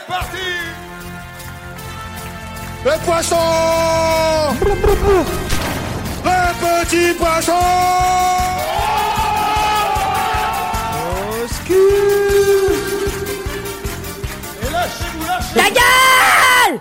c'est 0.00 0.06
parti! 0.06 0.36
Le 2.84 3.04
poisson! 3.04 3.36
Le 6.24 6.52
petit 6.60 7.18
poisson! 7.18 7.52
Au 10.96 11.48
secours 11.48 11.76
Et 14.62 14.72
lâchez-vous, 14.72 15.26
lâchez 15.26 15.56
La 15.56 15.70
gueule! 15.70 16.80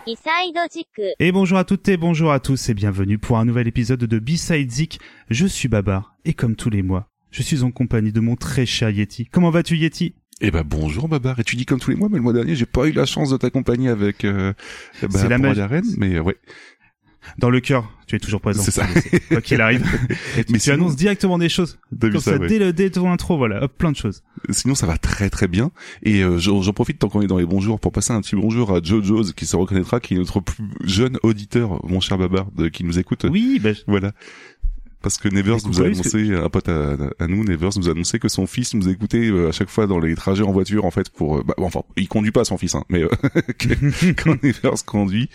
Et 1.19 1.31
bonjour 1.31 1.57
à 1.57 1.63
toutes 1.63 1.87
et 1.89 1.97
bonjour 1.97 2.31
à 2.31 2.39
tous 2.39 2.69
et 2.69 2.73
bienvenue 2.73 3.17
pour 3.17 3.37
un 3.37 3.45
nouvel 3.45 3.67
épisode 3.67 3.99
de 3.99 4.19
B-Side 4.19 4.71
Zik. 4.71 4.99
Je 5.29 5.45
suis 5.45 5.67
Babar 5.67 6.15
et 6.25 6.33
comme 6.33 6.55
tous 6.55 6.69
les 6.69 6.83
mois, 6.83 7.07
je 7.31 7.41
suis 7.41 7.63
en 7.63 7.71
compagnie 7.71 8.11
de 8.11 8.19
mon 8.19 8.35
très 8.35 8.65
cher 8.65 8.89
Yeti. 8.89 9.25
Comment 9.25 9.49
vas-tu 9.49 9.77
Yeti? 9.77 10.15
Eh 10.41 10.51
ben 10.51 10.63
bonjour 10.65 11.09
Babar, 11.09 11.37
et 11.39 11.43
tu 11.43 11.55
dis 11.57 11.65
comme 11.65 11.79
tous 11.79 11.91
les 11.91 11.97
mois, 11.97 12.07
mais 12.09 12.17
le 12.17 12.23
mois 12.23 12.33
dernier 12.33 12.55
j'ai 12.55 12.65
pas 12.65 12.87
eu 12.87 12.91
la 12.93 13.05
chance 13.05 13.29
de 13.29 13.37
t'accompagner 13.37 13.89
avec 13.89 14.23
euh, 14.23 14.53
bah, 15.01 15.27
la 15.27 15.37
pour 15.37 15.53
mais 15.97 16.15
euh, 16.15 16.21
ouais. 16.21 16.37
Dans 17.37 17.49
le 17.49 17.59
cœur, 17.59 17.91
tu 18.07 18.15
es 18.15 18.19
toujours 18.19 18.39
présent. 18.39 18.63
C'est 18.63 18.71
ça. 18.71 18.87
Quoi 19.27 19.41
qu'il 19.41 19.59
arrive. 19.61 19.85
Et 20.37 20.45
tu 20.45 20.53
Mais 20.53 20.57
tu 20.57 20.63
sinon- 20.63 20.75
annonces 20.75 20.95
directement 20.95 21.37
des 21.37 21.49
choses. 21.49 21.77
Comme 21.99 22.13
ça, 22.13 22.31
ça, 22.31 22.37
ouais. 22.37 22.47
dès, 22.47 22.57
le, 22.57 22.71
dès 22.71 22.89
ton 22.89 23.11
intro, 23.11 23.37
voilà, 23.37 23.61
hop, 23.63 23.73
plein 23.77 23.91
de 23.91 23.97
choses. 23.97 24.23
Sinon 24.49 24.73
ça 24.73 24.87
va 24.87 24.97
très 24.97 25.29
très 25.29 25.49
bien, 25.49 25.71
et 26.01 26.23
euh, 26.23 26.37
j'en 26.39 26.71
profite 26.71 26.97
tant 26.99 27.09
qu'on 27.09 27.21
est 27.21 27.27
dans 27.27 27.37
les 27.37 27.45
bons 27.45 27.59
jours 27.59 27.77
pour 27.79 27.91
passer 27.91 28.13
un 28.13 28.21
petit 28.21 28.37
bonjour 28.37 28.73
à 28.73 28.81
Jojo's 28.81 29.33
qui 29.33 29.45
se 29.45 29.57
reconnaîtra, 29.57 29.99
qui 29.99 30.13
est 30.13 30.17
notre 30.17 30.39
plus 30.39 30.63
jeune 30.85 31.17
auditeur, 31.21 31.85
mon 31.85 31.99
cher 31.99 32.17
Babar, 32.17 32.49
de, 32.53 32.69
qui 32.69 32.85
nous 32.85 32.97
écoute. 32.97 33.25
Oui, 33.29 33.59
bah, 33.61 33.71
Voilà. 33.85 34.13
Parce 35.01 35.17
que 35.17 35.29
Nevers 35.29 35.65
nous 35.65 35.81
a 35.81 35.85
annoncé, 35.85 36.35
un 36.35 36.49
pote 36.49 36.67
à, 36.67 36.97
à 37.19 37.27
nous, 37.27 37.45
Nevers 37.45 37.71
nous 37.77 37.87
a 37.87 37.91
annoncé 37.91 38.19
que 38.19 38.27
son 38.27 38.47
fils 38.47 38.73
nous 38.73 38.89
écoutait 38.89 39.29
euh, 39.29 39.47
à 39.47 39.51
chaque 39.53 39.69
fois 39.69 39.87
dans 39.87 39.99
les 39.99 40.13
trajets 40.15 40.43
en 40.43 40.51
voiture, 40.51 40.83
en 40.83 40.91
fait, 40.91 41.09
pour, 41.09 41.37
euh, 41.37 41.43
bah, 41.45 41.53
enfin, 41.59 41.83
il 41.95 42.09
conduit 42.09 42.31
pas 42.31 42.43
son 42.43 42.57
fils, 42.57 42.75
hein, 42.75 42.83
mais 42.89 43.03
euh, 43.03 43.09
quand 44.23 44.43
Nevers 44.43 44.83
conduit, 44.85 45.29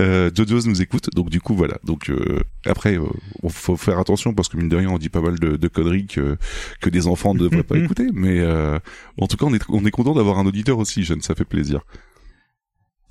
euh, 0.00 0.30
Jojo's 0.34 0.66
nous 0.66 0.80
écoute, 0.80 1.10
donc 1.14 1.28
du 1.28 1.40
coup, 1.40 1.54
voilà. 1.54 1.78
Donc 1.84 2.08
euh, 2.08 2.40
après, 2.64 2.96
euh, 2.98 3.04
faut 3.48 3.76
faire 3.76 3.98
attention 3.98 4.32
parce 4.32 4.48
que 4.48 4.56
mine 4.56 4.68
de 4.68 4.76
rien, 4.76 4.88
on 4.88 4.98
dit 4.98 5.10
pas 5.10 5.20
mal 5.20 5.38
de, 5.38 5.56
de 5.56 5.68
conneries 5.68 6.06
que 6.06 6.36
que 6.80 6.88
des 6.88 7.06
enfants 7.06 7.34
ne 7.34 7.40
devraient 7.40 7.62
pas 7.62 7.76
écouter, 7.84 8.06
mais 8.14 8.40
euh, 8.40 8.78
en 9.18 9.26
tout 9.26 9.36
cas, 9.36 9.46
on 9.46 9.54
est 9.54 9.62
on 9.68 9.84
est 9.84 9.90
content 9.90 10.14
d'avoir 10.14 10.38
un 10.38 10.46
auditeur 10.46 10.78
aussi 10.78 11.02
jeune, 11.04 11.20
ça 11.20 11.34
fait 11.34 11.44
plaisir. 11.44 11.82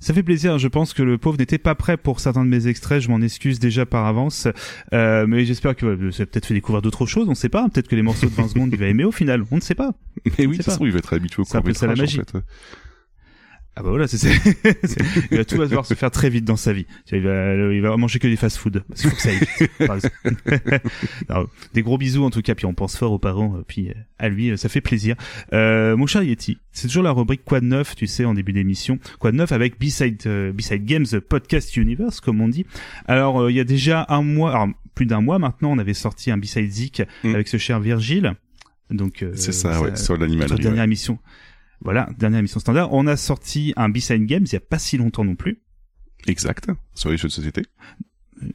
Ça 0.00 0.14
fait 0.14 0.22
plaisir, 0.22 0.58
je 0.58 0.66
pense 0.66 0.94
que 0.94 1.02
le 1.02 1.18
pauvre 1.18 1.36
n'était 1.38 1.58
pas 1.58 1.74
prêt 1.74 1.98
pour 1.98 2.20
certains 2.20 2.44
de 2.44 2.48
mes 2.48 2.66
extraits, 2.66 3.02
je 3.02 3.10
m'en 3.10 3.20
excuse 3.20 3.58
déjà 3.58 3.84
par 3.84 4.06
avance, 4.06 4.48
euh, 4.94 5.26
mais 5.26 5.44
j'espère 5.44 5.76
que 5.76 5.84
ouais, 5.84 6.12
ça 6.12 6.22
a 6.22 6.26
peut-être 6.26 6.46
fait 6.46 6.54
découvrir 6.54 6.80
d'autres 6.80 7.04
choses, 7.04 7.26
on 7.28 7.32
ne 7.32 7.36
sait 7.36 7.50
pas, 7.50 7.68
peut-être 7.68 7.88
que 7.88 7.96
les 7.96 8.02
morceaux 8.02 8.26
de 8.26 8.32
20 8.32 8.48
secondes 8.48 8.70
il 8.72 8.78
va 8.78 8.86
aimer 8.86 9.04
au 9.04 9.12
final, 9.12 9.44
on 9.50 9.56
ne 9.56 9.60
sait 9.60 9.74
pas. 9.74 9.92
Mais 10.38 10.46
oui, 10.46 10.56
toute 10.56 10.64
façon, 10.64 10.80
pas. 10.80 10.86
il 10.86 10.92
va 10.92 10.98
être 10.98 11.12
habitué 11.12 11.42
au 11.42 11.44
peu 11.60 11.74
ça, 11.74 11.86
la 11.86 11.92
en 11.92 11.96
fait. 12.06 12.32
Ah 13.80 13.82
bah 13.82 13.88
voilà, 13.88 14.06
c'est, 14.08 14.28
il 15.30 15.38
va 15.38 15.44
tout 15.46 15.56
va 15.56 15.64
devoir 15.64 15.86
se 15.86 15.94
faire 15.94 16.10
très 16.10 16.28
vite 16.28 16.44
dans 16.44 16.56
sa 16.56 16.74
vie. 16.74 16.84
Il 17.10 17.22
va, 17.22 17.54
il 17.72 17.80
va 17.80 17.96
manger 17.96 18.18
que 18.18 18.28
des 18.28 18.36
fast-food. 18.36 18.84
Ça 18.94 19.08
des 21.74 21.82
gros 21.82 21.96
bisous 21.96 22.22
en 22.24 22.30
tout 22.30 22.42
cas, 22.42 22.54
puis 22.54 22.66
on 22.66 22.74
pense 22.74 22.96
fort 22.96 23.12
aux 23.12 23.18
parents, 23.18 23.56
euh, 23.56 23.64
puis 23.66 23.88
euh, 23.88 23.94
à 24.18 24.28
lui, 24.28 24.50
euh, 24.50 24.56
ça 24.58 24.68
fait 24.68 24.82
plaisir. 24.82 25.16
Euh, 25.54 25.96
mon 25.96 26.06
cher 26.06 26.22
Yeti, 26.22 26.58
c'est 26.72 26.88
toujours 26.88 27.02
la 27.02 27.12
rubrique 27.12 27.42
Quoi 27.44 27.60
de 27.60 27.66
neuf, 27.66 27.96
tu 27.96 28.06
sais, 28.06 28.26
en 28.26 28.34
début 28.34 28.52
d'émission. 28.52 28.98
Quoi 29.18 29.32
de 29.32 29.36
neuf 29.38 29.52
avec 29.52 29.80
B-Side, 29.80 30.18
euh, 30.26 30.52
B-Side 30.52 30.84
Games 30.84 31.06
Podcast 31.26 31.74
Universe, 31.76 32.20
comme 32.20 32.40
on 32.42 32.48
dit. 32.48 32.66
Alors, 33.06 33.40
euh, 33.40 33.50
il 33.50 33.56
y 33.56 33.60
a 33.60 33.64
déjà 33.64 34.04
un 34.10 34.22
mois, 34.22 34.50
alors 34.52 34.68
plus 34.94 35.06
d'un 35.06 35.22
mois 35.22 35.38
maintenant, 35.38 35.70
on 35.72 35.78
avait 35.78 35.94
sorti 35.94 36.30
un 36.30 36.36
B-Side 36.36 36.70
Zik 36.70 37.02
Mm. 37.24 37.34
avec 37.34 37.48
ce 37.48 37.56
cher 37.56 37.80
Virgile. 37.80 38.34
Donc, 38.90 39.22
euh, 39.22 39.32
C'est 39.36 39.52
ça, 39.52 39.80
ouais, 39.80 39.94
sur 39.96 40.16
l'animalerie. 40.16 40.60
dernière 40.60 40.80
ouais. 40.80 40.84
émission. 40.84 41.18
Voilà, 41.82 42.08
dernière 42.18 42.40
émission 42.40 42.60
standard. 42.60 42.92
On 42.92 43.06
a 43.06 43.16
sorti 43.16 43.72
un 43.76 43.88
B-Side 43.88 44.26
Games 44.26 44.44
il 44.44 44.52
y 44.52 44.56
a 44.56 44.60
pas 44.60 44.78
si 44.78 44.96
longtemps 44.98 45.24
non 45.24 45.34
plus, 45.34 45.62
Exact, 46.26 46.70
sur 46.94 47.10
les 47.10 47.16
jeux 47.16 47.28
de 47.28 47.32
société. 47.32 47.62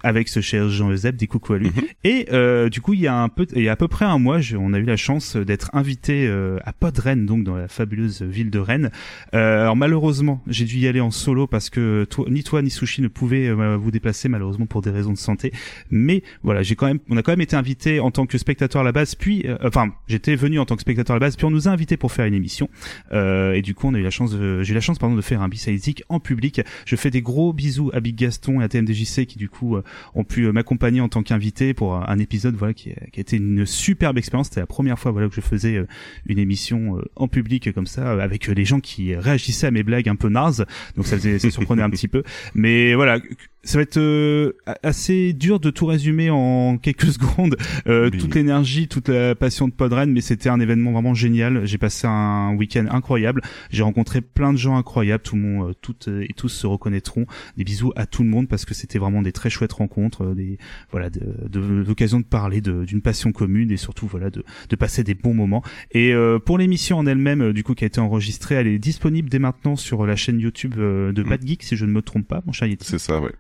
Avec 0.04 0.28
ce 0.30 0.40
cher 0.42 0.70
Jean-Euseb, 0.70 1.16
des 1.16 1.28
coucou 1.28 1.54
à 1.54 1.58
lui. 1.58 1.68
Mhm. 1.68 1.84
Et 2.04 2.28
euh, 2.32 2.70
du 2.70 2.82
coup, 2.82 2.94
il 2.94 3.02
y 3.02 3.08
a 3.08 3.16
un 3.16 3.30
peu, 3.30 3.46
il 3.56 3.64
y 3.64 3.70
a 3.70 3.74
à 3.74 3.76
peu 3.76 3.88
près 3.88 4.06
un 4.06 4.20
mois, 4.20 4.40
je- 4.40 4.58
on 4.58 4.74
a 4.74 4.80
eu 4.80 4.84
la 4.86 4.98
chance 4.98 5.36
d'être 5.36 5.70
invité 5.74 6.28
euh, 6.28 6.58
à 6.66 6.74
Podrennes, 6.74 7.26
donc 7.26 7.44
dans 7.44 7.56
la 7.56 7.68
fabuleuse 7.68 8.22
ville 8.22 8.50
de 8.50 8.60
Rennes. 8.60 8.92
Euh, 9.34 9.62
alors 9.62 9.76
malheureusement, 9.76 10.42
j'ai 10.48 10.66
dû 10.66 10.78
y 10.78 10.88
aller 10.88 11.02
en 11.02 11.12
solo 11.12 11.48
parce 11.48 11.70
que 11.70 12.06
toi, 12.10 12.26
ni 12.30 12.44
toi 12.44 12.62
ni 12.62 12.70
Sushi 12.70 13.02
ne 13.02 13.08
pouvaient 13.08 13.48
euh, 13.48 13.76
vous 13.78 13.92
déplacer 13.92 14.30
malheureusement 14.30 14.66
pour 14.66 14.82
des 14.82 14.90
raisons 14.92 15.14
de 15.14 15.18
santé. 15.18 15.52
Mais 15.90 16.24
voilà, 16.44 16.62
j'ai 16.64 16.76
quand 16.76 16.88
même, 16.88 17.00
on 17.10 17.18
a 17.18 17.22
quand 17.24 17.32
même 17.32 17.42
été 17.42 17.56
invité 17.56 18.00
en 18.00 18.12
tant 18.12 18.26
que 18.26 18.38
spectateur 18.38 18.82
à 18.82 18.86
la 18.86 18.92
base, 18.92 19.16
puis, 19.16 19.44
euh, 19.46 19.58
enfin, 19.64 19.90
j'étais 20.08 20.36
venu 20.36 20.60
en 20.60 20.66
tant 20.66 20.76
que 20.76 20.82
spectateur 20.82 21.16
à 21.16 21.20
la 21.20 21.26
base, 21.26 21.36
puis 21.36 21.46
on 21.46 21.52
nous 21.52 21.68
a 21.68 21.72
invités 21.72 21.98
pour 21.98 22.12
faire 22.12 22.26
une 22.26 22.34
émission. 22.34 22.70
Euh, 23.14 23.54
et 23.54 23.62
du 23.62 23.74
coup, 23.74 23.88
on 23.88 23.94
a 23.94 24.00
eu 24.00 24.04
la 24.04 24.10
chance, 24.10 24.32
de- 24.32 24.62
j'ai 24.64 24.72
eu 24.72 24.76
la 24.76 24.82
chance 24.82 25.00
pardon 25.00 25.16
de 25.16 25.22
faire 25.22 25.42
un 25.42 25.50
Zik 25.56 26.04
en 26.10 26.20
public. 26.20 26.62
Je 26.86 26.96
fais 26.96 27.10
des 27.10 27.22
gros 27.22 27.54
bisous 27.54 27.90
à 27.94 28.00
Big 28.02 28.16
Gaston 28.16 28.60
et 28.62 28.64
à 28.64 28.68
TMDJC 28.68 29.26
qui 29.26 29.38
du 29.38 29.48
coup 29.50 29.75
euh, 29.78 29.84
ont 30.14 30.24
pu 30.24 30.44
euh, 30.46 30.52
m'accompagner 30.52 31.02
en 31.02 31.10
tant 31.10 31.24
qu'invité 31.24 31.74
pour 31.74 31.96
un 31.96 32.20
épisode 32.20 32.56
voilà 32.56 32.74
qui, 32.74 32.92
a- 32.92 33.08
qui 33.12 33.20
a 33.20 33.22
été 33.22 33.38
une 33.38 33.66
superbe 33.66 34.18
expérience. 34.18 34.48
C'était 34.48 34.62
la 34.62 34.66
première 34.68 35.00
fois 35.00 35.12
voilà 35.12 35.28
que 35.30 35.36
je 35.36 35.42
faisais 35.42 35.76
euh, 35.78 35.88
une 36.26 36.40
émission 36.40 36.98
euh, 36.98 37.02
en 37.16 37.28
public 37.28 37.72
comme 37.74 37.88
ça 37.88 38.08
euh, 38.14 38.20
avec 38.20 38.50
euh, 38.50 38.54
les 38.54 38.66
gens 38.66 38.80
qui 38.80 39.16
réagissaient 39.16 39.68
à 39.68 39.72
mes 39.72 39.84
blagues 39.84 40.10
un 40.10 40.16
peu 40.16 40.30
nazes. 40.30 40.66
Donc 40.96 41.06
ça 41.08 41.18
faisait 41.18 41.40
ça 41.40 41.50
surprenait 41.52 41.84
un 41.84 41.90
petit 41.90 42.08
peu. 42.08 42.24
Mais 42.54 42.94
voilà, 42.96 43.20
ça 43.64 43.78
va 43.78 43.82
être 43.82 43.98
euh, 43.98 44.54
assez 44.84 45.34
dur 45.34 45.60
de 45.60 45.70
tout 45.72 45.86
résumer 45.88 46.30
en 46.30 46.78
quelques 46.78 47.06
secondes. 47.14 47.58
Euh, 47.88 48.10
Toute 48.10 48.36
l'énergie, 48.36 48.88
toute 48.88 49.10
la 49.10 49.36
passion 49.36 49.68
de 49.68 49.74
Podren, 49.74 50.12
mais 50.12 50.22
c'était 50.22 50.50
un 50.50 50.60
événement 50.60 50.92
vraiment 50.92 51.14
génial. 51.14 51.66
J'ai 51.66 51.78
passé 51.78 52.08
un 52.08 52.54
week-end 52.56 52.86
incroyable. 52.92 53.42
J'ai 53.72 53.84
rencontré 53.84 54.22
plein 54.22 54.54
de 54.54 54.58
gens 54.58 54.76
incroyables. 54.78 55.24
Tout 55.24 55.36
le 55.36 55.42
monde, 55.42 55.70
euh, 55.70 55.74
toutes 55.82 56.08
euh, 56.08 56.24
et 56.30 56.34
tous 56.36 56.50
se 56.50 56.68
reconnaîtront. 56.68 57.26
Des 57.58 57.64
bisous 57.64 57.92
à 57.96 58.06
tout 58.06 58.24
le 58.24 58.30
monde 58.30 58.48
parce 58.48 58.66
que 58.66 58.74
c'était 58.74 59.00
vraiment 59.00 59.22
des 59.22 59.32
très 59.32 59.50
chouettes 59.50 59.65
rencontres, 59.74 60.24
euh, 60.24 60.36
des 60.36 60.58
voilà, 60.92 61.10
de, 61.10 61.48
de, 61.50 61.60
l'occasion 61.60 62.20
de 62.20 62.26
parler 62.26 62.62
d'une 62.62 63.02
passion 63.02 63.32
commune 63.32 63.72
et 63.72 63.78
surtout 63.78 64.08
voilà 64.08 64.30
de, 64.30 64.44
de 64.70 64.76
passer 64.76 65.04
des 65.04 65.16
bons 65.16 65.34
moments. 65.34 65.64
Et 65.92 66.14
euh, 66.14 66.40
pour 66.40 66.58
l'émission 66.58 66.98
en 66.98 67.06
elle-même, 67.06 67.42
euh, 67.42 67.54
du 67.54 67.64
coup, 67.64 67.74
qui 67.74 67.84
a 67.84 67.88
été 67.88 68.00
enregistrée, 68.00 68.56
elle 68.56 68.68
est 68.68 68.80
disponible 68.80 69.30
dès 69.30 69.40
maintenant 69.40 69.76
sur 69.76 70.06
la 70.06 70.16
chaîne 70.16 70.40
YouTube 70.40 70.76
de 70.76 71.24
Mm. 71.26 71.30
Bad 71.30 71.48
Geek, 71.48 71.64
si 71.64 71.76
je 71.76 71.86
ne 71.86 71.92
me 71.92 72.02
trompe 72.02 72.28
pas, 72.28 72.42
mon 72.46 72.52
cher 72.52 72.68
Yeti. 72.68 72.86
C'est 72.86 73.00
ça, 73.00 73.20
ouais. 73.20 73.34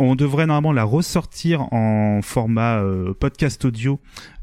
On 0.00 0.16
devrait 0.16 0.46
normalement 0.46 0.72
la 0.72 0.82
ressortir 0.82 1.72
en 1.72 2.20
format 2.20 2.82
euh, 2.82 3.14
podcast 3.14 3.64
audio 3.64 4.00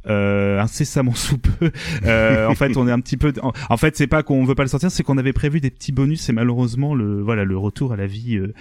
incessamment 0.08 1.14
sous 1.14 1.38
peu. 1.38 1.72
Euh, 2.06 2.48
en 2.48 2.56
fait, 2.56 2.78
on 2.78 2.88
est 2.88 2.92
un 2.92 3.00
petit 3.00 3.18
peu. 3.18 3.34
En, 3.42 3.52
en 3.70 3.78
fait, 3.78 3.96
c'est 3.96 4.08
pas 4.08 4.24
qu'on 4.24 4.44
veut 4.44 4.56
pas 4.56 4.64
le 4.64 4.70
sortir, 4.70 4.92
c'est 4.92 5.04
qu'on 5.04 5.18
avait 5.18 5.34
prévu 5.34 5.60
des 5.60 5.70
petits 5.70 5.92
bonus 5.92 6.30
et 6.30 6.34
malheureusement 6.34 6.96
le 6.96 7.22
voilà 7.22 7.44
le 7.44 7.58
retour 7.58 7.94
à 7.94 7.96
la 7.96 8.08
vie 8.08 8.38
euh, 8.38 8.54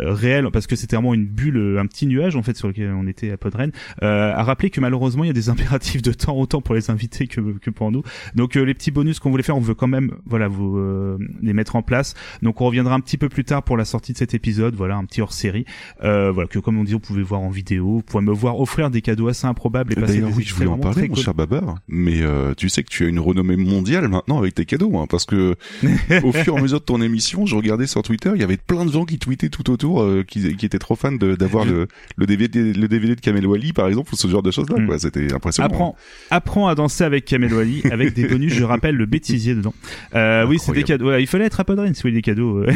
euh, 0.00 0.12
réelle 0.12 0.48
parce 0.52 0.66
que 0.66 0.76
c'était 0.76 0.96
vraiment 0.96 1.14
une 1.14 1.26
bulle, 1.26 1.56
euh, 1.56 1.80
un 1.80 1.86
petit 1.86 2.06
nuage 2.06 2.36
en 2.36 2.42
fait 2.42 2.56
sur 2.56 2.68
lequel 2.68 2.92
on 2.92 3.06
était 3.06 3.30
à 3.30 3.36
Podren. 3.36 3.70
Euh, 4.02 4.32
à 4.34 4.42
rappeler 4.42 4.70
que 4.70 4.80
malheureusement 4.80 5.24
il 5.24 5.28
y 5.28 5.30
a 5.30 5.34
des 5.34 5.48
impératifs 5.54 6.02
de 6.02 6.12
temps 6.12 6.36
autant 6.36 6.60
pour 6.60 6.74
les 6.74 6.90
invités 6.90 7.26
que 7.26 7.40
que 7.58 7.70
pour 7.70 7.90
nous. 7.90 8.02
Donc 8.34 8.56
euh, 8.56 8.62
les 8.62 8.74
petits 8.74 8.90
bonus 8.90 9.18
qu'on 9.18 9.30
voulait 9.30 9.42
faire, 9.42 9.56
on 9.56 9.60
veut 9.60 9.74
quand 9.74 9.86
même 9.86 10.12
voilà 10.26 10.48
vous 10.48 10.76
euh, 10.78 11.18
les 11.42 11.52
mettre 11.52 11.76
en 11.76 11.82
place. 11.82 12.14
Donc 12.42 12.60
on 12.60 12.66
reviendra 12.66 12.94
un 12.94 13.00
petit 13.00 13.18
peu 13.18 13.28
plus 13.28 13.44
tard 13.44 13.62
pour 13.62 13.76
la 13.76 13.84
sortie 13.84 14.12
de 14.12 14.18
cet 14.18 14.34
épisode. 14.34 14.74
Voilà 14.74 14.96
un 14.96 15.04
petit 15.04 15.20
hors 15.20 15.32
série. 15.32 15.64
Euh, 16.02 16.30
voilà 16.32 16.48
que 16.48 16.58
comme 16.58 16.78
on 16.78 16.84
dit, 16.84 16.92
vous 16.92 17.00
pouvez 17.00 17.22
voir 17.22 17.40
en 17.40 17.50
vidéo, 17.50 17.86
vous 17.96 18.02
pouvez 18.02 18.24
me 18.24 18.32
voir 18.32 18.60
offrir 18.60 18.90
des 18.90 19.02
cadeaux 19.02 19.28
assez 19.28 19.46
improbables 19.46 19.92
et 19.92 19.96
passer 19.96 20.20
des 20.20 20.24
oui, 20.24 20.44
je 20.44 20.54
voulais 20.54 20.66
en 20.66 20.78
parler, 20.92 21.08
mon 21.08 21.14
cher 21.16 21.34
Babar, 21.34 21.76
mais 21.88 22.22
euh, 22.22 22.54
tu 22.54 22.68
sais 22.68 22.82
que 22.82 22.90
tu 22.90 23.04
as 23.04 23.08
une 23.08 23.18
renommée 23.18 23.56
mondiale 23.56 24.08
maintenant 24.08 24.38
avec 24.38 24.54
tes 24.54 24.64
cadeaux, 24.64 24.96
hein, 24.98 25.06
parce 25.08 25.24
que 25.24 25.56
au 26.22 26.32
fur 26.32 26.54
et 26.54 26.58
à 26.58 26.62
mesure 26.62 26.80
de 26.80 26.84
ton 26.84 27.02
émission, 27.02 27.46
je 27.46 27.56
regardais 27.56 27.86
sur 27.86 28.02
Twitter, 28.02 28.30
il 28.34 28.40
y 28.40 28.44
avait 28.44 28.56
plein 28.56 28.84
de 28.84 28.92
gens 28.92 29.04
qui 29.04 29.18
tweetaient 29.18 29.48
tout 29.48 29.70
autour, 29.70 30.02
euh, 30.02 30.24
qui, 30.26 30.56
qui 30.56 30.66
étaient 30.66 30.78
trop 30.78 30.94
fans 30.94 31.12
d'avoir 31.12 31.64
le, 31.64 31.88
le 32.16 32.26
DVD, 32.26 32.72
le 32.72 32.88
DVD 32.88 33.16
de 33.16 33.20
Kamel 33.20 33.46
Wally, 33.46 33.72
par 33.72 33.88
exemple, 33.88 34.12
ou 34.12 34.16
ce 34.16 34.28
genre 34.28 34.42
de 34.42 34.50
choses-là, 34.50 34.74
Mm. 34.78 34.98
C'était 34.98 35.32
impressionnant. 35.32 35.66
Apprends, 35.66 35.96
apprends 36.30 36.68
à 36.68 36.74
danser 36.74 37.04
avec 37.04 37.24
Kamel 37.24 37.52
Wally, 37.52 37.82
avec 37.90 38.14
des 38.14 38.26
bonus, 38.26 38.52
je 38.52 38.64
rappelle 38.64 38.96
le 38.96 39.06
bêtisier 39.06 39.54
dedans. 39.54 39.74
Euh, 40.14 40.46
oui, 40.46 40.58
c'est 40.58 40.72
des 40.72 40.82
cadeaux. 40.82 41.08
Ouais, 41.08 41.22
il 41.22 41.26
fallait 41.26 41.44
être 41.44 41.60
à 41.60 41.64
Podren 41.64 41.94
si 41.94 42.10
des 42.10 42.22
cadeaux, 42.22 42.58
euh, 42.58 42.72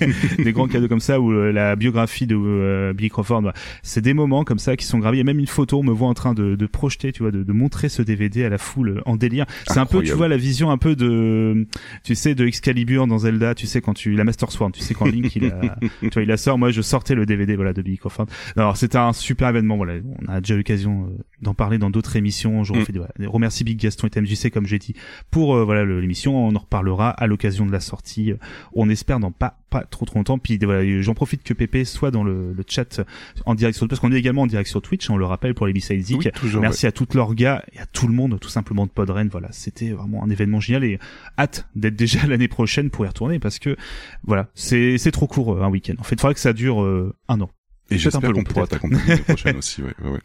des 0.38 0.52
grands 0.52 0.68
cadeaux 0.68 0.88
comme 0.88 1.00
ça 1.00 1.20
ou 1.20 1.32
euh, 1.32 1.52
la 1.52 1.76
biographie 1.76 2.26
de 2.26 2.36
euh, 2.36 2.92
Billy 2.92 3.10
Crawford. 3.10 3.42
voilà. 3.42 3.56
C'est 3.82 4.00
des 4.00 4.14
moments 4.14 4.44
comme 4.44 4.58
ça 4.58 4.76
qui 4.76 4.86
sont 4.86 4.98
gravés. 4.98 5.16
Il 5.16 5.20
y 5.20 5.22
a 5.22 5.24
même 5.24 5.38
une 5.38 5.46
photo, 5.46 5.80
on 5.80 5.82
me 5.82 5.92
voit 5.92 6.08
en 6.08 6.14
train 6.14 6.34
de, 6.34 6.56
de 6.56 6.66
projeter, 6.66 7.12
tu 7.12 7.22
vois, 7.22 7.32
de, 7.32 7.45
de 7.46 7.52
montrer 7.52 7.88
ce 7.88 8.02
DVD 8.02 8.44
à 8.44 8.48
la 8.48 8.58
foule 8.58 9.02
en 9.06 9.16
délire. 9.16 9.46
C'est 9.68 9.78
un 9.78 9.86
peu, 9.86 10.02
tu 10.02 10.12
vois, 10.12 10.28
la 10.28 10.36
vision 10.36 10.70
un 10.70 10.78
peu 10.78 10.96
de, 10.96 11.66
tu 12.04 12.14
sais, 12.14 12.34
de 12.34 12.46
Excalibur 12.46 13.06
dans 13.06 13.18
Zelda. 13.18 13.54
Tu 13.54 13.66
sais 13.66 13.80
quand 13.80 13.94
tu 13.94 14.14
la 14.14 14.24
Master 14.24 14.50
Sword, 14.52 14.72
tu 14.72 14.80
sais 14.80 14.94
quand 14.94 15.06
Link 15.06 15.34
il 15.36 15.46
a, 15.46 15.76
tu 16.00 16.08
vois, 16.12 16.22
il 16.22 16.28
la 16.28 16.36
sort. 16.36 16.58
Moi, 16.58 16.70
je 16.70 16.82
sortais 16.82 17.14
le 17.14 17.26
DVD, 17.26 17.56
voilà, 17.56 17.72
de 17.72 17.82
Billy 17.82 17.98
Crawford. 17.98 18.26
Alors 18.56 18.76
c'était 18.76 18.98
un 18.98 19.12
super 19.12 19.48
événement. 19.48 19.76
Voilà, 19.76 19.94
on 20.22 20.32
a 20.32 20.40
déjà 20.40 20.54
eu 20.54 20.58
l'occasion 20.58 21.08
euh, 21.10 21.22
d'en 21.42 21.54
parler 21.54 21.78
dans 21.78 21.90
d'autres 21.90 22.16
émissions. 22.16 22.64
Je 22.64 22.72
Mm. 22.72 22.78
refais 22.80 22.92
voilà, 22.92 23.30
remercie 23.30 23.64
Big 23.64 23.78
Gaston 23.78 24.06
et 24.06 24.10
TMJC 24.10 24.50
comme 24.50 24.66
j'ai 24.66 24.78
dit 24.78 24.94
pour 25.30 25.56
euh, 25.56 25.64
voilà 25.64 25.84
l'émission. 25.84 26.36
On 26.46 26.54
en 26.54 26.58
reparlera 26.58 27.10
à 27.10 27.26
l'occasion 27.26 27.66
de 27.66 27.72
la 27.72 27.80
sortie. 27.80 28.32
On 28.74 28.88
espère 28.88 29.20
dans 29.20 29.30
pas 29.32 29.58
pas 29.70 29.82
trop 29.84 30.04
trop 30.04 30.18
longtemps. 30.18 30.38
Puis 30.38 30.58
voilà, 30.62 31.00
j'en 31.02 31.14
profite 31.14 31.42
que 31.42 31.52
Pépé 31.54 31.84
soit 31.84 32.10
dans 32.10 32.22
le, 32.24 32.52
le 32.52 32.64
chat 32.66 33.00
en 33.44 33.54
direct 33.54 33.76
sur 33.76 33.88
parce 33.88 34.00
qu'on 34.00 34.12
est 34.12 34.18
également 34.18 34.42
en 34.42 34.46
direct 34.46 34.68
sur 34.68 34.80
Twitch, 34.82 35.08
on 35.10 35.16
le 35.16 35.24
rappelle 35.24 35.54
pour 35.54 35.66
les 35.66 35.72
B-Side 35.72 36.04
Oui, 36.16 36.28
Merci 36.60 36.86
à 36.86 36.92
toutes 36.92 37.14
leurs 37.14 37.34
gars 37.34 37.64
et 37.72 37.78
à 37.80 37.86
tout 37.86 38.06
le 38.06 38.14
monde, 38.14 38.38
tout 38.40 38.48
simplement 38.48 38.86
de 38.86 38.90
Podren. 38.90 39.28
Voilà, 39.28 39.48
c'était 39.52 39.90
vraiment 39.90 40.22
un 40.24 40.30
événement 40.30 40.60
génial 40.60 40.84
et 40.84 40.98
hâte 41.38 41.68
d'être 41.74 41.96
déjà 41.96 42.26
l'année 42.28 42.48
prochaine 42.48 42.90
pour 42.90 43.04
y 43.04 43.08
retourner 43.08 43.38
parce 43.38 43.58
que 43.58 43.76
voilà, 44.24 44.48
c'est 44.54 44.98
c'est 44.98 45.10
trop 45.10 45.26
court 45.26 45.54
euh, 45.54 45.62
un 45.62 45.68
week-end. 45.68 45.94
En 45.98 46.04
fait, 46.04 46.14
il 46.16 46.20
faudrait 46.20 46.34
que 46.34 46.40
ça 46.40 46.52
dure 46.52 46.82
euh, 46.82 47.14
un 47.28 47.40
an. 47.40 47.50
Et 47.90 47.98
j'espère 47.98 48.32
qu'on 48.32 48.44
pourra 48.44 48.66
t'accompagner 48.66 49.02
l'année 49.06 49.22
prochaine 49.26 49.56
aussi, 49.56 49.82
ouais, 49.82 49.94
ouais, 50.02 50.10
ouais. 50.10 50.20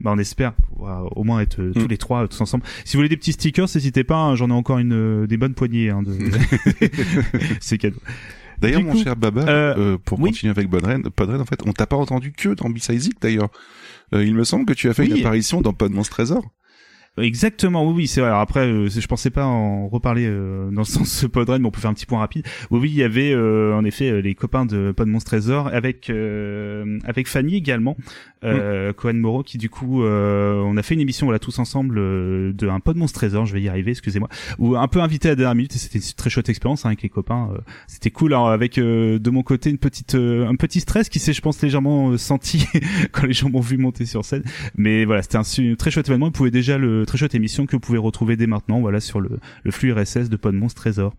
Bah, 0.00 0.12
on 0.14 0.18
espère 0.18 0.54
pouvoir 0.54 1.14
au 1.16 1.24
moins 1.24 1.40
être 1.40 1.60
euh, 1.60 1.72
tous 1.74 1.84
Mm. 1.84 1.88
les 1.88 1.98
trois 1.98 2.22
euh, 2.22 2.26
tous 2.26 2.40
ensemble. 2.40 2.64
Si 2.86 2.96
vous 2.96 3.00
voulez 3.00 3.10
des 3.10 3.18
petits 3.18 3.32
stickers, 3.32 3.66
n'hésitez 3.74 4.02
pas. 4.02 4.16
hein, 4.16 4.34
J'en 4.34 4.48
ai 4.48 4.52
encore 4.54 4.78
une 4.78 4.94
euh, 4.94 5.26
des 5.26 5.36
bonnes 5.36 5.52
poignées. 5.54 5.90
Hein, 5.90 6.02
de... 6.02 6.16
c'est 7.60 7.76
cadeau. 7.76 7.98
D'ailleurs, 8.60 8.82
mon 8.82 8.92
coup, 8.92 9.02
cher 9.02 9.16
Baba, 9.16 9.42
euh, 9.42 9.74
euh, 9.76 9.98
pour 9.98 10.20
oui. 10.20 10.30
continuer 10.30 10.50
avec 10.50 10.68
Podren, 10.70 11.02
Podren, 11.10 11.40
en 11.40 11.44
fait, 11.44 11.60
on 11.66 11.72
t'a 11.72 11.86
pas 11.86 11.96
entendu 11.96 12.32
que 12.32 12.50
dans 12.50 12.68
B-Sizic, 12.70 13.20
d'ailleurs. 13.20 13.48
Euh, 14.14 14.24
il 14.24 14.34
me 14.34 14.44
semble 14.44 14.66
que 14.66 14.72
tu 14.72 14.88
as 14.88 14.94
fait 14.94 15.02
Oui. 15.04 15.10
une 15.10 15.20
apparition 15.20 15.60
dans 15.60 15.72
Podmans 15.72 16.02
Trésor. 16.02 16.44
Exactement, 17.18 17.86
oui, 17.86 17.92
oui, 17.96 18.06
c'est 18.06 18.20
vrai. 18.20 18.30
Alors 18.30 18.40
après, 18.40 18.66
euh, 18.66 18.88
je 18.88 19.06
pensais 19.06 19.30
pas 19.30 19.44
en 19.44 19.88
reparler 19.88 20.26
euh, 20.26 20.70
dans 20.70 20.82
le 20.82 20.84
sens 20.84 21.26
Podren, 21.30 21.60
mais 21.60 21.68
on 21.68 21.70
peut 21.70 21.80
faire 21.80 21.90
un 21.90 21.94
petit 21.94 22.06
point 22.06 22.20
rapide. 22.20 22.46
Oui, 22.70 22.78
oui, 22.80 22.90
il 22.90 22.96
y 22.96 23.02
avait 23.02 23.32
euh, 23.32 23.74
en 23.74 23.84
effet 23.84 24.10
euh, 24.10 24.20
les 24.20 24.34
copains 24.34 24.64
de 24.64 24.92
Pod 24.92 25.08
Monstre 25.08 25.30
Trésor 25.32 25.68
avec 25.68 26.08
euh, 26.08 26.98
avec 27.04 27.28
Fanny 27.28 27.56
également, 27.56 27.96
euh, 28.44 28.92
Cohen 28.92 29.14
Moreau, 29.14 29.42
qui 29.42 29.58
du 29.58 29.68
coup, 29.68 30.02
euh, 30.02 30.62
on 30.64 30.76
a 30.76 30.82
fait 30.82 30.94
une 30.94 31.00
émission 31.00 31.26
voilà 31.26 31.38
tous 31.38 31.58
ensemble 31.58 31.98
euh, 31.98 32.52
de 32.52 32.68
un 32.68 32.80
Pod 32.80 32.96
Monstre 32.96 33.20
Trésor, 33.20 33.46
je 33.46 33.52
vais 33.52 33.62
y 33.62 33.68
arriver, 33.68 33.90
excusez-moi, 33.90 34.28
ou 34.58 34.76
un 34.76 34.88
peu 34.88 35.00
invité 35.00 35.28
à 35.28 35.32
la 35.32 35.36
dernière 35.36 35.54
minute. 35.54 35.74
Et 35.74 35.78
c'était 35.78 35.98
une 35.98 36.14
très 36.16 36.30
chouette 36.30 36.48
expérience 36.48 36.84
hein, 36.84 36.88
avec 36.88 37.02
les 37.02 37.08
copains. 37.08 37.50
euh, 37.54 37.58
c'était 37.86 38.10
cool. 38.10 38.32
Alors 38.32 38.48
avec 38.48 38.78
euh, 38.78 39.18
de 39.18 39.30
mon 39.30 39.42
côté 39.42 39.70
une 39.70 39.78
petite 39.78 40.14
euh, 40.14 40.48
un 40.48 40.56
petit 40.56 40.80
stress 40.80 41.08
qui 41.08 41.18
s'est, 41.18 41.32
je 41.32 41.40
pense, 41.40 41.60
légèrement 41.62 42.16
senti 42.16 42.66
quand 43.12 43.26
les 43.26 43.32
gens 43.32 43.50
m'ont 43.50 43.60
vu 43.60 43.76
monter 43.76 44.06
sur 44.06 44.24
scène. 44.24 44.42
Mais 44.76 45.04
voilà, 45.04 45.22
c'était 45.22 45.38
un 45.38 45.74
très 45.76 45.90
chouette 45.90 46.08
événement. 46.08 46.26
Vous 46.26 46.32
pouvez 46.32 46.50
déjà 46.50 46.78
le 46.78 47.04
très 47.06 47.18
chouette 47.18 47.34
émission 47.34 47.66
que 47.66 47.76
vous 47.76 47.80
pouvez 47.80 47.98
retrouver 47.98 48.36
dès 48.36 48.46
maintenant, 48.46 48.80
voilà, 48.80 49.00
sur 49.00 49.20
le, 49.20 49.38
le 49.64 49.70
flux 49.70 49.92
RSS 49.92 50.28
de 50.28 50.36
Pod 50.36 50.54
Monstre 50.54 50.80
Trésor. 50.82 51.14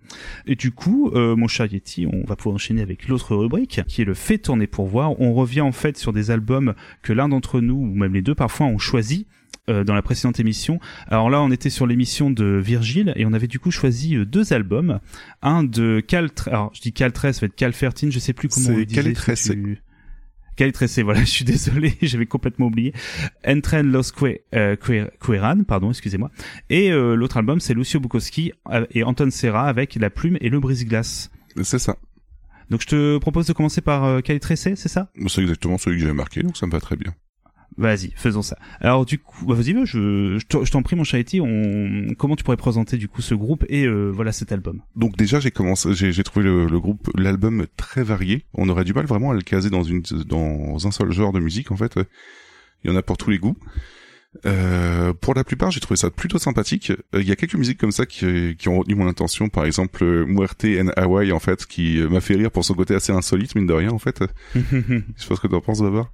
Et 0.47 0.55
du 0.55 0.71
coup, 0.71 1.11
mon 1.13 1.47
cher 1.47 1.71
Yeti, 1.71 2.07
on 2.11 2.25
va 2.25 2.35
pouvoir 2.35 2.55
enchaîner 2.55 2.81
avec 2.81 3.07
l'autre 3.07 3.35
rubrique, 3.35 3.81
qui 3.87 4.01
est 4.01 4.05
le 4.05 4.13
fait 4.13 4.37
tourner 4.37 4.67
pour 4.67 4.87
voir. 4.87 5.19
On 5.19 5.33
revient 5.33 5.61
en 5.61 5.71
fait 5.71 5.97
sur 5.97 6.13
des 6.13 6.31
albums 6.31 6.73
que 7.01 7.10
l'un 7.13 7.29
d'entre 7.29 7.61
nous, 7.61 7.75
ou 7.75 7.93
même 7.95 8.13
les 8.13 8.21
deux 8.21 8.35
parfois, 8.35 8.67
ont 8.67 8.77
choisi 8.77 9.27
euh, 9.69 9.83
dans 9.83 9.93
la 9.93 10.01
précédente 10.01 10.39
émission. 10.39 10.79
Alors 11.07 11.29
là, 11.29 11.41
on 11.41 11.51
était 11.51 11.69
sur 11.69 11.85
l'émission 11.85 12.31
de 12.31 12.59
Virgile 12.63 13.13
et 13.15 13.25
on 13.25 13.33
avait 13.33 13.47
du 13.47 13.59
coup 13.59 13.69
choisi 13.71 14.15
euh, 14.15 14.25
deux 14.25 14.53
albums. 14.53 14.99
Un 15.41 15.63
de 15.63 15.99
Cal, 15.99 16.29
alors 16.47 16.71
je 16.73 16.81
dis 16.81 16.93
Cal 16.93 17.11
13, 17.11 17.35
ça 17.35 17.41
va 17.41 17.45
être 17.45 17.55
Cal 17.55 17.71
13, 17.73 18.09
je 18.11 18.19
sais 18.19 18.33
plus 18.33 18.47
comment 18.49 18.69
on 18.69 18.77
le 18.77 18.85
disait. 18.85 19.01
Cal 19.03 19.11
si 19.11 19.13
13, 19.21 19.41
tu- 19.51 19.77
Cal 20.57 20.71
13, 20.71 20.99
voilà, 21.01 21.19
je 21.21 21.25
suis 21.29 21.45
désolé, 21.45 21.93
j'avais 22.01 22.25
complètement 22.25 22.65
oublié. 22.67 22.93
Entren 23.47 23.83
Los 23.91 24.11
Que- 24.15 24.39
euh, 24.55 24.75
Que- 24.75 25.09
Queran, 25.19 25.63
pardon, 25.63 25.89
excusez-moi. 25.91 26.31
Et 26.69 26.91
euh, 26.91 27.15
l'autre 27.15 27.37
album, 27.37 27.59
c'est 27.59 27.73
Lucio 27.73 27.99
Bukowski 27.99 28.51
et 28.91 29.03
Anton 29.03 29.29
Serra 29.31 29.67
avec 29.67 29.95
La 29.95 30.09
Plume 30.09 30.37
et 30.41 30.49
le 30.49 30.59
Brise-Glace. 30.59 31.29
C'est 31.63 31.79
ça. 31.79 31.97
Donc 32.71 32.81
je 32.81 32.87
te 32.87 33.17
propose 33.17 33.45
de 33.47 33.53
commencer 33.53 33.81
par 33.81 34.05
euh, 34.05 34.21
Cal 34.21 34.39
13, 34.39 34.75
c'est 34.75 34.87
ça? 34.87 35.11
C'est 35.27 35.41
exactement 35.41 35.77
celui 35.77 35.97
que 35.97 36.03
j'avais 36.03 36.13
marqué, 36.15 36.41
donc 36.41 36.55
ça 36.55 36.65
me 36.65 36.71
va 36.71 36.79
très 36.79 36.95
bien. 36.95 37.13
Vas-y, 37.77 38.11
faisons 38.15 38.41
ça. 38.41 38.57
Alors 38.79 39.05
du 39.05 39.17
coup, 39.19 39.45
bah, 39.45 39.55
vas-y, 39.55 39.73
je, 39.85 40.37
je 40.39 40.71
t'en- 40.71 40.81
prie 40.81 40.95
mon 40.95 41.03
Charity, 41.03 41.41
on... 41.41 42.13
comment 42.17 42.37
tu 42.37 42.45
pourrais 42.45 42.55
présenter 42.55 42.95
du 42.97 43.09
coup 43.09 43.21
ce 43.21 43.35
groupe 43.35 43.65
et 43.67 43.85
euh, 43.85 44.09
voilà 44.09 44.31
cet 44.31 44.53
album? 44.53 44.81
Donc 44.95 45.17
déjà, 45.17 45.41
j'ai 45.41 45.51
commencé, 45.51 45.93
j'ai, 45.93 46.13
j'ai 46.13 46.23
trouvé 46.23 46.45
le, 46.45 46.65
le 46.65 46.79
groupe, 46.79 47.09
l'album 47.17 47.65
très 47.75 48.03
varié. 48.03 48.45
On 48.53 48.69
aurait 48.69 48.85
du 48.85 48.93
mal 48.93 49.05
vraiment 49.05 49.31
à 49.31 49.33
le 49.33 49.41
caser 49.41 49.69
dans 49.69 49.83
une, 49.83 50.01
dans 50.25 50.87
un 50.87 50.91
seul 50.91 51.11
genre 51.11 51.33
de 51.33 51.39
musique, 51.41 51.71
en 51.71 51.77
fait. 51.77 51.95
Il 52.83 52.89
y 52.89 52.93
en 52.93 52.95
a 52.95 53.01
pour 53.03 53.17
tous 53.17 53.29
les 53.31 53.37
goûts. 53.37 53.57
Euh, 54.45 55.13
pour 55.13 55.33
la 55.33 55.43
plupart, 55.43 55.71
j'ai 55.71 55.79
trouvé 55.79 55.97
ça 55.97 56.09
plutôt 56.09 56.37
sympathique. 56.37 56.91
Euh, 56.91 57.21
Il 57.21 57.27
y 57.27 57.31
a 57.31 57.35
quelques 57.35 57.55
musiques 57.55 57.77
comme 57.77 57.91
ça 57.91 58.05
qui, 58.05 58.55
qui 58.57 58.69
ont 58.69 58.79
retenu 58.79 58.95
mon 58.95 59.07
attention. 59.07 59.49
Par 59.49 59.65
exemple, 59.65 60.25
Muerte 60.25 60.65
en 60.65 60.87
Hawaii, 60.95 61.31
en 61.31 61.39
fait, 61.39 61.65
qui 61.65 62.01
m'a 62.09 62.21
fait 62.21 62.35
rire 62.35 62.51
pour 62.51 62.63
son 62.63 62.73
côté 62.73 62.95
assez 62.95 63.11
insolite, 63.11 63.55
mine 63.55 63.67
de 63.67 63.73
rien, 63.73 63.91
en 63.91 63.99
fait. 63.99 64.23
Je 64.55 65.01
sais 65.17 65.27
pas 65.27 65.35
ce 65.35 65.41
que 65.41 65.47
t'en 65.47 65.61
penses, 65.61 65.81
Babar. 65.81 66.11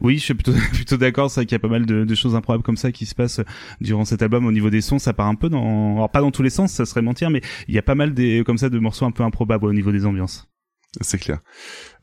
Oui, 0.00 0.18
je 0.18 0.24
suis 0.24 0.34
plutôt, 0.34 0.52
plutôt 0.72 0.96
d'accord. 0.96 1.30
C'est 1.30 1.40
vrai 1.40 1.46
qu'il 1.46 1.54
y 1.54 1.56
a 1.56 1.60
pas 1.60 1.68
mal 1.68 1.84
de, 1.84 2.04
de 2.04 2.14
choses 2.14 2.34
improbables 2.36 2.62
comme 2.62 2.76
ça 2.76 2.92
qui 2.92 3.04
se 3.04 3.14
passent 3.14 3.40
durant 3.80 4.04
cet 4.04 4.22
album. 4.22 4.46
Au 4.46 4.52
niveau 4.52 4.70
des 4.70 4.80
sons, 4.80 4.98
ça 4.98 5.12
part 5.12 5.26
un 5.26 5.34
peu 5.34 5.48
dans, 5.48 5.96
alors 5.96 6.10
pas 6.10 6.20
dans 6.20 6.30
tous 6.30 6.42
les 6.42 6.50
sens, 6.50 6.72
ça 6.72 6.86
serait 6.86 7.02
mentir, 7.02 7.30
mais 7.30 7.42
il 7.66 7.74
y 7.74 7.78
a 7.78 7.82
pas 7.82 7.94
mal 7.94 8.14
des, 8.14 8.42
comme 8.46 8.58
ça, 8.58 8.68
de 8.70 8.78
morceaux 8.78 9.06
un 9.06 9.10
peu 9.10 9.24
improbables 9.24 9.66
au 9.66 9.72
niveau 9.72 9.90
des 9.90 10.06
ambiances. 10.06 10.48
C'est 11.02 11.18
clair. 11.18 11.40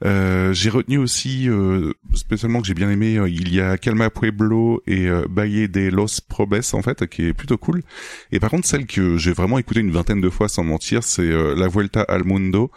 Euh, 0.05 0.53
j'ai 0.53 0.69
retenu 0.69 0.99
aussi, 0.99 1.49
euh, 1.49 1.91
spécialement 2.13 2.61
que 2.61 2.67
j'ai 2.67 2.75
bien 2.75 2.89
aimé, 2.91 3.17
euh, 3.17 3.27
il 3.27 3.51
y 3.53 3.59
a 3.59 3.77
Calma 3.79 4.11
Pueblo 4.11 4.83
et 4.85 5.07
euh, 5.09 5.25
Valle 5.27 5.69
de 5.71 5.89
los 5.89 6.21
Probes, 6.29 6.61
en 6.71 6.81
fait, 6.83 7.07
qui 7.07 7.23
est 7.25 7.33
plutôt 7.33 7.57
cool. 7.57 7.81
Et 8.31 8.39
par 8.39 8.51
contre, 8.51 8.67
celle 8.67 8.85
que 8.85 9.17
j'ai 9.17 9.33
vraiment 9.33 9.57
écoutée 9.57 9.79
une 9.79 9.89
vingtaine 9.89 10.21
de 10.21 10.29
fois 10.29 10.47
sans 10.49 10.63
mentir, 10.63 11.03
c'est 11.03 11.23
euh, 11.23 11.55
La 11.55 11.67
Vuelta 11.67 12.03
al 12.03 12.25
Mundo, 12.25 12.69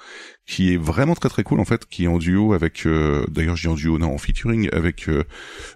qui 0.47 0.73
est 0.73 0.79
vraiment 0.79 1.15
très 1.15 1.29
très 1.29 1.43
cool, 1.43 1.61
en 1.61 1.67
fait, 1.67 1.85
qui 1.87 2.05
est 2.05 2.09
en 2.09 2.17
duo 2.17 2.55
avec, 2.55 2.89
d'ailleurs 3.29 3.57
dis 3.57 3.69
en 3.69 3.75
duo, 3.75 3.99
non, 3.99 4.15
en 4.15 4.19
featuring 4.19 4.71
avec 4.73 5.11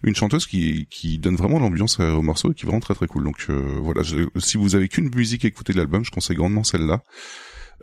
une 0.02 0.16
chanteuse 0.16 0.46
qui, 0.46 0.86
qui 0.90 1.18
donne 1.18 1.36
vraiment 1.36 1.58
l'ambiance 1.58 2.00
au 2.00 2.22
morceau 2.22 2.52
et 2.52 2.54
qui 2.54 2.64
est 2.64 2.66
vraiment 2.66 2.80
très 2.80 2.94
très 2.94 3.06
cool. 3.06 3.24
Donc 3.24 3.48
voilà, 3.50 4.02
je- 4.02 4.24
si 4.38 4.56
vous 4.56 4.74
avez 4.74 4.88
qu'une 4.88 5.14
musique 5.14 5.44
à 5.44 5.48
écouter 5.48 5.74
de 5.74 5.78
l'album, 5.78 6.06
je 6.06 6.10
conseille 6.10 6.36
grandement 6.38 6.64
celle-là. 6.64 7.02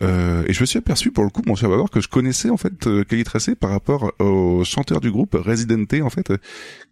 Euh, 0.02 0.44
et 0.48 0.54
je 0.54 0.62
me 0.62 0.66
suis 0.66 0.78
aperçu 0.78 1.12
pour 1.12 1.24
le 1.24 1.30
coup, 1.30 1.42
mon 1.46 1.56
cher 1.56 1.70
Babar, 1.70 1.90
que 1.90 2.00
je 2.02 2.08
connaissais 2.08 2.50
en 2.50 2.58
fait 2.58 2.88
euh, 2.88 3.04
Kelly 3.04 3.24
Tracé 3.24 3.56
par 3.56 3.72
rapport 3.72 4.14
au 4.20 4.64
chanteur 4.64 5.02
du 5.02 5.12
groupe 5.12 5.36
Residente 5.36 5.94
en 6.02 6.10
fait, 6.10 6.32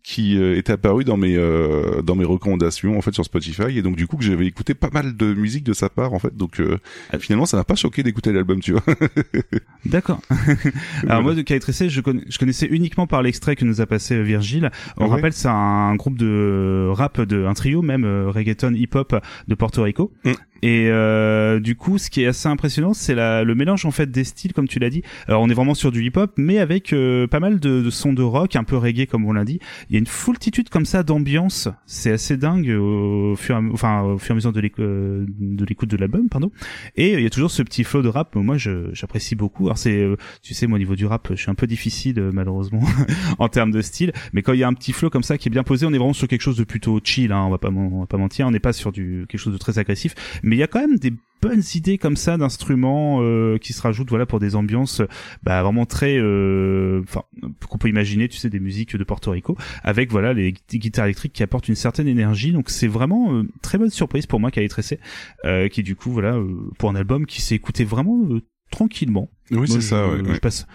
qui 0.10 0.38
euh, 0.38 0.56
était 0.58 0.72
apparu 0.72 1.04
dans 1.04 1.18
mes 1.18 1.36
euh, 1.36 2.02
dans 2.02 2.16
mes 2.16 2.24
recommandations 2.24 2.98
en 2.98 3.02
fait 3.02 3.14
sur 3.14 3.26
Spotify 3.26 3.78
et 3.78 3.82
donc 3.82 3.98
du 3.98 4.08
coup 4.08 4.16
que 4.16 4.24
j'avais 4.24 4.46
écouté 4.46 4.74
pas 4.74 4.90
mal 4.90 5.18
de 5.18 5.34
musique 5.34 5.66
de 5.66 5.74
sa 5.74 5.90
part 5.90 6.14
en 6.14 6.20
fait. 6.20 6.34
Donc 6.34 6.62
euh, 6.62 6.78
Ah. 7.12 7.20
finalement 7.20 7.46
ça 7.46 7.58
m'a 7.58 7.66
pas 7.66 7.76
choqué 7.76 8.04
d'écouter 8.04 8.32
l'album, 8.32 8.62
tu 8.62 8.72
vois. 8.72 8.84
D'accord. 9.86 10.22
Alors 11.10 11.24
moi 11.24 11.36
de 11.36 11.42
Kyle 11.42 11.60
Tressé, 11.60 11.90
je, 11.90 12.00
je 12.30 12.38
connaissais 12.38 12.68
uniquement 12.68 13.06
par 13.06 13.22
l'extrait 13.22 13.58
que 13.58 13.66
nous 13.66 13.82
a 13.82 13.86
passé 13.86 14.22
Virgile. 14.24 14.72
On 14.98 15.08
Ouais. 15.08 15.12
rappelle 15.16 15.34
c'est 15.34 15.50
un 15.50 15.96
groupe 15.96 16.18
de 16.18 16.88
rap 16.92 17.20
de 17.22 17.46
un 17.46 17.54
trio 17.54 17.82
même 17.82 18.06
euh, 18.06 18.30
reggaeton 18.30 18.74
hip-hop 18.76 19.14
de 19.48 19.56
Porto 19.56 19.84
Rico. 19.84 20.14
Mm. 20.24 20.32
Et 20.64 20.88
euh, 20.90 21.60
du 21.60 21.76
coup, 21.76 22.00
ce 22.00 22.10
qui 22.10 22.24
est 22.24 22.26
assez 22.26 22.48
impressionnant, 22.48 22.94
c'est 22.96 23.14
la- 23.14 23.44
le 23.44 23.54
mélange 23.54 23.86
en 23.86 23.92
fait 23.92 24.10
des 24.10 24.24
styles, 24.24 24.54
comme 24.54 24.68
tu 24.68 24.80
l'as 24.80 24.90
dit. 24.90 25.04
Alors, 25.28 25.44
on 25.44 25.50
est 25.50 25.54
vraiment 25.54 25.76
sur 25.76 25.92
du 25.92 26.04
hip-hop, 26.04 26.32
mais 26.38 26.58
avec 26.58 26.94
euh, 26.94 27.28
pas 27.28 27.40
mal 27.40 27.60
de, 27.60 27.84
de 27.84 27.90
sons 27.92 28.12
de 28.12 28.24
rock, 28.24 28.56
un 28.56 28.64
peu 28.64 28.76
reggae 28.76 29.06
comme 29.06 29.24
on 29.26 29.34
l'a 29.34 29.46
dit. 29.46 29.60
Il 29.92 29.97
y 29.98 30.00
a 30.00 30.04
une 30.04 30.08
foultitude 30.08 30.70
comme 30.70 30.86
ça 30.86 31.04
d'ambiance. 31.04 31.70
C'est 31.86 32.12
assez 32.12 32.38
dingue 32.38 32.70
au 32.70 33.36
fur, 33.36 33.60
enfin, 33.74 34.04
au 34.04 34.18
fur 34.18 34.32
et 34.32 34.34
à 34.34 34.36
mesure 34.36 34.54
euh, 34.80 35.26
de 35.28 35.66
l'écoute 35.66 35.90
de 35.90 35.98
l'album, 35.98 36.30
pardon. 36.30 36.52
Et 36.96 37.14
il 37.14 37.22
y 37.22 37.26
a 37.26 37.30
toujours 37.30 37.52
ce 37.52 37.64
petit 37.64 37.84
flow 37.84 38.02
de 38.02 38.10
rap. 38.10 38.36
Moi, 38.36 38.58
j'apprécie 38.58 39.36
beaucoup. 39.36 39.66
Alors, 39.66 39.78
c'est, 39.78 39.98
euh, 39.98 40.16
tu 40.42 40.54
sais, 40.54 40.68
moi, 40.68 40.76
au 40.76 40.80
niveau 40.80 40.96
du 40.96 41.06
rap, 41.06 41.30
je 41.32 41.42
suis 41.42 41.52
un 41.52 41.56
peu 41.56 41.68
difficile 41.68 42.20
euh, 42.20 42.32
malheureusement 42.34 42.82
en 43.40 43.50
termes 43.50 43.72
de 43.72 43.82
style. 43.82 44.14
Mais 44.34 44.42
quand 44.42 44.54
il 44.54 44.60
y 44.60 44.64
a 44.64 44.68
un 44.68 44.74
petit 44.74 44.94
flow 44.94 45.10
comme 45.10 45.24
ça 45.24 45.38
qui 45.38 45.50
est 45.50 45.52
bien 45.52 45.64
posé, 45.64 45.86
on 45.86 45.94
est 45.94 45.98
vraiment 45.98 46.14
sur 46.14 46.28
quelque 46.28 46.42
chose 46.42 46.58
de 46.58 46.64
plutôt 46.64 47.00
chill. 47.04 47.32
Hein, 47.32 47.44
on 47.46 47.50
va 47.50 47.58
pas, 47.58 47.70
on 47.70 48.02
va 48.02 48.08
pas 48.08 48.18
mentir. 48.18 48.48
On 48.48 48.52
n'est 48.52 48.60
pas 48.60 48.74
sur 48.74 48.92
du 48.92 49.26
quelque 49.28 49.40
chose 49.40 49.54
de 49.54 49.58
très 49.58 49.80
agressif 49.80 50.16
mais 50.44 50.56
il 50.56 50.60
y 50.60 50.64
a 50.64 50.68
quand 50.68 50.80
même 50.80 50.98
des 50.98 51.14
bonnes 51.42 51.64
idées 51.76 51.98
comme 51.98 52.18
ça 52.18 52.38
d'instruments 52.38 53.20
euh, 53.22 53.58
qui 53.58 53.74
se 53.74 53.82
rajoutent 53.82 54.10
voilà 54.10 54.26
pour 54.26 54.40
des 54.40 54.56
ambiances 54.56 55.02
bah 55.44 55.62
vraiment 55.64 55.86
très 55.86 56.18
euh, 56.18 57.02
enfin 57.04 57.24
qu'on 57.70 57.78
peut 57.78 57.90
imaginer 57.90 58.28
tu 58.28 58.38
sais 58.38 58.50
des 58.50 58.60
musiques 58.60 58.96
de 58.96 59.04
Porto 59.04 59.32
Rico 59.32 59.56
avec 59.84 60.12
voilà 60.12 60.34
les 60.34 60.54
gui- 60.54 60.80
guitares 60.80 61.06
électriques 61.06 61.34
qui 61.34 61.44
apportent 61.44 61.68
une 61.68 61.76
certaine 61.76 62.08
énergie. 62.08 62.52
Donc 62.52 62.70
c'est 62.70 62.88
vraiment 62.88 63.34
euh, 63.34 63.44
très 63.62 63.78
bonne 63.78 63.90
surprise 63.90 64.26
pour 64.26 64.40
moi 64.40 64.52
qui 64.52 64.68
Tressé 64.68 65.00
euh, 65.46 65.70
qui 65.70 65.84
du 65.84 65.96
coup 65.96 66.12
voilà 66.12 66.42
pour 66.78 66.90
un 66.90 66.96
album 66.96 67.26
qui 67.26 67.42
s'est 67.42 67.56
écouté 67.56 67.86
vraiment 67.86 68.28
tranquillement 68.70 69.30
Oui, 69.52 69.68
c'est 69.68 69.82
ça. 69.82 70.08
Ouais, 70.08 70.18
je 70.24 70.30
ouais. 70.32 70.40
passe. 70.40 70.68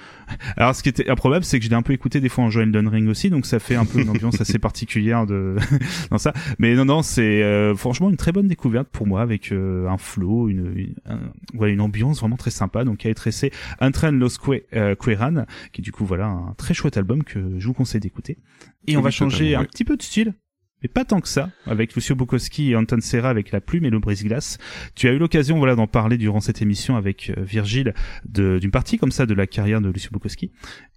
Alors, 0.57 0.75
ce 0.75 0.83
qui 0.83 0.89
était 0.89 1.11
improbable, 1.11 1.45
c'est 1.45 1.59
que 1.59 1.65
je 1.65 1.69
l'ai 1.71 1.77
un 1.77 1.83
peu 1.83 1.93
écouté 1.93 2.21
des 2.21 2.29
fois 2.31 2.45
en 2.45 2.51
jouant 2.51 2.63
Elden 2.63 2.89
Ring 2.89 3.09
aussi, 3.09 3.29
donc 3.29 3.45
ça 3.45 3.59
fait 3.59 3.75
un 3.75 3.85
peu 3.85 4.01
une 4.01 4.09
ambiance 4.09 4.41
assez 4.41 4.59
particulière 4.59 5.27
de 5.27 5.57
dans 6.11 6.17
ça. 6.19 6.33
Mais 6.59 6.75
non, 6.75 6.85
non, 6.87 7.03
c'est 7.03 7.43
euh, 7.43 7.75
franchement 7.75 8.09
une 8.09 8.17
très 8.17 8.33
bonne 8.33 8.49
découverte 8.49 8.89
pour 8.89 9.07
moi 9.07 9.21
avec 9.21 9.53
euh, 9.53 9.87
un 9.89 9.99
flow, 9.99 10.49
une, 10.49 10.73
une, 10.75 10.95
un- 11.07 11.67
une 11.67 11.81
ambiance 11.83 12.21
vraiment 12.21 12.37
très 12.37 12.51
sympa. 12.51 12.85
Donc, 12.85 13.05
a 13.05 13.11
été 13.11 13.15
tressé 13.15 13.51
Entren 13.81 14.19
Los 14.19 14.39
Que- 14.43 14.63
euh, 14.75 14.95
Queran, 14.95 15.45
qui 15.73 15.83
est 15.83 15.85
du 15.85 15.93
coup 15.93 16.07
voilà 16.07 16.27
un 16.27 16.55
très 16.57 16.73
chouette 16.73 16.97
album 16.97 17.25
que 17.25 17.59
je 17.59 17.67
vous 17.67 17.75
conseille 17.75 18.01
d'écouter. 18.01 18.39
Et 18.87 18.97
on 18.97 19.01
Oui, 19.01 19.05
va 19.05 19.11
changer 19.11 19.55
un 19.55 19.65
petit 19.65 19.85
peu 19.85 19.97
de 19.97 20.03
style. 20.03 20.35
Mais 20.83 20.89
pas 20.89 21.05
tant 21.05 21.21
que 21.21 21.29
ça, 21.29 21.51
avec 21.67 21.95
Lucio 21.95 22.15
Bukowski 22.15 22.71
et 22.71 22.77
Anton 22.77 23.01
Serra 23.01 23.31
avec 23.31 23.53
la 23.53 23.61
plume 23.61 23.85
et 23.85 23.91
le 23.91 23.99
brise-glace. 23.99 24.59
Tu 24.95 25.09
as 25.09 25.13
eu 25.13 25.19
l'occasion, 25.19 25.59
voilà, 25.59 25.75
d'en 25.75 25.87
parler 25.87 26.19
durant 26.19 26.41
cette 26.41 26.63
émission 26.63 26.97
avec 26.97 27.31
euh, 27.31 27.43
Virgile 27.43 27.95
d'une 28.25 28.71
partie 28.71 28.99
comme 28.99 29.13
ça 29.13 29.27
de 29.27 29.35
la 29.35 29.47
carrière 29.47 29.81
de 29.81 29.91
Lucio 29.91 30.11
Bukowski. 30.13 30.51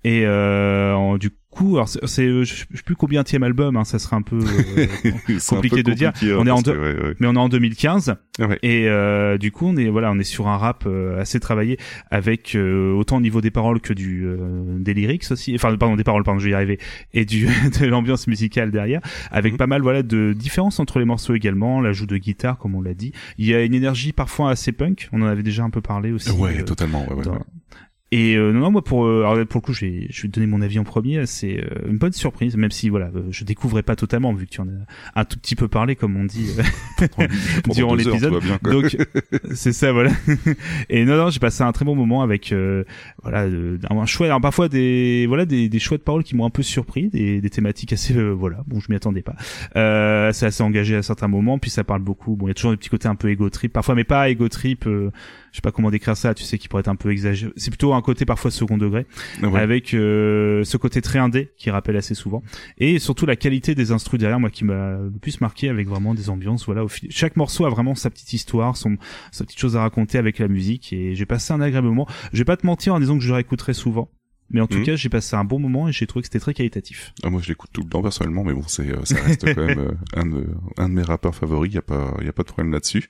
Et 0.03 0.23
euh, 0.25 1.17
du 1.17 1.31
coup, 1.55 1.75
alors 1.75 1.87
c'est, 1.87 2.05
c'est 2.05 2.43
je 2.43 2.53
sais 2.55 2.83
plus 2.85 2.95
combien 2.95 3.23
tième 3.23 3.43
album, 3.43 3.77
hein, 3.77 3.85
ça 3.85 3.97
serait 3.97 4.15
un 4.15 4.21
peu 4.21 4.37
euh, 4.37 5.37
compliqué 5.49 5.83
de 5.83 5.93
dire. 5.93 6.11
On 6.37 6.45
est 6.45 6.51
en 6.51 6.61
deux, 6.61 7.15
mais 7.19 7.27
on 7.27 7.33
est 7.33 7.39
en 7.39 7.49
2015 7.49 8.15
ouais. 8.39 8.59
et 8.61 8.87
euh, 8.87 9.37
du 9.37 9.51
coup 9.51 9.67
on 9.67 9.77
est 9.77 9.87
voilà, 9.89 10.11
on 10.11 10.19
est 10.19 10.23
sur 10.23 10.47
un 10.47 10.57
rap 10.57 10.83
euh, 10.85 11.19
assez 11.19 11.39
travaillé 11.39 11.77
avec 12.11 12.55
euh, 12.55 12.93
autant 12.93 13.17
au 13.17 13.21
niveau 13.21 13.41
des 13.41 13.51
paroles 13.51 13.79
que 13.79 13.93
du 13.93 14.27
des 14.79 14.93
lyrics 14.93 15.25
aussi, 15.31 15.55
enfin 15.55 15.75
pardon 15.77 15.95
des 15.95 16.03
paroles, 16.03 16.23
pardon, 16.23 16.39
je 16.39 16.45
vais 16.45 16.51
y 16.51 16.55
arriver, 16.55 16.79
et 17.13 17.25
du 17.25 17.47
de 17.79 17.85
l'ambiance 17.85 18.27
musicale 18.27 18.71
derrière, 18.71 19.01
avec 19.31 19.53
mhm. 19.53 19.57
pas 19.57 19.67
mal 19.67 19.81
voilà 19.81 20.03
de 20.03 20.33
différences 20.33 20.79
entre 20.79 20.99
les 20.99 21.05
morceaux 21.05 21.33
également, 21.33 21.81
l'ajout 21.81 22.05
de 22.05 22.17
guitare 22.17 22.57
comme 22.57 22.75
on 22.75 22.81
l'a 22.81 22.93
dit. 22.93 23.13
Il 23.37 23.45
y 23.45 23.55
a 23.55 23.63
une 23.63 23.73
énergie 23.73 24.11
parfois 24.11 24.51
assez 24.51 24.71
punk, 24.71 25.09
on 25.11 25.21
en 25.21 25.27
avait 25.27 25.43
déjà 25.43 25.63
un 25.63 25.69
peu 25.69 25.81
parlé 25.81 26.11
aussi. 26.11 26.31
Ouais, 26.31 26.63
totalement. 26.63 27.05
Ouais, 27.07 27.13
ouais, 27.13 27.37
et 28.17 28.37
euh, 28.37 28.53
non, 28.53 28.61
non, 28.61 28.71
moi 28.71 28.81
pour 28.81 29.05
euh, 29.05 29.43
pour 29.43 29.59
le 29.59 29.65
coup, 29.65 29.73
je 29.73 29.85
vais 29.85 30.07
je 30.09 30.21
vais 30.21 30.29
te 30.29 30.39
donner 30.39 30.47
mon 30.47 30.61
avis 30.61 30.79
en 30.79 30.85
premier. 30.85 31.25
C'est 31.25 31.59
euh, 31.59 31.89
une 31.89 31.97
bonne 31.97 32.13
surprise, 32.13 32.55
même 32.55 32.71
si 32.71 32.87
voilà, 32.87 33.11
je 33.29 33.43
découvrais 33.43 33.83
pas 33.83 33.97
totalement 33.97 34.31
vu 34.31 34.45
que 34.45 34.51
tu 34.51 34.61
en 34.61 34.67
as 34.69 35.19
un 35.19 35.25
tout 35.25 35.37
petit 35.37 35.57
peu 35.57 35.67
parlé, 35.67 35.97
comme 35.97 36.15
on 36.15 36.23
dit 36.23 36.55
durant 37.73 37.93
l'épisode. 37.93 38.41
Donc 38.63 38.95
c'est 39.53 39.73
ça, 39.73 39.91
voilà. 39.91 40.11
Et 40.89 41.03
non, 41.03 41.17
non, 41.17 41.29
j'ai 41.29 41.41
passé 41.41 41.63
un 41.63 41.73
très 41.73 41.83
bon 41.83 41.93
moment 41.93 42.21
avec 42.21 42.55
voilà 43.21 43.49
un 43.89 44.05
choix, 44.05 44.27
alors 44.27 44.39
parfois 44.39 44.69
des 44.69 45.25
voilà 45.27 45.45
des, 45.45 45.67
des 45.67 45.79
choix 45.79 45.97
de 45.97 46.03
paroles 46.03 46.23
qui 46.23 46.37
m'ont 46.37 46.45
un 46.45 46.49
peu 46.49 46.63
surpris, 46.63 47.09
des, 47.09 47.41
des 47.41 47.49
thématiques 47.49 47.91
assez 47.91 48.13
voilà, 48.13 48.63
bon, 48.65 48.79
je 48.79 48.85
m'y 48.87 48.95
attendais 48.95 49.23
pas. 49.23 49.35
c'est 50.31 50.45
assez 50.45 50.63
engagé 50.63 50.95
à 50.95 51.01
certains 51.01 51.27
moments, 51.27 51.59
puis 51.59 51.69
ça 51.69 51.83
parle 51.83 52.01
beaucoup. 52.01 52.37
Bon, 52.37 52.47
il 52.47 52.51
y 52.51 52.51
a 52.51 52.53
toujours 52.53 52.71
des 52.71 52.77
petits 52.77 52.89
côtés 52.89 53.09
un 53.09 53.15
peu 53.15 53.29
ego 53.29 53.49
trip, 53.49 53.73
parfois, 53.73 53.93
mais 53.93 54.05
pas 54.05 54.29
ego 54.29 54.47
trip 54.47 54.87
je 55.55 55.59
sais 55.59 55.61
pas 55.61 55.71
comment 55.71 55.89
décrire 55.89 56.17
ça, 56.17 56.33
tu 56.33 56.43
sais, 56.43 56.57
qui 56.57 56.67
pourrait 56.67 56.81
être 56.81 56.89
un 56.89 56.97
peu 56.97 57.13
exagéré. 57.13 57.53
C'est 57.55 57.69
plutôt 57.69 57.93
un 57.93 58.01
côté 58.01 58.25
parfois 58.25 58.51
second 58.51 58.77
degré, 58.77 59.05
avec 59.41 59.93
euh, 59.93 60.65
ce 60.65 60.75
côté 60.75 61.01
très 61.01 61.17
indé 61.17 61.53
qui 61.55 61.69
rappelle 61.69 61.95
assez 61.95 62.13
souvent, 62.13 62.43
et 62.77 62.99
surtout 62.99 63.25
la 63.25 63.37
qualité 63.37 63.73
des 63.73 63.93
instrus 63.93 64.19
derrière, 64.19 64.37
moi 64.37 64.49
qui 64.49 64.65
m'a 64.65 64.97
le 64.97 65.17
plus 65.21 65.39
marqué 65.39 65.69
avec 65.69 65.87
vraiment 65.87 66.13
des 66.13 66.29
ambiances. 66.29 66.65
Voilà, 66.65 66.83
au 66.83 66.89
fil... 66.89 67.09
chaque 67.09 67.37
morceau 67.37 67.65
a 67.65 67.69
vraiment 67.69 67.95
sa 67.95 68.09
petite 68.09 68.33
histoire, 68.33 68.75
son 68.75 68.97
sa 69.31 69.45
petite 69.45 69.57
chose 69.57 69.77
à 69.77 69.79
raconter 69.79 70.17
avec 70.17 70.39
la 70.39 70.49
musique, 70.49 70.91
et 70.91 71.15
j'ai 71.15 71.25
passé 71.25 71.53
un 71.53 71.61
agréable 71.61 71.87
moment. 71.87 72.05
Je 72.33 72.39
vais 72.39 72.43
pas 72.45 72.57
te 72.57 72.65
mentir 72.65 72.93
en 72.93 72.99
disant 72.99 73.17
que 73.17 73.23
je 73.23 73.31
réécouterai 73.31 73.73
souvent. 73.73 74.09
Mais 74.51 74.61
en 74.61 74.67
tout 74.67 74.77
mhm. 74.77 74.83
cas, 74.83 74.95
j'ai 74.95 75.09
passé 75.09 75.35
un 75.35 75.43
bon 75.43 75.59
moment 75.59 75.87
et 75.87 75.91
j'ai 75.91 76.05
trouvé 76.05 76.21
que 76.21 76.27
c'était 76.27 76.39
très 76.39 76.53
qualitatif. 76.53 77.13
Ah, 77.23 77.29
moi, 77.29 77.41
je 77.41 77.47
l'écoute 77.47 77.71
tout 77.73 77.81
le 77.81 77.89
temps 77.89 78.03
personnellement, 78.03 78.43
mais 78.43 78.53
bon, 78.53 78.61
c'est, 78.67 78.87
euh, 78.89 79.03
ça 79.03 79.19
reste 79.21 79.43
quand 79.55 79.65
même 79.65 79.79
euh, 79.79 79.91
un, 80.15 80.25
de, 80.25 80.47
un 80.77 80.89
de 80.89 80.93
mes 80.93 81.01
rappeurs 81.01 81.33
favoris. 81.33 81.71
Il 81.71 81.75
y 81.75 81.79
a 81.79 81.81
pas, 81.81 82.15
il 82.19 82.25
y 82.25 82.29
a 82.29 82.33
pas 82.33 82.43
de 82.43 82.47
problème 82.47 82.71
là-dessus. 82.71 83.09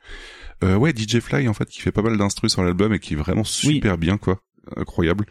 Euh, 0.65 0.75
ouais, 0.75 0.93
DJ 0.95 1.19
Fly 1.19 1.47
en 1.47 1.53
fait, 1.53 1.65
qui 1.65 1.81
fait 1.81 1.91
pas 1.91 2.01
mal 2.01 2.17
d'instrus 2.17 2.51
sur 2.51 2.63
l'album 2.63 2.93
et 2.93 2.99
qui 2.99 3.13
est 3.13 3.17
vraiment 3.17 3.43
super 3.43 3.97
bien, 3.97 4.17
quoi, 4.17 4.39
incroyable. 4.75 5.25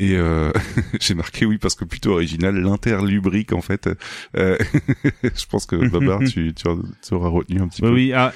Et 0.00 0.14
euh, 0.14 0.52
j'ai 1.00 1.14
marqué 1.14 1.44
oui 1.44 1.58
parce 1.58 1.74
que 1.74 1.84
plutôt 1.84 2.12
original, 2.12 2.56
l'interlubrique 2.56 3.52
en 3.52 3.60
fait. 3.60 3.88
Euh, 4.36 4.56
je 5.22 5.46
pense 5.50 5.66
que 5.66 5.76
Babar, 5.88 6.20
tu, 6.28 6.54
tu, 6.54 7.14
auras 7.14 7.28
retenu 7.28 7.60
un 7.60 7.68
petit 7.68 7.82
peu. 7.82 7.92
Oui, 7.92 8.12
ah, 8.14 8.32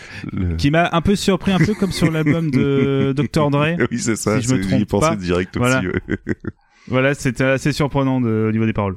qui 0.59 0.71
m'a 0.71 0.89
un 0.93 1.01
peu 1.01 1.15
surpris, 1.15 1.53
un 1.53 1.59
peu 1.59 1.75
comme 1.75 1.93
sur 1.93 2.11
l'album 2.11 2.51
de 2.51 3.15
Dr 3.17 3.51
Dre. 3.51 3.77
oui, 3.91 3.99
c'est 3.99 4.17
ça. 4.17 4.41
Si 4.41 4.49
je 4.49 4.55
me 4.55 4.63
trompe 4.63 5.01
pas. 5.01 5.17
direct 5.17 5.57
voilà. 5.57 5.79
aussi. 5.79 5.89
Voilà, 6.89 7.15
c'était 7.15 7.45
assez 7.45 7.71
surprenant 7.71 8.21
de, 8.21 8.47
au 8.49 8.53
niveau 8.53 8.67
des 8.67 8.73
paroles. 8.73 8.97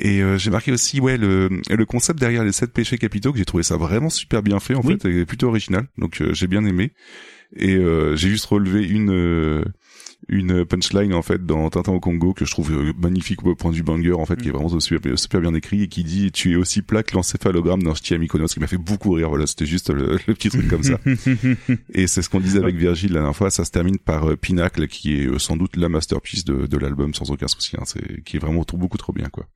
Et 0.00 0.22
euh, 0.22 0.38
j'ai 0.38 0.50
marqué 0.50 0.70
aussi 0.70 1.00
ouais 1.00 1.16
le, 1.18 1.48
le 1.68 1.84
concept 1.84 2.20
derrière 2.20 2.44
les 2.44 2.52
sept 2.52 2.72
péchés 2.72 2.98
capitaux 2.98 3.32
que 3.32 3.38
j'ai 3.38 3.44
trouvé 3.44 3.64
ça 3.64 3.76
vraiment 3.76 4.10
super 4.10 4.42
bien 4.44 4.60
fait 4.60 4.74
en 4.74 4.82
fait 4.82 5.04
et 5.04 5.26
plutôt 5.26 5.48
original. 5.48 5.88
Donc 5.98 6.22
euh, 6.22 6.32
j'ai 6.32 6.46
bien 6.46 6.64
aimé. 6.64 6.92
Et 7.56 7.74
euh, 7.74 8.14
j'ai 8.14 8.28
juste 8.28 8.46
relevé 8.46 8.86
une 8.86 9.64
une 10.28 10.64
punchline 10.64 11.14
en 11.14 11.22
fait 11.22 11.46
dans 11.46 11.68
Tintin 11.70 11.92
au 11.92 12.00
Congo 12.00 12.32
que 12.32 12.44
je 12.44 12.50
trouve 12.50 12.72
magnifique 12.98 13.44
au 13.44 13.54
point 13.54 13.70
du 13.70 13.82
banger 13.82 14.12
en 14.12 14.26
fait 14.26 14.36
qui 14.36 14.48
est 14.48 14.52
mm. 14.52 14.56
vraiment 14.56 14.80
super, 14.80 15.18
super 15.18 15.40
bien 15.40 15.54
écrit 15.54 15.84
et 15.84 15.88
qui 15.88 16.04
dit 16.04 16.30
tu 16.30 16.52
es 16.52 16.56
aussi 16.56 16.82
plat 16.82 17.02
que 17.02 17.14
l'encéphalogramme 17.14 17.82
d'un 17.82 17.94
ch'ti 17.94 18.14
à 18.14 18.18
Mykonos 18.18 18.48
qui 18.48 18.60
m'a 18.60 18.66
fait 18.66 18.76
beaucoup 18.76 19.12
rire 19.12 19.30
voilà 19.30 19.46
c'était 19.46 19.64
juste 19.64 19.90
le, 19.90 20.18
petit 20.18 20.50
truc 20.50 20.68
comme 20.68 20.82
ça. 20.82 20.98
Et 21.94 22.06
c'est 22.08 22.20
ce 22.22 22.28
qu'on 22.28 22.40
disait 22.40 22.58
avec 22.58 22.76
Virgile 22.76 23.12
la 23.12 23.20
dernière 23.20 23.36
fois 23.36 23.50
ça 23.50 23.64
se 23.64 23.70
termine 23.70 23.98
par 23.98 24.36
Pinacle 24.36 24.86
qui 24.86 25.14
est 25.14 25.38
sans 25.38 25.56
doute 25.56 25.76
la 25.76 25.88
masterpiece 25.88 26.44
de, 26.44 26.66
de 26.66 26.78
l'album 26.78 27.14
sans 27.14 27.30
aucun 27.30 27.48
souci 27.48 27.76
hein, 27.78 27.84
c'est 27.86 28.22
qui 28.24 28.36
est 28.36 28.40
vraiment 28.40 28.64
beaucoup 28.74 28.98
trop 28.98 29.12
bien 29.12 29.28
quoi 29.28 29.48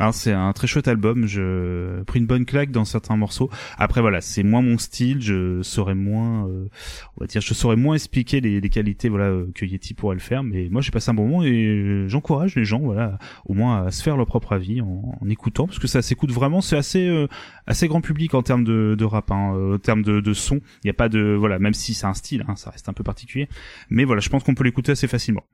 alors 0.00 0.12
c'est 0.12 0.32
un 0.32 0.52
très 0.52 0.66
chouette 0.66 0.88
album, 0.88 1.24
je 1.26 2.02
pris 2.02 2.18
une 2.18 2.26
bonne 2.26 2.44
claque 2.44 2.72
dans 2.72 2.84
certains 2.84 3.16
morceaux. 3.16 3.48
Après 3.78 4.00
voilà, 4.00 4.20
c'est 4.20 4.42
moins 4.42 4.60
mon 4.60 4.76
style, 4.76 5.22
je 5.22 5.62
saurais 5.62 5.94
moins, 5.94 6.48
euh, 6.48 6.68
on 7.16 7.20
va 7.20 7.28
dire, 7.28 7.40
je 7.40 7.54
saurais 7.54 7.76
moins 7.76 7.94
expliquer 7.94 8.40
les, 8.40 8.68
qualités 8.70 9.08
voilà 9.08 9.26
euh, 9.26 9.46
que 9.54 9.64
Yeti 9.64 9.94
pourrait 9.94 10.16
le 10.16 10.20
faire. 10.20 10.42
Mais 10.42 10.68
moi 10.68 10.80
j'ai 10.80 10.90
passé 10.90 11.10
un 11.10 11.14
bon 11.14 11.28
moment 11.28 11.44
et 11.44 12.06
j'encourage 12.08 12.56
les 12.56 12.64
gens 12.64 12.80
voilà 12.80 13.20
au 13.46 13.54
moins 13.54 13.86
à 13.86 13.92
se 13.92 14.02
faire 14.02 14.16
leur 14.16 14.26
propre 14.26 14.54
avis 14.54 14.80
en, 14.80 15.16
écoutant 15.28 15.68
parce 15.68 15.78
que 15.78 15.86
ça 15.86 16.02
s'écoute 16.02 16.32
vraiment, 16.32 16.60
c'est 16.60 16.76
assez 16.76 17.06
euh, 17.06 17.28
assez 17.68 17.86
grand 17.86 18.00
public 18.00 18.34
en 18.34 18.42
termes 18.42 18.64
de, 18.64 18.96
de 18.98 19.04
rap, 19.04 19.30
hein, 19.30 19.74
en 19.74 19.78
termes 19.78 20.02
de, 20.02 20.32
son. 20.32 20.56
Il 20.56 20.86
n'y 20.86 20.90
a 20.90 20.94
pas 20.94 21.08
de 21.08 21.36
voilà, 21.38 21.60
même 21.60 21.72
si 21.72 21.94
c'est 21.94 22.06
un 22.06 22.14
style, 22.14 22.44
hein, 22.48 22.56
ça 22.56 22.70
reste 22.70 22.88
un 22.88 22.94
peu 22.94 23.04
particulier. 23.04 23.48
Mais 23.90 24.02
voilà, 24.02 24.20
je 24.20 24.28
pense 24.28 24.42
qu'on 24.42 24.56
peut 24.56 24.64
l'écouter 24.64 24.90
assez 24.90 25.06
facilement. 25.06 25.44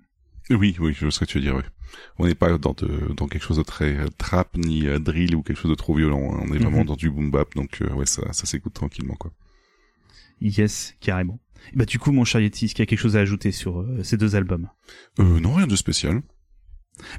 Oui, 0.51 0.77
oui, 0.81 0.93
je 0.93 1.05
vois 1.05 1.13
ce 1.13 1.21
que 1.21 1.25
tu 1.25 1.39
veux 1.39 1.45
dire. 1.45 1.57
Oui. 1.57 1.63
On 2.19 2.27
n'est 2.27 2.35
pas 2.35 2.57
dans, 2.59 2.73
de, 2.73 3.13
dans 3.15 3.27
quelque 3.27 3.43
chose 3.43 3.57
de 3.57 3.63
très 3.63 3.97
euh, 3.97 4.09
trap 4.19 4.57
ni 4.57 4.87
euh, 4.87 4.99
drill 4.99 5.35
ou 5.35 5.43
quelque 5.43 5.59
chose 5.59 5.71
de 5.71 5.77
trop 5.77 5.95
violent. 5.95 6.35
Hein. 6.35 6.41
On 6.43 6.53
est 6.53 6.59
vraiment 6.59 6.81
mhm. 6.81 6.87
dans 6.87 6.97
du 6.97 7.11
boom 7.11 7.31
bap, 7.31 7.55
donc 7.55 7.83
euh, 7.83 7.93
ouais, 7.95 8.07
ça, 8.07 8.33
ça 8.33 8.47
s'écoute 8.47 8.75
tranquillement, 8.75 9.15
quoi. 9.15 9.33
Yes, 10.41 10.95
carrément. 11.01 11.39
Bah 11.75 11.85
du 11.85 11.99
coup, 11.99 12.11
mon 12.13 12.25
cher 12.25 12.41
Yeti, 12.41 12.65
est-ce 12.65 12.75
qu'il 12.75 12.83
y 12.83 12.85
a 12.85 12.87
quelque 12.87 13.01
chose 13.01 13.17
à 13.17 13.21
ajouter 13.21 13.53
sur 13.53 13.85
ces 14.03 14.17
deux 14.17 14.35
albums? 14.35 14.69
Euh, 15.19 15.41
Non, 15.41 15.55
rien 15.55 15.67
de 15.67 15.77
spécial. 15.77 16.23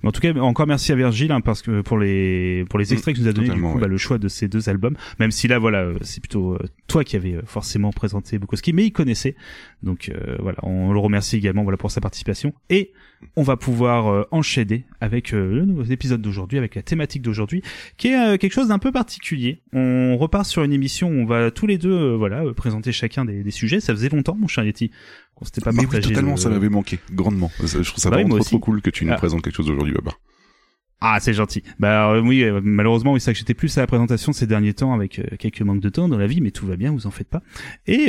Mais 0.04 0.10
en 0.10 0.12
tout 0.12 0.22
cas, 0.22 0.34
encore 0.34 0.68
merci 0.68 0.92
à 0.92 0.96
Virgile 0.96 1.32
hein, 1.32 1.42
parce 1.42 1.62
que 1.62 1.82
pour 1.82 1.98
les 1.98 2.66
pour 2.70 2.80
les 2.80 2.86
mm, 2.86 2.94
extraits 2.94 3.16
que 3.16 3.20
tu 3.20 3.24
nous 3.24 3.30
as 3.30 3.34
donné 3.34 3.50
du 3.50 3.62
coup, 3.62 3.80
bah, 3.80 3.88
le 3.88 3.98
choix 3.98 4.18
de 4.18 4.28
ces 4.28 4.48
deux 4.48 4.70
albums, 4.70 4.96
même 5.20 5.32
si 5.32 5.48
là 5.48 5.60
voilà, 5.60 5.92
c'est 6.02 6.22
plutôt 6.22 6.54
euh, 6.54 6.60
toi 6.88 7.04
qui 7.04 7.16
avais 7.16 7.34
euh, 7.34 7.42
forcément 7.46 7.92
présenté 7.92 8.38
Bukowski, 8.40 8.74
mais 8.74 8.86
il 8.86 8.92
connaissait. 8.92 9.36
Donc 9.84 10.10
euh, 10.10 10.38
voilà, 10.40 10.60
on 10.64 10.92
le 10.92 11.00
remercie 11.00 11.38
également 11.38 11.64
voilà 11.64 11.78
pour 11.78 11.92
sa 11.92 12.02
participation 12.02 12.54
et 12.70 12.92
on 13.36 13.44
va 13.44 13.56
pouvoir 13.56 14.26
enchaîner 14.32 14.86
avec 15.00 15.32
le 15.32 15.64
nouveau 15.64 15.84
épisode 15.84 16.24
d'aujourd'hui, 16.24 16.58
avec 16.58 16.74
la 16.74 16.82
thématique 16.82 17.22
d'aujourd'hui, 17.22 17.62
qui 17.98 18.08
est 18.08 18.40
quelque 18.40 18.54
chose 18.54 18.70
d'un 18.70 18.80
peu 18.80 18.92
particulier. 18.92 19.62
On 19.74 20.18
repart 20.18 20.44
sur 20.48 20.64
une 20.64 20.74
émission 20.74 21.08
où 21.08 21.14
on 21.14 21.26
va 21.26 21.52
tous 21.52 21.68
les 21.68 21.78
deux 21.78 22.16
voilà 22.16 22.44
présenter 22.56 22.92
chacun 22.92 23.24
des, 23.24 23.44
des 23.44 23.52
sujets. 23.52 23.80
Ça 23.80 23.94
faisait 23.94 24.10
longtemps, 24.10 24.36
mon 24.36 24.48
cher 24.48 24.64
Yeti, 24.64 24.90
c'était 25.44 25.62
pas 25.62 25.72
Mais 25.72 25.86
oui, 25.86 26.00
totalement, 26.02 26.38
ça 26.38 26.50
m'avait 26.50 26.70
manqué, 26.70 27.00
grandement. 27.12 27.52
Je 27.60 27.82
trouve 27.82 27.98
ça 27.98 28.10
bah 28.10 28.18
vraiment 28.18 28.36
trop, 28.36 28.44
trop, 28.44 28.60
cool 28.60 28.82
que 28.82 28.90
tu 28.90 29.06
nous 29.06 29.14
ah. 29.14 29.18
présentes 29.18 29.42
quelque 29.42 29.56
chose 29.56 29.70
aujourd'hui, 29.70 29.94
Babar. 29.94 30.18
Ah, 31.04 31.18
c'est 31.20 31.34
gentil. 31.34 31.64
Bah 31.80 32.12
euh, 32.12 32.22
oui, 32.22 32.44
euh, 32.44 32.62
malheureusement, 32.64 33.14
oui, 33.14 33.20
ça 33.20 33.34
que 33.34 33.40
j'étais 33.40 33.56
plus 33.56 33.76
à 33.80 33.82
la 33.82 33.88
présentation 33.88 34.34
ces 34.34 34.46
derniers 34.46 34.76
temps 34.76 34.94
avec 34.94 35.18
euh, 35.18 35.36
quelques 35.40 35.62
manques 35.62 35.80
de 35.80 35.90
temps 35.90 36.08
dans 36.08 36.18
la 36.18 36.28
vie, 36.28 36.42
mais 36.42 36.52
tout 36.52 36.68
va 36.68 36.76
bien, 36.76 36.92
vous 36.92 37.08
en 37.08 37.12
faites 37.12 37.28
pas. 37.28 37.42
Et 37.88 38.06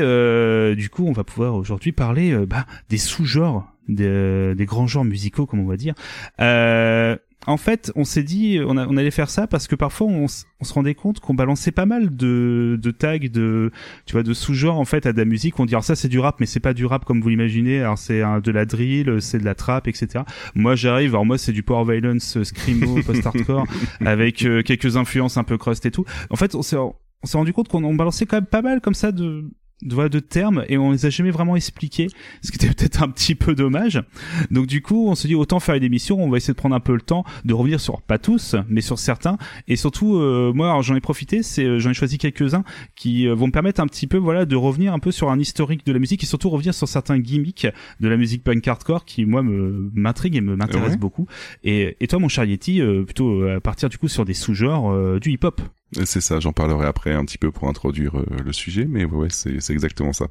du 0.77 0.91
coup, 0.91 1.07
on 1.07 1.12
va 1.12 1.25
pouvoir 1.25 1.55
aujourd'hui 1.55 1.93
parler 1.93 2.37
bah, 2.47 2.67
des 2.91 2.99
sous-genres, 2.99 3.73
des, 3.89 4.55
des, 4.55 4.67
grands 4.67 4.87
genres 4.87 5.07
musicaux, 5.07 5.47
comme 5.47 5.61
on 5.61 5.67
va 5.67 5.79
dire. 5.79 5.95
Euh, 6.41 7.17
en 7.47 7.57
fait, 7.57 7.93
on 7.97 8.05
s'est 8.05 8.23
dit, 8.23 8.61
on, 8.65 8.77
on, 8.77 8.97
allait 8.97 9.11
faire 9.11 9.29
ça 9.29 9.47
parce 9.47 9.67
que 9.67 9.75
parfois 9.75 10.07
on, 10.07 10.29
se 10.29 10.45
rendait 10.73 10.95
compte 10.95 11.19
qu'on 11.21 11.35
balançait 11.35 11.73
pas 11.73 11.87
mal 11.87 12.15
de, 12.15 12.79
de 12.81 12.91
tags, 12.93 13.19
de, 13.19 13.73
tu 14.07 14.13
vois, 14.13 14.23
de 14.23 14.33
sous-genres 14.33 14.79
en 14.79 14.85
fait 14.85 15.07
à 15.07 15.13
de 15.13 15.19
la 15.19 15.25
musique. 15.25 15.59
On 15.59 15.67
dit 15.67 15.75
alors 15.75 15.85
ça 15.85 15.97
c'est 15.97 16.09
du 16.09 16.21
rap, 16.21 16.39
mais 16.39 16.47
c'est 16.47 16.61
pas 16.61 16.75
du 16.75 16.87
rap 16.87 17.05
comme 17.05 17.21
vous 17.21 17.29
l'imaginez. 17.29 17.81
Alors 17.81 17.99
c'est 17.99 18.21
de 18.21 18.51
la 18.51 18.65
drill, 18.65 19.17
c'est 19.21 19.39
de 19.39 19.45
la 19.45 19.55
trap, 19.55 19.89
etc. 19.89 20.25
Moi 20.55 20.77
j'arrive, 20.77 21.11
alors 21.11 21.27
moi 21.27 21.39
c'est 21.39 21.53
du 21.53 21.63
power 21.63 21.93
violence, 21.93 22.37
euh, 22.37 22.45
screamo, 22.45 23.03
post-hardcore, 23.07 23.67
avec 24.05 24.45
euh, 24.45 24.63
quelques 24.63 24.97
influences 24.97 25.37
un 25.37 25.45
peu 25.45 25.59
crust 25.59 25.85
et 25.85 25.91
tout. 25.91 26.05
En 26.31 26.37
fait, 26.37 26.55
on 26.55 26.63
s'est 26.63 26.77
on 26.77 27.27
s'est 27.27 27.39
rendu 27.39 27.53
compte 27.53 27.69
qu'on 27.69 27.95
balançait 27.95 28.27
quand 28.27 28.37
même 28.37 28.47
pas 28.47 28.63
mal 28.63 28.81
comme 28.81 28.95
ça 28.95 29.13
de 29.13 29.45
de, 29.83 30.09
de 30.09 30.19
termes 30.21 30.65
et 30.69 30.79
on 30.79 30.93
les 30.93 31.07
a 31.07 31.11
jamais 31.11 31.31
vraiment 31.31 31.57
expliqués, 31.57 32.09
ce 32.43 32.51
qui 32.51 32.57
était 32.57 32.69
peut-être 32.75 33.03
un 33.03 33.09
petit 33.09 33.35
peu 33.35 33.55
dommage. 33.55 34.03
Donc 34.51 34.67
du 34.67 34.83
coup, 34.83 35.09
on 35.09 35.15
se 35.15 35.27
dit 35.27 35.35
autant 35.35 35.61
faire 35.61 35.75
une 35.75 35.85
émission, 35.85 36.23
on 36.23 36.31
va 36.31 36.37
essayer 36.37 36.55
de 36.55 36.59
prendre 36.59 36.75
un 36.75 36.81
peu 36.81 36.95
le 36.95 37.01
temps 37.01 37.25
de 37.45 37.55
revenir 37.55 37.81
sur 37.81 38.01
pas 38.03 38.19
tous, 38.19 38.57
mais 38.69 38.81
sur 38.81 38.99
certains 38.99 39.39
et 39.69 39.77
surtout 39.77 40.17
euh, 40.17 40.53
moi 40.55 40.81
j'en 40.83 40.95
ai 40.95 41.01
profité, 41.01 41.43
c'est 41.43 41.65
euh, 41.65 41.79
j'en 41.79 41.91
ai 41.91 41.95
choisi 41.95 42.19
quelques-uns 42.19 42.65
qui 42.97 43.27
euh, 43.27 43.35
vont 43.35 43.47
me 43.47 43.53
permettre 43.53 43.81
un 43.81 43.87
petit 43.87 44.07
peu 44.07 44.17
voilà 44.17 44.45
de 44.45 44.57
revenir 44.57 44.93
un 44.93 44.99
peu 44.99 45.11
sur 45.11 45.31
un 45.31 45.39
historique 45.39 45.87
de 45.87 45.93
la 45.93 45.99
musique 45.99 46.23
et 46.23 46.27
surtout 46.27 46.51
revenir 46.51 46.75
sur 46.75 46.89
certains 46.89 47.19
gimmicks 47.19 47.67
de 48.01 48.09
la 48.09 48.17
musique 48.17 48.45
punk 48.45 48.67
hardcore 48.67 49.05
qui 49.05 49.25
moi 49.25 49.43
me 49.43 49.91
m'intrigue 49.95 50.37
et 50.37 50.41
me 50.41 50.57
m'intéresse 50.57 50.97
beaucoup. 50.97 51.27
Et, 51.65 51.97
et 52.01 52.07
toi 52.07 52.19
mon 52.19 52.29
cher 52.29 52.45
Yeti, 52.45 52.81
plutôt 53.05 53.45
à 53.49 53.61
partir 53.61 53.89
du 53.89 53.99
coup 53.99 54.09
sur 54.09 54.25
des 54.25 54.35
sous-genres 54.35 55.19
du 55.21 55.31
hip-hop. 55.31 55.61
C'est 56.05 56.21
ça, 56.23 56.41
j'en 56.41 56.53
parlerai 56.53 56.87
après 56.87 57.13
un 57.13 57.25
petit 57.25 57.37
peu 57.39 57.51
pour 57.51 57.69
introduire 57.69 58.19
euh, 58.19 58.25
le 58.45 58.53
sujet, 58.53 58.87
mais 58.89 59.05
ouais, 59.05 59.29
c'est, 59.31 59.61
c'est 59.61 59.73
exactement 59.75 60.13
ça. 60.13 60.27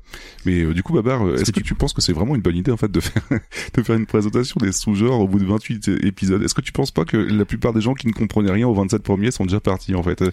Mais 0.46 0.62
euh, 0.62 0.74
du 0.74 0.82
coup, 0.82 0.94
Babar, 0.94 1.28
est-ce 1.36 1.52
que, 1.52 1.60
tu 1.60 1.76
penses 1.76 1.94
que 1.94 2.02
c'est 2.02 2.14
vraiment 2.14 2.36
une 2.36 2.42
bonne 2.42 2.56
idée 2.56 2.72
en 2.72 2.78
fait 2.78 2.92
de 2.92 3.00
faire 3.00 3.22
de 3.76 3.84
faire 3.84 3.96
une 3.96 4.08
présentation 4.08 4.58
des 4.60 4.72
sous-genres 4.72 5.20
au 5.20 5.28
bout 5.28 5.40
de 5.40 5.46
28 5.46 5.88
épisodes? 6.04 6.42
Est-ce 6.42 6.56
que 6.56 6.62
tu 6.62 6.72
penses 6.72 6.92
pas 6.92 7.06
que 7.06 7.18
la 7.18 7.46
plupart 7.46 7.74
des 7.74 7.82
gens 7.82 7.94
qui 7.94 8.08
ne 8.08 8.14
comprenaient 8.14 8.52
rien 8.52 8.68
aux 8.68 8.74
27 8.74 9.04
premiers 9.04 9.30
sont 9.32 9.46
déjà 9.46 9.60
partis 9.60 9.94
en 9.94 10.02
fait? 10.04 10.24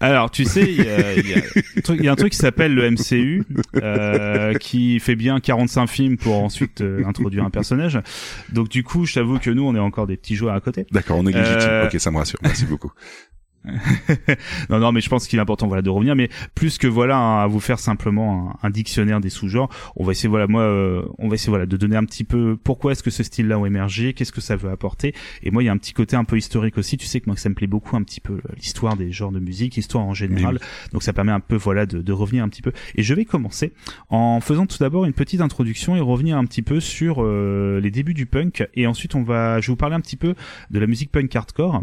Alors, 0.00 0.32
tu 0.32 0.44
sais, 0.44 0.62
il 0.64 0.82
y 0.84 0.88
a, 0.88 1.14
y 1.14 1.34
a 1.34 1.36
un 1.36 1.80
truc- 1.80 1.98
il 2.00 2.04
y 2.04 2.08
a 2.08 2.12
un 2.12 2.16
truc 2.16 2.32
qui 2.32 2.38
s'appelle 2.38 2.74
le 2.74 2.90
MCU, 2.90 3.44
euh, 3.76 4.54
qui 4.54 4.98
fait 4.98 5.14
bien 5.14 5.38
45 5.38 5.86
films 5.86 6.16
pour 6.16 6.42
ensuite 6.42 6.80
euh, 6.80 7.04
introduire 7.06 7.44
un 7.44 7.50
personnage. 7.50 8.00
Donc, 8.52 8.68
du 8.68 8.82
coup, 8.82 9.06
je 9.06 9.14
t'avoue 9.14 9.38
que 9.38 9.50
nous, 9.50 9.62
on 9.62 9.76
est 9.76 9.78
encore 9.78 10.08
des 10.08 10.16
petits 10.16 10.34
joueurs 10.34 10.56
à 10.56 10.60
côté. 10.60 10.86
D'accord, 10.90 11.18
on 11.18 11.26
est 11.28 11.32
légitime. 11.32 11.56
Euh, 11.70 11.86
Ok, 11.86 12.00
ça 12.00 12.10
me 12.10 12.16
rassure. 12.16 12.40
Merci 12.42 12.64
beaucoup. 12.64 12.90
non, 14.70 14.78
non, 14.80 14.92
mais 14.92 15.00
je 15.00 15.08
pense 15.08 15.26
qu'il 15.26 15.38
est 15.38 15.42
important, 15.42 15.66
voilà, 15.66 15.82
de 15.82 15.90
revenir. 15.90 16.16
Mais 16.16 16.28
plus 16.54 16.78
que 16.78 16.86
voilà, 16.86 17.42
à 17.42 17.46
vous 17.46 17.60
faire 17.60 17.78
simplement 17.78 18.56
un, 18.62 18.68
un 18.68 18.70
dictionnaire 18.70 19.20
des 19.20 19.30
sous-genres, 19.30 19.68
on 19.96 20.04
va 20.04 20.12
essayer, 20.12 20.28
voilà, 20.28 20.46
moi, 20.46 20.62
euh, 20.62 21.02
on 21.18 21.28
va 21.28 21.34
essayer, 21.34 21.50
voilà, 21.50 21.66
de 21.66 21.76
donner 21.76 21.96
un 21.96 22.04
petit 22.04 22.24
peu 22.24 22.56
pourquoi 22.62 22.92
est-ce 22.92 23.02
que 23.02 23.10
ce 23.10 23.22
style-là 23.22 23.56
a 23.56 23.66
émergé, 23.66 24.14
qu'est-ce 24.14 24.32
que 24.32 24.40
ça 24.40 24.56
veut 24.56 24.70
apporter. 24.70 25.14
Et 25.42 25.50
moi, 25.50 25.62
il 25.62 25.66
y 25.66 25.68
a 25.68 25.72
un 25.72 25.78
petit 25.78 25.92
côté 25.92 26.16
un 26.16 26.24
peu 26.24 26.36
historique 26.36 26.78
aussi. 26.78 26.96
Tu 26.96 27.06
sais 27.06 27.20
que 27.20 27.26
moi, 27.26 27.36
ça 27.36 27.48
me 27.48 27.54
plaît 27.54 27.66
beaucoup 27.66 27.96
un 27.96 28.02
petit 28.02 28.20
peu 28.20 28.34
euh, 28.34 28.52
l'histoire 28.56 28.96
des 28.96 29.12
genres 29.12 29.32
de 29.32 29.40
musique, 29.40 29.76
l'histoire 29.76 30.04
en 30.04 30.14
général. 30.14 30.58
Donc, 30.92 31.02
ça 31.02 31.12
permet 31.12 31.32
un 31.32 31.40
peu, 31.40 31.56
voilà, 31.56 31.86
de, 31.86 32.00
de 32.00 32.12
revenir 32.12 32.44
un 32.44 32.48
petit 32.48 32.62
peu. 32.62 32.72
Et 32.96 33.02
je 33.02 33.14
vais 33.14 33.24
commencer 33.24 33.72
en 34.10 34.40
faisant 34.40 34.66
tout 34.66 34.78
d'abord 34.78 35.04
une 35.04 35.12
petite 35.12 35.40
introduction 35.40 35.96
et 35.96 36.00
revenir 36.00 36.36
un 36.36 36.44
petit 36.44 36.62
peu 36.62 36.80
sur 36.80 37.22
euh, 37.22 37.80
les 37.80 37.90
débuts 37.90 38.14
du 38.14 38.26
punk. 38.26 38.66
Et 38.74 38.86
ensuite, 38.86 39.14
on 39.14 39.22
va, 39.22 39.60
je 39.60 39.68
vais 39.68 39.72
vous 39.72 39.76
parler 39.76 39.94
un 39.94 40.00
petit 40.00 40.16
peu 40.16 40.34
de 40.70 40.78
la 40.78 40.86
musique 40.86 41.10
punk 41.10 41.34
hardcore. 41.34 41.82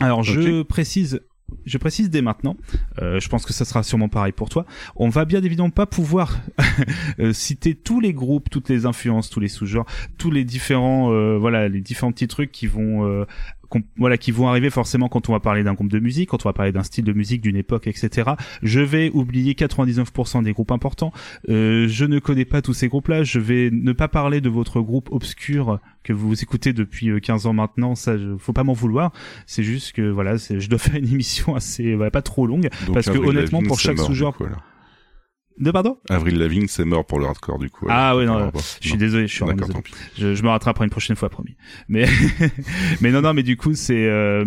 Alors, 0.00 0.22
je 0.22 0.62
précise 0.62 1.20
je 1.66 1.78
précise 1.78 2.10
dès 2.10 2.22
maintenant, 2.22 2.56
euh, 3.00 3.20
je 3.20 3.28
pense 3.28 3.44
que 3.44 3.52
ça 3.52 3.64
sera 3.64 3.82
sûrement 3.82 4.08
pareil 4.08 4.32
pour 4.32 4.48
toi. 4.48 4.66
On 4.96 5.08
va 5.08 5.24
bien 5.24 5.42
évidemment 5.42 5.70
pas 5.70 5.86
pouvoir 5.86 6.40
euh, 7.18 7.32
citer 7.32 7.74
tous 7.74 8.00
les 8.00 8.12
groupes, 8.12 8.50
toutes 8.50 8.68
les 8.68 8.86
influences, 8.86 9.30
tous 9.30 9.40
les 9.40 9.48
sous-genres, 9.48 9.86
tous 10.18 10.30
les 10.30 10.44
différents, 10.44 11.12
euh, 11.12 11.36
voilà, 11.38 11.68
les 11.68 11.80
différents 11.80 12.12
petits 12.12 12.28
trucs 12.28 12.52
qui 12.52 12.66
vont, 12.66 13.06
euh, 13.06 13.24
voilà, 13.96 14.18
qui 14.18 14.30
vont 14.30 14.48
arriver 14.48 14.70
forcément 14.70 15.08
quand 15.08 15.28
on 15.28 15.32
va 15.32 15.40
parler 15.40 15.62
d'un 15.62 15.74
groupe 15.74 15.90
de 15.90 15.98
musique, 15.98 16.30
quand 16.30 16.44
on 16.44 16.48
va 16.48 16.52
parler 16.52 16.72
d'un 16.72 16.82
style 16.82 17.04
de 17.04 17.12
musique, 17.12 17.40
d'une 17.40 17.56
époque, 17.56 17.86
etc. 17.86 18.30
Je 18.62 18.80
vais 18.80 19.10
oublier 19.10 19.54
99% 19.54 20.42
des 20.42 20.52
groupes 20.52 20.72
importants. 20.72 21.12
Euh, 21.48 21.86
je 21.88 22.04
ne 22.04 22.18
connais 22.18 22.44
pas 22.44 22.62
tous 22.62 22.74
ces 22.74 22.88
groupes-là. 22.88 23.22
Je 23.22 23.38
vais 23.38 23.70
ne 23.70 23.92
pas 23.92 24.08
parler 24.08 24.40
de 24.40 24.48
votre 24.48 24.80
groupe 24.80 25.08
obscur 25.12 25.78
que 26.02 26.12
vous 26.12 26.42
écoutez 26.42 26.72
depuis 26.72 27.10
euh, 27.10 27.20
15 27.20 27.46
ans 27.46 27.52
maintenant. 27.52 27.94
Ça, 27.94 28.16
je, 28.16 28.36
faut 28.38 28.52
pas 28.52 28.64
m'en 28.64 28.72
vouloir. 28.72 29.12
C'est 29.46 29.62
juste 29.62 29.92
que 29.92 30.02
voilà, 30.02 30.36
je 30.36 30.68
dois 30.68 30.78
faire 30.78 30.96
une 30.96 31.08
émission 31.12 31.54
assez, 31.54 31.94
voilà, 31.94 32.10
pas 32.10 32.22
trop 32.22 32.46
longue. 32.46 32.68
Donc, 32.86 32.94
Parce 32.94 33.10
que 33.10 33.18
honnêtement, 33.18 33.62
pour 33.62 33.78
chaque 33.78 33.98
sous-genre-. 33.98 34.36
De 35.58 35.70
pardon? 35.70 35.98
Avril 36.08 36.38
Lavigne, 36.38 36.66
c'est 36.68 36.84
mort 36.84 37.04
pour 37.04 37.18
le 37.18 37.26
hardcore 37.26 37.58
du 37.58 37.68
coup. 37.68 37.86
Ah 37.90 38.16
ouais, 38.16 38.24
non. 38.24 38.50
Je 38.80 38.86
suis 38.88 38.92
Non. 38.94 38.98
désolé, 38.98 39.26
je 39.26 39.32
suis 39.34 39.40
vraiment 39.44 39.58
D'accord, 39.60 39.82
désolé. 39.82 39.82
tant 39.90 40.14
pis. 40.16 40.20
Je, 40.22 40.34
je 40.34 40.42
me 40.42 40.48
rattraperai 40.48 40.84
une 40.84 40.90
prochaine 40.90 41.16
fois, 41.16 41.28
promis. 41.28 41.54
Mais 41.88 42.06
mais 43.00 43.10
non 43.10 43.20
non, 43.22 43.34
mais 43.34 43.42
du 43.42 43.56
coup 43.56 43.74
c'est 43.74 44.06
euh, 44.08 44.44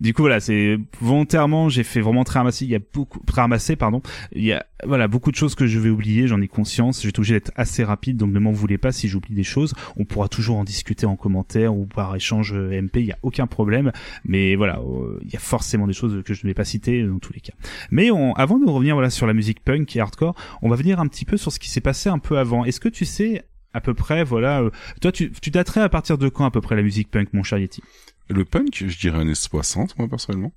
du 0.00 0.12
coup 0.14 0.22
voilà, 0.22 0.40
c'est 0.40 0.78
volontairement 1.00 1.68
j'ai 1.68 1.84
fait 1.84 2.00
vraiment 2.00 2.24
très 2.24 2.38
ramasser. 2.40 2.64
Il 2.64 2.70
y 2.70 2.74
a 2.74 2.80
beaucoup 2.92 3.20
très 3.26 3.40
ramassé 3.42 3.76
pardon. 3.76 4.02
Il 4.32 4.42
y 4.44 4.52
a 4.52 4.64
voilà 4.84 5.08
beaucoup 5.08 5.30
de 5.30 5.36
choses 5.36 5.54
que 5.54 5.66
je 5.66 5.78
vais 5.78 5.90
oublier, 5.90 6.26
j'en 6.26 6.40
ai 6.40 6.48
conscience. 6.48 7.04
Être 7.04 7.18
obligé 7.18 7.34
d'être 7.34 7.52
assez 7.54 7.84
rapide, 7.84 8.16
donc 8.16 8.32
ne 8.32 8.38
m'en 8.38 8.52
voulez 8.52 8.78
pas 8.78 8.92
si 8.92 9.08
j'oublie 9.08 9.34
des 9.34 9.44
choses. 9.44 9.74
On 9.96 10.04
pourra 10.04 10.28
toujours 10.28 10.56
en 10.58 10.64
discuter 10.64 11.06
en 11.06 11.16
commentaire 11.16 11.74
ou 11.74 11.86
par 11.86 12.16
échange 12.16 12.52
euh, 12.54 12.80
MP. 12.80 12.96
Il 12.96 13.06
y 13.06 13.12
a 13.12 13.18
aucun 13.22 13.46
problème. 13.46 13.92
Mais 14.24 14.56
voilà, 14.56 14.78
euh, 14.80 15.18
il 15.22 15.30
y 15.32 15.36
a 15.36 15.40
forcément 15.40 15.86
des 15.86 15.92
choses 15.92 16.22
que 16.24 16.34
je 16.34 16.44
ne 16.44 16.50
vais 16.50 16.54
pas 16.54 16.64
citer 16.64 17.02
dans 17.04 17.18
tous 17.18 17.32
les 17.32 17.40
cas. 17.40 17.52
Mais 17.90 18.10
on, 18.10 18.32
avant 18.34 18.58
de 18.58 18.68
revenir 18.68 18.94
voilà 18.94 19.10
sur 19.10 19.26
la 19.26 19.34
musique 19.34 19.60
punk 19.62 19.94
et 19.96 20.00
hardcore, 20.00 20.29
on 20.62 20.68
va 20.68 20.76
venir 20.76 21.00
un 21.00 21.06
petit 21.06 21.24
peu 21.24 21.36
sur 21.36 21.52
ce 21.52 21.58
qui 21.58 21.70
s'est 21.70 21.80
passé 21.80 22.08
un 22.08 22.18
peu 22.18 22.38
avant. 22.38 22.64
Est-ce 22.64 22.80
que 22.80 22.88
tu 22.88 23.04
sais 23.04 23.44
à 23.72 23.80
peu 23.80 23.94
près, 23.94 24.24
voilà, 24.24 24.62
euh, 24.62 24.70
toi 25.00 25.12
tu, 25.12 25.30
tu 25.30 25.50
daterais 25.50 25.80
à 25.80 25.88
partir 25.88 26.18
de 26.18 26.28
quand 26.28 26.44
à 26.44 26.50
peu 26.50 26.60
près 26.60 26.74
la 26.74 26.82
musique 26.82 27.10
punk, 27.10 27.32
mon 27.32 27.42
cher 27.42 27.58
Yeti? 27.58 27.82
Le 28.28 28.44
punk, 28.44 28.84
je 28.86 28.98
dirais 28.98 29.20
années 29.20 29.34
60, 29.34 29.98
moi 29.98 30.08
personnellement. 30.08 30.52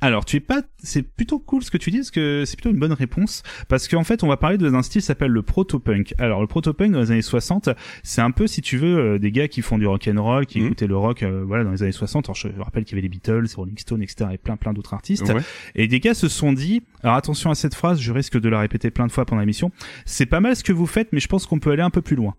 Alors, 0.00 0.24
tu 0.24 0.36
es 0.36 0.40
pas, 0.40 0.62
c'est 0.80 1.02
plutôt 1.02 1.40
cool 1.40 1.64
ce 1.64 1.72
que 1.72 1.76
tu 1.76 1.90
dis, 1.90 1.98
parce 1.98 2.12
que 2.12 2.44
c'est 2.46 2.54
plutôt 2.56 2.70
une 2.70 2.78
bonne 2.78 2.92
réponse, 2.92 3.42
parce 3.68 3.88
qu'en 3.88 4.04
fait, 4.04 4.22
on 4.22 4.28
va 4.28 4.36
parler 4.36 4.56
d'un 4.56 4.82
style 4.82 5.00
qui 5.02 5.06
s'appelle 5.06 5.32
le 5.32 5.42
proto-punk. 5.42 6.14
Alors, 6.18 6.40
le 6.40 6.46
proto-punk 6.46 6.92
dans 6.92 7.00
les 7.00 7.10
années 7.10 7.20
60, 7.22 7.70
c'est 8.04 8.20
un 8.20 8.30
peu, 8.30 8.46
si 8.46 8.60
tu 8.62 8.76
veux, 8.76 8.96
euh, 8.96 9.18
des 9.18 9.32
gars 9.32 9.48
qui 9.48 9.60
font 9.60 9.76
du 9.76 9.86
rock 9.88 10.08
and 10.08 10.22
roll, 10.22 10.46
qui 10.46 10.60
Mhm. 10.60 10.66
écoutaient 10.66 10.86
le 10.86 10.96
rock, 10.96 11.24
euh, 11.24 11.42
voilà, 11.44 11.64
dans 11.64 11.72
les 11.72 11.82
années 11.82 11.90
60. 11.90 12.26
Alors, 12.26 12.36
je 12.36 12.46
rappelle 12.60 12.84
qu'il 12.84 12.92
y 12.92 12.98
avait 13.00 13.02
les 13.02 13.08
Beatles, 13.08 13.46
Rolling 13.56 13.76
Stones, 13.78 14.02
etc., 14.02 14.30
et 14.34 14.38
plein, 14.38 14.56
plein 14.56 14.72
d'autres 14.72 14.94
artistes. 14.94 15.28
Ouais. 15.30 15.42
Et 15.74 15.88
des 15.88 15.98
gars 15.98 16.14
se 16.14 16.28
sont 16.28 16.52
dit, 16.52 16.82
alors 17.02 17.16
attention 17.16 17.50
à 17.50 17.56
cette 17.56 17.74
phrase, 17.74 18.00
je 18.00 18.12
risque 18.12 18.38
de 18.38 18.48
la 18.48 18.60
répéter 18.60 18.90
plein 18.92 19.06
de 19.08 19.12
fois 19.12 19.24
pendant 19.26 19.40
l'émission, 19.40 19.72
c'est 20.04 20.26
pas 20.26 20.38
mal 20.38 20.54
ce 20.54 20.62
que 20.62 20.72
vous 20.72 20.86
faites, 20.86 21.08
mais 21.12 21.18
je 21.18 21.26
pense 21.26 21.44
qu'on 21.46 21.58
peut 21.58 21.72
aller 21.72 21.82
un 21.82 21.90
peu 21.90 22.02
plus 22.02 22.14
loin. 22.16 22.34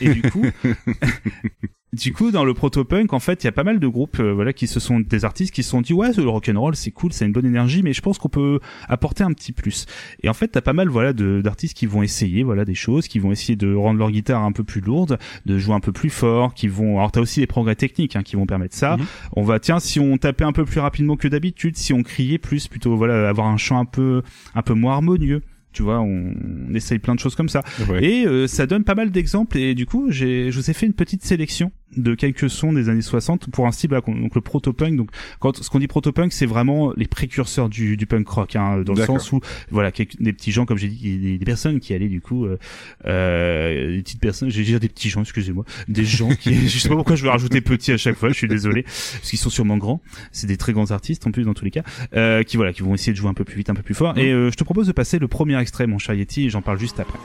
Et 0.00 0.08
du 0.12 0.22
coup, 0.22 0.44
du 1.94 2.12
coup, 2.12 2.30
dans 2.30 2.44
le 2.44 2.54
proto-punk, 2.54 3.12
en 3.12 3.20
fait, 3.20 3.42
il 3.42 3.46
y 3.46 3.48
a 3.48 3.52
pas 3.52 3.64
mal 3.64 3.78
de 3.78 3.88
groupes, 3.88 4.18
euh, 4.20 4.32
voilà, 4.32 4.52
qui 4.52 4.66
se 4.66 4.80
sont 4.80 5.00
des 5.00 5.24
artistes 5.24 5.54
qui 5.54 5.62
se 5.62 5.70
sont 5.70 5.80
dit, 5.80 5.92
ouais, 5.92 6.10
le 6.16 6.28
rock'n'roll, 6.28 6.76
c'est 6.76 6.90
cool, 6.90 7.12
c'est 7.12 7.24
une 7.24 7.32
bonne 7.32 7.46
énergie, 7.46 7.82
mais 7.82 7.92
je 7.92 8.00
pense 8.00 8.18
qu'on 8.18 8.28
peut 8.28 8.60
apporter 8.88 9.24
un 9.24 9.32
petit 9.32 9.52
plus. 9.52 9.86
Et 10.22 10.28
en 10.28 10.34
fait, 10.34 10.48
t'as 10.48 10.60
pas 10.60 10.72
mal, 10.72 10.88
voilà, 10.88 11.12
d'artistes 11.12 11.76
qui 11.76 11.86
vont 11.86 12.02
essayer, 12.02 12.42
voilà, 12.42 12.64
des 12.64 12.74
choses, 12.74 13.08
qui 13.08 13.18
vont 13.18 13.32
essayer 13.32 13.56
de 13.56 13.74
rendre 13.74 13.98
leur 13.98 14.10
guitare 14.10 14.42
un 14.42 14.52
peu 14.52 14.64
plus 14.64 14.80
lourde, 14.80 15.18
de 15.46 15.58
jouer 15.58 15.74
un 15.74 15.80
peu 15.80 15.92
plus 15.92 16.10
fort, 16.10 16.54
qui 16.54 16.68
vont, 16.68 16.98
alors 16.98 17.12
t'as 17.12 17.20
aussi 17.20 17.40
des 17.40 17.46
progrès 17.46 17.76
techniques, 17.76 18.16
hein, 18.16 18.22
qui 18.22 18.36
vont 18.36 18.46
permettre 18.46 18.74
ça. 18.74 18.96
Mhm. 18.96 19.06
On 19.36 19.42
va, 19.42 19.60
tiens, 19.60 19.80
si 19.80 20.00
on 20.00 20.16
tapait 20.16 20.44
un 20.44 20.52
peu 20.52 20.64
plus 20.64 20.80
rapidement 20.80 21.16
que 21.16 21.28
d'habitude, 21.28 21.76
si 21.76 21.92
on 21.92 22.02
criait 22.02 22.38
plus, 22.38 22.68
plutôt, 22.68 22.96
voilà, 22.96 23.28
avoir 23.28 23.46
un 23.48 23.56
chant 23.56 23.78
un 23.78 23.84
peu, 23.84 24.22
un 24.54 24.62
peu 24.62 24.74
moins 24.74 24.94
harmonieux. 24.94 25.42
Tu 25.72 25.82
vois, 25.82 26.00
on, 26.00 26.32
on 26.70 26.74
essaye 26.74 27.00
plein 27.00 27.16
de 27.16 27.20
choses 27.20 27.34
comme 27.34 27.48
ça. 27.48 27.62
Ouais. 27.88 28.04
Et 28.04 28.26
euh, 28.26 28.46
ça 28.46 28.64
donne 28.66 28.84
pas 28.84 28.94
mal 28.94 29.10
d'exemples 29.10 29.58
et 29.58 29.74
du 29.74 29.86
coup, 29.86 30.06
j'ai 30.08 30.52
je 30.52 30.56
vous 30.60 30.70
ai 30.70 30.72
fait 30.72 30.86
une 30.86 30.92
petite 30.92 31.24
sélection 31.24 31.72
de 31.96 32.14
quelques 32.14 32.48
sons 32.50 32.72
des 32.72 32.88
années 32.88 33.02
60 33.02 33.50
pour 33.50 33.66
un 33.66 33.72
style 33.72 33.90
là, 33.90 34.00
donc 34.00 34.34
le 34.34 34.40
proto-punk. 34.40 34.96
Donc 34.96 35.10
quand 35.40 35.56
ce 35.62 35.68
qu'on 35.70 35.78
dit 35.78 35.86
proto-punk, 35.86 36.32
c'est 36.32 36.46
vraiment 36.46 36.92
les 36.96 37.06
précurseurs 37.06 37.68
du, 37.68 37.96
du 37.96 38.06
punk 38.06 38.28
rock 38.28 38.56
hein, 38.56 38.82
dans 38.84 38.94
le 38.94 39.04
sens 39.06 39.32
où 39.32 39.40
voilà, 39.70 39.92
quelques- 39.92 40.20
des 40.20 40.32
petits 40.32 40.52
gens 40.52 40.66
comme 40.66 40.78
j'ai 40.78 40.88
dit 40.88 41.18
des, 41.18 41.38
des 41.38 41.44
personnes 41.44 41.80
qui 41.80 41.94
allaient 41.94 42.08
du 42.08 42.20
coup 42.20 42.44
euh, 42.46 42.58
euh, 43.06 43.96
des 43.96 44.02
petites 44.02 44.20
personnes, 44.20 44.50
j'ai 44.50 44.62
dire 44.64 44.80
des 44.80 44.88
petits 44.88 45.08
gens, 45.10 45.20
excusez-moi, 45.22 45.64
des 45.88 46.04
gens 46.04 46.28
qui 46.34 46.54
je 46.68 46.78
sais 46.78 46.88
pas 46.88 46.96
pourquoi 46.96 47.16
je 47.16 47.22
veux 47.24 47.30
rajouter 47.30 47.60
petit 47.60 47.92
à 47.92 47.96
chaque 47.96 48.16
fois, 48.16 48.28
je 48.30 48.34
suis 48.34 48.48
désolé 48.48 48.82
parce 48.82 49.30
qu'ils 49.30 49.38
sont 49.38 49.50
sûrement 49.50 49.76
grands, 49.76 50.00
c'est 50.32 50.46
des 50.46 50.56
très 50.56 50.72
grands 50.72 50.90
artistes 50.90 51.26
en 51.26 51.30
plus 51.30 51.44
dans 51.44 51.54
tous 51.54 51.64
les 51.64 51.70
cas 51.70 51.82
euh, 52.14 52.42
qui 52.42 52.56
voilà, 52.56 52.72
qui 52.72 52.82
vont 52.82 52.94
essayer 52.94 53.12
de 53.12 53.16
jouer 53.18 53.28
un 53.30 53.34
peu 53.34 53.44
plus 53.44 53.56
vite, 53.56 53.70
un 53.70 53.74
peu 53.74 53.82
plus 53.82 53.94
fort 53.94 54.16
et 54.18 54.32
euh, 54.32 54.50
je 54.50 54.56
te 54.56 54.64
propose 54.64 54.86
de 54.86 54.92
passer 54.92 55.18
le 55.18 55.28
premier 55.28 55.58
extrait 55.60 55.86
mon 55.86 55.98
cher 55.98 56.14
Yeti 56.14 56.46
et 56.46 56.50
j'en 56.50 56.62
parle 56.62 56.78
juste 56.78 57.00
après. 57.00 57.18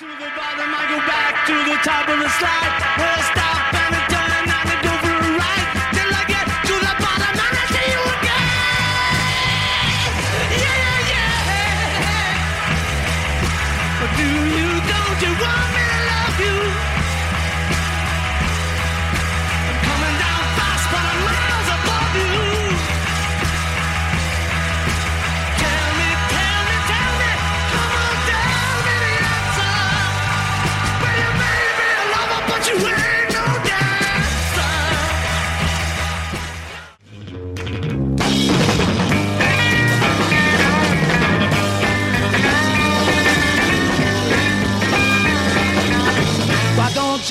To 0.00 0.06
the 0.06 0.30
bottom. 0.34 0.74
I 0.74 0.86
go 0.88 0.98
back 1.06 1.46
to 1.46 1.52
the 1.68 1.76
top 1.84 2.08
of 2.08 2.18
the 2.18 2.28
slide. 2.38 3.09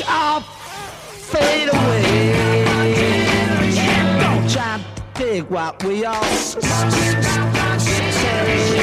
Why 0.01 0.05
don't 0.05 0.05
you 0.05 0.05
all 0.07 0.41
fade 0.41 1.69
away? 1.73 2.65
Don't 4.21 4.49
try 4.49 4.79
to 4.79 5.19
dig 5.19 5.43
what 5.49 5.83
we 5.83 6.05
all 6.05 6.23
s- 6.23 6.55
s- 6.55 6.63
s- 6.63 7.83
say. 8.21 8.79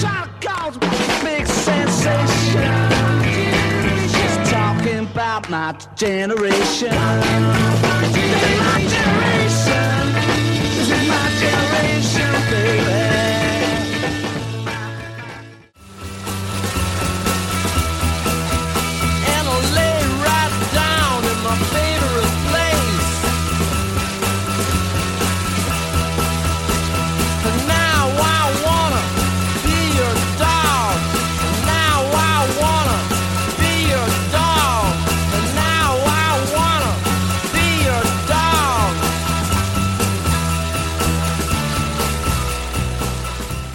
Try 0.00 0.24
to 0.24 0.48
cause 0.48 0.76
conversation. 0.78 2.72
Just 4.08 4.50
talking 4.50 5.06
about 5.06 5.48
my 5.50 5.72
generation. 5.94 6.90
This 6.90 6.96
is 6.96 7.82
my 7.82 8.08
generation. 8.12 8.59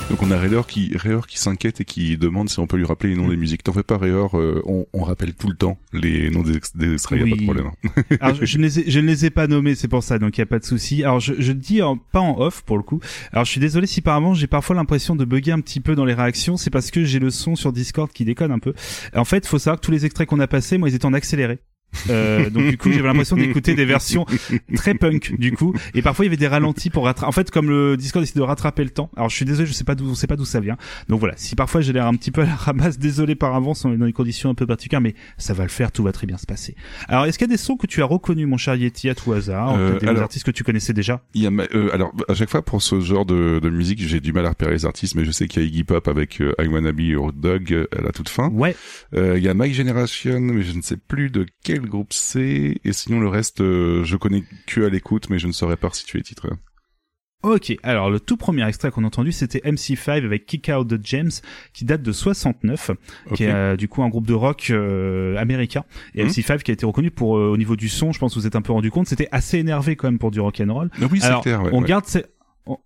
Donc 0.09 0.21
on 0.21 0.29
a 0.29 0.37
Rayor 0.37 0.67
qui, 0.67 0.95
qui 1.27 1.37
s'inquiète 1.39 1.81
et 1.81 1.85
qui 1.85 2.15
demande 2.15 2.47
si 2.47 2.59
on 2.59 2.67
peut 2.67 2.77
lui 2.77 2.85
rappeler 2.85 3.09
les 3.09 3.15
noms 3.15 3.27
des 3.27 3.35
musiques. 3.35 3.63
T'en 3.63 3.73
fais 3.73 3.81
pas 3.83 3.97
Rayor, 3.97 4.37
euh, 4.37 4.61
on, 4.65 4.85
on 4.93 5.03
rappelle 5.03 5.33
tout 5.33 5.49
le 5.49 5.55
temps 5.55 5.77
les 5.93 6.29
noms 6.29 6.43
des, 6.43 6.59
des 6.75 6.93
extraits, 6.93 7.19
y 7.19 7.23
a 7.23 7.25
pas 7.25 7.31
de 7.31 7.39
Oui. 7.39 7.43
problème. 7.43 7.67
hein. 7.67 8.03
Alors, 8.21 8.35
je, 8.35 8.45
je 8.45 8.57
ne 8.59 8.63
les 8.63 8.79
ai, 8.79 8.89
je 8.89 8.99
ne 8.99 9.07
les 9.07 9.25
ai 9.25 9.29
pas 9.31 9.47
nommés, 9.47 9.73
c'est 9.73 9.87
pour 9.87 10.03
ça, 10.03 10.19
donc 10.19 10.37
il 10.37 10.41
y 10.41 10.43
a 10.43 10.45
pas 10.45 10.59
de 10.59 10.63
souci. 10.63 11.03
Alors, 11.03 11.19
je, 11.19 11.33
je 11.39 11.51
dis 11.51 11.81
en- 11.81 11.97
pas 11.97 12.19
en 12.19 12.39
off 12.39 12.61
pour 12.61 12.77
le 12.77 12.83
coup. 12.83 12.99
Alors, 13.33 13.45
je 13.45 13.51
suis 13.51 13.59
désolé 13.59 13.87
si 13.87 14.01
par 14.01 14.21
moment 14.21 14.35
j'ai 14.35 14.47
parfois 14.47 14.75
l'impression 14.75 15.15
de 15.15 15.25
bugger 15.25 15.51
un 15.53 15.59
petit 15.59 15.79
peu 15.81 15.95
dans 15.95 16.05
les 16.05 16.13
réactions. 16.13 16.55
C'est 16.55 16.69
parce 16.69 16.91
que 16.91 17.03
j'ai 17.03 17.19
le 17.19 17.31
son 17.31 17.55
sur 17.55 17.73
Discord 17.73 18.11
qui 18.11 18.25
déconne 18.25 18.51
un 18.51 18.59
peu. 18.59 18.73
En 19.15 19.25
fait, 19.25 19.45
faut 19.47 19.57
savoir 19.59 19.81
que 19.81 19.85
tous 19.85 19.91
les 19.91 20.05
extraits 20.05 20.29
qu'on 20.29 20.39
a 20.39 20.47
passés, 20.47 20.77
moi, 20.77 20.87
ils 20.87 20.95
étaient 20.95 21.05
en 21.07 21.13
accéléré. 21.13 21.59
Euh, 22.09 22.49
donc 22.49 22.67
du 22.69 22.77
coup 22.77 22.91
j'avais 22.91 23.07
l'impression 23.07 23.35
d'écouter 23.35 23.75
des 23.75 23.85
versions 23.85 24.25
très 24.75 24.93
punk 24.93 25.35
du 25.39 25.51
coup. 25.51 25.73
Et 25.93 26.01
parfois 26.01 26.25
il 26.25 26.27
y 26.27 26.29
avait 26.29 26.37
des 26.37 26.47
ralentis 26.47 26.89
pour 26.89 27.05
rattraper 27.05 27.27
en 27.27 27.31
fait 27.31 27.51
comme 27.51 27.69
le 27.69 27.97
Discord 27.97 28.23
essaie 28.23 28.37
de 28.37 28.43
rattraper 28.43 28.83
le 28.83 28.89
temps. 28.89 29.09
Alors 29.15 29.29
je 29.29 29.35
suis 29.35 29.45
désolé 29.45 29.67
je 29.67 29.73
sais 29.73 29.83
pas 29.83 29.95
d'où 29.95 30.07
on 30.09 30.15
sait 30.15 30.27
pas 30.27 30.35
d'où 30.35 30.45
ça 30.45 30.59
vient. 30.59 30.77
Donc 31.09 31.19
voilà. 31.19 31.33
Si 31.37 31.55
parfois 31.55 31.81
j'ai 31.81 31.93
l'air 31.93 32.05
un 32.07 32.15
petit 32.15 32.31
peu 32.31 32.41
à 32.41 32.45
la 32.45 32.55
ramasse 32.55 32.97
désolé 32.99 33.35
par 33.35 33.55
avance 33.55 33.85
on 33.85 33.93
est 33.93 33.97
dans 33.97 34.05
des 34.05 34.13
conditions 34.13 34.49
un 34.49 34.55
peu 34.55 34.65
particulières 34.67 35.01
mais 35.01 35.15
ça 35.37 35.53
va 35.53 35.63
le 35.63 35.69
faire 35.69 35.91
tout 35.91 36.03
va 36.03 36.11
très 36.11 36.27
bien 36.27 36.37
se 36.37 36.45
passer. 36.45 36.75
Alors 37.07 37.25
est-ce 37.25 37.37
qu'il 37.37 37.47
y 37.47 37.51
a 37.51 37.53
des 37.53 37.61
sons 37.61 37.75
que 37.77 37.87
tu 37.87 38.01
as 38.01 38.05
reconnus 38.05 38.47
mon 38.47 38.57
cher 38.57 38.75
Yeti 38.75 39.09
à 39.09 39.15
tout 39.15 39.33
hasard? 39.33 39.75
Euh, 39.77 39.99
des 39.99 40.07
alors- 40.07 40.23
artistes 40.23 40.45
que 40.45 40.51
tu 40.51 40.63
connaissais 40.63 40.93
déjà? 40.93 41.21
Il 41.33 41.41
y 41.43 41.47
a, 41.47 41.51
euh, 41.51 41.89
alors, 41.93 42.13
à 42.27 42.33
chaque 42.33 42.49
fois 42.49 42.61
pour 42.63 42.81
ce 42.81 42.99
genre 43.01 43.25
de, 43.25 43.59
de 43.61 43.69
musique, 43.69 43.99
j'ai 44.01 44.19
du 44.19 44.33
mal 44.33 44.45
à 44.45 44.49
repérer 44.49 44.71
les 44.71 44.85
artistes, 44.85 45.15
mais 45.15 45.25
je 45.25 45.31
sais 45.31 45.47
qu'il 45.47 45.61
y 45.61 45.65
a 45.65 45.67
Iggy 45.67 45.83
Pop 45.83 46.07
avec 46.07 46.41
euh, 46.41 46.53
I 46.59 46.67
Wanna 46.67 46.91
Be 46.91 47.01
Your 47.01 47.31
Dog 47.33 47.71
euh, 47.73 47.85
à 47.97 48.01
la 48.01 48.11
toute 48.11 48.29
fin. 48.29 48.49
ouais. 48.49 48.75
Euh, 49.13 49.37
Il 49.37 49.43
y 49.43 49.49
a 49.49 49.53
My 49.53 49.73
Generation, 49.73 50.39
mais 50.39 50.63
je 50.63 50.73
ne 50.73 50.81
sais 50.81 50.97
plus 50.97 51.29
de 51.29 51.45
quel 51.63 51.81
groupe 51.89 52.13
c'est. 52.13 52.77
Et 52.83 52.93
sinon 52.93 53.19
le 53.19 53.27
reste, 53.27 53.61
euh, 53.61 54.03
je 54.03 54.17
connais 54.17 54.43
que 54.67 54.81
à 54.81 54.89
l'écoute, 54.89 55.29
mais 55.29 55.39
je 55.39 55.47
ne 55.47 55.51
saurais 55.51 55.77
pas 55.77 55.89
situer 55.91 56.19
les 56.19 56.23
titres. 56.23 56.47
Ok, 57.43 57.73
alors 57.83 58.09
le 58.09 58.19
tout 58.19 58.37
premier 58.37 58.67
extrait 58.67 58.89
qu'on 58.89 59.03
a 59.03 59.07
entendu 59.07 59.31
c'était 59.31 59.59
MC5 59.59 60.25
avec 60.25 60.47
Kick 60.47 60.71
Out 60.75 60.87
the 60.87 60.99
James 61.03 61.29
qui 61.73 61.85
date 61.85 62.01
de 62.01 62.11
69, 62.11 62.89
Ok. 63.27 63.35
qui 63.37 63.43
est 63.43 63.51
euh, 63.51 63.75
du 63.75 63.87
coup 63.87 64.01
un 64.01 64.09
groupe 64.09 64.25
de 64.25 64.33
rock 64.33 64.67
euh, 64.71 65.37
américain. 65.37 65.83
Et 66.15 66.23
Mhm. 66.23 66.29
MC5 66.29 66.63
qui 66.63 66.71
a 66.71 66.73
été 66.73 66.87
reconnu 66.87 67.11
pour 67.11 67.37
euh, 67.37 67.49
au 67.49 67.57
niveau 67.57 67.75
du 67.75 67.87
son, 67.87 68.11
je 68.11 68.17
pense 68.17 68.33
que 68.33 68.39
vous 68.39 68.47
êtes 68.47 68.55
un 68.55 68.63
peu 68.63 68.71
rendu 68.73 68.89
compte, 68.89 69.07
c'était 69.07 69.27
assez 69.31 69.59
énervé 69.59 69.95
quand 69.95 70.07
même 70.07 70.17
pour 70.17 70.31
du 70.31 70.39
rock 70.39 70.59
and 70.59 70.73
roll. 70.73 70.89
Ah 70.99 71.05
oui, 71.11 71.19
c'est 71.19 71.27
Alors 71.27 71.43
clair. 71.43 71.61
Ouais, 71.61 71.69
on 71.71 71.81
ouais. 71.83 71.87
garde 71.87 72.05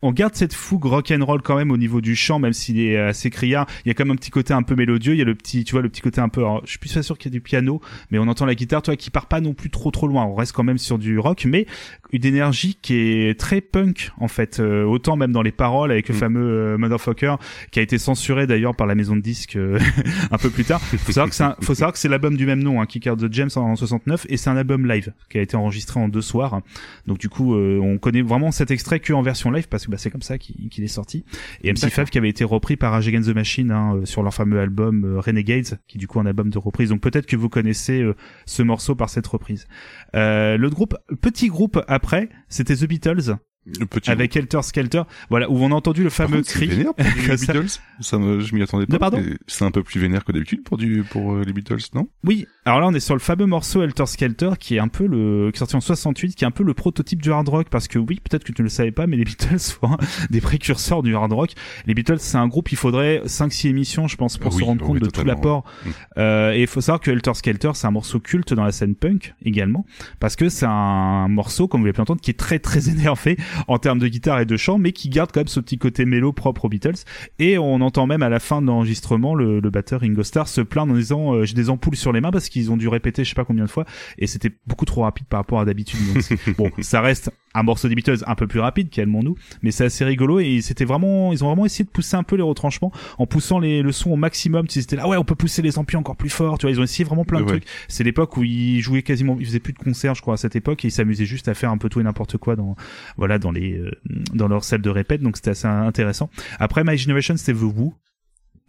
on- 0.01 0.11
garde 0.11 0.35
cette 0.35 0.53
fougue 0.53 0.85
rock 0.85 1.11
and 1.11 1.23
roll 1.23 1.41
quand 1.41 1.55
même 1.55 1.71
au 1.71 1.77
niveau 1.77 2.01
du 2.01 2.15
chant, 2.15 2.39
même 2.39 2.53
s'il 2.53 2.79
est 2.79 2.97
assez 2.97 3.29
criard. 3.29 3.65
Il 3.85 3.87
y 3.87 3.91
a 3.91 3.93
quand 3.93 4.03
même 4.05 4.11
un 4.13 4.17
petit 4.17 4.31
côté 4.31 4.53
un 4.53 4.63
peu 4.63 4.75
mélodieux. 4.75 5.13
Il 5.13 5.19
y 5.19 5.21
a 5.21 5.25
le 5.25 5.35
petit, 5.35 5.63
tu 5.63 5.71
vois, 5.73 5.81
le 5.81 5.89
petit 5.89 6.01
côté 6.01 6.19
un 6.19 6.29
peu. 6.29 6.41
alors, 6.41 6.61
je 6.65 6.71
suis 6.71 6.79
plus 6.79 6.89
sûr 7.01 7.17
qu'il 7.17 7.31
y 7.31 7.33
a 7.33 7.37
du 7.37 7.41
piano, 7.41 7.79
mais 8.11 8.19
on 8.19 8.27
entend 8.27 8.45
la 8.45 8.55
guitare, 8.55 8.81
toi, 8.81 8.95
qui 8.95 9.09
part 9.11 9.27
pas 9.27 9.39
non 9.41 9.53
plus 9.53 9.69
trop 9.69 9.91
trop 9.91 10.07
loin. 10.07 10.25
On 10.25 10.35
reste 10.35 10.51
quand 10.51 10.63
même 10.63 10.77
sur 10.77 10.97
du 10.97 11.17
rock, 11.19 11.45
mais 11.45 11.65
une 12.11 12.25
énergie 12.25 12.77
qui 12.81 12.95
est 12.95 13.39
très 13.39 13.61
punk 13.61 14.11
en 14.19 14.27
fait. 14.27 14.59
Euh, 14.59 14.83
autant 14.83 15.15
même 15.15 15.31
dans 15.31 15.41
les 15.43 15.51
paroles 15.51 15.91
avec 15.91 16.09
le 16.09 16.15
Mm. 16.15 16.17
fameux 16.17 16.41
euh, 16.73 16.77
motherfucker 16.77 17.35
qui 17.71 17.79
a 17.79 17.81
été 17.81 17.97
censuré 17.97 18.47
d'ailleurs 18.47 18.75
par 18.75 18.87
la 18.87 18.95
maison 18.95 19.15
de 19.15 19.21
disques 19.21 19.55
euh, 19.55 19.77
un 20.31 20.37
peu 20.37 20.49
plus 20.49 20.65
tard. 20.65 20.81
Faut 20.81 21.11
savoir 21.11 21.29
que 21.29 21.35
c'est 21.35 21.43
un- 21.43 21.55
faut 21.61 21.75
savoir 21.75 21.93
que 21.93 21.99
c'est 21.99 22.09
l'album 22.09 22.35
du 22.35 22.45
même 22.45 22.63
nom, 22.63 22.81
hein, 22.81 22.85
Kick 22.85 23.07
Out 23.09 23.19
the 23.19 23.31
James 23.31 23.49
en 23.55 23.75
69, 23.75 24.25
et 24.29 24.37
c'est 24.37 24.49
un 24.49 24.57
album 24.57 24.87
live 24.87 25.13
qui 25.29 25.37
a 25.37 25.41
été 25.41 25.55
enregistré 25.55 25.99
en 25.99 26.09
deux 26.09 26.21
soirs. 26.21 26.61
Donc 27.05 27.19
du 27.19 27.29
coup, 27.29 27.53
euh, 27.55 27.79
on 27.79 27.97
connaît 27.99 28.21
vraiment 28.23 28.51
cet 28.51 28.71
extrait 28.71 28.99
que 28.99 29.13
en 29.13 29.21
version 29.21 29.51
live 29.51 29.67
parce 29.69 29.85
que 29.85 29.91
bah, 29.91 29.97
c'est 29.97 30.09
comme 30.09 30.21
ça 30.21 30.37
qu'il 30.37 30.83
est 30.83 30.87
sorti. 30.87 31.23
Et 31.63 31.71
MC5 31.71 32.09
qui 32.09 32.17
avait 32.17 32.29
été 32.29 32.43
repris 32.43 32.75
par 32.75 32.91
Rage 32.91 33.07
Against 33.07 33.29
the 33.29 33.35
Machine 33.35 33.71
hein, 33.71 33.95
euh, 33.95 34.05
sur 34.05 34.23
leur 34.23 34.33
fameux 34.33 34.59
album 34.59 35.05
euh, 35.05 35.19
Renegades, 35.19 35.79
qui 35.87 35.97
du 35.97 36.07
coup 36.07 36.19
est 36.19 36.21
un 36.21 36.25
album 36.25 36.49
de 36.49 36.57
reprise. 36.57 36.89
Donc 36.89 37.01
peut-être 37.01 37.25
que 37.25 37.35
vous 37.35 37.49
connaissez 37.49 38.01
euh, 38.01 38.15
ce 38.45 38.63
morceau 38.63 38.95
par 38.95 39.09
cette 39.09 39.27
reprise. 39.27 39.67
Euh, 40.15 40.57
L'autre 40.57 40.75
groupe, 40.75 40.95
petit 41.21 41.47
groupe 41.47 41.79
après, 41.87 42.29
c'était 42.47 42.75
The 42.75 42.85
Beatles 42.85 43.37
Le 43.79 43.85
petit 43.85 44.09
avec 44.09 44.35
Helter 44.35 44.61
Skelter. 44.61 45.03
Voilà 45.29 45.49
où 45.49 45.57
on 45.63 45.71
a 45.71 45.75
entendu 45.75 46.03
le 46.03 46.09
fameux 46.09 46.37
contre, 46.37 46.49
cri. 46.51 46.67
vénère 46.67 46.93
pour 46.93 47.05
ça. 47.05 47.53
Beatles. 47.53 47.79
Ça 48.01 48.17
me, 48.17 48.39
je 48.39 48.55
m'y 48.55 48.61
attendais 48.61 48.85
pas. 48.85 48.93
De 48.93 48.97
pardon 48.97 49.23
C'est 49.47 49.65
un 49.65 49.71
peu 49.71 49.83
plus 49.83 49.99
vénère 49.99 50.23
que 50.25 50.31
d'habitude 50.31 50.63
pour 50.63 50.77
du, 50.77 51.03
pour 51.03 51.33
euh, 51.33 51.43
les 51.45 51.53
Beatles, 51.53 51.77
non? 51.93 52.07
Oui, 52.23 52.47
alors 52.65 52.79
là 52.79 52.87
on 52.87 52.93
est 52.93 52.99
sur 52.99 53.15
le 53.15 53.19
fameux 53.19 53.45
morceau 53.45 53.81
Helter 53.81 54.05
Skelter 54.05 54.51
qui 54.59 54.75
est 54.75 54.79
un 54.79 54.87
peu 54.87 55.05
le 55.07 55.51
qui 55.51 55.57
est 55.57 55.59
sorti 55.59 55.75
en 55.75 55.81
68 55.81 56.35
qui 56.35 56.43
est 56.43 56.47
un 56.47 56.51
peu 56.51 56.63
le 56.63 56.73
prototype 56.73 57.21
du 57.21 57.31
hard 57.31 57.47
rock 57.49 57.67
parce 57.69 57.87
que 57.87 57.99
oui, 57.99 58.19
peut-être 58.23 58.43
que 58.43 58.51
tu 58.51 58.61
ne 58.61 58.65
le 58.65 58.69
savais 58.69 58.91
pas 58.91 59.07
mais 59.07 59.17
les 59.17 59.25
Beatles 59.25 59.59
sont 59.59 59.97
des 60.29 60.41
précurseurs 60.41 61.03
du 61.03 61.15
hard 61.15 61.31
rock. 61.33 61.51
Les 61.85 61.93
Beatles 61.93 62.19
c'est 62.19 62.37
un 62.37 62.47
groupe, 62.47 62.71
il 62.71 62.77
faudrait 62.77 63.21
5 63.25 63.51
6 63.51 63.67
émissions 63.69 64.07
je 64.07 64.15
pense 64.15 64.37
pour 64.37 64.51
Ah 64.51 64.55
oui, 64.55 64.61
se 64.61 64.65
rendre 64.65 64.81
oui, 64.89 64.99
compte 64.99 65.07
de 65.07 65.09
tout 65.09 65.23
l'apport. 65.25 65.65
ouais. 65.85 65.89
Mm. 65.91 65.93
Euh, 66.17 66.53
et 66.53 66.61
il 66.61 66.67
faut 66.67 66.81
savoir 66.81 66.99
que 66.99 67.11
Helter 67.11 67.33
Skelter 67.33 67.71
c'est 67.73 67.87
un 67.87 67.91
morceau 67.91 68.19
culte 68.19 68.53
dans 68.53 68.63
la 68.63 68.71
scène 68.71 68.95
punk 68.95 69.33
également 69.43 69.85
parce 70.19 70.35
que 70.35 70.49
c'est 70.49 70.65
un 70.67 71.27
morceau 71.27 71.67
comme 71.67 71.81
vous 71.81 71.85
l'avez 71.85 71.95
pu 71.95 72.01
entendre 72.01 72.21
qui 72.21 72.31
est 72.31 72.39
très 72.39 72.59
très 72.59 72.89
énervé 72.89 73.37
en 73.67 73.77
termes 73.77 73.99
de 73.99 74.07
guitare 74.07 74.39
et 74.39 74.45
de 74.45 74.57
chant 74.57 74.77
mais 74.77 74.91
qui 74.91 75.09
garde 75.09 75.31
quand 75.31 75.41
même 75.41 75.47
ce 75.47 75.59
petit 75.59 75.77
côté 75.77 76.05
mélo 76.05 76.33
propre 76.33 76.65
aux 76.65 76.69
Beatles 76.69 77.03
et 77.39 77.57
on 77.57 77.81
entend 77.81 78.07
même 78.07 78.23
à 78.23 78.29
la 78.29 78.39
fin 78.39 78.61
de 78.61 78.67
l'enregistrement 78.67 79.35
le, 79.35 79.59
le 79.59 79.69
batteur 79.69 80.01
Ringo 80.01 80.23
Starr 80.23 80.47
se 80.47 80.61
plaindre 80.61 80.93
en 80.93 80.95
disant 80.95 81.33
euh, 81.33 81.45
j'ai 81.45 81.53
des 81.53 81.69
ampoules 81.69 81.95
sur 81.95 82.11
les 82.11 82.21
mains 82.21 82.31
parce 82.31 82.49
qu'ils 82.49 82.71
ont 82.71 82.77
dû 82.77 82.87
répéter 82.87 83.23
je 83.23 83.29
sais 83.29 83.35
pas 83.35 83.45
combien 83.45 83.65
de 83.65 83.69
fois 83.69 83.85
et 84.17 84.27
c'était 84.27 84.51
beaucoup 84.67 84.85
trop 84.85 85.01
rapide 85.03 85.25
par 85.27 85.39
rapport 85.39 85.59
à 85.59 85.65
d'habitude. 85.65 85.99
Bon, 86.57 86.71
ça 86.79 87.01
reste 87.01 87.31
un 87.55 87.63
morceau 87.63 87.87
des 87.87 87.95
Beatles 87.95 88.23
un 88.27 88.35
peu 88.35 88.45
plus 88.47 88.59
rapide, 88.59 88.89
calmons-nous, 88.89 89.35
mais 89.63 89.71
c'est 89.71 89.85
assez 89.85 90.05
rigolo 90.05 90.39
et 90.39 90.61
c'était 90.61 90.85
vraiment 90.85 91.33
ils 91.33 91.43
ont 91.43 91.47
vraiment 91.47 91.65
essayé 91.65 91.83
de 91.83 91.89
pousser 91.89 92.15
un 92.15 92.23
peu 92.23 92.35
les 92.35 92.43
retranchements 92.43 92.91
en 93.17 93.25
poussant 93.25 93.57
les, 93.59 93.81
le 93.81 93.91
son 93.91 94.11
au 94.11 94.15
maximum. 94.15 94.67
Ils 94.75 94.79
étaient 94.79 94.95
là 94.95 95.07
ouais 95.07 95.17
on 95.17 95.23
peut 95.23 95.35
pousser 95.35 95.61
les 95.61 95.77
amplis 95.79 95.97
encore 95.97 96.15
plus 96.15 96.29
fort. 96.29 96.57
Tu 96.57 96.65
vois 96.67 96.71
ils 96.71 96.79
ont 96.79 96.83
essayé 96.83 97.03
vraiment 97.05 97.25
plein 97.25 97.39
de 97.39 97.45
Ouais. 97.45 97.51
trucs. 97.59 97.65
C'est 97.87 98.03
l'époque 98.03 98.37
où 98.37 98.43
ils 98.43 98.81
jouaient 98.81 99.01
quasiment 99.01 99.35
ils 99.39 99.45
faisaient 99.45 99.59
plus 99.59 99.73
de 99.73 99.79
concerts 99.79 100.13
je 100.15 100.21
crois 100.21 100.35
à 100.35 100.37
cette 100.37 100.55
époque 100.55 100.85
et 100.85 100.89
ils 100.89 100.91
s'amusaient 100.91 101.25
juste 101.25 101.47
à 101.47 101.53
faire 101.55 101.71
un 101.71 101.77
peu 101.77 101.89
tout 101.89 101.99
et 101.99 102.03
n'importe 102.03 102.37
quoi 102.37 102.55
dans 102.55 102.75
voilà 103.17 103.39
dans 103.39 103.51
les 103.51 103.77
euh, 103.79 103.91
dans 104.33 104.47
leur 104.47 104.63
salle 104.63 104.81
de 104.81 104.89
répète 104.89 105.21
donc 105.21 105.35
c'était 105.37 105.51
assez 105.51 105.67
intéressant. 105.67 106.29
Après 106.59 106.83
My 106.83 106.97
Generation 106.97 107.35
c'était 107.37 107.53
The 107.57 107.63
Who. 107.63 107.93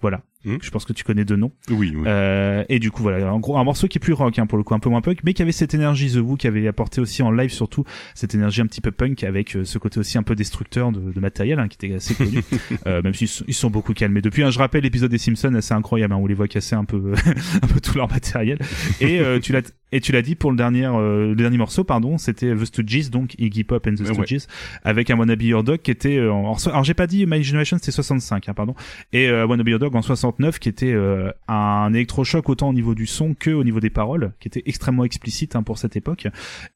Voilà. 0.00 0.22
Hmm. 0.44 0.56
Je 0.62 0.70
pense 0.70 0.84
que 0.86 0.92
tu 0.94 1.04
connais 1.04 1.24
deux 1.26 1.36
noms. 1.36 1.52
Oui, 1.70 1.92
oui. 1.94 2.02
Euh, 2.06 2.64
et 2.70 2.78
du 2.78 2.90
coup 2.90 3.02
voilà, 3.02 3.32
en 3.32 3.38
gros 3.40 3.58
un 3.58 3.64
morceau 3.64 3.88
qui 3.88 3.98
est 3.98 4.00
plus 4.00 4.14
rock 4.14 4.38
hein, 4.38 4.46
pour 4.46 4.56
le 4.56 4.64
coup, 4.64 4.74
un 4.74 4.78
peu 4.78 4.88
moins 4.88 5.02
punk, 5.02 5.18
mais 5.22 5.34
qui 5.34 5.42
avait 5.42 5.52
cette 5.52 5.74
énergie 5.74 6.10
The 6.12 6.16
Who 6.16 6.36
qui 6.36 6.46
avait 6.46 6.66
apporté 6.66 7.00
aussi 7.02 7.22
en 7.22 7.30
live 7.30 7.50
surtout 7.50 7.84
cette 8.14 8.34
énergie 8.34 8.62
un 8.62 8.66
petit 8.66 8.80
peu 8.80 8.90
punk 8.90 9.22
avec 9.24 9.54
euh, 9.54 9.64
ce 9.64 9.76
côté 9.78 10.00
aussi 10.00 10.16
un 10.16 10.22
peu 10.22 10.34
destructeur 10.34 10.92
de, 10.92 11.12
de 11.12 11.20
matériel 11.20 11.58
hein, 11.60 11.68
qui 11.68 11.76
était 11.84 11.94
assez 11.94 12.14
connu, 12.14 12.38
euh, 12.86 13.02
même 13.02 13.12
s'ils 13.14 13.28
sont- 13.28 13.44
ils 13.48 13.54
sont 13.54 13.68
beaucoup 13.70 13.92
calmés 13.92 14.22
depuis. 14.22 14.42
Hein, 14.42 14.50
je 14.50 14.58
rappelle 14.58 14.82
l'épisode 14.82 15.10
des 15.10 15.18
Simpsons, 15.18 15.54
assez 15.54 15.74
incroyable, 15.74 16.14
hein, 16.14 16.16
où 16.16 16.24
on 16.24 16.26
les 16.26 16.34
voit 16.34 16.48
casser 16.48 16.74
un 16.74 16.84
peu 16.84 17.12
un 17.62 17.66
peu 17.66 17.80
tout 17.80 17.96
leur 17.98 18.08
matériel. 18.10 18.58
Et 19.00 19.20
euh, 19.20 19.40
tu 19.40 19.52
l'as 19.52 19.62
et 19.92 20.00
tu 20.00 20.12
l'as 20.12 20.22
dit 20.22 20.36
pour 20.36 20.52
le 20.52 20.56
dernier 20.56 20.86
euh, 20.86 21.30
le 21.30 21.34
dernier 21.34 21.58
morceau 21.58 21.82
pardon, 21.84 22.16
c'était 22.16 22.54
The 22.54 22.64
Stooges 22.64 23.10
donc 23.10 23.34
Iggy 23.38 23.64
Pop 23.64 23.86
and 23.88 23.94
the 23.96 24.08
Ouais. 24.08 24.24
Stooges 24.26 24.46
avec 24.84 25.10
un 25.10 25.18
Wanna 25.18 25.34
Be 25.36 25.42
Your 25.42 25.64
Dog 25.64 25.80
qui 25.82 25.90
était 25.90 26.16
euh, 26.16 26.32
en, 26.32 26.54
alors 26.68 26.84
j'ai 26.84 26.94
pas 26.94 27.08
dit 27.08 27.26
My 27.26 27.42
Generation 27.42 27.76
c'était 27.78 27.90
65 27.90 28.48
hein, 28.48 28.54
pardon 28.54 28.74
et 29.12 29.28
euh, 29.28 29.46
Wanna 29.46 29.64
Be 29.64 29.68
Your 29.70 29.78
Dog 29.80 29.96
en 29.96 30.02
69 30.30 30.58
qui 30.58 30.68
était 30.68 30.92
euh, 30.92 31.30
un 31.48 31.92
électrochoc 31.92 32.48
autant 32.48 32.68
au 32.68 32.72
niveau 32.72 32.94
du 32.94 33.06
son 33.06 33.34
que 33.34 33.50
au 33.50 33.64
niveau 33.64 33.80
des 33.80 33.90
paroles 33.90 34.32
qui 34.40 34.48
était 34.48 34.62
extrêmement 34.66 35.04
explicite 35.04 35.56
hein, 35.56 35.62
pour 35.62 35.78
cette 35.78 35.96
époque. 35.96 36.28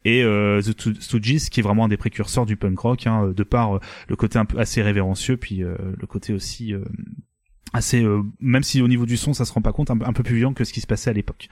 Et 0.05 0.23
euh, 0.23 0.61
The 0.61 0.71
Sto- 0.71 1.01
Stooges 1.01 1.51
qui 1.51 1.61
est 1.61 1.63
vraiment 1.63 1.85
un 1.85 1.89
des 1.89 1.97
précurseurs 1.97 2.47
du 2.47 2.57
punk 2.57 2.79
rock 2.79 3.07
hein, 3.07 3.33
de 3.35 3.43
par 3.43 3.77
euh, 3.77 3.81
le 4.09 4.17
côté 4.17 4.39
un 4.39 4.45
peu 4.45 4.59
assez 4.59 4.83
révérencieux 4.83 5.37
puis 5.37 5.59
le 5.59 6.07
côté 6.07 6.33
aussi 6.33 6.75
assez 7.73 8.07
même 8.41 8.63
si 8.63 8.83
au 8.83 8.89
niveau 8.89 9.07
du 9.07 9.17
son 9.17 9.33
ça 9.33 9.45
se 9.45 9.53
rend 9.53 9.63
pas 9.63 9.73
compte 9.73 9.91
un, 9.91 9.97
peu 10.13 10.23
plus 10.23 10.37
violent 10.37 10.55
que 10.55 10.65
ce 10.65 10.73
qui 10.73 10.81
se 10.81 10.87
passait 10.87 11.11
à 11.11 11.13
l'époque 11.13 11.49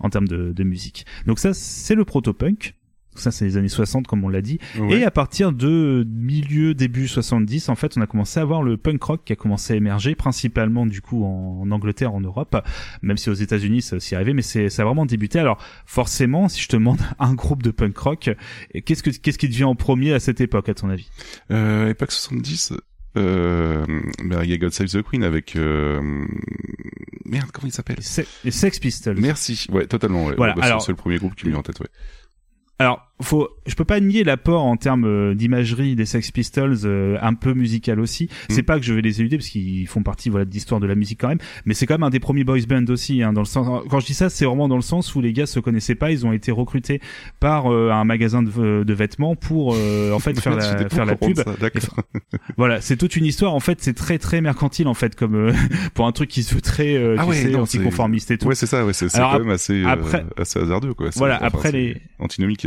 en 0.00 0.10
termes 0.10 0.28
de, 0.28 0.52
de 0.52 0.64
musique. 0.64 1.06
Donc 1.26 1.38
ça 1.38 1.54
c'est 1.54 1.94
le 1.94 2.04
proto-punk 2.04 2.74
ça 3.16 3.30
c'est 3.30 3.44
les 3.44 3.56
années 3.56 3.68
60 3.68 4.06
comme 4.06 4.24
on 4.24 4.28
l'a 4.28 4.40
dit 4.42 4.58
Ouais. 4.78 5.00
et 5.00 5.04
à 5.04 5.10
partir 5.10 5.52
de 5.52 6.06
milieu 6.08 6.74
début 6.74 7.06
70 7.08 7.68
en 7.68 7.74
fait 7.74 7.96
on 7.96 8.00
a 8.00 8.06
commencé 8.06 8.40
à 8.40 8.44
voir 8.44 8.62
le 8.62 8.76
punk 8.76 9.02
rock 9.02 9.20
qui 9.24 9.32
a 9.32 9.36
commencé 9.36 9.72
à 9.72 9.76
émerger 9.76 10.14
principalement 10.14 10.86
du 10.86 11.00
coup 11.00 11.24
en, 11.24 11.60
en 11.62 11.70
Angleterre 11.70 12.14
en 12.14 12.20
Europe 12.20 12.56
même 13.02 13.16
si 13.16 13.30
aux 13.30 13.34
États-Unis 13.34 13.82
ça 13.82 14.00
s'y 14.00 14.14
arrivait 14.14 14.34
mais 14.34 14.42
c'est 14.42 14.68
ça 14.70 14.82
a 14.82 14.84
vraiment 14.84 15.06
débuté 15.06 15.38
alors 15.38 15.58
forcément 15.86 16.48
si 16.48 16.60
je 16.62 16.68
te 16.68 16.76
demande 16.76 16.98
un 17.18 17.34
groupe 17.34 17.62
de 17.62 17.70
punk 17.70 17.96
rock 17.98 18.30
qu'est-ce 18.84 19.02
que 19.02 19.10
qu'est-ce 19.10 19.38
qui 19.38 19.48
devient 19.48 19.64
en 19.64 19.74
premier 19.74 20.12
à 20.12 20.20
cette 20.20 20.40
époque 20.40 20.68
à 20.68 20.74
ton 20.74 20.88
avis? 20.90 21.08
Euh, 21.50 21.88
époque 21.90 22.12
70, 22.12 22.72
Euh, 23.16 23.84
bah, 24.24 24.40
il 24.44 24.50
y 24.50 24.52
a 24.54 24.56
God 24.58 24.72
Save 24.72 24.88
the 24.88 25.00
Queen 25.02 25.22
avec 25.22 25.54
euh, 25.54 26.00
merde 27.24 27.50
comment 27.52 27.68
il 27.68 27.72
s'appelle? 27.72 27.96
Les 27.98 28.02
Se- 28.02 28.22
les 28.44 28.50
Sex 28.50 28.78
Pistols. 28.80 29.18
Merci. 29.20 29.66
Ouais, 29.70 29.86
totalement. 29.86 30.26
Ouais. 30.26 30.34
Voilà, 30.36 30.54
Bah, 30.54 30.62
c'est- 30.62 30.66
alors- 30.68 30.82
c'est 30.82 30.92
le 30.92 30.96
premier 30.96 31.18
groupe 31.18 31.34
qui 31.36 31.46
me 31.46 31.50
vient 31.50 31.60
en 31.60 31.62
tête. 31.62 31.78
Ouais. 31.80 31.86
Alors, 32.78 33.06
faut, 33.22 33.48
je 33.66 33.74
peux 33.74 33.84
pas 33.84 34.00
nier 34.00 34.24
l'apport 34.24 34.64
en 34.64 34.76
termes 34.76 35.04
euh, 35.04 35.34
d'imagerie 35.34 35.94
des 35.94 36.04
Sex 36.04 36.30
Pistols, 36.32 36.78
euh, 36.84 37.16
un 37.22 37.34
peu 37.34 37.54
musical 37.54 38.00
aussi. 38.00 38.28
C'est 38.48 38.62
Mm. 38.62 38.64
pas 38.64 38.78
que 38.80 38.84
je 38.84 38.92
vais 38.92 39.02
les 39.02 39.20
éluder 39.20 39.36
parce 39.38 39.48
qu'ils 39.48 39.86
font 39.86 40.02
partie, 40.02 40.28
voilà, 40.30 40.44
de 40.44 40.50
l'histoire 40.50 40.80
de 40.80 40.86
la 40.86 40.94
musique 40.96 41.20
quand 41.20 41.28
même. 41.28 41.38
Mais 41.64 41.74
c'est 41.74 41.86
quand 41.86 41.94
même 41.94 42.02
un 42.02 42.10
des 42.10 42.18
premiers 42.20 42.44
boys 42.44 42.58
band 42.68 42.84
aussi, 42.88 43.22
hein, 43.22 43.32
dans 43.32 43.40
le 43.40 43.46
sens. 43.46 43.84
Quand 43.88 44.00
je 44.00 44.06
dis 44.06 44.14
ça, 44.14 44.30
c'est 44.30 44.44
vraiment 44.44 44.66
dans 44.68 44.76
le 44.76 44.82
sens 44.82 45.14
où 45.14 45.20
les 45.20 45.32
gars 45.32 45.46
se 45.46 45.60
connaissaient 45.60 45.94
pas, 45.94 46.10
ils 46.10 46.26
ont 46.26 46.32
été 46.32 46.50
recrutés 46.50 47.00
par 47.40 47.72
euh, 47.72 47.90
un 47.92 48.04
magasin 48.04 48.42
de, 48.42 48.82
de 48.84 48.94
vêtements 48.94 49.36
pour 49.36 49.74
euh, 49.76 50.12
en 50.12 50.18
fait 50.18 50.34
faire 50.40 50.56
la, 50.56 50.88
faire 50.88 51.06
la 51.06 51.14
pub. 51.16 51.36
ça. 51.36 51.44
Voilà, 52.56 52.80
c'est 52.80 52.96
toute 52.96 53.16
une 53.16 53.24
histoire. 53.26 53.54
En 53.54 53.60
fait, 53.60 53.78
c'est 53.80 53.94
très 53.94 54.18
très 54.18 54.40
mercantile 54.40 54.88
en 54.88 54.94
fait, 54.94 55.14
comme 55.14 55.34
euh, 55.36 55.52
pour 55.94 56.06
un 56.06 56.12
truc 56.12 56.28
qui 56.30 56.42
se 56.42 56.54
veut 56.54 56.60
très, 56.60 56.94
euh, 56.96 57.16
Ah 57.18 57.26
ouais, 57.26 57.36
sais, 57.36 57.50
non, 57.50 57.60
anticonformiste 57.62 58.30
et 58.32 58.38
tout. 58.38 58.48
Ouais, 58.48 58.54
c'est 58.54 58.66
ça. 58.66 58.84
Ouais, 58.84 58.92
c'est 58.92 59.08
c'est 59.08 59.18
quand 59.20 59.38
même 59.38 59.50
assez 59.50 59.82
euh, 59.84 59.88
après- 59.88 60.24
assez 60.36 60.58
hasardeux 60.58 60.94
quoi. 60.94 61.12
C'est- 61.12 61.18
Voilà, 61.18 61.36
après 61.42 61.70
c'est 61.70 61.76
les- 61.76 62.02
antinomique. 62.18 62.66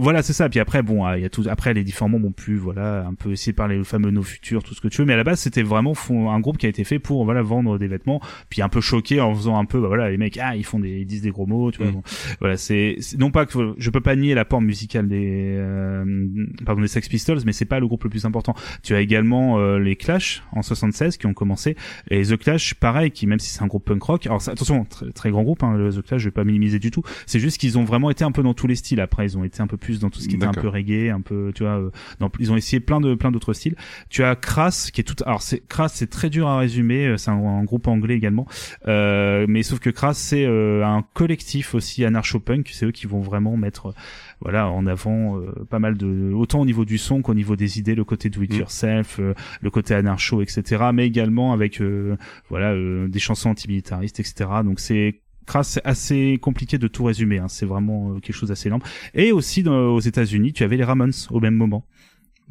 Voilà, 0.00 0.22
c'est 0.22 0.32
ça. 0.32 0.48
Puis 0.48 0.60
après, 0.60 0.82
bon, 0.82 1.06
il 1.14 1.20
y 1.20 1.24
a 1.26 1.28
tout. 1.28 1.44
Après, 1.48 1.74
les 1.74 1.84
différents 1.84 2.08
membres 2.08 2.28
ont 2.28 2.32
pu, 2.32 2.56
voilà, 2.56 3.06
un 3.06 3.12
peu 3.12 3.32
essayer 3.32 3.52
de 3.52 3.56
parler 3.56 3.76
le 3.76 3.84
fameux 3.84 4.10
nos 4.10 4.22
futurs, 4.22 4.62
tout 4.62 4.74
ce 4.74 4.80
que 4.80 4.88
tu 4.88 5.02
veux. 5.02 5.06
Mais 5.06 5.12
à 5.12 5.16
la 5.18 5.24
base, 5.24 5.40
c'était 5.40 5.62
vraiment 5.62 5.92
un 6.10 6.40
groupe 6.40 6.56
qui 6.56 6.64
a 6.64 6.70
été 6.70 6.84
fait 6.84 6.98
pour, 6.98 7.26
voilà, 7.26 7.42
vendre 7.42 7.78
des 7.78 7.86
vêtements. 7.86 8.20
Puis 8.48 8.62
un 8.62 8.70
peu 8.70 8.80
choqué 8.80 9.20
en 9.20 9.34
faisant 9.34 9.58
un 9.58 9.66
peu, 9.66 9.78
bah 9.78 9.88
voilà, 9.88 10.10
les 10.10 10.16
mecs, 10.16 10.38
ah, 10.38 10.56
ils 10.56 10.64
font 10.64 10.78
des, 10.78 11.00
ils 11.00 11.06
disent 11.06 11.20
des 11.20 11.30
gros 11.30 11.46
mots, 11.46 11.70
tu 11.70 11.82
vois. 11.82 11.88
Mm. 11.90 11.94
bon. 11.94 12.02
Voilà, 12.40 12.56
c'est 12.56 12.96
non 13.18 13.30
pas 13.30 13.44
que 13.44 13.74
je 13.76 13.90
peux 13.90 14.00
pas 14.00 14.16
nier 14.16 14.34
l'apport 14.34 14.62
musical 14.62 15.06
des, 15.06 15.56
euh, 15.58 16.26
pardon, 16.64 16.80
des 16.80 16.88
Sex 16.88 17.06
Pistols, 17.08 17.40
mais 17.44 17.52
c'est 17.52 17.66
pas 17.66 17.78
le 17.78 17.86
groupe 17.86 18.04
le 18.04 18.10
plus 18.10 18.24
important. 18.24 18.54
Tu 18.82 18.94
as 18.94 19.00
également 19.00 19.58
euh, 19.58 19.78
les 19.78 19.96
Clash 19.96 20.42
en 20.52 20.62
76 20.62 21.18
qui 21.18 21.26
ont 21.26 21.34
commencé 21.34 21.76
et 22.10 22.22
The 22.22 22.38
Clash, 22.38 22.74
pareil, 22.74 23.10
qui 23.10 23.26
même 23.26 23.38
si 23.38 23.50
c'est 23.50 23.62
un 23.62 23.66
groupe 23.66 23.84
punk 23.84 24.02
rock, 24.02 24.26
alors 24.26 24.48
attention, 24.48 24.84
très, 24.84 25.10
très 25.12 25.30
grand 25.30 25.42
groupe, 25.42 25.62
hein, 25.62 25.76
le 25.76 25.92
The 25.92 26.02
Clash, 26.02 26.22
je 26.22 26.28
vais 26.28 26.32
pas 26.32 26.44
minimiser 26.44 26.78
du 26.78 26.90
tout. 26.90 27.02
C'est 27.26 27.40
juste 27.40 27.58
qu'ils 27.58 27.76
ont 27.78 27.84
vraiment 27.84 28.10
été 28.10 28.24
un 28.24 28.32
peu 28.32 28.42
dans 28.42 28.54
tous 28.54 28.66
les 28.66 28.76
styles. 28.76 29.00
Après, 29.00 29.26
ils 29.26 29.36
ont 29.36 29.44
été 29.44 29.60
un 29.60 29.66
peu 29.66 29.76
plus 29.76 29.89
dans 29.98 30.10
tout 30.10 30.20
ce 30.20 30.28
qui 30.28 30.36
était 30.36 30.46
un 30.46 30.52
peu 30.52 30.68
reggae, 30.68 31.10
un 31.10 31.20
peu, 31.20 31.50
tu 31.54 31.64
vois, 31.64 31.78
euh, 31.80 31.90
dans- 32.20 32.30
ils 32.38 32.52
ont 32.52 32.56
essayé 32.56 32.78
plein 32.78 33.00
de 33.00 33.14
plein 33.16 33.32
d'autres 33.32 33.52
styles. 33.52 33.74
Tu 34.08 34.22
as 34.22 34.36
Crass 34.36 34.90
qui 34.92 35.00
est 35.00 35.04
tout, 35.04 35.16
alors 35.26 35.42
c'est 35.42 35.66
Crass, 35.66 35.92
c'est 35.94 36.08
très 36.08 36.30
dur 36.30 36.46
à 36.46 36.58
résumer. 36.58 37.06
euh, 37.08 37.16
C'est 37.16 37.30
un, 37.32 37.34
un 37.34 37.64
groupe 37.64 37.88
anglais 37.88 38.14
également, 38.14 38.46
euh, 38.86 39.46
mais 39.48 39.62
sauf 39.64 39.80
que 39.80 39.90
Crass 39.90 40.16
c'est 40.18 40.44
euh, 40.44 40.84
un 40.86 41.02
collectif 41.14 41.74
aussi 41.74 42.04
anarcho-punk. 42.04 42.68
C'est 42.72 42.86
eux 42.86 42.92
qui 42.92 43.06
vont 43.06 43.20
vraiment 43.20 43.56
mettre, 43.56 43.86
euh, 43.86 43.92
voilà, 44.40 44.68
en 44.70 44.86
avant 44.86 45.38
euh, 45.38 45.50
pas 45.68 45.78
mal 45.78 45.96
de, 45.96 46.32
autant 46.32 46.60
au 46.60 46.66
niveau 46.66 46.84
du 46.84 46.98
son 46.98 47.22
qu'au 47.22 47.34
niveau 47.34 47.56
des 47.56 47.78
idées, 47.78 47.94
le 47.94 48.04
côté 48.04 48.30
do 48.30 48.42
it 48.42 48.52
Mm. 48.54 48.58
yourself, 48.58 49.16
euh, 49.20 49.34
le 49.60 49.70
côté 49.70 49.94
anarcho, 49.94 50.42
etc. 50.42 50.84
Mais 50.94 51.06
également 51.06 51.52
avec, 51.52 51.80
euh, 51.80 52.16
voilà, 52.48 52.72
euh, 52.72 53.08
des 53.08 53.18
chansons 53.18 53.50
antimilitaristes, 53.50 54.20
etc. 54.20 54.50
Donc 54.64 54.80
c'est 54.80 55.20
c'est 55.62 55.84
assez 55.84 56.38
compliqué 56.40 56.78
de 56.78 56.86
tout 56.88 57.04
résumer. 57.04 57.38
Hein. 57.38 57.48
C'est 57.48 57.66
vraiment 57.66 58.12
euh, 58.12 58.20
quelque 58.20 58.34
chose 58.36 58.48
d'assez 58.50 58.68
énorme. 58.68 58.82
Et 59.14 59.32
aussi 59.32 59.62
dans- 59.62 59.90
aux 59.94 60.00
États-Unis, 60.00 60.52
tu 60.52 60.62
avais 60.64 60.76
les 60.76 60.84
Ramones 60.84 61.12
au 61.30 61.40
même 61.40 61.54
moment. 61.54 61.84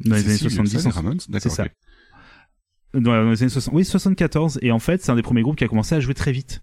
Dans 0.04 0.14
les 0.16 0.22
C'est 0.22 0.28
années 0.28 0.36
si, 0.38 0.44
70. 0.50 0.78
ça, 0.78 0.88
les 0.88 0.94
Ramones 0.94 1.18
D'accord. 1.28 1.52
ça. 1.52 1.66
Dans 2.94 3.30
les 3.30 3.42
années 3.42 3.48
60, 3.50 3.72
oui, 3.74 3.84
74. 3.84 4.58
Et 4.62 4.72
en 4.72 4.78
fait, 4.78 5.02
c'est 5.02 5.10
un 5.12 5.16
des 5.16 5.22
premiers 5.22 5.42
groupes 5.42 5.56
qui 5.56 5.64
a 5.64 5.68
commencé 5.68 5.94
à 5.94 6.00
jouer 6.00 6.14
très 6.14 6.32
vite. 6.32 6.62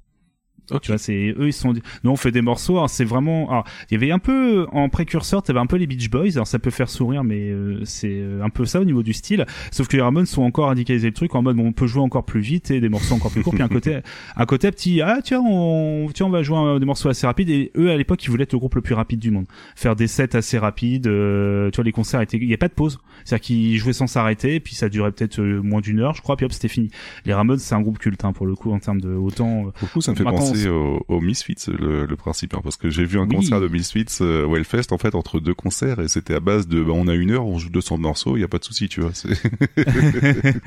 Ok. 0.72 0.82
Tu 0.82 0.92
vois, 0.92 0.98
c'est 0.98 1.34
eux, 1.38 1.48
ils 1.48 1.54
sont 1.54 1.74
nous 2.04 2.12
on 2.12 2.16
fait 2.16 2.32
des 2.32 2.42
morceaux. 2.42 2.76
Alors 2.78 2.90
c'est 2.90 3.06
vraiment, 3.06 3.50
alors 3.50 3.64
il 3.90 3.94
y 3.94 3.98
avait 3.98 4.12
un 4.12 4.20
peu 4.20 4.68
en 4.72 4.90
précurseur, 4.90 5.42
t'avais 5.44 5.60
un 5.60 5.66
peu 5.66 5.78
les 5.78 5.88
Beach 5.88 6.10
Boys. 6.10 6.32
Alors 6.34 6.48
ça 6.48 6.60
peut 6.60 6.70
faire 6.72 6.90
sourire, 6.90 7.24
mais 7.24 7.50
euh, 7.50 7.82
c'est 7.86 8.10
euh, 8.20 8.44
un 8.44 8.50
peu 8.50 8.66
ça 8.66 8.82
au 8.82 8.86
niveau 8.86 9.04
du 9.04 9.14
style. 9.14 9.46
Sauf 9.72 9.88
que 9.88 9.96
les 9.96 10.02
Ramones 10.04 10.26
sont 10.26 10.44
encore 10.44 10.68
radicalisés 10.68 11.08
le 11.08 11.14
truc 11.14 11.36
en 11.36 11.42
mode 11.42 11.56
bon, 11.58 11.68
on 11.68 11.72
peut 11.72 11.88
jouer 11.88 12.02
encore 12.02 12.26
plus 12.26 12.42
vite 12.42 12.72
et 12.72 12.80
des 12.82 12.90
morceaux 12.90 13.16
encore 13.16 13.32
plus 13.32 13.44
courts. 13.44 13.54
Puis 13.54 13.64
un 13.64 13.68
côté, 13.70 14.00
un 14.36 14.46
côté 14.46 14.70
petit, 14.72 15.02
ah 15.02 15.20
tiens, 15.24 15.42
on, 15.42 16.10
tiens, 16.14 16.26
on 16.26 16.30
va 16.30 16.44
jouer 16.44 16.58
un- 16.58 16.80
des 16.80 16.86
morceaux 16.86 17.10
assez 17.10 17.26
rapides. 17.26 17.50
Et 17.50 17.72
eux 17.78 17.90
à 17.92 17.98
l'époque, 17.98 18.24
ils 18.26 18.30
voulaient 18.30 18.44
être 18.44 18.54
le 18.54 18.60
groupe 18.60 18.76
le 18.76 18.82
plus 18.82 18.94
rapide 18.96 19.20
du 19.20 19.32
monde, 19.32 19.46
faire 19.76 19.96
des 19.96 20.08
sets 20.08 20.36
assez 20.36 20.58
rapides. 20.58 21.08
euh, 21.08 21.70
tu 21.72 21.78
vois, 21.78 21.86
les 21.86 21.92
concerts 21.92 22.22
étaient, 22.22 22.38
il 22.38 22.50
y 22.50 22.54
a 22.54 22.58
pas 22.58 22.68
de 22.68 22.74
pause. 22.74 23.00
C'est-à-dire 23.24 23.46
qu'ils 23.46 23.78
jouaient 23.78 23.94
sans 23.94 24.08
s'arrêter, 24.08 24.60
puis 24.60 24.76
ça 24.76 24.90
durait 24.90 25.12
peut-être 25.12 25.40
euh, 25.40 25.62
moins 25.62 25.82
d'une 25.82 26.00
heure, 26.00 26.14
je 26.14 26.22
crois. 26.22 26.36
Puis 26.36 26.46
hop, 26.46 26.52
c'était 26.52 26.68
fini. 26.68 26.90
Les 27.26 27.34
Ramones, 27.34 27.60
c'est 27.60 27.76
un 27.76 27.82
groupe 27.82 28.00
culte 28.00 28.24
hein, 28.26 28.34
pour 28.34 28.46
le 28.46 28.56
coup 28.56 28.72
en 28.72 28.80
termes 28.80 29.02
de 29.02 29.10
autant. 29.14 29.68
euh, 29.68 29.72
Pour 29.72 29.74
le 29.84 29.88
coup, 29.88 30.02
ça 30.02 30.12
me 30.12 30.18
fait 30.18 30.24
Maintenant, 30.24 30.40
penser 30.66 31.04
au, 31.08 31.22
Misfits, 31.22 31.56
le, 31.80 32.06
le 32.06 32.16
principe, 32.16 32.54
hein, 32.56 32.62
parce 32.64 32.78
que 32.78 32.90
j'ai 32.90 33.06
vu 33.06 33.18
un 33.20 33.28
Oui. 33.28 33.36
concert 33.36 33.60
de 33.62 33.68
Misfits 33.68 34.06
euh, 34.22 34.46
au 34.46 34.56
Hellfest, 34.56 34.92
en 34.92 34.98
fait, 34.98 35.16
entre 35.16 35.40
deux 35.40 35.54
concerts, 35.54 36.00
et 36.00 36.08
c'était 36.08 36.36
à 36.36 36.40
base 36.40 36.68
de, 36.68 36.84
bah, 36.84 36.92
on 36.94 37.08
a 37.08 37.14
une 37.16 37.32
heure, 37.32 37.46
on 37.46 37.58
joue 37.58 37.70
200 37.70 37.98
morceaux, 37.98 38.38
il 38.38 38.42
y 38.42 38.44
a 38.44 38.48
pas 38.48 38.58
de 38.60 38.64
souci, 38.66 38.88
tu 38.90 39.02
vois. 39.02 39.12
c'est- 39.14 39.30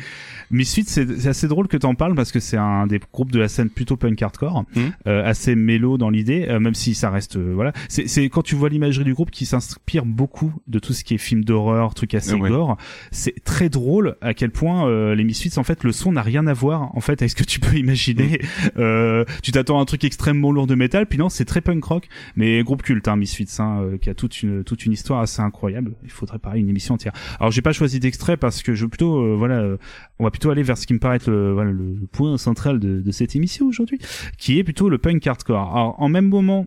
Misfits, 0.50 0.84
c'est 0.86 1.26
assez 1.26 1.46
drôle 1.46 1.68
que 1.68 1.76
t'en 1.76 1.94
parles 1.94 2.14
parce 2.16 2.32
que 2.32 2.40
c'est 2.40 2.56
un 2.56 2.86
des 2.88 3.00
groupes 3.12 3.30
de 3.30 3.38
la 3.38 3.48
scène 3.48 3.70
plutôt 3.70 3.96
punk 3.96 4.20
hardcore, 4.20 4.64
Mhm. 4.74 4.92
euh, 5.06 5.24
assez 5.24 5.54
mélo 5.54 5.96
dans 5.96 6.10
l'idée, 6.10 6.46
euh, 6.48 6.58
même 6.58 6.74
si 6.74 6.94
ça 6.94 7.10
reste, 7.10 7.36
euh, 7.36 7.52
voilà. 7.54 7.72
C'est 7.88 8.24
quand 8.28 8.42
tu 8.42 8.56
vois 8.56 8.68
l'imagerie 8.68 9.04
du 9.04 9.14
groupe 9.14 9.30
qui 9.30 9.46
s'inspire 9.46 10.04
beaucoup 10.04 10.52
de 10.66 10.78
tout 10.78 10.92
ce 10.92 11.04
qui 11.04 11.14
est 11.14 11.18
film 11.18 11.44
d'horreur, 11.44 11.94
trucs 11.94 12.14
assez 12.14 12.34
ouais. 12.34 12.48
gore. 12.50 12.76
C'est 13.12 13.34
très 13.44 13.68
drôle 13.68 14.16
à 14.20 14.34
quel 14.34 14.50
point 14.50 14.88
euh, 14.88 15.14
les 15.14 15.22
Misfits, 15.24 15.56
en 15.58 15.62
fait, 15.64 15.84
le 15.84 15.92
son 15.92 16.12
n'a 16.12 16.22
rien 16.22 16.46
à 16.48 16.52
voir 16.52 16.90
en 16.96 17.00
fait 17.00 17.22
avec 17.22 17.30
ce 17.30 17.36
que 17.36 17.44
tu 17.44 17.60
peux 17.60 17.76
imaginer. 17.76 18.40
Euh, 18.76 19.24
tu 19.42 19.52
t'attends 19.52 19.79
un 19.80 19.84
truc 19.84 20.04
extrêmement 20.04 20.52
lourd 20.52 20.66
de 20.66 20.74
métal, 20.74 21.06
puis 21.06 21.18
non, 21.18 21.28
c'est 21.28 21.44
très 21.44 21.60
punk 21.60 21.84
rock, 21.84 22.08
mais 22.36 22.62
groupe 22.62 22.82
culte, 22.82 23.08
hein, 23.08 23.16
Misfits, 23.16 23.56
hein, 23.58 23.82
euh, 23.82 23.98
qui 23.98 24.10
a 24.10 24.14
toute 24.14 24.42
une 24.42 24.64
toute 24.64 24.84
une 24.86 24.92
histoire 24.92 25.20
assez 25.20 25.40
incroyable. 25.42 25.94
Il 26.04 26.10
faudrait 26.10 26.38
pareil 26.38 26.62
une 26.62 26.68
émission 26.68 26.94
entière. 26.94 27.12
Alors 27.38 27.50
j'ai 27.50 27.62
pas 27.62 27.72
choisi 27.72 28.00
d'extrait 28.00 28.36
parce 28.36 28.62
que 28.62 28.74
je 28.74 28.84
veux 28.84 28.88
plutôt, 28.88 29.20
euh, 29.20 29.34
voilà, 29.36 29.58
euh, 29.58 29.76
on 30.18 30.24
va 30.24 30.30
plutôt 30.30 30.50
aller 30.50 30.62
vers 30.62 30.78
ce 30.78 30.86
qui 30.86 30.94
me 30.94 30.98
paraît 30.98 31.16
être 31.16 31.30
le, 31.30 31.52
voilà, 31.52 31.70
le 31.70 31.96
point 32.12 32.36
central 32.38 32.78
de, 32.78 33.00
de 33.00 33.10
cette 33.10 33.36
émission 33.36 33.66
aujourd'hui, 33.66 33.98
qui 34.38 34.58
est 34.58 34.64
plutôt 34.64 34.88
le 34.88 34.98
punk 34.98 35.26
hardcore. 35.26 35.72
Alors 35.72 36.00
en 36.00 36.08
même 36.08 36.28
moment 36.28 36.66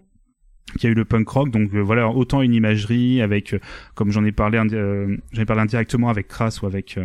qu'il 0.73 0.85
y 0.85 0.87
a 0.87 0.91
eu 0.91 0.95
le 0.95 1.05
punk 1.05 1.27
rock, 1.27 1.51
donc 1.51 1.73
voilà, 1.75 2.09
autant 2.09 2.41
une 2.41 2.53
imagerie 2.53 3.21
avec, 3.21 3.55
comme 3.95 4.11
j'en 4.11 4.25
ai 4.25 4.31
parlé, 4.31 4.57
euh, 4.57 5.17
j'en 5.31 5.41
ai 5.41 5.45
parlé 5.45 5.61
indirectement 5.61 6.09
avec 6.09 6.27
Crass 6.27 6.61
ou 6.61 6.65
avec 6.65 6.97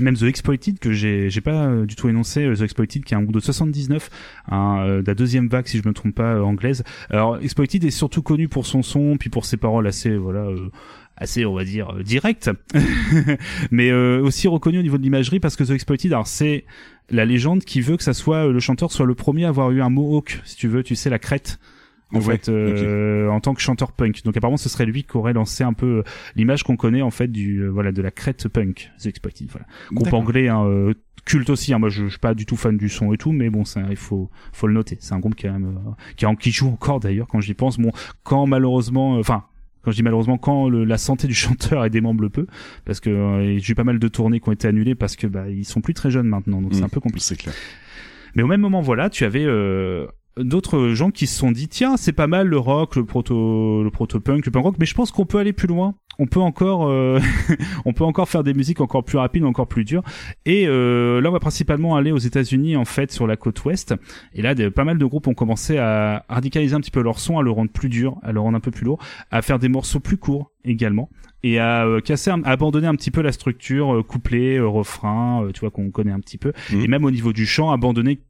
même 0.00 0.16
The 0.16 0.24
Exploited 0.24 0.78
que 0.78 0.92
j'ai 0.92 1.40
pas 1.40 1.66
euh, 1.66 1.86
du 1.86 1.96
tout 1.96 2.08
énoncé 2.08 2.44
euh, 2.44 2.54
The 2.56 2.62
Exploited 2.62 3.04
qui 3.04 3.14
est 3.14 3.16
un 3.16 3.22
groupe 3.22 3.34
de 3.34 3.40
79 3.40 4.10
un, 4.50 4.78
euh, 4.80 5.02
de 5.02 5.06
la 5.06 5.14
deuxième 5.14 5.48
vague 5.48 5.66
si 5.66 5.78
je 5.78 5.88
me 5.88 5.92
trompe 5.92 6.14
pas 6.14 6.34
euh, 6.34 6.42
anglaise. 6.42 6.84
Alors 7.10 7.38
Exploited 7.38 7.84
est 7.84 7.90
surtout 7.90 8.22
connu 8.22 8.48
pour 8.48 8.66
son 8.66 8.82
son 8.82 9.16
puis 9.16 9.30
pour 9.30 9.44
ses 9.44 9.56
paroles 9.56 9.86
assez 9.86 10.16
voilà 10.16 10.40
euh, 10.40 10.70
assez 11.20 11.44
on 11.44 11.54
va 11.54 11.64
dire 11.64 11.90
euh, 11.90 12.02
directes 12.02 12.50
mais 13.70 13.90
euh, 13.90 14.20
aussi 14.22 14.48
reconnu 14.48 14.78
au 14.78 14.82
niveau 14.82 14.98
de 14.98 15.02
l'imagerie 15.02 15.38
parce 15.38 15.54
que 15.54 15.64
The 15.64 15.70
Exploited 15.70 16.12
alors 16.12 16.26
c'est 16.26 16.64
la 17.10 17.24
légende 17.24 17.62
qui 17.64 17.80
veut 17.80 17.96
que 17.96 18.02
ça 18.02 18.14
soit 18.14 18.48
euh, 18.48 18.52
le 18.52 18.60
chanteur 18.60 18.90
soit 18.90 19.06
le 19.06 19.14
premier 19.14 19.44
à 19.44 19.48
avoir 19.48 19.70
eu 19.70 19.82
un 19.82 19.90
mohawk 19.90 20.40
si 20.44 20.56
tu 20.56 20.66
veux 20.66 20.82
tu 20.82 20.96
sais 20.96 21.10
la 21.10 21.18
crête 21.18 21.60
en 22.12 22.18
Ouais, 22.18 22.36
fait 22.38 22.48
euh, 22.48 23.28
en 23.28 23.40
tant 23.40 23.54
que 23.54 23.60
chanteur 23.60 23.92
punk. 23.92 24.22
Donc 24.24 24.36
apparemment 24.36 24.56
ce 24.56 24.68
serait 24.68 24.86
lui 24.86 25.04
qui 25.04 25.16
aurait 25.16 25.32
lancé 25.32 25.62
un 25.64 25.72
peu 25.72 25.86
euh, 25.98 26.02
l'image 26.36 26.62
qu'on 26.64 26.76
connaît 26.76 27.02
en 27.02 27.10
fait 27.10 27.28
du 27.28 27.58
euh, 27.62 27.68
voilà 27.68 27.92
de 27.92 28.02
la 28.02 28.10
crête 28.10 28.48
punk 28.48 28.90
The 29.02 29.06
Exploited 29.06 29.48
voilà. 29.50 29.66
Groupe 29.92 30.12
anglais 30.12 30.48
hein, 30.48 30.64
euh, 30.64 30.94
culte 31.24 31.50
aussi 31.50 31.72
hein. 31.74 31.78
moi 31.78 31.88
je, 31.88 32.04
je 32.04 32.08
suis 32.10 32.18
pas 32.18 32.34
du 32.34 32.46
tout 32.46 32.56
fan 32.56 32.76
du 32.76 32.88
son 32.88 33.12
et 33.12 33.16
tout 33.18 33.32
mais 33.32 33.50
bon 33.50 33.64
ça 33.64 33.82
il 33.90 33.96
faut 33.96 34.30
faut 34.52 34.66
le 34.66 34.72
noter. 34.74 34.96
C'est 35.00 35.14
un 35.14 35.20
groupe 35.20 35.34
qui 35.34 35.46
a, 35.46 35.52
même, 35.52 35.78
qui, 36.16 36.24
a- 36.26 36.34
qui 36.34 36.50
joue 36.50 36.68
encore 36.68 36.98
d'ailleurs 37.00 37.26
quand 37.28 37.40
j'y 37.40 37.54
pense. 37.54 37.78
Bon 37.78 37.92
quand 38.24 38.46
malheureusement 38.46 39.18
enfin 39.18 39.44
quand 39.82 39.92
je 39.92 39.96
dis 39.96 40.02
malheureusement 40.02 40.36
quand 40.36 40.68
le- 40.68 40.84
la 40.84 40.98
santé 40.98 41.26
du 41.28 41.34
chanteur 41.44 41.84
est 41.84 41.90
démembre 41.90 42.28
peu 42.28 42.46
parce 42.84 43.00
que 43.00 43.56
j'ai 43.58 43.72
eu 43.72 43.74
pas 43.74 43.84
mal 43.84 43.98
de 43.98 44.08
tournées 44.08 44.40
qui 44.40 44.48
ont 44.48 44.52
été 44.52 44.66
annulées 44.68 44.94
parce 44.94 45.14
que 45.16 45.26
bah 45.26 45.48
ils 45.48 45.64
sont 45.64 45.80
plus 45.80 45.94
très 45.94 46.10
jeunes 46.10 46.26
maintenant 46.26 46.60
donc 46.60 46.74
c'est 46.74 46.80
Mm, 46.82 46.84
un 46.84 46.88
peu 46.88 47.00
compliqué. 47.00 47.24
C'est 47.24 47.36
clair. 47.36 47.54
mais 48.34 48.42
au 48.42 48.46
même 48.46 48.60
moment, 48.60 48.80
voilà, 48.80 49.10
tu 49.10 49.24
avais 49.24 49.44
euh, 49.44 50.06
d'autres 50.36 50.88
gens 50.90 51.10
qui 51.10 51.26
se 51.26 51.38
sont 51.38 51.50
dit 51.50 51.68
tiens, 51.68 51.96
c'est 51.96 52.12
pas 52.12 52.26
mal 52.26 52.46
le 52.46 52.58
rock, 52.58 52.96
le 52.96 53.04
proto, 53.04 53.82
le 53.82 53.90
proto 53.90 54.20
punk, 54.20 54.46
le 54.46 54.52
punk 54.52 54.64
rock, 54.64 54.76
mais 54.78 54.86
je 54.86 54.94
pense 54.94 55.10
qu'on 55.10 55.26
peut 55.26 55.38
aller 55.38 55.52
plus 55.52 55.68
loin. 55.68 55.94
On 56.18 56.26
peut 56.26 56.40
encore, 56.40 56.86
euh, 56.86 57.18
on 57.86 57.94
peut 57.94 58.04
encore 58.04 58.28
faire 58.28 58.44
des 58.44 58.52
musiques 58.52 58.82
encore 58.82 59.04
plus 59.04 59.16
rapides, 59.16 59.44
encore 59.44 59.66
plus 59.66 59.84
dures. 59.84 60.02
Et 60.44 60.66
euh, 60.66 61.20
là, 61.22 61.30
on 61.30 61.32
va 61.32 61.40
principalement 61.40 61.96
aller 61.96 62.12
aux 62.12 62.18
États-Unis 62.18 62.76
en 62.76 62.84
fait 62.84 63.10
sur 63.10 63.26
la 63.26 63.36
côte 63.36 63.64
ouest. 63.64 63.94
Et 64.34 64.42
là, 64.42 64.54
des, 64.54 64.70
pas 64.70 64.84
mal 64.84 64.98
de 64.98 65.04
groupes 65.06 65.28
ont 65.28 65.34
commencé 65.34 65.78
à 65.78 66.24
radicaliser 66.28 66.74
un 66.74 66.80
petit 66.80 66.90
peu 66.90 67.00
leur 67.00 67.18
son, 67.18 67.38
à 67.38 67.42
le 67.42 67.50
rendre 67.50 67.70
plus 67.70 67.88
dur, 67.88 68.18
à 68.22 68.32
le 68.32 68.40
rendre 68.40 68.56
un 68.56 68.60
peu 68.60 68.70
plus 68.70 68.84
lourd, 68.84 68.98
à 69.30 69.40
faire 69.40 69.58
des 69.58 69.68
morceaux 69.70 70.00
plus 70.00 70.18
courts 70.18 70.50
également 70.64 71.08
et 71.42 71.58
à 71.58 71.86
euh, 71.86 72.00
casser, 72.00 72.30
à 72.30 72.36
abandonner 72.44 72.86
un 72.86 72.94
petit 72.94 73.10
peu 73.10 73.22
la 73.22 73.32
structure 73.32 73.94
euh, 73.94 74.02
couplet, 74.02 74.58
euh, 74.58 74.68
refrain, 74.68 75.48
tu 75.54 75.60
vois 75.60 75.70
qu'on 75.70 75.90
connaît 75.90 76.12
un 76.12 76.20
petit 76.20 76.36
peu, 76.36 76.52
Mhm. 76.70 76.80
et 76.82 76.86
même 76.88 77.04
au 77.06 77.10
niveau 77.10 77.32
du 77.32 77.46
chant, 77.46 77.70
abandonner 77.70 78.20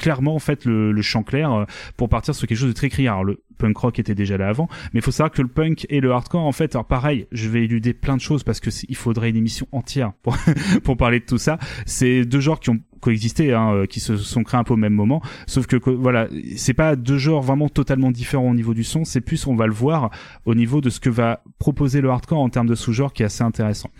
clairement 0.00 0.34
en 0.34 0.38
fait 0.38 0.64
le, 0.64 0.92
le 0.92 1.02
chant 1.02 1.22
clair 1.22 1.52
euh, 1.52 1.64
pour 1.96 2.08
partir 2.08 2.34
sur 2.34 2.48
quelque 2.48 2.58
chose 2.58 2.68
de 2.68 2.74
très 2.74 2.88
criard. 2.88 3.22
Le 3.22 3.42
punk 3.58 3.76
rock 3.76 3.98
était 3.98 4.14
déjà 4.14 4.38
là 4.38 4.48
avant, 4.48 4.68
mais 4.92 5.00
il 5.00 5.02
faut 5.02 5.10
savoir 5.10 5.30
que 5.30 5.42
le 5.42 5.48
punk 5.48 5.86
et 5.90 6.00
le 6.00 6.10
hardcore 6.10 6.44
en 6.44 6.52
fait, 6.52 6.74
alors 6.74 6.86
pareil, 6.86 7.26
je 7.30 7.48
vais 7.48 7.64
éluder 7.64 7.92
plein 7.92 8.16
de 8.16 8.22
choses 8.22 8.42
parce 8.42 8.58
que 8.58 8.70
il 8.88 8.96
faudrait 8.96 9.28
une 9.28 9.36
émission 9.36 9.68
entière 9.72 10.12
pour 10.22 10.36
pour 10.82 10.96
parler 10.96 11.20
de 11.20 11.26
tout 11.26 11.38
ça. 11.38 11.58
C'est 11.84 12.24
deux 12.24 12.40
genres 12.40 12.58
qui 12.58 12.70
ont 12.70 12.80
coexisté, 13.00 13.52
hein, 13.52 13.72
euh, 13.74 13.86
qui 13.86 14.00
se 14.00 14.16
sont 14.16 14.44
créés 14.44 14.60
un 14.60 14.64
peu 14.64 14.74
au 14.74 14.78
même 14.78 14.92
moment. 14.92 15.22
Sauf 15.46 15.66
que 15.66 15.76
voilà, 15.90 16.28
c'est 16.56 16.74
pas 16.74 16.96
deux 16.96 17.18
genres 17.18 17.42
vraiment 17.42 17.68
totalement 17.68 18.10
différents 18.10 18.50
au 18.50 18.54
niveau 18.54 18.74
du 18.74 18.84
son. 18.84 19.04
C'est 19.04 19.20
plus, 19.20 19.46
on 19.46 19.56
va 19.56 19.66
le 19.66 19.72
voir 19.72 20.10
au 20.44 20.54
niveau 20.54 20.80
de 20.80 20.90
ce 20.90 21.00
que 21.00 21.10
va 21.10 21.42
proposer 21.58 22.00
le 22.00 22.10
hardcore 22.10 22.38
en 22.38 22.48
termes 22.48 22.68
de 22.68 22.74
sous-genre, 22.74 23.12
qui 23.12 23.22
est 23.22 23.26
assez 23.26 23.42
intéressant. 23.42 23.90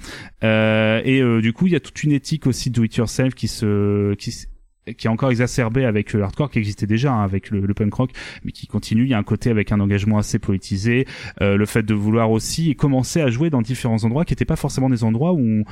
Euh, 0.45 1.01
et 1.05 1.21
euh, 1.21 1.41
du 1.41 1.53
coup, 1.53 1.67
il 1.67 1.73
y 1.73 1.77
a 1.77 1.81
toute 1.81 2.03
une 2.03 2.13
éthique 2.13 2.47
aussi 2.47 2.71
do 2.71 2.85
it 2.85 2.95
yourself 2.97 3.35
qui 3.35 3.49
se 3.49 4.15
qui 4.15 4.47
qui 4.97 5.07
est 5.07 5.11
encore 5.11 5.31
exacerbée 5.31 5.85
avec 5.85 6.13
le 6.13 6.23
hardcore 6.23 6.51
qui 6.51 6.59
existait 6.59 6.87
déjà 6.87 7.13
hein, 7.13 7.23
avec 7.23 7.51
le, 7.51 7.61
le 7.61 7.75
punk 7.75 7.93
rock 7.95 8.11
mais 8.45 8.53
qui 8.53 8.67
continue. 8.67 9.05
Il 9.05 9.11
y 9.11 9.15
a 9.15 9.19
un 9.19 9.23
côté 9.23 9.51
avec 9.51 9.73
un 9.73 9.81
engagement 9.81 10.19
assez 10.19 10.39
politisé 10.39 11.07
euh, 11.41 11.57
le 11.57 11.67
fait 11.67 11.83
de 11.83 11.95
vouloir 11.95 12.31
aussi 12.31 12.75
commencer 12.75 13.21
à 13.21 13.31
jouer 13.31 13.51
dans 13.51 13.63
différents 13.63 14.03
endroits 14.05 14.25
qui 14.25 14.33
n'étaient 14.33 14.45
pas 14.45 14.57
forcément 14.57 14.89
des 14.89 15.05
endroits 15.05 15.33
où 15.33 15.41
on, 15.41 15.65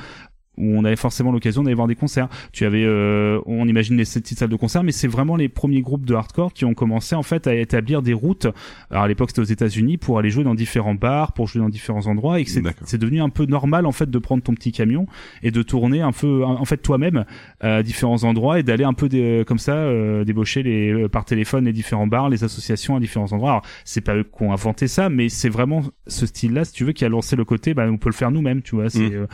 où 0.59 0.75
on 0.77 0.83
avait 0.85 0.95
forcément 0.95 1.31
l'occasion 1.31 1.63
d'aller 1.63 1.73
voir 1.75 1.87
des 1.87 1.95
concerts. 1.95 2.27
Tu 2.51 2.65
avais, 2.65 2.83
euh, 2.85 3.39
on 3.45 3.67
imagine 3.67 3.97
les 3.97 4.03
petites 4.03 4.37
salles 4.37 4.49
de 4.49 4.55
concert, 4.55 4.83
mais 4.83 4.91
c'est 4.91 5.07
vraiment 5.07 5.35
les 5.35 5.49
premiers 5.49 5.81
groupes 5.81 6.05
de 6.05 6.13
hardcore 6.13 6.53
qui 6.53 6.65
ont 6.65 6.73
commencé 6.73 7.15
en 7.15 7.23
fait 7.23 7.47
à 7.47 7.55
établir 7.55 8.01
des 8.01 8.13
routes. 8.13 8.47
Alors 8.91 9.03
à 9.03 9.07
l'époque 9.07 9.29
c'était 9.29 9.41
aux 9.41 9.45
États-Unis 9.45 9.97
pour 9.97 10.19
aller 10.19 10.29
jouer 10.29 10.43
dans 10.43 10.55
différents 10.55 10.95
bars, 10.95 11.31
pour 11.33 11.47
jouer 11.47 11.61
dans 11.61 11.69
différents 11.69 12.05
endroits, 12.07 12.39
et 12.39 12.43
que 12.45 12.51
c'est, 12.51 12.97
devenu 12.97 13.21
un 13.21 13.29
peu 13.29 13.45
normal 13.45 13.85
en 13.85 13.91
fait 13.91 14.09
de 14.09 14.19
prendre 14.19 14.43
ton 14.43 14.53
petit 14.53 14.71
camion 14.71 15.07
et 15.43 15.51
de 15.51 15.61
tourner 15.63 16.01
un 16.01 16.11
peu, 16.11 16.43
en 16.43 16.65
fait 16.65 16.77
toi-même 16.77 17.25
à 17.61 17.81
différents 17.83 18.23
endroits 18.25 18.59
et 18.59 18.63
d'aller 18.63 18.83
un 18.83 18.93
peu 18.93 19.07
des- 19.09 19.43
comme 19.47 19.59
ça 19.59 19.73
euh, 19.75 20.23
débaucher 20.25 20.63
les 20.63 20.91
euh, 20.91 21.07
par 21.07 21.23
téléphone 21.25 21.65
les 21.65 21.73
différents 21.73 22.07
bars, 22.07 22.29
les 22.29 22.43
associations 22.43 22.95
à 22.95 22.99
différents 22.99 23.31
endroits. 23.31 23.49
Alors 23.51 23.65
c'est 23.85 24.01
pas 24.01 24.15
eux 24.15 24.23
qui 24.23 24.43
ont 24.43 24.51
inventé 24.51 24.87
ça, 24.87 25.09
mais 25.09 25.29
c'est 25.29 25.49
vraiment 25.49 25.81
ce 26.07 26.25
style-là, 26.25 26.65
si 26.65 26.73
tu 26.73 26.83
veux, 26.83 26.91
qui 26.91 27.05
a 27.05 27.09
lancé 27.09 27.35
le 27.35 27.45
côté, 27.45 27.73
bah 27.73 27.87
on 27.89 27.97
peut 27.97 28.09
le 28.09 28.13
faire 28.15 28.31
nous-mêmes, 28.31 28.61
tu 28.61 28.75
vois. 28.75 28.89
C'est, 28.89 28.99
Mmh. 28.99 29.13
euh, 29.13 29.25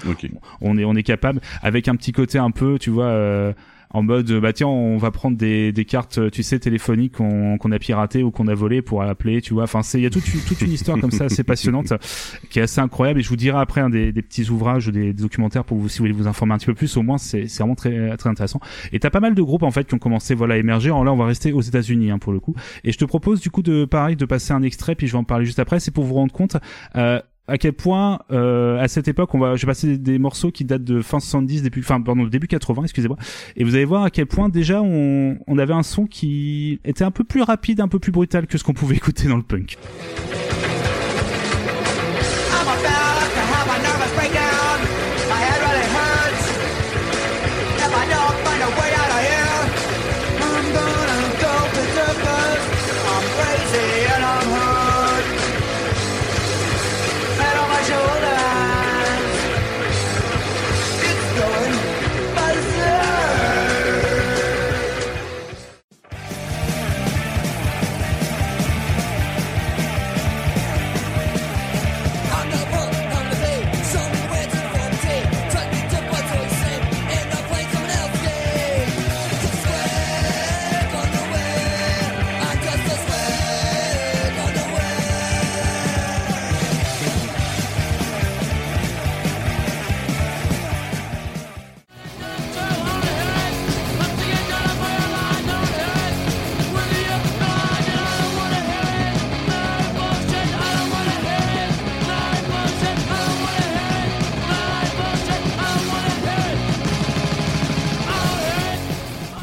on 0.61 0.77
est 0.77 0.85
on 0.85 0.93
est 0.95 1.01
capable 1.03 1.14
avec 1.61 1.87
un 1.87 1.95
petit 1.95 2.11
côté 2.11 2.37
un 2.37 2.51
peu 2.51 2.77
tu 2.79 2.89
vois 2.89 3.05
euh, 3.05 3.53
en 3.95 4.03
mode 4.03 4.29
bah 4.41 4.51
tiens 4.51 4.67
on 4.67 4.97
va 4.97 5.11
prendre 5.11 5.37
des, 5.37 5.71
des 5.71 5.85
cartes 5.85 6.29
tu 6.31 6.43
sais 6.43 6.59
téléphoniques 6.59 7.13
qu'on 7.13 7.57
qu'on 7.57 7.71
a 7.71 7.79
piratées 7.79 8.23
ou 8.23 8.31
qu'on 8.31 8.47
a 8.47 8.53
volées 8.53 8.81
pour 8.81 9.01
appeler 9.01 9.41
tu 9.41 9.53
vois. 9.53 9.63
Enfin 9.63 9.83
c'est 9.83 9.99
il 9.99 10.03
y 10.03 10.05
a 10.05 10.09
toute 10.09 10.27
une, 10.33 10.41
toute 10.41 10.61
une 10.61 10.71
histoire 10.71 10.99
comme 10.99 11.11
ça 11.11 11.25
assez 11.25 11.43
passionnante 11.43 11.93
qui 12.49 12.59
est 12.59 12.63
assez 12.63 12.81
incroyable. 12.81 13.19
Et 13.19 13.23
je 13.23 13.29
vous 13.29 13.37
dirai 13.37 13.57
après 13.57 13.81
un 13.81 13.89
des, 13.89 14.11
des 14.11 14.21
petits 14.21 14.49
ouvrages 14.49 14.87
ou 14.87 14.91
des, 14.91 15.13
des 15.13 15.21
documentaires 15.21 15.63
pour 15.63 15.77
vous 15.77 15.87
si 15.87 15.99
vous 15.99 16.03
voulez 16.03 16.13
vous 16.13 16.27
informer 16.27 16.53
un 16.53 16.57
petit 16.57 16.65
peu 16.65 16.73
plus. 16.73 16.97
Au 16.97 17.03
moins 17.03 17.17
c'est 17.17 17.47
c'est 17.47 17.59
vraiment 17.59 17.75
très 17.75 18.17
très 18.17 18.29
intéressant. 18.29 18.59
Et 18.91 18.99
t'as 18.99 19.09
pas 19.09 19.21
mal 19.21 19.33
de 19.33 19.41
groupes 19.41 19.63
en 19.63 19.71
fait 19.71 19.87
qui 19.87 19.93
ont 19.93 19.99
commencé 19.99 20.35
voilà 20.35 20.55
à 20.55 20.57
émerger. 20.57 20.89
Alors 20.89 21.05
là 21.05 21.13
on 21.13 21.17
va 21.17 21.25
rester 21.25 21.53
aux 21.53 21.61
États-Unis 21.61 22.11
hein, 22.11 22.19
pour 22.19 22.33
le 22.33 22.41
coup. 22.41 22.55
Et 22.83 22.91
je 22.91 22.97
te 22.97 23.05
propose 23.05 23.39
du 23.39 23.49
coup 23.49 23.61
de 23.61 23.85
pareil 23.85 24.17
de 24.17 24.25
passer 24.25 24.51
un 24.51 24.63
extrait 24.63 24.95
puis 24.95 25.07
je 25.07 25.13
vais 25.13 25.19
en 25.19 25.23
parler 25.23 25.45
juste 25.45 25.59
après. 25.59 25.79
C'est 25.79 25.91
pour 25.91 26.03
vous 26.03 26.15
rendre 26.15 26.33
compte 26.33 26.57
euh, 26.97 27.21
à 27.47 27.57
quel 27.57 27.73
point 27.73 28.19
euh, 28.31 28.79
à 28.79 28.87
cette 28.87 29.07
époque 29.07 29.33
on 29.35 29.39
va 29.39 29.55
j'ai 29.55 29.67
passé 29.67 29.97
des, 29.97 30.17
morceaux 30.19 30.51
qui 30.51 30.65
datent 30.65 30.83
de 30.83 31.01
fin 31.01 31.19
70 31.19 31.63
début 31.63 31.81
pardon 31.81 32.25
début 32.25 32.47
80 32.47 32.83
excusez-moi. 32.83 33.17
Et 33.55 33.63
vous 33.63 33.75
allez 33.75 33.85
voir 33.85 34.03
à 34.03 34.09
quel 34.09 34.25
point 34.25 34.49
déjà 34.49 34.81
on, 34.81 35.37
on 35.47 35.57
avait 35.57 35.73
un 35.73 35.83
son 35.83 36.05
qui 36.05 36.79
était 36.85 37.03
un 37.03 37.11
peu 37.11 37.23
plus 37.23 37.41
rapide 37.41 37.81
un 37.81 37.87
peu 37.87 37.99
plus 37.99 38.11
brutal 38.11 38.47
que 38.47 38.57
ce 38.57 38.63
qu'on 38.63 38.73
pouvait 38.73 38.95
écouter 38.97 39.27
dans 39.27 39.37
le 39.37 39.43
punk 39.43 39.77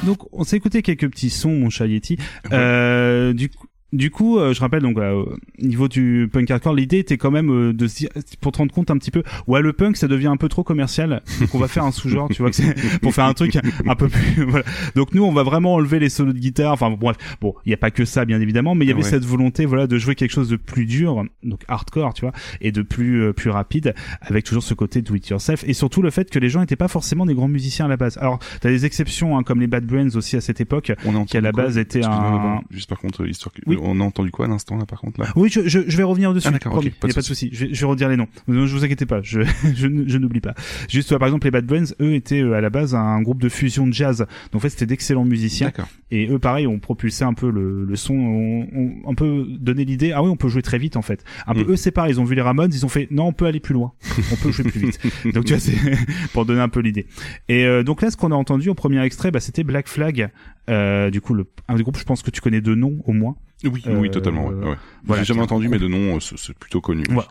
donc 0.04 0.18
on 0.32 0.44
s'est 0.44 0.56
écouté 0.56 0.82
quelques 0.82 1.10
petits 1.10 1.30
sons 1.30 1.52
mon 1.52 1.70
chat 1.70 1.86
Yeti. 1.86 2.18
Euh, 2.52 3.32
du 3.32 3.48
coup 3.48 3.66
du 3.92 4.10
coup, 4.10 4.38
euh, 4.38 4.54
je 4.54 4.60
rappelle 4.60 4.82
donc 4.82 4.96
au 4.98 5.36
niveau 5.58 5.88
du 5.88 6.28
punk 6.32 6.50
hardcore, 6.50 6.74
l'idée 6.74 6.98
était 6.98 7.18
quand 7.18 7.30
même 7.30 7.50
euh, 7.50 7.72
de 7.72 7.86
se 7.86 7.96
dire, 7.98 8.08
pour 8.40 8.52
te 8.52 8.58
rendre 8.58 8.72
compte 8.72 8.90
un 8.90 8.96
petit 8.96 9.10
peu, 9.10 9.22
ouais 9.46 9.60
le 9.60 9.72
punk 9.72 9.96
ça 9.96 10.08
devient 10.08 10.28
un 10.28 10.36
peu 10.36 10.48
trop 10.48 10.62
commercial, 10.62 11.22
donc 11.40 11.54
on 11.54 11.58
va 11.58 11.68
faire 11.68 11.84
un 11.84 11.92
sous-genre, 11.92 12.28
tu 12.30 12.42
vois, 12.42 12.50
que 12.50 12.98
pour 13.00 13.14
faire 13.14 13.24
un 13.26 13.34
truc 13.34 13.58
un 13.86 13.94
peu 13.94 14.08
plus, 14.08 14.44
voilà. 14.48 14.64
Donc 14.94 15.14
nous 15.14 15.22
on 15.24 15.32
va 15.32 15.42
vraiment 15.42 15.74
enlever 15.74 15.98
les 15.98 16.08
solos 16.08 16.32
de 16.32 16.38
guitare, 16.38 16.72
enfin 16.72 16.90
bon, 16.90 16.96
bref, 16.96 17.16
bon 17.40 17.54
il 17.66 17.70
y 17.70 17.74
a 17.74 17.76
pas 17.76 17.90
que 17.90 18.04
ça 18.04 18.24
bien 18.24 18.40
évidemment, 18.40 18.74
mais 18.74 18.84
il 18.84 18.88
y 18.88 18.92
avait 18.92 19.02
Ouais. 19.02 19.08
cette 19.08 19.24
volonté 19.24 19.66
voilà 19.66 19.86
de 19.86 19.98
jouer 19.98 20.14
quelque 20.14 20.30
chose 20.30 20.48
de 20.48 20.56
plus 20.56 20.86
dur, 20.86 21.24
donc 21.42 21.60
hardcore, 21.68 22.14
tu 22.14 22.22
vois, 22.22 22.32
et 22.60 22.72
de 22.72 22.82
plus 22.82 23.22
euh, 23.22 23.32
plus 23.32 23.50
rapide, 23.50 23.94
avec 24.20 24.44
toujours 24.44 24.62
ce 24.62 24.74
côté 24.74 25.02
do 25.02 25.14
it 25.14 25.28
yourself, 25.28 25.64
et 25.66 25.74
surtout 25.74 26.02
le 26.02 26.10
fait 26.10 26.30
que 26.30 26.38
les 26.38 26.48
gens 26.48 26.60
n'étaient 26.60 26.76
pas 26.76 26.88
forcément 26.88 27.26
des 27.26 27.34
grands 27.34 27.48
musiciens 27.48 27.86
à 27.86 27.88
la 27.88 27.96
base. 27.96 28.16
Alors 28.18 28.38
t'as 28.60 28.68
des 28.70 28.86
exceptions 28.86 29.36
hein, 29.36 29.42
comme 29.42 29.60
les 29.60 29.66
Bad 29.66 29.84
Brains 29.84 30.14
aussi 30.14 30.36
à 30.36 30.40
cette 30.40 30.60
époque, 30.60 30.92
On 31.04 31.24
qui 31.24 31.36
à 31.36 31.40
la 31.40 31.52
base 31.52 31.78
était 31.78 32.04
un 32.04 32.60
Juste 32.70 32.88
par 32.88 32.98
contre, 32.98 33.26
histoire 33.26 33.52
que... 33.52 33.60
Oui. 33.66 33.76
On 33.82 34.00
a 34.00 34.04
entendu 34.04 34.30
quoi 34.30 34.46
à 34.46 34.48
l'instant 34.48 34.76
là 34.76 34.86
par 34.86 35.00
contre 35.00 35.20
là? 35.20 35.26
Oui, 35.36 35.48
je, 35.50 35.68
je, 35.68 35.80
je 35.86 35.96
vais 35.96 36.02
revenir 36.02 36.32
dessus. 36.32 36.48
Ah, 36.48 36.52
d'accord, 36.52 36.72
promis. 36.72 36.88
ok, 36.88 36.94
pas 37.00 37.08
de 37.08 37.12
pas 37.14 37.20
de 37.20 37.26
souci. 37.26 37.50
Je 37.52 37.66
vais, 37.66 37.74
je 37.74 37.80
vais 37.80 37.86
redire 37.86 38.08
les 38.08 38.16
noms. 38.16 38.28
Ne 38.48 38.66
je 38.66 38.74
vous 38.74 38.84
inquiétez 38.84 39.06
pas. 39.06 39.20
Je, 39.22 39.40
je, 39.74 40.18
n'oublie 40.18 40.40
pas. 40.40 40.54
Juste, 40.88 41.12
euh, 41.12 41.18
par 41.18 41.28
exemple, 41.28 41.46
les 41.46 41.50
Bad 41.50 41.66
Brains, 41.66 41.92
eux 42.00 42.14
étaient 42.14 42.42
euh, 42.42 42.54
à 42.54 42.60
la 42.60 42.70
base 42.70 42.94
un 42.94 43.20
groupe 43.22 43.40
de 43.40 43.48
fusion 43.48 43.86
de 43.86 43.92
jazz. 43.92 44.18
Donc 44.52 44.56
en 44.56 44.58
fait, 44.60 44.70
c'était 44.70 44.86
d'excellents 44.86 45.24
musiciens. 45.24 45.68
D'accord. 45.68 45.88
Et 46.10 46.28
eux, 46.28 46.38
pareil, 46.38 46.66
ont 46.66 46.78
propulsé 46.78 47.24
un 47.24 47.34
peu 47.34 47.50
le, 47.50 47.84
le 47.84 47.96
son, 47.96 48.14
ont, 48.14 48.68
ont 48.74 49.10
un 49.10 49.14
peu 49.14 49.46
donné 49.48 49.84
l'idée. 49.84 50.12
Ah 50.12 50.22
oui, 50.22 50.30
on 50.30 50.36
peut 50.36 50.48
jouer 50.48 50.62
très 50.62 50.78
vite 50.78 50.96
en 50.96 51.02
fait. 51.02 51.24
Un 51.46 51.54
peu. 51.54 51.64
Mm. 51.64 51.70
Eux, 51.70 51.76
c'est 51.76 51.90
pareil. 51.90 52.12
Ils 52.12 52.20
ont 52.20 52.24
vu 52.24 52.34
les 52.34 52.42
Ramones, 52.42 52.72
ils 52.72 52.84
ont 52.84 52.90
fait 52.90 53.08
non, 53.10 53.26
on 53.26 53.32
peut 53.32 53.46
aller 53.46 53.60
plus 53.60 53.74
loin. 53.74 53.92
On 54.32 54.36
peut 54.36 54.50
jouer 54.50 54.70
plus 54.70 54.80
vite. 54.80 55.00
donc 55.34 55.44
tu 55.44 55.52
vois, 55.52 55.60
c'est 55.60 55.76
pour 56.32 56.44
donner 56.44 56.60
un 56.60 56.68
peu 56.68 56.80
l'idée. 56.80 57.06
Et 57.48 57.64
euh, 57.64 57.82
donc 57.82 58.02
là, 58.02 58.10
ce 58.10 58.16
qu'on 58.16 58.32
a 58.32 58.34
entendu 58.34 58.68
au 58.68 58.74
premier 58.74 59.02
extrait, 59.02 59.30
bah, 59.30 59.40
c'était 59.40 59.64
Black 59.64 59.88
Flag. 59.88 60.30
Euh, 60.70 61.10
du 61.10 61.20
coup, 61.20 61.34
le, 61.34 61.46
un 61.68 61.74
des 61.74 61.82
groupes, 61.82 61.98
je 61.98 62.04
pense 62.04 62.22
que 62.22 62.30
tu 62.30 62.40
connais 62.40 62.60
de 62.60 62.74
nom 62.74 62.98
au 63.06 63.12
moins. 63.12 63.36
Oui, 63.64 63.82
Euh, 63.86 63.98
oui, 63.98 64.10
totalement. 64.10 64.46
Ouais, 64.48 64.54
ouais. 64.70 64.76
voilà, 65.04 65.22
J'ai 65.22 65.28
jamais 65.28 65.42
entendu, 65.42 65.68
mais 65.68 65.78
de 65.78 65.88
nom, 65.88 66.16
euh, 66.16 66.20
c'est 66.20 66.56
plutôt 66.58 66.80
connu. 66.80 67.04
Voilà. 67.10 67.28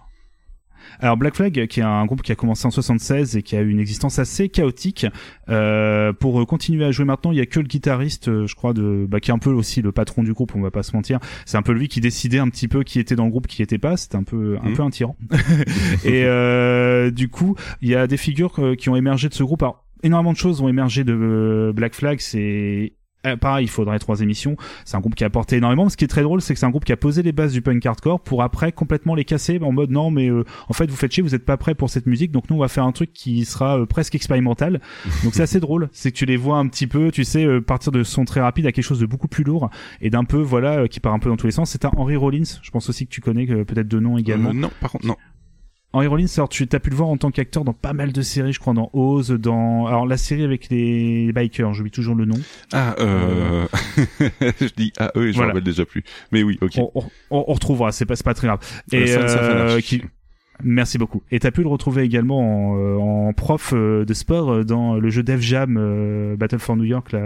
Alors 0.99 1.15
Black 1.15 1.35
Flag, 1.35 1.67
qui 1.67 1.79
est 1.79 1.83
un 1.83 2.05
groupe 2.05 2.21
qui 2.21 2.31
a 2.31 2.35
commencé 2.35 2.65
en 2.65 2.71
76 2.71 3.37
et 3.37 3.43
qui 3.43 3.55
a 3.55 3.61
eu 3.61 3.69
une 3.69 3.79
existence 3.79 4.19
assez 4.19 4.49
chaotique, 4.49 5.05
euh, 5.49 6.11
pour 6.11 6.41
euh, 6.41 6.45
continuer 6.45 6.83
à 6.85 6.91
jouer 6.91 7.05
maintenant, 7.05 7.31
il 7.31 7.37
y 7.37 7.41
a 7.41 7.45
que 7.45 7.59
le 7.59 7.67
guitariste, 7.67 8.27
euh, 8.27 8.45
je 8.45 8.55
crois, 8.55 8.73
de, 8.73 9.05
bah, 9.07 9.19
qui 9.19 9.31
est 9.31 9.33
un 9.33 9.39
peu 9.39 9.51
aussi 9.51 9.81
le 9.81 9.91
patron 9.91 10.21
du 10.23 10.33
groupe, 10.33 10.53
on 10.55 10.61
va 10.61 10.69
pas 10.71 10.83
se 10.83 10.95
mentir. 10.95 11.19
C'est 11.45 11.57
un 11.57 11.61
peu 11.61 11.71
lui 11.71 11.87
qui 11.87 12.01
décidait 12.01 12.39
un 12.39 12.49
petit 12.49 12.67
peu 12.67 12.83
qui 12.83 12.99
était 12.99 13.15
dans 13.15 13.25
le 13.25 13.31
groupe, 13.31 13.47
qui 13.47 13.61
était 13.61 13.77
pas. 13.77 13.95
C'était 13.95 14.17
un 14.17 14.23
peu, 14.23 14.57
un 14.61 14.69
Mhm. 14.69 14.75
peu 14.75 14.83
un 14.83 14.89
tyran. 14.89 15.15
et 16.03 16.25
euh, 16.25 17.09
du 17.11 17.29
coup, 17.29 17.55
il 17.81 17.89
y 17.89 17.95
a 17.95 18.05
des 18.07 18.17
figures 18.17 18.53
euh, 18.59 18.75
qui 18.75 18.89
ont 18.89 18.95
émergé 18.95 19.29
de 19.29 19.33
ce 19.33 19.43
groupe. 19.43 19.61
Alors, 19.63 19.85
énormément 20.03 20.33
de 20.33 20.37
choses 20.37 20.61
ont 20.61 20.67
émergé 20.67 21.03
de 21.03 21.13
euh, 21.13 21.73
Black 21.73 21.93
Flag. 21.95 22.19
C'est 22.19 22.93
euh, 23.27 23.37
pareil, 23.37 23.65
il 23.65 23.69
faudrait 23.69 23.99
trois 23.99 24.21
émissions. 24.21 24.57
C'est 24.85 24.97
un 24.97 24.99
groupe 24.99 25.15
qui 25.15 25.23
a 25.23 25.27
apporté 25.27 25.57
énormément. 25.57 25.89
Ce 25.89 25.97
qui 25.97 26.05
est 26.05 26.07
très 26.07 26.23
drôle, 26.23 26.41
c'est 26.41 26.53
que 26.53 26.59
c'est 26.59 26.65
un 26.65 26.71
groupe 26.71 26.85
qui 26.85 26.91
a 26.91 26.97
posé 26.97 27.21
les 27.23 27.31
bases 27.31 27.53
du 27.53 27.61
punk 27.61 27.85
hardcore 27.85 28.19
pour 28.19 28.43
après 28.43 28.71
complètement 28.71 29.15
les 29.15 29.25
casser 29.25 29.59
en 29.61 29.71
mode 29.71 29.91
non, 29.91 30.11
mais 30.11 30.29
euh, 30.29 30.43
en 30.69 30.73
fait 30.73 30.89
vous 30.89 30.95
faites 30.95 31.11
chier, 31.11 31.23
vous 31.23 31.35
êtes 31.35 31.45
pas 31.45 31.57
prêts 31.57 31.75
pour 31.75 31.89
cette 31.89 32.05
musique, 32.05 32.31
donc 32.31 32.49
nous 32.49 32.55
on 32.55 32.59
va 32.59 32.67
faire 32.67 32.85
un 32.85 32.91
truc 32.91 33.13
qui 33.13 33.45
sera 33.45 33.79
euh, 33.79 33.85
presque 33.85 34.15
expérimental. 34.15 34.81
Donc 35.23 35.33
c'est 35.33 35.43
assez 35.43 35.59
drôle, 35.59 35.89
c'est 35.91 36.11
que 36.11 36.17
tu 36.17 36.25
les 36.25 36.37
vois 36.37 36.57
un 36.57 36.67
petit 36.67 36.87
peu, 36.87 37.11
tu 37.11 37.23
sais, 37.23 37.45
euh, 37.45 37.61
partir 37.61 37.91
de 37.91 38.03
son 38.03 38.25
très 38.25 38.41
rapide 38.41 38.65
à 38.65 38.71
quelque 38.71 38.85
chose 38.85 38.99
de 38.99 39.05
beaucoup 39.05 39.27
plus 39.27 39.43
lourd 39.43 39.69
et 40.01 40.09
d'un 40.09 40.23
peu 40.23 40.37
voilà 40.37 40.87
qui 40.87 40.99
part 40.99 41.13
un 41.13 41.19
peu 41.19 41.29
dans 41.29 41.37
tous 41.37 41.47
les 41.47 41.51
sens. 41.51 41.69
C'est 41.69 41.85
un 41.85 41.91
Henry 41.97 42.15
Rollins, 42.15 42.43
je 42.61 42.71
pense 42.71 42.89
aussi 42.89 43.05
que 43.05 43.11
tu 43.11 43.21
connais 43.21 43.45
peut-être 43.45 43.87
de 43.87 43.99
nom 43.99 44.17
également. 44.17 44.53
Non, 44.53 44.71
par 44.79 44.91
contre, 44.91 45.05
non. 45.05 45.15
Henry 45.93 46.07
Rollins, 46.07 46.25
alors 46.37 46.47
tu 46.47 46.67
as 46.71 46.79
pu 46.79 46.89
le 46.89 46.95
voir 46.95 47.09
en 47.09 47.17
tant 47.17 47.31
qu'acteur 47.31 47.65
dans 47.65 47.73
pas 47.73 47.91
mal 47.93 48.13
de 48.13 48.21
séries, 48.21 48.53
je 48.53 48.59
crois, 48.59 48.73
dans 48.73 48.89
Oz, 48.93 49.31
dans 49.31 49.87
alors 49.87 50.05
la 50.07 50.15
série 50.17 50.43
avec 50.45 50.69
les 50.69 51.31
bikers, 51.33 51.73
j'oublie 51.73 51.91
toujours 51.91 52.15
le 52.15 52.23
nom. 52.25 52.37
Ah, 52.71 52.95
euh... 52.99 53.67
je 54.39 54.73
dis 54.77 54.93
ah 54.99 55.11
eux, 55.17 55.27
et 55.27 55.31
je 55.31 55.35
Voilà. 55.37 55.47
me 55.53 55.59
rappelle 55.59 55.63
déjà 55.65 55.85
plus. 55.85 56.03
Mais 56.31 56.43
oui, 56.43 56.57
ok. 56.61 56.71
On, 56.77 56.91
on- 56.95 57.03
on- 57.31 57.43
retrouvera, 57.53 57.91
c'est 57.91 58.05
pas, 58.05 58.15
c'est 58.15 58.23
pas 58.23 58.33
très 58.33 58.47
grave. 58.47 58.59
Euh, 58.93 58.97
Et 59.05 59.11
euh, 59.15 59.81
qui 59.81 60.01
Merci 60.63 60.97
beaucoup. 60.97 61.21
Et 61.31 61.39
t'as 61.39 61.51
pu 61.51 61.61
le 61.61 61.67
retrouver 61.67 62.03
également 62.03 62.39
en, 62.39 62.77
euh, 62.77 62.97
en 62.97 63.33
prof 63.33 63.73
euh, 63.73 64.05
de 64.05 64.13
sport 64.13 64.51
euh, 64.51 64.63
dans 64.63 64.95
le 64.95 65.09
jeu 65.09 65.23
Def 65.23 65.41
Jam 65.41 65.77
euh, 65.77 66.35
Battle 66.35 66.59
for 66.59 66.75
New 66.75 66.83
York. 66.83 67.11
Là, 67.11 67.25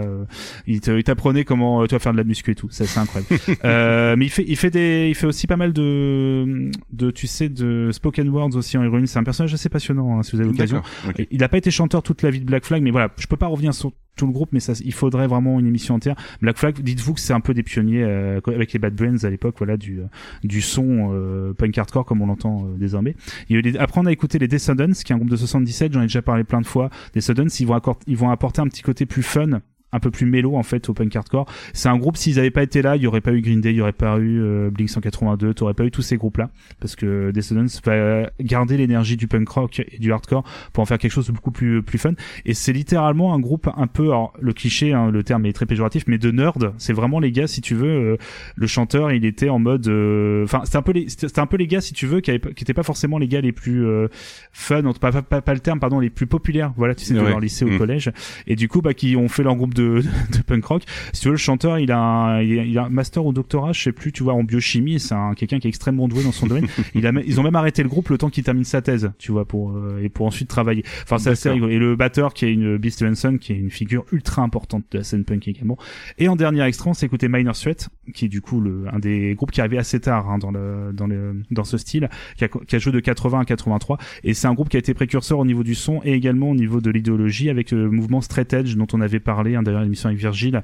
il 0.66 0.80
t'apprenait 0.80 1.44
comment 1.44 1.86
tu 1.86 1.94
vas 1.94 1.98
faire 1.98 2.12
de 2.12 2.18
la 2.18 2.24
muscu 2.24 2.52
et 2.52 2.54
tout. 2.54 2.68
Ça, 2.70 2.86
c'est 2.86 3.00
incroyable. 3.00 3.34
euh, 3.64 4.16
mais 4.16 4.26
il 4.26 4.30
fait, 4.30 4.44
il 4.46 4.56
fait 4.56 4.70
des, 4.70 5.06
il 5.08 5.14
fait 5.14 5.26
aussi 5.26 5.46
pas 5.46 5.56
mal 5.56 5.72
de, 5.72 6.70
de, 6.92 7.10
tu 7.10 7.26
sais, 7.26 7.48
de 7.48 7.90
spoken 7.92 8.28
words 8.28 8.56
aussi 8.56 8.76
en 8.78 8.82
héroïne. 8.82 9.06
C'est 9.06 9.18
un 9.18 9.24
personnage 9.24 9.54
assez 9.54 9.68
passionnant 9.68 10.18
hein, 10.18 10.22
si 10.22 10.32
vous 10.32 10.40
avez 10.40 10.50
l'occasion. 10.50 10.82
Il 11.30 11.40
n'a 11.40 11.48
pas 11.48 11.58
été 11.58 11.70
chanteur 11.70 12.02
toute 12.02 12.22
la 12.22 12.30
vie 12.30 12.40
de 12.40 12.46
Black 12.46 12.64
Flag, 12.64 12.82
mais 12.82 12.90
voilà, 12.90 13.10
je 13.18 13.26
peux 13.26 13.36
pas 13.36 13.46
revenir 13.46 13.74
sur 13.74 13.92
tout 14.16 14.26
le 14.26 14.32
groupe, 14.32 14.48
mais 14.52 14.60
ça, 14.60 14.72
il 14.84 14.92
faudrait 14.92 15.26
vraiment 15.26 15.60
une 15.60 15.66
émission 15.66 15.94
entière. 15.94 16.16
Black 16.40 16.56
Flag, 16.58 16.80
dites-vous 16.80 17.14
que 17.14 17.20
c'est 17.20 17.32
un 17.34 17.40
peu 17.40 17.54
des 17.54 17.62
pionniers 17.62 18.02
euh, 18.02 18.40
avec 18.46 18.72
les 18.72 18.78
Bad 18.78 18.94
Brains 18.94 19.24
à 19.24 19.30
l'époque, 19.30 19.54
voilà, 19.58 19.76
du 19.76 20.00
du 20.42 20.60
son 20.62 21.10
euh, 21.12 21.52
punk 21.52 21.76
hardcore 21.78 22.04
comme 22.04 22.22
on 22.22 22.26
l'entend 22.26 22.64
euh, 22.66 22.76
désormais. 22.78 23.14
Il 23.48 23.52
y 23.52 23.56
a 23.56 23.58
eu 23.60 23.62
les- 23.62 23.78
Après, 23.78 24.00
on 24.00 24.06
a 24.06 24.12
écouté 24.12 24.38
les 24.38 24.48
Descendants, 24.48 24.92
qui 25.04 25.12
est 25.12 25.14
un 25.14 25.18
groupe 25.18 25.30
de 25.30 25.36
77, 25.36 25.92
j'en 25.92 26.00
ai 26.00 26.04
déjà 26.04 26.22
parlé 26.22 26.44
plein 26.44 26.60
de 26.60 26.66
fois. 26.66 26.90
Descendants, 27.14 27.44
ils 27.60 27.66
vont, 27.66 27.76
accor- 27.76 28.00
ils 28.06 28.16
vont 28.16 28.30
apporter 28.30 28.60
un 28.62 28.68
petit 28.68 28.82
côté 28.82 29.06
plus 29.06 29.22
fun 29.22 29.60
un 29.96 30.00
peu 30.00 30.10
plus 30.10 30.26
mélo 30.26 30.54
en 30.56 30.62
fait 30.62 30.88
au 30.88 30.94
punk 30.94 31.14
hardcore. 31.16 31.46
C'est 31.72 31.88
un 31.88 31.96
groupe 31.96 32.16
s'ils 32.16 32.38
avaient 32.38 32.50
pas 32.50 32.62
été 32.62 32.82
là, 32.82 32.96
il 32.96 33.02
y 33.02 33.06
aurait 33.06 33.20
pas 33.20 33.32
eu 33.32 33.40
Green 33.40 33.60
Day, 33.60 33.70
il 33.72 33.76
y 33.76 33.80
aurait 33.80 33.92
pas 33.92 34.18
eu 34.18 34.40
euh, 34.40 34.70
Blink 34.70 34.90
182, 34.90 35.54
t'aurais 35.54 35.74
pas 35.74 35.84
eu 35.84 35.90
tous 35.90 36.02
ces 36.02 36.16
groupes 36.16 36.36
là 36.38 36.50
parce 36.80 36.96
que 36.96 37.30
Descendants 37.30 37.66
va 37.84 38.30
garder 38.40 38.76
l'énergie 38.76 39.16
du 39.16 39.26
punk 39.26 39.48
rock 39.48 39.80
et 39.90 39.98
du 39.98 40.12
hardcore 40.12 40.44
pour 40.72 40.82
en 40.82 40.86
faire 40.86 40.98
quelque 40.98 41.12
chose 41.12 41.26
de 41.26 41.32
beaucoup 41.32 41.50
plus 41.50 41.82
plus 41.82 41.98
fun 41.98 42.12
et 42.44 42.54
c'est 42.54 42.72
littéralement 42.72 43.34
un 43.34 43.38
groupe 43.40 43.68
un 43.76 43.86
peu 43.86 44.04
alors 44.04 44.32
le 44.40 44.52
cliché 44.52 44.92
hein, 44.92 45.10
le 45.10 45.22
terme 45.22 45.46
est 45.46 45.52
très 45.52 45.66
péjoratif 45.66 46.04
mais 46.06 46.18
de 46.18 46.30
nerd, 46.30 46.72
c'est 46.78 46.92
vraiment 46.92 47.18
les 47.20 47.32
gars 47.32 47.46
si 47.46 47.60
tu 47.60 47.74
veux 47.74 47.88
euh, 47.88 48.16
le 48.56 48.66
chanteur, 48.66 49.12
il 49.12 49.24
était 49.24 49.48
en 49.48 49.58
mode 49.58 49.86
euh, 49.88 50.44
enfin 50.44 50.60
c'était 50.64 50.76
un 50.78 50.82
peu 50.82 50.92
les 50.92 51.08
c'était 51.08 51.38
un 51.40 51.46
peu 51.46 51.56
les 51.56 51.66
gars 51.66 51.80
si 51.80 51.92
tu 51.94 52.06
veux 52.06 52.20
qui 52.20 52.30
avaient 52.30 52.38
pas- 52.38 52.50
qui 52.52 52.64
étaient 52.64 52.74
pas 52.74 52.82
forcément 52.82 53.18
les 53.18 53.28
gars 53.28 53.40
les 53.40 53.52
plus 53.52 53.84
euh, 53.86 54.08
fun, 54.52 54.82
pas, 55.00 55.12
pas, 55.12 55.22
pas, 55.22 55.40
pas 55.40 55.54
le 55.54 55.60
terme 55.60 55.80
pardon, 55.80 55.98
les 56.00 56.10
plus 56.10 56.26
populaires, 56.26 56.72
voilà, 56.76 56.94
tu 56.94 57.04
sais 57.04 57.14
Ouais. 57.16 57.28
leur 57.30 57.40
lycée 57.40 57.64
ou 57.64 57.70
Mm. 57.70 57.78
collège 57.78 58.10
et 58.46 58.56
du 58.56 58.68
coup 58.68 58.82
bah 58.82 58.92
qui 58.94 59.16
ont 59.16 59.28
fait 59.28 59.42
leur 59.42 59.56
groupe 59.56 59.72
de, 59.74 59.85
de 60.32 60.42
punk 60.46 60.64
rock. 60.64 60.82
Si 61.12 61.22
tu 61.22 61.28
veux 61.28 61.32
le 61.32 61.38
chanteur, 61.38 61.78
il 61.78 61.90
a 61.92 61.98
un, 61.98 62.42
il 62.42 62.78
a, 62.78 62.84
un 62.84 62.88
master 62.88 63.24
ou 63.24 63.32
doctorat, 63.32 63.72
je 63.72 63.82
sais 63.82 63.92
plus, 63.92 64.12
tu 64.12 64.22
vois 64.22 64.34
en 64.34 64.44
biochimie, 64.44 65.00
c'est 65.00 65.14
un 65.14 65.34
quelqu'un 65.34 65.58
qui 65.58 65.66
est 65.66 65.70
extrêmement 65.70 66.08
doué 66.08 66.22
dans 66.24 66.32
son 66.32 66.46
domaine. 66.46 66.66
Il 66.94 67.06
a 67.06 67.12
même- 67.12 67.24
ils 67.26 67.38
ont 67.40 67.42
même 67.42 67.56
arrêté 67.56 67.82
le 67.82 67.88
groupe 67.88 68.08
le 68.08 68.18
temps 68.18 68.30
qu'il 68.30 68.44
termine 68.44 68.64
sa 68.64 68.80
thèse, 68.80 69.10
tu 69.18 69.32
vois 69.32 69.44
pour 69.44 69.72
euh, 69.72 70.00
et 70.02 70.08
pour 70.08 70.26
ensuite 70.26 70.48
travailler. 70.48 70.84
Enfin 71.02 71.18
c'est 71.18 71.30
assez 71.30 71.50
rigolo. 71.50 71.72
Et 71.72 71.78
le 71.78 71.96
batteur 71.96 72.32
qui 72.34 72.46
est 72.46 72.52
une 72.52 72.76
Bill 72.78 72.90
Stevenson 72.92 73.38
qui 73.40 73.52
est 73.52 73.56
une 73.56 73.70
figure 73.70 74.04
ultra 74.12 74.42
importante 74.42 74.84
de 74.90 74.98
la 74.98 75.04
scène 75.04 75.24
punk 75.24 75.48
également. 75.48 75.76
Et 76.18 76.28
en 76.28 76.36
dernier 76.36 76.62
extrait, 76.64 76.90
on 76.90 76.94
s'est 76.94 77.06
écouté 77.06 77.28
Minor 77.28 77.54
Sweat, 77.56 77.88
qui 78.14 78.26
est 78.26 78.28
du 78.28 78.40
coup 78.40 78.60
le, 78.60 78.84
un 78.92 78.98
des 78.98 79.34
groupes 79.34 79.50
qui 79.50 79.60
arrivé 79.60 79.78
assez 79.78 80.00
tard 80.00 80.30
hein, 80.30 80.38
dans 80.38 80.50
le 80.50 80.92
dans 80.92 81.06
le 81.06 81.42
dans 81.50 81.64
ce 81.64 81.78
style, 81.78 82.08
qui 82.36 82.44
a, 82.44 82.48
qui 82.48 82.76
a 82.76 82.78
joué 82.78 82.92
de 82.92 83.00
80 83.00 83.40
à 83.40 83.44
83. 83.44 83.98
Et 84.24 84.34
c'est 84.34 84.46
un 84.46 84.54
groupe 84.54 84.68
qui 84.68 84.76
a 84.76 84.80
été 84.80 84.94
précurseur 84.94 85.38
au 85.38 85.44
niveau 85.44 85.62
du 85.62 85.74
son 85.74 86.00
et 86.04 86.12
également 86.12 86.50
au 86.50 86.54
niveau 86.54 86.80
de 86.80 86.90
l'idéologie 86.90 87.50
avec 87.50 87.70
le 87.70 87.90
mouvement 87.90 88.20
straight 88.20 88.52
edge 88.52 88.76
dont 88.76 88.86
on 88.92 89.00
avait 89.00 89.20
parlé 89.20 89.56
d'ailleurs 89.66 89.82
l'émission 89.82 90.08
avec 90.08 90.18
Virgile. 90.18 90.62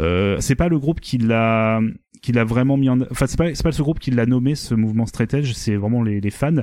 Euh, 0.00 0.36
c'est 0.40 0.54
pas 0.54 0.68
le 0.68 0.78
groupe 0.78 1.00
qui 1.00 1.18
l'a 1.18 1.80
qui 2.22 2.32
l'a 2.32 2.44
vraiment 2.44 2.76
mis 2.76 2.88
en 2.88 3.00
enfin 3.10 3.26
c'est 3.26 3.36
pas 3.38 3.54
c'est 3.54 3.62
pas 3.62 3.72
ce 3.72 3.82
groupe 3.82 3.98
qui 3.98 4.10
l'a 4.10 4.26
nommé 4.26 4.54
ce 4.54 4.74
mouvement 4.74 5.06
straight 5.06 5.32
edge 5.34 5.52
c'est 5.52 5.76
vraiment 5.76 6.02
les, 6.02 6.20
les 6.20 6.30
fans 6.30 6.54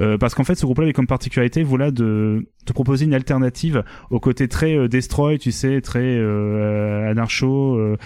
euh, 0.00 0.18
parce 0.18 0.34
qu'en 0.34 0.44
fait 0.44 0.54
ce 0.54 0.64
groupe 0.64 0.78
là 0.78 0.84
avait 0.84 0.92
comme 0.92 1.06
particularité 1.06 1.62
voilà 1.62 1.90
de 1.90 2.46
te 2.66 2.72
proposer 2.72 3.04
une 3.04 3.14
alternative 3.14 3.84
au 4.10 4.20
côté 4.20 4.48
très 4.48 4.76
euh, 4.76 4.88
destroy 4.88 5.38
tu 5.38 5.52
sais 5.52 5.80
très 5.80 6.00
euh, 6.02 7.10
anarcho 7.10 7.76
euh, 7.76 7.96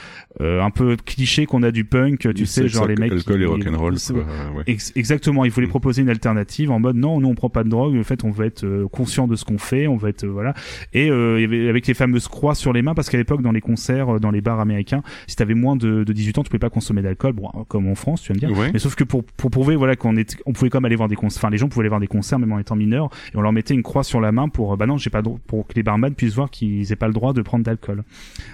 euh, 0.40 0.62
un 0.62 0.70
peu 0.70 0.96
cliché 0.96 1.46
qu'on 1.46 1.62
a 1.62 1.70
du 1.70 1.84
punk 1.84 2.32
tu 2.34 2.46
sais 2.46 2.68
genre 2.68 2.86
les 2.86 2.96
mecs 2.96 3.12
alcool 3.12 3.42
et 3.42 3.46
rock'n'roll. 3.46 3.94
ouais. 3.94 4.62
Ex- 4.66 4.92
exactement, 4.96 5.44
il 5.44 5.50
voulait 5.50 5.66
Mm. 5.66 5.70
proposer 5.70 6.02
une 6.02 6.08
alternative 6.10 6.70
en 6.70 6.78
mode 6.80 6.96
non, 6.96 7.20
nous 7.20 7.28
on 7.28 7.34
prend 7.34 7.50
pas 7.50 7.62
de 7.64 7.68
drogue, 7.68 7.96
en 7.98 8.02
fait 8.04 8.24
on 8.24 8.30
va 8.30 8.46
être 8.46 8.64
euh, 8.64 8.86
conscient 8.88 9.26
de 9.28 9.36
ce 9.36 9.44
qu'on 9.44 9.58
fait, 9.58 9.86
on 9.86 9.96
va 9.96 10.08
être 10.08 10.26
voilà. 10.26 10.54
Et 10.92 11.10
euh, 11.10 11.68
avec 11.68 11.86
les 11.86 11.94
fameuses 11.94 12.26
croix 12.28 12.54
sur 12.54 12.72
les 12.72 12.82
mains 12.82 12.94
parce 12.94 13.08
qu'à 13.10 13.18
l'époque 13.18 13.42
dans 13.42 13.52
les 13.52 13.60
concerts, 13.60 14.18
dans 14.20 14.30
les 14.30 14.40
bars 14.40 14.60
américains, 14.60 15.02
si 15.26 15.36
t'avais 15.36 15.54
moins 15.54 15.76
de, 15.76 16.04
de 16.04 16.12
18 16.12 16.38
ans, 16.38 16.42
tu 16.42 16.48
pouvais 16.50 16.58
pas 16.58 16.70
consommer 16.70 16.97
d'alcool, 17.02 17.32
bon 17.32 17.48
comme 17.68 17.88
en 17.88 17.94
France, 17.94 18.22
tu 18.22 18.32
vas 18.32 18.34
me 18.34 18.40
dire. 18.40 18.58
Ouais. 18.58 18.70
Mais 18.72 18.78
sauf 18.78 18.94
que 18.94 19.04
pour 19.04 19.24
pour 19.24 19.50
prouver 19.50 19.76
voilà 19.76 19.96
qu'on 19.96 20.16
est 20.16 20.36
on 20.46 20.52
pouvait 20.52 20.70
quand 20.70 20.78
même 20.78 20.86
aller 20.86 20.96
voir 20.96 21.08
des 21.08 21.16
concerts, 21.16 21.40
enfin 21.40 21.50
les 21.50 21.58
gens 21.58 21.68
pouvaient 21.68 21.82
aller 21.82 21.88
voir 21.88 22.00
des 22.00 22.06
concerts 22.06 22.38
même 22.38 22.52
en 22.52 22.58
étant 22.58 22.76
mineurs 22.76 23.10
et 23.32 23.36
on 23.36 23.40
leur 23.40 23.52
mettait 23.52 23.74
une 23.74 23.82
croix 23.82 24.04
sur 24.04 24.20
la 24.20 24.32
main 24.32 24.48
pour 24.48 24.72
euh, 24.72 24.76
bah 24.76 24.86
non, 24.86 24.96
j'ai 24.96 25.10
pas 25.10 25.22
pour 25.22 25.66
que 25.66 25.74
les 25.74 25.82
barman 25.82 26.14
puissent 26.14 26.34
voir 26.34 26.50
qu'ils 26.50 26.92
aient 26.92 26.96
pas 26.96 27.08
le 27.08 27.14
droit 27.14 27.32
de 27.32 27.42
prendre 27.42 27.64
d'alcool. 27.64 28.04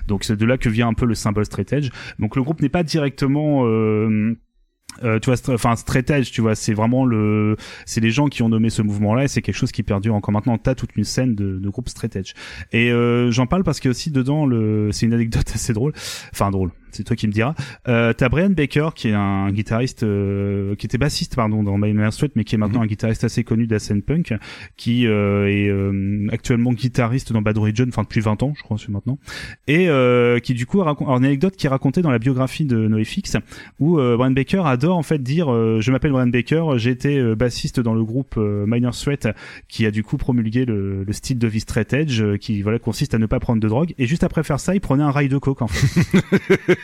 Donc 0.09 0.25
c'est 0.25 0.37
de 0.37 0.47
là 0.47 0.59
que 0.59 0.69
vient 0.69 0.89
un 0.89 0.95
peu 0.95 1.07
le 1.07 1.15
symbole 1.15 1.45
straight 1.45 1.73
edge. 1.73 1.91
Donc 2.19 2.37
le 2.37 2.43
groupe 2.43 2.61
n'est 2.61 2.69
pas 2.69 2.83
directement 2.83 3.63
euh, 3.65 4.37
euh, 5.03 5.19
tu 5.19 5.31
vois, 5.31 5.55
enfin 5.55 5.75
straight 5.77 6.09
edge, 6.11 6.31
tu 6.31 6.41
vois, 6.41 6.55
c'est 6.55 6.75
vraiment 6.75 7.05
le, 7.05 7.57
c'est 7.87 8.01
les 8.01 8.11
gens 8.11 8.27
qui 8.27 8.43
ont 8.43 8.49
nommé 8.49 8.71
ce 8.71 8.83
mouvement-là 8.83 9.25
et 9.25 9.29
c'est 9.29 9.43
quelque 9.43 9.57
chose 9.57 9.73
qui 9.73 9.83
perdure 9.83 10.15
encore 10.15 10.33
maintenant. 10.33 10.57
T'as 10.59 10.75
toute 10.75 10.97
une 10.97 11.05
scène 11.05 11.35
de, 11.35 11.59
de 11.59 11.69
groupe 11.69 11.89
straight 11.89 12.15
edge. 12.17 12.35
Et 12.73 12.93
euh, 12.93 13.31
j'en 13.31 13.47
parle 13.47 13.65
parce 13.65 13.81
que 13.81 13.89
aussi 13.89 14.11
dedans, 14.11 14.47
le, 14.47 14.91
c'est 14.93 15.07
une 15.07 15.15
anecdote 15.15 15.51
assez 15.55 15.73
drôle, 15.73 15.93
enfin 16.33 16.51
drôle. 16.51 16.71
C'est 16.95 17.05
toi 17.05 17.17
qui 17.17 17.27
me 17.27 17.33
diras. 17.33 17.55
Euh, 17.89 18.13
t'as 18.13 18.29
Brian 18.29 18.51
Baker 18.51 18.91
qui 18.95 19.09
est 19.09 19.15
un 19.15 19.51
guitariste, 19.51 20.03
euh, 20.03 20.75
qui 20.77 20.87
était 20.87 20.99
bassiste 20.99 21.37
pardon 21.37 21.63
dans 21.63 21.77
My 21.77 21.93
Man 21.93 22.11
Sweat, 22.11 22.33
mais 22.37 22.45
qui 22.45 22.55
est 22.55 22.59
maintenant 22.59 22.83
un 22.83 22.87
guitariste 22.87 23.25
assez 23.25 23.45
connu 23.45 23.67
scène 23.79 24.03
punk, 24.03 24.35
qui 24.77 25.07
euh, 25.07 25.49
est 25.49 25.69
euh, 25.69 26.27
actuellement 26.33 26.73
guitariste 26.73 27.33
dans 27.33 27.43
Bad 27.43 27.59
Religion, 27.59 27.87
enfin 27.89 28.03
depuis 28.03 28.21
20 28.21 28.43
ans, 28.43 28.53
je 28.57 28.63
crois, 28.63 28.77
c'est 28.79 28.91
maintenant, 28.91 29.19
et 29.67 29.89
euh, 29.89 30.39
qui 30.39 30.55
du 30.55 30.67
coup 30.67 30.81
raconte 30.81 31.09
alors, 31.09 31.19
une 31.19 31.25
anecdote 31.25 31.57
qui 31.57 31.67
est 31.67 31.71
racontée 31.71 32.03
dans 32.03 32.11
la 32.11 32.19
biographie 32.19 32.65
de 32.65 32.89
NoFX 32.89 33.37
où 33.81 33.99
euh, 33.99 34.17
Brian 34.17 34.31
Baker 34.31 34.63
adore 34.65 34.97
en 34.97 35.03
fait 35.03 35.23
dire 35.23 35.53
euh, 35.53 35.81
je 35.81 35.91
m'appelle 35.91 36.13
Brian 36.13 36.27
Baker, 36.27 36.65
j'ai 36.77 36.91
été 36.91 37.19
euh, 37.19 37.35
bassiste 37.35 37.81
dans 37.81 37.95
le 37.95 38.05
groupe 38.05 38.37
Minor 38.37 38.95
Sweat 38.95 39.29
qui 39.69 39.87
a 39.87 39.91
du 39.91 40.03
coup 40.03 40.17
promulgué 40.17 40.65
le, 40.65 41.05
le 41.05 41.13
style 41.13 41.39
de 41.39 41.49
vie 41.49 41.61
straight 41.61 41.93
edge 41.93 42.23
qui 42.39 42.63
voilà 42.63 42.79
consiste 42.79 43.15
à 43.15 43.19
ne 43.19 43.27
pas 43.27 43.41
prendre 43.41 43.61
de 43.61 43.69
drogue 43.69 43.95
et 43.99 44.07
juste 44.07 44.25
après 44.25 44.43
faire 44.43 44.61
ça 44.61 44.75
il 44.75 44.81
prenait 44.81 45.03
un 45.03 45.11
rail 45.11 45.29
de 45.29 45.39
coke 45.39 45.63
en 45.63 45.69
fait. 45.69 46.05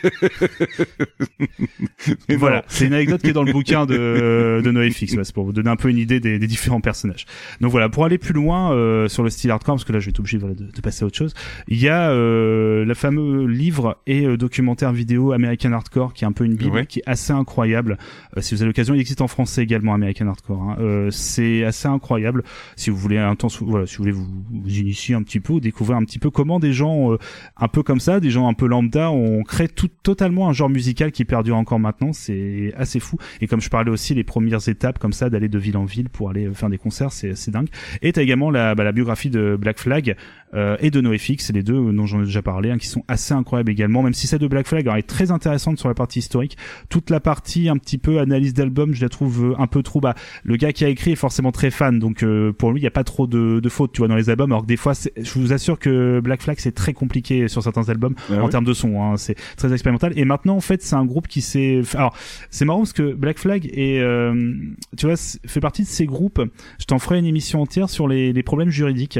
Voilà, 2.37 2.63
c'est 2.67 2.87
une 2.87 2.93
anecdote 2.93 3.21
qui 3.21 3.29
est 3.29 3.33
dans 3.33 3.43
le 3.43 3.51
bouquin 3.51 3.85
de, 3.85 4.61
de 4.63 4.71
NoFX, 4.71 5.13
ouais, 5.15 5.23
c'est 5.23 5.33
pour 5.33 5.45
vous 5.45 5.53
donner 5.53 5.69
un 5.69 5.75
peu 5.75 5.89
une 5.89 5.97
idée 5.97 6.19
des, 6.19 6.39
des 6.39 6.47
différents 6.47 6.81
personnages. 6.81 7.25
Donc 7.59 7.71
voilà, 7.71 7.89
pour 7.89 8.05
aller 8.05 8.17
plus 8.17 8.33
loin 8.33 8.73
euh, 8.73 9.07
sur 9.07 9.23
le 9.23 9.29
style 9.29 9.51
hardcore, 9.51 9.75
parce 9.75 9.85
que 9.85 9.93
là 9.93 9.99
je 9.99 10.05
vais 10.05 10.09
être 10.11 10.19
obligé 10.19 10.37
voilà, 10.37 10.55
de, 10.55 10.65
de 10.65 10.81
passer 10.81 11.03
à 11.03 11.07
autre 11.07 11.17
chose, 11.17 11.33
il 11.67 11.79
y 11.79 11.89
a 11.89 12.11
euh, 12.11 12.85
le 12.85 12.93
fameux 12.93 13.45
livre 13.45 13.97
et 14.07 14.25
euh, 14.25 14.37
documentaire 14.37 14.91
vidéo 14.93 15.31
American 15.33 15.71
Hardcore, 15.73 16.13
qui 16.13 16.23
est 16.23 16.27
un 16.27 16.31
peu 16.31 16.45
une 16.45 16.55
bible, 16.55 16.71
Ouais. 16.71 16.85
qui 16.85 16.99
est 16.99 17.03
assez 17.05 17.33
incroyable. 17.33 17.97
Euh, 18.37 18.41
si 18.41 18.55
vous 18.55 18.61
avez 18.61 18.67
l'occasion, 18.69 18.93
il 18.93 19.01
existe 19.01 19.21
en 19.21 19.27
français 19.27 19.61
également 19.63 19.93
American 19.93 20.27
Hardcore. 20.27 20.61
hein. 20.61 20.77
Euh, 20.79 21.11
c'est 21.11 21.63
assez 21.65 21.87
incroyable. 21.87 22.43
Si 22.77 22.89
vous 22.89 22.95
voulez 22.97 23.17
un 23.17 23.35
temps, 23.35 23.49
voilà, 23.61 23.85
si 23.85 23.97
vous 23.97 24.03
voulez 24.03 24.11
vous, 24.13 24.27
vous 24.49 24.69
initier 24.77 25.15
un 25.15 25.23
petit 25.23 25.39
peu, 25.41 25.59
découvrir 25.59 25.97
un 25.97 26.05
petit 26.05 26.19
peu 26.19 26.29
comment 26.29 26.59
des 26.59 26.71
gens 26.73 27.11
euh, 27.13 27.17
un 27.57 27.67
peu 27.67 27.83
comme 27.83 27.99
ça, 27.99 28.19
des 28.19 28.29
gens 28.31 28.47
un 28.47 28.53
peu 28.53 28.67
lambda, 28.67 29.11
ont 29.11 29.43
créé 29.43 29.67
tout 29.67 29.89
totalement 30.03 30.49
un 30.49 30.53
genre 30.53 30.69
musical 30.69 31.11
qui 31.11 31.25
perdure 31.25 31.55
encore 31.55 31.79
maintenant. 31.79 32.13
C'est 32.13 32.73
assez 32.75 32.99
fou. 32.99 33.17
Et 33.39 33.47
comme 33.47 33.61
je 33.61 33.69
parlais 33.69 33.91
aussi 33.91 34.13
les 34.13 34.23
premières 34.23 34.67
étapes 34.67 34.99
comme 34.99 35.13
ça 35.13 35.29
d'aller 35.29 35.49
de 35.49 35.59
ville 35.59 35.77
en 35.77 35.85
ville 35.85 36.09
pour 36.09 36.29
aller 36.29 36.49
faire 36.53 36.69
des 36.69 36.77
concerts, 36.77 37.11
c'est 37.11 37.35
c'est 37.35 37.51
dingue. 37.51 37.69
Et 38.01 38.11
t'as 38.11 38.21
également 38.21 38.51
la, 38.51 38.75
bah, 38.75 38.83
la 38.83 38.91
biographie 38.91 39.29
de 39.29 39.57
Black 39.59 39.79
Flag 39.79 40.15
euh, 40.53 40.77
et 40.79 40.91
de 40.91 41.01
NoFX, 41.01 41.45
c'est 41.45 41.53
les 41.53 41.63
deux 41.63 41.91
dont 41.91 42.05
j'en 42.05 42.21
ai 42.21 42.25
déjà 42.25 42.41
parlé, 42.41 42.71
hein, 42.71 42.77
qui 42.77 42.87
sont 42.87 43.03
assez 43.07 43.33
incroyables 43.33 43.71
également. 43.71 44.03
Même 44.03 44.13
si 44.13 44.27
celle 44.27 44.39
de 44.39 44.47
Black 44.47 44.67
Flag 44.67 44.83
alors, 44.83 44.97
est 44.97 45.03
très 45.03 45.31
intéressante 45.31 45.79
sur 45.79 45.87
la 45.87 45.95
partie 45.95 46.19
historique, 46.19 46.57
toute 46.89 47.09
la 47.09 47.19
partie 47.19 47.69
un 47.69 47.77
petit 47.77 47.97
peu 47.97 48.19
analyse 48.19 48.53
d'album, 48.53 48.93
je 48.93 49.01
la 49.01 49.09
trouve 49.09 49.51
euh, 49.51 49.61
un 49.61 49.67
peu 49.67 49.83
trop. 49.83 50.01
Bah, 50.01 50.15
le 50.43 50.55
gars 50.55 50.73
qui 50.73 50.85
a 50.85 50.89
écrit 50.89 51.11
est 51.11 51.15
forcément 51.15 51.51
très 51.51 51.71
fan, 51.71 51.99
donc 51.99 52.23
euh, 52.23 52.51
pour 52.51 52.71
lui 52.71 52.81
il 52.81 52.83
y 52.83 52.87
a 52.87 52.91
pas 52.91 53.03
trop 53.03 53.27
de, 53.27 53.59
de 53.59 53.69
fautes, 53.69 53.93
tu 53.93 53.99
vois, 53.99 54.07
dans 54.07 54.15
les 54.15 54.29
albums. 54.29 54.51
Alors 54.51 54.63
que 54.63 54.67
des 54.67 54.77
fois, 54.77 54.93
je 54.93 55.39
vous 55.39 55.53
assure 55.53 55.79
que 55.79 56.19
Black 56.19 56.41
Flag 56.41 56.57
c'est 56.59 56.73
très 56.73 56.93
compliqué 56.93 57.47
sur 57.47 57.63
certains 57.63 57.89
albums 57.89 58.15
Ah 58.29 58.35
en 58.35 58.45
ouais 58.45 58.49
termes 58.49 58.65
de 58.65 58.73
son, 58.73 59.01
hein, 59.01 59.17
c'est 59.17 59.35
très 59.57 59.73
expérimental. 59.73 60.13
Et 60.15 60.25
maintenant, 60.25 60.55
en 60.55 60.61
fait, 60.61 60.81
c'est 60.81 60.95
un 60.95 61.05
groupe 61.05 61.27
qui 61.27 61.41
s'est. 61.41 61.81
Alors, 61.95 62.15
c'est 62.49 62.65
marrant 62.65 62.79
parce 62.79 62.93
que 62.93 63.13
Black 63.13 63.39
Flag 63.39 63.69
est, 63.73 63.99
euh, 63.99 64.53
tu 64.97 65.07
vois, 65.07 65.15
fait 65.15 65.59
partie 65.59 65.83
de 65.83 65.87
ces 65.87 66.05
groupes. 66.05 66.41
Je 66.79 66.85
t'en 66.85 66.99
ferai 66.99 67.19
une 67.19 67.25
émission 67.25 67.61
entière 67.61 67.89
sur 67.89 68.07
les, 68.07 68.33
les 68.33 68.43
problèmes 68.43 68.69
juridiques, 68.69 69.19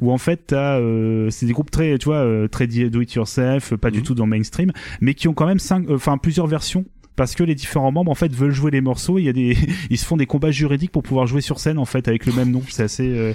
où 0.00 0.10
en 0.10 0.18
fait, 0.18 0.44
t'as, 0.48 0.78
euh, 0.80 1.30
c'est 1.30 1.46
des 1.46 1.52
groupes 1.52 1.70
très, 1.70 1.98
tu 1.98 2.06
vois, 2.06 2.16
euh, 2.16 2.48
très 2.48 2.66
do 2.66 3.00
it 3.00 3.12
yourself, 3.14 3.74
pas 3.76 3.90
du 3.90 3.98
Mhm. 3.98 4.04
tout 4.04 4.14
dans 4.14 4.24
le 4.24 4.30
mainstream, 4.30 4.72
mais 5.00 5.14
qui 5.14 5.28
ont 5.28 5.34
quand 5.34 5.46
même 5.46 5.58
cinq, 5.58 5.88
euh, 5.88 5.94
enfin 5.96 6.18
plusieurs 6.18 6.46
versions. 6.46 6.84
Parce 7.14 7.34
que 7.34 7.44
les 7.44 7.54
différents 7.54 7.92
membres 7.92 8.10
en 8.10 8.14
fait 8.14 8.32
veulent 8.32 8.52
jouer 8.54 8.70
les 8.70 8.80
morceaux, 8.80 9.18
il 9.18 9.24
y 9.24 9.28
a 9.28 9.34
des, 9.34 9.54
ils 9.90 9.98
se 9.98 10.04
font 10.06 10.16
des 10.16 10.24
combats 10.26 10.50
juridiques 10.50 10.90
pour 10.92 11.02
pouvoir 11.02 11.26
jouer 11.26 11.42
sur 11.42 11.60
scène 11.60 11.76
en 11.78 11.84
fait 11.84 12.08
avec 12.08 12.24
le 12.24 12.32
même 12.32 12.50
nom. 12.50 12.62
C'est 12.70 12.84
assez, 12.84 13.06
euh, 13.06 13.34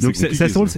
donc 0.00 0.16
c'est 0.16 0.30
assez 0.42 0.52
drôle. 0.52 0.68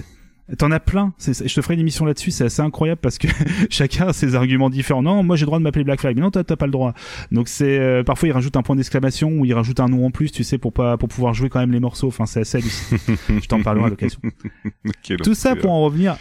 T'en 0.59 0.69
as 0.71 0.79
plein. 0.79 1.13
C'est- 1.17 1.47
Je 1.47 1.55
te 1.55 1.61
ferai 1.61 1.73
une 1.73 1.79
émission 1.79 2.05
là-dessus. 2.05 2.29
C'est 2.29 2.43
assez 2.43 2.61
incroyable 2.61 3.01
parce 3.01 3.17
que 3.17 3.27
chacun 3.71 4.09
a 4.09 4.13
ses 4.13 4.35
arguments 4.35 4.69
différents. 4.69 5.01
Non, 5.01 5.23
moi 5.23 5.35
j'ai 5.35 5.41
le 5.41 5.47
droit 5.47 5.57
de 5.57 5.63
m'appeler 5.63 5.83
Black 5.83 5.99
Flag. 6.01 6.15
Mais 6.15 6.21
non, 6.21 6.29
toi 6.29 6.43
t'as 6.43 6.55
pas 6.55 6.67
le 6.67 6.71
droit. 6.71 6.93
Donc 7.31 7.47
c'est 7.47 7.79
euh, 7.79 8.03
parfois 8.03 8.29
ils 8.29 8.31
rajoutent 8.31 8.55
un 8.55 8.61
point 8.61 8.75
d'exclamation 8.75 9.31
ou 9.31 9.45
ils 9.45 9.53
rajoutent 9.55 9.79
un 9.79 9.87
nom 9.87 10.05
en 10.05 10.11
plus, 10.11 10.31
tu 10.31 10.43
sais, 10.43 10.57
pour 10.59 10.71
pas 10.71 10.97
pour 10.97 11.09
pouvoir 11.09 11.33
jouer 11.33 11.49
quand 11.49 11.59
même 11.59 11.71
les 11.71 11.79
morceaux. 11.79 12.07
Enfin 12.09 12.25
c'est 12.27 12.41
assez 12.41 12.59
hallucinant. 12.59 12.99
Je 13.41 13.47
t'en 13.47 13.63
parlerai 13.63 13.87
à 13.87 13.89
l'occasion. 13.89 14.19
Tout 15.23 15.33
ça 15.33 15.55
pour 15.55 15.71
en 15.71 15.81
revenir. 15.83 16.15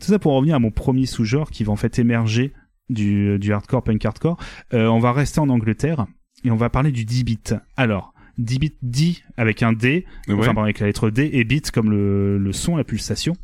Tout 0.00 0.06
ça 0.08 0.18
pour 0.18 0.32
en 0.32 0.36
revenir 0.36 0.56
à 0.56 0.58
mon 0.58 0.70
premier 0.70 1.06
sous-genre 1.06 1.50
qui 1.50 1.64
va 1.64 1.72
en 1.72 1.76
fait 1.76 1.98
émerger 1.98 2.52
du, 2.90 3.38
du 3.38 3.52
hardcore 3.52 3.82
punk 3.82 4.04
hardcore. 4.04 4.36
Euh, 4.74 4.86
on 4.88 4.98
va 4.98 5.12
rester 5.12 5.40
en 5.40 5.48
Angleterre 5.48 6.06
et 6.44 6.50
on 6.50 6.56
va 6.56 6.68
parler 6.70 6.92
du 6.92 7.04
10 7.04 7.24
bit. 7.24 7.54
Alors. 7.76 8.12
D-beat 8.44 8.76
D 8.82 9.16
avec 9.36 9.62
un 9.62 9.72
D, 9.72 10.04
Ouais. 10.28 10.34
enfin 10.34 10.46
pardon, 10.46 10.62
avec 10.62 10.80
la 10.80 10.86
lettre 10.86 11.10
D 11.10 11.30
et 11.32 11.44
beat 11.44 11.70
comme 11.70 11.90
le, 11.90 12.38
le 12.38 12.52
son, 12.52 12.76
la 12.76 12.84
pulsation. 12.84 13.34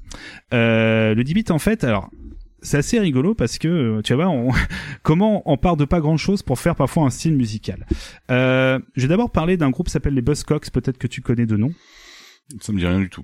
Euh, 0.52 1.14
le 1.14 1.24
D-beat 1.24 1.50
en 1.50 1.58
fait, 1.58 1.84
alors 1.84 2.10
c'est 2.62 2.78
assez 2.78 2.98
rigolo 2.98 3.34
parce 3.34 3.58
que 3.58 3.68
euh, 3.68 4.02
tu 4.02 4.14
vois 4.14 4.28
on, 4.28 4.50
comment 5.02 5.42
on 5.50 5.56
part 5.56 5.76
de 5.76 5.84
pas 5.84 6.00
grand 6.00 6.16
chose 6.16 6.42
pour 6.42 6.58
faire 6.58 6.74
parfois 6.74 7.04
un 7.04 7.10
style 7.10 7.36
musical. 7.36 7.86
Euh, 8.30 8.78
je 8.96 9.02
vais 9.02 9.08
d'abord 9.08 9.30
parler 9.30 9.56
d'un 9.56 9.70
groupe 9.70 9.86
qui 9.86 9.92
s'appelle 9.92 10.14
les 10.14 10.22
Buzzcocks, 10.22 10.70
peut-être 10.70 10.98
que 10.98 11.06
tu 11.06 11.20
connais 11.20 11.46
de 11.46 11.56
nom. 11.56 11.70
Ça 12.60 12.72
me 12.72 12.78
dit 12.78 12.86
rien 12.86 13.00
du 13.00 13.10
tout. 13.10 13.22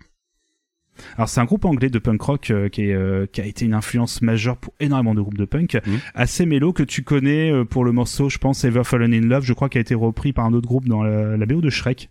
Alors 1.17 1.29
c'est 1.29 1.41
un 1.41 1.45
groupe 1.45 1.65
anglais 1.65 1.91
de 1.91 1.99
punk 1.99 2.21
rock 2.23 2.51
euh, 2.51 2.69
qui, 2.69 2.83
est, 2.83 2.95
euh, 2.95 3.27
qui 3.31 3.41
a 3.41 3.47
été 3.47 3.65
une 3.65 3.75
influence 3.75 4.23
majeure 4.23 4.57
pour 4.57 4.75
énormément 4.81 5.15
de 5.15 5.21
groupes 5.21 5.37
de 5.39 5.45
punk, 5.45 5.79
Mhm. 5.87 5.99
assez 6.15 6.47
mélo 6.47 6.73
que 6.73 6.83
tu 6.83 7.03
connais 7.03 7.51
euh, 7.51 7.65
pour 7.65 7.85
le 7.85 7.93
morceau, 7.93 8.29
je 8.29 8.39
pense 8.39 8.65
Ever 8.65 8.85
Fallen 8.85 9.13
in 9.15 9.21
Love, 9.27 9.45
je 9.45 9.53
crois 9.53 9.69
qui 9.69 9.79
a 9.79 9.81
été 9.81 9.95
repris 9.95 10.33
par 10.33 10.45
un 10.47 10.53
autre 10.53 10.67
groupe 10.69 10.89
dans 10.89 11.03
la, 11.03 11.37
la 11.37 11.47
BO 11.47 11.61
de 11.61 11.71
Shrek. 11.71 12.11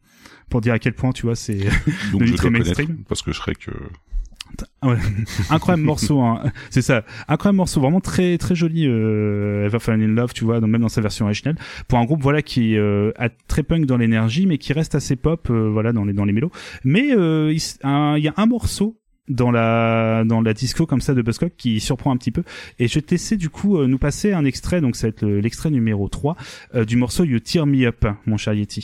Pour 0.49 0.59
dire 0.59 0.73
à 0.73 0.79
quel 0.79 0.93
point 0.93 1.11
tu 1.13 1.21
vois 1.25 1.35
c'est 1.35 1.57
Donc 2.11 2.23
je 2.25 2.33
très 2.35 2.49
dois 2.49 2.59
mainstream. 2.59 3.03
parce 3.07 3.21
que 3.21 3.31
Ah 3.31 3.71
ouais. 4.83 4.97
incroyable 5.49 5.83
morceau 5.83 6.21
hein. 6.21 6.43
c'est 6.69 6.81
ça. 6.81 7.03
Incroyable 7.27 7.57
morceau 7.57 7.81
vraiment 7.81 7.99
très 8.01 8.37
très 8.37 8.55
joli 8.55 8.85
euh, 8.87 9.65
Ever 9.65 9.79
Fallen 9.79 10.01
in 10.01 10.13
Love 10.13 10.33
tu 10.33 10.43
vois 10.45 10.59
donc 10.59 10.69
même 10.69 10.81
dans 10.81 10.89
sa 10.89 11.01
version 11.01 11.25
originale 11.25 11.55
pour 11.87 11.99
un 11.99 12.05
groupe 12.05 12.21
voilà 12.21 12.41
qui 12.41 12.77
euh, 12.77 13.11
a 13.17 13.29
très 13.29 13.63
punk 13.63 13.85
dans 13.85 13.97
l'énergie 13.97 14.45
mais 14.45 14.57
qui 14.57 14.73
reste 14.73 14.95
assez 14.95 15.15
pop 15.15 15.47
euh, 15.49 15.69
voilà 15.71 15.93
dans 15.93 16.05
les 16.05 16.13
dans 16.13 16.25
les 16.25 16.33
mélos. 16.33 16.51
Mais 16.83 17.11
euh, 17.15 17.51
il 17.53 18.23
y 18.23 18.27
a 18.27 18.33
un 18.37 18.45
morceau 18.45 18.97
dans 19.27 19.51
la 19.51 20.23
dans 20.25 20.41
la 20.41 20.53
disco 20.53 20.85
comme 20.85 20.99
ça 20.99 21.13
de 21.13 21.21
Buzzcock 21.21 21.53
qui 21.57 21.79
surprend 21.79 22.11
un 22.11 22.17
petit 22.17 22.31
peu. 22.31 22.43
Et 22.79 22.87
je 22.87 22.95
vais 22.95 23.01
te 23.01 23.11
laisser 23.11 23.37
du 23.37 23.49
coup 23.49 23.77
euh, 23.77 23.87
nous 23.87 23.97
passer 23.97 24.33
un 24.33 24.43
extrait. 24.45 24.81
Donc 24.81 24.95
ça 24.95 25.07
va 25.07 25.09
être 25.09 25.21
le- 25.21 25.39
l'extrait 25.39 25.69
numéro 25.69 26.09
3 26.09 26.35
euh, 26.75 26.85
du 26.85 26.97
morceau 26.97 27.23
You 27.23 27.39
Tear 27.39 27.65
Me 27.65 27.85
Up 27.85 28.05
mon 28.25 28.37
cher 28.37 28.53
Yeti 28.53 28.83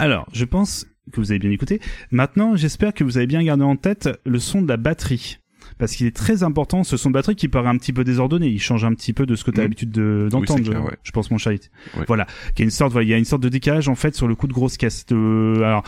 Alors, 0.00 0.26
je 0.32 0.44
pense 0.44 0.86
que 1.12 1.20
vous 1.20 1.30
avez 1.30 1.38
bien 1.38 1.50
écouté. 1.50 1.80
Maintenant, 2.10 2.56
j'espère 2.56 2.94
que 2.94 3.04
vous 3.04 3.16
avez 3.18 3.26
bien 3.26 3.42
gardé 3.42 3.64
en 3.64 3.76
tête 3.76 4.08
le 4.24 4.38
son 4.38 4.62
de 4.62 4.68
la 4.68 4.76
batterie. 4.76 5.38
Parce 5.78 5.92
qu'il 5.96 6.06
est 6.06 6.14
très 6.14 6.42
important, 6.42 6.84
ce 6.84 6.96
son 6.96 7.08
de 7.10 7.14
batterie 7.14 7.36
qui 7.36 7.48
paraît 7.48 7.68
un 7.68 7.76
petit 7.78 7.92
peu 7.92 8.04
désordonné. 8.04 8.48
Il 8.48 8.60
change 8.60 8.84
un 8.84 8.92
petit 8.94 9.12
peu 9.12 9.24
de 9.24 9.34
ce 9.34 9.44
que 9.44 9.50
tu 9.50 9.58
as 9.58 9.60
Mhm. 9.62 9.64
l'habitude 9.64 9.90
de- 9.90 10.28
d'entendre, 10.30 10.62
clair, 10.62 10.80
je- 10.82 10.86
ouais. 10.86 10.96
je 11.02 11.10
pense, 11.12 11.30
mon. 11.30 11.36
Ouais. 11.38 11.58
Voilà. 12.06 12.26
Qu'il 12.54 12.60
y 12.60 12.62
a 12.62 12.64
une 12.64 12.70
sorte, 12.70 12.92
voilà, 12.92 13.06
il 13.06 13.10
y 13.10 13.14
a 13.14 13.18
une 13.18 13.24
sorte 13.24 13.42
de 13.42 13.48
décalage, 13.48 13.88
en 13.88 13.94
fait, 13.94 14.14
sur 14.14 14.28
le 14.28 14.34
coup 14.34 14.46
de 14.46 14.52
grosse 14.52 14.76
caisse. 14.76 15.06
De... 15.06 15.54
Alors, 15.64 15.82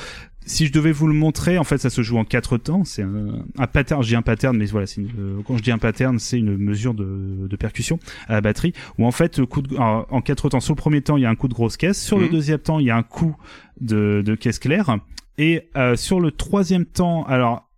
si 0.44 0.66
je 0.66 0.72
devais 0.72 0.92
vous 0.92 1.06
le 1.06 1.14
montrer, 1.14 1.58
en 1.58 1.64
fait, 1.64 1.78
ça 1.78 1.90
se 1.90 2.02
joue 2.02 2.18
en 2.18 2.24
quatre 2.24 2.56
temps. 2.58 2.84
C'est 2.84 3.02
un, 3.02 3.44
un 3.58 3.66
pattern, 3.66 4.02
je 4.02 4.08
dis 4.08 4.16
un 4.16 4.22
pattern, 4.22 4.56
mais 4.56 4.66
voilà, 4.66 4.86
c'est 4.86 5.00
une- 5.00 5.10
euh, 5.18 5.40
quand 5.46 5.56
je 5.56 5.62
dis 5.62 5.70
un 5.70 5.78
pattern, 5.78 6.18
c'est 6.18 6.38
une 6.38 6.56
mesure 6.56 6.94
de, 6.94 7.46
de 7.48 7.56
percussion 7.56 7.98
à 8.28 8.34
la 8.34 8.40
batterie, 8.40 8.72
où 8.98 9.06
en 9.06 9.12
fait, 9.12 9.44
coup 9.44 9.62
de, 9.62 9.74
alors, 9.76 10.06
en 10.10 10.20
quatre 10.20 10.48
temps, 10.48 10.60
sur 10.60 10.72
le 10.74 10.78
premier 10.78 11.00
temps, 11.02 11.16
il 11.16 11.22
y 11.22 11.26
a 11.26 11.30
un 11.30 11.36
coup 11.36 11.48
de 11.48 11.54
grosse 11.54 11.76
caisse, 11.76 12.02
sur 12.02 12.18
le 12.18 12.26
Mhm. 12.26 12.32
deuxième 12.32 12.58
temps, 12.58 12.78
il 12.78 12.86
y 12.86 12.90
a 12.90 12.96
un 12.96 13.02
coup 13.02 13.36
de, 13.80 14.22
de 14.24 14.34
caisse 14.34 14.58
claire, 14.58 14.96
et 15.38 15.68
euh, 15.76 15.96
sur 15.96 16.20
le 16.20 16.30
troisième 16.30 16.84
temps, 16.84 17.24
alors 17.24 17.68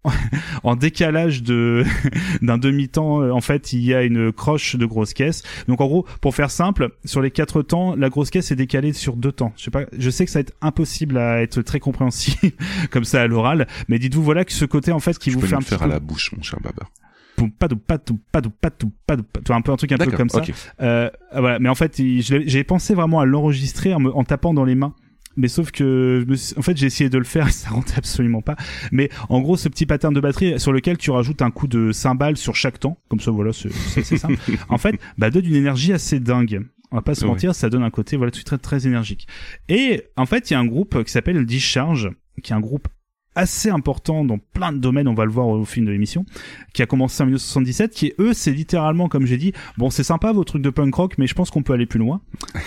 en 0.63 0.77
décalage 0.77 1.43
de 1.43 1.85
d'un 2.43 2.59
demi-temps, 2.59 3.23
euh, 3.23 3.31
en 3.33 3.41
fait, 3.41 3.73
il 3.73 3.85
y 3.85 3.95
a 3.95 4.03
une 4.03 4.33
croche 4.33 4.77
de 4.77 4.87
grosse 4.87 5.15
caisse. 5.15 5.43
Donc 5.69 5.81
en 5.81 5.87
gros, 5.87 6.07
pour 6.21 6.35
faire 6.35 6.51
simple, 6.51 6.91
sur 7.05 7.21
les 7.23 7.31
quatre 7.31 7.63
temps, 7.63 7.95
la 7.97 8.09
grosse 8.09 8.31
caisse 8.31 8.51
est 8.51 8.57
décalée 8.57 8.93
sur 8.93 9.17
deux 9.17 9.33
temps. 9.33 9.53
Je 9.57 9.65
sais 9.65 9.71
pas, 9.71 9.85
je 9.97 10.11
sais 10.11 10.25
que 10.25 10.31
ça 10.31 10.39
va 10.39 10.43
être 10.43 10.55
impossible 10.61 11.19
à 11.19 11.43
être 11.43 11.63
très 11.63 11.81
compréhensible 11.81 12.53
comme 12.91 13.05
ça 13.05 13.23
à 13.23 13.27
l'oral, 13.27 13.67
mais 13.89 13.99
dites-vous 13.99 14.23
voilà 14.23 14.45
que 14.45 14.53
ce 14.53 14.65
côté 14.65 14.93
en 14.93 15.01
fait 15.01 15.19
qui 15.19 15.31
je 15.31 15.35
vous 15.37 15.41
peux 15.41 15.47
fait 15.49 15.55
un 15.57 15.61
faire 15.61 15.83
à 15.83 15.87
la 15.87 16.01
bouche, 16.01 16.33
mon 16.37 16.43
cher 16.43 16.59
Babar. 16.63 16.91
poum, 17.37 17.51
padou, 17.51 17.77
padou, 17.77 18.19
padou, 18.31 18.51
padou, 18.51 18.93
padou, 19.07 19.23
padou, 19.25 19.45
tu 19.45 19.49
vois, 19.49 19.57
un 19.57 19.61
peu 19.63 19.73
un 19.73 19.77
truc 19.77 19.93
un 19.93 19.97
peu 19.97 20.11
comme 20.17 20.29
ça. 20.29 20.41
Euh, 20.83 21.11
voilà, 21.33 21.59
mais 21.59 21.69
en 21.69 21.75
fait, 21.75 22.01
j'ai 22.21 22.65
pensé 22.65 22.95
vraiment 22.95 23.21
à 23.21 23.25
l'enregistrer 23.25 23.93
en, 23.95 24.01
me- 24.01 24.15
en 24.15 24.25
tapant 24.25 24.55
dans 24.55 24.65
les 24.65 24.75
mains. 24.75 24.95
Mais 25.37 25.49
sauf 25.49 25.71
que, 25.71 26.25
en 26.57 26.63
fait, 26.63 26.77
j'ai 26.77 26.87
essayé 26.87 27.11
de 27.11 27.19
le 27.19 27.25
faire 27.25 27.49
et 27.49 27.53
ça 27.53 27.71
rentre 27.71 27.97
absolument 27.99 28.43
pas. 28.43 28.57
Mais 28.93 29.11
en 29.29 29.41
gros, 29.41 29.57
ce 29.57 29.69
petit 29.69 29.87
pattern 29.87 30.15
de 30.15 30.21
batterie 30.21 30.59
sur 30.61 30.73
lequel 30.73 30.97
tu 30.99 31.11
rajoutes 31.11 31.43
un 31.43 31.51
coup 31.51 31.67
de 31.67 31.93
cymbale 31.93 32.37
sur 32.37 32.55
chaque 32.57 32.79
temps, 32.79 32.99
comme 33.09 33.21
ça, 33.21 33.31
voilà, 33.31 33.53
c'est 33.53 33.71
simple. 34.05 34.37
en 34.69 34.79
fait, 34.79 34.97
bah, 35.19 35.31
donne 35.31 35.47
une 35.47 35.55
énergie 35.57 35.93
assez 35.93 36.21
dingue. 36.21 36.63
On 36.93 36.97
va 36.97 37.03
pas 37.03 37.15
se 37.17 37.23
Ouais. 37.23 37.29
mentir, 37.31 37.55
ça 37.55 37.71
donne 37.71 37.83
un 37.83 37.91
côté 37.91 38.17
voilà 38.17 38.31
tout 38.31 38.43
très 38.45 38.59
très 38.59 38.87
énergique. 38.87 39.27
Et 39.69 40.05
en 40.17 40.27
fait, 40.27 40.51
il 40.51 40.53
y 40.53 40.57
a 40.57 40.61
un 40.61 40.67
groupe 40.67 41.03
qui 41.03 41.11
s'appelle 41.11 41.45
Discharge, 41.45 42.11
qui 42.43 42.53
est 42.53 42.55
un 42.55 42.61
groupe 42.61 42.87
assez 43.35 43.71
important 43.71 44.25
dans 44.25 44.39
plein 44.39 44.73
de 44.73 44.79
domaines, 44.79 45.09
on 45.09 45.15
va 45.15 45.25
le 45.25 45.31
voir 45.31 45.49
au 45.49 45.65
fil 45.65 45.85
de 45.85 45.91
l'émission, 45.91 46.25
qui 46.73 46.83
a 46.83 46.87
commencé 46.87 47.23
en 47.23 47.27
1977, 47.27 47.91
qui 47.93 48.13
eux, 48.19 48.33
c'est 48.33 48.53
littéralement, 48.53 49.09
comme 49.09 49.27
j'ai 49.27 49.37
dit, 49.37 49.53
bon, 49.79 49.91
c'est 49.91 50.03
sympa 50.05 50.33
vos 50.33 50.45
trucs 50.45 50.63
de 50.63 50.71
punk 50.71 50.95
rock, 50.95 51.15
mais 51.19 51.27
je 51.27 51.35
pense 51.35 51.51
qu'on 51.51 51.63
peut 51.63 51.73
aller 51.73 51.87
plus 51.87 51.99
loin. 51.99 52.21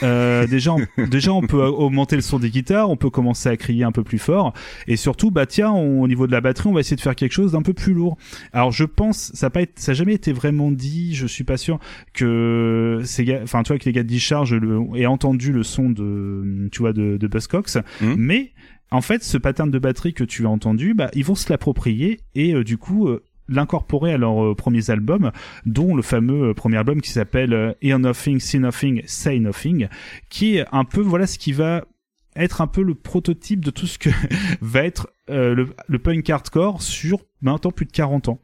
Euh, 0.03 0.45
déjà, 0.47 0.73
on, 0.73 1.07
déjà, 1.07 1.31
on 1.33 1.41
peut 1.41 1.63
augmenter 1.63 2.15
le 2.15 2.21
son 2.21 2.39
des 2.39 2.49
guitares, 2.49 2.89
on 2.89 2.97
peut 2.97 3.09
commencer 3.09 3.49
à 3.49 3.57
crier 3.57 3.83
un 3.83 3.91
peu 3.91 4.03
plus 4.03 4.19
fort, 4.19 4.53
et 4.87 4.95
surtout, 4.97 5.31
bah 5.31 5.45
tiens, 5.45 5.71
on- 5.71 6.01
au 6.01 6.07
niveau 6.07 6.27
de 6.27 6.31
la 6.31 6.41
batterie, 6.41 6.69
on 6.69 6.73
va 6.73 6.79
essayer 6.81 6.95
de 6.97 7.01
faire 7.01 7.15
quelque 7.15 7.31
chose 7.33 7.53
d'un 7.53 7.61
peu 7.61 7.73
plus 7.73 7.93
lourd. 7.93 8.17
Alors, 8.53 8.71
je 8.71 8.83
pense, 8.83 9.31
ça 9.33 9.47
a 9.47 9.49
pas 9.49 9.61
été, 9.61 9.73
ça 9.77 9.91
a 9.91 9.95
jamais 9.95 10.13
été 10.13 10.31
vraiment 10.33 10.71
dit, 10.71 11.15
je 11.15 11.25
suis 11.27 11.43
pas 11.43 11.57
sûr 11.57 11.79
que 12.21 13.01
ces 13.05 13.23
gars, 13.25 13.39
enfin, 13.43 13.63
tu 13.63 13.69
vois, 13.71 13.79
que 13.79 13.85
les 13.85 13.93
gars 13.93 14.03
de 14.03 14.07
Discharge 14.07 14.53
le, 14.53 14.79
aient 14.95 15.05
entendu 15.05 15.51
le 15.53 15.63
son 15.63 15.89
de, 15.89 16.67
tu 16.71 16.79
vois, 16.79 16.93
de, 16.93 17.17
de 17.17 17.27
Buzzcocks, 17.27 17.77
Mhm. 18.01 18.15
mais 18.17 18.51
en 18.91 19.01
fait, 19.01 19.23
ce 19.23 19.37
pattern 19.37 19.69
de 19.69 19.79
batterie 19.79 20.13
que 20.13 20.23
tu 20.23 20.45
as 20.45 20.49
entendu, 20.49 20.93
bah, 20.93 21.09
ils 21.13 21.25
vont 21.25 21.35
se 21.35 21.51
l'approprier 21.51 22.21
et 22.35 22.53
euh, 22.53 22.63
du 22.63 22.77
coup 22.77 23.07
euh, 23.07 23.23
l'incorporer 23.49 24.13
à 24.13 24.17
leurs 24.17 24.43
euh, 24.43 24.55
premiers 24.55 24.89
albums, 24.89 25.31
dont 25.65 25.95
le 25.95 26.01
fameux 26.01 26.53
premier 26.53 26.77
album 26.77 27.01
qui 27.01 27.11
s'appelle 27.11 27.75
Hear 27.81 27.99
Nothing, 27.99 28.39
See 28.39 28.59
Nothing, 28.59 29.01
Say 29.05 29.39
Nothing, 29.39 29.87
qui 30.29 30.57
est 30.57 30.65
un 30.71 30.85
peu 30.85 31.01
voilà 31.01 31.27
ce 31.27 31.37
qui 31.37 31.51
va 31.51 31.83
être 32.35 32.61
un 32.61 32.67
peu 32.67 32.83
le 32.83 32.93
prototype 32.93 33.65
de 33.65 33.71
tout 33.71 33.87
ce 33.87 33.97
que 33.97 34.09
va 34.61 34.83
être 34.83 35.09
le, 35.29 35.67
le 35.87 35.99
punk 35.99 36.29
hardcore 36.29 36.81
sur 36.81 37.19
maintenant 37.41 37.71
plus 37.71 37.85
de 37.85 37.91
40 37.91 38.29
ans. 38.29 38.39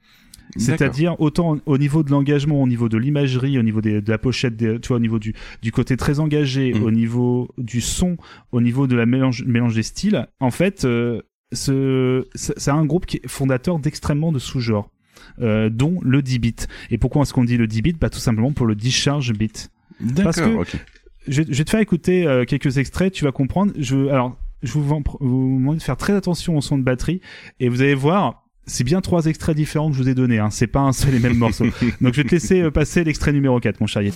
C'est-à-dire 0.60 1.20
autant 1.20 1.58
au 1.66 1.78
niveau 1.78 2.04
de 2.04 2.12
l'engagement, 2.12 2.62
au 2.62 2.68
niveau 2.68 2.90
de 2.90 2.98
l'imagerie, 2.98 3.58
au 3.58 3.64
niveau 3.64 3.82
des- 3.82 4.02
de 4.02 4.10
la 4.12 4.18
pochette, 4.18 4.56
des- 4.56 4.80
tu 4.80 4.90
vois, 4.90 4.98
au 4.98 5.00
niveau 5.00 5.20
du, 5.20 5.34
du 5.62 5.72
côté 5.72 5.98
très 5.98 6.20
engagé, 6.20 6.74
Mm. 6.74 6.84
au 6.84 6.92
niveau 6.92 7.50
du 7.58 7.82
son, 7.82 8.18
au 8.52 8.62
niveau 8.62 8.86
de 8.88 8.96
la 8.96 9.06
mélange, 9.06 9.44
mélange 9.46 9.76
des 9.76 9.84
styles. 9.84 10.28
En 10.40 10.52
fait, 10.52 10.86
euh, 10.86 11.22
ce, 11.52 12.26
c'est 12.36 12.72
un 12.72 12.86
groupe 12.86 13.06
qui 13.06 13.18
est 13.18 13.28
fondateur 13.28 13.80
d'extrêmement 13.80 14.32
de 14.32 14.40
sous-genres, 14.40 14.90
euh, 15.42 15.70
dont 15.70 16.00
le 16.04 16.22
D-beat. 16.22 16.68
Et 16.92 16.98
pourquoi 16.98 17.22
est-ce 17.24 17.34
qu'on 17.34 17.44
dit 17.46 17.58
le 17.58 17.68
D-beat? 17.68 18.00
Bah 18.00 18.10
tout 18.10 18.20
simplement 18.20 18.52
pour 18.52 18.66
le 18.66 18.76
discharge 18.76 19.34
beat. 19.34 19.70
parce 20.24 20.38
que-. 20.42 20.56
Je, 21.28 21.42
vais- 21.42 21.54
je 21.54 21.58
vais 21.58 21.64
te 21.64 21.70
faire 21.70 21.80
écouter 21.80 22.28
euh, 22.28 22.44
quelques 22.46 22.78
extraits, 22.80 23.14
tu 23.14 23.24
vas 23.24 23.32
comprendre. 23.32 23.72
Je, 23.78 24.08
alors, 24.10 24.38
je 24.62 24.72
vous 24.74 24.82
demande 25.60 25.78
de 25.78 25.82
faire 25.82 25.96
très 25.98 26.14
attention 26.14 26.58
au 26.58 26.62
son 26.62 26.78
de 26.78 26.84
batterie 26.84 27.22
et 27.60 27.70
vous 27.70 27.82
allez 27.82 27.94
voir. 27.96 28.43
C'est 28.66 28.84
bien 28.84 29.02
trois 29.02 29.26
extraits 29.26 29.56
différents 29.56 29.90
que 29.90 29.98
je 29.98 30.04
vous 30.04 30.10
ai 30.10 30.16
donnés, 30.16 30.40
hein. 30.40 30.50
c'est 30.50 30.68
pas 30.68 30.80
un 30.80 30.94
seul 30.94 31.16
et 31.16 31.20
même 31.20 31.38
morceau. 31.38 31.66
Donc 32.02 32.14
je 32.14 32.22
vais 32.22 32.28
te 32.28 32.36
laisser 32.36 32.62
euh, 32.62 32.72
passer 32.72 33.04
l'extrait 33.04 33.34
numéro 33.34 33.60
4, 33.60 33.82
mon 33.82 33.88
chariot. 33.88 34.14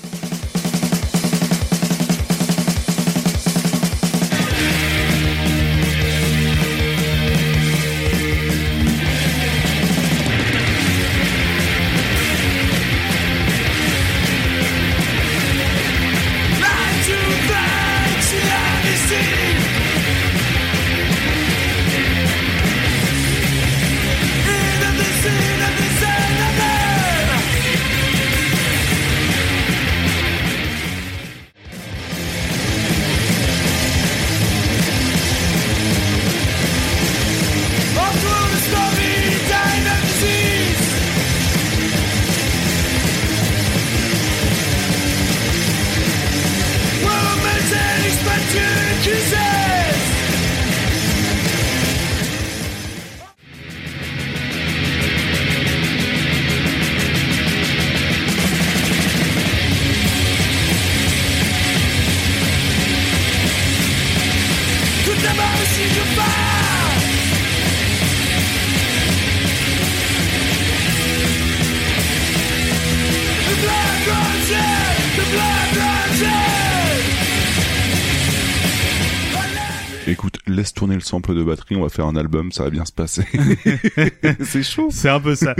Le 80.97 81.03
sample 81.03 81.33
de 81.35 81.43
batterie, 81.43 81.75
on 81.75 81.81
va 81.81 81.89
faire 81.89 82.05
un 82.05 82.15
album, 82.15 82.51
ça 82.51 82.63
va 82.63 82.69
bien 82.69 82.85
se 82.85 82.91
passer. 82.91 83.23
c'est 84.43 84.63
chaud. 84.63 84.87
C'est 84.91 85.09
un 85.09 85.19
peu 85.19 85.35
ça. 85.35 85.55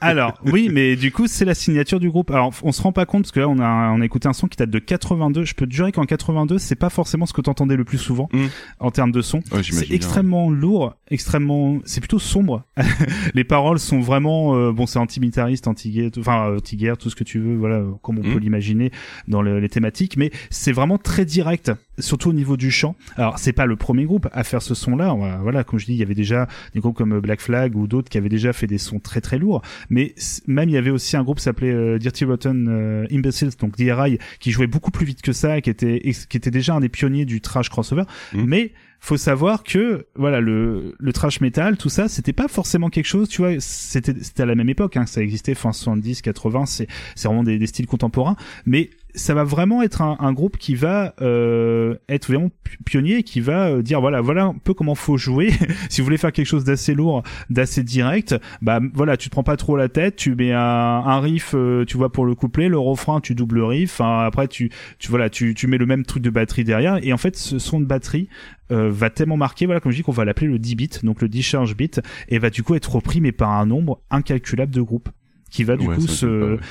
Alors, 0.00 0.40
oui, 0.44 0.68
mais 0.72 0.96
du 0.96 1.12
coup, 1.12 1.26
c'est 1.26 1.44
la 1.44 1.54
signature 1.54 2.00
du 2.00 2.10
groupe. 2.10 2.30
Alors, 2.30 2.52
on 2.62 2.72
se 2.72 2.82
rend 2.82 2.92
pas 2.92 3.06
compte 3.06 3.22
parce 3.22 3.32
que 3.32 3.40
là, 3.40 3.48
on 3.48 3.58
a, 3.58 3.90
on 3.92 4.00
a 4.00 4.04
écouté 4.04 4.28
un 4.28 4.32
son 4.32 4.46
qui 4.48 4.56
date 4.56 4.70
de 4.70 4.78
82. 4.78 5.44
Je 5.44 5.54
peux 5.54 5.66
te 5.66 5.72
jurer 5.74 5.92
qu'en 5.92 6.04
82, 6.04 6.58
c'est 6.58 6.74
pas 6.76 6.90
forcément 6.90 7.26
ce 7.26 7.32
que 7.32 7.40
t'entendais 7.40 7.76
le 7.76 7.84
plus 7.84 7.98
souvent 7.98 8.28
Mm. 8.32 8.46
en 8.80 8.90
termes 8.90 9.12
de 9.12 9.22
son. 9.22 9.38
Ouais, 9.52 9.62
C'est 9.62 9.90
extrêmement 9.90 10.50
lourd, 10.50 10.94
extrêmement, 11.10 11.78
c'est 11.84 12.00
plutôt 12.00 12.18
sombre. 12.18 12.64
les 13.34 13.44
paroles 13.44 13.78
sont 13.78 14.00
vraiment, 14.00 14.54
euh, 14.56 14.72
bon, 14.72 14.86
c'est 14.86 14.98
anti-militariste, 14.98 15.66
anti-guerre, 15.68 16.10
enfin, 16.18 16.50
euh, 16.50 16.56
anti-guerre, 16.58 16.98
tout 16.98 17.10
ce 17.10 17.16
que 17.16 17.24
tu 17.24 17.38
veux, 17.38 17.56
voilà, 17.56 17.82
comme 18.02 18.18
on 18.18 18.22
Mm. 18.28 18.32
peut 18.32 18.38
l'imaginer 18.38 18.90
dans 19.28 19.42
le- 19.42 19.60
les 19.60 19.68
thématiques, 19.68 20.16
mais 20.16 20.30
c'est 20.50 20.72
vraiment 20.72 20.98
très 20.98 21.24
direct, 21.24 21.72
surtout 21.98 22.30
au 22.30 22.32
niveau 22.32 22.56
du 22.56 22.70
chant. 22.70 22.96
Alors, 23.16 23.38
c'est 23.38 23.52
pas 23.52 23.66
le 23.66 23.76
premier 23.76 24.04
groupe 24.04 24.28
à 24.32 24.44
faire 24.44 24.62
ce 24.62 24.74
son-là. 24.74 25.16
Voilà, 25.42 25.64
comme 25.64 25.78
je 25.78 25.86
dis, 25.86 25.92
il 25.92 25.98
y 25.98 26.02
avait 26.02 26.14
déjà 26.14 26.46
des 26.74 26.80
groupes 26.80 26.96
comme 26.96 27.20
Black 27.20 27.40
Flag 27.40 27.76
ou 27.76 27.86
d'autres 27.86 28.08
qui 28.08 28.18
avaient 28.18 28.28
déjà 28.28 28.52
fait 28.52 28.66
des 28.66 28.78
sons 28.78 29.00
très 29.00 29.20
très 29.20 29.38
lourds. 29.38 29.62
Mais 29.90 30.14
même 30.46 30.68
il 30.68 30.72
y 30.72 30.78
avait 30.78 30.90
aussi 30.90 31.16
un 31.16 31.22
groupe 31.22 31.40
s'appelait 31.40 31.72
euh, 31.72 31.98
Dirty 31.98 32.24
Rotten 32.24 32.68
euh, 32.68 33.06
Imbeciles, 33.10 33.50
donc 33.58 33.76
DRI, 33.76 34.18
qui 34.40 34.50
jouait 34.50 34.66
beaucoup 34.66 34.90
plus 34.90 35.06
vite 35.06 35.22
que 35.22 35.32
ça, 35.32 35.60
qui 35.60 35.70
était 35.70 36.00
qui 36.00 36.36
était 36.36 36.50
déjà 36.50 36.74
un 36.74 36.80
des 36.80 36.88
pionniers 36.88 37.24
du 37.24 37.40
trash 37.40 37.68
crossover. 37.68 38.04
Mhm. 38.32 38.44
Mais 38.46 38.72
faut 39.00 39.16
savoir 39.16 39.62
que 39.62 40.06
voilà 40.16 40.40
le 40.40 40.94
le 40.98 41.12
trash 41.12 41.40
metal, 41.40 41.76
tout 41.76 41.88
ça, 41.88 42.08
c'était 42.08 42.32
pas 42.32 42.48
forcément 42.48 42.90
quelque 42.90 43.06
chose. 43.06 43.28
Tu 43.28 43.42
vois, 43.42 43.52
c'était 43.58 44.14
c'était 44.20 44.42
à 44.42 44.46
la 44.46 44.54
même 44.54 44.68
époque, 44.68 44.96
hein, 44.96 45.06
ça 45.06 45.22
existait 45.22 45.54
fin 45.54 45.72
70, 45.72 46.22
80. 46.22 46.66
C'est 46.66 46.88
c'est 47.14 47.28
vraiment 47.28 47.44
des, 47.44 47.58
des 47.58 47.66
styles 47.66 47.86
contemporains, 47.86 48.36
mais 48.66 48.90
ça 49.18 49.34
va 49.34 49.44
vraiment 49.44 49.82
être 49.82 50.00
un, 50.00 50.32
groupe 50.32 50.56
qui 50.56 50.74
va 50.74 51.14
euh, 51.20 51.96
être 52.08 52.28
vraiment 52.28 52.48
pi- 52.48 52.76
pionnier, 52.84 53.22
qui 53.22 53.40
va 53.40 53.68
euh, 53.68 53.82
dire 53.82 54.00
voilà 54.00 54.20
voilà 54.20 54.44
un 54.44 54.54
peu 54.54 54.72
comment 54.72 54.94
faut 54.94 55.16
jouer. 55.16 55.50
si 55.90 56.00
vous 56.00 56.04
voulez 56.04 56.16
faire 56.16 56.32
quelque 56.32 56.46
chose 56.46 56.64
d'assez 56.64 56.94
lourd, 56.94 57.22
d'assez 57.50 57.82
direct, 57.82 58.36
bah 58.62 58.80
voilà, 58.94 59.16
tu 59.16 59.28
te 59.28 59.32
prends 59.32 59.42
pas 59.42 59.56
trop 59.56 59.76
la 59.76 59.88
tête, 59.88 60.16
tu 60.16 60.34
mets 60.34 60.52
un, 60.52 61.20
riff, 61.20 61.52
euh, 61.54 61.84
tu 61.84 61.96
vois 61.96 62.12
pour 62.12 62.24
le 62.24 62.34
couplet, 62.34 62.68
le 62.68 62.78
refrain, 62.78 63.20
tu 63.20 63.34
doubles 63.34 63.56
le 63.56 63.64
riff, 63.64 64.00
hein, 64.00 64.20
après 64.20 64.48
tu 64.48 64.70
tu 64.98 65.10
voilà, 65.10 65.28
tu 65.28 65.54
tu 65.54 65.66
mets 65.66 65.78
le 65.78 65.86
même 65.86 66.04
truc 66.04 66.22
de 66.22 66.30
batterie 66.30 66.64
derrière, 66.64 66.98
et 67.02 67.12
en 67.12 67.18
fait 67.18 67.36
ce 67.36 67.58
son 67.58 67.80
de 67.80 67.86
batterie 67.86 68.28
va 68.70 69.08
tellement 69.08 69.38
marquer, 69.38 69.64
voilà 69.64 69.80
comme 69.80 69.92
je 69.92 69.96
dis 69.96 70.02
qu'on 70.02 70.12
va 70.12 70.26
l'appeler 70.26 70.46
le 70.46 70.58
10 70.58 70.74
bit, 70.74 71.04
donc 71.04 71.22
le 71.22 71.28
discharge 71.28 71.74
bit, 71.74 72.02
et 72.28 72.38
va 72.38 72.50
du 72.50 72.62
coup 72.62 72.74
être 72.74 72.94
repris 72.94 73.22
mais 73.22 73.32
par 73.32 73.50
un 73.50 73.64
nombre 73.64 74.02
incalculable 74.10 74.74
de 74.74 74.82
groupes 74.82 75.08
qui 75.50 75.64
va 75.64 75.76
du 75.76 75.86
Ouais, 75.86 75.96
coup 75.96 76.06
se 76.06 76.56
pas 76.56 76.62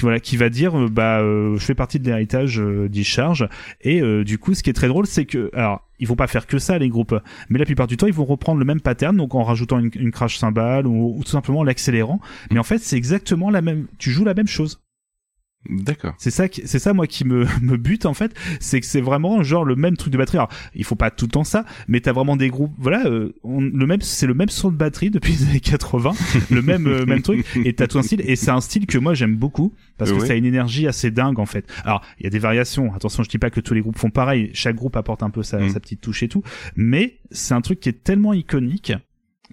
voilà 0.00 0.20
qui 0.20 0.36
va 0.36 0.50
dire 0.50 0.78
euh, 0.78 0.88
bah 0.88 1.20
euh, 1.20 1.56
je 1.56 1.64
fais 1.64 1.74
partie 1.74 1.98
de 1.98 2.04
l'héritage 2.04 2.60
euh, 2.60 2.88
discharge 2.88 3.48
et 3.80 4.00
euh, 4.02 4.24
du 4.24 4.38
coup 4.38 4.54
ce 4.54 4.62
qui 4.62 4.70
est 4.70 4.74
très 4.74 4.88
drôle 4.88 5.06
c'est 5.06 5.24
que 5.24 5.50
alors 5.54 5.88
ils 5.98 6.06
vont 6.06 6.16
pas 6.16 6.26
faire 6.26 6.46
que 6.46 6.58
ça 6.58 6.78
les 6.78 6.88
groupes 6.88 7.14
mais 7.48 7.58
la 7.58 7.64
plupart 7.64 7.86
du 7.86 7.96
temps 7.96 8.06
ils 8.06 8.12
vont 8.12 8.24
reprendre 8.26 8.58
le 8.58 8.64
même 8.64 8.80
pattern 8.80 9.16
donc 9.16 9.34
en 9.34 9.42
rajoutant 9.42 9.78
une, 9.78 9.90
une 9.94 10.10
crash 10.10 10.36
cymbale 10.36 10.86
ou, 10.86 11.18
ou 11.18 11.24
tout 11.24 11.30
simplement 11.30 11.64
l'accélérant. 11.64 12.20
Mais 12.50 12.58
en 12.58 12.64
fait 12.64 12.78
c'est 12.78 12.96
exactement 12.96 13.50
la 13.50 13.62
même 13.62 13.86
tu 13.98 14.10
joues 14.10 14.24
la 14.24 14.34
même 14.34 14.46
chose 14.46 14.80
D'accord. 15.68 16.14
c'est 16.18 16.30
ça, 16.30 16.44
c'est 16.64 16.78
ça 16.78 16.94
moi 16.94 17.06
qui 17.06 17.24
me, 17.26 17.44
me 17.62 17.76
bute 17.76 18.06
en 18.06 18.14
fait, 18.14 18.32
c'est 18.60 18.80
que 18.80 18.86
c'est 18.86 19.00
vraiment 19.00 19.42
genre 19.42 19.64
le 19.64 19.74
même 19.76 19.96
truc 19.96 20.12
de 20.12 20.16
batterie. 20.18 20.38
Alors 20.38 20.48
il 20.74 20.84
faut 20.84 20.94
pas 20.94 21.10
tout 21.10 21.26
le 21.26 21.30
temps 21.32 21.44
ça, 21.44 21.64
mais 21.88 22.00
t'as 22.00 22.12
vraiment 22.12 22.36
des 22.36 22.48
groupes, 22.48 22.72
voilà, 22.78 23.06
euh, 23.06 23.34
on- 23.42 23.60
le 23.60 23.86
même, 23.86 24.00
c'est 24.00 24.26
le 24.26 24.34
même 24.34 24.48
son 24.48 24.70
de 24.70 24.76
batterie 24.76 25.10
depuis 25.10 25.32
les 25.34 25.42
années 25.48 25.60
80, 25.60 26.12
le 26.50 26.62
même 26.62 26.86
euh, 26.86 27.04
même 27.04 27.22
truc, 27.22 27.44
et 27.64 27.74
t'as 27.74 27.86
tout 27.86 27.98
un 27.98 28.02
style, 28.02 28.22
et 28.24 28.36
c'est 28.36 28.50
un 28.52 28.60
style 28.60 28.86
que 28.86 28.98
moi 28.98 29.14
j'aime 29.14 29.36
beaucoup 29.36 29.74
parce 29.98 30.12
que 30.12 30.18
Ouais. 30.18 30.26
ça 30.26 30.32
a 30.32 30.36
une 30.36 30.44
énergie 30.46 30.86
assez 30.86 31.10
dingue 31.10 31.38
en 31.40 31.46
fait. 31.46 31.66
Alors 31.84 32.02
il 32.20 32.24
y 32.24 32.26
a 32.26 32.30
des 32.30 32.38
variations, 32.38 32.94
attention 32.94 33.22
je 33.24 33.28
dis 33.28 33.38
pas 33.38 33.50
que 33.50 33.60
tous 33.60 33.74
les 33.74 33.80
groupes 33.82 33.98
font 33.98 34.10
pareil, 34.10 34.50
chaque 34.54 34.76
groupe 34.76 34.96
apporte 34.96 35.22
un 35.22 35.30
peu 35.30 35.42
sa, 35.42 35.58
Mm. 35.58 35.70
sa 35.70 35.80
petite 35.80 36.00
touche 36.00 36.22
et 36.22 36.28
tout, 36.28 36.42
mais 36.76 37.18
c'est 37.32 37.52
un 37.54 37.60
truc 37.60 37.80
qui 37.80 37.88
est 37.88 38.04
tellement 38.04 38.32
iconique 38.32 38.92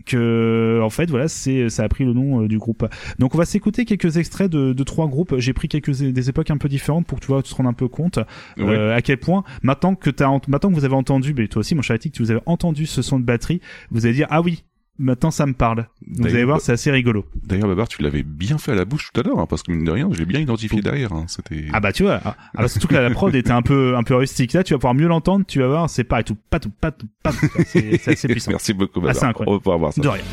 que 0.05 0.79
en 0.83 0.89
fait 0.89 1.09
voilà 1.09 1.27
c'est 1.27 1.69
ça 1.69 1.83
a 1.83 1.89
pris 1.89 2.03
le 2.05 2.13
nom 2.13 2.43
euh, 2.43 2.47
du 2.47 2.57
groupe 2.57 2.85
donc 3.19 3.33
on 3.33 3.37
va 3.37 3.45
s'écouter 3.45 3.85
quelques 3.85 4.17
extraits 4.17 4.51
de, 4.51 4.73
de 4.73 4.83
trois 4.83 5.07
groupes 5.07 5.35
j'ai 5.37 5.53
pris 5.53 5.67
quelques 5.67 5.91
des 6.01 6.29
époques 6.29 6.51
un 6.51 6.57
peu 6.57 6.67
différentes 6.67 7.07
pour 7.07 7.19
que 7.19 7.25
tu 7.25 7.31
vois 7.31 7.41
tu 7.41 7.51
te 7.51 7.55
rendes 7.55 7.67
un 7.67 7.73
peu 7.73 7.87
compte 7.87 8.19
Ouais. 8.57 8.65
euh, 8.75 8.95
à 8.95 9.01
quel 9.01 9.17
point 9.17 9.43
maintenant 9.63 9.95
que 9.95 10.09
t'as 10.09 10.29
maintenant 10.47 10.69
que 10.69 10.75
vous 10.75 10.85
avez 10.85 10.95
entendu 10.95 11.33
mais 11.35 11.47
toi 11.47 11.61
aussi 11.61 11.75
mon 11.75 11.81
cher 11.81 11.97
que 11.97 12.09
vous 12.19 12.31
avez 12.31 12.41
entendu 12.45 12.85
ce 12.85 13.01
son 13.01 13.19
de 13.19 13.25
batterie 13.25 13.61
vous 13.91 14.05
allez 14.05 14.15
dire 14.15 14.27
ah 14.29 14.41
oui 14.41 14.63
maintenant 14.97 15.31
ça 15.31 15.45
me 15.45 15.53
parle 15.53 15.87
vous 16.07 16.25
allez 16.27 16.43
voir 16.45 16.61
c'est 16.61 16.71
assez 16.71 16.89
rigolo 16.91 17.25
D'ailleurs, 17.43 17.67
Babar, 17.67 17.87
tu 17.87 18.01
l'avais 18.01 18.23
bien 18.23 18.57
fait 18.57 18.71
à 18.71 18.75
la 18.75 18.85
bouche 18.85 19.09
tout 19.13 19.19
à 19.19 19.23
l'heure, 19.23 19.39
hein, 19.39 19.45
parce 19.47 19.61
que 19.63 19.71
mine 19.71 19.83
de 19.85 19.91
rien, 19.91 20.07
je 20.11 20.17
l'ai 20.19 20.25
bien 20.25 20.39
identifié 20.39 20.81
derrière. 20.81 21.11
Hein, 21.13 21.25
C'était. 21.27 21.65
ah 21.73 21.79
bah 21.79 21.91
tu 21.91 22.03
vois 22.03 22.19
ah, 22.23 22.35
ah 22.55 22.61
bah, 22.61 22.67
surtout 22.67 22.87
que 22.87 22.93
là, 22.95 23.01
la 23.01 23.09
prod 23.11 23.33
était 23.35 23.51
un 23.51 23.61
peu 23.61 23.95
un 23.95 24.03
peu 24.03 24.15
rustique 24.15 24.53
là 24.53 24.63
tu 24.63 24.73
vas 24.73 24.77
pouvoir 24.79 24.93
mieux 24.95 25.07
l'entendre 25.07 25.45
tu 25.47 25.59
vas 25.59 25.67
voir 25.67 25.89
c'est 25.89 26.03
pas 26.03 26.23
tout 26.23 26.37
pas 26.49 26.59
tout 26.59 26.69
pas 26.71 26.91
tout 26.91 27.07
pas 27.23 27.31
tout 27.31 27.47
c'est 27.67 28.07
assez 28.07 28.27
puissant 28.27 28.51
Merci 28.51 28.73
beaucoup, 28.73 28.99
Ah, 28.99 29.07
Babar. 29.07 29.15
c'est 29.15 29.25
incroyable. 29.25 29.49
On 29.51 29.53
va 29.55 29.59
pouvoir 29.59 29.77
voir 29.79 29.93
ça. 29.93 30.01
de 30.01 30.07
rien 30.07 30.23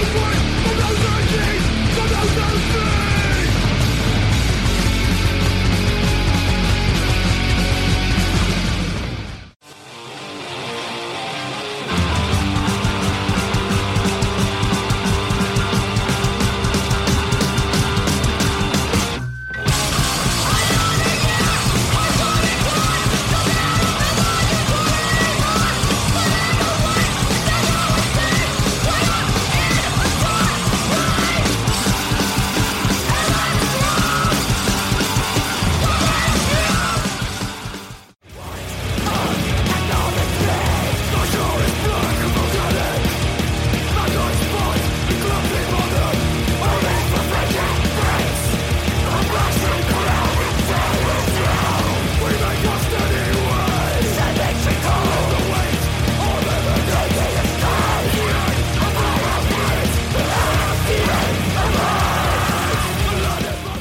Those 0.00 1.04
are 1.04 1.59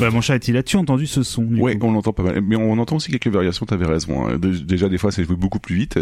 bah 0.10 0.16
mon 0.16 0.22
chat 0.22 0.48
il 0.48 0.58
a-tu 0.58 0.76
entendu 0.78 1.08
ce 1.08 1.24
son 1.24 1.46
coup 1.78 1.88
on 1.88 1.92
l'entend 1.92 2.14
pas 2.14 2.24
mal. 2.24 2.42
Mais 2.42 2.56
on 2.56 2.78
entend 2.80 2.96
aussi 2.98 3.12
quelques 3.12 3.28
variations, 3.28 3.66
t'avais 3.66 3.86
raison. 3.86 4.28
hein. 4.28 4.38
Dé- 4.38 4.60
Déjà, 4.64 4.90
des 4.90 4.98
fois, 4.98 5.12
c'est 5.12 5.24
joué 5.24 5.36
beaucoup 5.36 5.60
plus 5.60 5.76
vite. 5.76 6.00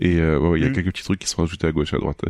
Et 0.00 0.16
euh, 0.18 0.38
ouais, 0.38 0.48
ouais, 0.50 0.58
il 0.60 0.62
y 0.62 0.66
a 0.66 0.70
Mm. 0.70 0.72
quelques 0.72 0.92
petits 0.92 1.04
trucs 1.04 1.18
qui 1.20 1.28
sont 1.28 1.42
rajoutés 1.42 1.66
à 1.66 1.72
gauche, 1.72 1.94
à 1.94 1.98
droite. 1.98 2.22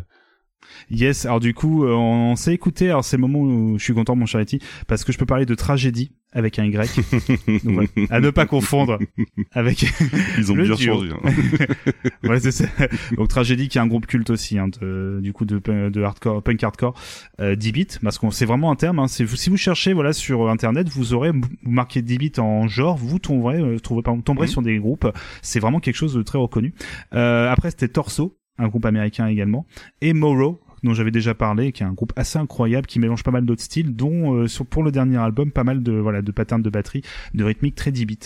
Yes, 0.91 1.27
alors 1.27 1.41
du 1.41 1.55
coup, 1.55 1.85
euh, 1.85 1.93
on, 1.95 2.37
s'est 2.37 2.55
écouté, 2.55 2.89
alors 2.91 3.05
c'est 3.05 3.17
le 3.17 3.23
moment 3.23 3.41
où 3.41 3.79
je 3.79 3.85
suis 3.85 3.95
content, 3.95 4.17
mon 4.17 4.27
Charity, 4.27 4.59
parce 4.87 5.05
que 5.05 5.13
je 5.13 5.19
peux 5.19 5.27
parler 5.27 5.47
de 5.47 5.55
tragédie 5.55 6.13
avec 6.35 6.59
un 6.59 6.65
Y. 6.65 6.97
Donc 7.65 7.75
voilà, 7.75 7.89
à 8.11 8.21
ne 8.21 8.31
pas 8.31 8.47
confondre 8.47 8.99
avec... 9.53 9.83
Ils 10.39 10.51
ont 10.51 10.55
Le 10.55 10.65
bien 10.65 10.75
duo. 10.77 10.95
changé. 10.95 11.11
hein. 11.13 11.31
ouais, 12.29 12.41
c'est 12.41 12.53
ça. 12.53 12.65
Donc 13.17 13.29
tragédie 13.29 13.69
qui 13.69 13.77
est 13.79 13.81
un 13.83 13.87
groupe 13.87 14.07
culte 14.07 14.31
aussi, 14.31 14.59
hein, 14.59 14.69
de, 14.81 15.21
du 15.23 15.33
coup 15.35 15.45
de, 15.45 15.59
de 15.91 16.03
hardcore, 16.03 16.43
punk 16.43 16.63
hardcore, 16.63 16.95
euh, 17.41 17.55
10 17.55 17.73
bits, 17.73 17.87
parce 18.03 18.17
qu'on 18.19 18.31
c'est 18.31 18.47
vraiment 18.47 18.71
un 18.71 18.77
terme. 18.77 18.99
Hein, 18.99 19.09
c'est, 19.09 19.27
si 19.29 19.51
vous 19.51 19.57
cherchez 19.59 19.93
voilà 19.93 20.13
sur 20.15 20.49
internet, 20.49 20.89
vous 20.89 21.13
aurez 21.13 21.33
vous 21.33 21.41
marqué 21.65 22.01
10 22.01 22.19
bits 22.19 22.33
en 22.39 22.67
genre, 22.67 22.97
vous 22.97 23.19
tomberez, 23.19 23.61
euh, 23.61 23.79
trouverez, 23.79 24.03
pardon, 24.03 24.23
tomberez 24.23 24.47
Mhm. 24.47 24.53
sur 24.53 24.63
des 24.63 24.79
groupes. 24.79 25.07
C'est 25.43 25.61
vraiment 25.61 25.81
quelque 25.81 25.97
chose 25.97 26.15
de 26.15 26.23
très 26.23 26.39
reconnu. 26.39 26.73
Euh, 27.15 27.51
après 27.51 27.71
c'était 27.71 27.89
Torso, 27.89 28.39
un 28.63 28.69
groupe 28.69 28.87
américain 28.87 29.27
également, 29.27 29.67
et 30.01 30.13
Morrow 30.13 30.61
dont 30.85 30.95
j'avais 30.95 31.13
déjà 31.13 31.33
parlé, 31.33 31.71
qui 31.71 31.85
est 31.85 31.87
un 31.87 31.93
groupe 31.93 32.13
assez 32.17 32.41
incroyable, 32.41 32.89
qui 32.89 32.99
mélange 32.99 33.23
pas 33.23 33.31
mal 33.31 33.45
d'autres 33.47 33.63
styles, 33.63 33.95
dont 33.95 34.35
euh, 34.35 34.49
sur, 34.49 34.67
pour 34.67 34.83
le 34.83 34.91
dernier 34.91 35.17
album, 35.17 35.53
pas 35.53 35.63
mal 35.63 35.81
de 35.85 35.93
voilà 35.93 36.23
de 36.23 36.33
patterns 36.33 36.61
de 36.61 36.71
batterie, 36.71 37.03
de 37.35 37.45
rythmique 37.45 37.77
très 37.77 37.93
10 37.93 38.05
bits. 38.05 38.19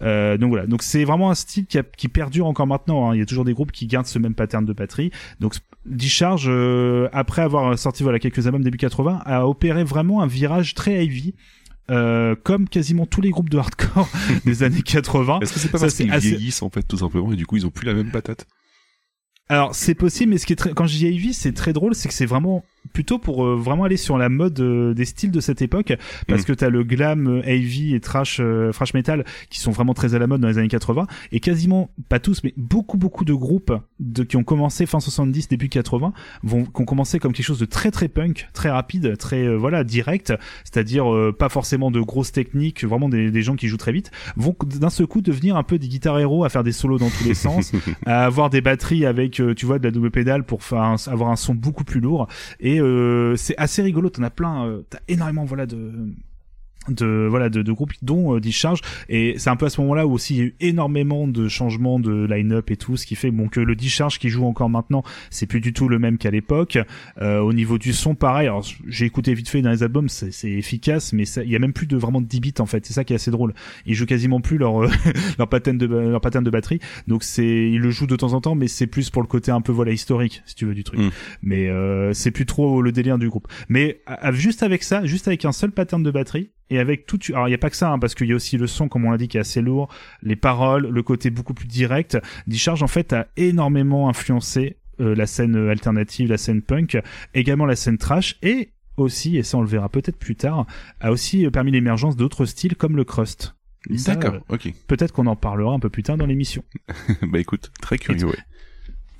Euh, 0.00 0.38
donc 0.38 0.48
voilà, 0.48 0.66
donc 0.66 0.82
c'est 0.82 1.04
vraiment 1.04 1.30
un 1.30 1.34
style 1.34 1.66
qui, 1.66 1.76
a- 1.78 1.82
qui 1.82 2.08
perdure 2.08 2.46
encore 2.46 2.66
maintenant. 2.66 3.10
hein. 3.10 3.14
Il 3.14 3.18
y 3.18 3.22
a 3.22 3.26
toujours 3.26 3.44
des 3.44 3.52
groupes 3.52 3.70
qui 3.70 3.86
gardent 3.86 4.06
ce 4.06 4.18
même 4.18 4.32
pattern 4.34 4.64
de 4.64 4.72
batterie. 4.72 5.10
Donc 5.40 5.56
Discharge, 5.84 6.46
euh, 6.48 7.08
après 7.12 7.42
avoir 7.42 7.78
sorti 7.78 8.02
voilà 8.02 8.18
quelques 8.18 8.46
albums 8.46 8.62
début 8.64 8.78
80, 8.78 9.20
a 9.26 9.46
opéré 9.46 9.84
vraiment 9.84 10.22
un 10.22 10.26
virage 10.26 10.74
très 10.74 11.04
heavy. 11.04 11.34
Euh, 11.90 12.36
comme 12.44 12.68
quasiment 12.68 13.04
tous 13.04 13.20
les 13.20 13.30
groupes 13.30 13.50
de 13.50 13.58
hardcore 13.58 14.08
des 14.46 14.62
années 14.62 14.80
80. 14.82 15.40
Est-ce 15.40 15.52
que 15.52 15.58
c'est 15.58 15.70
pas 15.70 15.78
parce 15.80 15.94
qu'ils 15.96 16.10
assez- 16.12 16.28
vieillissent, 16.30 16.62
en 16.62 16.70
fait, 16.70 16.84
tout 16.84 16.96
simplement, 16.96 17.32
et 17.32 17.36
du 17.36 17.46
coup, 17.46 17.56
ils 17.56 17.66
ont 17.66 17.70
plus 17.70 17.84
la 17.84 17.94
même 17.94 18.10
patate? 18.12 18.46
Alors 19.50 19.74
c'est 19.74 19.96
possible, 19.96 20.30
mais 20.30 20.38
ce 20.38 20.46
qui 20.46 20.52
est 20.52 20.56
très, 20.56 20.72
quand 20.72 20.86
je 20.86 20.96
dis 20.96 21.06
heavy, 21.06 21.34
c'est 21.34 21.52
très 21.52 21.72
drôle, 21.72 21.96
c'est 21.96 22.06
que 22.06 22.14
c'est 22.14 22.24
vraiment 22.24 22.64
plutôt 22.92 23.18
pour 23.18 23.44
euh, 23.44 23.56
vraiment 23.56 23.84
aller 23.84 23.96
sur 23.96 24.18
la 24.18 24.28
mode 24.28 24.58
euh, 24.60 24.94
des 24.94 25.04
styles 25.04 25.30
de 25.30 25.40
cette 25.40 25.62
époque, 25.62 25.92
parce 26.26 26.42
Mm. 26.42 26.44
que 26.44 26.52
t'as 26.54 26.68
le 26.70 26.82
glam, 26.82 27.26
euh, 27.28 27.42
heavy 27.44 27.94
et 27.94 28.00
trash, 28.00 28.38
euh, 28.40 28.72
thrash 28.72 28.94
metal 28.94 29.24
qui 29.50 29.60
sont 29.60 29.70
vraiment 29.70 29.94
très 29.94 30.14
à 30.14 30.18
la 30.18 30.26
mode 30.26 30.40
dans 30.40 30.48
les 30.48 30.58
années 30.58 30.68
80, 30.68 31.06
et 31.32 31.40
quasiment 31.40 31.90
pas 32.08 32.18
tous, 32.18 32.42
mais 32.42 32.52
beaucoup 32.56 32.96
beaucoup 32.96 33.24
de 33.24 33.34
groupes 33.34 33.72
de 34.00 34.22
qui 34.24 34.36
ont 34.36 34.44
commencé 34.44 34.86
fin 34.86 34.98
70 35.00 35.48
début 35.48 35.68
80 35.68 36.12
vont 36.42 36.64
qui 36.64 36.80
ont 36.80 36.84
commencé 36.84 37.18
comme 37.18 37.32
quelque 37.32 37.46
chose 37.46 37.58
de 37.60 37.64
très 37.66 37.90
très 37.90 38.08
punk, 38.08 38.48
très 38.54 38.70
rapide, 38.70 39.16
très 39.18 39.44
euh, 39.44 39.56
voilà 39.56 39.84
direct, 39.84 40.32
c'est-à-dire 40.64 41.12
euh, 41.12 41.32
pas 41.38 41.48
forcément 41.48 41.90
de 41.90 42.00
grosses 42.00 42.32
techniques, 42.32 42.84
vraiment 42.84 43.08
des, 43.08 43.30
des 43.30 43.42
gens 43.42 43.56
qui 43.56 43.68
jouent 43.68 43.76
très 43.76 43.92
vite, 43.92 44.10
vont 44.36 44.56
d'un 44.64 44.90
seul 44.90 45.06
coup 45.06 45.20
devenir 45.20 45.56
un 45.56 45.62
peu 45.62 45.78
des 45.78 45.88
guitares 45.88 46.18
héros 46.18 46.44
à 46.44 46.48
faire 46.48 46.64
des 46.64 46.72
solos 46.72 46.98
dans 46.98 47.10
tous 47.10 47.24
les 47.24 47.34
sens, 47.34 47.72
à 48.06 48.24
avoir 48.24 48.50
des 48.50 48.60
batteries 48.62 49.04
avec 49.06 49.38
euh, 49.40 49.54
tu 49.54 49.66
vois 49.66 49.78
de 49.78 49.84
la 49.84 49.90
double 49.90 50.10
pédale 50.10 50.44
pour 50.44 50.62
faire 50.64 50.82
un- 50.82 50.96
avoir 51.06 51.30
un 51.30 51.36
son 51.36 51.54
beaucoup 51.54 51.84
plus 51.84 52.00
lourd 52.00 52.26
et 52.58 52.69
euh, 52.78 53.36
c'est 53.36 53.56
assez 53.56 53.82
rigolo 53.82 54.10
t'en 54.10 54.22
as 54.22 54.30
plein 54.30 54.66
euh, 54.66 54.82
t'as 54.88 55.00
énormément 55.08 55.44
voilà 55.44 55.66
de 55.66 55.92
de 56.88 57.26
voilà 57.28 57.50
de, 57.50 57.62
de 57.62 57.72
groupes 57.72 57.92
dont 58.02 58.34
euh, 58.36 58.40
Discharge. 58.40 58.80
Et 59.08 59.34
c'est 59.36 59.50
un 59.50 59.56
peu 59.56 59.66
à 59.66 59.70
ce 59.70 59.80
moment-là 59.82 60.06
où 60.06 60.12
aussi 60.12 60.34
il 60.34 60.38
y 60.38 60.40
a 60.40 60.44
eu 60.44 60.54
énormément 60.60 61.28
de 61.28 61.46
changements 61.46 62.00
de 62.00 62.24
line-up 62.26 62.70
et 62.70 62.76
tout 62.76 62.96
ce 62.96 63.06
qui 63.06 63.14
fait 63.16 63.30
bon 63.30 63.48
que 63.48 63.60
le 63.60 63.74
Discharge 63.76 64.18
qui 64.18 64.28
joue 64.30 64.44
encore 64.46 64.70
maintenant 64.70 65.02
c'est 65.28 65.46
plus 65.46 65.60
du 65.60 65.72
tout 65.72 65.88
le 65.88 65.98
même 65.98 66.16
qu'à 66.18 66.30
l'époque. 66.30 66.78
Euh, 67.20 67.40
au 67.40 67.52
niveau 67.52 67.76
du 67.78 67.92
son 67.92 68.14
pareil. 68.14 68.46
Alors 68.46 68.66
j'ai 68.88 69.04
écouté 69.06 69.34
vite 69.34 69.48
fait 69.48 69.60
dans 69.62 69.70
les 69.70 69.82
albums 69.82 70.08
c'est 70.08 70.32
c'est 70.32 70.50
efficace 70.50 71.12
mais 71.12 71.26
ça- 71.26 71.44
il 71.44 71.50
y 71.50 71.56
a 71.56 71.58
même 71.58 71.72
plus 71.74 71.86
de 71.86 71.96
vraiment 71.96 72.20
de 72.22 72.26
10 72.26 72.40
bits 72.40 72.54
en 72.60 72.66
fait. 72.66 72.86
C'est 72.86 72.94
ça 72.94 73.04
qui 73.04 73.12
est 73.12 73.16
assez 73.16 73.30
drôle. 73.30 73.52
Ils 73.86 73.94
jouent 73.94 74.06
quasiment 74.06 74.40
plus 74.40 74.56
leur 74.58 74.82
euh, 74.84 74.88
leur 75.38 75.48
pattern 75.48 75.76
de 75.76 75.86
leur 75.86 76.20
pattern 76.20 76.42
de 76.44 76.50
batterie. 76.50 76.80
Donc 77.08 77.24
c'est 77.24 77.70
ils 77.70 77.78
le 77.78 77.90
jouent 77.90 78.06
de 78.06 78.16
temps 78.16 78.32
en 78.32 78.40
temps 78.40 78.54
mais 78.54 78.68
c'est 78.68 78.86
plus 78.86 79.10
pour 79.10 79.20
le 79.22 79.28
côté 79.28 79.50
un 79.52 79.60
peu 79.60 79.70
voilà 79.72 79.92
historique 79.92 80.42
si 80.46 80.54
tu 80.54 80.64
veux 80.64 80.74
du 80.74 80.82
truc. 80.84 80.98
Mm. 81.00 81.10
mais 81.42 81.68
euh, 81.68 82.12
c'est 82.14 82.30
plus 82.30 82.46
trop 82.46 82.80
le 82.80 82.90
délire 82.90 83.18
du 83.18 83.28
groupe. 83.28 83.48
Mais 83.68 84.00
à- 84.06 84.32
juste 84.32 84.62
avec 84.62 84.82
ça 84.82 85.04
juste 85.04 85.28
avec 85.28 85.44
un 85.44 85.52
seul 85.52 85.70
pattern 85.72 86.02
de 86.02 86.10
batterie 86.10 86.50
et 86.70 86.78
avec 86.78 87.06
tout 87.06 87.18
alors 87.30 87.48
il 87.48 87.50
y 87.50 87.54
a 87.54 87.58
pas 87.58 87.70
que 87.70 87.76
ça 87.76 87.90
hein, 87.90 87.98
parce 87.98 88.14
qu'il 88.14 88.28
y 88.28 88.32
a 88.32 88.36
aussi 88.36 88.56
le 88.56 88.66
son 88.66 88.88
comme 88.88 89.04
on 89.04 89.10
l'a 89.10 89.18
dit 89.18 89.28
qui 89.28 89.36
est 89.36 89.40
assez 89.40 89.60
lourd 89.60 89.88
les 90.22 90.36
paroles 90.36 90.88
le 90.88 91.02
côté 91.02 91.30
beaucoup 91.30 91.54
plus 91.54 91.66
direct. 91.66 92.18
Discharge 92.46 92.82
en 92.82 92.86
fait 92.86 93.12
a 93.12 93.26
énormément 93.36 94.08
influencé 94.08 94.76
euh, 95.00 95.14
la 95.14 95.26
scène 95.26 95.56
alternative 95.68 96.28
la 96.30 96.38
scène 96.38 96.62
punk 96.62 96.98
également 97.34 97.66
la 97.66 97.76
scène 97.76 97.98
trash 97.98 98.38
et 98.42 98.70
aussi 98.96 99.36
et 99.36 99.42
ça 99.42 99.58
on 99.58 99.62
le 99.62 99.68
verra 99.68 99.88
peut-être 99.88 100.18
plus 100.18 100.36
tard 100.36 100.66
a 101.00 101.10
aussi 101.10 101.44
euh, 101.44 101.50
permis 101.50 101.72
l'émergence 101.72 102.16
d'autres 102.16 102.46
styles 102.46 102.76
comme 102.76 102.96
le 102.96 103.04
crust. 103.04 103.56
D'accord, 103.88 104.34
euh, 104.34 104.54
ok. 104.54 104.74
peut-être 104.88 105.12
qu'on 105.12 105.26
en 105.26 105.36
parlera 105.36 105.72
un 105.72 105.78
peu 105.78 105.88
plus 105.88 106.02
tard 106.02 106.18
dans 106.18 106.26
l'émission. 106.26 106.62
Bah 107.22 107.38
écoute, 107.38 107.72
très 107.80 107.96
curieux, 107.96 108.26
ouais. 108.26 108.36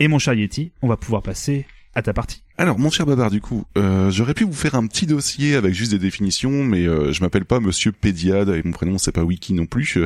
et 0.00 0.08
mon 0.08 0.18
cher 0.18 0.34
Yeti 0.34 0.72
on 0.82 0.88
va 0.88 0.98
pouvoir 0.98 1.22
passer 1.22 1.66
à 1.94 2.02
ta 2.02 2.12
partie 2.12 2.44
Alors, 2.60 2.78
mon 2.78 2.90
cher 2.90 3.06
Babar, 3.06 3.30
du 3.30 3.40
coup, 3.40 3.64
euh, 3.78 4.10
j'aurais 4.10 4.34
pu 4.34 4.44
vous 4.44 4.52
faire 4.52 4.74
un 4.74 4.86
petit 4.86 5.06
dossier 5.06 5.54
avec 5.54 5.72
juste 5.72 5.92
des 5.92 5.98
définitions, 5.98 6.62
mais 6.62 6.86
euh, 6.86 7.10
je 7.10 7.22
m'appelle 7.22 7.46
pas 7.46 7.58
Monsieur 7.58 7.90
Pédiade 7.90 8.50
et 8.50 8.60
mon 8.62 8.72
prénom 8.72 8.98
c'est 8.98 9.12
pas 9.12 9.22
Wiki 9.22 9.54
non 9.54 9.64
plus. 9.64 9.96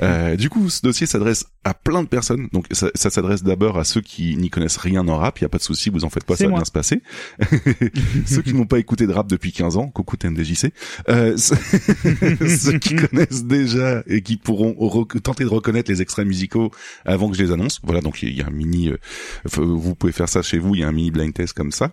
Euh, 0.00 0.36
du 0.36 0.48
coup, 0.48 0.70
ce 0.70 0.80
dossier 0.80 1.08
s'adresse 1.08 1.46
à 1.64 1.74
plein 1.74 2.04
de 2.04 2.06
personnes. 2.06 2.46
Donc, 2.52 2.66
ça, 2.70 2.88
ça 2.94 3.10
s'adresse 3.10 3.42
d'abord 3.42 3.80
à 3.80 3.82
ceux 3.82 4.00
qui 4.00 4.36
n'y 4.36 4.48
connaissent 4.48 4.76
rien 4.76 5.08
en 5.08 5.16
rap. 5.16 5.40
Il 5.40 5.42
y 5.42 5.44
a 5.44 5.48
pas 5.48 5.58
de 5.58 5.64
souci, 5.64 5.90
vous 5.90 6.04
en 6.04 6.08
faites 6.08 6.22
pas, 6.22 6.36
ça 6.36 6.44
va 6.44 6.50
moi. 6.50 6.60
bien 6.60 6.64
se 6.66 6.70
passer. 6.70 7.02
ceux 8.26 8.42
qui 8.42 8.54
n'ont 8.54 8.66
pas 8.66 8.78
écouté 8.78 9.08
de 9.08 9.12
rap 9.12 9.26
depuis 9.26 9.50
15 9.50 9.76
ans, 9.76 9.88
coucou 9.88 10.16
TMDJC. 10.16 10.72
Euh, 11.08 11.36
ceux 11.36 12.78
qui 12.78 12.94
connaissent 12.94 13.42
déjà 13.42 14.04
et 14.06 14.22
qui 14.22 14.36
pourront 14.36 14.76
tenter 15.20 15.42
de 15.42 15.48
reconnaître 15.48 15.90
les 15.90 16.00
extraits 16.00 16.28
musicaux 16.28 16.70
avant 17.04 17.28
que 17.28 17.36
je 17.36 17.42
les 17.42 17.50
annonce. 17.50 17.80
Voilà, 17.82 18.02
donc 18.02 18.22
il 18.22 18.36
y 18.36 18.40
a 18.40 18.46
un 18.46 18.50
mini. 18.50 18.88
euh, 18.88 18.98
vous 19.56 19.96
pouvez 19.96 20.12
faire 20.12 20.28
ça 20.28 20.42
chez 20.42 20.60
vous. 20.60 20.76
Il 20.76 20.82
y 20.82 20.84
a 20.84 20.88
un 20.88 20.92
mini 20.92 21.10
blind 21.10 21.34
test 21.34 21.54
comme 21.54 21.72
ça. 21.72 21.87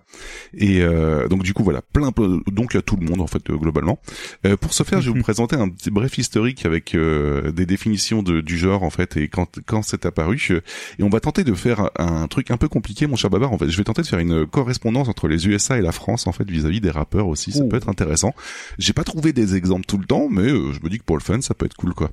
Et 0.58 0.82
euh, 0.82 1.28
donc 1.28 1.43
du 1.43 1.54
coup 1.54 1.64
voilà, 1.64 1.82
plein, 1.82 2.12
plein- 2.12 2.39
donc 2.52 2.74
il 2.74 2.78
y 2.78 2.80
a 2.80 2.82
tout 2.82 2.96
le 2.96 3.06
monde 3.06 3.22
en 3.22 3.28
fait 3.28 3.50
euh, 3.50 3.56
globalement. 3.58 4.00
Euh, 4.46 4.58
pour 4.58 4.74
ce 4.74 4.84
faire, 4.84 5.02
je 5.02 5.10
vais 5.12 5.18
vous 5.18 5.24
présenter 5.24 5.56
un 5.56 5.70
petit 5.70 5.91
bref 5.91 6.18
historique 6.18 6.66
avec 6.66 6.96
euh, 6.96 7.52
des 7.52 7.66
définitions 7.66 8.24
de, 8.24 8.41
du 8.41 8.58
genre 8.58 8.84
en 8.84 8.89
fait 8.89 9.18
et 9.18 9.28
quand 9.28 9.60
quand 9.66 9.82
c'est 9.82 10.06
apparu. 10.06 10.62
Et 11.00 11.04
on 11.04 11.10
va 11.10 11.20
tenter 11.20 11.43
de 11.43 11.54
faire 11.54 11.89
un 11.98 12.28
truc 12.28 12.52
un 12.52 12.58
peu 12.58 12.68
compliqué, 12.68 13.08
mon 13.08 13.16
cher 13.16 13.30
Babar. 13.30 13.52
En 13.54 13.58
fait, 13.58 13.70
je 13.70 13.78
vais 13.78 13.84
tenter 13.84 14.02
de 14.02 14.08
faire 14.08 14.20
une 14.20 14.46
correspondance 14.46 15.08
entre 15.08 15.28
les 15.28 15.48
USA 15.48 15.78
et 15.78 15.82
la 15.82 15.91
France 15.91 16.28
en 16.28 16.32
fait 16.32 16.50
vis-à-vis 16.50 16.82
des 16.82 16.91
rappeurs 16.91 17.28
aussi. 17.28 17.52
Ça 17.52 17.60
Oh. 17.64 17.68
peut 17.68 17.78
être 17.78 17.89
intéressant. 17.89 18.34
J'ai 18.78 18.93
pas 18.93 19.04
trouvé 19.04 19.34
des 19.34 19.56
exemples 19.56 19.86
tout 19.86 19.98
le 19.98 20.06
temps, 20.06 20.28
mais 20.30 20.43
euh, 20.52 20.72
je 20.74 20.80
me 20.84 20.89
dis 20.89 21.00
que 21.00 21.04
pour 21.04 21.18
le 21.18 21.22
fun, 21.24 21.41
ça 21.41 21.54
peut 21.54 21.66
être 21.66 21.76
cool 21.76 21.93
quoi. 21.93 22.12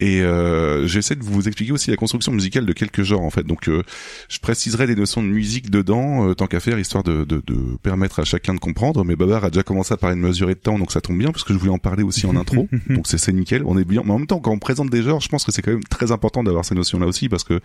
Et 0.00 0.22
euh, 0.22 0.86
j'essaie 0.86 1.14
de 1.14 1.22
vous 1.22 1.46
expliquer 1.46 1.72
aussi 1.72 1.90
la 1.90 1.96
construction 1.96 2.32
musicale 2.32 2.64
de 2.64 2.72
quelques 2.72 3.02
genres 3.02 3.20
en 3.20 3.30
fait. 3.30 3.42
Donc 3.42 3.68
euh, 3.68 3.82
je 4.28 4.38
préciserai 4.38 4.86
des 4.86 4.96
notions 4.96 5.22
de 5.22 5.28
musique 5.28 5.70
dedans, 5.70 6.28
euh, 6.28 6.34
tant 6.34 6.46
qu'à 6.46 6.58
faire, 6.58 6.78
histoire 6.78 7.04
de, 7.04 7.24
de, 7.24 7.42
de 7.46 7.76
permettre 7.82 8.20
à 8.20 8.24
chacun 8.24 8.54
de 8.54 8.60
comprendre. 8.60 9.04
Mais 9.04 9.14
Babar 9.14 9.44
a 9.44 9.50
déjà 9.50 9.62
commencé 9.62 9.92
à 9.92 9.98
parler 9.98 10.16
de 10.16 10.20
mesurer 10.20 10.54
de 10.54 10.60
temps, 10.60 10.78
donc 10.78 10.90
ça 10.90 11.02
tombe 11.02 11.18
bien, 11.18 11.30
parce 11.30 11.44
que 11.44 11.52
je 11.52 11.58
voulais 11.58 11.70
en 11.70 11.78
parler 11.78 12.02
aussi 12.02 12.24
en 12.26 12.34
intro. 12.40 12.66
donc 12.88 13.06
c'est 13.06 13.18
c'est 13.18 13.32
nickel, 13.32 13.62
on 13.66 13.76
est 13.76 13.84
bien. 13.84 14.02
Mais 14.04 14.12
en 14.12 14.18
même 14.18 14.26
temps, 14.26 14.40
quand 14.40 14.52
on 14.52 14.58
présente 14.58 14.88
des 14.88 15.02
genres, 15.02 15.20
je 15.20 15.28
pense 15.28 15.44
que 15.44 15.52
c'est 15.52 15.60
quand 15.60 15.72
même 15.72 15.84
très 15.84 16.12
important 16.12 16.42
d'avoir 16.42 16.64
ces 16.64 16.74
notions-là 16.74 17.06
aussi, 17.06 17.28
parce 17.28 17.44
que 17.44 17.60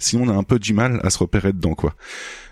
sinon 0.00 0.24
on 0.24 0.28
a 0.28 0.34
un 0.34 0.42
peu 0.42 0.58
du 0.58 0.74
mal 0.74 1.00
à 1.04 1.10
se 1.10 1.18
repérer 1.18 1.52
dedans, 1.52 1.74
quoi. 1.74 1.94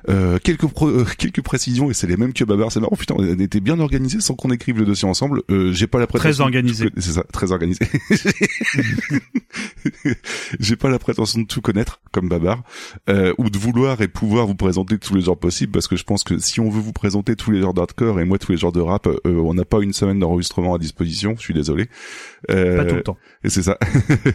Euh, 0.09 0.39
quelques 0.43 0.67
pro- 0.67 0.89
euh, 0.89 1.05
quelques 1.19 1.41
précisions 1.43 1.91
et 1.91 1.95
c'est 1.95 2.07
les 2.07 2.17
mêmes 2.17 2.33
que 2.33 2.45
Babar. 2.45 2.71
C'est 2.71 2.81
marrant, 2.81 2.97
putain, 2.97 3.15
on 3.19 3.39
était 3.39 3.61
bien 3.61 3.79
organisé 3.81 4.21
sans 4.21 4.35
qu'on 4.35 4.51
écrive 4.51 4.79
le 4.79 4.85
dossier 4.85 5.09
ensemble. 5.09 5.43
Euh, 5.51 5.73
J'ai 5.73 5.87
pas 5.87 5.99
la 5.99 6.07
prétention 6.07 6.31
Très 6.33 6.41
organisé. 6.43 6.91
C'est 6.97 7.13
ça, 7.13 7.25
très 7.33 7.53
organisé. 7.53 7.81
J'ai 10.61 10.77
pas 10.77 10.89
la 10.89 10.99
prétention 10.99 11.41
de 11.41 11.47
tout 11.47 11.61
connaître 11.61 12.01
comme 12.13 12.29
Babar 12.29 12.63
euh, 13.09 13.33
ou 13.39 13.51
de 13.51 13.59
vouloir 13.59 14.01
et 14.01 14.09
pouvoir 14.09 14.47
vous 14.47 14.55
présenter 14.55 14.99
tous 14.99 15.15
les 15.15 15.23
genres 15.23 15.39
possibles 15.39 15.73
parce 15.73 15.89
que 15.89 15.97
je 15.97 16.05
pense 16.05 16.25
que 16.25 16.39
si 16.39 16.61
on 16.61 16.69
veut 16.71 16.81
vous 16.81 16.93
présenter 16.93 17.37
tous 17.37 17.51
les 17.51 17.61
genres 17.61 17.75
d'hardcore 17.75 18.21
et 18.21 18.25
moi 18.25 18.39
tous 18.39 18.53
les 18.53 18.59
genres 18.59 18.73
de 18.73 18.81
rap, 18.81 19.07
euh, 19.07 19.19
on 19.27 19.55
n'a 19.55 19.65
pas 19.65 19.81
une 19.81 19.93
semaine 19.93 20.19
d'enregistrement 20.19 20.75
à 20.75 20.79
disposition. 20.79 21.35
Je 21.37 21.43
suis 21.43 21.55
désolé. 21.55 21.89
Euh, 22.51 22.77
pas 22.77 22.85
tout 22.85 22.97
le 22.97 23.03
temps 23.03 23.19
et 23.43 23.51
c'est 23.51 23.63
ça. 23.63 23.79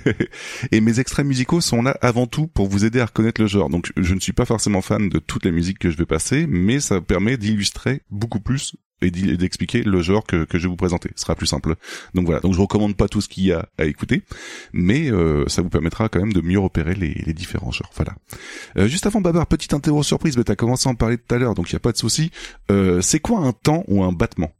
et 0.71 0.81
mes 0.81 0.99
extraits 0.99 1.25
musicaux 1.25 1.61
sont 1.61 1.81
là 1.81 1.97
avant 2.01 2.27
tout 2.27 2.47
pour 2.47 2.67
vous 2.67 2.85
aider 2.85 2.99
à 2.99 3.05
reconnaître 3.05 3.41
le 3.41 3.47
genre. 3.47 3.69
Donc 3.69 3.91
je 3.97 4.13
ne 4.13 4.19
suis 4.19 4.33
pas 4.33 4.45
forcément 4.45 4.81
fan 4.81 5.09
de 5.09 5.19
toutes 5.19 5.45
les 5.45 5.51
musiques 5.51 5.79
que 5.79 5.89
je 5.89 5.97
vais 5.97 6.05
passer, 6.05 6.45
mais 6.47 6.79
ça 6.79 7.01
permet 7.01 7.37
d'illustrer 7.37 8.01
beaucoup 8.09 8.39
plus 8.39 8.75
et 9.01 9.11
d'expliquer 9.11 9.83
le 9.83 10.01
genre 10.01 10.25
que, 10.25 10.43
que 10.43 10.57
je 10.57 10.63
vais 10.63 10.69
vous 10.69 10.75
présenter. 10.75 11.09
Ce 11.15 11.21
sera 11.21 11.35
plus 11.35 11.47
simple. 11.47 11.75
Donc 12.13 12.25
voilà. 12.25 12.41
Donc 12.41 12.53
je 12.53 12.59
recommande 12.59 12.95
pas 12.95 13.07
tout 13.07 13.21
ce 13.21 13.29
qu'il 13.29 13.45
y 13.45 13.51
a 13.51 13.67
à 13.77 13.85
écouter, 13.85 14.23
mais 14.73 15.09
euh, 15.11 15.45
ça 15.47 15.61
vous 15.61 15.69
permettra 15.69 16.09
quand 16.09 16.19
même 16.19 16.33
de 16.33 16.41
mieux 16.41 16.59
repérer 16.59 16.95
les, 16.95 17.13
les 17.13 17.33
différents 17.33 17.71
genres. 17.71 17.91
Voilà. 17.95 18.13
Euh, 18.77 18.87
juste 18.87 19.05
avant 19.05 19.21
Babar, 19.21 19.47
petite 19.47 19.73
interro 19.73 20.03
surprise, 20.03 20.37
mais 20.37 20.43
t'as 20.43 20.55
commencé 20.55 20.87
à 20.89 20.91
en 20.91 20.95
parler 20.95 21.17
tout 21.17 21.33
à 21.33 21.37
l'heure, 21.37 21.55
donc 21.55 21.69
il 21.69 21.73
y 21.73 21.77
a 21.77 21.79
pas 21.79 21.91
de 21.91 21.97
souci. 21.97 22.31
Euh, 22.71 23.01
c'est 23.01 23.19
quoi 23.19 23.39
un 23.39 23.53
temps 23.53 23.83
ou 23.87 24.03
un 24.03 24.11
battement? 24.11 24.51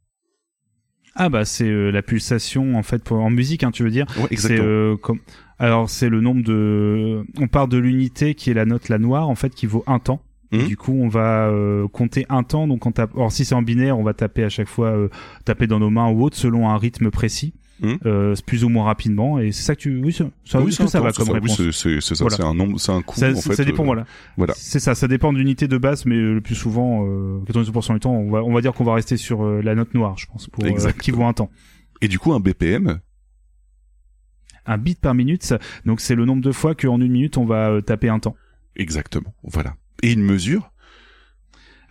Ah 1.20 1.30
bah 1.30 1.46
c'est 1.46 1.70
euh, 1.70 1.92
la 1.92 2.02
pulsation 2.02 2.76
en 2.76 2.84
fait 2.84 3.04
pour, 3.04 3.18
en 3.18 3.30
musique 3.30 3.64
hein, 3.64 3.72
tu 3.72 3.84
veux 3.84 3.92
dire 3.92 4.08
Ouais, 4.18 4.36
euh, 4.50 4.98
comme 4.98 5.20
alors 5.60 5.90
c'est 5.90 6.10
le 6.10 6.22
nombre 6.22 6.42
de 6.42 7.24
on 7.40 7.48
part 7.48 7.68
de 7.68 7.78
l'unité 7.78 8.34
qui 8.34 8.50
est 8.50 8.54
la 8.56 8.66
note 8.66 8.90
la 8.90 8.98
noire 8.98 9.30
en 9.30 9.36
fait 9.36 9.54
qui 9.54 9.68
vaut 9.68 9.84
un 9.86 10.00
temps 10.00 10.22
Mhm. 10.52 10.68
Du 10.68 10.78
coup, 10.78 10.94
on 11.00 11.08
va 11.08 11.48
euh, 11.48 11.88
compter 11.88 12.26
un 12.30 12.44
temps. 12.44 12.68
Donc, 12.68 12.86
on 12.86 12.92
tape. 12.92 13.12
Or, 13.16 13.32
si 13.32 13.46
c'est 13.46 13.56
en 13.56 13.62
binaire, 13.62 13.98
on 13.98 14.04
va 14.04 14.14
taper 14.14 14.44
à 14.44 14.50
chaque 14.50 14.68
fois, 14.68 14.88
euh, 14.88 15.10
taper 15.46 15.68
dans 15.68 15.80
nos 15.80 15.90
mains 15.90 16.10
ou 16.10 16.24
autre, 16.24 16.38
selon 16.38 16.70
un 16.70 16.78
rythme 16.78 17.12
précis, 17.12 17.54
Mhm. 17.82 17.98
euh, 18.06 18.36
plus 18.46 18.64
ou 18.64 18.70
moins 18.70 18.86
rapidement. 18.86 19.40
Et 19.40 19.52
c'est 19.52 19.64
ça 19.64 19.76
que 19.76 19.82
tu. 19.82 20.02
Oui, 20.04 20.12
ça, 20.14 20.26
ça, 20.46 20.60
est-ce 20.62 20.78
que 20.80 20.88
ça 20.88 21.00
va 21.02 21.12
comme 21.12 21.26
c'est 21.28 21.32
réponse 21.34 21.60
Oui, 21.60 21.74
c'est 22.02 22.02
ça. 22.16 22.24
Voilà. 22.24 22.36
C'est 22.38 22.44
un 22.44 22.54
nombre, 22.54 22.80
c'est 22.80 22.92
un 22.92 23.02
coup. 23.02 23.18
ça, 23.18 23.32
en 23.32 23.36
fait, 23.36 23.56
ça 23.56 23.64
dépend, 23.64 23.84
euh, 23.84 23.86
voilà. 23.88 24.06
voilà. 24.38 24.54
C'est 24.58 24.80
ça, 24.80 24.96
ça 24.96 25.08
dépend 25.08 25.32
de 25.34 25.38
l'unité 25.38 25.68
de 25.68 25.78
base, 25.78 26.06
mais 26.06 26.16
euh, 26.16 26.34
le 26.36 26.42
plus 26.42 26.56
souvent, 26.56 27.06
euh, 27.06 27.40
90% 27.48 27.94
du 27.94 28.00
temps, 28.00 28.14
on 28.14 28.30
va, 28.32 28.44
on 28.44 28.54
va 28.54 28.62
dire 28.62 28.74
qu'on 28.74 28.84
va 28.84 28.94
rester 28.96 29.18
sur 29.18 29.44
euh, 29.46 29.62
la 29.62 29.76
note 29.76 29.94
noire, 29.94 30.18
je 30.18 30.26
pense, 30.28 30.48
pour 30.48 30.64
qui 31.02 31.12
vaut 31.12 31.24
un 31.24 31.34
temps. 31.34 31.50
Et 32.02 32.08
du 32.08 32.20
coup, 32.20 32.34
un 32.34 32.40
BPM, 32.40 33.00
Un 34.66 34.78
bit 34.78 35.00
par 35.00 35.16
minute, 35.16 35.44
ça- 35.44 35.60
donc 35.86 36.00
c'est 36.00 36.16
le 36.16 36.26
nombre 36.26 36.44
de 36.44 36.52
fois 36.52 36.76
qu'en 36.76 37.00
une 37.02 37.12
minute 37.12 37.38
on 37.38 37.46
va 37.46 37.82
taper 37.82 38.10
un 38.10 38.20
temps. 38.20 38.36
exactement. 38.76 39.34
Voilà. 39.44 39.76
Et 40.04 40.14
une 40.14 40.22
mesure, 40.24 40.72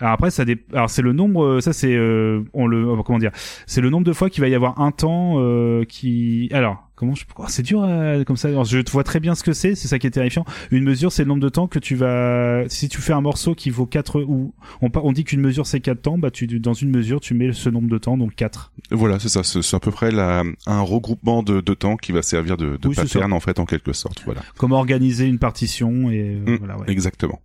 Alors 0.01 0.13
après, 0.13 0.31
ça 0.31 0.45
dé... 0.45 0.59
alors 0.73 0.91
c'est 0.91 1.03
le 1.03 1.13
nombre, 1.13 1.45
euh, 1.45 1.61
ça 1.61 1.73
c'est, 1.73 1.95
euh, 1.95 2.43
on 2.53 2.67
le, 2.67 3.03
comment 3.03 3.19
dire, 3.19 3.33
c'est 3.67 3.81
le 3.81 3.91
nombre 3.91 4.05
de 4.07 4.13
fois 4.13 4.31
qu'il 4.31 4.41
va 4.43 4.49
y 4.49 4.55
avoir 4.55 4.81
un 4.81 4.93
temps 4.93 5.35
euh, 5.39 5.85
qui, 5.85 6.49
alors 6.53 6.85
comment 6.95 7.15
je, 7.15 7.25
oh, 7.37 7.45
c'est 7.49 7.63
dur 7.63 7.83
euh, 7.85 8.25
comme 8.25 8.37
ça. 8.37 8.49
Alors, 8.49 8.65
je 8.65 8.79
te 8.79 8.91
vois 8.91 9.05
très 9.05 9.21
bien 9.21 9.35
ce 9.37 9.45
que 9.45 9.53
c'est, 9.53 9.77
c'est 9.77 9.87
ça 9.87 10.01
qui 10.01 10.09
est 10.09 10.11
terrifiant. 10.11 10.45
Une 10.73 10.83
mesure, 10.83 11.13
c'est 11.13 11.23
le 11.23 11.29
nombre 11.29 11.43
de 11.43 11.49
temps 11.49 11.69
que 11.69 11.79
tu 11.79 11.95
vas, 11.95 12.65
si 12.69 12.89
tu 12.89 13.01
fais 13.01 13.13
un 13.13 13.21
morceau 13.21 13.55
qui 13.55 13.71
vaut 13.71 13.87
4 13.87 14.23
ou 14.23 14.53
on, 14.83 14.91
on 14.95 15.13
dit 15.13 15.23
qu'une 15.25 15.41
mesure 15.41 15.67
c'est 15.67 15.79
4 15.81 16.03
temps, 16.03 16.19
bah 16.19 16.31
tu 16.33 16.47
dans 16.59 16.75
une 16.75 16.91
mesure 16.91 17.21
tu 17.21 17.35
mets 17.35 17.53
ce 17.53 17.69
nombre 17.69 17.89
de 17.89 17.99
temps 17.99 18.17
donc 18.17 18.35
4. 18.35 18.73
voilà, 18.91 19.19
c'est 19.21 19.29
ça. 19.29 19.43
C'est 19.45 19.77
à 19.77 19.81
peu 19.81 19.91
près 19.93 20.11
la, 20.11 20.43
un 20.67 20.81
regroupement 20.81 21.43
de, 21.43 21.61
de 21.61 21.75
temps 21.75 21.97
qui 21.97 22.11
va 22.13 22.23
servir 22.23 22.57
de, 22.57 22.77
de 22.77 22.89
Oui, 22.89 22.95
pattern 22.97 23.33
en 23.33 23.41
fait, 23.41 23.59
en 23.61 23.65
quelque 23.65 23.93
sorte. 23.93 24.23
Voilà. 24.25 24.41
Comment 24.57 24.79
organiser 24.79 25.27
une 25.27 25.39
partition 25.39 26.11
et 26.11 26.21
euh, 26.21 26.39
Mm, 26.49 26.57
voilà. 26.59 26.79
Ouais. 26.79 26.85
Exactement. 26.89 27.41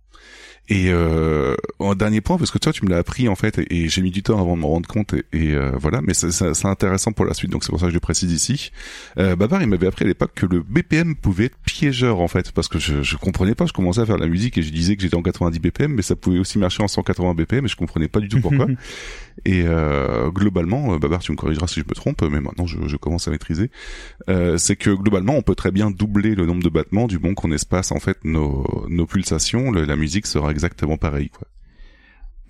Et 0.68 0.86
euh, 0.88 1.54
en 1.78 1.94
dernier 1.94 2.22
point, 2.22 2.38
parce 2.38 2.50
que 2.50 2.56
toi 2.56 2.72
tu 2.72 2.86
me 2.86 2.90
l'as 2.90 2.96
appris 2.96 3.28
en 3.28 3.34
fait, 3.34 3.60
et, 3.70 3.88
j'ai 3.88 4.00
mis 4.00 4.10
du 4.10 4.22
temps 4.22 4.40
avant 4.40 4.56
de 4.56 4.62
me 4.62 4.66
rendre 4.66 4.88
compte, 4.88 5.12
et, 5.12 5.52
euh, 5.52 5.72
voilà, 5.74 6.00
mais 6.00 6.14
c'est 6.14 6.66
intéressant 6.66 7.12
pour 7.12 7.26
la 7.26 7.34
suite, 7.34 7.50
donc 7.50 7.64
c'est 7.64 7.70
pour 7.70 7.80
ça 7.80 7.86
que 7.86 7.90
je 7.90 7.96
le 7.96 8.00
précise 8.00 8.32
ici. 8.32 8.70
Euh, 9.18 9.36
Babar, 9.36 9.60
il 9.60 9.68
m'avait 9.68 9.86
appris 9.86 10.06
à 10.06 10.08
l'époque 10.08 10.32
que 10.34 10.46
le 10.46 10.62
BPM 10.62 11.16
pouvait 11.16 11.46
être 11.46 11.58
piégeur 11.66 12.20
en 12.20 12.28
fait, 12.28 12.52
parce 12.52 12.68
que 12.68 12.78
je, 12.78 13.02
je 13.02 13.16
comprenais 13.16 13.54
pas, 13.54 13.66
je 13.66 13.74
commençais 13.74 14.00
à 14.00 14.06
faire 14.06 14.16
de 14.16 14.22
la 14.22 14.26
musique 14.26 14.56
et 14.56 14.62
je 14.62 14.72
disais 14.72 14.96
que 14.96 15.02
j'étais 15.02 15.16
en 15.16 15.22
90 15.22 15.58
BPM, 15.58 15.92
mais 15.92 16.02
ça 16.02 16.16
pouvait 16.16 16.38
aussi 16.38 16.58
marcher 16.58 16.82
en 16.82 16.88
180 16.88 17.34
BPM, 17.34 17.66
et 17.66 17.68
je 17.68 17.76
comprenais 17.76 18.08
pas 18.08 18.20
du 18.20 18.28
tout 18.28 18.40
pourquoi. 18.40 18.66
et 19.44 19.64
euh, 19.66 20.30
globalement, 20.30 20.94
euh, 20.94 20.98
Babar, 20.98 21.20
tu 21.20 21.32
me 21.32 21.36
corrigeras 21.36 21.66
si 21.66 21.80
je 21.80 21.84
me 21.84 21.94
trompe, 21.94 22.22
mais 22.22 22.40
maintenant 22.40 22.66
je, 22.66 22.96
commence 22.96 23.28
à 23.28 23.30
maîtriser. 23.30 23.70
Euh, 24.28 24.56
c'est 24.58 24.76
que 24.76 24.90
globalement, 24.90 25.34
on 25.34 25.42
peut 25.42 25.54
très 25.54 25.70
bien 25.70 25.90
doubler 25.90 26.34
le 26.34 26.46
nombre 26.46 26.62
de 26.62 26.68
battements 26.68 27.06
du 27.06 27.18
bon 27.18 27.34
qu'on 27.34 27.52
espace 27.52 27.92
en 27.92 28.00
fait 28.00 28.18
nos, 28.24 29.06
pulsations, 29.06 29.70
la 29.72 29.96
musique 29.96 30.26
sera 30.26 30.50
exactement 30.50 30.96
pareille 30.96 31.30
quoi. 31.30 31.48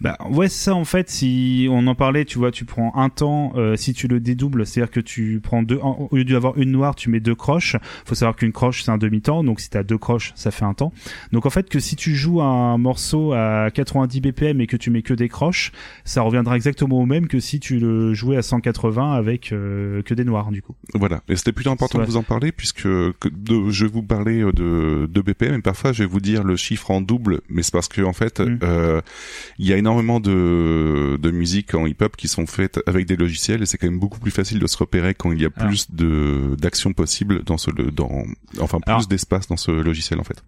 Bah 0.00 0.18
ouais, 0.28 0.48
ça 0.48 0.74
en 0.74 0.84
fait. 0.84 1.08
Si 1.08 1.66
on 1.70 1.86
en 1.86 1.94
parlait, 1.94 2.24
tu 2.24 2.38
vois, 2.38 2.50
tu 2.50 2.64
prends 2.64 2.92
un 2.96 3.08
temps, 3.08 3.52
euh, 3.56 3.76
si 3.76 3.94
tu 3.94 4.08
le 4.08 4.20
dédoubles, 4.20 4.66
c'est-à-dire 4.66 4.90
que 4.90 5.00
tu 5.00 5.40
prends 5.42 5.62
deux, 5.62 5.78
en- 5.82 6.08
au 6.10 6.16
lieu 6.16 6.24
d'avoir 6.24 6.58
une 6.58 6.72
noire, 6.72 6.94
tu 6.94 7.08
mets 7.10 7.20
deux 7.20 7.34
croches. 7.36 7.76
Faut 8.04 8.14
savoir 8.14 8.34
qu'une 8.36 8.52
croche 8.52 8.82
c'est 8.82 8.90
un 8.90 8.98
demi-temps, 8.98 9.44
donc 9.44 9.60
si 9.60 9.70
t'as 9.70 9.82
deux 9.84 9.96
croches, 9.96 10.32
ça 10.34 10.50
fait 10.50 10.64
un 10.64 10.74
temps. 10.74 10.92
Donc 11.32 11.46
en 11.46 11.50
fait, 11.50 11.68
que 11.70 11.78
si 11.78 11.94
tu 11.96 12.14
joues 12.16 12.42
un 12.42 12.76
morceau 12.76 13.32
à 13.32 13.70
90 13.72 14.20
BPM 14.20 14.60
et 14.60 14.66
que 14.66 14.76
tu 14.76 14.90
mets 14.90 15.02
que 15.02 15.14
des 15.14 15.28
croches, 15.28 15.70
ça 16.04 16.22
reviendra 16.22 16.56
exactement 16.56 17.00
au 17.00 17.06
même 17.06 17.28
que 17.28 17.38
si 17.40 17.60
tu 17.60 17.78
le 17.78 18.14
jouais 18.14 18.36
à 18.36 18.42
180 18.42 19.12
avec 19.12 19.52
euh, 19.52 20.02
que 20.02 20.12
des 20.12 20.24
noirs 20.24 20.50
du 20.50 20.60
coup. 20.60 20.74
Voilà. 20.94 21.22
Et 21.28 21.36
c'était 21.36 21.52
plutôt 21.52 21.70
important 21.70 21.98
de 22.00 22.04
vous 22.04 22.16
en 22.16 22.22
parler 22.24 22.50
puisque 22.52 22.82
que 22.82 23.28
de- 23.32 23.70
je 23.70 23.86
vais 23.86 23.92
vous 23.92 24.02
parler 24.02 24.40
euh, 24.42 24.52
de, 24.52 25.06
de 25.10 25.20
BPM 25.22 25.54
et 25.54 25.62
parfois 25.62 25.92
je 25.92 26.02
vais 26.02 26.08
vous 26.08 26.20
dire 26.20 26.42
le 26.44 26.56
chiffre 26.56 26.90
en 26.90 27.00
double, 27.00 27.40
mais 27.48 27.62
c'est 27.62 27.72
parce 27.72 27.88
que 27.88 28.02
en 28.02 28.12
fait, 28.12 28.40
Mm. 28.40 28.58
euh, 28.64 29.00
il 29.58 29.66
y 29.66 29.72
a 29.72 29.76
énormément 29.84 30.18
de, 30.18 31.18
de 31.20 31.30
musique 31.30 31.74
en 31.74 31.84
hip-hop 31.86 32.16
qui 32.16 32.26
sont 32.26 32.46
faites 32.46 32.80
avec 32.86 33.04
des 33.04 33.16
logiciels 33.16 33.62
et 33.62 33.66
c'est 33.66 33.76
quand 33.76 33.86
même 33.86 34.00
beaucoup 34.00 34.18
plus 34.18 34.30
facile 34.30 34.58
de 34.58 34.66
se 34.66 34.78
repérer 34.78 35.14
quand 35.14 35.30
il 35.30 35.42
y 35.42 35.44
a 35.44 35.50
Alors. 35.54 35.68
plus 35.68 35.90
de 35.90 36.56
d'actions 36.58 36.94
possibles 36.94 37.44
dans 37.44 37.58
ce 37.58 37.70
dans 37.70 38.24
enfin 38.60 38.80
plus 38.80 38.90
Alors. 38.92 39.06
d'espace 39.06 39.46
dans 39.46 39.58
ce 39.58 39.70
logiciel 39.70 40.20
en 40.20 40.24
fait. 40.24 40.42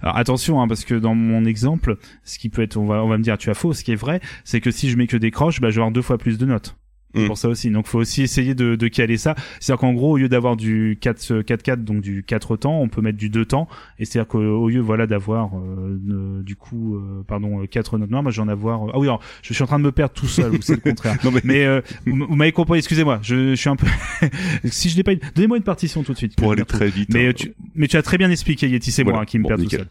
Alors 0.00 0.16
attention, 0.16 0.60
hein, 0.62 0.68
parce 0.68 0.84
que 0.84 0.94
dans 0.94 1.14
mon 1.14 1.44
exemple, 1.44 1.98
ce 2.22 2.38
qui 2.38 2.48
peut 2.48 2.62
être, 2.62 2.76
on 2.76 2.86
va, 2.86 3.02
on 3.02 3.08
va 3.08 3.18
me 3.18 3.22
dire, 3.22 3.36
tu 3.36 3.50
as 3.50 3.54
faux. 3.54 3.72
Ce 3.72 3.82
qui 3.82 3.92
est 3.92 3.96
vrai, 3.96 4.20
c'est 4.44 4.60
que 4.60 4.70
si 4.70 4.90
je 4.90 4.96
mets 4.96 5.06
que 5.06 5.16
des 5.16 5.30
croches, 5.30 5.60
bah, 5.60 5.70
je 5.70 5.74
vais 5.76 5.80
avoir 5.80 5.92
deux 5.92 6.02
fois 6.02 6.18
plus 6.18 6.38
de 6.38 6.46
notes. 6.46 6.76
Mm. 7.14 7.26
Pour 7.26 7.38
ça 7.38 7.48
aussi. 7.48 7.70
Donc, 7.70 7.86
faut 7.86 7.98
aussi 7.98 8.22
essayer 8.22 8.54
de, 8.54 8.74
de 8.74 8.88
caler 8.88 9.16
ça. 9.16 9.34
C'est-à-dire 9.60 9.80
qu'en 9.80 9.94
gros, 9.94 10.12
au 10.12 10.16
lieu 10.18 10.28
d'avoir 10.28 10.56
du 10.56 10.98
4 11.00 11.42
4 11.42 11.82
donc 11.82 12.02
du 12.02 12.22
4 12.22 12.56
temps, 12.56 12.80
on 12.80 12.88
peut 12.88 13.00
mettre 13.00 13.16
du 13.18 13.30
2 13.30 13.44
temps. 13.44 13.68
Et 13.98 14.04
c'est-à-dire 14.04 14.28
qu'au 14.28 14.68
lieu, 14.68 14.80
voilà, 14.80 15.06
d'avoir 15.06 15.50
euh, 15.56 16.42
du 16.42 16.56
coup, 16.56 16.96
euh, 16.96 17.22
pardon, 17.26 17.64
4 17.66 17.98
notes 17.98 18.10
noires, 18.10 18.22
moi, 18.22 18.32
je 18.32 18.40
vais 18.40 18.46
en 18.46 18.48
avoir. 18.48 18.80
ah 18.92 18.98
oui, 18.98 19.06
alors, 19.06 19.20
je 19.42 19.54
suis 19.54 19.62
en 19.62 19.66
train 19.66 19.78
de 19.78 19.84
me 19.84 19.92
perdre 19.92 20.14
tout 20.14 20.26
seul. 20.26 20.52
ou 20.52 20.58
c'est 20.60 20.74
le 20.74 20.80
contraire. 20.80 21.16
Non 21.24 21.30
mais, 21.32 21.40
Mais 21.44 21.64
euh, 21.64 21.80
vous 22.04 22.26
vous 22.28 22.36
m'avez 22.36 22.52
compris. 22.52 22.78
Excusez-moi. 22.78 23.18
Je, 23.22 23.50
je 23.50 23.54
suis 23.54 23.70
un 23.70 23.76
peu. 23.76 23.86
si 24.64 24.90
je 24.90 24.96
n'ai 24.96 25.02
pas, 25.02 25.12
une... 25.12 25.20
donnez-moi 25.34 25.56
une 25.56 25.62
partition 25.62 26.02
tout 26.02 26.12
de 26.12 26.18
suite. 26.18 26.36
pour 26.36 26.52
aller 26.52 26.64
très 26.64 26.88
vite. 26.88 27.08
Mais 27.12 27.26
hein, 27.26 27.28
euh, 27.28 27.32
tu, 27.32 27.54
mais 27.74 27.88
tu 27.88 27.96
as 27.96 28.02
très 28.02 28.18
bien 28.18 28.30
expliqué, 28.30 28.68
Yeti, 28.68 28.92
c'est 28.92 29.02
Voilà. 29.02 29.16
moi 29.16 29.22
hein, 29.22 29.26
qui 29.26 29.38
me 29.38 29.44
Bon, 29.44 29.48
perds 29.48 29.58
tout 29.58 29.70
seul. 29.70 29.86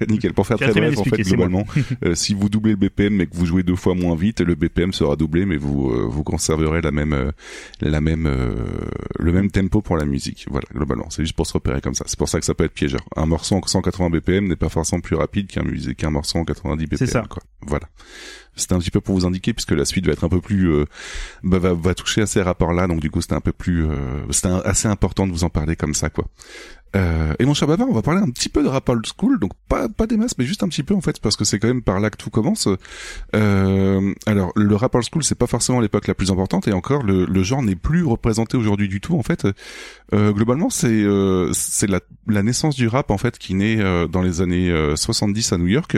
Nickel. 0.08 0.32
Pour 0.32 0.46
faire 0.46 0.56
très 0.58 0.70
très 0.70 0.80
bref, 0.80 0.98
en 0.98 1.04
fait, 1.04 1.22
globalement, 1.22 1.64
euh, 2.04 2.14
si 2.14 2.34
vous 2.34 2.48
doublez 2.48 2.72
le 2.72 2.76
BPM 2.76 3.14
mais 3.14 3.26
que 3.26 3.36
vous 3.36 3.46
jouez 3.46 3.62
deux 3.62 3.76
fois 3.76 3.94
moins 3.94 4.16
vite, 4.16 4.40
le 4.40 4.54
BPM 4.54 4.92
sera 4.92 5.16
doublé, 5.16 5.46
mais 5.46 5.56
vous 5.56 5.90
euh, 5.90 6.06
vous 6.22 6.30
conserverez 6.30 6.80
la 6.80 6.92
même 6.92 7.12
euh, 7.12 7.32
la 7.80 8.00
même 8.00 8.26
euh, 8.26 8.54
le 9.18 9.32
même 9.32 9.50
tempo 9.50 9.82
pour 9.82 9.96
la 9.96 10.04
musique. 10.04 10.46
Voilà, 10.50 10.66
globalement, 10.72 11.10
c'est 11.10 11.22
juste 11.22 11.36
pour 11.36 11.46
se 11.46 11.52
repérer 11.52 11.80
comme 11.80 11.94
ça. 11.94 12.04
C'est 12.06 12.18
pour 12.18 12.28
ça 12.28 12.38
que 12.38 12.46
ça 12.46 12.54
peut 12.54 12.64
être 12.64 12.72
piégeur. 12.72 13.02
Un 13.16 13.26
morceau 13.26 13.56
en 13.56 13.66
180 13.66 14.10
BPM 14.10 14.46
n'est 14.46 14.56
pas 14.56 14.68
forcément 14.68 15.00
plus 15.00 15.16
rapide 15.16 15.48
qu'un 15.48 15.64
qu'un 15.94 16.10
morceau 16.10 16.38
en 16.38 16.44
90 16.44 16.84
BPM. 16.86 16.98
C'est 16.98 17.06
ça. 17.06 17.24
Quoi. 17.28 17.42
Voilà. 17.62 17.88
C'était 18.54 18.74
un 18.74 18.78
petit 18.78 18.90
peu 18.90 19.00
pour 19.00 19.14
vous 19.14 19.24
indiquer 19.24 19.54
puisque 19.54 19.72
la 19.72 19.84
suite 19.84 20.06
va 20.06 20.12
être 20.12 20.24
un 20.24 20.28
peu 20.28 20.40
plus 20.40 20.70
euh, 20.70 20.84
bah, 21.42 21.58
va, 21.58 21.72
va 21.72 21.94
toucher 21.94 22.22
à 22.22 22.26
ces 22.26 22.42
rapports-là, 22.42 22.86
donc 22.86 23.00
du 23.00 23.10
coup 23.10 23.22
c'était 23.22 23.34
un 23.34 23.40
peu 23.40 23.52
plus 23.52 23.86
euh, 23.86 24.20
c'était 24.30 24.48
assez 24.64 24.88
important 24.88 25.26
de 25.26 25.32
vous 25.32 25.44
en 25.44 25.50
parler 25.50 25.74
comme 25.74 25.94
ça 25.94 26.10
quoi. 26.10 26.26
Euh, 26.94 27.32
et 27.38 27.44
mon 27.46 27.54
cher 27.54 27.66
Bavard, 27.68 27.88
on 27.88 27.94
va 27.94 28.02
parler 28.02 28.20
un 28.20 28.30
petit 28.30 28.48
peu 28.48 28.62
de 28.62 28.68
rap 28.68 28.88
old 28.88 29.06
school, 29.06 29.38
donc 29.38 29.52
pas 29.68 29.88
pas 29.88 30.06
des 30.06 30.16
masses, 30.16 30.36
mais 30.38 30.44
juste 30.44 30.62
un 30.62 30.68
petit 30.68 30.82
peu 30.82 30.94
en 30.94 31.00
fait, 31.00 31.20
parce 31.20 31.36
que 31.36 31.44
c'est 31.44 31.58
quand 31.58 31.68
même 31.68 31.82
par 31.82 32.00
là 32.00 32.10
que 32.10 32.16
tout 32.16 32.30
commence. 32.30 32.68
Euh, 33.34 34.14
alors 34.26 34.52
le 34.56 34.76
rap 34.76 34.94
old 34.94 35.04
school, 35.10 35.24
c'est 35.24 35.34
pas 35.38 35.46
forcément 35.46 35.80
l'époque 35.80 36.06
la 36.06 36.14
plus 36.14 36.30
importante, 36.30 36.68
et 36.68 36.72
encore 36.72 37.02
le, 37.02 37.24
le 37.24 37.42
genre 37.42 37.62
n'est 37.62 37.76
plus 37.76 38.04
représenté 38.04 38.56
aujourd'hui 38.56 38.88
du 38.88 39.00
tout 39.00 39.16
en 39.18 39.22
fait. 39.22 39.46
Euh, 40.14 40.32
globalement, 40.32 40.68
c'est 40.70 40.88
euh, 40.88 41.50
c'est 41.52 41.88
la, 41.88 42.00
la 42.26 42.42
naissance 42.42 42.74
du 42.76 42.88
rap 42.88 43.10
en 43.10 43.18
fait 43.18 43.38
qui 43.38 43.54
naît 43.54 43.80
euh, 43.80 44.06
dans 44.06 44.22
les 44.22 44.42
années 44.42 44.70
euh, 44.70 44.96
70 44.96 45.52
à 45.52 45.58
New 45.58 45.68
York. 45.68 45.96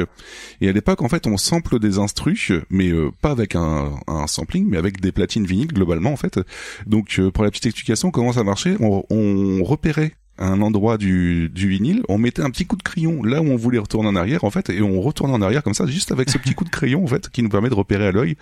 Et 0.61 0.69
à 0.69 0.73
l'époque, 0.73 1.03
en 1.03 1.09
fait, 1.09 1.27
on 1.27 1.37
sample 1.37 1.79
des 1.79 1.99
instrus, 1.99 2.53
mais 2.71 2.91
euh, 2.91 3.11
pas 3.21 3.31
avec 3.31 3.57
un, 3.57 3.93
un 4.07 4.27
sampling, 4.27 4.67
mais 4.69 4.77
avec 4.77 5.01
des 5.01 5.13
platines 5.13 5.47
vinyles 5.47 5.73
globalement 5.73 6.13
en 6.13 6.17
fait. 6.17 6.39
Donc 6.87 7.17
euh, 7.19 7.31
pour 7.31 7.45
la 7.45 7.51
petite 7.51 7.67
explication, 7.67 8.11
comment 8.11 8.33
ça 8.33 8.45
marchait 8.45 8.77
on, 8.81 9.05
on 9.11 9.65
repérait 9.65 10.13
un 10.39 10.61
endroit 10.63 10.99
du, 10.99 11.49
du 11.49 11.69
vinyle, 11.69 12.03
on 12.09 12.19
mettait 12.19 12.43
un 12.43 12.51
petit 12.51 12.67
coup 12.67 12.77
de 12.77 12.83
crayon 12.83 13.23
là 13.23 13.41
où 13.41 13.47
on 13.47 13.57
voulait 13.57 13.79
retourner 13.79 14.09
en 14.09 14.17
arrière 14.17 14.45
en 14.45 14.51
fait, 14.51 14.69
et 14.71 14.83
on 14.83 15.01
retournait 15.01 15.35
en 15.35 15.43
arrière 15.43 15.63
comme 15.63 15.75
ça, 15.75 15.87
juste 15.87 16.11
avec 16.13 16.29
ce 16.31 16.39
petit 16.39 16.55
coup 16.55 16.65
de 16.65 16.71
crayon 16.71 17.05
en 17.05 17.07
fait, 17.07 17.29
qui 17.31 17.43
nous 17.43 17.49
permet 17.49 17.69
de 17.69 17.75
repérer 17.75 18.07
à 18.07 18.13
l'œil 18.13 18.37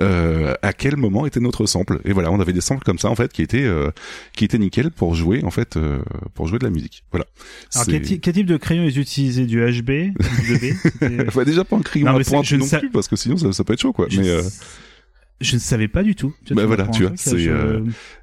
euh, 0.00 0.54
à 0.62 0.72
quel 0.72 0.96
moment 0.96 1.26
était 1.26 1.40
notre 1.40 1.66
sample. 1.66 2.00
Et 2.04 2.12
voilà, 2.12 2.30
on 2.30 2.40
avait 2.40 2.52
des 2.52 2.60
samples 2.60 2.84
comme 2.84 2.98
ça 2.98 3.08
en 3.08 3.16
fait 3.16 3.32
qui 3.32 3.42
étaient 3.42 3.64
euh, 3.64 3.90
qui 4.34 4.44
étaient 4.44 4.58
nickel 4.58 4.90
pour 4.90 5.14
jouer 5.14 5.42
en 5.44 5.50
fait 5.50 5.76
euh, 5.76 5.98
pour 6.34 6.46
jouer 6.46 6.58
de 6.58 6.64
la 6.64 6.70
musique. 6.70 7.04
Voilà. 7.10 7.26
Alors, 7.74 7.86
quel, 7.86 8.02
type 8.02 8.46
de 8.46 8.56
crayon 8.56 8.84
ils 8.84 8.98
utilisaient? 8.98 9.46
Du 9.46 9.58
HB 9.60 9.86
Du 9.86 10.12
2B 10.12 10.76
C'était- 10.82 11.26
Enfin, 11.28 11.44
déjà 11.44 11.64
pas 11.64 11.76
un 11.76 11.82
crayon 11.82 12.06
Non, 12.06 12.18
à 12.18 12.22
pointe 12.24 12.52
non 12.52 12.64
sais- 12.64 12.78
plus 12.78 12.90
parce 12.90 13.08
que 13.08 13.16
sinon 13.16 13.36
ça, 13.36 13.52
ça 13.52 13.64
peut 13.64 13.72
être 13.72 13.80
chaud 13.80 13.92
quoi. 13.92 14.06
Je 14.08 14.20
Mais 14.20 14.28
euh, 14.28 14.42
Je 15.42 15.54
ne 15.56 15.60
savais 15.60 15.88
pas 15.88 16.02
du 16.02 16.14
tout. 16.14 16.32
Bah 16.50 16.66
voilà, 16.66 16.86
tu 16.88 17.02
vois, 17.02 17.10
là, 17.10 17.16
c'est, 17.16 17.48
euh, 17.48 17.80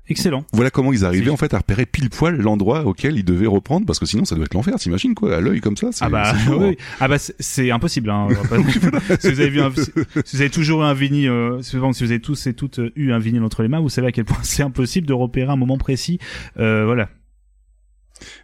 Excellent. 0.07 0.43
voilà 0.53 0.72
comment 0.72 0.91
ils 0.91 1.05
arrivaient 1.05 1.30
en 1.30 1.38
fait 1.38 1.53
à 1.53 1.59
repérer 1.59 1.86
pile 1.86 2.09
poil 2.09 2.36
l'endroit 2.38 2.86
auquel 2.86 3.15
ils 3.17 3.24
devaient 3.24 3.45
reprendre 3.45 3.86
parce 3.86 3.99
que 3.99 4.07
sinon 4.07 4.26
ça 4.26 4.36
doit 4.36 4.45
être 4.45 4.53
l'enfer. 4.55 4.74
T'imagines 4.78 5.13
quoi 5.13 5.36
à 5.36 5.39
l'œil 5.41 5.59
comme 5.61 5.78
ça 5.78 5.91
c'est- 5.91 6.03
Ah 6.03 6.09
bah 6.09 6.34
oui, 6.49 6.70
hein. 6.70 6.74
ah 6.99 7.07
bah 7.07 7.17
c'est- 7.20 7.70
impossible. 7.70 8.09
Hein. 8.09 8.28
on 8.30 8.34
va 8.34 8.47
pas- 8.47 8.57
si 9.20 9.30
vous 9.32 9.39
avez 9.39 9.49
vu, 9.49 9.61
un, 9.61 9.72
si 9.76 9.91
vous 10.36 10.41
avez 10.41 10.49
toujours 10.49 10.82
eu 10.82 10.86
un 10.86 10.93
vinyle, 10.95 11.30
euh, 11.30 11.61
si 11.61 11.76
vous 11.78 11.86
avez 12.03 12.20
tous 12.20 12.47
et 12.47 12.53
toutes 12.53 12.80
eu 12.95 13.11
un 13.11 13.20
vinyle 13.20 13.43
entre 13.43 13.61
les 13.61 13.67
mains, 13.70 13.80
vous 13.80 13.89
savez 13.89 14.07
à 14.07 14.11
quel 14.11 14.26
point 14.26 14.39
c'est 14.43 14.63
impossible 14.63 15.05
de 15.05 15.13
repérer 15.13 15.51
un 15.51 15.55
moment 15.57 15.78
précis. 15.78 16.17
Euh, 16.57 16.86
voilà. 16.86 17.09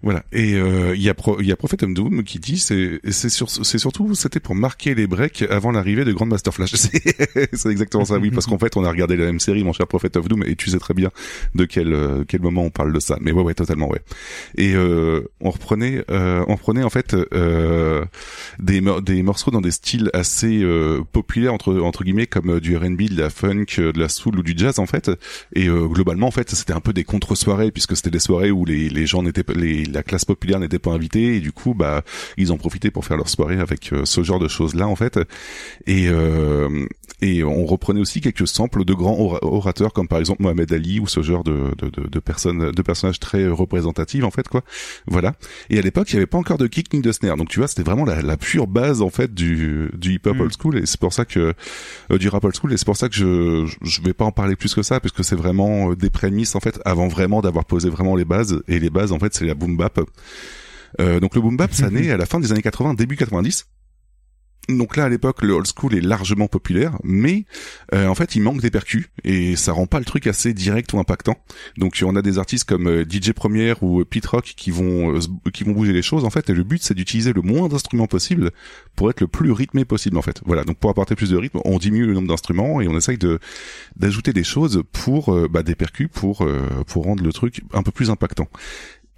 Voilà. 0.04 0.24
Et 0.32 0.54
euh, 0.56 0.96
il 0.96 1.02
y 1.02 1.10
a 1.10 1.16
y 1.40 1.52
a 1.52 1.56
Prophet 1.56 1.84
of 1.84 1.94
Doom 1.94 2.24
qui 2.24 2.40
dit 2.40 2.58
c'est 2.58 3.00
c'est 3.10 3.30
sur 3.30 3.50
surtout 3.50 4.14
c'était 4.16 4.40
pour 4.40 4.56
marquer 4.56 4.96
les 4.96 5.08
breaks 5.08 5.44
avant 5.50 5.72
l'arrivée 5.72 6.06
de 6.06 6.12
Grandmaster 6.12 6.54
Flash. 6.54 6.74
C'est 7.54 7.70
exactement 7.70 8.06
ça 8.06 8.18
oui 8.18 8.32
parce 8.32 8.46
qu'en 8.46 8.58
fait 8.58 8.78
on 8.78 8.84
a 8.84 8.90
regardé 8.90 9.16
la 9.16 9.26
même 9.26 9.40
série 9.40 9.64
mon 9.64 9.74
cher 9.74 9.88
Prophet 9.88 10.16
of 10.18 10.28
Doom 10.28 10.44
et 10.46 10.56
tu 10.56 10.70
sais 10.70 10.80
très 10.80 10.94
bien 10.94 11.10
de 11.54 11.66
quel 11.66 11.94
euh, 11.94 12.24
quel 12.28 12.42
moment 12.42 12.64
on 12.64 12.70
parle 12.70 12.94
de 12.94 13.00
ça. 13.00 13.18
Mais 13.22 13.32
ouais 13.32 13.44
ouais 13.44 13.54
totalement 13.54 13.90
ouais. 13.90 14.02
Et 14.58 14.74
euh, 14.76 15.22
on 15.42 15.52
reprenait 15.52 16.04
euh, 16.12 16.44
on 16.48 16.58
prenait 16.58 16.84
en 16.84 16.90
fait 16.90 17.16
euh, 17.34 18.06
des 18.60 18.82
des 19.02 19.24
morceaux 19.24 19.52
dans 19.52 19.62
des 19.62 19.72
styles 19.72 20.10
assez 20.14 20.62
euh, 20.62 21.02
populaires 21.12 21.54
entre 21.54 21.80
entre 21.80 22.04
guillemets 22.04 22.28
comme 22.28 22.56
euh, 22.56 22.60
du 22.60 22.76
R&B, 22.76 23.04
de 23.04 23.18
la 23.22 23.30
funk, 23.30 23.66
euh, 23.80 23.92
de 23.92 24.00
la 24.00 24.10
soul 24.10 24.40
ou 24.40 24.44
du 24.44 24.54
jazz 24.56 24.80
en 24.80 24.86
fait. 24.86 25.12
Et 25.54 25.68
euh, 25.68 25.88
globalement 25.88 26.28
en 26.28 26.32
fait 26.32 26.50
c'était 26.52 26.74
un 26.74 26.82
peu 26.82 26.94
des 26.94 27.04
contre-soirées 27.04 27.72
puisque 27.72 27.96
c'était 27.96 28.12
des 28.12 28.20
soirées 28.20 28.52
où 28.52 28.66
les 28.66 28.90
les 28.90 29.06
gens 29.06 29.24
n'étaient 29.24 29.44
pas 29.44 29.54
les 29.66 29.86
la 29.86 30.04
classe 30.04 30.26
populaire 30.26 30.60
n'était 30.60 30.80
pas 30.80 30.92
invitée 30.92 31.36
et 31.36 31.40
du 31.40 31.52
coup 31.52 31.74
bah 31.74 32.04
ils 32.38 32.52
ont 32.54 32.58
profité 32.58 32.92
pour 32.92 33.06
faire 33.06 33.18
leur 33.18 33.30
soirée 33.30 33.60
avec 33.60 33.92
euh, 33.94 34.06
ce 34.06 34.24
genre 34.24 34.40
de 34.40 34.48
choses 34.48 34.76
là 34.76 34.88
en 34.88 34.96
fait. 34.96 35.20
Et 35.88 36.08
euh, 36.08 36.86
et 37.22 37.44
on 37.44 37.66
reprenait 37.66 38.02
aussi 38.02 38.22
quelques 38.22 38.48
samples 38.48 38.84
de 38.86 38.94
grands 38.94 39.18
ora- 39.18 39.40
orateurs 39.44 39.94
comme 39.94 40.08
par 40.08 40.20
exemple 40.20 40.42
Mohamed 40.44 40.72
Ali 40.74 41.00
ou 41.00 41.08
ce 41.08 41.22
genre 41.22 41.44
de 41.44 41.72
de, 41.78 41.90
de, 41.90 42.08
de 42.08 42.20
personnes 42.20 42.72
de 42.72 42.82
personnages 42.82 43.20
très 43.20 43.48
représentatifs 43.48 44.24
en 44.24 44.32
fait 44.32 44.48
quoi. 44.48 44.62
Voilà. 45.08 45.34
Et 45.70 45.80
à 45.80 45.82
l'époque, 45.82 46.12
il 46.12 46.16
y 46.16 46.18
avait 46.18 46.26
pas 46.26 46.38
encore 46.38 46.58
de 46.58 46.68
kick 46.68 46.94
ni 46.94 47.02
de 47.02 47.12
snare. 47.12 47.38
Donc 47.38 47.50
tu 47.50 47.60
vois, 47.60 47.68
c'était 47.68 47.84
vraiment 47.84 48.06
la, 48.06 48.22
la 48.22 48.38
pure 48.38 48.68
base 48.68 49.02
en 49.02 49.10
fait 49.10 49.34
du 49.34 49.90
du 49.98 50.14
hip 50.14 50.22
hop 50.26 50.36
Mm. 50.36 50.42
old 50.42 50.54
school 50.60 50.78
et 50.78 50.86
c'est 50.86 51.00
pour 51.00 51.14
ça 51.14 51.24
que 51.26 51.54
euh, 52.12 52.18
du 52.18 52.28
rap 52.28 52.44
old 52.44 52.56
school 52.56 52.74
et 52.74 52.78
c'est 52.78 52.86
pour 52.86 52.98
ça 52.98 53.08
que 53.10 53.16
je 53.16 53.66
je 53.82 54.02
vais 54.02 54.14
pas 54.14 54.26
en 54.26 54.32
parler 54.32 54.56
plus 54.58 54.74
que 54.76 54.84
ça 54.84 55.00
parce 55.00 55.14
que 55.14 55.24
c'est 55.24 55.36
vraiment 55.38 55.94
des 55.94 56.10
prémices 56.10 56.56
en 56.56 56.60
fait 56.60 56.80
avant 56.84 57.08
vraiment 57.08 57.42
d'avoir 57.42 57.64
posé 57.66 57.90
vraiment 57.90 58.16
les 58.18 58.26
bases 58.26 58.62
et 58.68 58.80
les 58.80 58.90
bases 58.90 59.12
en 59.14 59.20
fait 59.20 59.34
c'est 59.34 59.46
la 59.46 59.55
boom 59.56 59.78
bap. 59.78 60.00
Euh, 61.02 61.20
donc 61.20 61.36
le 61.36 61.42
boom 61.42 61.58
bap 61.58 61.74
ça 61.74 61.90
naît 61.92 62.12
à 62.12 62.18
la 62.18 62.26
fin 62.26 62.40
des 62.40 62.52
années 62.52 62.62
80 62.62 62.94
début 62.94 63.18
90. 63.18 63.66
Donc 64.70 64.98
là, 64.98 65.06
à 65.06 65.10
l'époque, 65.10 65.44
le 65.44 65.54
old 65.54 65.68
school 65.68 65.96
est 65.96 66.02
largement 66.02 66.48
populaire, 66.48 66.98
mais 67.04 67.46
euh, 67.94 68.08
en 68.08 68.16
fait, 68.16 68.36
il 68.36 68.42
manque 68.42 68.62
des 68.62 68.72
percus 68.72 69.10
et 69.24 69.56
ça 69.56 69.74
rend 69.74 69.86
pas 69.86 70.00
le 70.00 70.06
truc 70.06 70.26
assez 70.28 70.54
direct 70.54 70.92
ou 70.94 71.00
impactant. 71.00 71.38
Donc, 71.78 72.02
on 72.04 72.16
a 72.16 72.22
des 72.22 72.40
artistes 72.40 72.68
comme 72.68 72.88
euh, 72.88 73.06
DJ 73.08 73.32
Première 73.32 73.84
ou 73.84 74.02
euh, 74.02 74.06
Pete 74.06 74.26
Rock 74.26 74.54
qui 74.58 74.72
vont 74.72 75.20
qui 75.54 75.64
vont 75.64 75.74
bouger 75.74 75.94
les 75.94 76.02
choses 76.02 76.26
en 76.26 76.30
fait. 76.30 76.50
Et 76.50 76.54
le 76.54 76.64
but, 76.64 76.82
c'est 76.82 76.96
d'utiliser 76.96 77.32
le 77.34 77.42
moins 77.42 77.68
d'instruments 77.68 78.08
possible 78.08 78.52
pour 78.96 79.10
être 79.10 79.22
le 79.22 79.28
plus 79.28 79.52
rythmé 79.52 79.86
possible 79.86 80.18
en 80.18 80.22
fait. 80.22 80.42
Voilà. 80.46 80.64
Donc, 80.64 80.78
pour 80.78 80.90
apporter 80.90 81.16
plus 81.16 81.30
de 81.30 81.38
rythme, 81.38 81.60
on 81.64 81.78
diminue 81.78 82.08
le 82.08 82.14
nombre 82.14 82.28
d'instruments 82.28 82.82
et 82.82 82.88
on 82.88 82.98
essaye 82.98 83.18
de 83.18 83.40
d'ajouter 83.96 84.34
des 84.34 84.44
choses 84.44 84.84
pour 84.92 85.48
bah, 85.50 85.62
des 85.62 85.76
percus 85.76 86.10
pour 86.12 86.44
euh, 86.44 86.84
pour 86.88 87.04
rendre 87.04 87.24
le 87.24 87.32
truc 87.32 87.62
un 87.74 87.84
peu 87.84 87.92
plus 87.92 88.10
impactant. 88.10 88.48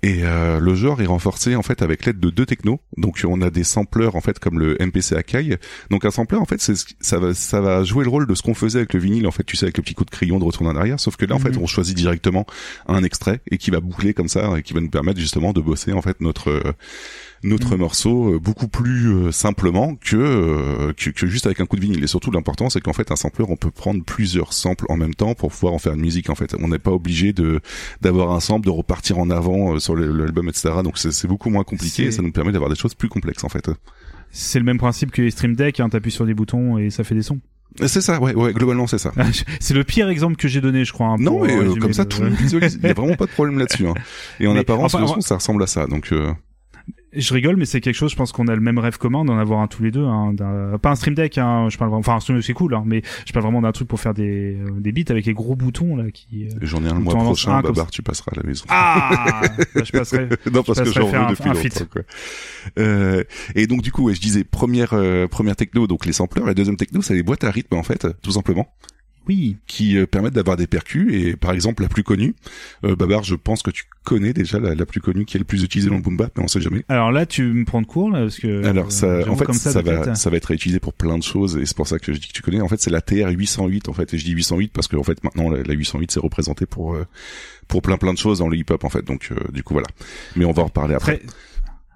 Et 0.03 0.19
euh, 0.23 0.59
le 0.59 0.75
genre 0.75 1.01
est 1.01 1.07
renforcé 1.07 1.55
en 1.55 1.63
fait 1.63 1.81
avec 1.81 2.05
l'aide 2.05 2.19
de 2.19 2.29
deux 2.29 2.45
technos. 2.45 2.79
Donc 2.97 3.19
on 3.27 3.41
a 3.41 3.49
des 3.49 3.63
sampleurs 3.63 4.15
en 4.15 4.21
fait 4.21 4.37
comme 4.37 4.59
le 4.59 4.77
MPC 4.79 5.15
Akai. 5.15 5.57
Donc 5.89 6.05
un 6.05 6.11
sampler 6.11 6.37
en 6.37 6.45
fait 6.45 6.61
c'est 6.61 6.75
ça 6.99 7.17
va 7.17 7.33
ça 7.33 7.61
va 7.61 7.83
jouer 7.83 8.03
le 8.03 8.09
rôle 8.11 8.27
de 8.27 8.35
ce 8.35 8.43
qu'on 8.43 8.53
faisait 8.53 8.77
avec 8.79 8.93
le 8.93 8.99
vinyle 8.99 9.25
en 9.27 9.31
fait 9.31 9.43
tu 9.43 9.57
sais 9.57 9.65
avec 9.65 9.77
le 9.77 9.83
petit 9.83 9.95
coup 9.95 10.05
de 10.05 10.11
crayon 10.11 10.37
de 10.37 10.43
retour 10.43 10.67
en 10.67 10.75
arrière. 10.75 10.99
Sauf 10.99 11.15
que 11.15 11.25
là 11.25 11.35
en 11.35 11.39
fait 11.39 11.49
Mhm. 11.49 11.63
on 11.63 11.67
choisit 11.67 11.97
directement 11.97 12.45
un 12.87 13.03
extrait 13.03 13.41
et 13.49 13.57
qui 13.57 13.71
va 13.71 13.79
boucler 13.79 14.13
comme 14.13 14.27
ça 14.27 14.53
et 14.57 14.61
qui 14.61 14.73
va 14.73 14.81
nous 14.81 14.89
permettre 14.89 15.19
justement 15.19 15.51
de 15.51 15.61
bosser 15.61 15.93
en 15.93 16.01
fait 16.03 16.21
notre 16.21 16.49
euh, 16.51 16.73
notre 17.43 17.71
Mhm. 17.73 17.79
morceau 17.79 18.33
euh, 18.33 18.39
beaucoup 18.39 18.67
plus 18.67 19.07
euh, 19.13 19.31
simplement 19.31 19.95
que, 19.95 20.15
euh, 20.17 20.93
que 20.93 21.09
que 21.11 21.27
juste 21.27 21.45
avec 21.45 21.59
un 21.61 21.65
coup 21.65 21.75
de 21.75 21.81
vinyle. 21.81 22.03
Et 22.03 22.07
surtout 22.07 22.31
l'important 22.31 22.69
c'est 22.69 22.81
qu'en 22.81 22.93
fait 22.93 23.11
un 23.11 23.15
sampler 23.15 23.45
on 23.47 23.55
peut 23.55 23.71
prendre 23.71 24.03
plusieurs 24.03 24.53
samples 24.53 24.85
en 24.89 24.97
même 24.97 25.13
temps 25.15 25.33
pour 25.35 25.51
pouvoir 25.51 25.73
en 25.73 25.79
faire 25.79 25.93
une 25.93 26.01
musique 26.01 26.29
en 26.29 26.35
fait. 26.35 26.55
On 26.59 26.67
n'est 26.67 26.79
pas 26.79 26.91
obligé 26.91 27.33
de 27.33 27.59
d'avoir 28.01 28.31
un 28.31 28.39
sample, 28.39 28.65
de 28.65 28.71
repartir 28.71 29.17
en 29.19 29.29
avant 29.29 29.75
euh, 29.75 29.79
sur 29.79 29.95
l'album, 29.95 30.49
etc. 30.49 30.69
Donc 30.83 30.97
c'est 30.97 31.27
beaucoup 31.27 31.49
moins 31.49 31.63
compliqué 31.63 32.03
et 32.05 32.11
ça 32.11 32.21
nous 32.21 32.31
permet 32.31 32.51
d'avoir 32.51 32.69
des 32.69 32.75
choses 32.77 32.93
plus 32.95 33.09
complexes 33.09 33.43
en 33.43 33.49
fait. 33.49 33.69
C'est 34.31 34.59
le 34.59 34.65
même 34.65 34.77
principe 34.77 35.11
que 35.11 35.21
les 35.21 35.31
Stream 35.31 35.55
Deck, 35.55 35.79
hein, 35.79 35.89
t'appuies 35.89 36.11
sur 36.11 36.25
des 36.25 36.33
boutons 36.33 36.77
et 36.77 36.89
ça 36.89 37.03
fait 37.03 37.15
des 37.15 37.21
sons. 37.23 37.39
C'est 37.85 38.01
ça, 38.01 38.19
ouais, 38.19 38.33
ouais, 38.33 38.53
globalement 38.53 38.87
c'est 38.87 38.97
ça. 38.97 39.11
c'est 39.59 39.73
le 39.73 39.83
pire 39.83 40.09
exemple 40.09 40.35
que 40.35 40.47
j'ai 40.47 40.61
donné, 40.61 40.83
je 40.85 40.91
crois. 40.93 41.07
hein, 41.07 41.15
Non, 41.19 41.43
mais 41.45 41.55
euh, 41.55 41.75
comme 41.75 41.93
ça 41.93 42.05
tout 42.05 42.21
le 42.21 42.29
monde 42.29 42.37
visualise. 42.39 42.79
Il 42.81 42.87
y 42.87 42.91
a 42.91 42.93
vraiment 42.93 43.15
pas 43.15 43.25
de 43.25 43.31
problème 43.31 43.59
là-dessus. 43.59 43.87
Hein. 43.87 43.93
Et 44.39 44.47
en 44.47 44.53
Mais, 44.55 44.61
apparence, 44.61 44.95
enfin, 44.95 45.01
le 45.01 45.07
son, 45.07 45.21
ça 45.21 45.35
ressemble 45.35 45.61
à 45.63 45.67
ça. 45.67 45.85
Donc 45.85 46.11
euh, 46.11 46.31
Je 47.19 47.33
rigole, 47.33 47.55
mais 47.57 47.65
c'est 47.65 47.81
quelque 47.81 47.95
chose, 47.95 48.11
je 48.11 48.15
pense 48.15 48.31
qu'on 48.31 48.47
a 48.47 48.53
le 48.55 48.61
même 48.61 48.77
rêve 48.77 48.97
commun 48.97 49.25
d'en 49.25 49.37
avoir 49.37 49.59
un 49.61 49.67
tous 49.67 49.81
les 49.83 49.91
deux. 49.91 50.05
Hein, 50.05 50.33
pas 50.81 50.91
un 50.91 50.95
Stream 50.95 51.15
Deck, 51.15 51.37
hein, 51.37 51.67
je 51.69 51.77
parle 51.77 51.89
vraiment, 51.89 51.99
enfin 51.99 52.15
un 52.15 52.19
Stream 52.19 52.37
Deck 52.37 52.45
c'est 52.45 52.53
cool, 52.53 52.75
hein, 52.75 52.83
mais 52.85 53.01
je 53.25 53.33
parle 53.33 53.43
vraiment 53.43 53.61
d'un 53.61 53.71
truc 53.71 53.87
pour 53.87 53.99
faire 53.99 54.13
des, 54.13 54.55
euh, 54.55 54.69
des 54.79 54.91
beats 54.91 55.09
avec 55.11 55.25
les 55.25 55.33
gros 55.33 55.55
boutons 55.55 55.95
là 55.95 56.11
qui. 56.11 56.45
euh, 56.45 56.49
j'en 56.61 56.83
ai 56.83 56.87
un 56.89 56.93
le 56.93 56.99
mois 57.01 57.15
prochain, 57.15 57.51
un 57.57 57.61
Babar, 57.61 57.89
tu 57.91 58.01
passeras 58.03 58.31
à 58.35 58.39
la 58.41 58.43
maison. 58.47 58.65
Ah 58.69 59.41
Bah, 59.75 59.81
Je 59.83 59.91
passerai. 59.91 60.29
non 60.53 60.63
parce 60.63 60.79
que 60.79 60.85
passerai 60.85 61.01
j'en 61.01 61.07
veux 61.07 61.17
un- 61.17 61.29
depuis 61.31 61.49
un 61.49 61.53
longtemps. 61.53 61.85
Quoi. 61.91 62.01
Euh, 62.79 63.23
et 63.55 63.67
donc 63.67 63.81
du 63.81 63.91
coup, 63.91 64.03
ouais, 64.03 64.15
je 64.15 64.21
disais 64.21 64.43
première 64.43 64.93
euh, 64.93 65.27
première 65.27 65.55
techno, 65.55 65.87
donc 65.87 66.05
les 66.05 66.13
sampleurs. 66.13 66.45
La 66.45 66.53
deuxième 66.53 66.77
techno, 66.77 67.01
c'est 67.01 67.13
les 67.15 67.23
boîtes 67.23 67.43
à 67.43 67.51
rythme 67.51 67.75
en 67.75 67.83
fait, 67.83 68.07
tout 68.21 68.31
simplement. 68.31 68.67
Oui. 69.27 69.57
qui 69.67 69.97
euh, 69.97 70.05
permettent 70.05 70.33
d'avoir 70.33 70.57
des 70.57 70.67
percus 70.67 71.13
et 71.13 71.35
par 71.35 71.51
exemple 71.51 71.83
la 71.83 71.89
plus 71.89 72.03
connue 72.03 72.35
euh, 72.83 72.95
Babar 72.95 73.23
je 73.23 73.35
pense 73.35 73.61
que 73.61 73.71
tu 73.71 73.83
connais 74.03 74.31
déjà 74.31 74.59
la, 74.59 74.73
la 74.73 74.85
plus 74.85 75.01
connue 75.01 75.25
qui 75.25 75.35
est 75.35 75.39
le 75.39 75.45
plus 75.45 75.63
utilisée 75.63 75.89
dans 75.89 75.97
le 75.97 76.01
boom 76.01 76.15
bap 76.15 76.31
mais 76.37 76.43
on 76.43 76.47
sait 76.47 76.61
jamais 76.61 76.85
Alors 76.87 77.11
là, 77.11 77.25
tu 77.25 77.43
me 77.43 77.65
prends 77.65 77.81
de 77.81 77.87
court 77.87 78.09
là, 78.09 78.21
parce 78.21 78.39
que. 78.39 78.63
alors 78.65 78.87
euh, 78.87 78.89
ça 78.89 79.19
j'avoue, 79.19 79.33
en 79.33 79.35
fait 79.35 79.53
ça, 79.53 79.81
va 79.81 80.05
tête. 80.05 80.15
ça 80.15 80.29
va 80.29 80.37
être 80.37 80.51
utilisé 80.51 80.79
pour 80.79 80.93
plein 80.93 81.17
de 81.17 81.23
choses 81.23 81.57
et 81.57 81.65
c'est 81.65 81.75
pour 81.75 81.87
ça 81.87 81.99
que 81.99 82.13
je 82.13 82.19
dis 82.19 82.27
que 82.27 82.33
tu 82.33 82.41
connais 82.41 82.61
en 82.61 82.67
fait 82.69 82.79
c'est 82.79 82.89
la 82.89 83.01
TR 83.01 83.29
808 83.29 83.89
en 83.89 83.93
fait 83.93 84.13
et 84.13 84.17
je 84.17 84.23
dis 84.23 84.31
808 84.31 84.71
parce 84.71 84.87
que 84.87 84.95
en 84.95 85.03
fait 85.03 85.21
maintenant 85.23 85.49
la, 85.49 85.61
la 85.61 85.73
808 85.73 86.11
c'est 86.11 86.19
représenté 86.21 86.65
pour 86.65 86.95
euh, 86.95 87.05
pour 87.67 87.81
plein 87.81 87.97
plein 87.97 88.13
de 88.13 88.17
choses 88.17 88.39
dans 88.39 88.47
le 88.47 88.55
hip 88.55 88.65
hop 88.69 88.85
en 88.85 88.89
fait 88.89 89.03
donc 89.03 89.29
euh, 89.31 89.35
du 89.51 89.63
coup 89.63 89.73
voilà 89.73 89.87
mais 90.37 90.45
on 90.45 90.53
va 90.53 90.63
en 90.63 90.67
reparler 90.67 90.95
après 90.95 91.17
Très... 91.17 91.27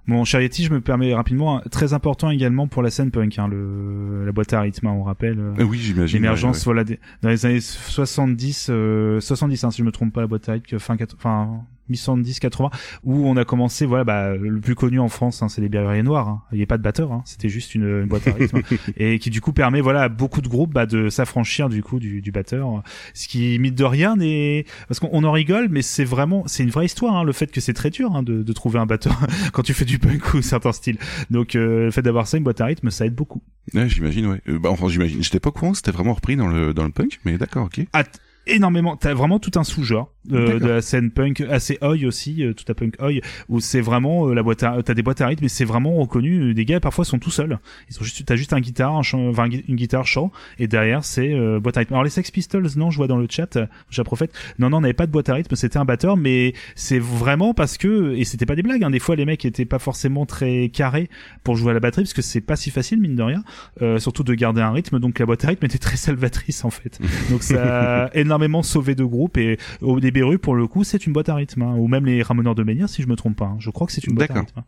Mon 0.08 0.26
cher 0.26 0.42
Yeti, 0.42 0.64
je 0.64 0.74
me 0.74 0.82
permets 0.82 1.14
rapidement, 1.14 1.58
hein, 1.58 1.62
très 1.70 1.94
important 1.94 2.30
également 2.32 2.68
pour 2.68 2.82
la 2.82 2.90
scène 2.90 3.12
punk, 3.12 3.38
hein, 3.38 3.48
le, 3.48 4.26
la 4.26 4.32
boîte 4.32 4.52
à 4.54 4.62
rythme, 4.62 4.88
hein, 4.88 4.92
on 4.94 5.04
rappelle. 5.04 5.40
euh, 5.40 5.54
Euh, 5.60 5.64
oui 5.64 5.78
j'imagine 5.80 6.18
L'émergence, 6.22 6.58
ouais, 6.60 6.64
voilà, 6.66 6.84
des- 6.84 7.00
dans 7.22 7.30
les 7.30 7.46
années 7.46 7.60
70, 7.62 8.68
euh, 8.70 9.20
70, 9.20 9.64
hein, 9.64 9.72
si 9.72 9.78
je 9.80 9.84
me 9.84 9.92
trompe 9.92 10.12
pas, 10.14 10.22
la 10.22 10.28
boîte 10.28 10.50
à 10.50 10.54
rythme, 10.54 10.80
fin, 10.80 10.98
enfin, 11.16 11.62
70, 11.98 12.40
80, 12.40 12.70
où 13.04 13.28
on 13.28 13.36
a 13.38 13.46
commencé, 13.46 13.86
voilà, 13.86 14.04
bah, 14.04 14.36
le 14.36 14.60
plus 14.60 14.76
connu 14.76 15.00
en 15.00 15.10
France, 15.10 15.42
hein, 15.44 15.50
c'est 15.50 15.62
les 15.62 15.70
Berruriers 15.70 16.04
Noirs. 16.04 16.28
hein. 16.28 16.42
Il 16.52 16.58
n'y 16.58 16.64
a 16.64 16.68
pas 16.68 16.78
de 16.78 16.84
batteur, 16.84 17.12
hein, 17.12 17.22
c'était 17.26 17.50
juste 17.50 17.76
une, 17.76 17.84
une 17.84 18.06
boîte 18.08 18.28
à 18.28 18.34
rythme, 18.34 18.62
et 18.98 19.20
qui 19.20 19.30
du 19.30 19.42
coup 19.42 19.54
permet, 19.54 19.82
voilà, 19.82 20.04
à 20.04 20.10
beaucoup 20.10 20.42
de 20.42 20.48
groupes, 20.48 20.74
bah, 20.74 20.86
de 20.86 21.10
s'affranchir 21.10 21.70
du 21.70 21.84
coup 21.84 22.00
du, 22.00 22.22
du 22.22 22.32
batteur, 22.32 22.84
ce 23.14 23.28
qui 23.28 23.58
mine 23.60 23.76
de 23.76 23.84
rien 23.84 24.16
n'est, 24.16 24.66
parce 24.88 25.00
qu'on 25.00 25.10
on 25.12 25.24
en 25.24 25.32
rigole, 25.32 25.68
mais 25.70 25.82
c'est 25.82 26.06
vraiment, 26.06 26.44
c'est 26.48 26.64
une 26.64 26.70
vraie 26.70 26.86
histoire, 26.86 27.16
hein, 27.16 27.24
le 27.24 27.32
fait 27.34 27.52
que 27.52 27.62
c'est 27.62 27.74
très 27.74 27.90
dur 27.90 28.16
hein, 28.16 28.24
de, 28.24 28.44
de 28.44 28.54
trouver 28.54 28.80
un 28.80 28.86
batteur 28.86 29.20
quand 29.54 29.64
tu 29.64 29.74
fais 29.74 29.86
du 29.86 30.00
punk 30.00 30.34
ou 30.34 30.42
certains 30.42 30.72
styles. 30.72 30.98
Donc, 31.30 31.56
euh, 31.56 31.86
le 31.86 31.92
fait 31.92 32.02
d'avoir 32.02 32.28
ça, 32.28 32.38
une 32.38 32.44
boîte 32.44 32.62
à 32.62 32.66
rythme, 32.66 32.90
ça 32.92 33.06
aide 33.06 33.16
beaucoup. 33.16 33.42
Ouais, 33.74 33.88
j'imagine 33.88 34.26
ouais 34.28 34.42
Euh, 34.48 34.58
bah 34.60 34.70
enfin 34.72 34.88
j'imagine 34.90 35.22
j'étais 35.22 35.40
pas 35.40 35.52
courant 35.52 35.76
c'était 35.76 35.92
vraiment 35.92 36.14
repris 36.16 36.36
dans 36.36 36.48
le 36.48 36.74
dans 36.74 36.84
le 36.84 36.90
punk 36.90 37.20
mais 37.26 37.38
d'accord 37.38 37.66
ok 37.66 37.86
Ah, 37.94 38.04
énormément 38.48 38.96
t'as 38.96 39.14
vraiment 39.14 39.40
tout 39.40 39.52
un 39.56 39.64
sous-genre 39.64 40.12
euh, 40.32 40.60
de 40.60 40.68
la 40.68 40.82
scène 40.82 41.12
punk 41.12 41.42
assez 41.42 41.78
oi 41.82 42.06
aussi 42.06 42.44
euh, 42.44 42.54
tout 42.54 42.66
à 42.68 42.74
punk 42.74 42.96
oi 43.02 43.22
où 43.50 43.60
c'est 43.60 43.82
vraiment 43.82 44.28
euh, 44.28 44.34
la 44.34 44.44
boîte 44.44 44.64
à 44.64 44.82
t'as 44.84 44.94
des 44.94 45.04
boîtes 45.04 45.22
à 45.22 45.28
rythme 45.28 45.44
mais 45.44 45.50
c'est 45.50 45.66
vraiment 45.66 45.96
reconnu 45.96 46.50
euh, 46.50 46.54
des 46.54 46.66
gars 46.66 46.80
parfois 46.80 47.06
sont 47.06 47.20
tout 47.20 47.32
seuls. 47.32 47.60
Ils 47.90 47.94
sont 47.94 48.04
juste 48.04 48.24
t'as 48.26 48.36
juste 48.36 48.54
un 48.54 48.60
guitare 48.60 48.96
un 48.96 49.02
chant, 49.04 49.28
enfin, 49.30 49.48
une 49.50 49.76
guitare 49.76 50.06
chant 50.06 50.32
et 50.60 50.68
derrière 50.68 51.04
c'est 51.04 51.34
euh, 51.34 51.60
boîte 51.60 51.78
à 51.78 51.82
rythme. 51.82 51.94
Alors 51.94 52.04
les 52.04 52.10
Sex 52.10 52.30
Pistols 52.32 52.68
non 52.76 52.92
je 52.92 52.98
vois 52.98 53.08
dans 53.08 53.18
le 53.18 53.28
chat 53.30 53.56
euh, 53.56 53.66
Chat 53.90 54.04
Prophète 54.04 54.32
non 54.60 54.70
non 54.70 54.78
on 54.78 54.82
n'avait 54.82 54.94
pas 54.94 55.08
de 55.08 55.12
boîte 55.12 55.30
à 55.30 55.34
rythme 55.36 55.56
c'était 55.56 55.78
un 55.78 55.86
batteur 55.86 56.18
mais 56.18 56.54
c'est 56.76 57.00
vraiment 57.00 57.54
parce 57.54 57.78
que 57.78 58.16
et 58.16 58.26
c'était 58.26 58.46
pas 58.46 58.56
des 58.56 58.64
blagues 58.64 58.84
hein, 58.84 58.90
des 58.90 59.00
fois 59.00 59.16
les 59.16 59.26
mecs 59.26 59.46
étaient 59.46 59.66
pas 59.66 59.80
forcément 59.80 60.26
très 60.26 60.70
carrés 60.70 61.10
pour 61.44 61.56
jouer 61.56 61.72
à 61.72 61.74
la 61.74 61.80
batterie 61.80 62.04
parce 62.04 62.14
que 62.14 62.22
c'est 62.22 62.42
pas 62.42 62.56
si 62.56 62.70
facile 62.70 63.00
mine 63.00 63.16
de 63.16 63.24
rien 63.24 63.44
euh, 63.82 64.00
surtout 64.00 64.24
de 64.24 64.34
garder 64.34 64.62
un 64.62 64.72
rythme. 64.72 65.00
Donc 65.00 65.20
la 65.20 65.26
boîte 65.26 65.46
à 65.46 65.50
rythme 65.50 65.66
était 65.66 65.78
très 65.78 65.98
salvatrice 65.98 66.66
en 66.66 66.70
fait. 66.70 67.00
Donc 67.30 67.44
ça 67.44 68.06
a 68.06 68.10
énormément 68.32 68.64
sauvé 68.64 68.96
de 68.96 69.04
groupes 69.04 69.38
et 69.38 69.58
au 69.82 70.00
DBRU 70.00 70.40
pour 70.40 70.56
le 70.56 70.66
coup 70.66 70.84
c'est 70.86 71.06
une 71.06 71.14
boîte 71.14 71.28
à 71.28 71.36
rythme 71.36 71.64
hein, 71.64 71.76
ou 71.78 71.88
même 71.88 72.06
les 72.06 72.22
Ramoneurs 72.22 72.56
de 72.56 72.64
Menhir 72.64 72.88
si 72.88 73.02
je 73.02 73.08
me 73.08 73.16
trompe 73.16 73.36
pas 73.36 73.46
hein. 73.46 73.58
je 73.60 73.70
crois 73.70 73.88
que 73.88 73.94
c'est 73.94 74.06
une 74.08 74.16
boîte 74.16 74.32
à 74.32 74.40
rythme 74.40 74.60
hein. 74.60 74.64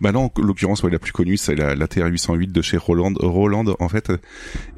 Bah 0.00 0.12
non, 0.12 0.30
en 0.34 0.40
l'occurrence, 0.40 0.82
ouais, 0.82 0.90
la 0.90 0.98
plus 0.98 1.12
connue, 1.12 1.36
c'est 1.36 1.54
la, 1.54 1.74
la 1.74 1.86
TR-808 1.86 2.52
de 2.52 2.62
chez 2.62 2.76
Roland, 2.76 3.12
Roland 3.18 3.64
en 3.78 3.88
fait. 3.88 4.12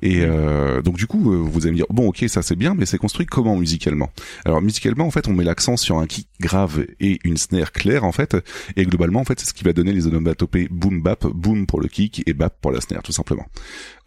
Et 0.02 0.20
euh, 0.22 0.82
donc 0.82 0.96
du 0.96 1.06
coup, 1.06 1.32
euh, 1.32 1.36
vous 1.36 1.62
allez 1.62 1.72
me 1.72 1.76
dire, 1.76 1.86
bon, 1.90 2.08
ok, 2.08 2.24
ça 2.28 2.42
c'est 2.42 2.56
bien, 2.56 2.74
mais 2.74 2.86
c'est 2.86 2.98
construit 2.98 3.26
comment 3.26 3.56
musicalement? 3.56 4.10
Alors 4.44 4.62
musicalement, 4.62 5.06
en 5.06 5.10
fait, 5.10 5.28
on 5.28 5.32
met 5.32 5.44
l'accent 5.44 5.76
sur 5.76 5.98
un 5.98 6.06
kick 6.06 6.28
grave 6.40 6.86
et 7.00 7.18
une 7.24 7.36
snare 7.36 7.72
claire, 7.72 8.04
en 8.04 8.12
fait. 8.12 8.36
Et 8.76 8.84
globalement, 8.84 9.20
en 9.20 9.24
fait, 9.24 9.40
c'est 9.40 9.46
ce 9.46 9.54
qui 9.54 9.64
va 9.64 9.72
donner 9.72 9.92
les 9.92 10.06
onomatopées 10.06 10.68
boom 10.70 11.02
bap, 11.02 11.26
boom 11.26 11.66
pour 11.66 11.80
le 11.80 11.88
kick 11.88 12.22
et 12.26 12.34
bap 12.34 12.56
pour 12.60 12.72
la 12.72 12.80
snare, 12.80 13.02
tout 13.02 13.12
simplement. 13.12 13.46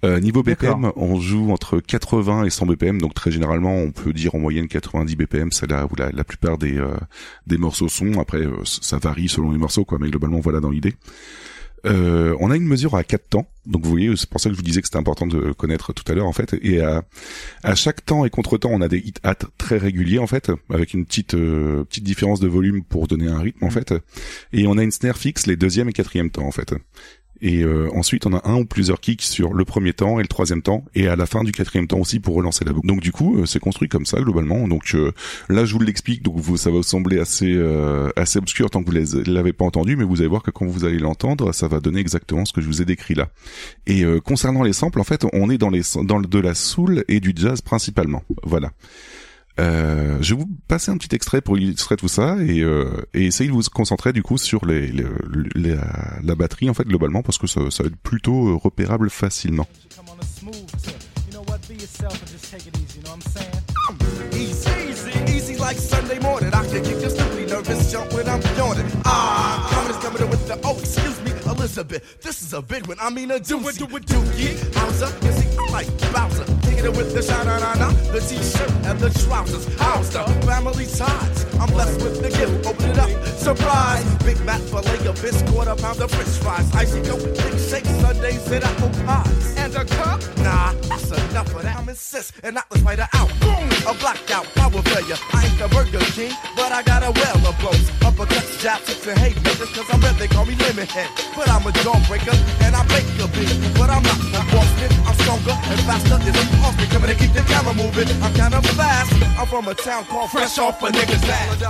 Euh, 0.05 0.21
niveau 0.21 0.43
BPM, 0.43 0.93
on 0.95 1.19
joue 1.19 1.51
entre 1.51 1.81
80 1.81 2.45
et 2.45 2.49
100 2.49 2.67
BPM, 2.67 3.01
donc 3.01 3.13
très 3.13 3.31
généralement, 3.31 3.75
on 3.75 3.91
peut 3.91 4.13
dire 4.13 4.33
en 4.33 4.39
moyenne 4.39 4.69
90 4.69 5.17
BPM, 5.17 5.51
c'est 5.51 5.69
là 5.69 5.85
où 5.91 5.95
la, 5.97 6.09
la 6.11 6.23
plupart 6.23 6.57
des 6.57 6.77
euh, 6.77 6.95
des 7.47 7.57
morceaux 7.57 7.89
sont. 7.89 8.17
Après, 8.17 8.37
euh, 8.37 8.63
ça 8.63 8.97
varie 8.97 9.27
selon 9.27 9.51
les 9.51 9.57
morceaux, 9.57 9.83
quoi, 9.83 9.97
mais 9.99 10.09
globalement, 10.09 10.39
voilà 10.39 10.61
dans 10.61 10.69
l'idée. 10.69 10.88
Euh, 11.85 12.35
on 12.39 12.51
a 12.51 12.57
une 12.57 12.65
mesure 12.65 12.95
à 12.95 13.03
quatre 13.03 13.29
temps, 13.29 13.47
donc 13.65 13.83
vous 13.83 13.89
voyez, 13.89 14.13
c'est 14.17 14.29
pour 14.29 14.41
ça 14.41 14.49
que 14.49 14.53
je 14.53 14.57
vous 14.57 14.65
disais 14.65 14.81
que 14.81 14.87
c'était 14.87 14.97
important 14.97 15.27
de 15.27 15.53
connaître 15.53 15.93
tout 15.93 16.03
à 16.11 16.15
l'heure 16.15 16.27
en 16.27 16.33
fait. 16.33 16.55
Et 16.61 16.81
à, 16.81 17.03
à 17.63 17.75
chaque 17.75 18.05
temps 18.05 18.25
et 18.25 18.29
contre-temps, 18.29 18.69
on 18.71 18.81
a 18.81 18.87
des 18.87 18.97
hit 18.97 19.19
hats 19.23 19.35
très 19.57 19.77
réguliers 19.77 20.19
en 20.19 20.27
fait, 20.27 20.51
avec 20.69 20.93
une 20.93 21.05
petite 21.05 21.35
euh, 21.35 21.85
petite 21.85 22.03
différence 22.03 22.39
de 22.39 22.47
volume 22.47 22.83
pour 22.83 23.07
donner 23.07 23.27
un 23.27 23.39
rythme 23.39 23.63
en 23.63 23.69
fait. 23.69 23.93
Et 24.51 24.67
on 24.67 24.77
a 24.77 24.83
une 24.83 24.91
snare 24.91 25.17
fixe 25.17 25.47
les 25.47 25.55
deuxième 25.55 25.89
et 25.89 25.93
quatrième 25.93 26.31
temps 26.31 26.45
en 26.45 26.51
fait. 26.51 26.73
Et 27.41 27.63
euh, 27.63 27.89
ensuite, 27.95 28.25
on 28.25 28.33
a 28.33 28.41
un 28.47 28.55
ou 28.55 28.65
plusieurs 28.65 28.99
kicks 28.99 29.21
sur 29.21 29.53
le 29.53 29.63
premier 29.65 29.93
temps 29.93 30.19
et 30.19 30.23
le 30.23 30.27
troisième 30.27 30.61
temps, 30.61 30.83
et 30.95 31.07
à 31.07 31.15
la 31.15 31.25
fin 31.25 31.43
du 31.43 31.51
quatrième 31.51 31.87
temps 31.87 31.99
aussi 31.99 32.19
pour 32.19 32.35
relancer 32.35 32.65
la 32.65 32.73
boucle. 32.73 32.87
Donc 32.87 32.99
du 32.99 33.11
coup, 33.11 33.37
euh, 33.39 33.45
c'est 33.45 33.59
construit 33.59 33.87
comme 33.87 34.05
ça 34.05 34.19
globalement. 34.19 34.67
Donc 34.67 34.93
euh, 34.95 35.11
là, 35.47 35.63
je 35.65 35.73
vous 35.73 35.79
l'explique, 35.79 36.21
donc 36.23 36.37
vous, 36.37 36.57
ça 36.57 36.69
va 36.69 36.77
vous 36.77 36.83
sembler 36.83 37.19
assez 37.19 37.53
euh, 37.53 38.09
assez 38.15 38.39
obscur 38.39 38.69
tant 38.69 38.83
que 38.83 38.89
vous 38.89 39.23
l'avez 39.31 39.53
pas 39.53 39.65
entendu, 39.65 39.95
mais 39.95 40.03
vous 40.03 40.19
allez 40.19 40.27
voir 40.29 40.43
que 40.43 40.51
quand 40.51 40.65
vous 40.65 40.83
allez 40.85 40.99
l'entendre, 40.99 41.53
ça 41.53 41.67
va 41.67 41.79
donner 41.79 41.99
exactement 41.99 42.45
ce 42.45 42.53
que 42.53 42.61
je 42.61 42.67
vous 42.67 42.81
ai 42.81 42.85
décrit 42.85 43.13
là. 43.15 43.29
Et 43.87 44.03
euh, 44.03 44.19
concernant 44.19 44.63
les 44.63 44.73
samples, 44.73 44.99
en 44.99 45.03
fait, 45.05 45.25
on 45.33 45.49
est 45.49 45.57
dans 45.57 45.69
les 45.69 45.81
dans 46.03 46.17
le- 46.17 46.27
de 46.27 46.39
la 46.39 46.55
soul 46.55 47.03
et 47.07 47.19
du 47.19 47.33
jazz 47.35 47.61
principalement. 47.61 48.23
Voilà. 48.43 48.71
Euh, 49.59 50.17
je 50.21 50.33
vais 50.33 50.41
vous 50.41 50.49
passer 50.67 50.89
un 50.89 50.97
petit 50.97 51.13
extrait 51.13 51.41
pour 51.41 51.57
illustrer 51.57 51.97
tout 51.97 52.07
ça 52.07 52.37
et, 52.39 52.61
euh, 52.61 53.05
et 53.13 53.25
essayer 53.25 53.49
de 53.49 53.53
vous 53.53 53.63
concentrer 53.73 54.13
du 54.13 54.23
coup 54.23 54.37
sur 54.37 54.65
les, 54.65 54.93
la 55.55 56.35
batterie 56.35 56.69
en 56.69 56.73
fait 56.73 56.85
globalement 56.85 57.23
parce 57.23 57.37
que 57.37 57.47
ça, 57.47 57.61
ça 57.69 57.83
va 57.83 57.87
être 57.87 57.97
plutôt 57.97 58.49
euh, 58.49 58.55
repérable 58.55 59.09
facilement. 59.09 59.67
Come 71.69 71.77
on 71.77 71.77
a 71.77 71.77
smooth 71.77 71.77
tip. 71.77 71.77
You 71.77 71.77
know 71.77 71.77
what? 71.77 71.77
Be 71.77 71.77
yourself 71.77 71.77
and 71.77 71.77
just 71.77 71.77
take 71.77 71.77
it 71.77 71.77
easy. 71.77 71.77
You 71.77 71.77
know 71.77 71.77
what 71.77 71.77
I'm 71.77 71.77
saying? 71.77 71.77
Easy, 71.77 71.77
easy, 71.77 71.77
easy 71.77 71.77
like 71.77 71.77
Sunday 71.77 71.77
morning. 71.77 71.77
I 71.77 71.77
can 71.77 71.77
kick 71.77 71.77
your 71.77 71.77
stupid 71.77 71.77
nervous 71.77 71.77
jump 71.77 71.77
when 71.77 71.77
I'm 71.77 71.77
yawning. 71.77 71.77
Ah, 71.77 71.77
coming 71.77 71.77
is 71.77 71.77
coming 71.77 71.77
in 71.77 71.77
with 71.77 71.77
the 71.77 71.77
oh, 71.77 71.77
excuse 71.77 71.77
me, 71.77 71.99
Elizabeth. 71.99 72.21
This 72.21 72.41
is 72.41 72.53
a 72.53 72.61
big 72.61 72.87
one. 72.87 72.97
I 72.99 73.09
mean 73.09 73.31
a 73.31 73.35
doozy. 73.35 73.77
Do 73.77 73.95
it, 73.95 74.05
dookie. 74.05 74.55
Howser, 74.73 75.23
you 75.23 75.31
see, 75.31 75.57
I 75.57 75.71
like 75.71 75.99
Bowser. 76.13 76.45
Taking 76.61 76.85
it 76.85 76.97
with 76.97 77.13
the 77.13 77.21
shine 77.21 77.47
on, 77.47 77.63
on, 77.63 77.93
the 78.11 78.19
t-shirt 78.19 78.71
and 78.85 78.99
the 78.99 79.09
trousers. 79.21 79.65
How's 79.77 80.09
the 80.09 80.23
family 80.45 80.85
ties? 80.85 81.45
I'm 81.59 81.69
blessed 81.69 82.01
with 82.01 82.21
the 82.21 82.29
gift. 82.29 82.65
Open 82.65 82.89
it 82.89 82.97
up, 82.97 83.09
surprise. 83.37 84.03
Big 84.23 84.39
Mac 84.45 84.61
fillet 84.61 85.07
of 85.07 85.17
fish, 85.17 85.41
quarter 85.51 85.75
pound 85.75 86.01
of 86.01 86.11
French 86.11 86.29
fries. 86.41 86.69
Icy 86.73 87.01
go, 87.01 87.17
big 87.17 87.59
shake 87.59 87.85
Sundays 87.85 88.51
and 88.51 88.63
apple 88.63 88.89
pies. 89.05 89.55
And 89.57 89.75
a 89.75 89.85
cup? 89.85 90.21
Nah, 90.37 90.73
that's 90.89 91.11
enough 91.11 91.53
of 91.55 91.63
that. 91.63 91.77
I'm 91.77 91.89
insist, 91.89 92.33
and 92.43 92.55
not 92.55 92.69
the 92.69 92.79
spider 92.79 93.07
out. 93.13 93.29
Boom, 93.39 93.69
a 93.87 93.93
blackout 93.99 94.45
power 94.55 94.81
failure. 94.81 95.17
I 95.33 95.45
ain't 95.45 95.59
the 95.59 95.67
Burger 95.67 95.99
King, 96.15 96.33
but 96.55 96.71
I 96.71 96.81
got 96.83 97.03
a 97.03 97.11
well 97.11 97.47
of 97.47 97.59
blows. 97.59 97.89
Uppercuts, 98.01 98.59
jabs, 98.61 98.87
hits, 98.87 99.07
and 99.07 99.17
haymakers, 99.19 99.69
cause 99.75 99.85
I'm 99.91 100.01
red, 100.01 100.15
they 100.15 100.27
call 100.27 100.45
me 100.45 100.55
lemon 100.55 100.87
head. 100.87 101.09
But 101.35 101.49
I'm 101.49 101.58
a 101.65 101.71
jawbreaker, 101.83 102.35
and 102.61 102.75
I 102.75 102.83
beat. 102.87 103.09
But 103.77 103.89
I'm 103.89 104.03
not 104.03 104.19
a 104.33 104.41
Boston, 104.51 104.91
I'm 105.05 105.15
stronger 105.23 105.55
and 105.55 105.79
faster. 105.87 106.17
Is 106.27 106.35
a 106.35 106.45
Austin 106.65 106.87
coming 106.89 107.09
to 107.09 107.15
keep 107.15 107.33
the 107.33 107.41
camera 107.41 107.73
moving. 107.73 108.07
I'm 108.21 108.33
kind 108.33 108.53
of 108.53 108.65
fast. 108.77 109.11
I'm 109.37 109.47
from 109.47 109.67
a 109.67 109.73
town 109.73 110.05
called 110.05 110.31
Fresh 110.31 110.57
Off 110.59 110.81
a 110.83 110.87
Niggas 110.87 111.27
Ass. 111.27 111.61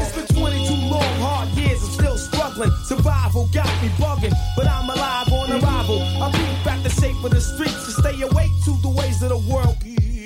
It's 0.00 0.12
been 0.14 0.26
22 0.36 0.74
long 0.90 1.14
hard 1.20 1.48
years 1.50 1.82
and 1.82 1.92
still 1.92 2.16
struggling. 2.16 2.70
Survival 2.84 3.48
got 3.52 3.70
me 3.82 3.88
bugging, 4.00 4.34
but 4.56 4.66
I'm 4.66 4.88
alive 4.90 5.32
on 5.32 5.52
arrival. 5.52 6.00
I 6.22 6.30
beat 6.32 6.64
back 6.64 6.82
the 6.82 6.90
shape 6.90 7.22
of 7.24 7.30
the 7.30 7.40
streets 7.40 7.84
to 7.86 7.92
stay 8.02 8.20
awake 8.22 8.52
to 8.64 8.76
the 8.82 8.90
ways 8.90 9.22
of 9.22 9.30
the 9.30 9.38
world. 9.50 9.76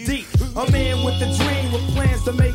Deep, 0.07 0.27
a 0.57 0.71
man 0.71 1.05
with 1.05 1.23
a 1.23 1.31
dream 1.39 1.73
with 1.73 1.95
plans 1.95 2.25
to 2.25 2.33
make 2.33 2.55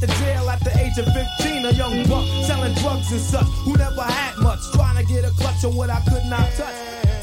to 0.00 0.06
jail 0.06 0.48
at 0.50 0.60
the 0.62 0.76
age 0.78 0.98
of 0.98 1.06
15, 1.12 1.64
a 1.64 1.72
young 1.72 2.02
buck 2.08 2.26
selling 2.44 2.74
drugs 2.74 3.10
and 3.12 3.20
such 3.20 3.46
who 3.64 3.76
never 3.76 4.02
had 4.02 4.36
much, 4.38 4.60
trying 4.72 4.96
to 4.96 5.04
get 5.12 5.24
a 5.24 5.30
clutch 5.30 5.64
on 5.64 5.74
what 5.74 5.90
I 5.90 6.00
could 6.08 6.24
not 6.26 6.50
touch. 6.52 6.74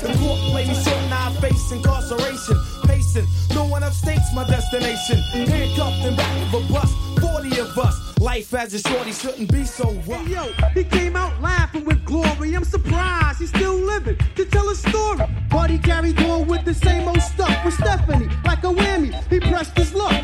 The 0.01 0.11
court 0.19 0.39
played 0.51 0.67
me 0.67 0.73
short 0.73 0.97
and 0.97 1.13
I 1.13 1.31
face 1.39 1.71
incarceration. 1.71 2.57
Pacing, 2.85 3.27
no 3.53 3.65
one 3.65 3.83
upstates 3.83 4.33
my 4.35 4.45
destination. 4.45 5.17
Handcuffed 5.47 6.05
in 6.05 6.15
back 6.15 6.53
of 6.53 6.69
a 6.69 6.73
bus, 6.73 6.91
40 7.21 7.59
of 7.59 7.77
us. 7.77 8.19
Life 8.19 8.53
as 8.53 8.73
a 8.73 8.79
shorty 8.79 9.11
shouldn't 9.11 9.51
be 9.51 9.63
so 9.63 9.91
rough. 10.07 10.27
Yo, 10.27 10.51
he 10.73 10.83
came 10.83 11.15
out 11.15 11.41
laughing 11.41 11.85
with 11.85 12.03
glory. 12.03 12.55
I'm 12.55 12.63
surprised 12.63 13.39
he's 13.39 13.49
still 13.49 13.75
living 13.75 14.17
to 14.35 14.45
tell 14.45 14.67
a 14.69 14.75
story. 14.75 15.25
But 15.49 15.69
he 15.69 15.77
carried 15.77 16.19
on 16.23 16.47
with 16.47 16.65
the 16.65 16.73
same 16.73 17.07
old 17.07 17.21
stuff 17.21 17.63
with 17.63 17.73
Stephanie, 17.73 18.29
like 18.43 18.63
a 18.63 18.73
whammy. 18.73 19.13
He 19.29 19.39
pressed 19.39 19.77
his 19.77 19.93
luck. 19.93 20.21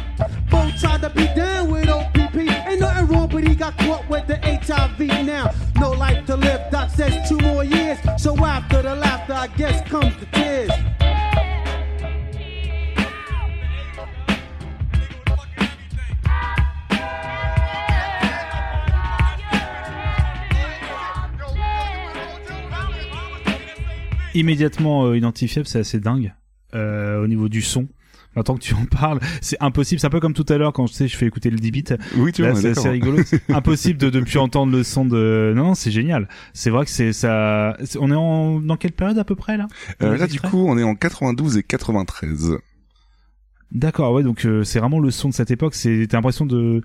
Both 0.50 0.80
tried 0.80 1.02
to 1.02 1.10
be 1.10 1.26
down 1.36 1.72
with 1.72 1.88
OPP. 1.88 2.19
Got 3.70 3.86
caught 3.86 4.10
with 4.10 4.28
the 4.28 4.38
HIV 4.38 5.00
now. 5.26 5.52
No 5.80 5.92
life 5.92 6.26
to 6.28 6.36
live. 6.36 6.62
Doc 6.72 6.90
says 6.90 7.28
two 7.28 7.38
more 7.38 7.64
years. 7.64 7.98
So 8.18 8.36
after 8.38 8.82
the 8.82 8.96
laughter, 8.96 9.34
I 9.34 9.48
guess 9.48 9.88
comes 9.90 10.16
the 10.18 10.26
tears. 10.28 10.72
Immédiatement 24.36 25.06
euh, 25.06 25.18
identifiable, 25.18 25.68
c'est 25.68 25.80
assez 25.80 26.00
dingue 26.00 26.34
euh, 26.74 27.22
au 27.22 27.28
niveau 27.28 27.50
du 27.50 27.62
son. 27.62 27.88
Maintenant 28.36 28.56
que 28.56 28.62
tu 28.62 28.74
en 28.76 28.86
parles, 28.86 29.20
c'est 29.42 29.58
impossible. 29.60 30.00
C'est 30.00 30.08
un 30.08 30.12
peu 30.12 30.20
comme 30.20 30.34
tout 30.34 30.46
à 30.50 30.58
l'heure 30.58 30.72
quand 30.72 30.86
tu 30.86 30.94
sais, 30.94 31.08
je 31.08 31.18
fais 31.18 31.26
écouter 31.26 31.50
le 31.50 31.58
10 31.58 31.72
bits. 31.72 31.84
Oui, 32.18 32.32
tu 32.32 32.44
vois, 32.44 32.56
c'est 32.56 32.70
assez 32.70 32.90
rigolo. 32.90 33.20
Impossible 33.50 34.00
de 34.00 34.20
ne 34.20 34.24
plus 34.24 34.38
entendre 34.38 34.72
le 34.72 34.84
son 34.84 35.06
de. 35.06 35.54
Non, 35.56 35.64
non, 35.64 35.76
c'est 35.76 35.92
génial. 35.92 36.28
C'est 36.54 36.70
vrai 36.70 36.86
que 36.86 36.92
c'est 36.92 37.12
ça. 37.12 37.76
On 38.00 38.12
est 38.12 38.16
en 38.16 38.60
dans 38.60 38.78
quelle 38.78 38.92
période 38.92 39.18
à 39.18 39.24
peu 39.24 39.36
près 39.36 39.58
là? 39.58 39.68
Euh, 40.04 40.16
là, 40.16 40.28
du 40.28 40.40
coup, 40.40 40.66
on 40.68 40.78
est 40.78 40.84
en 40.84 40.96
92 40.96 41.58
et 41.58 41.64
93. 41.64 42.58
D'accord, 43.72 44.14
ouais. 44.14 44.24
Donc 44.24 44.46
euh, 44.46 44.64
c'est 44.64 44.80
vraiment 44.80 45.00
le 45.00 45.12
son 45.12 45.30
de 45.30 45.34
cette 45.34 45.52
époque. 45.52 45.76
C'est 45.76 46.08
t'as 46.10 46.18
l'impression 46.18 46.46
de. 46.46 46.82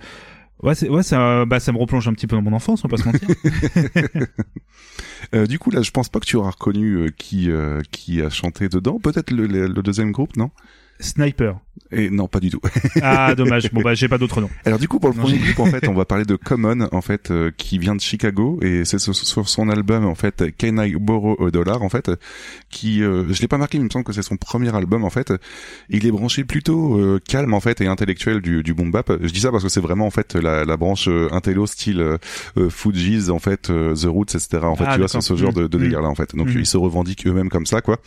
Ouais, 0.63 0.73
ouais, 0.89 1.03
ça, 1.03 1.45
bah, 1.45 1.61
ça 1.61 1.73
me 1.73 1.79
replonge 1.79 2.09
un 2.09 2.15
petit 2.15 2.27
peu 2.27 2.37
dans 2.37 2.43
mon 2.43 2.53
enfance, 2.55 2.85
on 2.85 2.89
va 2.89 2.97
pas 2.97 3.03
se 3.03 3.09
mentir. 3.09 3.29
Euh, 5.35 5.47
du 5.47 5.59
coup, 5.59 5.71
là, 5.71 5.83
je 5.83 5.91
pense 5.91 6.09
pas 6.09 6.21
que 6.21 6.27
tu 6.27 6.37
auras 6.37 6.51
reconnu 6.51 6.95
euh, 6.95 7.09
qui 7.17 7.51
euh, 7.51 7.81
qui 7.91 8.21
a 8.21 8.29
chanté 8.31 8.69
dedans. 8.69 9.01
Peut-être 9.01 9.31
le, 9.31 9.47
le, 9.47 9.67
le 9.67 9.83
deuxième 9.83 10.13
groupe, 10.13 10.37
non? 10.37 10.51
Sniper. 11.01 11.61
Et 11.91 12.11
non, 12.11 12.29
pas 12.29 12.41
du 12.41 12.51
tout. 12.51 12.61
Ah, 13.03 13.35
dommage. 13.37 13.71
Bon 13.73 13.83
bah, 13.83 13.95
j'ai 13.95 14.09
pas 14.09 14.19
d'autres 14.19 14.41
noms. 14.41 14.51
Alors 14.65 14.79
du 14.79 14.89
coup, 14.89 14.99
pour 15.01 15.11
le 15.11 15.17
Non, 15.17 15.23
premier 15.23 15.39
groupe, 15.39 15.61
en 15.61 15.67
fait, 15.67 15.87
on 15.89 15.95
va 15.95 16.05
parler 16.05 16.25
de 16.25 16.37
Common, 16.37 16.89
en 16.93 17.01
fait, 17.01 17.31
euh, 17.31 17.51
qui 17.57 17.79
vient 17.79 17.95
de 17.95 18.01
Chicago, 18.01 18.59
et 18.63 18.85
c'est 18.85 18.99
sur, 18.99 19.15
sur 19.15 19.49
son 19.49 19.69
album, 19.69 20.05
en 20.05 20.15
fait, 20.15 20.45
Can 20.61 20.79
I 20.83 20.95
Borrow 20.95 21.47
a 21.47 21.51
Dollar, 21.51 21.83
en 21.83 21.89
fait, 21.89 22.11
qui, 22.71 23.03
euh, 23.03 23.25
je 23.33 23.41
l'ai 23.41 23.49
pas 23.49 23.59
marqué, 23.59 23.79
mais 23.79 23.83
il 23.83 23.87
me 23.87 23.91
semble 23.91 24.05
que 24.05 24.13
c'est 24.13 24.23
son 24.23 24.37
premier 24.37 24.75
album, 24.75 25.05
en 25.05 25.11
fait. 25.11 25.33
Il 25.89 26.07
est 26.07 26.11
branché 26.11 26.45
plutôt 26.45 26.99
euh, 26.99 27.21
calme, 27.29 27.55
en 27.55 27.61
fait, 27.61 27.81
et 27.81 27.87
intellectuel 27.87 28.41
du, 28.41 28.63
du 28.63 28.75
boom 28.75 28.91
bap. 28.91 29.13
Je 29.21 29.31
dis 29.33 29.41
ça 29.41 29.51
parce 29.51 29.63
que 29.63 29.69
c'est 29.69 29.81
vraiment, 29.81 30.07
en 30.07 30.11
fait, 30.11 30.35
la, 30.35 30.65
la 30.65 30.77
branche 30.77 31.09
euh, 31.09 31.29
intello 31.33 31.67
style 31.67 32.01
euh, 32.01 32.19
euh, 32.57 32.71
Fugees, 32.71 33.31
en 33.31 33.39
fait, 33.39 33.71
euh, 33.71 33.95
The 33.95 34.05
Roots, 34.07 34.35
etc. 34.35 34.59
En 34.63 34.77
fait, 34.77 34.85
Ah, 34.87 34.93
tu 34.95 34.99
vois, 35.01 35.09
c'est 35.09 35.21
ce 35.21 35.37
genre 35.37 35.53
de, 35.53 35.67
de 35.67 35.77
Mm. 35.79 35.81
délire-là, 35.83 36.09
en 36.09 36.15
fait. 36.15 36.35
Donc, 36.35 36.49
Mm. 36.49 36.59
ils 36.61 36.67
se 36.67 36.77
revendiquent 36.77 37.27
eux-mêmes 37.27 37.49
comme 37.51 37.67
ça, 37.67 37.81
quoi. 37.81 37.99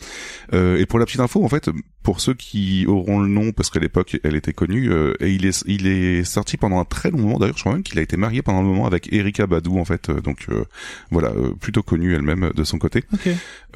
Euh, 0.54 0.78
et 0.78 0.86
pour 0.86 0.98
la 0.98 1.04
petite 1.06 1.20
info, 1.20 1.44
en 1.44 1.48
fait, 1.48 1.70
pour 2.02 2.20
ceux 2.20 2.34
qui 2.34 2.86
auront 2.86 3.20
le 3.20 3.28
nom, 3.28 3.52
parce 3.58 3.70
qu'à 3.70 3.80
l'époque, 3.80 4.20
elle 4.22 4.36
était 4.36 4.52
connue, 4.52 4.88
euh, 4.88 5.14
et 5.18 5.32
il 5.32 5.44
est, 5.44 5.64
il 5.66 5.88
est 5.88 6.22
sorti 6.22 6.56
pendant 6.56 6.78
un 6.78 6.84
très 6.84 7.10
long 7.10 7.18
moment. 7.18 7.38
D'ailleurs, 7.38 7.56
je 7.56 7.62
crois 7.62 7.72
même 7.72 7.82
qu'il 7.82 7.98
a 7.98 8.02
été 8.02 8.16
marié 8.16 8.40
pendant 8.40 8.60
un 8.60 8.62
moment 8.62 8.86
avec 8.86 9.12
Erika 9.12 9.48
Badou, 9.48 9.80
en 9.80 9.84
fait. 9.84 10.10
Euh, 10.10 10.20
donc, 10.20 10.46
euh, 10.48 10.64
voilà, 11.10 11.32
plutôt 11.60 11.82
connue 11.82 12.14
elle-même 12.14 12.52
de 12.54 12.64
son 12.64 12.78
côté. 12.78 13.02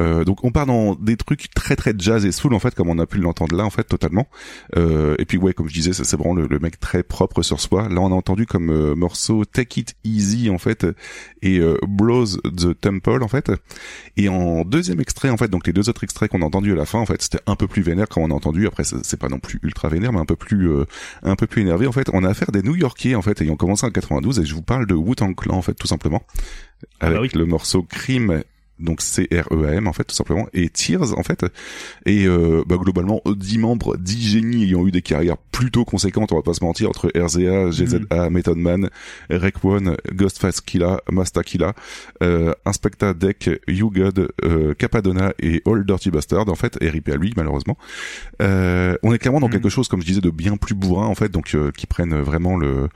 Euh, 0.00 0.24
donc, 0.24 0.44
on 0.44 0.50
part 0.50 0.66
dans 0.66 0.94
des 0.94 1.16
trucs 1.16 1.52
très 1.54 1.76
très 1.76 1.94
jazz 1.96 2.24
et 2.24 2.32
soul, 2.32 2.54
en 2.54 2.58
fait, 2.58 2.74
comme 2.74 2.88
on 2.88 2.98
a 2.98 3.06
pu 3.06 3.18
l'entendre 3.18 3.56
là, 3.56 3.64
en 3.64 3.70
fait, 3.70 3.84
totalement. 3.84 4.26
Euh, 4.76 5.14
et 5.18 5.24
puis, 5.24 5.38
ouais, 5.38 5.52
comme 5.52 5.68
je 5.68 5.74
disais, 5.74 5.92
ça, 5.92 6.04
c'est 6.04 6.16
vraiment 6.16 6.34
le, 6.34 6.46
le 6.46 6.58
mec 6.58 6.80
très 6.80 7.02
propre 7.02 7.42
sur 7.42 7.60
soi. 7.60 7.88
Là, 7.88 8.00
on 8.00 8.12
a 8.12 8.14
entendu 8.14 8.46
comme 8.46 8.70
euh, 8.70 8.94
morceau 8.94 9.44
Take 9.44 9.80
It 9.80 9.96
Easy, 10.04 10.50
en 10.50 10.58
fait, 10.58 10.86
et 11.42 11.58
euh, 11.58 11.76
Blows 11.86 12.38
the 12.44 12.78
Temple, 12.80 13.22
en 13.22 13.28
fait. 13.28 13.52
Et 14.16 14.28
en 14.28 14.64
deuxième 14.64 15.00
extrait, 15.00 15.30
en 15.30 15.36
fait, 15.36 15.48
donc 15.48 15.66
les 15.66 15.72
deux 15.72 15.88
autres 15.88 16.04
extraits 16.04 16.30
qu'on 16.30 16.42
a 16.42 16.46
entendus 16.46 16.72
à 16.72 16.76
la 16.76 16.86
fin, 16.86 16.98
en 16.98 17.06
fait, 17.06 17.20
c'était 17.22 17.40
un 17.46 17.56
peu 17.56 17.66
plus 17.66 17.82
vénère 17.82 18.08
quand 18.08 18.20
on 18.20 18.30
a 18.30 18.34
entendu. 18.34 18.66
Après, 18.66 18.84
c'est 18.84 19.18
pas 19.18 19.28
non 19.28 19.38
plus 19.38 19.58
ultra 19.62 19.88
vénère, 19.88 20.12
mais 20.12 20.20
un 20.20 20.24
peu 20.24 20.36
plus, 20.36 20.70
euh, 20.70 20.84
un 21.22 21.36
peu 21.36 21.46
plus 21.46 21.62
énervé. 21.62 21.86
En 21.86 21.92
fait, 21.92 22.08
on 22.12 22.24
a 22.24 22.28
affaire 22.28 22.52
des 22.52 22.62
New-Yorkais, 22.62 23.14
en 23.14 23.22
fait, 23.22 23.40
ayant 23.42 23.56
commencé 23.56 23.86
en 23.86 23.90
92, 23.90 24.40
et 24.40 24.44
je 24.44 24.54
vous 24.54 24.62
parle 24.62 24.86
de 24.86 24.94
Wu-Tang 24.94 25.34
Clan, 25.34 25.56
en 25.56 25.62
fait, 25.62 25.74
tout 25.74 25.86
simplement, 25.86 26.22
avec 27.00 27.16
bah 27.16 27.20
oui. 27.22 27.30
le 27.34 27.46
morceau 27.46 27.82
Crime. 27.82 28.42
Donc 28.78 29.00
C-R-E-A-M 29.00 29.86
en 29.86 29.92
fait 29.92 30.04
tout 30.04 30.14
simplement 30.14 30.46
et 30.52 30.68
Tears 30.68 31.16
en 31.16 31.22
fait 31.22 31.44
et 32.04 32.26
euh, 32.26 32.64
bah, 32.66 32.76
globalement 32.78 33.20
10 33.26 33.58
membres 33.58 33.96
10 33.96 34.30
génies 34.30 34.64
ayant 34.64 34.86
eu 34.86 34.90
des 34.90 35.02
carrières 35.02 35.36
plutôt 35.36 35.84
conséquentes 35.84 36.32
on 36.32 36.36
va 36.36 36.42
pas 36.42 36.54
se 36.54 36.64
mentir 36.64 36.88
entre 36.88 37.12
RZA, 37.14 37.70
GZA, 37.70 38.30
Method 38.30 38.56
Man, 38.56 38.88
Rek 39.30 39.64
One, 39.64 39.96
Ghostface 40.12 40.60
Killa, 40.60 41.00
Masta 41.10 41.42
Killa, 41.44 41.74
euh, 42.22 42.52
Inspecta 42.64 43.14
Deck, 43.14 43.50
You 43.68 43.90
God, 43.90 44.28
euh, 44.44 44.74
Capadonna 44.74 45.32
et 45.38 45.62
All 45.66 45.84
Dirty 45.86 46.10
Bastard 46.10 46.48
en 46.48 46.54
fait 46.56 46.76
et 46.80 46.88
RIP 46.88 47.08
à 47.10 47.16
lui 47.16 47.32
malheureusement. 47.36 47.76
Euh, 48.40 48.96
on 49.02 49.12
est 49.12 49.18
clairement 49.18 49.40
dans 49.40 49.46
Mhm. 49.46 49.52
quelque 49.52 49.68
chose 49.68 49.88
comme 49.88 50.00
je 50.00 50.06
disais 50.06 50.20
de 50.20 50.30
bien 50.30 50.56
plus 50.56 50.74
bourrin 50.74 51.06
en 51.06 51.14
fait 51.14 51.28
donc 51.28 51.54
euh, 51.54 51.70
qui 51.70 51.86
prennent 51.86 52.20
vraiment 52.20 52.56
le 52.56 52.88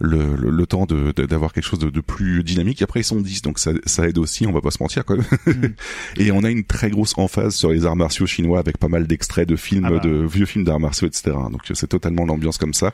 le, 0.00 0.34
le, 0.36 0.50
le 0.50 0.66
temps 0.66 0.86
de 0.86 1.12
d'avoir 1.12 1.52
quelque 1.52 1.64
chose 1.66 1.78
de, 1.78 1.90
de 1.90 2.00
plus 2.00 2.42
dynamique. 2.42 2.82
Après 2.82 3.00
ils 3.00 3.04
sont 3.04 3.20
10 3.20 3.42
donc 3.42 3.58
ça, 3.58 3.72
ça 3.86 4.08
aide 4.08 4.18
aussi 4.18 4.46
on 4.46 4.52
va 4.52 4.60
pas 4.60 4.70
se 4.70 4.82
mentir 4.82 5.04
même. 5.18 5.74
et 6.16 6.32
on 6.32 6.44
a 6.44 6.50
une 6.50 6.64
très 6.64 6.90
grosse 6.90 7.14
emphase 7.16 7.54
sur 7.54 7.70
les 7.70 7.86
arts 7.86 7.96
martiaux 7.96 8.26
chinois 8.26 8.58
avec 8.58 8.78
pas 8.78 8.88
mal 8.88 9.06
d'extraits 9.06 9.48
de 9.48 9.56
films 9.56 9.84
Ah 9.86 9.90
bah. 9.90 9.98
de 9.98 10.26
vieux 10.26 10.46
films 10.46 10.64
d'arts 10.64 10.80
martiaux 10.80 11.06
etc. 11.06 11.36
Donc 11.50 11.62
euh, 11.70 11.74
c'est 11.74 11.86
totalement 11.88 12.24
l'ambiance 12.24 12.58
comme 12.58 12.74
ça. 12.74 12.92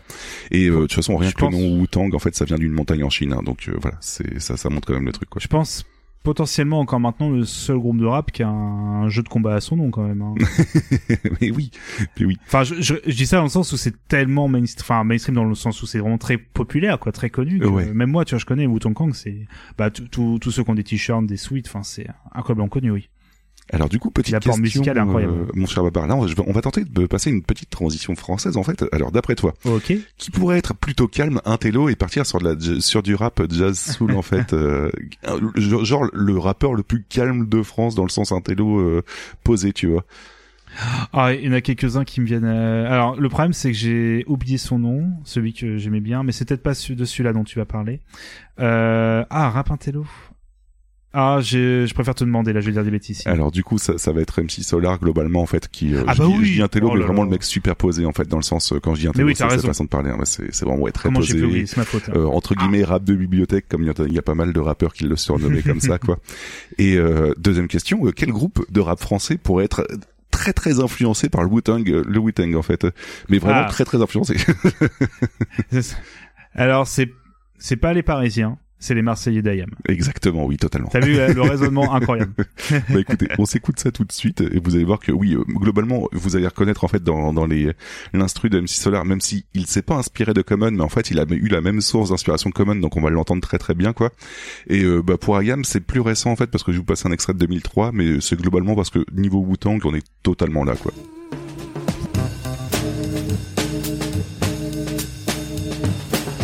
Et 0.51 0.67
euh, 0.67 0.75
de 0.75 0.81
toute 0.83 0.95
façon 0.95 1.17
rien 1.17 1.31
Je 1.31 1.35
que 1.35 1.45
le 1.45 1.51
nom 1.51 1.81
Wu-Tang 1.81 2.15
en 2.15 2.19
fait 2.19 2.35
ça 2.35 2.45
vient 2.45 2.59
d'une 2.59 2.73
montagne 2.73 3.05
en 3.05 3.11
Chine 3.11 3.33
hein. 3.33 3.43
donc 3.45 3.69
euh, 3.69 3.77
voilà 3.81 3.97
c'est 4.01 4.41
ça 4.41 4.57
ça 4.57 4.71
montre 4.71 4.87
quand 4.89 4.95
même 4.95 5.07
le 5.07 5.13
truc 5.13 5.29
quoi. 5.29 5.41
Je 5.43 5.49
pense 5.49 5.85
potentiellement 6.25 6.81
encore 6.81 6.99
maintenant 6.99 7.31
le 7.31 7.45
seul 7.45 7.79
groupe 7.79 7.99
de 7.99 8.07
rap 8.07 8.33
qui 8.33 8.43
a 8.43 8.49
un 8.49 9.09
jeu 9.09 9.23
de 9.23 9.29
combat 9.29 9.55
à 9.55 9.61
son 9.61 9.77
nom 9.77 9.91
quand 9.93 10.03
même. 10.03 10.23
hein. 10.23 10.35
mais 11.41 11.51
oui 11.53 11.71
mais 12.19 12.27
oui 12.27 12.39
Enfin, 12.47 12.65
je, 12.65 12.75
je, 12.81 12.95
je 13.07 13.15
dis 13.15 13.27
ça 13.27 13.37
dans 13.37 13.45
le 13.45 13.49
sens 13.49 13.71
où 13.73 13.77
c'est 13.77 13.95
tellement 14.09 14.49
mainstream, 14.49 14.83
enfin 14.85 15.05
mainstream 15.05 15.37
dans 15.37 15.45
le 15.45 15.55
sens 15.55 15.81
où 15.83 15.87
c'est 15.87 15.99
vraiment 16.01 16.19
très 16.19 16.39
populaire, 16.39 16.99
quoi, 16.99 17.13
très 17.13 17.31
connu. 17.31 17.59
que 17.61 17.67
Ouais. 17.67 17.93
Même 17.93 18.11
moi, 18.11 18.25
tu 18.25 18.31
vois, 18.35 18.41
je 18.41 18.47
connais 18.47 18.67
Wu-Tang 18.67 18.95
Kang, 18.95 19.15
c'est 19.15 19.47
bah 19.79 19.91
tous 19.91 20.41
ceux 20.51 20.65
qui 20.65 20.71
ont 20.71 20.75
des 20.75 20.83
t-shirts, 20.85 21.27
des 21.27 21.37
suites, 21.37 21.67
enfin 21.69 21.83
c'est 21.83 22.07
incroyablement 22.33 22.69
connu, 22.69 22.91
oui. 22.91 23.09
Alors 23.73 23.89
du 23.89 23.99
coup, 23.99 24.11
petite 24.11 24.35
question, 24.35 24.57
musical 24.59 24.97
est 24.97 25.01
incroyable. 25.01 25.33
euh, 25.33 25.47
mon 25.55 25.67
cher 25.67 25.83
Babar. 25.83 26.07
Là, 26.07 26.15
on 26.17 26.21
va, 26.27 26.33
on 26.47 26.53
va 26.53 26.61
tenter 26.61 26.85
de 26.85 27.07
passer 27.07 27.31
une 27.31 27.43
petite 27.43 27.71
transition 27.71 28.15
française 28.15 28.57
en 28.57 28.63
fait. 28.63 28.85
Alors 28.93 29.11
d'après 29.11 29.35
toi, 29.35 29.55
Ok. 29.65 29.93
qui 30.19 30.31
pourrait 30.31 30.59
être 30.59 30.75
plutôt 30.75 31.09
calme, 31.09 31.41
intello 31.45 31.89
et 31.89 31.97
partir 31.97 32.27
sur 32.27 32.39
de 32.41 32.49
la 32.51 32.81
sur 32.81 33.03
du 33.03 33.15
rap 33.15 33.43
jazz 33.51 33.79
soul 33.79 34.13
en 34.13 34.23
fait, 34.23 34.53
euh, 34.53 34.91
genre 35.57 36.05
le 36.13 36.39
rappeur 36.39 36.75
le 36.75 36.83
plus 36.83 37.03
calme 37.09 37.49
de 37.49 37.63
France 37.63 37.95
dans 37.95 38.05
le 38.05 38.11
sens 38.11 38.33
intello 38.33 38.79
euh, 38.81 39.03
posé, 39.45 39.73
tu 39.73 39.87
vois. 39.89 40.05
Ah, 41.13 41.33
il 41.33 41.45
y 41.45 41.49
en 41.49 41.53
a 41.53 41.61
quelques-uns 41.61 42.05
qui 42.05 42.21
me 42.21 42.27
viennent. 42.27 42.43
euh, 42.45 42.91
Alors, 42.93 43.15
le 43.15 43.29
problème, 43.29 43.53
c'est 43.53 43.71
que 43.71 43.77
j'ai 43.79 44.25
oublié 44.27 44.59
son 44.59 44.81
nom, 44.81 45.09
celui 45.25 45.53
que 45.53 45.77
j'aimais 45.79 46.01
bien, 46.01 46.25
mais 46.25 46.33
c'est 46.33 46.45
peut-être 46.49 46.65
pas 46.65 46.73
de 46.73 47.05
celui-là 47.05 47.33
dont 47.33 47.45
tu 47.45 47.61
vas 47.61 47.65
parler. 47.65 48.01
Euh... 48.59 49.25
Ah, 49.31 49.51
Rap 49.51 49.71
Intello. 49.71 50.05
Ah, 51.17 51.39
je 51.41 51.93
préfère 51.95 52.17
te 52.17 52.25
demander, 52.25 52.53
là, 52.53 52.61
je 52.61 52.67
vais 52.67 52.73
dire 52.73 52.83
des 52.83 52.91
bêtises. 52.91 53.21
ici. 53.21 53.29
Alors 53.29 53.53
du 53.53 53.63
coup, 53.63 53.79
ça, 53.79 53.99
ça 53.99 54.11
va 54.11 54.21
être 54.21 54.43
MC 54.43 54.63
Solar 54.65 54.99
globalement 54.99 55.43
en 55.43 55.47
fait 55.47 55.69
qui. 55.69 55.95
euh, 55.95 56.03
Ah 56.09 56.15
je, 56.15 56.19
bah 56.19 56.27
dis, 56.27 56.35
oui. 56.39 56.45
je 56.47 56.53
dis 56.55 56.63
Oh 56.83 56.91
mais 56.93 56.99
là 57.01 57.07
vraiment 57.07 57.23
là. 57.23 57.27
le 57.27 57.31
mec 57.31 57.45
super 57.45 57.77
posé 57.77 58.05
en 58.05 58.13
fait 58.13 58.27
dans 58.27 58.37
le 58.37 58.43
sens 58.43 58.73
euh, 58.73 58.81
quand 58.81 58.97
je 58.97 59.03
dis 59.03 59.07
oui, 59.09 59.13
t'as 59.15 59.25
c'est 59.33 59.35
sa 59.35 59.47
raison. 59.49 59.69
façon 59.69 59.85
de 59.85 59.89
parler. 59.91 60.11
hein, 60.11 60.19
c'est 60.25 60.51
vraiment 60.65 60.81
ouais, 60.83 60.91
très 60.91 61.05
Comment 61.11 61.21
posé. 61.21 61.67
ma 61.77 61.85
faute. 61.85 62.09
hein. 62.09 62.13
euh, 62.17 62.27
entre 62.27 62.57
guillemets 62.57 62.83
rap 62.83 63.05
de 63.05 63.15
bibliothèque 63.15 63.67
comme 63.69 63.83
il 63.83 63.87
y, 63.87 63.91
a- 63.91 64.07
il 64.07 64.13
y 64.13 64.19
a 64.19 64.23
pas 64.23 64.35
mal 64.35 64.53
de 64.53 64.59
rappeurs 64.59 64.93
qui 64.93 65.05
le 65.05 65.15
surnommaient 65.15 65.63
comme 65.63 65.79
ça 65.81 65.99
quoi. 65.99 66.19
Et 66.79 66.97
euh, 66.97 67.33
deuxième 67.39 67.69
question, 67.69 68.05
euh, 68.07 68.11
quel 68.11 68.31
groupe 68.33 68.65
de 68.73 68.81
rap 68.81 68.99
français 68.99 69.39
pourrait 69.39 69.67
être 69.67 69.87
très 70.33 70.53
très 70.53 70.81
influencé 70.81 71.29
par 71.29 71.43
le 71.45 71.49
Wu-Tang, 71.49 71.89
euh, 71.89 72.03
le 72.09 72.19
Wu-Tang 72.19 72.57
en 72.57 72.63
fait, 72.63 72.89
mais 73.29 73.39
vraiment 73.39 73.63
Ah. 73.67 73.69
très 73.71 73.85
très 73.85 74.03
influencé. 74.03 74.35
Alors, 76.55 76.87
c'est 76.87 77.11
c'est 77.59 77.77
pas 77.77 77.93
les 77.95 78.03
Parisiens. 78.03 78.59
C'est 78.85 78.95
les 78.95 79.01
Marseillais 79.01 79.41
d'Ayam. 79.41 79.71
Exactement, 79.89 80.45
oui, 80.45 80.59
totalement. 80.59 80.91
T'as 80.93 81.01
vu 81.01 81.17
euh, 81.17 81.33
le 81.33 81.41
raisonnement 81.51 81.95
incroyable. 81.95 82.35
bah 82.91 83.01
écoutez, 83.01 83.29
on 83.39 83.47
s'écoute 83.47 83.81
ça 83.81 83.91
tout 83.91 84.05
de 84.05 84.13
suite 84.13 84.43
et 84.43 84.61
vous 84.63 84.75
allez 84.75 84.85
voir 84.85 85.01
que 85.01 85.11
oui, 85.11 85.33
euh, 85.33 85.43
globalement, 85.49 86.07
vous 86.13 86.37
allez 86.37 86.47
reconnaître 86.47 86.85
en 86.85 86.89
fait 86.89 87.03
dans, 87.03 87.33
dans 87.33 87.47
les 87.47 87.73
l'instru 88.13 88.51
de 88.51 88.61
MC 88.61 88.69
Solar, 88.69 89.07
même 89.07 89.23
si 89.23 89.47
il 89.55 89.65
s'est 89.65 89.81
pas 89.81 89.95
inspiré 89.95 90.35
de 90.35 90.43
Common, 90.43 90.71
mais 90.73 90.83
en 90.83 90.91
fait 90.91 91.11
il 91.11 91.19
a 91.19 91.25
eu 91.31 91.49
la 91.49 91.63
même 91.63 91.81
source 91.81 92.11
d'inspiration 92.11 92.51
Common, 92.51 92.77
donc 92.77 92.99
on 92.99 93.01
va 93.01 93.09
l'entendre 93.09 93.41
très 93.41 93.57
très 93.57 93.73
bien 93.73 93.95
quoi. 93.95 94.11
Et 94.67 94.83
euh, 94.83 95.01
bah 95.03 95.17
pour 95.17 95.39
Ayam, 95.39 95.65
c'est 95.65 95.81
plus 95.81 96.01
récent 96.01 96.31
en 96.31 96.37
fait 96.37 96.51
parce 96.51 96.63
que 96.63 96.71
je 96.71 96.77
vous 96.77 96.85
passe 96.85 97.07
un 97.07 97.11
extrait 97.13 97.33
de 97.33 97.39
2003, 97.39 97.91
mais 97.93 98.21
c'est 98.21 98.39
globalement 98.39 98.75
parce 98.75 98.91
que 98.91 99.03
niveau 99.15 99.39
Wu-Tang, 99.39 99.81
on 99.85 99.95
est 99.95 100.05
totalement 100.23 100.63
là 100.63 100.75
quoi. 100.77 100.93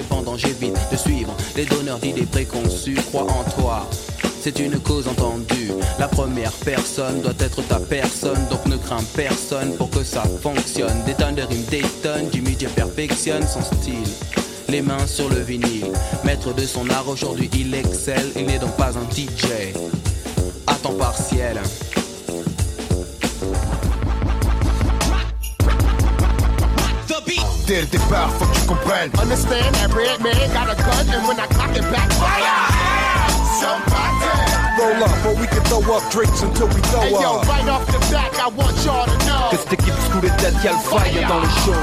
Cependant 0.00 0.34
j'évite 0.34 0.78
de 0.90 0.96
suivre 0.96 1.36
les 1.56 1.66
donneurs 1.66 1.98
d'idées 1.98 2.24
préconçues. 2.24 2.94
Crois 2.94 3.24
en 3.24 3.44
toi, 3.60 3.86
c'est 4.40 4.58
une 4.58 4.78
cause 4.80 5.06
entendue. 5.06 5.72
La 5.98 6.08
première 6.08 6.52
personne 6.52 7.20
doit 7.20 7.34
être 7.38 7.60
ta 7.68 7.78
personne, 7.78 8.46
donc 8.50 8.64
ne 8.64 8.78
crains 8.78 9.04
personne 9.14 9.74
pour 9.74 9.90
que 9.90 10.02
ça 10.02 10.22
fonctionne. 10.42 11.04
Des 11.04 11.12
tonnes 11.12 11.34
de 11.34 11.42
rimes 11.42 11.66
détonnent, 11.70 12.30
Jimmy 12.32 12.56
perfectionne 12.74 13.46
son 13.46 13.60
style. 13.60 14.08
Les 14.70 14.80
mains 14.80 15.06
sur 15.06 15.28
le 15.28 15.40
vinyle, 15.40 15.92
maître 16.24 16.54
de 16.54 16.64
son 16.64 16.88
art 16.88 17.06
aujourd'hui 17.06 17.50
il 17.52 17.74
excelle. 17.74 18.30
Il 18.36 18.46
n'est 18.46 18.58
donc 18.58 18.74
pas 18.76 18.96
un 18.96 19.04
DJ 19.14 19.74
à 20.66 20.74
temps 20.76 20.94
partiel. 20.94 21.60
Dès 27.70 27.82
le 27.82 27.86
départ, 27.86 28.30
faut 28.36 28.46
que 28.46 28.54
tu 28.58 28.66
comprennes. 28.66 29.12
Understand 29.22 29.76
every 29.84 30.08
man 30.18 30.34
got 30.52 30.66
a 30.68 30.74
gun, 30.74 31.06
and 31.14 31.22
when 31.28 31.38
I 31.38 31.46
cock 31.54 31.70
it 31.76 31.86
back, 31.92 32.10
fire! 32.18 32.66
Somebody! 33.60 34.26
Roll 34.76 35.04
up, 35.04 35.24
or 35.24 35.40
we 35.40 35.46
can 35.46 35.62
throw 35.66 35.78
up 35.94 36.02
drinks 36.10 36.42
until 36.42 36.66
we 36.66 36.80
throw 36.90 37.02
Hey 37.02 37.12
yo, 37.12 37.38
up. 37.38 37.46
right 37.46 37.68
off 37.68 37.86
the 37.86 38.00
back, 38.12 38.34
I 38.40 38.48
want 38.48 38.74
y'all 38.84 39.06
to 39.06 39.16
know. 39.24 39.50
Que 39.52 39.56
cette 39.58 39.74
équipe 39.74 39.94
sous 40.10 40.20
les 40.20 40.30
têtes, 40.30 40.56
y'a 40.64 40.72
le 40.72 40.78
fire 40.78 41.28
dans 41.28 41.38
le 41.38 41.48
show. 41.64 41.78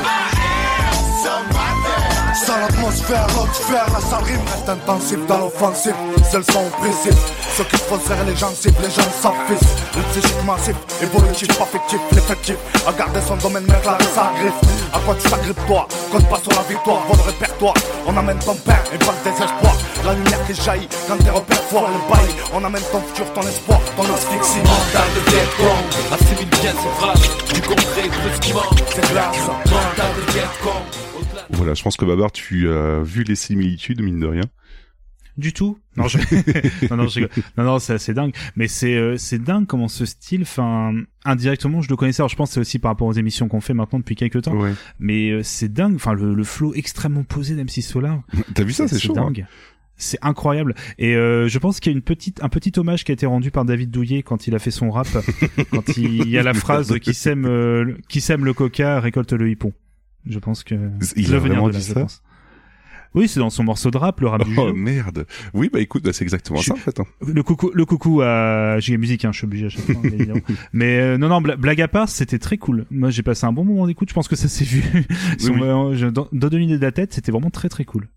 Sans 2.45 2.59
l'atmosphère, 2.59 3.25
l'atmosphère, 3.27 3.85
la 3.91 3.99
salle 3.99 4.23
rime 4.23 4.45
reste 4.45 4.69
intensive 4.69 5.25
dans 5.25 5.39
l'offensive. 5.39 5.95
C'est 6.29 6.37
le 6.37 6.43
son 6.43 6.69
principe. 6.79 7.17
Ceux 7.57 7.63
qui 7.63 7.77
font 7.77 7.99
serrer 7.99 8.25
les 8.25 8.35
gens 8.35 8.51
cibles, 8.53 8.77
les 8.83 8.91
gens 8.91 9.09
s'affichent. 9.21 9.73
Le 9.95 10.03
psychique 10.11 10.43
massif, 10.45 10.75
évolutif, 11.01 11.47
pas 11.57 11.65
fictif, 11.65 11.99
l'effectif. 12.11 12.57
À 12.87 12.93
garder 12.93 13.19
son 13.27 13.37
domaine, 13.37 13.65
mettre 13.65 13.89
la 13.89 13.97
sa 14.13 14.31
griffe. 14.37 14.61
À 14.93 14.99
quoi 14.99 15.15
tu 15.15 15.27
t'agrippes 15.27 15.65
toi? 15.65 15.87
Compte 16.11 16.29
pas 16.29 16.37
sur 16.37 16.51
la 16.51 16.61
victoire, 16.69 17.01
vol 17.07 17.17
répertoire. 17.25 17.73
On 18.05 18.15
amène 18.15 18.39
ton 18.39 18.55
pain 18.55 18.79
et 18.93 18.97
pas 18.99 19.13
le 19.17 19.31
désespoir. 19.31 19.75
La 20.05 20.13
lumière 20.13 20.45
qui 20.45 20.53
jaillit 20.53 20.89
quand 21.07 21.17
tes 21.17 21.31
repères 21.31 21.63
foirent 21.69 21.89
le 21.89 22.13
bail. 22.13 22.29
On 22.53 22.63
amène 22.63 22.83
ton 22.91 23.01
futur, 23.01 23.25
ton 23.33 23.41
espoir, 23.41 23.79
ton 23.97 24.03
asphyxie. 24.13 24.61
Mental 24.61 25.09
de 25.15 25.31
Vietcong, 25.31 25.85
assimile 26.13 26.49
bien 26.61 26.71
ces 26.71 26.93
phrases. 27.01 27.53
Du 27.53 27.61
concret, 27.61 28.09
ce 28.35 28.39
qui 28.41 28.53
manque, 28.53 28.77
C'est 28.93 29.09
glace. 29.11 29.41
Mental 29.65 30.11
de 30.15 30.31
Vietcong. 30.33 30.96
Voilà, 31.57 31.73
je 31.73 31.83
pense 31.83 31.97
que 31.97 32.05
Babar, 32.05 32.31
tu 32.31 32.69
as 32.69 33.01
vu 33.01 33.23
les 33.23 33.35
similitudes 33.35 34.01
mine 34.01 34.19
de 34.19 34.27
rien. 34.27 34.43
Du 35.37 35.53
tout. 35.53 35.77
Non, 35.95 36.07
je... 36.07 36.17
non, 36.89 36.97
non, 36.97 37.07
je 37.07 37.19
non, 37.57 37.63
non, 37.63 37.77
c'est 37.79 37.93
assez 37.93 38.13
dingue. 38.15 38.33
Mais 38.55 38.67
c'est, 38.67 38.95
euh, 38.95 39.17
c'est 39.17 39.37
dingue 39.37 39.67
comment 39.67 39.87
ce 39.87 40.03
style, 40.05 40.41
enfin, 40.41 40.95
indirectement, 41.25 41.81
je 41.83 41.89
le 41.89 41.95
connaissais. 41.95 42.21
Alors, 42.21 42.29
je 42.29 42.35
pense 42.35 42.49
que 42.49 42.53
c'est 42.55 42.59
aussi 42.59 42.79
par 42.79 42.89
rapport 42.89 43.07
aux 43.07 43.13
émissions 43.13 43.47
qu'on 43.47 43.61
fait 43.61 43.75
maintenant 43.75 43.99
depuis 43.99 44.15
quelques 44.15 44.41
temps. 44.41 44.55
Ouais. 44.55 44.73
Mais 44.97 45.29
euh, 45.29 45.43
c'est 45.43 45.71
dingue. 45.71 45.93
Enfin, 45.95 46.13
le, 46.13 46.33
le 46.33 46.43
flow 46.43 46.73
extrêmement 46.73 47.23
posé 47.23 47.53
d'MC 47.55 47.83
Solar. 47.83 48.21
T'as 48.55 48.63
vu 48.63 48.73
ça, 48.73 48.87
c'est 48.87 48.99
chaud. 48.99 49.13
hein. 49.15 49.25
dingue. 49.25 49.45
C'est 49.95 50.17
incroyable. 50.23 50.73
Et 50.97 51.15
euh, 51.15 51.47
je 51.47 51.59
pense 51.59 51.79
qu'il 51.79 51.91
y 51.91 51.95
a 51.95 51.97
une 51.97 52.03
petite, 52.03 52.43
un 52.43 52.49
petit 52.49 52.71
hommage 52.77 53.03
qui 53.03 53.11
a 53.11 53.13
été 53.13 53.25
rendu 53.27 53.49
par 53.51 53.63
David 53.65 53.91
Douillet 53.91 54.23
quand 54.23 54.47
il 54.47 54.55
a 54.55 54.59
fait 54.59 54.71
son 54.71 54.89
rap, 54.91 55.07
quand 55.71 55.97
il 55.97 56.29
y 56.29 56.37
a 56.37 56.43
la 56.43 56.53
phrase 56.55 56.97
qui 56.99 57.13
sème, 57.15 57.45
euh, 57.45 57.95
qui 58.07 58.21
sème 58.21 58.43
le 58.45 58.53
coca 58.53 58.99
récolte 58.99 59.33
le 59.33 59.49
hippon. 59.49 59.71
Je 60.29 60.39
pense 60.39 60.63
que 60.63 60.75
Il 61.15 61.33
a 61.33 61.39
vraiment 61.39 61.67
de 61.67 61.73
là, 61.73 61.79
dit 61.79 61.85
ça 61.85 61.93
pense. 62.01 62.21
Oui, 63.15 63.27
c'est 63.27 63.39
dans 63.39 63.49
son 63.49 63.63
morceau 63.63 63.89
de 63.89 63.97
rap, 63.97 64.19
le 64.19 64.27
rap 64.27 64.43
du 64.43 64.53
Oh 64.57 64.73
merde. 64.73 65.25
Oui, 65.53 65.69
bah 65.71 65.79
écoute, 65.79 66.03
bah, 66.03 66.11
c'est 66.13 66.23
exactement 66.23 66.59
Je- 66.59 66.65
ça 66.65 66.73
en 66.73 66.77
fait. 66.77 66.99
hein. 66.99 67.05
Le 67.25 67.41
coucou, 67.41 67.71
le 67.73 67.85
coucou 67.85 68.21
à 68.21 68.79
Giga 68.79 68.97
Musique, 68.97 69.23
hein, 69.25 69.31
je 69.31 69.37
suis 69.37 69.45
obligé 69.45 69.67
à 69.67 69.69
chaque 69.69 69.85
fois, 69.85 69.95
évidemment. 70.03 70.41
Mais 70.73 70.99
euh, 70.99 71.17
non, 71.17 71.29
non, 71.29 71.41
bla- 71.41 71.55
blague 71.55 71.81
à 71.81 71.87
part, 71.87 72.09
c'était 72.09 72.37
très 72.37 72.57
cool. 72.57 72.85
Moi, 72.91 73.09
j'ai 73.09 73.23
passé 73.23 73.45
un 73.45 73.53
bon 73.53 73.63
moment 73.63 73.87
d'écoute. 73.87 74.09
Je 74.09 74.13
pense 74.13 74.27
que 74.27 74.35
ça 74.35 74.47
s'est 74.49 74.65
vu. 74.65 74.83
Oui, 74.93 75.05
oui. 75.49 75.97
je 75.97 76.07
donne 76.07 76.25
donne 76.33 76.53
une 76.55 76.63
idée 76.69 76.77
de 76.77 76.83
la 76.83 76.91
tête, 76.91 77.13
c'était 77.13 77.31
vraiment 77.31 77.49
très 77.49 77.69
très 77.69 77.85
cool. 77.85 78.07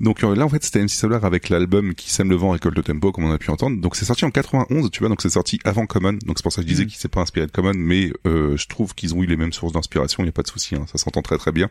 Donc 0.00 0.24
euh, 0.24 0.34
là 0.34 0.44
en 0.44 0.48
fait 0.48 0.64
c'était 0.64 0.82
MC 0.82 0.90
Solar 0.90 1.24
avec 1.24 1.48
l'album 1.48 1.94
qui 1.94 2.10
sème 2.10 2.30
le 2.30 2.36
vent 2.36 2.50
récolte 2.50 2.76
le 2.76 2.82
tempo 2.82 3.12
comme 3.12 3.24
on 3.24 3.32
a 3.32 3.38
pu 3.38 3.50
entendre. 3.50 3.80
Donc 3.80 3.96
c'est 3.96 4.04
sorti 4.04 4.24
en 4.24 4.30
91, 4.30 4.90
tu 4.90 5.00
vois, 5.00 5.08
donc 5.08 5.22
c'est 5.22 5.30
sorti 5.30 5.60
avant 5.64 5.86
Common. 5.86 6.14
Donc 6.24 6.38
c'est 6.38 6.42
pour 6.42 6.52
ça 6.52 6.62
que 6.62 6.68
je 6.68 6.72
disais 6.72 6.84
Mm. 6.84 6.86
qu'il 6.88 6.98
s'est 6.98 7.08
pas 7.08 7.20
inspiré 7.20 7.46
de 7.46 7.52
Common, 7.52 7.74
mais 7.74 8.12
euh, 8.26 8.56
je 8.56 8.66
trouve 8.66 8.94
qu'ils 8.94 9.14
ont 9.14 9.22
eu 9.22 9.26
les 9.26 9.36
mêmes 9.36 9.52
sources 9.52 9.72
d'inspiration, 9.72 10.22
il 10.22 10.26
y 10.26 10.28
a 10.28 10.32
pas 10.32 10.42
de 10.42 10.48
souci, 10.48 10.74
hein, 10.74 10.86
ça 10.90 10.98
s'entend 10.98 11.22
très 11.22 11.38
très 11.38 11.52
bien. 11.52 11.70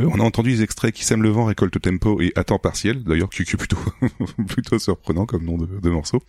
Euh, 0.00 0.08
on 0.12 0.20
a 0.20 0.22
entendu 0.22 0.50
les 0.50 0.62
extraits 0.62 0.94
qui 0.94 1.04
sème 1.04 1.22
le 1.22 1.30
vent 1.30 1.44
récolte 1.44 1.74
le 1.74 1.80
tempo 1.80 2.20
et 2.20 2.32
à 2.36 2.44
temps 2.44 2.58
partiel, 2.58 3.02
d'ailleurs 3.04 3.30
est 3.38 3.56
plutôt 3.56 3.78
plutôt 4.48 4.78
surprenant 4.78 5.26
comme 5.26 5.44
nom 5.44 5.56
de, 5.58 5.66
de 5.66 5.90
morceau. 5.90 6.22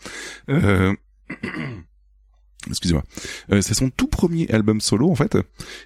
Euh... 0.49 0.93
Excusez-moi. 2.69 3.03
Euh, 3.51 3.61
c'est 3.61 3.73
son 3.73 3.89
tout 3.89 4.07
premier 4.07 4.49
album 4.51 4.79
solo 4.81 5.09
en 5.09 5.15
fait. 5.15 5.37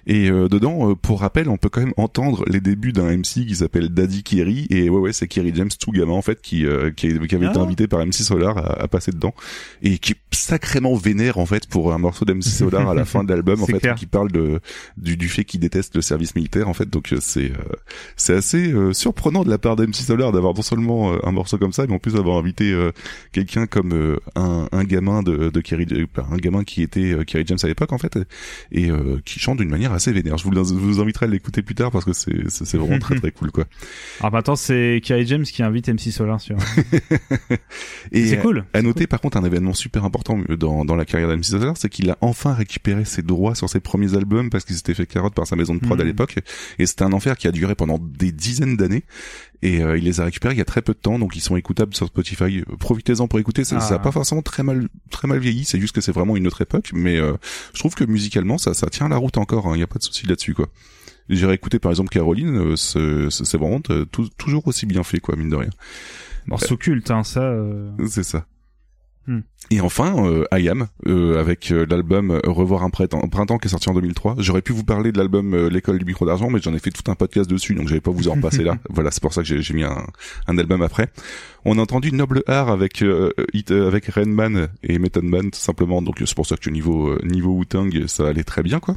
Et 0.06 0.30
euh, 0.30 0.48
dedans, 0.48 0.90
euh, 0.90 0.94
pour 0.94 1.20
rappel, 1.20 1.48
on 1.48 1.56
peut 1.56 1.68
quand 1.68 1.80
même 1.80 1.94
entendre 1.96 2.44
les 2.46 2.60
débuts 2.60 2.92
d'un 2.92 3.16
MC 3.16 3.44
qui 3.46 3.56
s'appelle 3.56 3.88
Daddy 3.88 4.22
Kerry. 4.22 4.66
Et 4.70 4.88
ouais, 4.88 4.98
ouais, 5.00 5.12
c'est 5.12 5.26
Kerry 5.28 5.52
James, 5.54 5.70
tout 5.80 5.90
gamin 5.90 6.12
en 6.12 6.22
fait, 6.22 6.40
qui, 6.40 6.64
euh, 6.66 6.90
qui, 6.90 7.18
qui 7.26 7.34
avait 7.34 7.46
été 7.46 7.58
Ah. 7.58 7.62
invité 7.62 7.88
par 7.88 8.00
MC 8.06 8.22
Solar 8.22 8.58
à, 8.58 8.82
à 8.82 8.88
passer 8.88 9.10
dedans 9.10 9.34
et 9.82 9.98
qui 9.98 10.12
est 10.12 10.16
sacrément 10.30 10.94
vénère 10.94 11.38
en 11.38 11.46
fait 11.46 11.66
pour 11.66 11.92
un 11.92 11.98
morceau 11.98 12.24
d'MC 12.24 12.42
Solar 12.42 12.88
à 12.88 12.94
la 12.94 13.04
fin 13.04 13.24
de 13.24 13.28
l'album 13.32 13.62
en 13.62 13.66
fait, 13.66 13.78
clair. 13.80 13.94
qui 13.96 14.06
parle 14.06 14.30
de 14.30 14.60
du, 14.96 15.16
du 15.16 15.28
fait 15.28 15.44
qu'il 15.44 15.60
déteste 15.60 15.96
le 15.96 16.02
service 16.02 16.34
militaire 16.36 16.68
en 16.68 16.74
fait. 16.74 16.88
Donc 16.88 17.12
euh, 17.12 17.18
c'est 17.20 17.50
euh, 17.50 17.74
c'est 18.16 18.34
assez 18.34 18.72
euh, 18.72 18.92
surprenant 18.92 19.42
de 19.44 19.50
la 19.50 19.58
part 19.58 19.76
d'MC 19.76 19.94
Solar 19.94 20.32
d'avoir 20.32 20.54
non 20.54 20.62
seulement 20.62 21.12
un 21.26 21.32
morceau 21.32 21.58
comme 21.58 21.72
ça, 21.72 21.86
mais 21.86 21.94
en 21.94 21.98
plus 21.98 22.14
d'avoir 22.14 22.36
invité 22.38 22.70
euh, 22.72 22.92
quelqu'un 23.32 23.66
comme 23.66 23.92
euh, 23.92 24.16
un, 24.36 24.68
un 24.72 24.84
gamin 24.84 25.22
de, 25.22 25.50
de 25.50 25.60
Kerry, 25.60 25.86
un 26.30 26.36
gamin 26.36 26.62
qui 26.68 26.82
était 26.82 27.12
euh, 27.12 27.24
Kerry 27.24 27.44
James 27.46 27.58
à 27.62 27.66
l'époque 27.66 27.92
en 27.92 27.98
fait, 27.98 28.18
et 28.70 28.90
euh, 28.90 29.20
qui 29.24 29.40
chante 29.40 29.58
d'une 29.58 29.70
manière 29.70 29.92
assez 29.92 30.12
vénère. 30.12 30.36
Je 30.36 30.44
vous, 30.44 31.00
inviterai 31.00 31.26
à 31.26 31.28
l'écouter 31.28 31.62
plus 31.62 31.74
tard 31.74 31.90
parce 31.90 32.04
que 32.04 32.12
c'est 32.12 32.76
vraiment 32.76 32.98
très 32.98 33.16
très 33.16 33.30
cool 33.32 33.50
quoi. 33.50 33.64
Alors 34.20 34.32
maintenant, 34.32 34.56
c'est 34.56 35.00
Kerry 35.02 35.26
James 35.26 35.44
qui 35.44 35.62
invite 35.62 35.88
MC 35.88 36.12
Solar 36.12 36.40
sur. 36.40 36.56
Et 38.12 38.26
C'est 38.26 38.38
cool. 38.38 38.64
À 38.74 38.82
noter 38.82 39.06
par 39.06 39.20
contre 39.20 39.38
un 39.38 39.44
événement 39.44 39.72
super 39.72 40.04
important 40.04 40.38
dans, 40.58 40.84
dans 40.84 40.96
la 40.96 41.04
carrière 41.04 41.28
d'MC 41.28 41.44
Solar, 41.44 41.76
c'est 41.76 41.88
qu'il 41.88 42.10
a 42.10 42.18
enfin 42.20 42.52
récupéré 42.52 43.04
ses 43.04 43.22
droits 43.22 43.54
sur 43.54 43.68
ses 43.68 43.80
premiers 43.80 44.14
albums 44.14 44.50
parce 44.50 44.64
qu'ils 44.64 44.76
s'étaient 44.76 44.94
fait 44.94 45.06
carotte 45.06 45.34
par 45.34 45.46
sa 45.46 45.56
maison 45.56 45.74
de 45.74 45.80
prod 45.80 45.98
à 46.00 46.04
l'époque. 46.04 46.36
Et 46.78 46.86
c'était 46.86 47.04
un 47.04 47.12
enfer 47.12 47.36
qui 47.36 47.48
a 47.48 47.52
duré 47.52 47.74
pendant 47.74 47.98
des 47.98 48.32
dizaines 48.32 48.76
d'années. 48.76 49.04
Et 49.62 49.82
euh, 49.82 49.98
il 49.98 50.04
les 50.04 50.20
a 50.20 50.24
récupérés 50.24 50.54
il 50.54 50.58
y 50.58 50.60
a 50.60 50.64
très 50.64 50.82
peu 50.82 50.92
de 50.92 50.98
temps, 50.98 51.18
donc 51.18 51.34
ils 51.34 51.40
sont 51.40 51.56
écoutables 51.56 51.94
sur 51.94 52.06
Spotify. 52.06 52.60
Euh, 52.60 52.76
Profitez-en 52.78 53.26
pour 53.26 53.38
écouter. 53.40 53.64
Ça, 53.64 53.76
Ah. 53.78 53.80
ça 53.80 53.94
a 53.96 53.98
pas 53.98 54.12
forcément 54.12 54.42
très 54.42 54.62
mal, 54.62 54.88
très 55.10 55.26
mal 55.26 55.38
vieilli. 55.40 55.64
C'est 55.64 55.80
juste 55.80 55.94
que 55.94 56.00
c'est 56.00 56.12
vraiment 56.12 56.36
une 56.36 56.46
autre 56.46 56.60
époque. 56.62 56.90
Mais 56.94 57.16
euh, 57.18 57.32
je 57.74 57.78
trouve 57.80 57.94
que 57.96 58.04
musicalement, 58.04 58.56
ça, 58.58 58.72
ça 58.74 58.88
tient 58.88 59.08
la 59.08 59.16
route 59.16 59.36
encore. 59.36 59.74
Il 59.74 59.78
n'y 59.78 59.82
a 59.82 59.88
pas 59.88 59.98
de 59.98 60.04
souci 60.04 60.26
là-dessus, 60.26 60.54
quoi. 60.54 60.68
J'ai 61.28 61.44
réécouté 61.46 61.78
par 61.78 61.90
exemple 61.90 62.08
Caroline. 62.10 62.56
euh, 62.56 62.76
c'est 62.76 63.56
vraiment 63.58 63.80
euh, 63.90 64.04
tou- 64.06 64.28
toujours 64.38 64.66
aussi 64.68 64.86
bien 64.86 65.02
fait, 65.02 65.18
quoi, 65.20 65.34
mine 65.36 65.50
de 65.50 65.56
rien. 65.56 65.70
Morceau 66.46 66.76
culte, 66.76 67.10
hein, 67.10 67.24
ça. 67.24 67.42
euh, 67.42 67.90
C'est 68.08 68.22
ça. 68.22 68.46
Hmm. 69.28 69.40
Et 69.70 69.82
enfin, 69.82 70.24
euh, 70.26 70.44
I 70.52 70.70
Am, 70.70 70.86
euh, 71.06 71.38
avec 71.38 71.70
euh, 71.70 71.84
l'album 71.90 72.30
euh, 72.30 72.40
Revoir 72.46 72.82
un 72.82 72.88
printemps, 72.88 73.20
un 73.22 73.28
printemps 73.28 73.58
qui 73.58 73.66
est 73.66 73.70
sorti 73.70 73.90
en 73.90 73.94
2003. 73.94 74.36
J'aurais 74.38 74.62
pu 74.62 74.72
vous 74.72 74.84
parler 74.84 75.12
de 75.12 75.18
l'album 75.18 75.52
euh, 75.52 75.68
L'école 75.68 75.98
du 75.98 76.06
micro 76.06 76.24
d'argent, 76.24 76.48
mais 76.48 76.60
j'en 76.62 76.72
ai 76.72 76.78
fait 76.78 76.90
tout 76.90 77.10
un 77.10 77.14
podcast 77.14 77.50
dessus, 77.50 77.74
donc 77.74 77.88
j'avais 77.88 78.00
pas 78.00 78.10
vous 78.10 78.28
en 78.28 78.40
passer 78.40 78.64
là. 78.64 78.78
Voilà, 78.88 79.10
c'est 79.10 79.20
pour 79.22 79.34
ça 79.34 79.42
que 79.42 79.60
j'ai 79.60 79.74
mis 79.74 79.84
un, 79.84 80.06
un 80.46 80.56
album 80.58 80.80
après. 80.80 81.08
On 81.66 81.76
a 81.78 81.82
entendu 81.82 82.12
Noble 82.12 82.42
Art 82.46 82.70
avec 82.70 83.02
euh, 83.02 83.30
Hit- 83.52 83.70
euh, 83.72 83.88
avec 83.88 84.06
Rainman 84.06 84.68
et 84.82 84.98
Method 84.98 85.24
Man 85.24 85.50
tout 85.50 85.58
simplement, 85.60 86.00
donc 86.00 86.22
c'est 86.24 86.34
pour 86.34 86.46
ça 86.46 86.56
que 86.56 86.70
niveau 86.70 87.08
euh, 87.10 87.20
niveau 87.24 87.50
Wu-Tang 87.52 87.90
ça 88.06 88.28
allait 88.28 88.44
très 88.44 88.62
bien 88.62 88.78
quoi. 88.80 88.96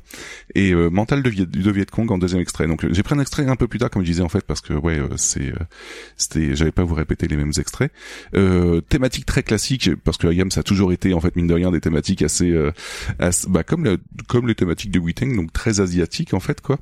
Et 0.56 0.72
euh, 0.72 0.90
Mental 0.90 1.22
de, 1.24 1.30
Viet, 1.30 1.48
de 1.48 1.72
Viet 1.72 1.88
Cong 1.92 2.10
en 2.12 2.18
deuxième 2.20 2.40
extrait. 2.40 2.68
Donc 2.68 2.86
euh, 2.86 2.90
j'ai 2.94 3.04
pris 3.04 3.16
un 3.16 3.20
extrait 3.20 3.46
un 3.48 3.56
peu 3.58 3.68
plus 3.68 3.80
tard 3.80 3.90
comme 3.90 4.04
je 4.04 4.08
disais 4.12 4.22
en 4.24 4.30
fait 4.30 4.46
parce 4.46 4.62
que 4.62 4.74
ouais 4.74 5.00
euh, 5.00 5.10
c'est 5.18 5.50
euh, 5.50 5.56
c'était 6.16 6.56
j'avais 6.56 6.72
pas 6.72 6.84
à 6.84 6.86
vous 6.86 6.96
répéter 6.96 7.28
les 7.28 7.36
mêmes 7.36 7.52
extraits. 7.58 7.92
Euh, 8.36 8.80
thématique 8.80 9.26
très 9.26 9.44
classique 9.44 9.90
parce 10.06 10.18
que 10.18 10.21
IAM 10.30 10.52
ça 10.52 10.60
a 10.60 10.64
toujours 10.64 10.92
été 10.94 11.14
en 11.14 11.20
fait 11.22 11.36
mine 11.36 11.48
de 11.48 11.54
rien 11.54 11.72
des 11.72 11.82
thématiques 11.82 12.22
assez, 12.22 12.52
euh, 12.52 12.72
assez- 13.20 13.48
bah 13.50 13.64
comme 13.64 13.86
la- 13.86 13.98
comme 14.28 14.48
les 14.48 14.56
thématiques 14.56 14.92
de 14.92 15.00
Wu-Tang 15.00 15.36
donc 15.36 15.52
très 15.54 15.80
asiatiques 15.80 16.34
en 16.34 16.40
fait 16.40 16.62
quoi. 16.62 16.78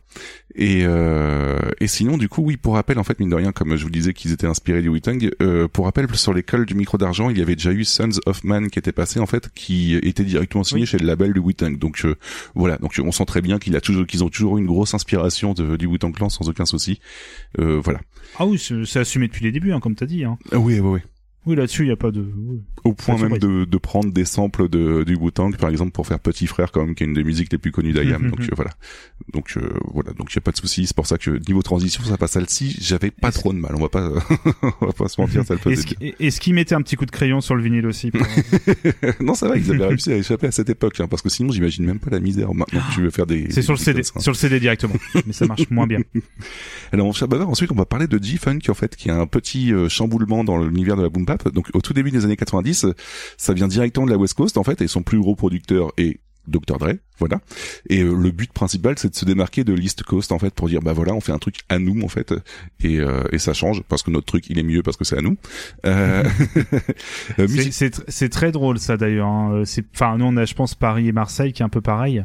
Et 0.56 0.82
euh, 0.86 1.60
et 1.80 1.88
sinon 1.88 2.18
du 2.18 2.28
coup 2.28 2.42
oui 2.42 2.58
pour 2.58 2.74
rappel 2.74 2.98
en 3.00 3.04
fait 3.04 3.20
mine 3.20 3.30
de 3.30 3.36
rien 3.36 3.52
comme 3.52 3.76
je 3.76 3.84
vous 3.84 3.90
disais 3.92 4.14
qu'ils 4.14 4.32
étaient 4.34 4.48
inspirés 4.48 4.82
du 4.82 4.90
Wu-Tang 4.90 5.30
euh, 5.42 5.68
pour 5.68 5.86
rappel 5.86 6.08
sur 6.16 6.34
l'école 6.34 6.66
du 6.66 6.74
micro 6.74 6.98
d'argent 6.98 7.30
il 7.30 7.38
y 7.38 7.42
avait 7.42 7.56
déjà 7.56 7.72
eu 7.72 7.86
Sons 7.86 8.20
of 8.26 8.44
Man 8.44 8.70
qui 8.70 8.80
était 8.80 8.92
passé 8.92 9.20
en 9.20 9.26
fait 9.26 9.50
qui 9.54 9.96
était 9.96 10.24
directement 10.24 10.64
signé 10.64 10.86
chez 10.86 10.98
le 10.98 11.06
label 11.06 11.34
du 11.34 11.40
Wu-Tang 11.40 11.78
donc 11.78 12.02
euh, 12.06 12.16
voilà 12.56 12.78
donc 12.78 13.00
on 13.04 13.12
sent 13.12 13.26
très 13.26 13.42
bien 13.42 13.60
qu'il 13.60 13.76
a 13.76 13.82
toujours 13.82 14.06
qu'ils 14.08 14.24
ont 14.24 14.30
toujours 14.30 14.58
eu 14.58 14.62
une 14.62 14.68
grosse 14.68 14.94
inspiration 14.94 15.54
de, 15.54 15.78
du 15.78 15.86
Wu-Tang 15.86 16.14
Clan 16.14 16.30
sans 16.30 16.50
aucun 16.50 16.66
souci 16.66 17.00
euh, 17.60 17.80
voilà 17.84 18.00
Ah 18.38 18.46
oui, 18.46 18.58
c'est 18.86 19.00
assumé 19.00 19.28
depuis 19.28 19.44
les 19.46 19.52
débuts, 19.52 19.72
hein, 19.72 19.80
comme 19.80 19.96
t'as 19.96 20.06
dit. 20.06 20.24
Hein. 20.24 20.38
Oui 20.52 20.80
oui 20.80 20.80
oui 20.80 21.00
Oui, 21.46 21.56
là-dessus, 21.56 21.84
il 21.84 21.88
y 21.88 21.92
a 21.92 21.96
pas 21.96 22.12
de. 22.12 22.20
oui. 22.22 22.60
au 22.84 22.94
point 22.94 23.18
même 23.18 23.38
de, 23.40 23.66
de 23.66 23.78
prendre 23.78 24.12
des 24.12 24.26
samples 24.26 24.68
de, 24.70 25.04
du 25.04 25.16
Wu-Tang 25.16 25.56
par 25.58 25.70
exemple 25.70 25.92
pour 25.92 26.06
faire 26.06 26.20
Petit 26.20 26.48
Frère 26.48 26.72
quand 26.72 26.86
même 26.86 26.96
qui 26.96 27.04
est 27.04 27.08
une 27.08 27.14
des 27.14 27.24
musiques 27.24 27.52
les 27.52 27.58
plus 27.58 27.72
connues 27.72 27.94
d'Ayam 27.94 28.22
Mhm. 28.24 28.30
donc 28.32 28.40
euh, 28.42 28.48
voilà 28.56 28.72
donc 29.34 29.54
euh, 29.58 29.70
voilà 29.94 30.12
donc 30.14 30.32
il 30.32 30.36
y 30.36 30.38
a 30.38 30.42
pas 30.42 30.52
de 30.52 30.58
souci 30.58 30.86
c'est 30.86 30.96
pour 30.96 31.08
ça 31.08 31.18
que 31.18 31.32
niveau 31.48 31.62
transition 31.62 32.04
ça 32.04 32.18
passe 32.18 32.32
celle-ci 32.32 32.78
j'avais 32.82 33.10
pas 33.12 33.32
trop 33.32 33.52
de 33.54 33.58
mal 33.58 33.74
on 33.76 33.80
va 33.82 33.90
pas 33.90 34.10
on 34.82 34.86
va 34.88 34.94
pas 34.94 35.08
se 35.08 35.20
mentir 35.20 35.46
ça 35.46 35.54
le 35.56 35.60
faisait 35.60 35.74
Est-ce 35.76 35.86
qu'il- 35.86 36.14
Est-ce 36.20 36.40
qu'il 36.42 36.54
mettait 36.54 36.76
un 36.76 36.82
petit 36.82 36.96
coup 36.98 37.06
de 37.06 37.12
crayon 37.12 37.42
sur 37.42 37.56
le 37.56 37.64
vinyle 37.64 37.86
aussi 37.88 38.12
pour- 38.12 38.22
bien. 38.22 39.14
non 39.22 39.34
ça 39.34 39.48
va 39.48 39.58
ils 39.58 39.72
avaient 39.72 39.88
réussi 39.88 40.12
à 40.12 40.18
échapper 40.18 40.48
à 40.48 40.52
cette 40.52 40.70
époque 40.70 41.00
hein, 41.00 41.08
parce 41.08 41.22
que 41.22 41.30
sinon 41.30 41.52
j'imagine 41.52 41.86
même 41.86 42.00
pas 42.00 42.12
la 42.12 42.20
misère 42.20 42.54
maintenant 42.54 42.82
tu 42.94 43.02
veux 43.02 43.10
faire 43.12 43.26
des 43.28 43.50
C'est 43.50 43.62
sur 43.62 43.74
le 43.74 43.80
CD, 43.80 44.04
ça. 44.04 44.20
sur 44.20 44.32
le 44.32 44.38
CD 44.38 44.60
directement, 44.60 44.96
mais 45.26 45.34
ça 45.34 45.46
marche 45.48 45.70
moins 45.70 45.88
bien. 45.88 46.00
Alors 46.92 47.08
on 47.08 47.28
bah, 47.28 47.46
ensuite 47.46 47.72
on 47.72 47.76
va 47.76 47.86
parler 47.86 48.08
de 48.08 48.22
G-Funk 48.22 48.60
en 48.70 48.74
fait 48.74 48.96
qui 48.96 49.10
a 49.10 49.18
un 49.20 49.28
petit 49.28 49.72
euh, 49.74 49.88
chamboulement 49.90 50.44
dans 50.44 50.58
l'univers 50.64 50.96
de 50.98 51.04
la 51.04 51.10
boom 51.10 51.26
Donc 51.54 51.70
au 51.74 51.82
tout 51.82 51.94
début 51.94 52.12
des 52.12 52.26
années 52.26 52.38
90, 52.38 52.86
euh, 52.86 52.94
ça 53.38 53.54
vient 53.54 53.68
directement 53.68 54.06
de 54.06 54.12
la 54.12 54.18
West 54.18 54.34
Coast 54.36 54.58
en 54.58 54.64
fait 54.64 54.82
et 54.82 54.88
son 54.88 55.02
plus 55.04 55.20
gros 55.20 55.36
producteur 55.36 55.92
est 55.98 56.20
Dr 56.48 56.80
Dre, 56.80 56.94
voilà. 57.20 57.40
Et 57.90 58.02
euh, 58.02 58.16
le 58.16 58.32
but 58.32 58.52
principal 58.52 58.96
c'est 58.98 59.10
de 59.10 59.16
se 59.16 59.24
démarquer 59.26 59.64
de 59.64 59.74
l'East 59.74 60.02
Coast 60.02 60.32
en 60.32 60.40
fait 60.40 60.52
pour 60.52 60.68
dire 60.68 60.80
bah 60.82 60.94
voilà 60.94 61.14
on 61.14 61.20
fait 61.22 61.32
un 61.34 61.38
truc 61.38 61.58
à 61.70 61.78
nous 61.78 62.02
en 62.02 62.08
fait 62.08 62.34
et, 62.80 62.98
euh, 63.00 63.22
et 63.32 63.38
ça 63.38 63.54
change 63.54 63.84
parce 63.84 64.02
que 64.02 64.10
notre 64.10 64.26
truc 64.26 64.46
il 64.50 64.58
est 64.58 64.64
mieux 64.64 64.82
parce 64.82 64.98
que 64.98 65.04
c'est 65.04 65.18
à 65.18 65.22
nous. 65.22 65.38
Euh... 65.86 66.24
euh, 67.40 67.48
C'est- 68.08 68.30
très 68.30 68.52
drôle 68.52 68.80
ça 68.80 68.98
d'ailleurs. 68.98 69.28
hein. 69.28 69.62
C'est, 69.66 69.86
enfin, 69.94 70.18
nous 70.18 70.26
on 70.26 70.38
a, 70.38 70.46
je 70.46 70.54
pense, 70.56 70.74
Paris 70.74 71.08
et 71.08 71.12
Marseille 71.12 71.54
qui 71.54 71.62
est 71.62 71.66
un 71.66 71.70
peu 71.70 71.82
pareil. 71.82 72.24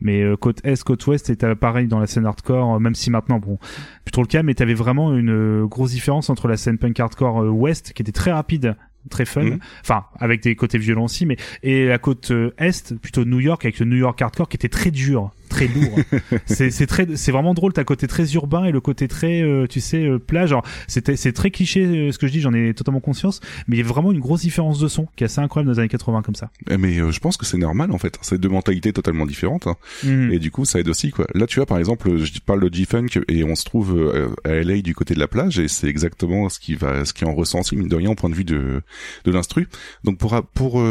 Mais 0.00 0.22
euh, 0.22 0.36
côte 0.36 0.60
est, 0.64 0.82
côte 0.82 1.06
ouest, 1.06 1.26
c'était 1.26 1.54
pareil 1.54 1.86
dans 1.86 1.98
la 1.98 2.06
scène 2.06 2.26
hardcore. 2.26 2.74
euh, 2.74 2.78
Même 2.78 2.94
si 2.94 3.10
maintenant, 3.10 3.38
bon, 3.38 3.58
plus 4.04 4.12
trop 4.12 4.22
le 4.22 4.26
cas, 4.28 4.42
mais 4.42 4.54
t'avais 4.54 4.74
vraiment 4.74 5.14
une 5.16 5.30
euh, 5.30 5.66
grosse 5.66 5.92
différence 5.92 6.30
entre 6.30 6.48
la 6.48 6.56
scène 6.56 6.78
punk 6.78 6.98
hardcore 7.00 7.36
ouest, 7.54 7.92
qui 7.94 8.02
était 8.02 8.12
très 8.12 8.32
rapide, 8.32 8.76
très 9.10 9.24
fun, 9.24 9.42
Mhm. 9.44 9.58
enfin 9.82 10.04
avec 10.18 10.42
des 10.42 10.56
côtés 10.56 10.78
violents 10.78 11.04
aussi, 11.04 11.26
mais 11.26 11.36
et 11.62 11.86
la 11.86 11.98
côte 11.98 12.32
est, 12.58 12.94
plutôt 12.98 13.24
New 13.24 13.40
York, 13.40 13.64
avec 13.64 13.78
le 13.78 13.86
New 13.86 13.96
York 13.96 14.20
hardcore, 14.20 14.48
qui 14.48 14.56
était 14.56 14.68
très 14.68 14.90
dur, 14.90 15.30
très 15.54 15.68
lourd. 15.68 15.98
c'est 16.46 16.70
c'est 16.70 16.86
très, 16.86 17.06
c'est 17.16 17.32
vraiment 17.32 17.54
drôle. 17.54 17.72
T'as 17.72 17.84
côté 17.84 18.06
très 18.06 18.32
urbain 18.34 18.64
et 18.64 18.72
le 18.72 18.80
côté 18.80 19.08
très, 19.08 19.42
euh, 19.42 19.66
tu 19.66 19.80
sais, 19.80 20.04
euh, 20.04 20.18
plat. 20.18 20.46
Genre, 20.46 20.64
c'était, 20.88 21.16
c'est 21.16 21.32
très 21.32 21.50
cliché 21.50 21.84
euh, 21.84 22.12
ce 22.12 22.18
que 22.18 22.26
je 22.26 22.32
dis. 22.32 22.40
J'en 22.40 22.52
ai 22.52 22.74
totalement 22.74 23.00
conscience 23.00 23.40
mais 23.68 23.76
il 23.76 23.80
y 23.80 23.82
a 23.82 23.86
vraiment 23.86 24.12
une 24.12 24.20
grosse 24.20 24.42
différence 24.42 24.78
de 24.78 24.88
son 24.88 25.06
qui 25.16 25.24
est 25.24 25.26
assez 25.26 25.40
incroyable 25.40 25.68
dans 25.68 25.72
les 25.74 25.78
années 25.80 25.88
80 25.88 26.22
comme 26.22 26.34
ça. 26.34 26.50
mais 26.78 26.98
euh, 26.98 27.10
je 27.10 27.20
pense 27.20 27.36
que 27.36 27.46
c'est 27.46 27.58
normal 27.58 27.92
en 27.92 27.98
fait. 27.98 28.18
C'est 28.22 28.38
deux 28.38 28.48
mentalités 28.48 28.92
totalement 28.92 29.26
différentes. 29.26 29.66
hein. 29.66 29.76
Mhm. 30.02 30.32
Et 30.32 30.38
du 30.38 30.50
coup, 30.50 30.64
ça 30.64 30.80
aide 30.80 30.88
aussi, 30.88 31.10
quoi. 31.10 31.26
Là, 31.34 31.46
tu 31.46 31.58
vois, 31.58 31.66
par 31.66 31.78
exemple, 31.78 32.16
je 32.18 32.32
parle 32.44 32.68
de 32.68 32.74
G-Funk 32.74 33.20
et 33.28 33.44
on 33.44 33.54
se 33.54 33.64
trouve 33.64 34.12
à 34.44 34.50
LA 34.50 34.80
du 34.82 34.94
côté 34.94 35.14
de 35.14 35.20
la 35.20 35.28
plage 35.28 35.58
et 35.58 35.68
c'est 35.68 35.88
exactement 35.88 36.48
ce 36.48 36.58
qui 36.58 36.74
va, 36.74 37.04
ce 37.04 37.12
qui 37.12 37.24
en 37.24 37.34
ressenti, 37.34 37.76
mine 37.76 37.88
de 37.88 37.96
rien, 37.96 38.10
au 38.10 38.14
point 38.14 38.30
de 38.30 38.34
vue 38.34 38.44
de, 38.44 38.82
de 39.24 39.30
l'instru. 39.30 39.68
Donc, 40.04 40.18
pour, 40.18 40.40
pour 40.54 40.82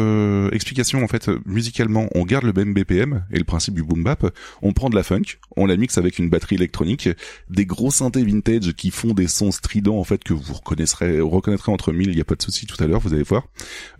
explication, 0.52 1.02
en 1.02 1.08
fait, 1.08 1.30
musicalement, 1.46 2.08
on 2.14 2.24
garde 2.24 2.44
le 2.44 2.52
même 2.52 2.74
BPM 2.74 3.24
et 3.30 3.38
le 3.38 3.44
principe 3.44 3.74
du 3.74 3.82
boom 3.82 4.02
bap. 4.04 4.32
On 4.62 4.72
prend 4.72 4.90
de 4.90 4.96
la 4.96 5.02
funk, 5.02 5.38
on 5.56 5.66
la 5.66 5.76
mixe 5.76 5.98
avec 5.98 6.18
une 6.18 6.28
batterie 6.30 6.56
électronique, 6.56 7.08
des 7.50 7.66
gros 7.66 7.90
synthés 7.90 8.24
vintage 8.24 8.72
qui 8.74 8.90
font 8.90 9.12
des 9.12 9.28
sons 9.28 9.52
stridents, 9.52 9.98
en 9.98 10.04
fait, 10.04 10.22
que 10.22 10.34
vous 10.34 10.54
reconnaîtrez, 10.54 11.20
reconnaîtrez 11.20 11.72
entre 11.72 11.92
mille, 11.92 12.10
il 12.10 12.18
y 12.18 12.20
a 12.20 12.24
pas 12.24 12.34
de 12.34 12.42
souci 12.42 12.66
tout 12.66 12.82
à 12.82 12.86
l'heure, 12.86 13.00
vous 13.00 13.14
allez 13.14 13.22
voir. 13.22 13.46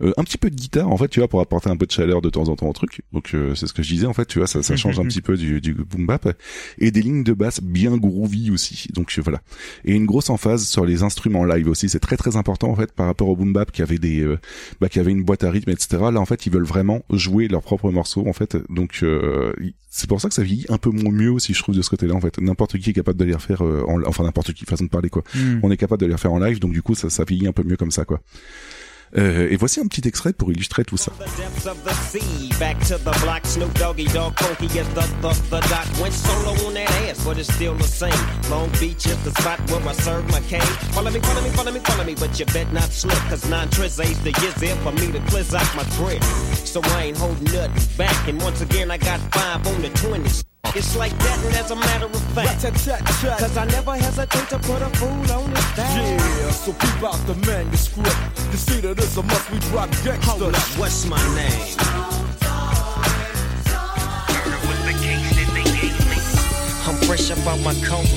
Euh, 0.01 0.13
un 0.17 0.23
petit 0.23 0.37
peu 0.37 0.49
de 0.49 0.55
guitare, 0.55 0.89
en 0.89 0.97
fait, 0.97 1.09
tu 1.09 1.19
vois, 1.19 1.27
pour 1.27 1.41
apporter 1.41 1.69
un 1.69 1.77
peu 1.77 1.85
de 1.85 1.91
chaleur 1.91 2.21
de 2.21 2.29
temps 2.29 2.47
en 2.49 2.55
temps 2.55 2.67
au 2.69 2.73
truc. 2.73 3.01
Donc, 3.13 3.33
euh, 3.33 3.55
c'est 3.55 3.67
ce 3.67 3.73
que 3.73 3.83
je 3.83 3.89
disais, 3.89 4.07
en 4.07 4.13
fait, 4.13 4.25
tu 4.25 4.39
vois, 4.39 4.47
ça, 4.47 4.63
ça 4.63 4.75
change 4.75 4.99
un 4.99 5.03
petit 5.07 5.21
peu 5.21 5.37
du, 5.37 5.61
du 5.61 5.73
boom 5.73 6.05
bap 6.05 6.35
et 6.77 6.91
des 6.91 7.01
lignes 7.01 7.23
de 7.23 7.33
basse 7.33 7.61
bien 7.61 7.97
groovy 7.97 8.51
aussi. 8.51 8.87
Donc 8.93 9.13
euh, 9.17 9.21
voilà. 9.21 9.41
Et 9.83 9.93
une 9.93 10.05
grosse 10.05 10.29
emphase 10.29 10.67
sur 10.67 10.85
les 10.85 11.03
instruments 11.03 11.45
live 11.45 11.67
aussi. 11.67 11.89
C'est 11.89 11.99
très 11.99 12.17
très 12.17 12.35
important 12.37 12.69
en 12.69 12.75
fait 12.75 12.91
par 12.91 13.05
rapport 13.05 13.29
au 13.29 13.35
boom 13.35 13.53
bap 13.53 13.71
qui 13.71 13.81
avait 13.81 13.99
des, 13.99 14.21
euh, 14.21 14.39
bah, 14.79 14.89
qui 14.89 14.99
avait 14.99 15.11
une 15.11 15.23
boîte 15.23 15.43
à 15.43 15.51
rythme 15.51 15.69
etc. 15.69 15.97
Là 16.11 16.19
en 16.19 16.25
fait 16.25 16.45
ils 16.45 16.51
veulent 16.51 16.65
vraiment 16.65 17.03
jouer 17.11 17.47
leurs 17.47 17.61
propres 17.61 17.91
morceaux 17.91 18.27
en 18.27 18.33
fait. 18.33 18.57
Donc 18.69 18.99
euh, 19.03 19.53
c'est 19.97 20.09
pour 20.09 20.19
ça 20.19 20.27
que 20.27 20.35
ça 20.35 20.43
vieillit 20.43 20.65
un 20.67 20.77
peu 20.77 20.89
moins 20.89 21.13
mieux 21.13 21.31
aussi 21.31 21.53
je 21.53 21.63
trouve 21.63 21.73
de 21.73 21.81
ce 21.81 21.89
côté-là 21.89 22.13
en 22.13 22.19
fait. 22.19 22.37
N'importe 22.39 22.77
qui 22.77 22.89
est 22.89 22.93
capable 22.93 23.17
de 23.17 23.23
les 23.23 23.33
refaire 23.33 23.61
en, 23.61 24.03
enfin 24.05 24.23
n'importe 24.23 24.51
qui 24.51 24.65
façon 24.65 24.83
de 24.83 24.89
parler 24.89 25.09
quoi. 25.09 25.23
Mhm. 25.33 25.61
On 25.63 25.71
est 25.71 25.77
capable 25.77 26.01
de 26.01 26.05
les 26.05 26.13
refaire 26.13 26.33
en 26.33 26.39
live 26.39 26.59
donc 26.59 26.73
du 26.73 26.81
coup 26.81 26.95
ça, 26.95 27.09
ça 27.09 27.23
vieillit 27.23 27.47
un 27.47 27.53
peu 27.53 27.63
mieux 27.63 27.77
comme 27.77 27.91
ça 27.91 28.03
quoi. 28.03 28.19
Euh, 29.17 29.47
et 29.49 29.55
voici 29.55 29.79
un 29.79 29.87
petit 29.87 30.07
extrait 30.07 30.33
pour 30.33 30.51
illustrer 30.51 30.83
tout 30.83 30.97
ça. 30.97 31.11
It's 50.73 50.95
like 50.95 51.17
that, 51.19 51.45
and 51.45 51.55
as 51.55 51.71
a 51.71 51.75
matter 51.75 52.05
of 52.05 52.23
fact, 52.33 52.61
cause 53.39 53.57
I 53.57 53.65
never 53.65 53.95
hesitate 53.95 54.49
to 54.49 54.59
put 54.59 54.81
a 54.81 54.89
fool 54.97 55.31
on 55.31 55.49
his 55.49 55.65
back. 55.75 55.95
Yeah, 55.95 56.49
so 56.51 56.73
keep 56.73 57.03
out 57.03 57.19
the 57.27 57.35
manuscript. 57.45 58.15
You 58.51 58.57
see 58.57 58.81
that 58.81 58.97
it's 58.97 59.17
a 59.17 59.23
must 59.23 59.51
we 59.51 59.59
drop 59.59 59.89
gangsta. 60.03 60.23
Hold 60.25 60.53
up, 60.53 60.79
what's 60.79 61.05
my 61.05 61.21
name? 61.35 61.75
I'm 66.87 66.95
fresh 67.07 67.31
up 67.31 67.45
out 67.47 67.59
my 67.61 67.73
coma. 67.85 68.07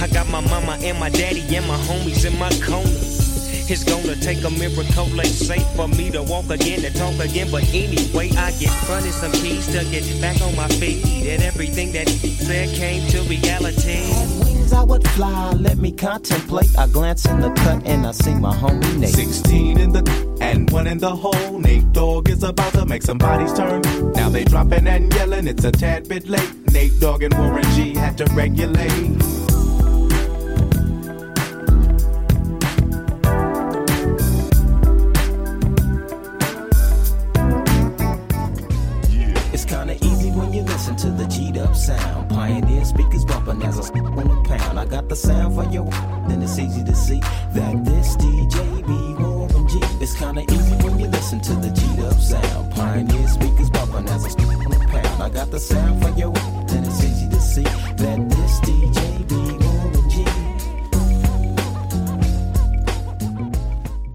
I 0.00 0.08
got 0.08 0.28
my 0.28 0.40
mama 0.40 0.78
and 0.82 0.98
my 0.98 1.10
daddy 1.10 1.42
and 1.56 1.66
my 1.66 1.76
homies 1.76 2.24
in 2.24 2.38
my 2.38 2.50
corner. 2.64 3.33
It's 3.66 3.82
gonna 3.82 4.14
take 4.16 4.44
a 4.44 4.50
miracle, 4.50 5.06
like 5.16 5.26
safe 5.26 5.66
for 5.74 5.88
me 5.88 6.10
to 6.10 6.22
walk 6.22 6.50
again 6.50 6.84
and 6.84 6.94
talk 6.94 7.18
again. 7.18 7.48
But 7.50 7.64
anyway, 7.72 8.30
I 8.36 8.52
get 8.52 8.70
fronted 8.84 9.12
some 9.12 9.32
keys 9.32 9.66
to 9.68 9.84
get 9.90 10.04
back 10.20 10.40
on 10.42 10.54
my 10.54 10.68
feet. 10.68 11.04
And 11.26 11.42
everything 11.42 11.92
that 11.92 12.06
he 12.08 12.30
said 12.30 12.68
came 12.74 13.08
to 13.10 13.22
reality. 13.22 14.12
Wings 14.44 14.72
I 14.74 14.82
would 14.82 15.06
fly, 15.08 15.52
let 15.52 15.78
me 15.78 15.92
contemplate. 15.92 16.76
I 16.78 16.86
glance 16.88 17.24
in 17.24 17.40
the 17.40 17.50
cut 17.52 17.86
and 17.86 18.06
I 18.06 18.12
see 18.12 18.34
my 18.34 18.54
homie 18.54 18.98
Nate. 18.98 19.14
16 19.14 19.80
in 19.80 19.92
the 19.92 20.36
and 20.42 20.70
one 20.70 20.86
in 20.86 20.98
the 20.98 21.16
hole. 21.16 21.58
Nate 21.58 21.90
Dogg 21.92 22.28
is 22.28 22.42
about 22.42 22.74
to 22.74 22.84
make 22.84 23.02
somebody's 23.02 23.54
turn. 23.54 23.80
Now 24.12 24.28
they 24.28 24.44
dropping 24.44 24.86
and 24.86 25.12
yelling, 25.14 25.48
it's 25.48 25.64
a 25.64 25.72
tad 25.72 26.06
bit 26.06 26.28
late. 26.28 26.52
Nate 26.72 27.00
Dogg 27.00 27.22
and 27.22 27.32
Warren 27.38 27.64
G 27.74 27.94
had 27.94 28.18
to 28.18 28.26
regulate. 28.34 29.43
You 41.02 41.10
listen 41.10 41.16
to 41.16 41.22
the 41.22 41.28
G'd 41.28 41.58
up 41.58 41.74
sound. 41.74 42.28
Pioneer 42.30 42.84
speakers 42.84 43.24
bumping 43.24 43.62
as 43.62 43.78
I 43.78 43.98
on 43.98 44.28
the 44.28 44.48
pound. 44.48 44.78
I 44.78 44.84
got 44.86 45.08
the 45.08 45.16
sound 45.16 45.54
for 45.54 45.64
your 45.72 45.90
then 46.28 46.42
it's 46.42 46.58
easy 46.58 46.84
to 46.84 46.94
see 46.94 47.20
that 47.54 47.84
this 47.84 48.16
DJ 48.16 48.86
be 48.86 49.22
Warren 49.22 49.68
G. 49.68 49.78
It's 50.00 50.14
kinda 50.16 50.42
easy 50.42 50.74
when 50.84 50.98
you 50.98 51.06
listen 51.08 51.40
to 51.40 51.52
the 51.54 51.70
G'd 51.70 52.00
up 52.04 52.18
sound. 52.20 52.72
Pioneer 52.74 53.28
speakers 53.28 53.70
bumping 53.70 54.08
as 54.08 54.24
I 54.24 54.42
on 54.44 54.70
the 54.70 54.86
pound. 54.90 55.22
I 55.22 55.28
got 55.30 55.50
the 55.50 55.60
sound 55.60 56.02
for 56.02 56.10
your 56.18 56.32
then 56.68 56.84
it's 56.84 57.02
easy 57.04 57.28
to 57.28 57.40
see 57.40 57.64
that 57.96 58.18
this 58.30 58.60
DJ 58.60 59.28
be. 59.28 59.44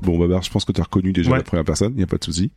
Bon 0.02 0.18
Babar, 0.18 0.42
je 0.42 0.50
pense 0.50 0.66
que 0.66 0.72
tu 0.72 0.82
as 0.82 0.86
reconnu 0.86 1.12
déjà 1.14 1.30
Ouais. 1.32 1.38
la 1.38 1.44
première 1.44 1.66
personne, 1.66 1.94
il 1.96 2.00
y 2.00 2.04
a 2.04 2.08
pas 2.08 2.18
de 2.18 2.24
souci. 2.24 2.52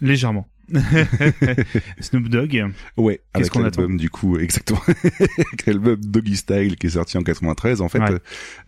Légèrement. 0.00 0.46
Snoop 2.00 2.28
Dogg. 2.28 2.64
Ouais, 2.96 3.20
Qu'est-ce 3.34 3.34
avec 3.34 3.50
qu'on 3.50 3.64
attend 3.64 3.82
l'album 3.82 3.98
du 3.98 4.10
coup 4.10 4.36
exactement, 4.38 4.80
l'album 5.66 5.96
Doggy 5.96 6.36
Style 6.36 6.76
qui 6.76 6.88
est 6.88 6.90
sorti 6.90 7.16
en 7.16 7.22
93 7.22 7.80
en 7.80 7.88
fait. 7.88 8.00
Ouais. 8.00 8.18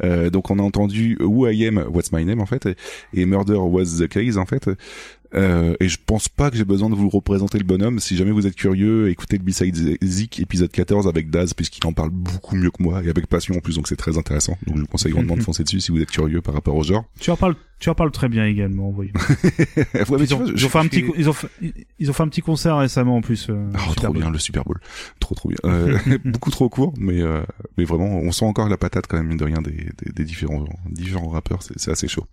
Euh, 0.05 0.31
donc 0.31 0.51
on 0.51 0.59
a 0.59 0.63
entendu 0.63 1.17
Who 1.21 1.49
I 1.49 1.67
Am, 1.67 1.85
What's 1.93 2.13
My 2.13 2.25
Name 2.25 2.41
en 2.41 2.47
fait, 2.47 2.69
et 3.13 3.27
Murder 3.27 3.55
Was 3.55 3.99
the 3.99 4.07
Case 4.07 4.37
en 4.37 4.47
fait. 4.47 4.71
Euh, 5.35 5.75
et 5.81 5.89
je 5.89 5.99
pense 6.05 6.29
pas 6.29 6.51
que 6.51 6.57
j'ai 6.57 6.65
besoin 6.65 6.89
de 6.89 6.95
vous 6.95 7.09
représenter 7.11 7.59
le 7.59 7.65
bonhomme. 7.65 7.99
Si 8.01 8.17
jamais 8.17 8.31
vous 8.31 8.47
êtes 8.47 8.55
curieux, 8.57 9.11
écoutez 9.11 9.37
le 9.37 9.45
B-Side 9.45 9.99
Zik 10.03 10.41
épisode 10.41 10.71
14 10.71 11.07
avec 11.07 11.29
Daz 11.31 11.53
puisqu'il 11.55 11.87
en 11.87 11.93
parle 11.93 12.11
beaucoup 12.11 12.57
mieux 12.57 12.71
que 12.71 12.83
moi 12.83 13.03
et 13.05 13.11
avec 13.11 13.27
passion 13.27 13.55
en 13.57 13.61
plus, 13.61 13.77
donc 13.77 13.89
c'est 13.89 13.97
très 13.97 14.17
intéressant. 14.17 14.57
Donc 14.67 14.77
je 14.77 14.81
vous 14.83 14.87
conseille 14.87 15.13
grandement 15.13 15.37
de 15.37 15.43
foncer 15.45 15.65
dessus 15.65 15.81
si 15.81 15.93
vous 15.93 16.01
êtes 16.01 16.11
curieux 16.11 16.41
par 16.41 16.55
rapport 16.55 16.75
au 16.77 16.83
genre. 16.83 17.05
Tu 17.21 17.31
en 17.31 17.37
parles, 17.37 17.57
tu 17.79 17.91
en 17.91 17.95
parles 17.95 18.11
très 18.11 18.29
bien 18.29 18.47
également. 18.47 18.89
Ouais, 18.99 19.11
mais 20.19 20.25
ils, 20.25 20.35
ont, 20.35 20.39
vois, 20.39 20.47
ils 20.49 20.57
je- 20.57 20.67
ont 20.67 20.69
fait 20.71 20.79
un 20.79 20.87
petit, 20.89 21.05
ils 21.17 21.29
ont 21.29 21.33
fait, 21.33 21.49
ils 21.99 22.09
ont 22.11 22.13
fait 22.13 22.23
un 22.23 22.29
petit 22.29 22.41
concert 22.41 22.79
récemment 22.79 23.17
en 23.17 23.21
plus. 23.21 23.49
euh, 23.51 23.71
Oh, 23.75 23.95
trop 23.95 24.13
bien 24.13 24.31
le 24.31 24.39
Super 24.39 24.65
Bowl, 24.65 24.81
trop 25.21 25.35
trop 25.35 25.49
bien. 25.51 25.59
Euh, 25.65 25.99
beaucoup 26.25 26.51
trop 26.51 26.69
court, 26.69 26.95
mais 26.99 27.21
euh, 27.21 27.43
mais 27.77 27.85
vraiment, 27.85 28.07
on 28.19 28.33
sent 28.33 28.45
encore 28.47 28.69
la 28.69 28.77
patate 28.79 29.07
quand 29.07 29.17
même 29.19 29.27
mine 29.29 29.37
de 29.37 29.45
rien 29.45 29.61
des, 29.61 29.73
des, 29.73 30.13
des 30.15 30.25
différents 30.25 30.65
différents 30.91 31.29
rappeurs, 31.29 31.63
c'est 31.63 31.91
assez 31.91 32.09
chaud. 32.09 32.25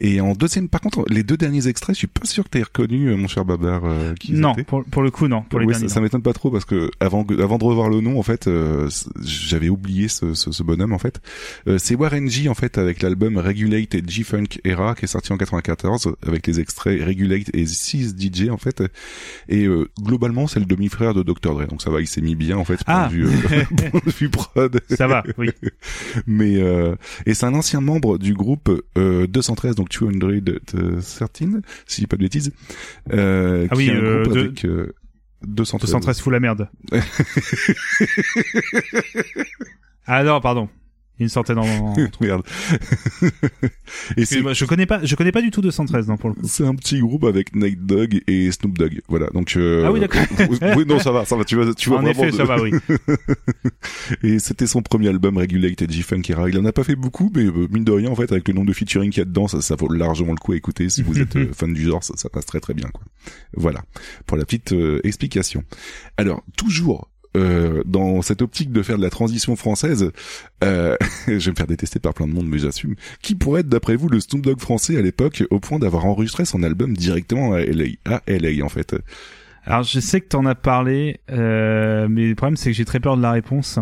Et 0.00 0.20
en 0.20 0.32
deuxième, 0.34 0.68
par 0.68 0.80
contre, 0.80 1.04
les 1.08 1.22
deux 1.22 1.36
derniers 1.36 1.68
extraits, 1.68 1.94
je 1.94 1.98
suis 2.00 2.06
pas 2.06 2.24
sûr 2.26 2.44
que 2.44 2.50
t'aies 2.50 2.62
reconnu 2.62 3.08
euh, 3.08 3.16
mon 3.16 3.28
cher 3.28 3.44
Babar. 3.44 3.82
euh, 3.84 4.14
qui 4.14 4.32
Non, 4.32 4.54
pour, 4.66 4.84
pour 4.84 5.02
le 5.02 5.10
coup, 5.10 5.26
non. 5.28 5.42
Pour 5.42 5.58
les 5.60 5.66
Ouais, 5.66 5.72
derniers, 5.72 5.88
ça, 5.88 5.94
ça 5.94 6.00
m'étonne 6.00 6.22
pas 6.22 6.32
trop 6.34 6.50
parce 6.50 6.64
que 6.64 6.90
avant 7.00 7.24
avant 7.38 7.58
de 7.58 7.64
revoir 7.64 7.88
le 7.88 8.00
nom 8.00 8.18
en 8.18 8.22
fait 8.22 8.46
euh, 8.46 8.88
j'avais 9.24 9.68
oublié 9.68 10.08
ce, 10.08 10.34
ce, 10.34 10.52
ce 10.52 10.62
bonhomme 10.62 10.92
en 10.92 10.98
fait 10.98 11.20
Euh, 11.66 11.78
c'est 11.78 11.94
Warren 11.94 12.28
G 12.28 12.48
en 12.48 12.54
fait 12.54 12.78
avec 12.78 13.02
l'album 13.02 13.38
Regulate 13.38 13.94
et 13.94 14.02
G-Funk 14.06 14.60
Era 14.64 14.94
qui 14.94 15.04
est 15.06 15.08
sorti 15.08 15.32
en 15.32 15.36
94 15.38 16.14
avec 16.26 16.46
les 16.46 16.60
extraits 16.60 17.02
Regulate 17.02 17.48
et 17.54 17.64
6 17.66 18.14
DJ 18.18 18.48
en 18.50 18.58
fait 18.58 18.82
et 19.48 19.64
euh, 19.64 19.88
globalement 20.00 20.46
c'est 20.46 20.60
le 20.60 20.66
demi-frère 20.66 21.14
de 21.14 21.22
Dr 21.22 21.54
Dre 21.54 21.66
donc 21.66 21.80
ça 21.82 21.90
va 21.90 22.00
il 22.00 22.06
s'est 22.06 22.20
mis 22.20 22.34
bien 22.34 22.58
en 22.58 22.64
fait 22.64 22.80
Ah. 22.86 23.08
de 23.10 23.14
vue, 23.14 23.26
euh, 23.26 24.28
prod 24.30 24.80
Ça 24.90 25.06
va, 25.06 25.22
oui. 25.38 25.50
mais 26.26 26.56
euh, 26.58 26.94
et 27.24 27.34
c'est 27.34 27.46
un 27.46 27.54
ancien 27.54 27.80
membre 27.80 28.18
du 28.18 28.34
groupe 28.34 28.70
euh, 28.98 29.26
213 29.26 29.74
donc 29.74 29.85
213 29.88 31.60
si 31.86 31.96
je 31.96 32.00
dis 32.02 32.06
pas 32.06 32.16
de 32.16 32.22
bêtises 32.22 32.52
euh, 33.12 33.66
Ah 33.70 33.74
qui 33.74 33.78
oui, 33.78 33.88
est 33.88 33.92
un 33.92 34.02
euh, 34.02 34.22
groupe 34.22 34.34
de- 34.34 34.40
avec 34.40 34.64
euh, 34.64 34.94
213 35.46 35.90
213 35.90 36.20
fout 36.20 36.32
la 36.32 36.40
merde. 36.40 36.68
ah 40.06 40.22
non, 40.24 40.40
pardon. 40.40 40.68
Une 41.18 41.28
centaine 41.28 41.58
en... 41.58 41.94
Merde. 42.20 42.42
et 44.16 44.24
c'est 44.26 44.42
je 44.54 44.64
connais 44.64 44.86
pas, 44.86 45.04
je 45.04 45.14
connais 45.14 45.32
pas 45.32 45.40
du 45.42 45.50
tout 45.50 45.60
213, 45.62 46.08
non, 46.08 46.16
pour 46.16 46.28
le 46.30 46.34
coup. 46.34 46.42
c'est 46.44 46.64
un 46.66 46.74
petit 46.74 47.00
groupe 47.00 47.24
avec 47.24 47.54
Nate 47.56 47.78
Dogg 47.86 48.20
et 48.26 48.50
Snoop 48.52 48.76
Dogg. 48.76 49.00
Voilà. 49.08 49.28
Donc 49.32 49.54
euh, 49.56 49.84
Ah 49.86 49.92
oui, 49.92 50.00
d'accord. 50.00 50.20
oui, 50.76 50.84
non, 50.86 50.98
ça 50.98 51.12
va, 51.12 51.24
ça 51.24 51.36
va. 51.36 51.44
Tu 51.44 51.56
vois, 51.56 51.72
tu 51.74 51.88
vois 51.88 51.98
En 51.98 52.02
vraiment 52.02 52.22
effet, 52.22 52.32
de- 52.32 52.36
ça 52.36 52.44
va, 52.44 52.60
oui. 52.60 52.72
et 54.22 54.38
c'était 54.38 54.66
son 54.66 54.82
premier 54.82 55.08
album 55.08 55.38
Regulated 55.38 55.90
G-Funk 55.90 56.22
Era. 56.28 56.48
Il 56.48 56.58
en 56.58 56.64
a 56.64 56.72
pas 56.72 56.84
fait 56.84 56.96
beaucoup, 56.96 57.30
mais 57.34 57.44
euh, 57.44 57.66
mine 57.70 57.84
de 57.84 57.92
rien, 57.92 58.10
en 58.10 58.14
fait, 58.14 58.30
avec 58.32 58.46
le 58.48 58.54
nombre 58.54 58.68
de 58.68 58.72
featuring 58.74 59.10
qu'il 59.10 59.20
y 59.20 59.22
a 59.22 59.26
dedans, 59.26 59.48
ça, 59.48 59.60
ça 59.60 59.76
vaut 59.76 59.88
largement 59.92 60.32
le 60.32 60.38
coup 60.38 60.52
à 60.52 60.56
écouter. 60.56 60.88
Si 60.88 61.02
vous 61.02 61.18
êtes 61.18 61.36
euh, 61.36 61.50
fan 61.54 61.72
du 61.72 61.82
genre, 61.84 62.04
ça, 62.04 62.14
ça 62.16 62.28
passe 62.28 62.46
très 62.46 62.60
très 62.60 62.74
bien, 62.74 62.88
quoi. 62.92 63.04
Voilà. 63.54 63.82
Pour 64.26 64.36
la 64.36 64.44
petite 64.44 64.72
euh, 64.72 65.00
explication. 65.04 65.62
Alors, 66.16 66.42
toujours 66.56 67.08
euh, 67.36 67.82
dans 67.84 68.22
cette 68.22 68.42
optique 68.42 68.72
de 68.72 68.82
faire 68.82 68.96
de 68.96 69.02
la 69.02 69.10
transition 69.10 69.56
française, 69.56 70.10
euh, 70.64 70.96
je 71.26 71.32
vais 71.32 71.50
me 71.50 71.56
faire 71.56 71.66
détester 71.66 71.98
par 71.98 72.14
plein 72.14 72.26
de 72.26 72.32
monde, 72.32 72.48
mais 72.48 72.58
j'assume. 72.58 72.94
Qui 73.22 73.34
pourrait 73.34 73.60
être, 73.60 73.68
d'après 73.68 73.96
vous, 73.96 74.08
le 74.08 74.20
Snoop 74.20 74.60
français 74.60 74.96
à 74.96 75.02
l'époque, 75.02 75.44
au 75.50 75.60
point 75.60 75.78
d'avoir 75.78 76.06
enregistré 76.06 76.44
son 76.44 76.62
album 76.62 76.96
directement 76.96 77.52
à 77.52 77.60
LA, 77.60 77.84
à 78.04 78.22
LA 78.26 78.64
en 78.64 78.68
fait? 78.68 78.96
Alors, 79.64 79.82
je 79.82 80.00
sais 80.00 80.20
que 80.20 80.28
t'en 80.28 80.46
as 80.46 80.54
parlé, 80.54 81.20
euh, 81.30 82.06
mais 82.08 82.28
le 82.28 82.34
problème, 82.34 82.56
c'est 82.56 82.70
que 82.70 82.76
j'ai 82.76 82.84
très 82.84 83.00
peur 83.00 83.16
de 83.16 83.22
la 83.22 83.32
réponse. 83.32 83.78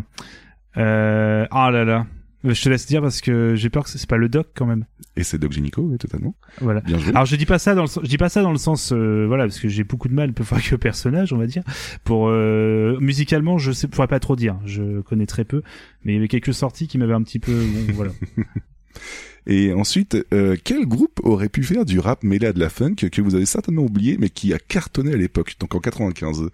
Ah 0.76 1.70
là 1.70 1.84
là. 1.84 2.06
Je 2.44 2.62
te 2.62 2.68
laisse 2.68 2.86
dire 2.86 3.00
parce 3.00 3.22
que 3.22 3.54
j'ai 3.54 3.70
peur 3.70 3.84
que 3.84 3.90
c'est 3.90 4.08
pas 4.08 4.18
le 4.18 4.28
doc 4.28 4.48
quand 4.54 4.66
même. 4.66 4.84
Et 5.16 5.24
c'est 5.24 5.38
Doc 5.38 5.52
Gynéco, 5.52 5.82
oui, 5.82 5.96
totalement. 5.96 6.34
Voilà. 6.60 6.80
Bien 6.80 6.98
joué. 6.98 7.10
Alors 7.10 7.24
je 7.24 7.36
dis 7.36 7.46
pas 7.46 7.58
ça 7.58 7.74
dans 7.74 7.84
le, 7.84 7.88
je 7.88 8.08
dis 8.08 8.18
pas 8.18 8.28
ça 8.28 8.42
dans 8.42 8.52
le 8.52 8.58
sens 8.58 8.92
euh, 8.92 9.24
voilà 9.26 9.44
parce 9.44 9.58
que 9.58 9.68
j'ai 9.68 9.82
beaucoup 9.82 10.08
de 10.08 10.14
mal 10.14 10.32
peu 10.34 10.44
fois 10.44 10.58
que 10.68 10.76
personnage 10.76 11.32
on 11.32 11.38
va 11.38 11.46
dire. 11.46 11.62
Pour 12.04 12.28
euh, 12.28 12.98
musicalement 13.00 13.56
je 13.56 13.72
sais 13.72 13.88
pourrais 13.88 14.08
pas 14.08 14.20
trop 14.20 14.36
dire, 14.36 14.58
je 14.66 15.00
connais 15.00 15.26
très 15.26 15.44
peu, 15.44 15.62
mais 16.04 16.12
il 16.12 16.14
y 16.16 16.18
avait 16.18 16.28
quelques 16.28 16.54
sorties 16.54 16.86
qui 16.86 16.98
m'avaient 16.98 17.14
un 17.14 17.22
petit 17.22 17.38
peu 17.38 17.52
bon, 17.52 17.92
voilà. 17.94 18.12
Et 19.46 19.72
ensuite, 19.72 20.16
euh, 20.32 20.56
quel 20.62 20.86
groupe 20.86 21.20
aurait 21.22 21.50
pu 21.50 21.62
faire 21.62 21.84
du 21.84 21.98
rap 21.98 22.22
mêlé 22.22 22.46
à 22.46 22.52
de 22.52 22.60
la 22.60 22.70
funk 22.70 22.94
que 22.94 23.20
vous 23.20 23.34
avez 23.34 23.44
certainement 23.44 23.82
oublié, 23.82 24.16
mais 24.18 24.30
qui 24.30 24.54
a 24.54 24.58
cartonné 24.58 25.12
à 25.12 25.16
l'époque, 25.16 25.56
donc 25.60 25.74
en 25.74 25.80
95 25.80 26.48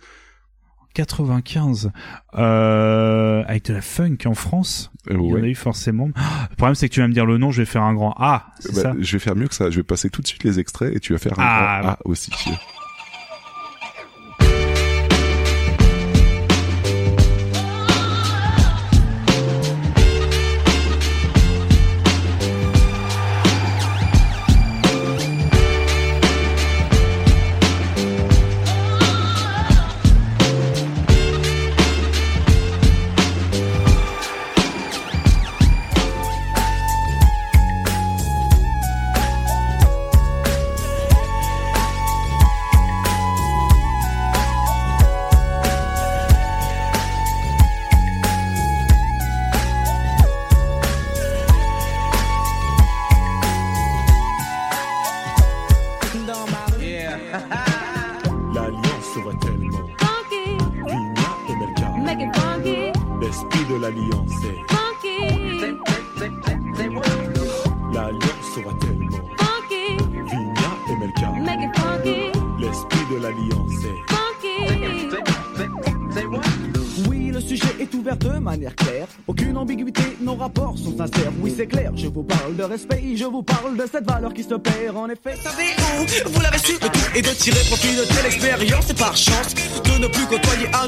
95 0.95 1.91
euh, 2.35 3.43
avec 3.47 3.67
de 3.67 3.75
la 3.75 3.81
funk 3.81 4.17
en 4.27 4.35
France. 4.35 4.91
Euh, 5.11 5.17
Il 5.19 5.29
y 5.29 5.33
en 5.33 5.43
a 5.43 5.47
eu 5.47 5.55
forcément. 5.55 6.09
Ah, 6.17 6.47
Le 6.51 6.57
problème 6.57 6.75
c'est 6.75 6.89
que 6.89 6.95
tu 6.95 7.01
vas 7.01 7.09
me 7.09 7.13
dire 7.15 7.27
le 7.27 7.39
nom, 7.39 7.51
je 7.51 7.63
vais 7.63 7.67
faire 7.67 7.83
un 7.83 7.95
grand 7.95 8.15
A, 8.19 8.47
c'est 8.59 8.83
Bah, 8.83 8.95
je 8.99 9.13
vais 9.13 9.19
faire 9.19 9.37
mieux 9.37 9.49
que 9.49 9.55
ça. 9.55 9.71
Je 9.71 9.77
vais 9.77 9.83
passer 9.83 10.11
tout 10.11 10.23
de 10.23 10.27
suite 10.27 10.45
les 10.45 10.59
extraits 10.59 10.95
et 10.95 11.01
tu 11.01 11.13
vas 11.13 11.19
faire 11.19 11.33
un 11.39 11.43
Ah. 11.47 11.79
grand 11.83 11.91
A 11.93 11.99
aussi. 12.05 12.31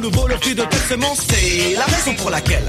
Le 0.02 0.36
fruit 0.36 0.54
de 0.54 0.62
semence. 0.88 1.20
C'est 1.28 1.74
la 1.74 1.84
raison 1.84 2.14
pour 2.16 2.30
laquelle 2.30 2.64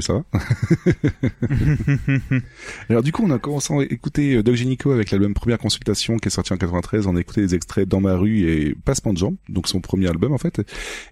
Ça 0.00 0.14
va 0.14 0.24
Alors 2.88 3.02
du 3.02 3.12
coup, 3.12 3.24
on 3.26 3.30
a 3.30 3.38
commencé 3.38 3.74
à 3.74 3.82
écouter 3.82 4.36
euh, 4.36 4.42
Doc 4.42 4.54
Gynéco 4.54 4.92
avec 4.92 5.10
l'album 5.10 5.34
Première 5.34 5.58
Consultation 5.58 6.18
qui 6.18 6.28
est 6.28 6.30
sorti 6.30 6.52
en 6.52 6.56
93. 6.56 7.06
On 7.06 7.16
a 7.16 7.20
écouté 7.20 7.40
des 7.40 7.54
extraits 7.54 7.88
Dans 7.88 8.00
ma 8.00 8.16
rue 8.16 8.48
et 8.48 8.74
Passement 8.84 9.12
de 9.12 9.18
jambes, 9.18 9.36
donc 9.48 9.68
son 9.68 9.80
premier 9.80 10.08
album 10.08 10.32
en 10.32 10.38
fait. 10.38 10.62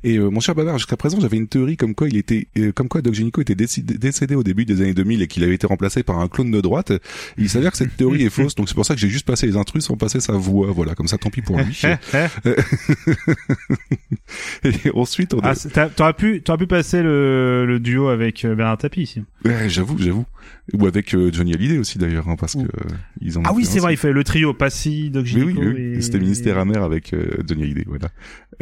Et 0.03 0.19
euh, 0.19 0.31
mon 0.31 0.41
cher 0.41 0.55
Bavard, 0.55 0.79
jusqu'à 0.79 0.97
présent, 0.97 1.21
j'avais 1.21 1.37
une 1.37 1.49
théorie 1.49 1.77
comme 1.77 1.95
quoi 1.95 2.09
il 2.09 2.17
était, 2.17 2.49
euh, 2.59 2.73
comme 2.73 2.89
quoi 2.89 3.03
Doc 3.03 3.15
Gynéco 3.15 3.41
était 3.41 3.55
décédé 3.55 4.35
au 4.35 4.43
début 4.43 4.65
des 4.65 4.81
années 4.81 4.95
2000 4.95 5.23
et 5.23 5.27
qu'il 5.27 5.45
avait 5.45 5.55
été 5.55 5.67
remplacé 5.67 6.03
par 6.03 6.19
un 6.19 6.29
clone 6.29 6.51
de 6.51 6.61
droite. 6.61 6.93
Il 7.39 7.49
s'avère 7.49 7.73
que 7.73 7.79
cette 7.79 7.97
théorie 7.97 8.25
est 8.25 8.31
fausse, 8.35 8.55
donc 8.55 8.69
c'est 8.69 8.75
pour 8.75 8.87
ça 8.87 8.95
que 8.95 9.01
j'ai 9.01 9.09
juste 9.09 9.27
passé 9.27 9.47
les 9.47 9.57
intrus 9.57 9.85
sans 9.85 9.97
passer 9.97 10.21
sa 10.21 10.35
voix. 10.35 10.71
Voilà, 10.73 10.95
comme 10.95 11.09
ça, 11.09 11.19
tant 11.19 11.31
pis 11.31 11.43
pour 11.43 11.59
lui. 11.59 11.83
et 14.65 14.91
ensuite, 14.95 15.35
on 15.35 15.41
a... 15.41 15.55
Ah, 15.77 15.89
t'aurais 15.89 16.15
pu 16.15 16.43
t'aurais 16.43 16.59
pu 16.59 16.67
passer 16.67 17.03
le, 17.03 17.67
le 17.67 17.81
duo 17.81 18.09
avec 18.09 18.45
euh, 18.45 18.55
Tapie 18.77 19.03
ici. 19.03 19.23
Ouais, 19.45 19.69
j'avoue, 19.69 19.99
j'avoue. 19.99 20.27
Ou 20.73 20.87
avec 20.87 21.15
euh, 21.15 21.31
Johnny 21.31 21.53
Hallyday 21.53 21.77
aussi 21.79 21.99
d'ailleurs, 21.99 22.27
hein, 22.29 22.37
parce 22.41 22.55
que 22.55 22.61
euh, 22.61 22.89
ils 23.21 23.39
ont. 23.39 23.43
Ah 23.45 23.53
oui, 23.55 23.67
c'est 23.67 23.81
vrai, 23.81 23.93
il 23.93 23.97
fait 23.99 24.13
le 24.13 24.25
trio 24.25 24.55
Passy, 24.55 25.11
Doc 25.11 25.27
Mais 25.35 25.43
oui, 25.43 25.55
Gynéco 25.55 25.61
oui, 25.77 25.83
et... 25.97 26.01
c'était 26.01 26.19
Ministère 26.19 26.57
amer 26.59 26.83
avec 26.83 27.13
euh, 27.13 27.37
Johnny 27.47 27.65
Hallyday, 27.65 27.85
voilà. 27.87 28.09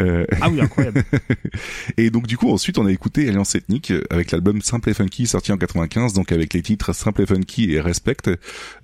Euh, 0.01 0.25
Ah 0.41 0.49
oui, 0.51 0.61
incroyable. 0.61 1.05
et 1.99 2.11
donc 2.11 2.27
du 2.27 2.37
coup 2.37 2.51
ensuite 2.51 2.79
on 2.79 2.87
a 2.87 2.91
écouté 2.91 3.29
Alliance 3.29 3.55
Ethnique 3.55 3.93
avec 4.11 4.31
l'album 4.33 4.61
Simple 4.63 4.91
et 4.91 4.95
Funky 4.95 5.27
sorti 5.27 5.53
en 5.53 5.59
95, 5.59 6.13
donc 6.15 6.33
avec 6.33 6.55
les 6.55 6.63
titres 6.63 6.93
Simple 6.93 7.23
et 7.23 7.27
Funky 7.27 7.73
et 7.73 7.81
Respect. 7.81 8.17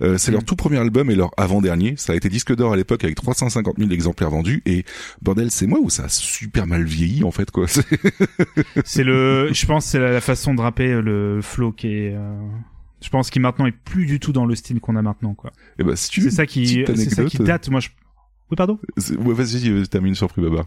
Euh, 0.01 0.17
c'est 0.17 0.31
Mm. 0.31 0.35
leur 0.35 0.43
tout 0.45 0.55
premier 0.55 0.77
album 0.77 1.09
et 1.11 1.15
leur 1.15 1.31
avant-dernier. 1.35 1.95
Ça 1.97 2.13
a 2.13 2.15
été 2.15 2.29
disque 2.29 2.55
d'or 2.55 2.71
à 2.73 2.77
l'époque 2.77 3.03
avec 3.03 3.15
350 3.15 3.79
000 3.79 3.89
exemplaires 3.91 4.29
vendus 4.29 4.61
et 4.65 4.85
bordel 5.21 5.51
c'est 5.51 5.67
moi 5.67 5.79
où 5.81 5.89
ça 5.89 6.03
a 6.05 6.09
super 6.09 6.67
mal 6.67 6.83
vieilli 6.85 7.23
en 7.25 7.31
fait 7.31 7.51
quoi. 7.51 7.65
C'est- 8.85 9.03
le, 9.03 9.49
je 9.51 9.65
pense, 9.65 9.85
c'est 9.87 9.99
la, 9.99 10.21
façon 10.21 10.53
de 10.53 10.61
rapper, 10.61 11.01
le 11.01 11.39
flow 11.41 11.71
qui 11.71 11.87
est. 11.87 12.13
euh, 12.15 12.37
Je 13.01 13.09
pense 13.09 13.29
qu'il 13.29 13.41
maintenant 13.41 13.65
est 13.65 13.71
plus 13.71 14.05
du 14.05 14.19
tout 14.19 14.33
dans 14.33 14.45
le 14.45 14.55
style 14.55 14.79
qu'on 14.81 14.95
a 14.95 15.01
maintenant, 15.01 15.33
quoi. 15.33 15.51
Et 15.77 15.83
bah 15.83 15.95
si 15.95 16.09
tu 16.09 16.21
C'est 16.21 16.31
ça 16.31 16.45
qui, 16.45 16.83
petite 16.83 16.95
c'est 16.97 17.09
ça 17.09 17.15
qui 17.23 17.37
anecdote. 17.37 17.47
date. 17.47 17.69
Moi, 17.69 17.79
je. 17.79 17.89
Oui, 18.51 18.55
pardon. 18.55 18.79
Ouais, 19.19 19.33
vas-y, 19.33 19.69
euh, 19.69 19.85
termine 19.85 20.15
sur 20.15 20.29
Free 20.29 20.41
Baba. 20.41 20.65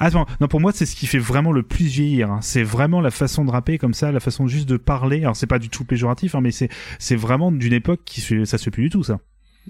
Attends, 0.00 0.26
non 0.40 0.48
pour 0.48 0.60
moi 0.60 0.72
c'est 0.74 0.84
ce 0.86 0.94
qui 0.96 1.06
fait 1.06 1.18
vraiment 1.18 1.52
le 1.52 1.62
plus 1.62 1.86
vieillir. 1.86 2.30
hein. 2.30 2.40
C'est 2.42 2.62
vraiment 2.62 3.00
la 3.00 3.10
façon 3.10 3.44
de 3.44 3.50
rapper 3.50 3.78
comme 3.78 3.94
ça, 3.94 4.12
la 4.12 4.20
façon 4.20 4.46
juste 4.46 4.68
de 4.68 4.76
parler. 4.76 5.20
Alors 5.20 5.36
c'est 5.36 5.46
pas 5.46 5.58
du 5.58 5.68
tout 5.70 5.84
péjoratif, 5.84 6.34
hein, 6.34 6.40
mais 6.42 6.50
c'est 6.50 6.68
c'est 6.98 7.16
vraiment 7.16 7.52
d'une 7.52 7.72
époque 7.72 8.00
qui 8.04 8.20
ça 8.20 8.58
se 8.58 8.64
fait 8.64 8.70
plus 8.70 8.82
du 8.84 8.90
tout 8.90 9.02
ça. 9.02 9.20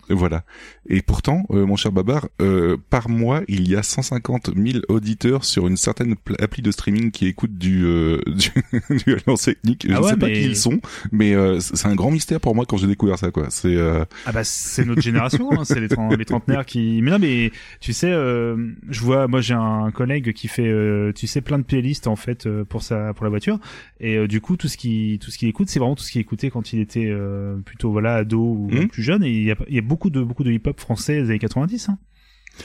Voilà. 0.08 0.44
Et 0.88 1.02
pourtant, 1.02 1.44
euh, 1.50 1.66
mon 1.66 1.76
cher 1.76 1.92
Babar, 1.92 2.28
euh, 2.40 2.76
par 2.90 3.08
mois, 3.08 3.42
il 3.48 3.68
y 3.68 3.76
a 3.76 3.82
150 3.82 4.50
000 4.56 4.78
auditeurs 4.88 5.44
sur 5.44 5.66
une 5.66 5.76
certaine 5.76 6.14
appli 6.40 6.62
de 6.62 6.70
streaming 6.70 7.10
qui 7.10 7.26
écoutent 7.26 7.56
du, 7.58 7.84
euh, 7.84 8.20
du, 8.26 8.96
du 9.04 9.14
Alliance 9.14 9.48
Ethnique. 9.48 9.86
Je 9.88 9.92
Ah 9.94 9.98
ne 9.98 10.04
ouais, 10.04 10.10
sais 10.10 10.16
pas 10.16 10.26
mais- 10.26 10.32
qui 10.34 10.44
ils 10.46 10.56
sont, 10.56 10.80
mais 11.12 11.34
euh, 11.34 11.60
c'est 11.60 11.86
un 11.86 11.94
grand 11.94 12.10
mystère 12.10 12.40
pour 12.40 12.54
moi 12.54 12.64
quand 12.66 12.76
j'ai 12.76 12.86
découvert 12.86 13.18
ça, 13.18 13.30
quoi. 13.30 13.46
C'est 13.50 13.76
euh, 13.76 14.04
Ah 14.26 14.32
bah 14.32 14.44
c'est 14.44 14.84
notre 14.84 15.02
génération, 15.02 15.50
hein, 15.52 15.64
c'est 15.64 15.80
les, 15.80 15.88
les 16.16 16.24
trentenaires 16.24 16.64
qui. 16.66 17.00
Mais 17.02 17.10
non 17.10 17.18
mais 17.18 17.50
tu 17.80 17.92
sais, 17.92 18.10
euh, 18.10 18.56
je 18.88 19.00
vois, 19.00 19.28
moi 19.28 19.40
j'ai 19.40 19.54
un 19.54 19.90
collègue 19.90 20.32
qui 20.32 20.48
fait, 20.48 20.66
euh, 20.68 21.12
tu 21.12 21.26
sais, 21.26 21.40
plein 21.40 21.58
de 21.58 21.64
playlists 21.64 22.06
en 22.06 22.16
fait 22.16 22.46
euh, 22.46 22.64
pour 22.64 22.82
sa 22.82 23.12
pour 23.14 23.24
la 23.24 23.30
voiture 23.30 23.58
et 24.00 24.16
euh, 24.16 24.26
du 24.28 24.40
coup 24.40 24.56
tout 24.56 24.68
ce 24.68 24.76
qui 24.76 25.18
tout 25.22 25.30
ce 25.30 25.38
qu'il 25.38 25.48
écoute, 25.48 25.68
c'est 25.68 25.78
vraiment 25.78 25.94
tout 25.96 26.04
ce 26.04 26.10
qu'il 26.12 26.20
écoutait 26.20 26.50
quand 26.50 26.72
il 26.72 26.80
était 26.80 27.06
euh, 27.06 27.56
plutôt 27.64 27.90
voilà 27.90 28.14
ado 28.16 28.40
ou 28.40 28.68
Mhm. 28.70 28.88
plus 28.88 29.02
jeune 29.02 29.24
et 29.24 29.30
il 29.30 29.42
y 29.44 29.50
a, 29.50 29.56
y 29.68 29.78
a 29.78 29.82
beaucoup 29.88 30.10
de 30.10 30.22
beaucoup 30.22 30.44
de 30.44 30.52
hip 30.52 30.62
hop 30.66 30.78
français 30.80 31.22
des 31.22 31.30
années 31.30 31.38
90. 31.38 31.88
Hein. 31.88 31.98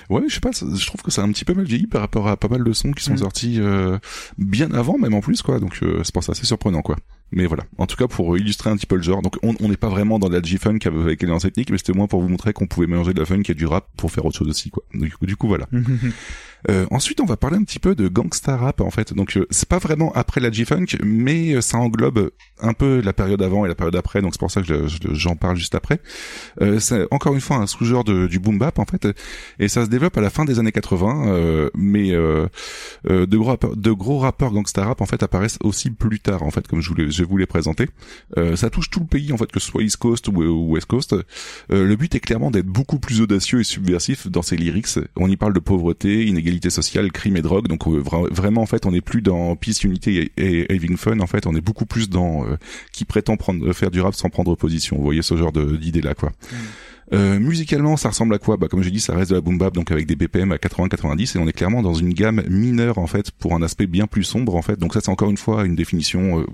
Ouais, 0.10 0.24
je 0.28 0.34
sais 0.34 0.40
pas, 0.40 0.50
je 0.52 0.86
trouve 0.88 1.04
que 1.04 1.12
c'est 1.12 1.22
un 1.22 1.32
petit 1.32 1.45
peu 1.45 1.54
mal 1.54 1.66
vieilli 1.66 1.86
par 1.86 2.02
rapport 2.02 2.28
à 2.28 2.36
pas 2.36 2.48
mal 2.48 2.64
de 2.64 2.74
sons 2.74 2.91
qui 2.94 3.04
sont 3.04 3.14
Mm. 3.14 3.18
sortis 3.18 3.60
euh, 3.60 4.00
bien 4.40 4.72
avant, 4.72 4.98
même 4.98 5.14
en 5.14 5.22
plus, 5.22 5.44
quoi. 5.44 5.60
Donc 5.60 5.80
euh, 5.84 6.02
c'est 6.04 6.12
pour 6.14 6.24
ça 6.24 6.32
assez 6.32 6.45
surprenant, 6.48 6.82
quoi. 6.82 6.95
Mais 7.32 7.45
voilà, 7.45 7.64
en 7.78 7.86
tout 7.86 7.95
cas 7.95 8.08
pour 8.08 8.36
illustrer 8.38 8.70
un 8.72 8.76
petit 8.76 8.88
peu 8.88 8.95
le 8.95 9.04
genre. 9.04 9.22
Donc 9.22 9.38
on 9.44 9.54
on 9.60 9.70
n'est 9.70 9.78
pas 9.78 9.90
vraiment 9.90 10.18
dans 10.20 10.30
la 10.30 10.41
G-Funk 10.41 10.80
avec 10.86 11.24
Alliance 11.24 11.45
Ethnique, 11.45 11.70
mais 11.70 11.78
c'était 11.78 11.94
moins 11.94 12.08
pour 12.08 12.22
vous 12.22 12.28
montrer 12.30 12.54
qu'on 12.54 12.66
pouvait 12.68 12.88
mélanger 12.88 13.14
de 13.14 13.20
la 13.20 13.26
funk 13.26 13.44
et 13.50 13.54
du 13.54 13.66
rap 13.68 13.88
pour 13.98 14.12
faire 14.12 14.26
autre 14.26 14.38
chose 14.38 14.50
aussi, 14.50 14.72
quoi. 14.72 14.84
Du 14.95 15.12
coup, 15.12 15.26
du 15.28 15.36
coup 15.36 15.48
voilà. 15.48 15.68
Euh, 16.69 16.85
ensuite, 16.91 17.19
on 17.22 17.26
va 17.26 17.38
parler 17.38 17.57
un 17.57 17.64
petit 17.64 17.80
peu 17.80 17.95
de 17.95 18.07
gangsta 18.07 18.56
rap 18.57 18.81
en 18.81 18.90
fait. 18.91 19.14
Donc, 19.14 19.38
euh, 19.38 19.45
c'est 19.49 19.68
pas 19.68 19.80
vraiment 19.80 20.11
après 20.14 20.40
la 20.41 20.52
G-Funk, 20.52 20.85
mais 21.03 21.53
euh, 21.56 21.61
ça 21.61 21.77
englobe 21.77 22.31
un 22.61 22.73
peu 22.73 23.02
la 23.02 23.14
période 23.14 23.41
avant 23.41 23.65
et 23.65 23.68
la 23.68 23.76
période 23.76 23.95
après. 23.95 24.22
Donc, 24.22 24.34
c'est 24.34 24.40
pour 24.40 24.52
ça 24.52 24.61
que 24.61 24.68
je- 24.68 24.88
je- 24.88 25.14
j'en 25.14 25.35
parle 25.35 25.57
juste 25.57 25.76
après. 25.76 25.99
Euh, 26.61 26.80
c'est 26.80 27.06
encore 27.11 27.34
une 27.34 27.41
fois 27.41 27.57
un 27.57 27.68
sous-genre 27.68 28.03
du 28.03 28.40
boom 28.40 28.57
bap 28.60 28.80
en 28.80 28.85
fait, 28.85 29.07
et 29.60 29.68
ça 29.68 29.84
se 29.85 29.90
développe 29.90 30.18
à 30.18 30.22
la 30.22 30.30
fin 30.30 30.45
des 30.45 30.60
années 30.60 30.72
80. 30.72 31.27
euh, 31.27 31.69
mais 31.76 32.11
euh, 32.14 32.48
de 33.06 33.38
gros 33.38 33.57
de 33.76 33.91
gros 33.91 34.19
rappeurs 34.19 34.52
gangsta 34.52 34.85
rap 34.85 35.02
en 35.02 35.06
fait 35.06 35.22
apparaissent 35.23 35.60
aussi 35.64 35.90
plus 35.91 36.19
tard 36.19 36.44
en 36.44 36.52
fait, 36.52 36.68
comme 36.68 36.81
je 36.81 36.90
voulais, 36.90 37.10
je 37.11 37.23
vous 37.23 37.38
les 37.38 37.45
présenter. 37.45 37.88
Ça 38.56 38.69
touche 38.69 38.90
tout 38.90 38.99
le 38.99 39.06
pays 39.06 39.31
en 39.34 39.38
fait, 39.38 39.52
que 39.52 39.60
ce 39.60 39.68
soit 39.68 39.84
East 39.84 39.98
Coast 39.98 40.27
ou, 40.27 40.72
West 40.72 40.85
Coast. 40.88 41.15
Le 41.69 41.95
but 41.95 42.14
est 42.15 42.19
clairement 42.19 42.52
d'être 42.52 42.65
beaucoup 42.68 42.99
plus 42.99 43.22
audacieux 43.22 43.60
et 43.60 43.64
subversif 43.64 44.27
dans 44.27 44.41
ses 44.41 44.56
lyrics. 44.56 44.99
On 45.15 45.27
y 45.30 45.35
parle 45.38 45.53
de 45.53 45.60
pauvreté, 45.60 46.26
inégalité 46.26 46.52
sociale, 46.69 47.11
crime 47.11 47.38
et 47.38 47.41
drogue. 47.41 47.67
Donc 47.67 47.88
euh, 47.88 48.01
vra- 48.01 48.31
vraiment 48.31 48.61
en 48.61 48.65
fait, 48.65 48.85
on 48.85 48.91
n'est 48.91 49.01
plus 49.01 49.21
dans 49.21 49.55
peace, 49.55 49.84
unity 49.84 50.31
et, 50.38 50.65
having 50.73 50.97
fun. 50.97 51.19
En 51.19 51.27
fait, 51.27 51.45
on 51.47 51.55
est 51.55 51.61
beaucoup 51.61 51.85
plus 51.85 52.09
dans 52.09 52.45
euh, 52.45 52.57
qui 52.91 53.05
prétend 53.05 53.38
prendre 53.38 53.71
faire 53.73 53.91
du 53.91 54.01
rap 54.01 54.15
sans 54.15 54.30
prendre 54.30 54.55
position. 54.55 54.97
Vous 54.97 55.03
voyez 55.03 55.21
ce 55.21 55.35
genre 55.38 55.51
d'idée 55.51 56.01
là 56.01 56.13
quoi. 56.13 56.31
Euh, 57.11 57.39
musicalement, 57.39 57.97
ça 57.97 58.09
ressemble 58.09 58.34
à 58.34 58.39
quoi? 58.39 58.55
Bah 58.57 58.67
comme 58.69 58.81
j'ai 58.81 58.91
dit, 58.91 58.99
ça 59.01 59.13
reste 59.15 59.31
de 59.31 59.35
la 59.35 59.41
boom 59.41 59.57
bap, 59.57 59.73
donc 59.73 59.91
avec 59.91 60.05
des 60.07 60.15
BPM 60.15 60.51
à 60.51 60.55
80-90, 60.57 61.38
et 61.38 61.39
on 61.41 61.47
est 61.47 61.53
clairement 61.53 61.81
dans 61.81 61.93
une 61.93 62.13
gamme 62.13 62.41
mineure 62.49 62.97
en 62.97 63.07
fait, 63.07 63.31
pour 63.31 63.53
un 63.53 63.61
aspect 63.61 63.88
bien 63.88 64.07
plus 64.07 64.23
sombre 64.23 64.55
en 64.55 64.61
fait. 64.61 64.80
Donc 64.80 64.93
ça, 64.93 65.01
c'est 65.01 65.09
encore 65.09 65.30
une 65.30 65.38
fois 65.38 65.65
une 65.65 65.75
définition. 65.75 66.39
euh, 66.39 66.45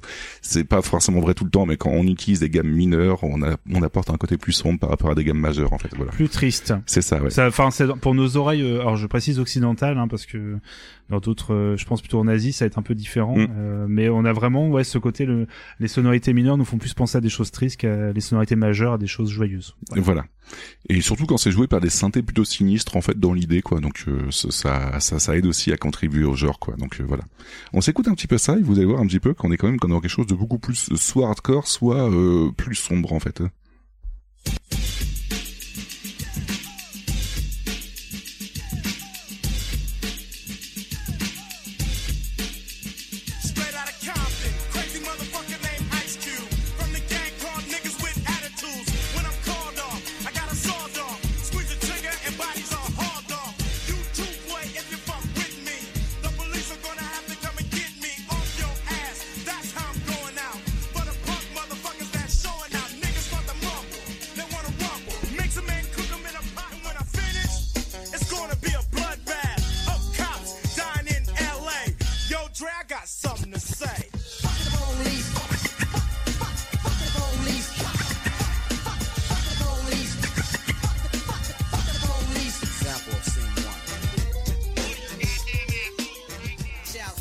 c'est 0.41 0.63
pas 0.63 0.81
forcément 0.81 1.19
vrai 1.19 1.33
tout 1.33 1.43
le 1.45 1.51
temps, 1.51 1.65
mais 1.65 1.77
quand 1.77 1.91
on 1.91 2.03
utilise 2.03 2.39
des 2.39 2.49
gammes 2.49 2.69
mineures, 2.69 3.23
on, 3.23 3.41
a, 3.43 3.57
on 3.71 3.83
apporte 3.83 4.09
un 4.09 4.17
côté 4.17 4.37
plus 4.37 4.53
sombre 4.53 4.79
par 4.79 4.89
rapport 4.89 5.11
à 5.11 5.15
des 5.15 5.23
gammes 5.23 5.39
majeures 5.39 5.73
en 5.73 5.77
fait. 5.77 5.89
Voilà. 5.95 6.11
Plus 6.11 6.29
triste. 6.29 6.73
C'est 6.85 7.01
ça, 7.01 7.21
ouais. 7.21 7.29
Ça, 7.29 7.47
enfin, 7.47 7.69
c'est 7.71 7.87
pour 7.99 8.15
nos 8.15 8.35
oreilles. 8.37 8.61
euh, 8.63 8.81
alors, 8.81 8.95
je 8.97 9.05
précise 9.07 9.39
occidentales, 9.39 9.97
hein, 9.97 10.07
parce 10.07 10.25
que 10.25 10.57
dans 11.09 11.19
d'autres, 11.19 11.53
euh, 11.53 11.77
je 11.77 11.85
pense 11.85 12.01
plutôt 12.01 12.19
en 12.19 12.27
Asie, 12.27 12.53
ça 12.53 12.65
va 12.65 12.67
être 12.67 12.77
un 12.77 12.83
peu 12.83 12.95
différent. 12.95 13.37
Mm. 13.37 13.47
euh, 13.57 13.85
mais 13.87 14.09
on 14.09 14.25
a 14.25 14.33
vraiment, 14.33 14.69
ouais, 14.69 14.83
ce 14.83 14.97
côté, 14.97 15.25
le, 15.25 15.47
les 15.79 15.87
sonorités 15.87 16.33
mineures 16.33 16.57
nous 16.57 16.65
font 16.65 16.77
plus 16.77 16.93
penser 16.93 17.17
à 17.17 17.21
des 17.21 17.29
choses 17.29 17.51
tristes 17.51 17.77
qu'à 17.77 18.11
les 18.11 18.21
sonorités 18.21 18.55
majeures 18.55 18.93
à 18.93 18.97
des 18.97 19.07
choses 19.07 19.29
joyeuses. 19.29 19.75
Voilà. 19.95 20.25
Et 20.87 21.01
surtout 21.01 21.25
quand 21.25 21.37
c'est 21.37 21.51
joué 21.51 21.67
par 21.67 21.81
des 21.81 21.89
synthés 21.89 22.21
plutôt 22.21 22.43
sinistres 22.43 22.95
en 22.95 23.01
fait 23.01 23.19
dans 23.19 23.33
l'idée 23.33 23.61
quoi. 23.61 23.79
Donc 23.79 24.05
euh, 24.07 24.31
ça, 24.31 24.99
ça 24.99 25.19
ça 25.19 25.37
aide 25.37 25.45
aussi 25.45 25.71
à 25.71 25.77
contribuer 25.77 26.23
au 26.23 26.35
genre 26.35 26.59
quoi. 26.59 26.75
Donc 26.75 26.99
euh, 26.99 27.03
voilà. 27.07 27.23
On 27.73 27.81
s'écoute 27.81 28.07
un 28.07 28.15
petit 28.15 28.27
peu 28.27 28.37
ça 28.37 28.57
et 28.57 28.61
vous 28.61 28.77
allez 28.77 28.85
voir 28.85 29.01
un 29.01 29.07
petit 29.07 29.19
peu 29.19 29.33
qu'on 29.33 29.51
est 29.51 29.57
quand 29.57 29.67
même 29.67 29.77
dans 29.77 29.99
quelque 29.99 30.09
chose 30.09 30.27
de 30.27 30.35
beaucoup 30.35 30.59
plus 30.59 30.95
soit 30.95 31.27
hardcore 31.27 31.67
soit 31.67 32.09
euh, 32.09 32.51
plus 32.51 32.75
sombre 32.75 33.13
en 33.13 33.19
fait. 33.19 33.43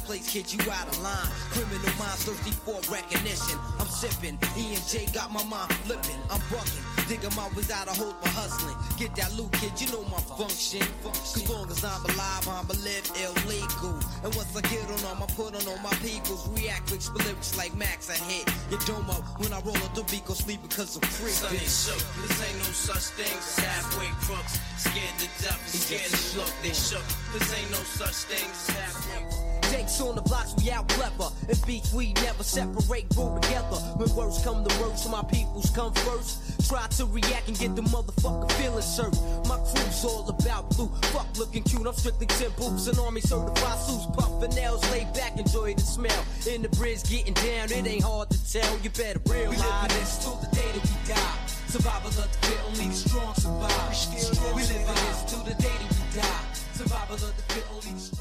Place 0.09 0.33
kid 0.33 0.49
you 0.49 0.59
out 0.73 0.89
of 0.89 0.97
line. 1.05 1.29
Criminal 1.53 1.93
minds 2.01 2.25
thirsty 2.25 2.53
for 2.65 2.81
recognition. 2.89 3.61
I'm 3.77 3.87
sipping. 3.93 4.41
E 4.57 4.73
and 4.73 4.85
J 4.89 5.05
got 5.13 5.29
my 5.29 5.45
mind 5.45 5.69
flipping. 5.85 6.17
I'm 6.33 6.41
bucking. 6.49 6.81
Digging 7.13 7.37
my 7.37 7.45
ways 7.53 7.69
out 7.69 7.93
of 7.93 7.97
hope 8.01 8.17
for 8.25 8.33
hustling. 8.33 8.77
Get 8.97 9.13
that 9.21 9.37
loot, 9.37 9.53
kid. 9.61 9.77
You 9.77 9.93
know 9.93 10.09
my 10.09 10.17
function. 10.41 10.81
Cause 11.05 11.45
long 11.45 11.69
as 11.69 11.85
I'm 11.85 12.01
alive, 12.09 12.49
I'm 12.49 12.65
a 12.73 12.77
live 12.81 13.05
illegal. 13.21 14.01
And 14.25 14.33
once 14.33 14.49
I 14.57 14.65
get 14.73 14.89
on 14.89 14.97
them, 15.05 15.21
I 15.21 15.29
put 15.37 15.53
on 15.53 15.61
all 15.69 15.81
my 15.85 15.93
peoples. 16.01 16.49
React 16.57 16.89
with 16.89 17.05
lyrics 17.29 17.53
like 17.61 17.77
Max. 17.77 18.09
I 18.09 18.17
hit 18.17 18.49
your 18.73 18.81
dome 18.89 19.13
up 19.13 19.21
when 19.37 19.53
I 19.53 19.61
roll 19.61 19.77
up 19.85 19.93
the 19.93 20.09
beat. 20.09 20.25
Go 20.25 20.33
sleep 20.33 20.65
because 20.65 20.97
I'm 20.97 21.05
free. 21.05 21.37
Son 21.37 21.53
shook. 21.53 22.01
This 22.25 22.41
ain't 22.49 22.57
no 22.65 22.73
such 22.73 23.13
thing 23.13 23.37
as 23.37 23.61
halfway 23.61 24.09
crooks. 24.25 24.57
Scared 24.81 25.17
to 25.21 25.29
death 25.45 25.61
scared 25.69 26.09
to 26.09 26.41
look. 26.41 26.53
They 26.65 26.73
shook. 26.73 27.05
This 27.37 27.45
ain't 27.61 27.71
no 27.77 27.83
such 27.85 28.25
thing 28.33 28.49
as 28.49 28.73
halfway 28.73 29.38
Jakes 29.71 30.01
on 30.01 30.15
the 30.15 30.23
blocks, 30.23 30.55
we 30.63 30.71
out 30.71 30.89
clever. 30.89 31.29
And 31.49 31.67
beats 31.67 31.93
we 31.93 32.13
never 32.15 32.43
separate, 32.43 33.09
grow 33.15 33.39
together. 33.39 33.77
When 33.97 34.15
words 34.15 34.43
come 34.43 34.65
to 34.65 34.81
words, 34.81 35.09
my 35.09 35.23
peoples 35.25 35.71
come 35.71 35.93
first. 35.93 36.69
Try 36.69 36.87
to 36.99 37.07
react 37.07 37.49
and 37.49 37.59
get 37.59 37.77
the 37.77 37.83
motherfucker 37.83 38.51
feeling 38.53 38.83
served. 38.83 39.21
My 39.47 39.57
crew's 39.57 40.05
all 40.05 40.29
about 40.29 40.71
blue. 40.71 40.89
Fuck 41.13 41.27
looking 41.39 41.63
cute, 41.63 41.87
I'm 41.87 41.95
strictly 41.95 42.27
10 42.27 42.51
boots 42.57 42.87
and 42.89 42.99
army 42.99 43.21
certified 43.21 43.79
suits. 43.79 44.07
Puffin' 44.15 44.51
nails, 44.51 44.83
laid 44.91 45.13
back, 45.15 45.39
enjoy 45.39 45.75
the 45.75 45.81
smell. 45.81 46.25
In 46.47 46.63
the 46.63 46.69
bridge, 46.71 47.03
getting 47.05 47.35
down, 47.35 47.73
it 47.73 47.87
ain't 47.87 48.05
hard 48.05 48.31
to 48.31 48.53
tell. 48.53 48.79
You 48.81 48.91
better 48.91 49.21
realize. 49.27 49.57
We 49.57 49.65
live 49.65 49.89
this 49.89 50.19
till 50.23 50.37
the 50.37 50.49
day 50.55 50.71
that 50.75 50.85
we 50.85 51.15
die. 51.15 51.39
Survival 51.69 52.09
of 52.09 52.17
the 52.17 52.47
fit, 52.47 52.61
only 52.67 52.89
the 52.89 52.95
strong 52.95 53.35
survive. 53.35 54.55
We 54.55 54.63
live 54.63 54.87
this 54.87 55.25
till 55.29 55.45
the 55.45 55.55
day 55.55 55.69
that 55.69 55.91
we 55.93 56.21
die. 56.21 56.45
Survival 56.73 57.15
of 57.17 57.37
the 57.37 57.43
fit, 57.53 57.65
only 57.73 57.93
the 57.93 58.01
strong. 58.01 58.18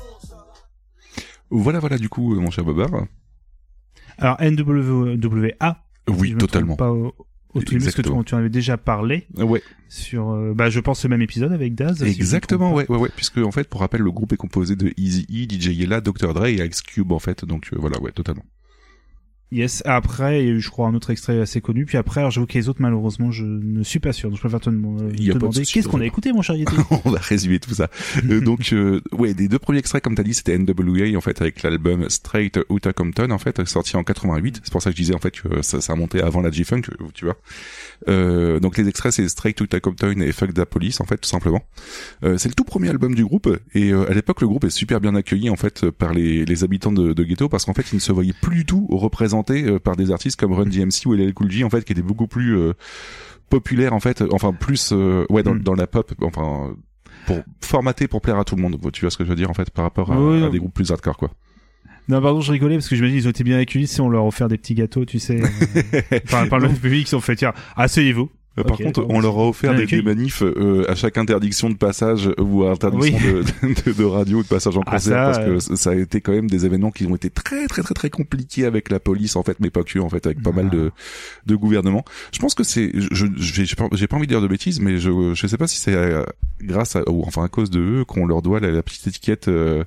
Voilà 1.49 1.79
voilà 1.79 1.97
du 1.97 2.09
coup 2.09 2.35
euh, 2.35 2.39
mon 2.39 2.51
cher 2.51 2.63
Babar. 2.65 3.05
Alors 4.17 4.37
NWA. 4.41 5.83
Oui, 6.09 6.29
si 6.29 6.35
totalement. 6.35 6.75
Pas 6.75 6.91
au, 6.91 7.13
au 7.53 7.61
parce 7.61 7.95
que 7.95 8.01
tu, 8.01 8.35
en 8.35 8.37
avais 8.37 8.49
déjà 8.49 8.77
parlé. 8.77 9.27
Ouais. 9.35 9.61
Sur, 9.89 10.29
euh, 10.31 10.53
bah, 10.53 10.69
je 10.69 10.79
pense 10.79 10.99
ce 10.99 11.07
même 11.07 11.21
épisode 11.21 11.51
avec 11.51 11.75
Daz. 11.75 11.97
si 11.97 12.09
Exactement, 12.09 12.71
trompe 12.71 12.89
ouais, 12.89 12.95
ouais, 12.95 13.01
ouais, 13.03 13.09
puisque 13.15 13.37
en 13.37 13.51
fait, 13.51 13.67
pour 13.67 13.81
rappel, 13.81 14.01
le 14.01 14.11
groupe 14.11 14.33
est 14.33 14.37
composé 14.37 14.75
de 14.75 14.93
Easy-E, 14.97 15.47
DJ 15.49 15.67
Yella, 15.67 16.01
Dr. 16.01 16.33
Dre 16.33 16.45
et 16.47 16.55
Ice 16.65 16.81
Cube, 16.81 17.11
en 17.11 17.19
fait, 17.19 17.45
donc 17.45 17.69
euh, 17.73 17.77
voilà, 17.79 17.99
ouais, 18.01 18.11
totalement. 18.11 18.43
Yes. 19.49 19.81
Après, 19.85 20.43
il 20.43 20.47
y 20.47 20.49
a 20.49 20.53
eu, 20.53 20.59
je 20.59 20.69
crois, 20.69 20.87
un 20.87 20.93
autre 20.93 21.09
extrait 21.09 21.39
assez 21.39 21.61
connu. 21.61 21.85
Puis 21.85 21.97
après, 21.97 22.19
alors 22.19 22.31
j'avoue 22.31 22.47
que 22.47 22.53
les 22.53 22.67
autres, 22.67 22.81
malheureusement, 22.81 23.31
je 23.31 23.45
ne 23.45 23.81
suis 23.81 23.99
pas 23.99 24.11
sûr. 24.11 24.29
Donc 24.29 24.37
je 24.37 24.41
préfère 24.41 24.59
te, 24.59 24.69
demander 24.69 25.59
souci, 25.59 25.73
qu'est-ce 25.73 25.87
qu'on 25.87 26.01
a 26.01 26.05
écouté, 26.05 26.33
mon 26.33 26.41
cher 26.41 26.55
On 27.05 27.09
va 27.09 27.19
résumer 27.19 27.59
tout 27.59 27.73
ça. 27.73 27.89
Euh, 28.29 28.41
donc, 28.41 28.73
euh, 28.73 29.01
ouais, 29.13 29.33
des 29.33 29.47
deux 29.47 29.59
premiers 29.59 29.79
extraits, 29.79 30.03
comme 30.03 30.15
t'as 30.15 30.23
dit, 30.23 30.33
c'était 30.33 30.57
NWA, 30.57 31.17
en 31.17 31.21
fait, 31.21 31.41
avec 31.41 31.63
l'album 31.63 32.09
Straight 32.09 32.59
Outta 32.69 32.91
Compton, 32.91 33.31
en 33.31 33.37
fait, 33.37 33.65
sorti 33.65 33.95
en 33.95 34.03
88. 34.03 34.61
C'est 34.63 34.71
pour 34.71 34.81
ça 34.81 34.89
que 34.89 34.97
je 34.97 35.01
disais, 35.01 35.15
en 35.15 35.19
fait, 35.19 35.31
que 35.31 35.61
ça, 35.61 35.79
ça 35.79 35.95
montait 35.95 36.21
avant 36.21 36.41
la 36.41 36.51
G-Funk, 36.51 36.81
tu 37.13 37.25
vois. 37.25 37.37
Euh, 38.09 38.59
donc 38.59 38.77
les 38.77 38.87
extraits, 38.87 39.11
c'est 39.11 39.27
Straight 39.27 39.59
Outta 39.61 39.79
Compton 39.79 40.19
et 40.21 40.31
Fuck 40.31 40.53
the 40.53 40.65
Police, 40.65 41.01
en 41.01 41.05
fait, 41.05 41.17
tout 41.17 41.29
simplement. 41.29 41.61
Euh, 42.23 42.37
c'est 42.37 42.49
le 42.49 42.53
tout 42.55 42.63
premier 42.63 42.89
album 42.89 43.15
du 43.15 43.23
groupe, 43.25 43.49
et 43.73 43.91
euh, 43.91 44.09
à 44.09 44.13
l'époque, 44.13 44.41
le 44.41 44.47
groupe 44.47 44.63
est 44.63 44.69
super 44.69 44.99
bien 45.01 45.15
accueilli, 45.15 45.49
en 45.49 45.55
fait, 45.55 45.89
par 45.89 46.13
les, 46.13 46.45
les 46.45 46.63
habitants 46.63 46.91
de, 46.91 47.13
de 47.13 47.23
ghetto, 47.23 47.49
parce 47.49 47.65
qu'en 47.65 47.73
fait, 47.73 47.91
ils 47.91 47.95
ne 47.95 48.01
se 48.01 48.11
voyaient 48.11 48.33
plus 48.41 48.57
du 48.57 48.65
tout 48.65 48.87
représentés 48.91 49.63
euh, 49.65 49.79
par 49.79 49.95
des 49.95 50.11
artistes 50.11 50.39
comme 50.39 50.53
Run 50.53 50.65
DMC 50.67 51.05
ou 51.05 51.13
LL 51.13 51.33
Cool 51.33 51.51
J, 51.51 51.63
en 51.63 51.69
fait, 51.69 51.83
qui 51.83 51.93
étaient 51.93 52.01
beaucoup 52.01 52.27
plus 52.27 52.57
euh, 52.57 52.73
populaires, 53.49 53.93
en 53.93 53.99
fait, 53.99 54.23
enfin, 54.31 54.53
plus, 54.53 54.91
euh, 54.93 55.25
ouais, 55.29 55.43
dans, 55.43 55.55
dans 55.55 55.75
la 55.75 55.87
pop, 55.87 56.13
enfin, 56.21 56.75
pour 57.25 57.39
formater 57.61 58.07
pour 58.07 58.21
plaire 58.21 58.37
à 58.37 58.43
tout 58.45 58.55
le 58.55 58.61
monde. 58.61 58.77
Tu 58.93 59.01
vois 59.01 59.11
ce 59.11 59.17
que 59.17 59.23
je 59.23 59.29
veux 59.29 59.35
dire, 59.35 59.49
en 59.49 59.53
fait, 59.53 59.69
par 59.69 59.83
rapport 59.83 60.11
à, 60.11 60.19
Oui, 60.21 60.37
à 60.37 60.39
non. 60.41 60.49
des 60.49 60.59
groupes 60.59 60.73
plus 60.73 60.91
hardcore, 60.91 61.17
quoi. 61.17 61.31
Non, 62.09 62.21
pardon, 62.21 62.39
je 62.39 62.51
rigolais 62.51 62.75
parce 62.75 62.87
que 62.87 62.95
je 62.95 63.03
me 63.03 63.09
dis, 63.09 63.15
ils 63.15 63.27
ont 63.27 63.31
été 63.31 63.43
bien 63.43 63.57
accueillis 63.59 63.87
si 63.87 63.99
on 63.99 64.09
leur 64.09 64.23
a 64.23 64.27
offert 64.27 64.47
des 64.47 64.57
petits 64.57 64.75
gâteaux, 64.75 65.03
tu 65.03 65.19
sais, 65.19 65.41
euh, 65.41 66.19
par, 66.29 66.47
par 66.47 66.59
le 66.59 66.69
public, 66.69 67.09
ils 67.11 67.15
ont 67.15 67.21
fait, 67.21 67.35
tiens, 67.35 67.53
asseyez-vous. 67.75 68.29
Euh, 68.59 68.63
Par 68.63 68.77
contre, 68.77 69.05
on 69.09 69.19
leur 69.19 69.37
a 69.37 69.47
offert 69.47 69.73
bien 69.75 69.85
des, 69.85 70.01
manifs 70.01 70.41
euh, 70.41 70.83
à 70.89 70.95
chaque 70.95 71.17
interdiction 71.17 71.69
de 71.69 71.75
passage 71.75 72.29
ou 72.39 72.63
à 72.63 72.71
interdiction 72.71 73.17
Oui. 73.33 73.43
de, 73.75 73.91
de, 73.91 73.97
de 73.97 74.03
radio 74.03 74.39
ou 74.39 74.43
de 74.43 74.47
passage 74.47 74.75
en 74.77 74.81
Ah, 74.87 74.91
concert 74.91 75.33
ça, 75.35 75.41
parce 75.41 75.67
que 75.67 75.73
euh. 75.73 75.75
ça- 75.75 75.91
a 75.91 75.95
été 75.95 76.21
quand 76.21 76.31
même 76.31 76.49
des 76.49 76.65
événements 76.65 76.91
qui 76.91 77.05
ont 77.05 77.15
été 77.15 77.29
très 77.29 77.67
très 77.67 77.81
très 77.83 77.93
très 77.93 78.09
compliqués 78.09 78.65
avec 78.65 78.89
la 78.89 78.99
police 78.99 79.35
en 79.35 79.43
fait, 79.43 79.59
mais 79.59 79.69
pas 79.69 79.83
que 79.83 79.99
en 79.99 80.09
fait 80.09 80.25
avec 80.25 80.41
pas 80.41 80.51
mal 80.51 80.69
Ah. 80.71 80.75
de 80.75 80.91
de 81.45 81.55
gouvernements. 81.55 82.03
Je 82.33 82.39
pense 82.39 82.55
que 82.55 82.63
c'est, 82.63 82.91
je 82.95 83.25
j'ai 83.37 83.75
pas, 83.75 83.85
envie 84.15 84.27
de 84.27 84.31
dire 84.31 84.41
de 84.41 84.47
bêtises, 84.47 84.79
mais 84.79 84.97
je 84.97 85.33
je 85.33 85.47
sais 85.47 85.57
pas 85.57 85.67
si 85.67 85.77
c'est 85.77 85.93
euh, 85.93 86.23
grâce 86.61 86.95
à 86.95 87.07
ou 87.09 87.23
enfin 87.27 87.43
à 87.43 87.47
cause 87.49 87.69
de 87.69 87.79
eux 87.79 88.05
qu'on 88.05 88.25
leur 88.25 88.41
doit 88.41 88.59
la, 88.59 88.71
la 88.71 88.81
petite 88.81 89.05
étiquette 89.07 89.47
euh, 89.47 89.83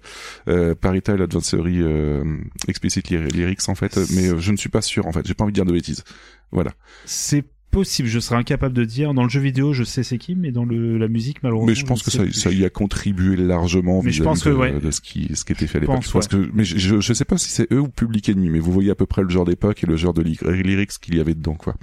euh, 0.48 0.74
Parental 0.74 1.20
Advisory 1.22 1.82
euh, 1.82 2.22
Explicit 2.68 3.08
Lyri- 3.10 3.32
Lyrics 3.32 3.68
en 3.68 3.74
fait, 3.74 3.96
mais 4.14 4.38
je 4.38 4.52
ne 4.52 4.56
suis 4.56 4.68
pas 4.68 4.80
sûr 4.82 5.06
en 5.06 5.12
fait. 5.12 5.26
J'ai 5.26 5.34
pas 5.34 5.44
envie 5.44 5.52
de 5.52 5.56
dire 5.56 5.64
de 5.66 5.72
bêtises. 5.72 6.04
Voilà. 6.52 6.72
C'est 7.04 7.44
possible, 7.70 8.08
je 8.08 8.18
serais 8.18 8.36
incapable 8.36 8.74
de 8.74 8.84
dire. 8.84 9.14
Dans 9.14 9.22
le 9.22 9.28
jeu 9.28 9.40
vidéo, 9.40 9.72
je 9.72 9.84
sais 9.84 10.02
c'est 10.02 10.18
qui, 10.18 10.34
mais 10.34 10.50
dans 10.52 10.64
le, 10.64 10.98
la 10.98 11.08
musique, 11.08 11.42
malheureusement. 11.42 11.68
Mais 11.68 11.74
je 11.74 11.84
pense 11.86 12.02
que 12.02 12.10
ça, 12.10 12.24
ça 12.32 12.50
y 12.50 12.64
a 12.64 12.70
contribué 12.70 13.36
largement 13.36 14.02
Mais 14.02 14.12
je 14.12 14.22
pense 14.22 14.42
que, 14.42 14.50
ouais. 14.50 14.78
de 14.78 14.90
ce 14.90 15.00
qui, 15.00 15.30
ce 15.34 15.44
qui 15.44 15.52
était 15.52 15.66
fait 15.66 15.78
à 15.78 15.80
l'époque. 15.82 16.04
ouais. 16.14 16.20
que, 16.28 16.50
mais 16.52 16.64
je, 16.64 17.00
je, 17.00 17.12
sais 17.12 17.24
pas 17.24 17.38
si 17.38 17.50
c'est 17.50 17.72
eux 17.72 17.80
ou 17.80 17.88
Public 17.88 18.28
Enemy, 18.28 18.50
mais 18.50 18.58
vous 18.58 18.72
voyez 18.72 18.90
à 18.90 18.94
peu 18.94 19.06
près 19.06 19.22
le 19.22 19.28
genre 19.28 19.44
d'époque 19.44 19.82
et 19.82 19.86
le 19.86 19.96
genre 19.96 20.14
de 20.14 20.22
ly- 20.22 20.38
lyrics 20.62 20.98
qu'il 21.00 21.16
y 21.16 21.20
avait 21.20 21.34
dedans, 21.34 21.54
quoi. 21.54 21.74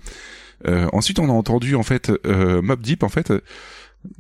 Euh, 0.68 0.88
ensuite, 0.92 1.20
on 1.20 1.30
a 1.30 1.34
entendu 1.34 1.76
en 1.76 1.84
fait 1.84 2.12
euh, 2.26 2.62
Mob 2.62 2.82
Deep, 2.82 3.04
en 3.04 3.10
fait, 3.10 3.32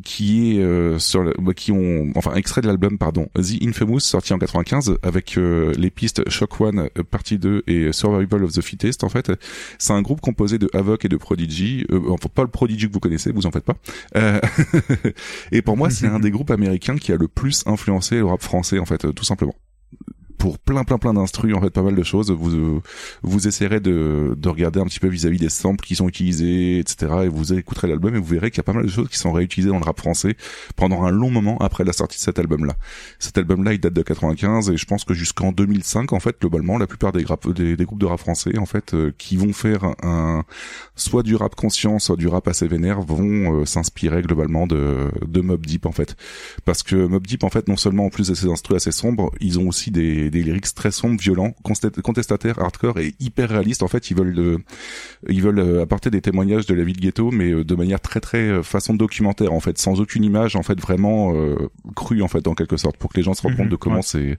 qui 0.04 0.58
est 0.58 0.62
euh, 0.62 1.00
sur, 1.00 1.24
le- 1.24 1.34
bah, 1.40 1.54
qui 1.54 1.72
ont, 1.72 2.12
enfin, 2.16 2.34
extrait 2.36 2.62
de 2.62 2.68
l'album, 2.68 2.98
pardon, 2.98 3.28
The 3.36 3.62
Infamous, 3.64 4.00
sorti 4.02 4.34
en 4.34 4.40
95, 4.40 4.98
avec 5.04 5.38
euh, 5.38 5.74
les 5.78 5.90
pistes 5.90 6.28
Shock 6.30 6.60
One, 6.62 6.90
euh, 6.98 7.04
partie 7.04 7.38
2 7.38 7.64
et 7.68 7.92
Survival 7.92 8.44
of 8.44 8.52
the 8.54 8.62
Fittest. 8.62 9.04
En 9.04 9.10
fait, 9.10 9.32
c'est 9.78 9.94
un 9.94 10.02
groupe 10.02 10.22
composé 10.22 10.58
de 10.58 10.70
Havoc 10.74 11.06
et 11.06 11.10
de 11.10 11.18
Prodigy. 11.18 11.86
Euh, 11.92 12.00
enfin, 12.10 12.30
pas 12.34 12.44
le 12.44 12.50
Prodigy 12.50 12.88
que 12.88 12.94
vous 12.94 13.00
connaissez, 13.00 13.32
vous 13.32 13.46
en 13.46 13.52
faites 13.52 13.66
pas. 13.66 13.76
Euh, 14.16 14.40
et 15.52 15.62
pour 15.62 15.78
moi, 15.78 15.90
c'est 15.92 16.08
un 16.08 16.20
des 16.20 16.32
groupes 16.32 16.52
américains 16.52 16.98
qui 16.98 17.12
a 17.12 17.16
le 17.16 17.28
plus 17.28 17.64
influencé 17.66 18.16
le 18.18 18.26
rap 18.26 18.42
français, 18.42 18.80
en 18.80 18.86
fait, 18.86 19.06
euh, 19.06 19.12
tout 19.12 19.26
simplement 19.26 19.56
pour 20.38 20.60
plein 20.60 20.84
plein 20.84 20.98
plein 20.98 21.14
d'instrus 21.14 21.56
en 21.56 21.62
fait 21.62 21.70
pas 21.70 21.82
mal 21.82 21.96
de 21.96 22.04
choses. 22.04 22.32
Vous 22.32 22.56
euh, 22.56 22.82
vous 23.24 23.48
essayerez 23.48 23.80
de, 23.80 24.36
de 24.38 24.50
regarder 24.50 24.80
un 24.80 24.86
petit 24.86 25.00
peu 25.00 25.08
vis-à-vis 25.08 25.40
des 25.40 25.50
samples 25.50 25.84
qui 25.84 25.96
sont 25.96 26.08
utilisés 26.08 26.80
etc 26.80 27.12
et 27.24 27.28
vous 27.28 27.54
écouterez 27.54 27.88
l'album 27.88 28.16
et 28.16 28.20
vous 28.20 28.26
verrez 28.26 28.52
qu'il 28.52 28.58
y 28.58 28.62
a 28.62 28.64
pas 28.64 28.74
mal 28.74 28.86
de 28.86 28.90
choses 28.90 29.10
qui 29.10 29.18
sont 29.18 29.32
réutilisées 29.32 29.70
dans 29.70 29.80
le 29.80 29.86
rap 29.86 30.00
français 30.00 30.36
pendant 30.76 31.04
un 31.04 31.12
long 31.12 31.30
moment 31.32 31.58
après 31.60 31.84
la 31.84 31.94
sortie 31.94 32.18
de 32.18 32.22
cet 32.22 32.40
album 32.40 32.66
là 32.66 32.76
cet 33.20 33.38
album 33.38 33.64
là 33.64 33.74
il 33.74 33.80
date 33.80 33.94
de 33.94 34.02
95 34.02 34.70
et 34.70 34.78
je 34.78 34.86
pense 34.86 35.04
que 35.04 35.14
jusqu'en 35.14 35.52
2005 35.52 36.14
en 36.14 36.20
fait 36.20 36.40
globalement 36.40 36.78
la 36.78 36.88
plupart 36.88 37.12
des, 37.12 37.24
grap- 37.24 37.52
des, 37.54 37.76
groupes 37.86 38.00
de 38.00 38.06
rap 38.06 38.20
français 38.20 38.58
en 38.58 38.66
fait 38.66 38.94
euh, 38.94 39.12
qui 39.18 39.38
vont 39.38 39.54
faire 39.54 39.84
un 40.04 40.44
soit 40.96 41.24
du 41.24 41.36
rap 41.36 41.56
conscient 41.56 42.00
soit 42.00 42.16
du 42.18 42.28
rap 42.28 42.48
assez 42.48 42.68
vénère 42.68 43.02
vont 43.02 43.62
euh, 43.62 43.66
s'inspirer 43.66 44.22
globalement 44.22 44.68
de 44.68 45.10
de 45.26 45.42
Mob 45.42 45.66
Deep 45.66 45.86
en 45.86 45.92
fait. 45.92 46.16
Parce 46.66 46.84
que 46.84 46.96
Mob 46.96 47.26
Deep 47.26 47.44
en 47.44 47.50
fait 47.50 47.68
non 47.68 47.78
seulement 47.78 48.06
en 48.06 48.10
plus 48.10 48.28
de 48.30 48.34
ces 48.34 48.48
instruments 48.48 48.78
assez 48.78 48.92
sombres 48.92 49.32
ils 49.40 49.60
ont 49.60 49.68
aussi 49.68 49.92
des, 49.92 50.27
des 50.30 50.44
lyrics 50.44 50.74
très 50.74 50.92
sombres 50.92 51.20
violents 51.20 51.54
contestataires 52.04 52.60
hardcore 52.60 53.00
et 53.00 53.14
hyper 53.20 53.50
réalistes. 53.50 53.84
En 53.84 53.88
fait 53.88 54.10
ils 54.12 54.18
veulent 54.18 54.38
euh, 54.40 54.58
ils 55.28 55.42
veulent 55.42 55.60
euh, 55.60 55.82
apporter 55.84 56.10
des 56.10 56.22
témoignages 56.22 56.66
de 56.66 56.74
la 56.74 56.84
vie 56.84 56.94
de 56.94 57.00
ghetto 57.00 57.32
mais 57.32 57.52
euh, 57.52 57.64
de 57.64 57.76
manière 57.76 58.00
très 58.00 58.20
très 58.20 58.38
euh, 58.50 58.64
façon 58.64 58.94
documentaire 58.94 59.54
en 59.54 59.60
fait 59.60 59.78
sans 59.78 60.00
aucune 60.00 60.24
image 60.24 60.56
en 60.56 60.64
fait 60.64 60.80
vraiment 60.80 61.34
euh, 61.36 61.56
crue 61.96 62.22
en 62.22 62.28
fait 62.28 62.48
en 62.48 62.54
quelque 62.56 62.78
sorte 62.78 62.98
pour 62.98 63.12
que 63.12 63.18
les 63.18 63.24
gens 63.24 63.34
se 63.34 63.42
rendent 63.42 63.54
Mhm, 63.54 63.58
compte 63.58 63.70
de 63.70 63.76
comment 63.76 63.96
ouais. 63.98 64.02
c'est 64.04 64.38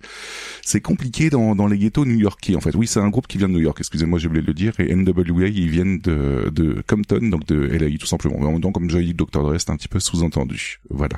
c'est 0.63 0.81
compliqué 0.81 1.31
dans, 1.31 1.55
dans 1.55 1.67
les 1.67 1.79
ghettos 1.79 2.05
new-yorkais 2.05 2.57
en 2.57 2.61
fait. 2.61 2.75
Oui 2.75 2.87
c'est 2.87 3.01
un 3.01 3.09
groupe 3.09 3.27
qui 3.27 3.39
vient 3.39 3.49
de 3.49 3.55
New 3.55 3.61
York 3.61 3.77
excusez-moi 3.79 4.19
j'ai 4.19 4.29
oublié 4.29 4.43
de 4.43 4.47
le 4.47 4.55
dire 4.55 4.73
et 4.79 4.95
NWA 4.95 5.47
ils 5.49 5.69
viennent 5.71 5.99
de, 5.99 6.51
de 6.51 6.83
Compton 6.87 7.29
donc 7.29 7.47
de 7.47 7.57
LA 7.57 7.97
tout 7.99 8.07
simplement. 8.07 8.37
Mais 8.39 8.47
en 8.47 8.53
même 8.53 8.61
temps 8.61 8.73
comme 8.73 8.89
j'ai 8.91 9.03
dit 9.03 9.15
Dr 9.15 9.43
Dre 9.43 9.55
c'est 9.59 9.71
un 9.71 9.77
petit 9.77 9.89
peu 9.89 10.01
sous-entendu. 10.01 10.81
Voilà. 10.91 11.17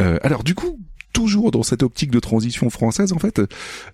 Euh, 0.00 0.18
alors 0.22 0.42
du 0.44 0.54
coup 0.54 0.78
toujours 1.12 1.50
dans 1.50 1.62
cette 1.62 1.82
optique 1.82 2.10
de 2.10 2.20
transition 2.20 2.70
française 2.70 3.12
en 3.12 3.18
fait 3.18 3.40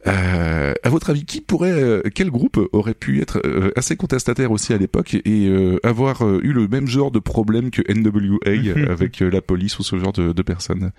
euh, 0.07 0.75
à 0.83 0.89
votre 0.89 1.11
avis 1.11 1.25
qui 1.25 1.41
pourrait 1.41 1.71
euh, 1.73 2.03
quel 2.15 2.31
groupe 2.31 2.61
aurait 2.73 2.95
pu 2.95 3.21
être 3.21 3.41
euh, 3.45 3.73
assez 3.77 3.97
contestataire 3.97 4.51
aussi 4.51 4.73
à 4.73 4.79
l'époque 4.79 5.15
et 5.15 5.49
euh, 5.49 5.79
avoir 5.83 6.25
euh, 6.25 6.41
eu 6.43 6.53
le 6.53 6.69
même 6.69 6.87
genre 6.87 7.11
de 7.11 7.19
problème 7.19 7.71
que 7.71 7.83
NWA 7.93 8.91
avec 8.91 9.21
la 9.21 9.41
police 9.41 9.79
ou 9.79 9.83
ce 9.83 9.99
genre 9.99 10.13
de, 10.13 10.33
de 10.33 10.43
personnes? 10.43 10.93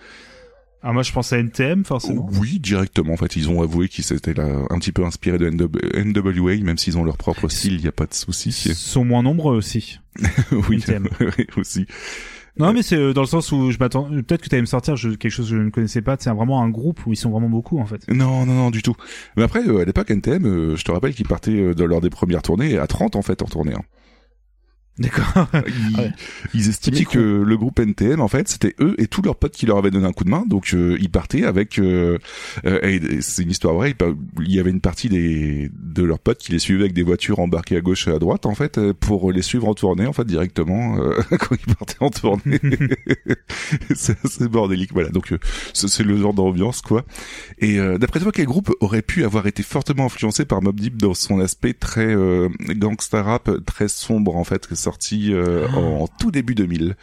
Ah, 0.83 0.93
moi, 0.93 1.01
je 1.01 1.11
pense 1.11 1.33
à 1.33 1.39
NTM, 1.39 1.83
forcément. 1.83 2.29
oui, 2.39 2.59
directement. 2.59 3.13
En 3.13 3.17
fait, 3.17 3.35
ils 3.35 3.49
ont 3.49 3.61
avoué 3.61 3.89
qu'ils 3.89 4.03
s'étaient 4.03 4.35
là 4.35 4.47
un 4.69 4.77
petit 4.77 4.91
peu 4.91 5.03
inspirés 5.03 5.39
de 5.39 5.49
NWA, 5.49 6.55
même 6.63 6.77
s'ils 6.77 6.97
ont 6.97 7.03
leur 7.03 7.17
propre 7.17 7.49
style, 7.49 7.73
il 7.73 7.81
n'y 7.81 7.87
a 7.87 7.91
pas 7.91 8.05
de 8.05 8.13
souci. 8.13 8.49
Ils 8.65 8.75
sont 8.75 9.03
moins 9.03 9.23
nombreux 9.23 9.57
aussi. 9.57 9.99
oui, 10.69 10.75
NTM. 10.77 11.09
oui, 11.19 11.47
aussi. 11.57 11.87
Non, 12.59 12.73
mais 12.73 12.81
c'est 12.81 12.95
euh, 12.95 13.13
dans 13.13 13.21
le 13.21 13.27
sens 13.27 13.51
où 13.51 13.71
je 13.71 13.77
m'attends. 13.79 14.05
Peut-être 14.05 14.41
que 14.41 14.49
tu 14.49 14.55
allais 14.55 14.61
me 14.61 14.65
sortir 14.67 14.95
quelque 14.95 15.29
chose 15.29 15.49
que 15.49 15.55
je 15.55 15.61
ne 15.61 15.69
connaissais 15.69 16.01
pas. 16.01 16.15
C'est 16.19 16.29
vraiment 16.31 16.61
un 16.63 16.69
groupe 16.69 17.05
où 17.05 17.13
ils 17.13 17.17
sont 17.17 17.29
vraiment 17.29 17.49
beaucoup 17.49 17.79
en 17.79 17.85
fait. 17.85 18.07
Non, 18.09 18.45
non, 18.45 18.53
non, 18.53 18.71
du 18.71 18.81
tout. 18.81 18.95
Mais 19.35 19.43
après, 19.43 19.67
euh, 19.67 19.81
à 19.81 19.85
l'époque, 19.85 20.09
NTM, 20.09 20.45
euh, 20.45 20.75
je 20.75 20.83
te 20.83 20.91
rappelle 20.91 21.13
qu'ils 21.13 21.27
partaient 21.27 21.73
lors 21.77 22.01
des 22.01 22.09
premières 22.09 22.41
tournées 22.41 22.77
à 22.77 22.87
30 22.87 23.15
en 23.15 23.21
fait 23.21 23.41
en 23.41 23.45
tournée. 23.45 23.73
hein. 23.73 23.83
D'accord. 24.99 25.47
Ils, 25.67 26.13
ils 26.53 26.69
estimaient 26.69 27.05
que 27.05 27.19
le 27.19 27.57
groupe 27.57 27.79
NTM, 27.79 28.19
en 28.19 28.27
fait, 28.27 28.47
c'était 28.47 28.73
eux 28.79 28.95
et 28.97 29.07
tous 29.07 29.21
leurs 29.21 29.35
potes 29.35 29.53
qui 29.53 29.65
leur 29.65 29.77
avaient 29.77 29.91
donné 29.91 30.07
un 30.07 30.11
coup 30.11 30.23
de 30.23 30.29
main. 30.29 30.43
Donc, 30.47 30.73
euh, 30.73 30.97
ils 30.99 31.09
partaient 31.09 31.43
avec. 31.43 31.77
euh, 31.77 32.17
euh, 32.65 32.97
c'est 33.21 33.43
une 33.43 33.51
histoire 33.51 33.75
vraie. 33.75 33.93
Il 34.39 34.51
y 34.51 34.59
avait 34.59 34.71
une 34.71 34.81
partie 34.81 35.09
des 35.09 35.69
de 35.73 36.03
leurs 36.03 36.19
potes 36.19 36.39
qui 36.39 36.51
les 36.51 36.59
suivaient 36.59 36.83
avec 36.83 36.93
des 36.93 37.03
voitures 37.03 37.39
embarquées 37.39 37.77
à 37.77 37.81
gauche 37.81 38.07
et 38.07 38.11
à 38.11 38.19
droite, 38.19 38.45
en 38.45 38.55
fait, 38.55 38.77
euh, 38.77 38.93
pour 38.93 39.31
les 39.31 39.41
suivre 39.41 39.67
en 39.67 39.73
tournée, 39.75 40.07
en 40.07 40.13
fait, 40.13 40.25
directement 40.25 40.97
euh, 40.99 41.19
quand 41.37 41.55
ils 41.67 41.75
partaient 41.75 41.97
en 41.99 42.09
tournée. 42.09 42.59
c'est 43.95 44.17
assez 44.25 44.47
bordélique, 44.47 44.93
voilà. 44.93 45.09
Donc, 45.09 45.31
euh, 45.31 45.39
c'est 45.73 45.87
c'est 45.87 46.03
le 46.03 46.17
genre 46.17 46.33
d'ambiance, 46.33 46.81
quoi. 46.81 47.05
Et 47.59 47.79
euh, 47.79 47.97
d'après 47.97 48.19
toi, 48.19 48.31
quel 48.31 48.45
groupe 48.45 48.71
aurait 48.81 49.01
pu 49.01 49.23
avoir 49.23 49.47
été 49.47 49.63
fortement 49.63 50.05
influencé 50.05 50.45
par 50.45 50.61
Mob 50.61 50.79
Deep 50.79 50.97
dans 50.97 51.13
son 51.13 51.39
aspect 51.39 51.73
très 51.73 52.07
euh, 52.15 52.49
gangsta 52.69 53.23
rap, 53.23 53.49
très 53.65 53.87
sombre, 53.87 54.35
en 54.35 54.43
fait, 54.43 54.67
sorti 54.87 55.33
euh, 55.33 55.67
en 55.69 56.07
tout 56.07 56.31
début 56.31 56.55
2000 56.55 56.95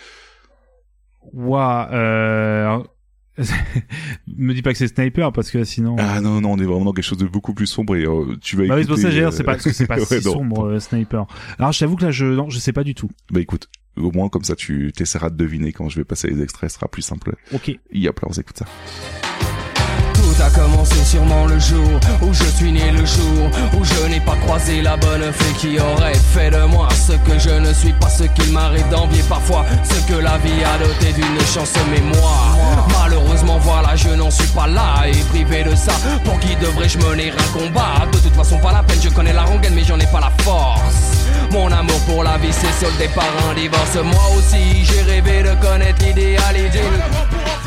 Waouh. 1.35 1.93
Euh... 1.93 2.83
me 4.27 4.55
dis 4.55 4.63
pas 4.63 4.73
que 4.73 4.79
c'est 4.79 4.89
Sniper 4.89 5.33
parce 5.33 5.51
que 5.51 5.65
sinon. 5.65 5.97
Ah 5.99 6.21
non, 6.23 6.41
non, 6.41 6.53
on 6.53 6.59
est 6.59 6.65
vraiment 6.65 6.87
dans 6.87 6.93
quelque 6.93 7.05
chose 7.05 7.19
de 7.19 7.27
beaucoup 7.27 7.53
plus 7.53 7.67
sombre 7.67 7.97
et 7.97 8.07
euh, 8.07 8.37
tu 8.41 8.57
vas 8.57 8.67
Bah 8.67 8.77
oui, 8.77 8.83
c'est 8.83 8.89
pour 8.89 8.97
ça 8.97 9.11
écouter, 9.11 9.37
c'est 9.37 9.45
pas, 9.45 9.53
parce 9.53 9.65
que 9.65 9.73
c'est 9.73 9.87
pas 9.87 9.99
si 10.05 10.23
sombre, 10.23 10.67
euh, 10.67 10.81
Sniper. 10.81 11.27
Alors, 11.59 11.73
je 11.73 11.81
t'avoue 11.81 11.97
que 11.97 12.05
là, 12.05 12.11
je, 12.11 12.25
non, 12.27 12.49
je 12.49 12.59
sais 12.59 12.73
pas 12.73 12.85
du 12.85 12.95
tout. 12.95 13.11
Bah 13.31 13.41
écoute, 13.41 13.69
au 13.97 14.13
moins 14.13 14.29
comme 14.29 14.45
ça 14.45 14.57
tu 14.57 14.93
t'essaieras 14.97 15.31
de 15.31 15.37
deviner 15.37 15.73
quand 15.73 15.89
je 15.89 15.97
vais 15.97 16.05
passer 16.05 16.29
les 16.29 16.43
extraits, 16.43 16.71
ce 16.71 16.77
sera 16.77 16.89
plus 16.89 17.03
simple. 17.03 17.37
Ok. 17.53 17.77
Yep, 17.93 18.21
là 18.21 18.29
on 18.31 18.33
s'écoute 18.33 18.59
ça. 18.59 18.67
A 20.45 20.51
commencé 20.51 21.03
sûrement 21.07 21.47
le 21.47 21.59
jour 21.59 21.99
où 22.21 22.35
je 22.35 22.45
suis 22.45 22.71
né 22.71 22.91
le 22.91 23.07
jour 23.07 23.49
où 23.73 23.83
je 23.83 24.09
n'ai 24.09 24.21
pas 24.21 24.37
croisé 24.45 24.83
la 24.83 24.95
bonne 24.99 25.33
fée 25.33 25.55
qui 25.59 25.79
aurait 25.79 26.13
fait 26.13 26.51
de 26.51 26.65
moi 26.65 26.87
ce 26.91 27.13
que 27.13 27.39
je 27.39 27.49
ne 27.49 27.73
suis 27.73 27.95
pas, 27.95 28.11
ce 28.11 28.25
qu'il 28.25 28.53
m'arrive 28.53 28.87
d'envier 28.91 29.23
parfois, 29.27 29.65
ce 29.83 30.13
que 30.13 30.19
la 30.19 30.37
vie 30.39 30.63
a 30.63 30.77
doté 30.79 31.15
d'une 31.15 31.41
chance, 31.47 31.73
mais 31.91 32.01
moi, 32.01 32.85
malheureusement 33.01 33.59
voilà, 33.59 33.97
je 33.97 34.11
n'en 34.11 34.31
suis 34.31 34.47
pas 34.49 34.67
là 34.67 35.07
et 35.07 35.17
privé 35.31 35.65
de 35.65 35.75
ça. 35.75 35.93
Pour 36.25 36.39
qui 36.41 36.55
devrais-je 36.57 36.99
mener 36.99 37.33
un 37.33 37.59
combat? 37.59 38.07
De 38.13 38.19
toute 38.19 38.35
façon, 38.35 38.59
pas 38.59 38.73
la 38.73 38.83
peine, 38.83 39.01
je 39.03 39.09
connais 39.09 39.33
la 39.33 39.45
rengaine, 39.45 39.75
mais 39.75 39.85
j'en 39.85 39.99
ai 39.99 40.07
pas 40.07 40.21
la 40.21 40.31
force. 40.43 41.25
Mon 41.53 41.73
amour 41.73 42.01
pour 42.01 42.23
la 42.23 42.37
vie 42.37 42.53
s'est 42.53 42.85
soldé 42.85 43.09
par 43.15 43.25
un 43.49 43.55
divorce. 43.55 43.97
Moi 43.97 44.25
aussi, 44.37 44.85
j'ai 44.85 45.03
rêvé 45.03 45.43
de 45.43 45.55
connaître 45.67 46.05
l'idéalité. 46.05 46.81
Pour 46.83 47.64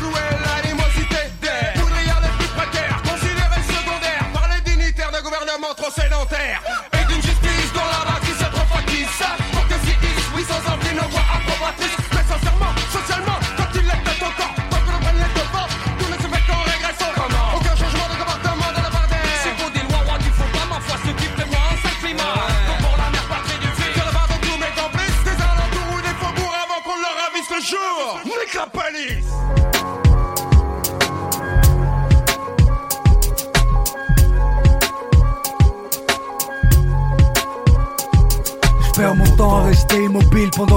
trop 5.88 6.02
sédentaire. 6.02 6.60
Et 6.92 7.04
d'une 7.06 7.22
justice 7.22 7.72
dont 7.72 7.80
la 7.80 8.10
bâtisse 8.10 8.40
est 8.40 8.50
trop 8.50 8.66
factice. 8.66 9.22
Pour 9.52 9.66
que 9.68 9.74
si 9.84 9.94
oui, 10.34 10.44
sans 10.44 10.72
envie, 10.72 10.94
nos 10.94 11.08
voix 11.08 11.24
approbatrices. 11.34 11.96
Mais 12.12 12.24
sincèrement, 12.28 12.72
socialement, 12.92 13.38
quand 13.56 13.70
il 13.74 13.86
est 13.86 14.02
peut-être 14.04 14.24
encore, 14.24 14.54
tant 14.70 14.80
que 14.84 14.90
l'on 14.92 15.00
prenne 15.00 15.18
les 15.18 15.32
devants, 15.38 15.68
tout 15.98 16.08
ne 16.08 16.16
se 16.16 16.28
fait 16.28 16.44
qu'en 16.46 16.62
régressant. 16.62 17.12
Aucun 17.56 17.76
changement 17.76 18.08
de 18.08 18.16
comportement 18.20 18.70
de 18.76 18.82
la 18.82 18.90
part 18.90 19.08
des. 19.08 19.24
C'est 19.42 19.56
pour 19.56 19.70
des 19.70 19.84
lois, 19.88 20.02
rois 20.04 20.18
du 20.18 20.30
faux 20.30 20.50
pas, 20.52 20.66
ma 20.68 20.80
foi, 20.80 20.96
ce 21.04 21.10
qui 21.16 21.28
fait 21.32 21.48
moi 21.48 21.62
un 21.72 21.76
sale 21.80 21.98
climat. 22.02 22.36
Donc 22.68 22.78
pour 22.84 22.96
la 22.98 23.08
mère 23.08 23.28
patrie 23.28 23.58
du 23.58 23.70
fils. 23.78 23.94
Sur 23.96 24.04
la 24.04 24.12
barre 24.12 24.28
de 24.28 24.38
tous 24.44 24.58
mes 24.60 24.72
complices, 24.76 25.22
des 25.24 25.38
alentours 25.40 25.88
ou 25.94 26.00
des 26.04 26.16
faubourgs 26.20 26.58
avant 26.64 26.80
qu'on 26.84 26.98
leur 27.00 27.14
ravisse 27.22 27.48
le 27.48 27.60
jour. 27.64 28.20
Nique 28.24 28.54
la 28.54 28.66
police! 28.68 29.37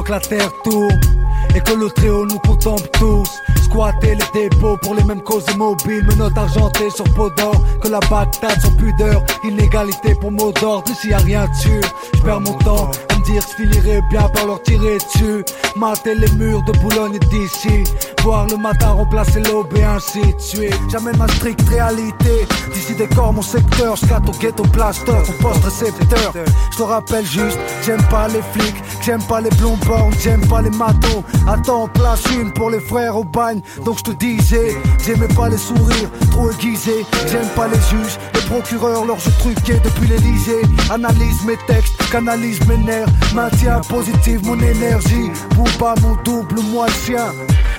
Que 0.04 0.12
la 0.12 0.20
terre 0.20 0.52
tourne 0.64 1.00
Et 1.56 1.60
que 1.60 1.74
le 1.74 1.90
tréau 1.90 2.26
nous 2.26 2.40
contemple 2.40 2.88
tous. 2.94 3.30
Squatter 3.64 4.16
les 4.16 4.42
dépôts 4.50 4.78
pour 4.82 4.96
les 4.96 5.04
mêmes 5.04 5.22
causes 5.22 5.46
immobiles. 5.54 6.06
Menottes 6.06 6.38
argentées 6.38 6.90
sur 6.90 7.06
peau 7.16 7.30
d'or. 7.32 7.62
Que 7.82 7.90
la 7.90 8.00
Bagdad 8.02 8.60
sans 8.62 8.72
pudeur. 8.76 9.24
Inégalité 9.44 10.16
pour 10.16 10.32
mot 10.32 10.52
d'ordre. 10.52 10.90
Ici 10.92 11.10
y 11.10 11.14
a 11.14 11.18
rien 11.18 11.48
dessus 11.48 11.82
Je 12.14 12.22
perds 12.22 12.42
mon 12.42 12.54
temps 12.60 12.92
à 13.10 13.18
me 13.18 13.24
dire 13.26 13.46
que 13.46 13.64
je 13.64 14.10
bien 14.10 14.30
par 14.30 14.46
leur 14.46 14.62
tirer 14.64 14.98
dessus. 14.98 15.44
Mater 15.76 16.16
les 16.16 16.32
murs 16.32 16.64
de 16.64 16.72
Boulogne 16.80 17.20
d'ici 17.30 17.84
Le 18.24 18.56
matin 18.56 18.92
remplacer 18.92 19.42
l'aube 19.42 19.76
et 19.76 19.84
ainsi 19.84 20.22
J'amène 20.92 21.18
ma 21.18 21.28
stricte 21.28 21.68
réalité. 21.68 22.46
D'ici 22.72 22.94
décor 22.94 23.34
mon 23.34 23.42
secteur 23.42 23.96
J'cate 23.96 24.30
au 24.30 24.32
ghetto 24.34 24.64
plaster 24.64 25.06
Ton 25.06 25.34
poste 25.42 25.64
récepteur. 25.64 26.34
Je 26.72 26.78
te 26.78 26.84
rappelle 26.84 27.26
juste 27.26 27.58
J'aime 27.84 28.02
pas 28.12 28.28
les 28.28 28.44
flics 28.54 28.76
J'aime 29.02 29.24
pas 29.24 29.42
les 29.42 29.50
blonds 29.52 29.78
bornes 29.88 30.14
J'aime 30.20 30.46
pas 30.48 30.62
les 30.62 30.70
matos. 30.70 31.24
Attends 31.48 31.88
place 31.88 32.24
une 32.40 32.54
pour 32.54 32.70
les 32.70 32.80
frères 32.80 33.18
au 33.18 33.24
bagne. 33.24 33.62
Donc 33.86 33.98
je 33.98 34.04
te 34.04 34.12
disais 34.12 34.78
J'aimais 35.04 35.34
pas 35.36 35.50
les 35.50 35.58
sourires 35.58 36.12
Trop 36.30 36.52
aiguisés. 36.52 37.06
J'aime 37.28 37.48
pas 37.56 37.68
les 37.68 37.82
juges 37.90 38.20
Les 38.36 38.42
procureurs 38.42 39.04
Leurs 39.04 39.20
jeux 39.20 39.34
truqués 39.40 39.82
depuis 39.84 40.08
l'Elysée. 40.08 40.62
Analyse 40.92 41.44
mes 41.46 41.58
textes 41.66 41.98
Canalise 42.12 42.60
mes 42.68 42.78
nerfs. 42.78 43.08
Maintiens 43.34 43.82
positive 43.90 44.46
mon 44.46 44.60
énergie. 44.60 45.32
Bouba 45.56 45.96
mon 46.04 46.16
double 46.24 46.60
moi 46.72 46.86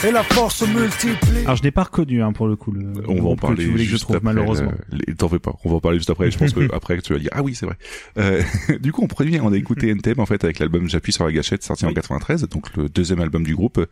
Et 0.05 0.11
la 0.11 0.25
force 0.25 0.57
se 0.57 0.65
multiplie 0.65 1.43
Alors 1.45 1.55
je 1.57 1.63
n'ai 1.63 1.71
pas 1.71 1.85
reconnu 1.85 2.23
hein, 2.23 2.33
pour 2.33 2.49
le 2.49 2.57
coup. 2.57 2.73
Le, 2.73 2.93
On 3.07 3.15
le 3.15 3.21
va 3.23 3.29
en 3.29 3.37
que 3.37 3.41
parler 3.41 3.65
tu 3.65 3.71
voulais 3.71 3.85
que 3.85 3.87
je 3.87 3.91
juste 3.91 4.03
trouve 4.03 4.17
après, 4.17 4.33
malheureusement. 4.35 4.73
euh, 4.93 5.15
T'en 5.17 5.29
fais 5.29 5.39
pas. 5.39 5.55
On 5.65 5.71
va 5.71 5.77
en 5.77 5.81
parler 5.81 5.99
juste 5.99 6.11
après. 6.11 6.29
Je 6.31 6.39
pense 6.39 6.53
que 6.53 6.69
après 6.75 7.01
tu 7.01 7.13
vas 7.13 7.21
dire 7.21 7.31
ah 7.33 7.43
oui 7.43 7.55
c'est 7.55 7.67
vrai. 7.67 7.77
Euh, 8.19 8.43
du 8.81 8.91
coup 8.91 9.03
on 9.05 9.07
prévient. 9.07 9.39
On 9.43 9.53
a 9.53 9.57
écouté 9.57 9.89
NTM 9.91 10.19
en 10.19 10.27
fait 10.27 10.43
avec 10.43 10.59
l'album 10.59 10.89
J'appuie 10.89 11.13
sur 11.13 11.25
la 11.25 11.33
gâchette 11.33 11.63
sorti 11.63 11.87
en 11.87 11.93
93, 11.93 12.49
donc 12.49 12.75
le 12.77 12.89
deuxième 12.89 13.21
album 13.21 13.45
du 13.45 13.55
groupe 13.55 13.85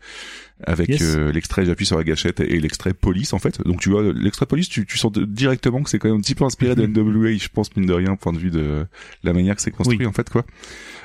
avec 0.65 0.89
Yes. 0.89 1.01
euh, 1.01 1.31
l'extrait 1.31 1.65
J'appuie 1.65 1.85
sur 1.85 1.97
la 1.97 2.03
gâchette 2.03 2.39
et 2.39 2.59
l'extrait 2.59 2.93
Police 2.93 3.33
en 3.33 3.39
fait. 3.39 3.61
Donc 3.65 3.79
tu 3.81 3.89
vois 3.89 4.03
l'extrait 4.13 4.45
Police, 4.45 4.69
tu, 4.69 4.85
tu 4.85 4.97
sens 4.97 5.11
directement 5.11 5.83
que 5.83 5.89
c'est 5.89 5.99
quand 5.99 6.09
même 6.09 6.17
un 6.17 6.21
petit 6.21 6.35
peu 6.35 6.43
inspiré 6.45 6.75
de 6.75 6.85
NWA, 6.85 7.33
je 7.37 7.47
pense 7.49 7.75
mine 7.75 7.85
de 7.85 7.93
rien, 7.93 8.15
point 8.15 8.33
de 8.33 8.37
vue 8.39 8.51
de 8.51 8.85
la 9.23 9.33
manière 9.33 9.55
que 9.55 9.61
c'est 9.61 9.71
construit 9.71 10.05
en 10.05 10.11
fait 10.11 10.29
quoi. 10.29 10.45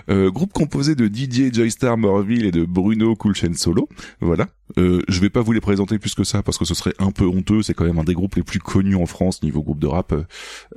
Euh, 0.09 0.31
groupe 0.31 0.53
composé 0.53 0.95
de 0.95 1.09
Didier 1.09 1.53
Joystar 1.53 1.99
Morville 1.99 2.45
et 2.47 2.53
de 2.53 2.65
Bruno 2.65 3.16
Coolchen 3.16 3.55
Solo. 3.55 3.89
Voilà. 4.20 4.47
Euh, 4.78 5.03
je 5.09 5.20
vais 5.20 5.31
pas 5.31 5.41
vous 5.41 5.51
les 5.53 5.61
présenter 5.61 5.99
plus 5.99 6.15
que 6.15 6.23
ça 6.23 6.43
parce 6.45 6.59
que 6.59 6.65
ce 6.65 6.74
serait 6.74 6.95
un 7.01 7.11
peu 7.11 7.24
honteux. 7.24 7.62
C'est 7.62 7.74
quand 7.74 7.85
même 7.85 7.99
un 7.99 8.05
des 8.05 8.15
groupes 8.15 8.37
les 8.37 8.43
plus 8.45 8.61
connus 8.61 8.95
en 8.95 9.07
France 9.07 9.43
niveau 9.43 9.62
groupe 9.62 9.81
de 9.81 9.87
rap. 9.89 10.15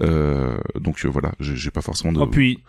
Euh, 0.02 0.58
donc 0.80 1.06
euh, 1.06 1.10
voilà, 1.10 1.34
j'ai 1.40 1.56
j'ai 1.56 1.72
pas 1.72 1.82
forcément 1.82 2.12
de. 2.14 2.20
Oh 2.20 2.28
puis 2.28 2.60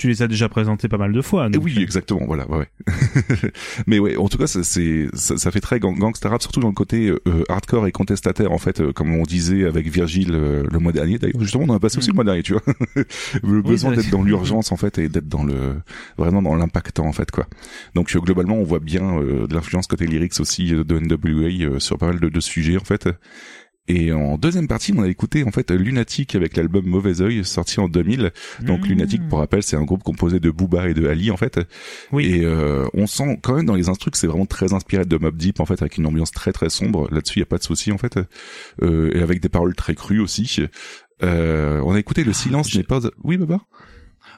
tu 0.00 0.08
les 0.08 0.22
as 0.22 0.28
déjà 0.28 0.48
présentés 0.48 0.88
pas 0.88 0.96
mal 0.96 1.12
de 1.12 1.20
fois. 1.20 1.50
Donc, 1.50 1.62
oui, 1.62 1.78
exactement, 1.78 2.22
voilà, 2.26 2.50
ouais, 2.50 2.56
ouais. 2.58 3.50
Mais 3.86 3.98
ouais, 3.98 4.16
en 4.16 4.28
tout 4.28 4.38
cas, 4.38 4.46
ça, 4.46 4.62
c'est, 4.64 5.08
ça, 5.12 5.36
ça 5.36 5.50
fait 5.50 5.60
très 5.60 5.78
gang- 5.78 5.98
gangsta 5.98 6.30
rap, 6.30 6.40
surtout 6.40 6.60
dans 6.60 6.68
le 6.68 6.74
côté 6.74 7.10
euh, 7.10 7.44
hardcore 7.50 7.86
et 7.86 7.92
contestataire, 7.92 8.50
en 8.50 8.56
fait, 8.56 8.80
euh, 8.80 8.92
comme 8.94 9.14
on 9.14 9.24
disait 9.24 9.66
avec 9.66 9.88
Virgile 9.88 10.30
euh, 10.32 10.64
le 10.72 10.78
mois 10.78 10.92
dernier. 10.92 11.18
D'ailleurs, 11.18 11.40
justement, 11.42 11.64
on 11.64 11.68
en 11.68 11.76
a 11.76 11.80
passé 11.80 11.98
aussi 11.98 12.08
le 12.08 12.14
mois 12.14 12.24
dernier, 12.24 12.42
tu 12.42 12.54
vois. 12.54 12.62
le 13.42 13.60
besoin 13.60 13.92
d'être 13.92 14.08
dans 14.10 14.22
l'urgence, 14.22 14.72
en 14.72 14.76
fait, 14.78 14.96
et 14.96 15.10
d'être 15.10 15.28
dans 15.28 15.44
le, 15.44 15.74
vraiment 16.16 16.40
dans 16.40 16.54
l'impactant, 16.54 17.04
en 17.04 17.12
fait, 17.12 17.30
quoi. 17.30 17.46
Donc, 17.94 18.16
euh, 18.16 18.20
globalement, 18.20 18.56
on 18.56 18.64
voit 18.64 18.80
bien 18.80 19.18
euh, 19.18 19.46
de 19.46 19.54
l'influence 19.54 19.86
côté 19.86 20.06
lyrics 20.06 20.40
aussi 20.40 20.74
euh, 20.74 20.82
de 20.82 20.98
NWA 20.98 21.74
euh, 21.74 21.78
sur 21.78 21.98
pas 21.98 22.06
mal 22.06 22.20
de, 22.20 22.30
de 22.30 22.40
sujets, 22.40 22.78
en 22.78 22.84
fait. 22.84 23.06
Et 23.90 24.12
en 24.12 24.38
deuxième 24.38 24.68
partie, 24.68 24.92
on 24.96 25.02
a 25.02 25.08
écouté 25.08 25.42
en 25.42 25.50
fait 25.50 25.70
Lunatic 25.70 26.36
avec 26.36 26.56
l'album 26.56 26.86
Mauvais 26.86 27.20
Oeil 27.22 27.44
sorti 27.44 27.80
en 27.80 27.88
2000. 27.88 28.30
Donc 28.62 28.80
Mmh. 28.80 28.88
Lunatic, 28.88 29.28
pour 29.28 29.40
rappel, 29.40 29.62
c'est 29.62 29.76
un 29.76 29.82
groupe 29.82 30.04
composé 30.04 30.38
de 30.38 30.50
Booba 30.50 30.88
et 30.88 30.94
de 30.94 31.08
Ali 31.08 31.30
en 31.30 31.36
fait. 31.36 31.58
Et 32.18 32.44
euh, 32.44 32.86
on 32.94 33.06
sent 33.06 33.38
quand 33.42 33.54
même 33.54 33.66
dans 33.66 33.74
les 33.74 33.88
instrus 33.88 34.12
que 34.12 34.18
c'est 34.18 34.26
vraiment 34.26 34.46
très 34.46 34.72
inspiré 34.72 35.04
de 35.04 35.16
Mob 35.16 35.36
Deep 35.36 35.58
en 35.58 35.66
fait, 35.66 35.82
avec 35.82 35.96
une 35.98 36.06
ambiance 36.06 36.30
très 36.30 36.52
très 36.52 36.70
sombre. 36.70 37.08
Là-dessus, 37.10 37.38
il 37.38 37.40
y 37.40 37.42
a 37.42 37.46
pas 37.46 37.58
de 37.58 37.64
souci 37.64 37.90
en 37.90 37.98
fait, 37.98 38.18
euh, 38.82 39.10
et 39.12 39.22
avec 39.22 39.40
des 39.40 39.48
paroles 39.48 39.74
très 39.74 39.94
crues 39.94 40.20
aussi. 40.20 40.60
Euh, 41.22 41.80
on 41.84 41.92
a 41.92 41.98
écouté 41.98 42.22
Le 42.24 42.32
silence 42.32 42.74
n'est 42.76 42.82
pas. 42.82 43.00
Oui, 43.24 43.36
Baba? 43.36 43.60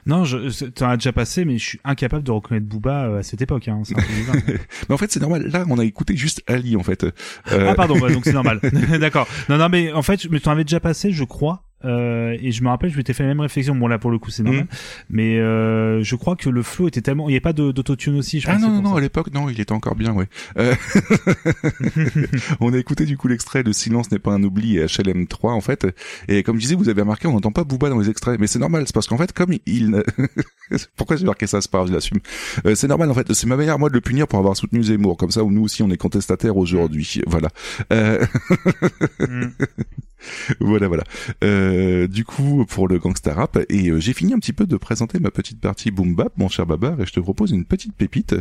Non, 0.05 0.25
je, 0.25 0.65
t'en 0.65 0.89
as 0.89 0.97
déjà 0.97 1.13
passé, 1.13 1.45
mais 1.45 1.57
je 1.57 1.65
suis 1.65 1.79
incapable 1.83 2.23
de 2.23 2.31
reconnaître 2.31 2.65
Booba 2.65 3.05
euh, 3.05 3.19
à 3.19 3.23
cette 3.23 3.41
époque. 3.41 3.67
Hein. 3.67 3.81
C'est 3.83 3.97
un 3.97 4.01
peu 4.01 4.13
bizarre. 4.13 4.35
Mais 4.89 4.95
en 4.95 4.97
fait, 4.97 5.11
c'est 5.11 5.19
normal. 5.19 5.47
Là, 5.47 5.65
on 5.69 5.79
a 5.79 5.85
écouté 5.85 6.15
juste 6.17 6.43
Ali 6.47 6.75
en 6.75 6.83
fait. 6.83 7.03
Euh, 7.03 7.11
Ah 7.69 7.75
pardon, 7.75 7.97
bah, 7.99 8.11
donc 8.11 8.25
c'est 8.25 8.33
normal. 8.33 8.59
D'accord. 8.99 9.27
Non, 9.49 9.57
non, 9.57 9.69
mais 9.69 9.91
en 9.93 10.01
fait, 10.01 10.29
me 10.29 10.39
t'en 10.39 10.51
avais 10.51 10.63
déjà 10.63 10.79
passé, 10.79 11.11
je 11.11 11.23
crois. 11.23 11.63
Euh, 11.85 12.37
et 12.41 12.51
je 12.51 12.63
me 12.63 12.69
rappelle, 12.69 12.89
je 12.89 12.97
m'étais 12.97 13.13
fait 13.13 13.23
la 13.23 13.29
même 13.29 13.39
réflexion. 13.39 13.75
Bon 13.75 13.87
là, 13.87 13.99
pour 13.99 14.11
le 14.11 14.19
coup, 14.19 14.31
c'est 14.31 14.43
normal. 14.43 14.67
Mais 15.09 15.37
euh, 15.37 16.03
je 16.03 16.15
crois 16.15 16.35
que 16.35 16.49
le 16.49 16.63
flow 16.63 16.87
était 16.87 17.01
tellement, 17.01 17.27
il 17.29 17.31
n'y 17.31 17.35
avait 17.35 17.41
pas 17.41 17.53
d'autotune 17.53 18.17
aussi. 18.17 18.39
Je 18.39 18.47
Ah 18.49 18.57
non, 18.57 18.69
non, 18.69 18.81
non, 18.81 18.95
à 18.95 19.01
l'époque, 19.01 19.33
non, 19.33 19.49
il 19.49 19.59
était 19.59 19.71
encore 19.71 19.95
bien, 19.95 20.13
ouais. 20.13 20.27
Euh, 20.57 20.75
on 22.59 22.73
a 22.73 22.77
écouté 22.77 23.05
du 23.05 23.17
coup 23.17 23.27
l'extrait 23.27 23.63
de 23.63 23.71
Silence 23.71 24.11
n'est 24.11 24.19
pas 24.19 24.31
un 24.31 24.43
oubli 24.43 24.77
et 24.77 24.85
HLM3 24.85 25.49
en 25.49 25.61
fait. 25.61 25.87
Et 26.27 26.43
comme 26.43 26.57
je 26.57 26.61
disais, 26.61 26.75
vous 26.75 26.89
avez 26.89 27.01
remarqué, 27.01 27.27
on 27.27 27.33
n'entend 27.33 27.51
pas 27.51 27.63
Booba 27.63 27.89
dans 27.89 27.99
les 27.99 28.09
extraits. 28.09 28.39
Mais 28.39 28.47
c'est 28.47 28.59
normal, 28.59 28.83
c'est 28.85 28.93
parce 28.93 29.07
qu'en 29.07 29.17
fait, 29.17 29.31
comme 29.33 29.53
il... 29.65 30.03
Pourquoi 30.95 31.17
j'ai 31.17 31.25
marqué 31.25 31.47
ça 31.47 31.61
C'est 31.61 31.69
pas 31.69 31.79
grave, 31.79 31.89
je 31.89 31.93
l'assume. 31.93 32.19
Euh, 32.65 32.75
c'est 32.75 32.87
normal 32.87 33.09
en 33.11 33.13
fait, 33.13 33.31
c'est 33.33 33.47
ma 33.47 33.57
manière 33.57 33.77
moi 33.79 33.89
de 33.89 33.93
le 33.93 34.01
punir 34.01 34.27
pour 34.27 34.39
avoir 34.39 34.55
soutenu 34.55 34.83
Zemmour. 34.83 35.17
Comme 35.17 35.31
ça, 35.31 35.41
nous 35.43 35.63
aussi, 35.63 35.83
on 35.83 35.89
est 35.89 35.97
contestataires 35.97 36.57
aujourd'hui. 36.57 37.21
Voilà. 37.27 37.49
Euh... 37.91 38.25
voilà, 40.59 40.87
voilà. 40.87 41.03
Euh, 41.43 42.07
du 42.07 42.25
coup, 42.25 42.65
pour 42.65 42.87
le 42.87 42.99
gangsta 42.99 43.33
rap, 43.33 43.57
et 43.69 43.89
euh, 43.89 43.99
j'ai 43.99 44.13
fini 44.13 44.33
un 44.33 44.39
petit 44.39 44.53
peu 44.53 44.65
de 44.65 44.77
présenter 44.77 45.19
ma 45.19 45.31
petite 45.31 45.59
partie 45.59 45.91
boom 45.91 46.15
bap, 46.15 46.33
mon 46.37 46.49
cher 46.49 46.65
Babar, 46.65 46.99
et 47.01 47.05
je 47.05 47.13
te 47.13 47.19
propose 47.19 47.51
une 47.51 47.65
petite 47.65 47.95
pépite. 47.95 48.35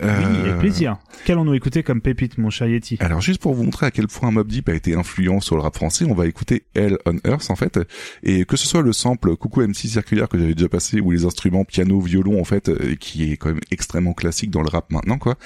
Oui, 0.00 0.06
Euh, 0.08 0.42
avec 0.44 0.58
plaisir. 0.58 0.96
Qu'allons-nous 1.24 1.54
écouter 1.54 1.82
comme 1.84 2.00
pépite, 2.00 2.36
mon 2.38 2.50
cher 2.50 2.66
Yeti? 2.66 2.96
Alors 3.00 3.20
juste 3.20 3.40
pour 3.40 3.54
vous 3.54 3.62
montrer 3.62 3.86
à 3.86 3.90
quel 3.90 4.08
point 4.08 4.30
Mob 4.32 4.48
Deep 4.48 4.68
a 4.68 4.74
été 4.74 4.94
influent 4.94 5.40
sur 5.40 5.54
le 5.56 5.62
rap 5.62 5.76
français, 5.76 6.04
on 6.08 6.14
va 6.14 6.26
écouter 6.26 6.64
Hell 6.74 6.98
on 7.06 7.16
Earth 7.24 7.48
en 7.50 7.56
fait, 7.56 7.78
et 8.24 8.44
que 8.44 8.56
ce 8.56 8.66
soit 8.66 8.82
le 8.82 8.92
sample 8.92 9.36
Coucou 9.36 9.60
MC 9.62 9.86
circulaire 9.88 10.28
que 10.28 10.36
j'avais 10.38 10.54
déjà 10.54 10.68
passé, 10.68 11.00
ou 11.00 11.12
les 11.12 11.24
instruments 11.24 11.64
piano, 11.64 12.00
violon 12.00 12.40
en 12.40 12.44
fait, 12.44 12.68
euh, 12.68 12.96
qui 12.98 13.30
est 13.32 13.36
quand 13.36 13.50
même 13.50 13.60
extrêmement 13.70 14.14
classique 14.14 14.50
dans 14.50 14.62
le 14.62 14.68
rap 14.68 14.90
maintenant 14.90 15.18
quoi. 15.18 15.36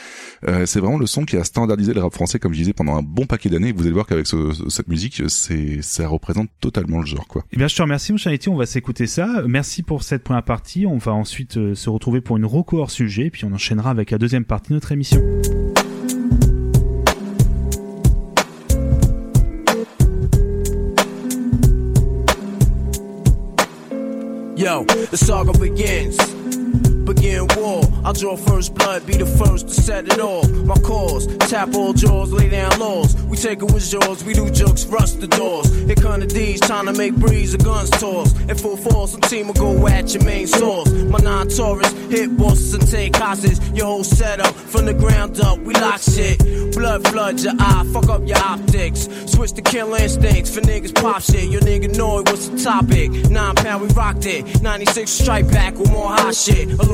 Euh, 0.49 0.65
c'est 0.67 0.81
vraiment 0.81 0.99
le 0.99 1.07
son 1.07 1.25
qui 1.27 1.37
a 1.37 1.45
standardisé 1.45 1.93
le 1.93 2.01
rap 2.01 2.15
français 2.15 2.39
comme 2.39 2.53
je 2.55 2.59
disais 2.59 2.73
pendant 2.73 2.97
un 2.97 3.03
bon 3.03 3.27
paquet 3.27 3.51
d'années. 3.51 3.73
Vous 3.73 3.83
allez 3.83 3.93
voir 3.93 4.07
qu'avec 4.07 4.27
ce- 4.27 4.53
ce- 4.53 4.69
cette 4.71 4.89
musique, 4.89 5.23
c'est 5.29 5.83
ça 5.83 6.09
représente 6.09 6.49
totalement 6.61 7.01
le 7.01 7.07
genre 7.07 7.27
quoi. 7.29 7.45
Eh 7.53 7.57
bien, 7.59 7.69
je 7.69 7.77
te 7.77 7.83
remercie, 7.83 8.13
mon 8.13 8.19
cher 8.19 8.33
Yeti. 8.33 8.49
On 8.49 8.57
va 8.57 8.67
s'écouter 8.67 9.07
ça. 9.07 9.43
Merci 9.47 9.83
pour 9.83 10.03
cette 10.03 10.25
première 10.25 10.43
partie. 10.43 10.87
On 10.87 10.97
va 10.99 11.13
ensuite 11.13 11.57
euh, 11.59 11.75
se 11.75 11.91
retrouver 11.91 12.21
pour 12.23 12.37
une 12.39 12.47
reco 12.47 12.79
hors 12.79 12.91
sujet, 12.91 13.29
puis 13.31 13.45
on 13.45 13.53
enchaînera 13.53 13.91
avec 13.91 14.11
la 14.11 14.19
deuxième 14.19 14.38
partie 14.45 14.71
de 14.71 14.75
notre 14.75 14.93
émission. 14.93 15.21
Yo, 24.57 24.85
the 25.11 25.17
saga 25.17 25.53
begins. 25.53 26.38
Begin 27.09 27.47
war. 27.57 27.83
I'll 28.05 28.13
draw 28.13 28.37
first 28.37 28.75
blood, 28.75 29.07
be 29.07 29.17
the 29.17 29.27
first 29.27 29.69
to 29.69 29.75
set 29.75 30.07
it 30.07 30.21
off. 30.21 30.49
My 30.51 30.75
cause, 30.77 31.27
tap 31.49 31.75
all 31.75 31.93
jaws, 31.93 32.33
lay 32.33 32.49
down 32.49 32.79
laws. 32.79 33.15
We 33.25 33.37
take 33.37 33.63
it 33.63 33.73
with 33.73 33.91
yours, 33.93 34.23
we 34.25 34.35
do 34.35 34.51
jokes, 34.51 34.85
rust 34.87 35.21
the 35.21 35.27
doors. 35.27 35.75
Here 35.87 35.95
come 35.95 36.21
the 36.21 36.27
D's, 36.27 36.61
trying 36.61 36.87
to 36.87 36.93
make 36.93 37.15
breeze, 37.15 37.53
the 37.53 37.59
guns 37.59 37.91
toss. 37.91 38.39
In 38.41 38.57
full 38.57 38.77
force, 38.77 39.13
some 39.13 39.23
team 39.23 39.47
will 39.49 39.55
go 39.55 39.89
at 39.89 40.15
your 40.15 40.25
main 40.25 40.47
source. 40.47 40.91
My 40.93 41.19
non 41.19 41.49
Taurus, 41.49 41.91
hit 42.11 42.37
bosses 42.37 42.75
and 42.75 42.87
take 42.89 43.17
hostages. 43.17 43.59
Your 43.71 43.87
whole 43.87 44.05
setup, 44.05 44.55
from 44.55 44.85
the 44.85 44.95
ground 44.95 45.41
up, 45.41 45.59
we 45.59 45.75
lock 45.75 46.01
shit. 46.01 46.39
Blood 46.75 47.09
flood 47.09 47.41
your 47.41 47.55
eye, 47.59 47.85
fuck 47.93 48.09
up 48.09 48.27
your 48.27 48.39
optics. 48.39 49.09
Switch 49.27 49.53
to 49.53 49.63
kill 49.63 49.95
instincts 49.95 50.55
for 50.55 50.61
niggas 50.61 50.95
pop 50.95 51.23
shit. 51.23 51.49
Your 51.51 51.63
nigga 51.63 51.97
know 51.97 52.21
it, 52.21 52.29
what's 52.29 52.49
the 52.49 52.59
topic? 52.59 53.11
Nine 53.31 53.55
pound, 53.57 53.83
we 53.83 53.89
rocked 53.95 54.27
it. 54.27 54.63
96 54.63 55.11
strike 55.11 55.51
back 55.51 55.75
with 55.75 55.91
more 55.91 56.09
hot 56.09 56.35
shit. 56.35 56.69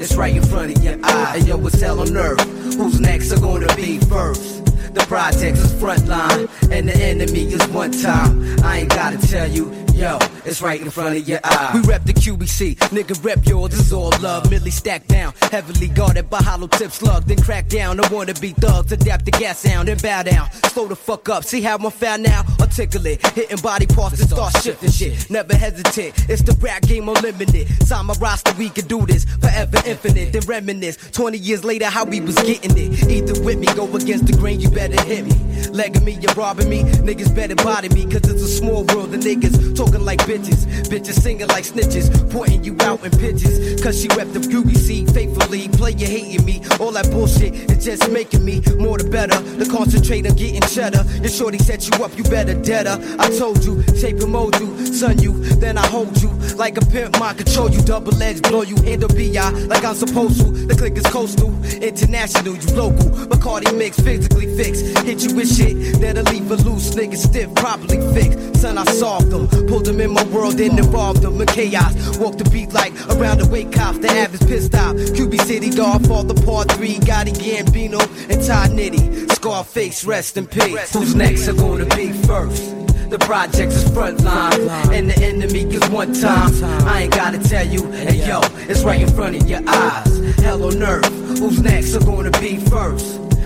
It's 0.00 0.16
right 0.16 0.34
in 0.34 0.42
front 0.42 0.74
of 0.74 0.82
your 0.82 0.98
eye. 1.02 1.38
Hey 1.38 1.46
yo, 1.46 1.66
it's 1.66 1.78
hell 1.78 2.00
on 2.00 2.16
earth. 2.16 2.40
Who's 2.74 2.98
next 3.00 3.32
are 3.32 3.38
gonna 3.38 3.72
be 3.76 3.98
first? 3.98 4.64
The 4.94 5.04
project's 5.06 5.62
is 5.62 5.74
front 5.78 6.08
line, 6.08 6.48
and 6.70 6.88
the 6.88 6.96
enemy 6.96 7.52
is 7.52 7.62
one 7.68 7.92
time. 7.92 8.58
I 8.64 8.78
ain't 8.78 8.88
gotta 8.88 9.18
tell 9.18 9.46
you. 9.46 9.70
Yo, 10.00 10.16
it's 10.46 10.62
right 10.62 10.80
in 10.80 10.88
front 10.88 11.14
of 11.14 11.28
your 11.28 11.40
eye. 11.44 11.72
We 11.74 11.86
rep 11.86 12.04
the 12.04 12.14
QBC, 12.14 12.76
nigga 12.88 13.22
rep 13.22 13.44
yours, 13.44 13.78
it's 13.78 13.92
all 13.92 14.10
love. 14.22 14.50
Millie 14.50 14.70
stacked 14.70 15.08
down, 15.08 15.34
heavily 15.52 15.88
guarded 15.88 16.30
by 16.30 16.38
hollow 16.38 16.68
tips, 16.68 16.94
slug. 16.94 17.24
Then 17.24 17.36
crack 17.36 17.68
down, 17.68 18.00
I 18.00 18.08
wanna 18.08 18.32
be 18.32 18.52
thugs, 18.52 18.90
adapt 18.92 19.26
the 19.26 19.30
gas 19.30 19.58
sound 19.58 19.90
and 19.90 20.00
bow 20.00 20.22
down. 20.22 20.50
Slow 20.70 20.88
the 20.88 20.96
fuck 20.96 21.28
up, 21.28 21.44
see 21.44 21.60
how 21.60 21.76
I'm 21.76 21.90
found 21.90 22.22
now? 22.22 22.46
Articulate, 22.58 23.20
hitting 23.34 23.58
body 23.58 23.84
parts 23.84 24.18
and 24.18 24.30
start 24.30 24.56
shifting 24.62 24.90
shit. 24.90 25.28
Never 25.28 25.54
hesitate, 25.54 26.14
it's 26.30 26.40
the 26.40 26.56
rap 26.62 26.80
game 26.80 27.06
unlimited. 27.06 27.68
Sign 27.86 28.06
my 28.06 28.14
roster, 28.14 28.54
we 28.56 28.70
can 28.70 28.86
do 28.86 29.04
this 29.04 29.26
forever 29.26 29.82
infinite. 29.84 30.32
Then 30.32 30.46
reminisce, 30.46 30.96
20 31.12 31.36
years 31.36 31.62
later, 31.62 31.84
how 31.90 32.06
we 32.06 32.22
was 32.22 32.36
getting 32.36 32.72
it. 32.74 33.06
Either 33.06 33.42
with 33.42 33.58
me, 33.58 33.66
go 33.74 33.84
against 33.94 34.28
the 34.28 34.32
grain, 34.32 34.60
you 34.60 34.70
better 34.70 34.98
hit 35.02 35.26
me. 35.26 35.32
Legging 35.72 36.06
me, 36.06 36.12
you're 36.12 36.32
robbing 36.32 36.70
me, 36.70 36.84
niggas 36.84 37.34
better 37.36 37.54
body 37.54 37.90
me, 37.90 38.04
cause 38.04 38.24
it's 38.24 38.42
a 38.42 38.48
small 38.48 38.84
world, 38.84 39.10
the 39.10 39.18
niggas 39.18 39.76
talking 39.90 40.04
like 40.04 40.20
bitches. 40.20 40.66
Bitches 40.88 41.20
singing 41.20 41.48
like 41.48 41.64
snitches, 41.64 42.08
pointing 42.30 42.64
you 42.64 42.76
out 42.80 43.04
in 43.04 43.10
pitches. 43.12 43.80
Cause 43.82 44.00
she 44.00 44.08
rep 44.08 44.28
the 44.32 44.40
QBC 44.40 45.12
faithfully, 45.12 45.68
play 45.68 45.92
you 45.92 46.06
hating 46.06 46.44
me. 46.44 46.62
All 46.78 46.92
that 46.92 47.10
bullshit 47.10 47.54
is 47.70 47.84
just 47.84 48.10
making 48.10 48.44
me 48.44 48.60
more 48.78 48.98
the 48.98 49.08
better. 49.08 49.38
The 49.40 49.66
concentrate 49.66 50.26
on 50.26 50.36
getting 50.36 50.62
cheddar. 50.62 51.04
Your 51.20 51.28
shorty 51.28 51.58
set 51.58 51.88
you 51.88 52.04
up, 52.04 52.16
you 52.16 52.24
better 52.24 52.54
deader. 52.54 52.98
I 53.18 53.28
told 53.36 53.64
you, 53.64 53.82
shape 53.96 54.20
and 54.20 54.32
mold 54.32 54.58
you, 54.60 54.86
son 54.86 55.18
you, 55.20 55.32
then 55.56 55.78
I 55.78 55.86
hold 55.86 56.20
you. 56.22 56.30
Like 56.56 56.76
a 56.76 56.84
pimp, 56.86 57.18
my 57.18 57.32
control 57.34 57.70
you, 57.70 57.82
double 57.82 58.22
edge, 58.22 58.42
blow 58.42 58.62
you, 58.62 58.76
handle 58.82 59.08
BI 59.08 59.50
like 59.66 59.84
I'm 59.84 59.94
supposed 59.94 60.40
to. 60.40 60.50
The 60.66 60.74
click 60.74 60.96
is 60.96 61.04
coastal, 61.04 61.52
international, 61.82 62.56
you 62.56 62.74
local. 62.74 63.10
Bacardi 63.30 63.76
mix, 63.76 63.98
physically 63.98 64.54
fixed. 64.56 64.84
Hit 65.00 65.22
you 65.24 65.34
with 65.34 65.48
shit 65.54 66.00
that'll 66.00 66.24
leave 66.32 66.50
a 66.50 66.56
loose 66.56 66.94
nigga 66.94 67.16
stiff, 67.16 67.54
properly 67.54 68.00
fixed. 68.14 68.60
Son, 68.60 68.76
I 68.76 68.84
solved 68.84 69.30
them, 69.30 69.48
pulled 69.70 69.84
them 69.84 70.00
in 70.00 70.10
my 70.10 70.24
world 70.24 70.58
and 70.60 70.76
involved 70.80 71.22
them 71.22 71.40
in 71.40 71.46
chaos. 71.46 72.18
Walk 72.18 72.36
the 72.36 72.48
beat 72.50 72.72
like 72.72 72.92
around 73.08 73.38
the 73.38 73.46
wake 73.46 73.70
cops, 73.70 73.98
the 73.98 74.10
average 74.10 74.40
pissed 74.48 74.74
out. 74.74 74.96
QB 74.96 75.40
City 75.42 75.70
dog, 75.70 76.04
fall 76.08 76.24
the 76.24 76.34
part 76.42 76.72
three, 76.72 76.96
Gotti 76.96 77.32
Gambino 77.32 78.00
and 78.28 78.44
Ty 78.44 78.66
Nitty. 78.68 79.30
Scarface, 79.30 80.04
rest 80.04 80.36
in 80.36 80.48
peace. 80.48 80.92
Who's 80.92 81.14
next 81.14 81.46
are 81.46 81.52
gonna 81.52 81.86
be 81.94 82.12
first? 82.26 82.74
The 83.10 83.18
projects 83.20 83.76
is 83.76 83.90
front 83.92 84.20
line, 84.22 84.68
and 84.92 85.08
the 85.10 85.18
enemy 85.22 85.62
is 85.62 85.88
one 85.90 86.14
time. 86.14 86.52
I 86.88 87.02
ain't 87.02 87.14
gotta 87.14 87.38
tell 87.38 87.66
you, 87.66 87.88
hey 87.92 88.26
yo, 88.26 88.40
it's 88.68 88.82
right 88.82 89.00
in 89.00 89.08
front 89.14 89.36
of 89.36 89.48
your 89.48 89.62
eyes. 89.68 90.34
Hell 90.40 90.64
on 90.64 90.82
earth, 90.82 91.06
who's 91.38 91.60
next 91.60 91.94
are 91.94 92.04
gonna 92.04 92.32
be 92.40 92.56
first? 92.56 93.19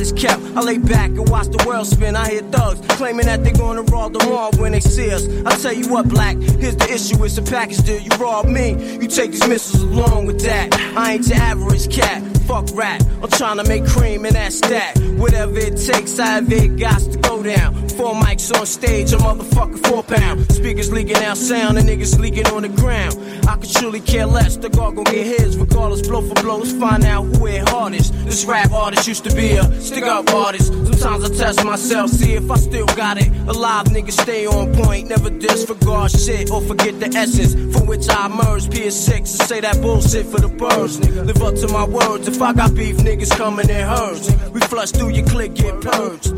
is 0.00 0.12
kept. 0.12 0.42
I 0.56 0.60
lay 0.60 0.78
back 0.78 1.10
and 1.10 1.28
watch 1.28 1.48
the 1.48 1.64
world 1.66 1.86
spin. 1.86 2.16
I 2.16 2.30
hear 2.30 2.42
thugs 2.42 2.80
claiming 2.96 3.26
that 3.26 3.44
they're 3.44 3.52
gonna 3.52 3.82
rob 3.82 4.12
the 4.12 4.24
mall 4.26 4.50
when 4.58 4.72
they 4.72 4.80
see 4.80 5.10
us. 5.10 5.26
I 5.44 5.56
tell 5.56 5.72
you 5.72 5.88
what, 5.88 6.08
black, 6.08 6.36
here's 6.36 6.76
the 6.76 6.88
issue. 6.92 7.22
It's 7.24 7.38
a 7.38 7.42
package 7.42 7.78
deal. 7.78 8.00
You 8.00 8.10
rob 8.18 8.46
me, 8.46 8.70
you 9.00 9.08
take 9.08 9.32
these 9.32 9.46
missiles 9.48 9.82
along 9.82 10.26
with 10.26 10.40
that. 10.42 10.74
I 10.96 11.14
ain't 11.14 11.26
your 11.28 11.38
average 11.38 11.90
cat. 11.94 12.22
Fuck 12.48 12.64
rat. 12.72 13.04
I'm 13.22 13.28
trying 13.28 13.58
to 13.58 13.64
make 13.64 13.84
cream 13.84 14.24
and 14.24 14.34
that's 14.34 14.62
that. 14.62 14.96
Whatever 15.18 15.58
it 15.58 15.76
takes, 15.76 16.18
I 16.18 16.26
have 16.26 16.50
it 16.50 16.78
got 16.78 16.98
to 17.00 17.18
go 17.18 17.42
down. 17.42 17.88
Four 17.90 18.14
mics 18.14 18.56
on 18.58 18.64
stage, 18.64 19.12
a 19.12 19.16
motherfucker 19.16 19.86
four 19.86 20.02
pound. 20.02 20.50
Speakers 20.52 20.90
leaking 20.90 21.16
out 21.16 21.36
sound, 21.36 21.76
and 21.76 21.86
niggas 21.86 22.18
leaking 22.18 22.46
on 22.46 22.62
the 22.62 22.70
ground. 22.70 23.18
I 23.46 23.56
could 23.56 23.70
truly 23.70 24.00
care 24.00 24.24
less. 24.24 24.56
The 24.56 24.70
guard 24.70 24.94
gon' 24.94 25.04
get 25.04 25.26
his, 25.26 25.58
regardless, 25.58 26.06
blow 26.08 26.22
for 26.22 26.40
blows, 26.40 26.72
find 26.72 27.04
out 27.04 27.24
who 27.24 27.46
hit 27.46 27.68
hardest. 27.68 28.14
This 28.24 28.46
rap 28.46 28.72
artist 28.72 29.06
used 29.06 29.24
to 29.24 29.34
be 29.34 29.50
a 29.50 29.80
stick 29.82 30.04
up 30.04 30.30
artist. 30.30 30.72
Sometimes 30.72 31.30
I 31.30 31.34
test 31.34 31.64
myself, 31.64 32.10
see 32.10 32.32
if 32.34 32.50
I 32.50 32.56
still 32.56 32.86
got 32.86 33.20
it. 33.20 33.28
Alive 33.46 33.86
niggas 33.88 34.20
stay 34.22 34.46
on 34.46 34.72
point, 34.74 35.08
never 35.08 35.28
disregard 35.28 36.12
shit 36.12 36.50
or 36.50 36.62
forget 36.62 36.98
the 37.00 37.08
essence 37.14 37.52
from 37.76 37.86
which 37.86 38.08
I 38.08 38.26
emerged. 38.26 38.70
PS6 38.70 39.18
and 39.18 39.26
say 39.26 39.60
that 39.60 39.82
bullshit 39.82 40.24
for 40.26 40.40
the 40.40 40.48
birds. 40.48 40.98
Live 41.00 41.42
up 41.42 41.56
to 41.56 41.68
my 41.68 41.84
words. 41.84 42.37
If 42.38 42.44
I 42.44 42.52
got 42.54 42.72
beef, 42.72 42.98
niggas 42.98 43.36
coming 43.36 43.68
in 43.68 43.84
herds. 43.84 44.30
We 44.54 44.60
flush 44.60 44.92
through 44.92 45.10
your 45.10 45.26
click, 45.26 45.56
get 45.56 45.80
purged. 45.80 46.32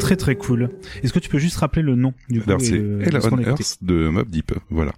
Très 0.00 0.16
très 0.16 0.34
cool. 0.34 0.70
Est-ce 1.04 1.12
que 1.12 1.20
tu 1.20 1.28
peux 1.28 1.38
juste 1.38 1.58
rappeler 1.58 1.82
le 1.82 1.94
nom 1.94 2.14
du 2.28 2.40
coup 2.40 2.50
Alors 2.50 2.60
c'est 2.60 2.74
Earth 2.74 3.78
de 3.80 4.08
Mob 4.08 4.28
Deep, 4.28 4.52
voilà. 4.70 4.90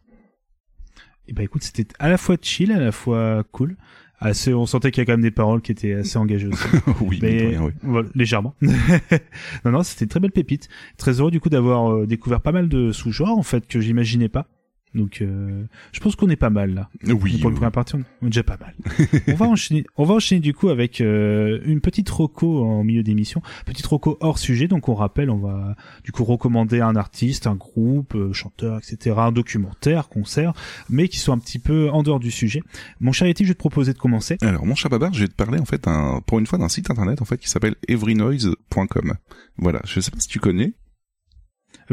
Et 1.26 1.34
bah 1.34 1.42
écoute, 1.42 1.64
c'était 1.64 1.86
à 1.98 2.08
la 2.08 2.16
fois 2.16 2.36
chill, 2.40 2.72
à 2.72 2.78
la 2.78 2.92
fois 2.92 3.44
cool. 3.52 3.76
Assez, 4.20 4.54
on 4.54 4.64
sentait 4.64 4.90
qu'il 4.90 5.02
y 5.02 5.04
a 5.04 5.04
quand 5.04 5.12
même 5.12 5.20
des 5.20 5.30
paroles 5.30 5.60
qui 5.60 5.70
étaient 5.70 5.92
assez 5.92 6.16
engagées 6.16 6.48
aussi. 6.48 6.66
oui, 7.02 7.18
mais 7.20 7.30
mine 7.30 7.40
de 7.40 7.46
rien, 7.48 7.62
oui. 7.64 7.72
voilà, 7.82 8.08
légèrement. 8.14 8.54
non, 8.62 9.70
non, 9.70 9.82
c'était 9.82 10.06
une 10.06 10.08
très 10.08 10.20
belle 10.20 10.32
pépite. 10.32 10.70
Très 10.96 11.20
heureux 11.20 11.30
du 11.30 11.40
coup 11.40 11.50
d'avoir 11.50 11.92
euh, 11.92 12.06
découvert 12.06 12.40
pas 12.40 12.52
mal 12.52 12.70
de 12.70 12.90
sous-genres 12.90 13.36
en 13.36 13.42
fait 13.42 13.66
que 13.66 13.80
j'imaginais 13.80 14.30
pas. 14.30 14.46
Donc, 14.94 15.20
euh, 15.20 15.64
je 15.92 16.00
pense 16.00 16.16
qu'on 16.16 16.28
est 16.28 16.36
pas 16.36 16.50
mal 16.50 16.74
là. 16.74 16.88
Oui. 17.06 17.38
Pour 17.38 17.50
une 17.50 17.56
première 17.56 17.72
partie, 17.72 17.94
on 17.94 18.00
est 18.00 18.30
déjà 18.30 18.42
pas 18.42 18.56
mal. 18.58 18.74
on 19.28 19.34
va 19.34 19.46
enchaîner. 19.46 19.84
On 19.96 20.04
va 20.04 20.14
enchaîner 20.14 20.40
du 20.40 20.54
coup 20.54 20.68
avec 20.68 21.00
euh, 21.00 21.60
une 21.64 21.80
petite 21.80 22.08
roco 22.08 22.64
en 22.64 22.84
milieu 22.84 23.02
d'émission, 23.02 23.42
petite 23.66 23.86
roco 23.86 24.16
hors 24.20 24.38
sujet. 24.38 24.68
Donc, 24.68 24.88
on 24.88 24.94
rappelle, 24.94 25.30
on 25.30 25.38
va 25.38 25.76
du 26.04 26.12
coup 26.12 26.24
recommander 26.24 26.80
un 26.80 26.96
artiste, 26.96 27.46
un 27.46 27.54
groupe, 27.54 28.14
euh, 28.14 28.32
chanteur, 28.32 28.78
etc., 28.78 29.16
un 29.18 29.32
documentaire, 29.32 30.08
concert, 30.08 30.52
mais 30.88 31.08
qui 31.08 31.18
soit 31.18 31.34
un 31.34 31.38
petit 31.38 31.58
peu 31.58 31.90
en 31.90 32.02
dehors 32.02 32.20
du 32.20 32.30
sujet. 32.30 32.62
Mon 33.00 33.12
cher 33.12 33.28
Yeti, 33.28 33.44
je 33.44 33.48
vais 33.48 33.54
te 33.54 33.58
proposer 33.58 33.92
de 33.92 33.98
commencer. 33.98 34.38
Alors, 34.42 34.64
mon 34.64 34.74
chat 34.74 34.88
babar, 34.88 35.12
je 35.12 35.20
vais 35.20 35.28
te 35.28 35.34
parler 35.34 35.58
en 35.58 35.64
fait 35.64 35.86
un, 35.86 36.20
pour 36.26 36.38
une 36.38 36.46
fois 36.46 36.58
d'un 36.58 36.68
site 36.68 36.90
internet 36.90 37.20
en 37.22 37.24
fait 37.24 37.38
qui 37.38 37.48
s'appelle 37.48 37.76
everynoise.com. 37.88 39.14
Voilà, 39.58 39.80
je 39.84 40.00
sais 40.00 40.10
pas 40.10 40.20
si 40.20 40.28
tu 40.28 40.40
connais. 40.40 40.72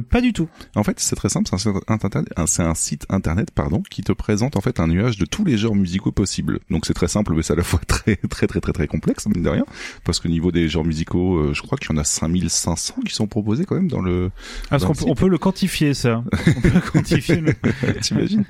Pas 0.02 0.22
du 0.22 0.34
tout. 0.34 0.48
En 0.76 0.84
fait, 0.84 1.00
c'est 1.00 1.16
très 1.16 1.30
simple, 1.30 1.48
c'est 1.50 1.56
un, 1.56 1.58
site 1.58 1.74
internet- 1.88 2.30
un- 2.36 2.48
c'est 2.48 2.64
un 2.64 2.76
site 2.76 3.06
internet 3.10 3.52
pardon 3.52 3.82
qui 3.90 4.02
te 4.02 4.12
présente 4.12 4.56
en 4.58 4.62
fait 4.62 4.80
un 4.80 4.88
nuage 4.88 5.18
de 5.18 5.26
tous 5.26 5.46
les 5.46 5.58
genres 5.58 5.76
musicaux 5.76 6.12
possibles. 6.12 6.60
Donc 6.70 6.86
c'est 6.86 6.94
très 6.94 7.08
simple, 7.08 7.34
mais 7.36 7.44
c'est 7.44 7.54
à 7.54 7.56
la 7.56 7.64
fois 7.64 7.80
très 7.88 8.16
très 8.18 8.48
très 8.48 8.60
très 8.62 8.74
très 8.74 8.88
complexe 8.88 9.26
mine 9.28 9.42
de 9.44 9.50
rien, 9.50 9.66
parce 10.04 10.20
qu'au 10.20 10.30
niveau 10.30 10.52
des 10.52 10.68
genres 10.70 10.86
musicaux, 10.86 11.38
euh, 11.38 11.54
je 11.54 11.62
crois 11.62 11.78
qu'il 11.78 11.90
y 11.92 11.94
en 11.94 11.98
a 11.98 12.04
5500 12.04 12.96
qui 13.06 13.14
sont 13.14 13.28
proposés 13.28 13.66
quand 13.66 13.76
même 13.76 13.90
dans 13.90 14.02
le. 14.02 14.32
Ah, 14.66 14.68
Parce 14.72 14.86
qu'on 14.86 14.94
peut, 14.94 15.06
on 15.08 15.16
peut 15.16 15.28
le 15.30 15.38
quantifier 15.38 15.94
ça. 15.94 16.24
On 16.48 16.62
peut 16.62 16.70
le 16.74 16.82
quantifier. 16.92 17.38
le- 17.42 17.54
T'imagines 18.02 18.46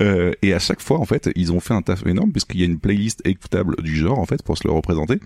euh, 0.00 0.32
Et 0.42 0.52
à 0.54 0.58
chaque 0.58 0.80
fois, 0.80 0.98
en 0.98 1.04
fait, 1.04 1.30
ils 1.36 1.52
ont 1.52 1.60
fait 1.60 1.74
un 1.74 1.82
taf 1.82 2.06
énorme 2.06 2.32
puisqu'il 2.32 2.60
y 2.60 2.62
a 2.62 2.66
une 2.66 2.78
playlist 2.78 3.20
écoutable 3.26 3.76
du 3.82 3.96
genre, 3.96 4.18
en 4.18 4.26
fait, 4.26 4.42
pour 4.42 4.56
se 4.58 4.66
le 4.66 4.72
représenter. 4.72 5.16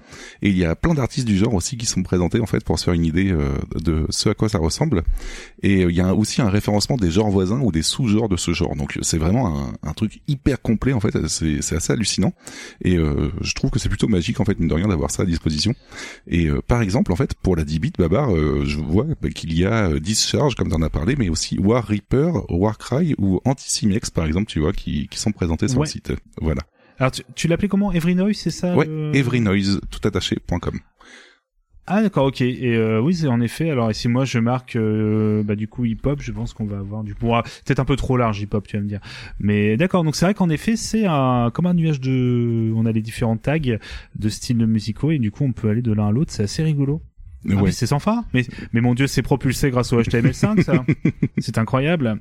Et 0.43 0.49
il 0.51 0.57
y 0.59 0.65
a 0.65 0.75
plein 0.77 0.95
d'artistes 0.95 1.27
du 1.27 1.37
genre 1.37 1.55
aussi 1.55 1.77
qui 1.77 1.87
sont 1.87 2.03
présentés, 2.03 2.41
en 2.41 2.47
fait, 2.47 2.65
pour 2.65 2.79
se 2.79 2.85
faire 2.85 2.95
une 2.95 3.05
idée 3.05 3.31
euh, 3.33 3.49
de 3.77 4.07
ce 4.11 4.29
à 4.29 4.35
quoi 4.35 4.49
ça 4.49 4.59
ressemble. 4.59 5.03
Et 5.63 5.85
euh, 5.85 5.91
il 5.91 5.97
y 5.97 6.01
a 6.01 6.15
aussi 6.15 6.43
un 6.43 6.49
référencement 6.51 6.97
des 6.97 7.11
genres 7.11 7.31
voisins 7.31 7.61
ou 7.61 7.73
des 7.73 7.83
sous-genres 7.83 8.29
de 8.29 8.37
ce 8.37 8.53
genre. 8.53 8.77
Donc 8.77 8.99
c'est 9.03 9.19
vraiment 9.19 9.59
un, 9.59 9.73
un 9.83 9.93
truc 9.93 10.21
hyper 10.29 10.61
complet, 10.61 10.93
en 10.93 11.01
fait. 11.01 11.27
C'est 11.29 11.63
c'est 11.63 11.77
assez 11.77 11.93
hallucinant. 11.93 12.33
Et 12.83 12.97
euh, 12.97 13.31
je 13.41 13.55
trouve 13.55 13.71
que 13.71 13.79
c'est 13.79 13.89
plutôt 13.89 14.09
magique, 14.09 14.39
en 14.41 14.45
fait, 14.45 14.59
mine 14.59 14.69
de 14.69 14.75
rien, 14.75 14.89
d'avoir 14.89 15.11
ça 15.11 15.23
à 15.23 15.27
disposition. 15.27 15.73
Et 16.27 16.47
euh, 16.47 16.61
par 16.61 16.83
exemple, 16.83 17.11
en 17.13 17.17
fait, 17.17 17.35
pour 17.35 17.57
la 17.57 17.65
10 17.65 17.79
bits, 17.79 17.93
Babar, 17.99 18.35
euh, 18.35 18.65
je 18.67 18.79
vois 18.79 19.07
bah, 19.23 19.31
qu'il 19.31 19.53
y 19.59 19.65
a 19.65 19.89
euh, 19.91 20.01
Discharge, 20.01 20.55
comme 20.57 20.69
tu 20.69 20.75
en 20.75 20.83
as 20.83 20.91
parlé, 20.91 21.17
mais 21.17 21.29
aussi 21.29 21.59
War 21.59 21.85
Reaper, 21.87 22.33
Warcry 22.51 23.15
ou 23.19 23.41
Anticimex, 23.45 24.11
par 24.11 24.27
exemple, 24.27 24.47
tu 24.47 24.61
vois, 24.61 24.73
qui, 24.73 25.09
qui 25.09 25.19
sont 25.19 25.33
présentés 25.33 25.69
sur 25.69 25.79
Ouais. 25.79 25.87
le 25.87 25.91
site. 25.91 26.13
Voilà. 26.41 26.63
Alors, 26.99 27.13
tu, 27.13 27.23
tu 27.35 27.47
l'appelais 27.49 27.69
comment? 27.69 27.93
Every 27.93 28.15
Noise, 28.15 28.37
c'est 28.39 28.51
ça 28.51 28.75
Ouais, 28.75 28.87
le- 28.87 29.15
everynoise, 29.15 29.81
tout 29.91 30.07
attaché.com. 30.09 30.79
Ah 31.89 32.03
d'accord, 32.03 32.27
ok. 32.27 32.41
Et 32.41 32.75
euh, 32.77 33.01
oui, 33.01 33.15
c'est 33.15 33.29
en 33.29 33.41
effet. 33.41 33.71
Alors, 33.71 33.91
et 33.91 33.95
si 33.95 34.09
moi 34.09 34.25
je 34.25 34.39
marque, 34.41 34.75
euh, 34.75 35.43
bah 35.45 35.55
du 35.55 35.69
coup 35.69 35.85
hip-hop, 35.85 36.21
je 36.21 36.33
pense 36.33 36.53
qu'on 36.53 36.65
va 36.67 36.79
avoir 36.79 37.05
du. 37.05 37.15
Bon, 37.15 37.35
ah, 37.35 37.43
peut-être 37.65 37.79
un 37.79 37.85
peu 37.85 37.95
trop 37.97 38.17
large 38.17 38.41
hip-hop, 38.41 38.67
tu 38.67 38.77
vas 38.77 38.83
me 38.83 38.89
dire. 38.89 39.01
Mais 39.39 39.77
d'accord. 39.77 40.03
Donc 40.03 40.17
c'est 40.17 40.25
vrai 40.25 40.35
qu'en 40.35 40.51
effet, 40.51 40.75
c'est 40.77 41.07
un 41.07 41.51
comme 41.55 41.67
un 41.67 41.75
nuage 41.75 42.01
de. 42.01 42.73
On 42.75 42.87
a 42.87 42.93
les 42.93 43.03
différents 43.03 43.37
tags 43.37 43.59
de 43.61 44.29
styles 44.29 44.67
musicaux 44.67 45.13
et 45.13 45.19
du 45.19 45.31
coup 45.31 45.45
on 45.45 45.53
peut 45.53 45.69
aller 45.69 45.83
de 45.83 45.93
l'un 45.93 46.09
à 46.09 46.11
l'autre. 46.11 46.33
C'est 46.33 46.43
assez 46.43 46.63
rigolo. 46.65 47.03
Ah, 47.49 47.55
Ouais. 47.63 47.71
c'est 47.71 47.87
sans 47.87 48.01
fin. 48.01 48.25
Mais 48.35 48.45
mais 48.73 48.81
mon 48.81 48.95
dieu, 48.95 49.07
c'est 49.07 49.23
propulsé 49.23 49.71
grâce 49.71 49.93
au 49.93 50.03
HTML5, 50.03 50.63
ça. 50.63 50.85
c'est 51.39 51.59
incroyable. 51.59 52.21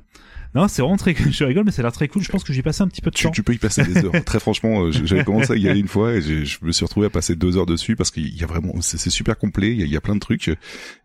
Non, 0.56 0.68
c'est 0.68 0.82
vraiment 0.82 0.96
très. 0.96 1.14
Je 1.30 1.44
rigole, 1.44 1.64
mais 1.64 1.70
ça 1.70 1.82
a 1.82 1.84
l'air 1.84 1.92
très 1.92 2.08
cool. 2.08 2.22
Je 2.22 2.30
pense 2.30 2.42
que 2.42 2.52
j'y 2.52 2.62
passé 2.62 2.82
un 2.82 2.88
petit 2.88 3.02
peu 3.02 3.10
de 3.10 3.16
Tu, 3.16 3.24
temps. 3.24 3.30
tu 3.30 3.42
peux 3.42 3.52
y 3.54 3.58
passer 3.58 3.84
des 3.84 4.04
heures. 4.04 4.12
Très 4.24 4.40
franchement, 4.40 4.84
euh, 4.86 4.90
j'avais 4.92 5.22
commencé 5.24 5.52
à 5.52 5.56
y 5.56 5.68
aller 5.68 5.80
une 5.80 5.86
fois 5.88 6.14
et 6.14 6.22
j'ai- 6.22 6.44
je 6.44 6.58
me 6.62 6.72
suis 6.72 6.84
retrouvé 6.84 7.06
à 7.06 7.10
passer 7.10 7.36
deux 7.36 7.56
heures 7.58 7.66
dessus 7.66 7.94
parce 7.94 8.10
qu'il 8.10 8.34
y 8.34 8.42
a 8.42 8.46
vraiment, 8.46 8.72
c'est 8.80 9.10
super 9.10 9.36
complet. 9.38 9.72
Il 9.72 9.78
y, 9.78 9.82
a, 9.82 9.86
il 9.86 9.92
y 9.92 9.96
a 9.96 10.00
plein 10.00 10.14
de 10.14 10.20
trucs 10.20 10.48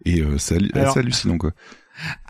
et 0.06 0.22
euh, 0.22 0.38
c'est 0.38 0.58
hallucinant 0.96 1.38
quoi. 1.38 1.52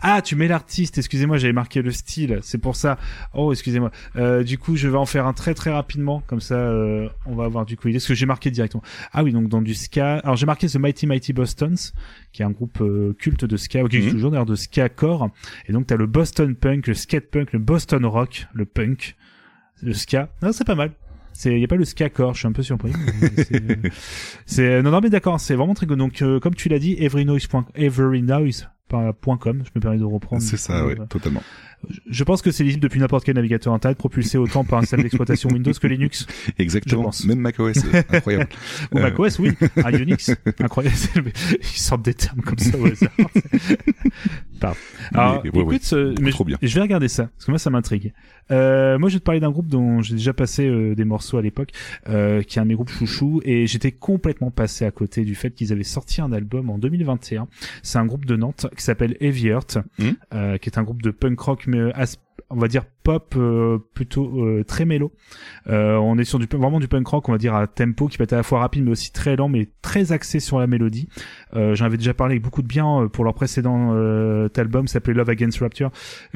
Ah, 0.02 0.20
tu 0.22 0.36
mets 0.36 0.48
l'artiste, 0.48 0.98
excusez-moi, 0.98 1.38
j'avais 1.38 1.52
marqué 1.52 1.80
le 1.82 1.92
style, 1.92 2.40
c'est 2.42 2.58
pour 2.58 2.76
ça. 2.76 2.98
Oh, 3.32 3.52
excusez-moi. 3.52 3.90
Euh, 4.16 4.42
du 4.42 4.58
coup, 4.58 4.76
je 4.76 4.88
vais 4.88 4.96
en 4.98 5.06
faire 5.06 5.26
un 5.26 5.32
très 5.32 5.54
très 5.54 5.70
rapidement, 5.70 6.22
comme 6.26 6.40
ça, 6.40 6.56
euh, 6.56 7.08
on 7.26 7.34
va 7.36 7.44
avoir 7.44 7.64
du 7.64 7.76
coup 7.76 7.88
idée, 7.88 7.98
ce 8.00 8.08
que 8.08 8.14
j'ai 8.14 8.26
marqué 8.26 8.50
directement. 8.50 8.82
Ah 9.12 9.22
oui, 9.22 9.32
donc 9.32 9.48
dans 9.48 9.62
du 9.62 9.74
ska. 9.74 10.16
Alors 10.18 10.36
j'ai 10.36 10.46
marqué 10.46 10.66
The 10.66 10.76
Mighty 10.76 11.06
Mighty 11.06 11.32
Bostons, 11.32 11.74
qui 12.32 12.42
est 12.42 12.44
un 12.44 12.50
groupe 12.50 12.80
euh, 12.80 13.14
culte 13.18 13.44
de 13.44 13.56
ska, 13.56 13.80
qui 13.88 13.96
existe 13.96 14.06
Mhm. 14.08 14.12
toujours 14.12 14.30
d'ailleurs 14.32 14.46
de 14.46 14.56
ska 14.56 14.88
core. 14.88 15.30
Et 15.68 15.72
donc 15.72 15.86
t'as 15.86 15.96
le 15.96 16.06
Boston 16.06 16.54
Punk, 16.54 16.86
le 16.88 16.94
skate 16.94 17.30
punk, 17.30 17.52
le 17.52 17.58
Boston 17.58 18.04
Rock, 18.04 18.46
le 18.52 18.66
punk, 18.66 19.16
le 19.82 19.94
ska. 19.94 20.28
Non, 20.42 20.52
c'est 20.52 20.66
pas 20.66 20.74
mal. 20.74 20.90
C'est, 21.34 21.58
y 21.58 21.64
a 21.64 21.68
pas 21.68 21.76
le 21.76 21.84
ska 21.86 22.10
core, 22.10 22.34
je 22.34 22.40
suis 22.40 22.48
un 22.48 22.52
peu 22.52 22.62
surpris. 22.62 22.92
c'est- 23.38 23.62
c'est, 24.46 24.82
non, 24.82 24.90
non, 24.90 25.00
mais 25.00 25.08
d'accord, 25.08 25.40
c'est 25.40 25.54
vraiment 25.54 25.72
très 25.74 25.86
good. 25.86 25.98
Donc, 25.98 26.20
euh, 26.20 26.40
comme 26.40 26.54
tu 26.54 26.68
l'as 26.68 26.78
dit, 26.78 26.94
everynoise.com, 28.92 29.02
everynoise.com, 29.02 29.62
je 29.64 29.70
me 29.74 29.80
permets 29.80 29.98
de 29.98 30.04
reprendre. 30.04 30.42
C'est 30.42 30.56
ça, 30.56 30.84
euh, 30.84 30.94
totalement. 31.08 31.42
Je 32.08 32.24
pense 32.24 32.42
que 32.42 32.50
c'est 32.50 32.64
lisible 32.64 32.82
depuis 32.82 33.00
n'importe 33.00 33.24
quel 33.24 33.34
navigateur 33.36 33.72
internet, 33.72 33.98
propulsé 33.98 34.38
autant 34.38 34.64
par 34.64 34.78
un 34.78 34.82
système 34.82 35.02
d'exploitation 35.02 35.48
Windows 35.50 35.72
que 35.72 35.86
Linux. 35.86 36.26
Exactement. 36.58 37.10
Même 37.26 37.38
macOS, 37.40 37.74
c'est 37.78 38.14
incroyable. 38.14 38.48
Ou 38.92 38.98
Euh, 38.98 39.02
macOS, 39.02 39.38
oui. 39.38 39.52
Un 39.84 39.92
Unix. 39.92 40.30
Incroyable. 40.60 40.96
Ils 41.60 41.64
sortent 41.64 42.02
des 42.04 42.14
termes 42.14 42.40
comme 42.42 42.58
ça 42.58 42.78
au 42.78 42.86
hasard. 42.86 43.10
Pardon. 44.60 44.76
Alors, 45.14 45.40
Mais, 45.44 45.50
ouais, 45.50 45.60
écoute, 45.76 45.92
ouais, 45.92 45.98
euh, 45.98 46.08
beaucoup 46.10 46.22
mais 46.22 46.30
trop 46.30 46.44
je- 46.44 46.48
bien. 46.48 46.58
je 46.62 46.74
vais 46.74 46.80
regarder 46.80 47.08
ça, 47.08 47.24
parce 47.36 47.46
que 47.46 47.50
moi, 47.50 47.58
ça 47.58 47.70
m'intrigue. 47.70 48.12
Euh, 48.52 48.98
moi, 48.98 49.08
je 49.08 49.14
vais 49.14 49.18
te 49.20 49.24
parler 49.24 49.40
d'un 49.40 49.50
groupe 49.50 49.66
dont 49.66 50.02
j'ai 50.02 50.14
déjà 50.14 50.32
passé 50.32 50.66
euh, 50.68 50.94
des 50.94 51.04
morceaux 51.04 51.36
à 51.36 51.42
l'époque, 51.42 51.70
euh, 52.08 52.42
qui 52.42 52.58
est 52.58 52.60
un 52.60 52.64
de 52.64 52.68
mes 52.68 52.74
groupes 52.74 52.90
chouchou, 52.90 53.40
et 53.44 53.66
j'étais 53.66 53.90
complètement 53.90 54.50
passé 54.52 54.84
à 54.84 54.90
côté 54.92 55.24
du 55.24 55.34
fait 55.34 55.50
qu'ils 55.50 55.72
avaient 55.72 55.82
sorti 55.82 56.20
un 56.20 56.32
album 56.32 56.70
en 56.70 56.78
2021. 56.78 57.48
C'est 57.82 57.98
un 57.98 58.06
groupe 58.06 58.24
de 58.24 58.36
Nantes 58.36 58.66
qui 58.76 58.84
s'appelle 58.84 59.16
Heavy 59.20 59.48
Heart, 59.48 59.78
euh, 60.32 60.58
qui 60.58 60.68
est 60.68 60.78
un 60.78 60.82
groupe 60.84 61.02
de 61.02 61.10
punk 61.10 61.40
rock, 61.40 61.66
mais 61.72 61.78
euh, 61.78 62.04
on 62.50 62.56
va 62.56 62.68
dire 62.68 62.84
pop 63.02 63.34
euh, 63.36 63.78
plutôt 63.94 64.44
euh, 64.44 64.64
très 64.64 64.84
mélo. 64.84 65.12
Euh, 65.68 65.96
on 65.96 66.18
est 66.18 66.24
sur 66.24 66.38
du 66.38 66.46
vraiment 66.46 66.80
du 66.80 66.88
punk 66.88 67.06
rock, 67.06 67.28
on 67.28 67.32
va 67.32 67.38
dire 67.38 67.54
à 67.54 67.66
tempo 67.66 68.08
qui 68.08 68.18
peut 68.18 68.24
être 68.24 68.32
à 68.32 68.36
la 68.36 68.42
fois 68.42 68.60
rapide 68.60 68.84
mais 68.84 68.90
aussi 68.92 69.12
très 69.12 69.36
lent, 69.36 69.48
mais 69.48 69.68
très 69.82 70.12
axé 70.12 70.40
sur 70.40 70.58
la 70.58 70.66
mélodie. 70.66 71.08
Euh, 71.54 71.74
J'en 71.74 71.86
avais 71.86 71.96
déjà 71.96 72.14
parlé 72.14 72.34
avec 72.34 72.42
beaucoup 72.42 72.62
de 72.62 72.66
bien 72.66 73.02
euh, 73.02 73.08
pour 73.08 73.24
leur 73.24 73.34
précédent 73.34 73.90
euh, 73.92 74.48
album, 74.56 74.86
s'appelait 74.86 75.14
Love 75.14 75.30
Against 75.30 75.58
Rapture, 75.58 75.90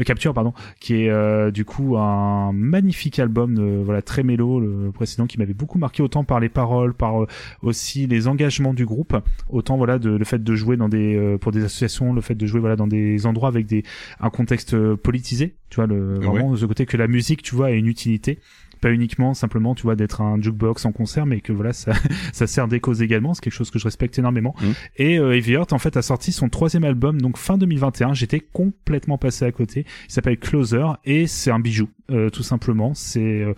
Capture 0.05 0.35
pardon, 0.35 0.53
qui 0.81 0.95
est 0.95 1.53
du 1.53 1.65
coup 1.65 1.97
un 1.97 2.53
magnifique 2.53 3.19
album, 3.19 3.57
euh, 3.59 3.83
voilà 3.85 4.03
très 4.03 4.23
mélo, 4.23 4.61
le 4.61 4.91
précédent 4.91 5.27
qui 5.27 5.39
m'avait 5.39 5.55
beaucoup 5.55 5.79
marqué 5.79 6.03
autant 6.03 6.25
par 6.25 6.41
les 6.41 6.49
paroles, 6.49 6.95
par 6.95 7.27
aussi 7.63 8.07
les 8.07 8.27
engagements 8.27 8.75
du 8.75 8.85
groupe, 8.85 9.17
autant 9.49 9.77
voilà 9.77 9.99
de 9.99 10.11
le 10.11 10.25
fait 10.25 10.43
de 10.43 10.55
jouer 10.55 10.77
dans 10.77 10.89
des 10.89 11.37
pour 11.41 11.53
des 11.53 11.65
associations, 11.65 12.13
le 12.13 12.21
fait 12.21 12.35
de 12.35 12.47
jouer 12.47 12.61
voilà 12.61 12.77
dans 12.77 12.87
des 12.87 13.27
endroits 13.27 13.49
avec 13.49 13.67
des 13.67 13.85
un 14.21 14.31
contexte 14.31 14.77
politisé, 14.97 15.55
tu 15.71 15.77
vois 15.77 15.87
le 15.87 16.15
vraiment 16.15 16.56
de 16.57 16.61
ce 16.63 16.67
côté 16.67 16.87
que 16.87 16.97
la 16.97 17.09
musique, 17.09 17.43
tu 17.43 17.55
vois, 17.55 17.67
a 17.67 17.71
une 17.71 17.87
utilité. 17.87 18.39
Pas 18.81 18.93
uniquement 18.93 19.33
simplement 19.33 19.75
tu 19.75 19.85
vois 19.85 19.97
d'être 19.97 20.21
un 20.21 20.41
jukebox 20.41 20.85
en 20.85 20.93
concert 20.93 21.25
mais 21.25 21.41
que 21.41 21.51
voilà 21.51 21.73
ça 21.73 21.95
ça 22.35 22.47
sert 22.47 22.69
des 22.69 22.79
causes 22.79 23.01
également. 23.01 23.33
C'est 23.33 23.41
quelque 23.41 23.55
chose 23.55 23.71
que 23.71 23.79
je 23.79 23.85
respecte 23.85 24.19
énormément. 24.19 24.55
Mhm. 24.61 24.75
et 24.99 25.19
euh, 25.19 25.35
Heavy 25.35 25.53
Heart 25.55 25.73
en 25.73 25.79
fait 25.79 25.97
a 25.97 26.03
sorti 26.03 26.31
son 26.31 26.51
troisième 26.51 26.85
album 26.85 27.19
donc 27.19 27.39
fin 27.39 27.57
2021 27.57 28.13
j'étais 28.13 28.41
complètement 28.41 29.17
passé 29.17 29.47
à 29.47 29.53
côté. 29.53 29.87
Il 30.09 30.13
s'appelle 30.13 30.39
Closer 30.39 30.85
et 31.07 31.27
c'est 31.27 31.51
un 31.51 31.59
bijou 31.59 31.89
euh, 32.11 32.31
tout 32.31 32.43
simplement 32.43 32.95
c'est 32.95 33.21
euh, 33.43 33.55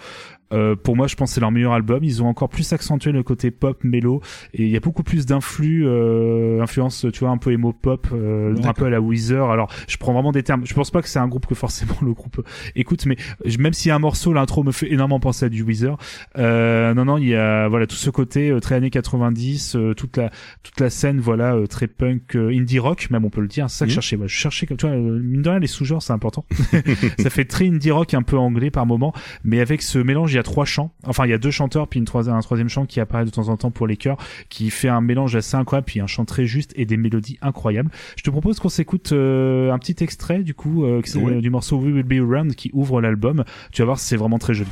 euh, 0.53 0.75
pour 0.77 0.97
moi, 0.97 1.07
je 1.09 1.15
pense 1.15 1.33
c'est 1.33 1.41
leur 1.43 1.51
meilleur 1.51 1.75
album. 1.75 2.03
Ils 2.03 2.23
ont 2.23 2.27
encore 2.27 2.49
plus 2.49 2.73
accentué 2.73 3.13
le 3.13 3.23
côté 3.23 3.51
pop, 3.51 3.85
mélo, 3.85 4.23
et 4.55 4.63
il 4.63 4.71
y 4.71 4.79
a 4.79 4.81
beaucoup 4.81 5.03
plus 5.03 5.27
d'influx, 5.27 5.87
euh, 5.87 6.63
influence, 6.63 7.05
tu 7.13 7.21
vois, 7.21 7.29
un 7.29 7.37
peu 7.37 7.53
emo 7.53 7.75
pop, 7.75 8.07
euh, 8.15 8.57
un 8.65 8.73
peu 8.73 8.87
à 8.87 8.89
la 8.89 8.99
Weezer. 8.99 9.51
Alors, 9.51 9.71
je 9.89 9.99
prends 9.99 10.15
vraiment 10.15 10.33
des 10.33 10.43
termes. 10.43 10.65
Je 10.65 10.73
pense 10.73 10.91
pas 10.91 11.03
que 11.03 11.09
c'est 11.09 11.19
un 11.19 11.29
groupe 11.29 11.45
que 11.45 11.55
forcément 11.55 11.97
le 12.03 12.15
groupe 12.15 12.41
écoute, 12.77 13.05
mais 13.05 13.17
je- 13.45 13.59
même 13.59 13.75
s'il 13.75 13.91
y 13.91 13.93
a 13.93 13.97
un 13.97 13.99
morceau, 13.99 14.33
l'intro 14.33 14.65
me 14.65 14.73
fait 14.73 14.91
énormément 14.91 15.21
penser 15.21 15.45
à 15.45 15.49
du 15.51 15.63
Weezer. 15.63 15.99
Non, 16.35 17.05
non, 17.05 17.19
il 17.19 17.29
y 17.29 17.35
a 17.35 17.69
voilà 17.69 17.87
tout 17.87 17.97
ce 17.97 18.09
côté 18.09 18.57
très 18.63 18.77
années 18.77 18.89
90, 18.89 19.77
euh, 19.77 19.93
toute 19.93 20.17
la 20.17 20.31
toute 20.63 20.81
la 20.81 20.89
scène, 20.89 21.21
voilà, 21.21 21.59
très 21.69 21.89
punk, 21.89 22.37
indie 22.37 22.79
rock, 22.79 23.09
même 23.11 23.27
on 23.27 23.31
peut 23.31 23.43
le 23.43 23.49
dire. 23.49 23.69
C'est 23.69 23.81
ça 23.81 23.85
que 23.85 23.91
je 23.91 23.95
cherchais. 23.97 24.17
Moi, 24.17 24.29
je 24.29 24.35
cherchais 24.35 24.65
comme 24.65 24.79
tu 24.79 24.87
vois, 24.87 24.97
mine 24.97 25.43
de 25.43 25.51
rien, 25.51 25.59
les 25.59 25.67
sous-genres, 25.67 26.01
c'est 26.03 26.15
important. 26.15 26.47
ça 27.19 27.29
fait 27.29 27.45
très 27.45 27.69
indie 27.69 27.91
rock, 27.91 28.15
un 28.15 28.23
peu 28.23 28.38
anglais 28.41 28.71
par 28.71 28.87
moment, 28.87 29.13
mais 29.45 29.61
avec 29.61 29.83
ce 29.83 29.99
mélange, 29.99 30.33
il 30.33 30.37
y 30.37 30.39
a 30.39 30.43
trois 30.43 30.65
chants. 30.65 30.93
Enfin, 31.07 31.27
il 31.27 31.31
y 31.31 31.35
a 31.35 31.39
deux 31.39 31.51
chanteurs, 31.51 31.89
puis 31.89 31.99
une 31.99 32.07
troisième, 32.07 32.37
un 32.37 32.41
troisième 32.41 32.69
chant 32.69 32.87
qui 32.87 33.01
apparaît 33.01 33.25
de 33.25 33.31
temps 33.31 33.49
en 33.49 33.57
temps 33.57 33.71
pour 33.71 33.87
les 33.87 33.97
chœurs, 33.97 34.17
qui 34.49 34.71
fait 34.71 34.89
un 34.89 35.01
mélange 35.01 35.37
assez 35.37 35.57
incroyable, 35.57 35.87
puis 35.87 36.01
un 36.01 36.07
chant 36.07 36.25
très 36.25 36.47
juste 36.47 36.73
et 36.77 36.85
des 36.85 36.97
mélodies 36.97 37.39
incroyables. 37.43 37.91
Je 38.17 38.23
te 38.23 38.31
propose 38.31 38.59
qu'on 38.61 38.69
s'écoute 38.69 39.13
euh, 39.13 39.73
un 39.73 39.79
petit 39.79 40.03
extrait 40.03 40.43
du 40.43 40.55
coup 40.55 40.85
euh, 40.85 41.03
du 41.41 41.51
morceau 41.51 41.79
We 41.79 41.93
Will 41.93 42.03
Be 42.03 42.23
Around 42.23 42.55
qui 42.55 42.71
ouvre 42.73 43.01
l'album. 43.01 43.45
Tu 43.73 43.83
vas 43.83 43.87
voir, 43.87 43.99
c'est 43.99 44.17
vraiment 44.17 44.39
très 44.39 44.55
joli. 44.55 44.71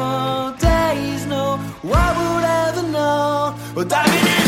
For 0.00 0.56
days. 0.58 1.26
No 1.26 1.58
one 1.82 2.14
would 2.20 2.46
ever 2.64 2.84
know. 2.94 3.54
Well, 3.74 3.84
diving 3.84 4.26
in 4.34 4.39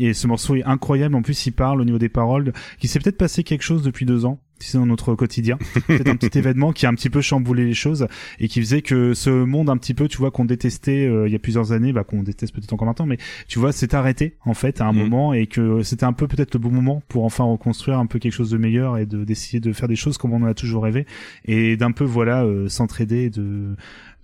Et 0.00 0.14
ce 0.14 0.26
morceau 0.26 0.56
est 0.56 0.64
incroyable. 0.64 1.14
En 1.14 1.22
plus, 1.22 1.46
il 1.46 1.52
parle 1.52 1.80
au 1.80 1.84
niveau 1.84 1.98
des 1.98 2.08
paroles 2.08 2.52
qu'il 2.78 2.88
s'est 2.90 2.98
peut-être 2.98 3.18
passé 3.18 3.42
quelque 3.44 3.62
chose 3.62 3.82
depuis 3.82 4.06
deux 4.06 4.24
ans. 4.24 4.40
Sais, 4.58 4.78
dans 4.78 4.86
notre 4.86 5.14
quotidien. 5.14 5.58
Peut-être 5.86 6.08
un 6.08 6.16
petit 6.16 6.38
événement 6.38 6.72
qui 6.72 6.86
a 6.86 6.88
un 6.88 6.94
petit 6.94 7.10
peu 7.10 7.20
chamboulé 7.20 7.66
les 7.66 7.74
choses 7.74 8.06
et 8.40 8.48
qui 8.48 8.60
faisait 8.60 8.80
que 8.80 9.12
ce 9.12 9.28
monde 9.44 9.68
un 9.68 9.76
petit 9.76 9.92
peu, 9.92 10.08
tu 10.08 10.16
vois, 10.16 10.30
qu'on 10.30 10.46
détestait 10.46 11.06
euh, 11.06 11.28
il 11.28 11.32
y 11.32 11.36
a 11.36 11.38
plusieurs 11.38 11.72
années, 11.72 11.92
bah, 11.92 12.04
qu'on 12.04 12.22
déteste 12.22 12.54
peut-être 12.54 12.72
encore 12.72 12.86
maintenant, 12.88 13.04
mais 13.04 13.18
tu 13.48 13.58
vois, 13.58 13.70
s'est 13.72 13.94
arrêté, 13.94 14.38
en 14.46 14.54
fait, 14.54 14.80
à 14.80 14.86
un 14.86 14.94
Mhm. 14.94 14.98
moment 14.98 15.34
et 15.34 15.46
que 15.46 15.82
c'était 15.82 16.04
un 16.04 16.14
peu 16.14 16.26
peut-être 16.26 16.54
le 16.54 16.60
bon 16.60 16.70
moment 16.70 17.02
pour 17.08 17.26
enfin 17.26 17.44
reconstruire 17.44 17.98
un 17.98 18.06
peu 18.06 18.18
quelque 18.18 18.32
chose 18.32 18.48
de 18.48 18.56
meilleur 18.56 18.96
et 18.96 19.04
de, 19.04 19.24
d'essayer 19.24 19.60
de 19.60 19.74
faire 19.74 19.88
des 19.88 19.94
choses 19.96 20.16
comme 20.16 20.32
on 20.32 20.42
en 20.42 20.46
a 20.46 20.54
toujours 20.54 20.84
rêvé 20.84 21.04
et 21.44 21.76
d'un 21.76 21.92
peu, 21.92 22.04
voilà, 22.04 22.42
euh, 22.44 22.66
s'entraider 22.66 23.28
de, 23.28 23.76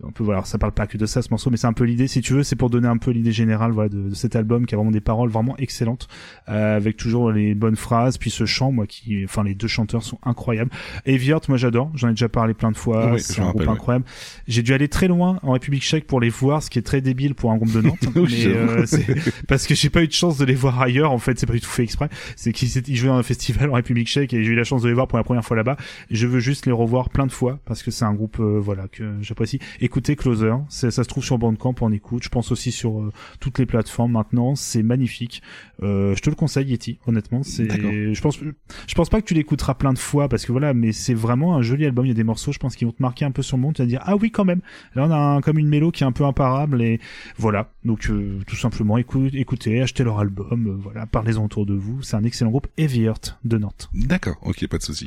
un 0.06 0.10
peu 0.10 0.24
voilà 0.24 0.44
ça 0.44 0.58
parle 0.58 0.72
pas 0.72 0.86
que 0.86 0.98
de 0.98 1.06
ça 1.06 1.22
ce 1.22 1.30
morceau 1.30 1.50
mais 1.50 1.56
c'est 1.56 1.66
un 1.66 1.72
peu 1.72 1.84
l'idée 1.84 2.08
si 2.08 2.20
tu 2.20 2.32
veux 2.34 2.42
c'est 2.42 2.56
pour 2.56 2.70
donner 2.70 2.88
un 2.88 2.96
peu 2.96 3.10
l'idée 3.10 3.32
générale 3.32 3.72
voilà 3.72 3.88
de, 3.88 4.08
de 4.08 4.14
cet 4.14 4.36
album 4.36 4.66
qui 4.66 4.74
a 4.74 4.78
vraiment 4.78 4.90
des 4.90 5.00
paroles 5.00 5.30
vraiment 5.30 5.56
excellentes 5.58 6.08
euh, 6.48 6.76
avec 6.76 6.96
toujours 6.96 7.30
les 7.30 7.54
bonnes 7.54 7.76
phrases 7.76 8.18
puis 8.18 8.30
ce 8.30 8.46
chant 8.46 8.72
moi 8.72 8.86
qui 8.86 9.24
enfin 9.24 9.44
les 9.44 9.54
deux 9.54 9.68
chanteurs 9.68 10.02
sont 10.02 10.18
incroyables. 10.22 10.70
Eviort 11.06 11.42
moi 11.48 11.56
j'adore 11.56 11.90
j'en 11.94 12.08
ai 12.08 12.12
déjà 12.12 12.28
parlé 12.28 12.54
plein 12.54 12.70
de 12.70 12.76
fois 12.76 13.12
Oui, 13.12 13.20
c'est 13.20 13.40
un 13.40 13.50
groupe 13.50 13.60
rappelle, 13.60 13.68
incroyable. 13.68 14.04
J'ai 14.48 14.62
dû 14.62 14.72
aller 14.74 14.88
très 14.88 15.08
loin 15.08 15.38
en 15.42 15.52
République 15.52 15.82
Tchèque 15.82 16.06
pour 16.06 16.20
les 16.20 16.30
voir 16.30 16.62
ce 16.62 16.70
qui 16.70 16.78
est 16.78 16.82
très 16.82 17.00
débile 17.00 17.34
pour 17.34 17.52
un 17.52 17.56
groupe 17.56 17.72
de 17.72 17.80
Nantes 17.80 17.98
mais 18.14 18.46
euh, 18.46 18.84
parce 19.48 19.66
que 19.66 19.74
j'ai 19.74 19.90
pas 19.90 20.02
eu 20.02 20.08
de 20.08 20.12
chance 20.12 20.38
de 20.38 20.44
les 20.44 20.54
voir 20.54 20.80
ailleurs 20.80 21.12
en 21.12 21.18
fait 21.18 21.38
c'est 21.38 21.46
pas 21.46 21.52
du 21.52 21.60
tout 21.60 21.70
fait 21.70 21.82
exprès. 21.82 22.08
C'est 22.36 22.52
qu'ils 22.52 22.96
jouaient 22.96 23.08
dans 23.08 23.16
un 23.16 23.22
festival 23.22 23.70
en 23.70 23.74
République 23.74 24.08
Tchèque 24.08 24.32
et 24.34 24.44
j'ai 24.44 24.52
eu 24.52 24.56
la 24.56 24.64
chance 24.64 24.82
de 24.82 24.88
les 24.88 24.94
voir 24.94 25.08
pour 25.08 25.18
la 25.18 25.24
première 25.24 25.44
fois 25.44 25.56
là-bas. 25.56 25.76
Je 26.10 26.26
veux 26.26 26.40
juste 26.40 26.66
les 26.66 26.72
revoir 26.72 27.10
plein 27.10 27.26
de 27.26 27.32
fois 27.32 27.58
parce 27.64 27.82
que 27.82 27.90
c'est 27.90 28.04
un 28.04 28.14
groupe 28.14 28.38
euh, 28.40 28.60
voilà 28.60 28.88
que 28.88 29.14
j'apprécie 29.20 29.58
écoutez 29.92 30.16
Closer 30.16 30.54
ça 30.70 30.90
se 30.90 31.02
trouve 31.02 31.22
sur 31.22 31.36
Bandcamp 31.36 31.74
on 31.82 31.92
écoute. 31.92 32.22
Je 32.24 32.30
pense 32.30 32.50
aussi 32.50 32.72
sur 32.72 32.98
euh, 32.98 33.12
toutes 33.40 33.58
les 33.58 33.66
plateformes 33.66 34.12
maintenant. 34.12 34.54
C'est 34.54 34.82
magnifique. 34.82 35.42
Euh, 35.82 36.14
je 36.16 36.22
te 36.22 36.30
le 36.30 36.34
conseille 36.36 36.66
Yeti 36.68 36.98
honnêtement. 37.06 37.42
C'est 37.42 37.68
je 38.14 38.20
pense 38.22 38.38
je 38.38 38.94
pense 38.94 39.10
pas 39.10 39.20
que 39.20 39.26
tu 39.26 39.34
l'écouteras 39.34 39.74
plein 39.74 39.92
de 39.92 39.98
fois 39.98 40.30
parce 40.30 40.46
que 40.46 40.52
voilà 40.52 40.72
mais 40.72 40.92
c'est 40.92 41.12
vraiment 41.12 41.54
un 41.56 41.60
joli 41.62 41.84
album. 41.84 42.06
Il 42.06 42.08
y 42.08 42.12
a 42.12 42.14
des 42.14 42.24
morceaux 42.24 42.52
je 42.52 42.58
pense 42.58 42.74
qui 42.74 42.86
vont 42.86 42.92
te 42.92 43.02
marquer 43.02 43.26
un 43.26 43.32
peu 43.32 43.42
sur 43.42 43.58
le 43.58 43.62
monde. 43.62 43.74
Tu 43.74 43.82
vas 43.82 43.86
dire 43.86 44.00
ah 44.04 44.16
oui 44.16 44.30
quand 44.30 44.46
même. 44.46 44.62
Là 44.94 45.04
on 45.06 45.10
a 45.10 45.16
un- 45.16 45.40
comme 45.42 45.58
une 45.58 45.68
mélo 45.68 45.90
qui 45.90 46.04
est 46.04 46.06
un 46.06 46.12
peu 46.12 46.24
imparable 46.24 46.80
et 46.80 46.98
voilà. 47.36 47.70
Donc 47.84 48.08
euh, 48.08 48.38
tout 48.46 48.56
simplement 48.56 48.96
écoute, 48.96 49.34
écoutez 49.34 49.82
achetez 49.82 50.04
leur 50.04 50.20
album. 50.20 50.68
Euh, 50.68 50.76
voilà. 50.80 51.04
Parlez-en 51.04 51.44
autour 51.44 51.66
de 51.66 51.74
vous. 51.74 52.00
C'est 52.00 52.16
un 52.16 52.24
excellent 52.24 52.50
groupe 52.50 52.68
Heavy 52.78 53.02
Heart 53.02 53.38
de 53.44 53.58
Nantes. 53.58 53.90
D'accord, 53.92 54.38
ok, 54.42 54.66
pas 54.68 54.78
de 54.78 54.82
souci. 54.82 55.06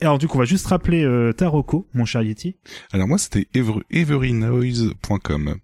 Alors 0.00 0.18
du 0.18 0.26
coup 0.28 0.36
on 0.36 0.40
va 0.40 0.44
juste 0.46 0.66
rappeler 0.66 1.04
euh, 1.04 1.32
Taroko 1.32 1.86
mon 1.94 2.04
cher 2.04 2.22
Yeti 2.22 2.56
Alors 2.92 3.06
moi, 3.08 3.18
c'était 3.18 3.46
ever- 3.54 3.82
everynoise.com. 3.90 5.56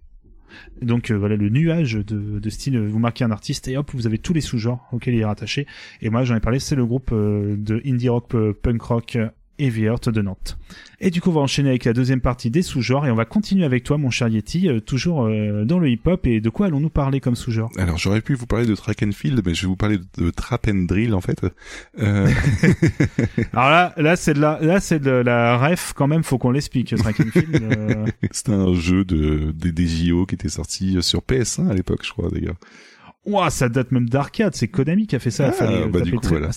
Donc 0.81 1.11
euh, 1.11 1.15
voilà 1.15 1.35
le 1.35 1.49
nuage 1.49 1.93
de, 1.93 2.39
de 2.39 2.49
style, 2.49 2.79
vous 2.79 2.99
marquez 2.99 3.23
un 3.23 3.31
artiste 3.31 3.67
et 3.67 3.77
hop 3.77 3.91
vous 3.93 4.07
avez 4.07 4.17
tous 4.17 4.33
les 4.33 4.41
sous-genres 4.41 4.87
auxquels 4.91 5.13
il 5.13 5.21
est 5.21 5.25
rattaché. 5.25 5.67
Et 6.01 6.09
moi 6.09 6.23
j'en 6.23 6.35
ai 6.35 6.39
parlé, 6.39 6.59
c'est 6.59 6.75
le 6.75 6.85
groupe 6.85 7.11
euh, 7.11 7.55
de 7.57 7.81
indie 7.85 8.09
rock, 8.09 8.33
punk 8.61 8.81
rock, 8.81 9.17
Heavy 9.59 9.83
Heart 9.83 10.09
de 10.09 10.21
Nantes. 10.21 10.57
Et 10.99 11.11
du 11.11 11.21
coup 11.21 11.29
on 11.29 11.33
va 11.33 11.41
enchaîner 11.41 11.69
avec 11.69 11.85
la 11.85 11.93
deuxième 11.93 12.21
partie 12.21 12.49
des 12.49 12.61
sous-genres 12.61 13.05
et 13.05 13.11
on 13.11 13.15
va 13.15 13.25
continuer 13.25 13.65
avec 13.65 13.83
toi 13.83 13.97
mon 13.97 14.09
cher 14.09 14.27
Yeti, 14.27 14.67
euh, 14.67 14.79
toujours 14.79 15.25
euh, 15.25 15.63
dans 15.63 15.79
le 15.79 15.89
hip-hop 15.89 16.25
et 16.25 16.41
de 16.41 16.49
quoi 16.49 16.67
allons-nous 16.67 16.89
parler 16.89 17.19
comme 17.19 17.35
sous-genre? 17.35 17.71
Alors 17.77 17.97
j'aurais 17.97 18.21
pu 18.21 18.33
vous 18.33 18.47
parler 18.47 18.65
de 18.65 18.75
track 18.75 19.03
and 19.03 19.11
field, 19.11 19.41
mais 19.45 19.53
je 19.53 19.61
vais 19.63 19.67
vous 19.67 19.75
parler 19.75 19.99
de, 20.17 20.29
trap 20.31 20.67
and 20.67 20.85
drill 20.85 21.13
en 21.13 21.21
fait. 21.21 21.41
Euh, 21.99 22.29
Alors 23.53 23.69
là, 23.69 23.93
là 23.97 24.15
c'est 24.15 24.33
de 24.33 24.41
la, 24.41 24.59
là 24.61 24.79
c'est 24.79 24.99
de 24.99 25.11
la 25.11 25.57
ref 25.57 25.93
quand 25.93 26.07
même, 26.07 26.23
faut 26.23 26.37
qu'on 26.37 26.51
l'explique. 26.51 26.95
Track 26.95 27.19
and 27.19 27.31
Field, 27.31 28.13
C'était 28.31 28.53
un 28.53 28.73
jeu 28.73 29.05
de 29.05 29.51
des, 29.51 29.71
des 29.71 29.87
JO 29.87 30.25
qui 30.25 30.35
était 30.35 30.49
sorti 30.49 30.97
sur 31.01 31.21
PS1 31.21 31.69
à 31.69 31.73
l'époque, 31.73 32.01
je 32.03 32.11
crois 32.11 32.29
d'ailleurs. 32.29 32.55
Ouah, 33.27 33.49
ça 33.49 33.67
date 33.69 33.91
même 33.91 34.07
d'arcade, 34.09 34.55
c'est 34.55 34.67
Konami 34.67 35.05
qui 35.05 35.15
a 35.15 35.19
fait 35.19 35.31
ça. 35.31 35.47
Ah, 35.49 35.51
fallait, 35.51 35.85
bah, 35.87 35.99
taper 35.99 36.11
coup, 36.11 36.19
très, 36.21 36.37
voilà. 36.39 36.49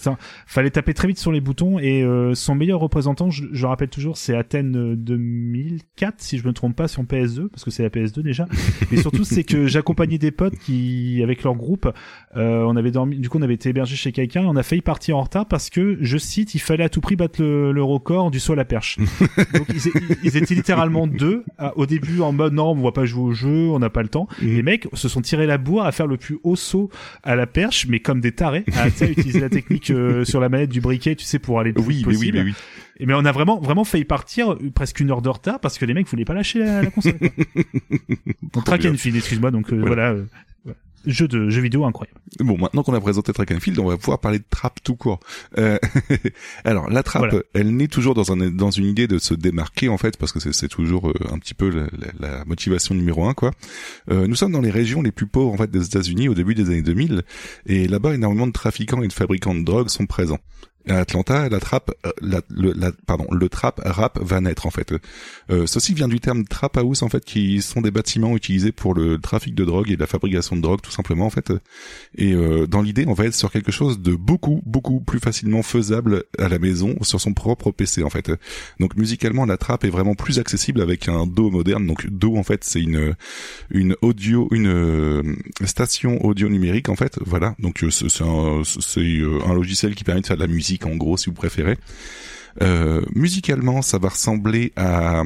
Fallait 0.47 0.71
taper 0.71 0.95
très 0.95 1.09
vite 1.09 1.19
sur 1.19 1.33
les 1.33 1.41
boutons 1.41 1.79
et 1.79 2.03
euh, 2.03 2.35
son 2.35 2.55
meilleur 2.55 2.81
représentant, 2.81 3.29
je, 3.31 3.45
je 3.53 3.63
le 3.63 3.69
rappelle 3.69 3.89
toujours, 3.89 4.17
c'est 4.17 4.37
Athènes 4.37 4.77
euh, 4.77 4.97
2004 4.97 6.15
si 6.19 6.39
je 6.39 6.47
me 6.47 6.53
trompe 6.53 6.77
pas 6.77 6.89
sur 6.89 7.03
PS2 7.03 7.49
parce 7.49 7.65
que 7.65 7.71
c'est 7.71 7.83
la 7.83 7.89
PS2 7.89 8.21
déjà. 8.23 8.47
Mais 8.91 8.99
surtout 8.99 9.25
c'est 9.25 9.45
que 9.45 9.67
j'accompagnais 9.67 10.19
des 10.19 10.31
potes 10.31 10.57
qui 10.59 11.21
avec 11.23 11.43
leur 11.43 11.55
groupe, 11.55 11.93
euh, 12.37 12.63
on 12.67 12.77
avait 12.77 12.91
dormi, 12.91 13.19
du 13.19 13.29
coup 13.29 13.39
on 13.39 13.43
avait 13.43 13.55
été 13.55 13.69
hébergé 13.71 13.97
chez 13.97 14.13
quelqu'un 14.13 14.43
et 14.43 14.47
on 14.47 14.57
a 14.57 14.63
failli 14.63 14.83
partir 14.83 15.17
en 15.17 15.23
retard 15.23 15.47
parce 15.47 15.71
que 15.71 15.99
je 16.01 16.19
cite, 16.19 16.55
il 16.55 16.61
fallait 16.61 16.85
à 16.85 16.89
tout 16.89 17.01
prix 17.01 17.17
battre 17.17 17.41
le, 17.43 17.73
le 17.73 17.83
record 17.83 18.31
du 18.31 18.41
saut 18.41 18.53
à 18.53 18.57
la 18.57 18.65
perche. 18.65 18.99
Donc 19.55 19.67
ils, 19.75 19.91
ils 20.23 20.37
étaient 20.37 20.55
littéralement 20.55 21.07
deux 21.07 21.45
à- 21.59 21.77
au 21.77 21.87
début 21.87 22.21
en 22.21 22.33
mode 22.33 22.53
non 22.53 22.71
on 22.71 22.83
va 22.83 22.93
pas 22.93 23.05
jouer 23.07 23.23
au 23.25 23.33
jeu, 23.33 23.69
on 23.71 23.79
n'a 23.79 23.91
pas 23.91 24.03
le 24.03 24.09
temps. 24.09 24.29
Les 24.41 24.63
mecs 24.63 24.87
se 24.93 25.09
sont 25.09 25.21
tirés 25.21 25.47
la 25.47 25.59
bourre 25.59 25.85
à 25.85 25.93
faire 25.93 26.07
le 26.07 26.17
plus 26.17 26.39
haut 26.45 26.57
saut 26.61 26.91
à 27.23 27.35
la 27.35 27.47
perche, 27.47 27.87
mais 27.89 28.01
comme 28.01 28.21
des 28.21 28.33
tarés, 28.33 28.65
à 28.77 28.87
utiliser 28.89 29.41
la 29.41 29.49
technique 29.49 29.91
euh, 29.91 30.25
sur 30.25 30.41
la 30.41 30.49
manette 30.49 30.71
du 30.71 30.81
briquet, 30.81 31.17
tu 31.17 31.25
sais, 31.25 31.39
pour 31.39 31.59
aller 31.61 31.71
le 31.71 31.75
plus 31.83 31.85
Oui, 31.87 31.95
vite 31.97 32.07
mais 32.07 32.13
oui, 32.13 32.17
possible. 32.19 32.39
mais 32.39 32.45
oui. 32.45 32.55
Et 33.03 33.07
mais 33.07 33.15
on 33.15 33.25
a 33.25 33.33
vraiment 33.33 33.59
vraiment 33.59 33.85
failli 33.85 34.05
partir 34.05 34.53
euh, 34.53 34.59
presque 34.75 35.01
une 35.01 35.11
heure 35.11 35.23
de 35.23 35.29
retard 35.31 35.59
parce 35.59 35.79
que 35.79 35.87
les 35.87 35.95
mecs 35.95 36.07
voulaient 36.07 36.27
pas 36.27 36.35
lâcher 36.35 36.59
la, 36.59 36.83
la 36.83 36.91
console. 36.91 37.19
quoi. 37.19 37.29
donc 38.53 38.65
track 38.67 38.85
and 38.85 38.97
field, 38.97 39.17
excuse-moi. 39.17 39.51
Donc 39.51 39.73
euh, 39.73 39.77
Voilà. 39.77 39.87
voilà, 39.95 40.09
euh, 40.11 40.25
voilà. 40.31 40.45
Jeu 41.07 41.29
de 41.29 41.49
jeu 41.51 41.61
vidéo 41.63 41.85
incroyable. 41.85 42.19
Bon, 42.41 42.57
maintenant 42.59 42.83
qu'on 42.83 42.95
a 42.95 43.01
présenté 43.01 43.33
Track 43.33 43.51
and 43.53 43.61
Field, 43.61 43.79
on 43.79 43.87
va 43.89 43.97
pouvoir 43.97 44.19
parler 44.21 44.39
de 44.39 44.45
trap 44.49 44.79
tout 44.83 44.97
court. 44.97 45.21
Euh, 45.59 45.79
alors, 46.65 46.89
la 46.91 47.03
trap, 47.03 47.23
Voilà. 47.29 47.43
elle 47.55 47.75
naît 47.77 47.89
toujours 47.89 48.15
dans, 48.15 48.33
un, 48.33 48.51
dans 48.51 48.71
une 48.71 48.85
idée 48.87 49.07
de 49.07 49.19
se 49.19 49.35
démarquer, 49.35 49.89
en 49.89 49.99
fait, 49.99 50.17
parce 50.17 50.33
que 50.33 50.41
c'est 50.41 50.53
c'est 50.53 50.69
toujours 50.69 51.09
euh, 51.11 51.15
un 51.33 51.39
petit 51.39 51.55
peu 51.55 51.69
la, 51.71 51.83
la- 52.21 52.29
la 52.39 52.45
motivation 52.45 52.95
numéro 52.95 53.25
un, 53.27 53.35
quoi. 53.35 53.51
Euh, 54.11 54.27
nous 54.27 54.35
sommes 54.35 54.53
dans 54.53 54.61
les 54.61 54.71
régions 54.71 55.03
les 55.03 55.13
plus 55.13 55.27
pauvres, 55.27 55.53
en 55.53 55.57
fait, 55.57 55.71
des 55.71 55.85
États-Unis 55.87 56.29
au 56.29 56.35
début 56.35 56.55
des 56.55 56.67
années 56.67 56.83
2000, 56.83 57.23
et 57.67 57.89
là-bas, 57.89 58.15
énormément 58.15 58.47
de 58.47 58.53
trafiquants 58.53 59.03
et 59.03 59.09
de 59.09 59.13
fabricants 59.13 59.55
de 59.55 59.63
drogue 59.65 59.89
sont 59.89 60.07
présents. 60.07 60.41
À 60.89 60.99
Atlanta, 60.99 61.49
la 61.49 61.61
trap, 61.61 61.91
euh, 62.07 62.11
la, 62.23 62.41
le, 62.49 62.73
la- 62.73 62.93
pardon, 63.07 63.27
le 63.31 63.49
trap 63.51 63.81
rap 63.85 64.19
va 64.23 64.41
naître 64.41 64.67
en 64.67 64.71
fait. 64.71 64.95
Euh, 65.51 65.67
ceci 65.67 65.93
vient 65.93 66.09
du 66.09 66.21
terme 66.21 66.45
trap 66.45 66.77
house 66.79 67.03
en 67.03 67.09
fait, 67.11 67.25
qui 67.25 67.61
sont 67.61 67.83
des 67.83 67.91
bâtiments 67.91 68.35
utilisés 68.35 68.73
pour 68.73 68.95
le 68.95 69.19
trafic 69.19 69.55
de 69.55 69.65
drogue 69.65 69.91
et 69.91 69.97
la 69.97 70.07
fabrication 70.07 70.57
de 70.57 70.63
drogue 70.63 70.81
tout 70.81 70.91
simplement 70.91 71.27
en 71.27 71.31
fait. 71.31 71.53
Et 72.17 72.33
euh, 72.33 72.67
dans 72.67 72.81
l'idée, 72.81 73.05
on 73.07 73.13
va 73.13 73.27
être 73.27 73.35
sur 73.35 73.51
quelque 73.53 73.71
chose 73.71 74.01
de 74.01 74.15
beaucoup, 74.15 74.63
beaucoup 74.65 75.01
plus 75.01 75.19
facilement 75.21 75.63
faisable 75.63 76.25
à 76.39 76.49
la 76.49 76.59
maison 76.59 76.97
sur 77.03 77.21
son 77.21 77.35
propre 77.35 77.71
PC 77.73 78.03
en 78.03 78.11
fait. 78.11 78.33
Donc 78.81 78.97
musicalement, 78.97 79.45
la 79.45 79.59
trap 79.59 79.85
est 79.85 79.91
vraiment 79.91 80.15
plus 80.15 80.39
accessible 80.39 80.81
avec 80.81 81.09
un 81.09 81.27
DAW 81.27 81.51
moderne. 81.51 81.87
Donc 81.87 82.07
DAW 82.09 82.39
en 82.39 82.43
fait, 82.43 82.65
c'est 82.65 82.81
une 82.81 83.15
une 83.71 83.97
audio, 84.01 84.49
une 84.51 84.67
euh, 84.69 85.23
station 85.65 86.25
audio 86.25 86.49
numérique 86.49 86.89
en 86.89 86.97
fait. 86.97 87.19
Voilà. 87.25 87.55
Donc 87.59 87.85
euh, 87.85 87.91
c'est 87.91 88.23
un, 88.23 88.63
un 89.47 89.55
logiciel 89.55 89.95
qui 89.95 90.05
permet 90.05 90.23
de 90.23 90.27
faire 90.27 90.37
de 90.37 90.43
la 90.43 90.47
musique 90.49 90.70
en 90.85 90.97
gros, 90.97 91.17
si 91.17 91.27
vous 91.27 91.35
préférez. 91.35 91.77
Euh, 92.63 93.03
musicalement, 93.15 93.83
ça 93.83 93.99
va 93.99 94.09
ressembler 94.09 94.73
à 94.77 95.23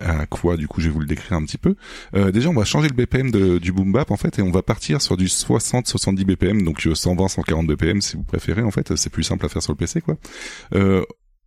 à 0.00 0.24
quoi 0.24 0.56
du 0.56 0.66
coup 0.66 0.80
je 0.80 0.86
vais 0.86 0.94
vous 0.94 1.00
le 1.00 1.06
décrire 1.06 1.36
un 1.36 1.44
petit 1.44 1.58
peu. 1.58 1.76
Euh, 2.14 2.30
déjà 2.30 2.48
on 2.48 2.54
va 2.54 2.64
changer 2.64 2.88
le 2.88 2.94
BPM 2.94 3.30
de, 3.30 3.58
du 3.58 3.70
boom 3.70 3.92
bap 3.92 4.10
en 4.10 4.16
fait 4.16 4.38
et 4.38 4.42
on 4.42 4.50
va 4.50 4.62
partir 4.62 5.02
sur 5.02 5.16
du 5.18 5.26
60-70 5.26 6.24
BPM 6.24 6.62
donc 6.62 6.80
120-140 6.80 7.66
BPM 7.66 8.00
si 8.00 8.16
vous 8.16 8.22
préférez 8.22 8.62
en 8.62 8.70
fait 8.70 8.96
c'est 8.96 9.10
plus 9.10 9.24
simple 9.24 9.44
à 9.44 9.48
faire 9.48 9.62
sur 9.62 9.72
le 9.72 9.76
PC 9.76 10.00
quoi. 10.00 10.16
Euh, 10.74 11.04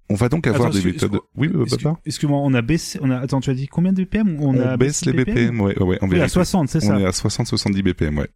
on 0.10 0.16
va 0.16 0.30
donc 0.30 0.48
avoir 0.48 0.68
Attends, 0.68 0.78
des 0.78 0.84
méthodes. 0.84 1.20
Oui, 1.36 1.50
euh, 1.54 1.66
papa. 1.66 1.98
Excuse-moi, 2.06 2.38
on 2.38 2.54
a 2.54 2.62
baissé, 2.62 3.00
on 3.02 3.10
a, 3.10 3.18
attends, 3.18 3.40
tu 3.40 3.50
as 3.50 3.54
dit 3.54 3.68
combien 3.68 3.94
de 3.94 4.04
BPM 4.04 4.38
On, 4.42 4.50
On, 4.50 4.60
a 4.60 4.76
baisse 4.76 5.06
les 5.06 5.14
BPM, 5.14 5.62
ouais, 5.62 5.78
ouais, 5.80 5.86
ouais, 5.86 5.98
en 6.04 6.08
Oui, 6.08 6.16
à 6.16 6.18
vérité. 6.18 6.34
60, 6.34 6.70
c'est 6.70 6.82
ça. 6.82 6.94
On 6.94 7.00
est 7.00 7.06
à 7.06 7.12
60-70 7.12 7.82
BPM, 7.82 8.18
ouais. 8.18 8.28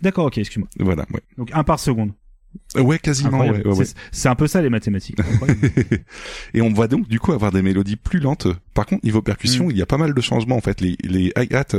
D'accord, 0.00 0.26
ok, 0.26 0.38
excuse-moi. 0.38 0.68
Voilà, 0.80 1.04
ouais. 1.12 1.20
Donc 1.36 1.50
un 1.52 1.64
par 1.64 1.78
seconde. 1.78 2.12
Euh, 2.76 2.80
Ouais, 2.82 2.98
quasiment, 2.98 3.40
ouais, 3.40 3.66
ouais. 3.66 3.84
C'est- 4.12 4.28
un 4.28 4.34
peu 4.34 4.46
ça 4.46 4.60
les 4.62 4.70
mathématiques. 4.70 5.18
Et 6.54 6.60
on 6.62 6.72
va 6.72 6.88
donc 6.88 7.08
du 7.08 7.20
coup 7.20 7.32
avoir 7.32 7.52
des 7.52 7.62
mélodies 7.62 7.96
plus 7.96 8.18
lentes. 8.20 8.46
Par 8.74 8.86
contre, 8.86 9.04
niveau 9.04 9.20
Mm. 9.20 9.24
percussion, 9.24 9.70
il 9.70 9.76
y 9.76 9.82
a 9.82 9.86
pas 9.86 9.98
mal 9.98 10.14
de 10.14 10.20
changements 10.20 10.56
en 10.56 10.60
fait. 10.60 10.80
Les, 10.80 10.96
les 11.02 11.32
hi-hats 11.36 11.76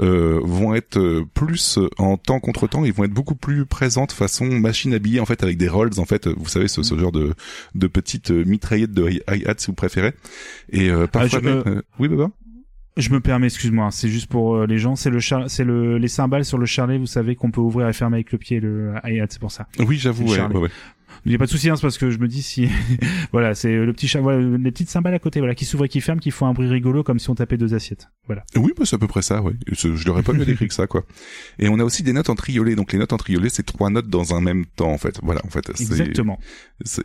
euh, 0.00 0.40
vont 0.42 0.74
être 0.74 0.98
euh, 0.98 1.24
plus 1.34 1.78
en 1.98 2.16
temps 2.16 2.40
contre 2.40 2.66
temps, 2.66 2.84
ils 2.84 2.92
vont 2.92 3.04
être 3.04 3.12
beaucoup 3.12 3.34
plus 3.36 3.64
présentes 3.66 4.12
façon 4.12 4.46
machine 4.46 4.94
habillée 4.94 5.20
en 5.20 5.26
fait 5.26 5.42
avec 5.42 5.56
des 5.58 5.68
rolls 5.68 5.98
en 5.98 6.04
fait. 6.04 6.26
Vous 6.28 6.48
savez 6.48 6.68
ce, 6.68 6.80
Mm. 6.80 6.84
ce 6.84 6.98
genre 6.98 7.12
de 7.12 7.34
de 7.74 7.86
petites 7.86 8.30
euh, 8.30 8.44
mitraillettes 8.44 8.92
de 8.92 9.08
hi-hats 9.10 9.54
si 9.58 9.66
vous 9.68 9.74
préférez. 9.74 10.12
Et 10.70 10.88
euh, 10.90 11.06
parfois 11.06 11.40
je- 11.40 11.44
même, 11.44 11.58
euh, 11.58 11.62
euh, 11.76 11.82
oui, 11.98 12.08
Baba? 12.08 12.30
Je 12.96 13.10
me 13.10 13.20
permets, 13.20 13.46
excuse-moi, 13.46 13.88
c'est 13.90 14.08
juste 14.08 14.26
pour 14.26 14.54
euh, 14.54 14.66
les 14.66 14.78
gens, 14.78 14.96
c'est 14.96 15.08
le 15.08 15.18
char... 15.18 15.48
c'est 15.48 15.64
le 15.64 15.96
les 15.96 16.08
cymbales 16.08 16.44
sur 16.44 16.58
le 16.58 16.66
charlet, 16.66 16.98
vous 16.98 17.06
savez 17.06 17.36
qu'on 17.36 17.50
peut 17.50 17.60
ouvrir 17.60 17.88
et 17.88 17.92
fermer 17.94 18.16
avec 18.16 18.32
le 18.32 18.38
pied 18.38 18.60
le 18.60 18.94
c'est 19.30 19.38
pour 19.38 19.50
ça. 19.50 19.66
Oui, 19.78 19.96
j'avoue, 19.96 20.24
ouais, 20.24 20.40
ouais, 20.40 20.56
ouais. 20.56 20.70
Il 21.24 21.30
n'y 21.30 21.34
a 21.34 21.38
pas 21.38 21.46
de 21.46 21.50
souci, 21.50 21.70
hein, 21.70 21.74
parce 21.80 21.98
que 21.98 22.10
je 22.10 22.18
me 22.18 22.28
dis 22.28 22.42
si, 22.42 22.68
voilà, 23.32 23.54
c'est 23.54 23.74
le 23.74 23.92
petit 23.92 24.08
chat, 24.08 24.20
voilà, 24.20 24.40
les 24.40 24.70
petites 24.70 24.90
cymbales 24.90 25.14
à 25.14 25.18
côté, 25.18 25.40
voilà, 25.40 25.54
qui 25.54 25.64
s'ouvrent 25.64 25.84
et 25.84 25.88
qui 25.88 26.00
ferment, 26.00 26.20
qui 26.20 26.30
font 26.30 26.46
un 26.46 26.52
bruit 26.52 26.68
rigolo 26.68 27.02
comme 27.02 27.18
si 27.18 27.30
on 27.30 27.34
tapait 27.34 27.56
deux 27.56 27.74
assiettes. 27.74 28.08
Voilà. 28.26 28.44
Oui, 28.56 28.72
bah, 28.76 28.84
c'est 28.86 28.96
à 28.96 28.98
peu 28.98 29.08
près 29.08 29.22
ça, 29.22 29.42
ouais. 29.42 29.52
Je, 29.70 29.88
l'aurais 30.06 30.22
pas 30.22 30.32
mieux 30.32 30.44
décrit 30.44 30.68
que 30.68 30.74
ça, 30.74 30.86
quoi. 30.86 31.04
Et 31.58 31.68
on 31.68 31.78
a 31.78 31.84
aussi 31.84 32.02
des 32.02 32.12
notes 32.12 32.30
en 32.30 32.34
triolet. 32.34 32.74
Donc 32.76 32.92
les 32.92 32.98
notes 32.98 33.12
en 33.12 33.16
triolet, 33.16 33.48
c'est 33.48 33.64
trois 33.64 33.90
notes 33.90 34.08
dans 34.08 34.34
un 34.34 34.40
même 34.40 34.64
temps, 34.66 34.90
en 34.92 34.98
fait. 34.98 35.18
Voilà, 35.22 35.40
en 35.44 35.50
fait. 35.50 35.68
Exactement. 35.70 36.38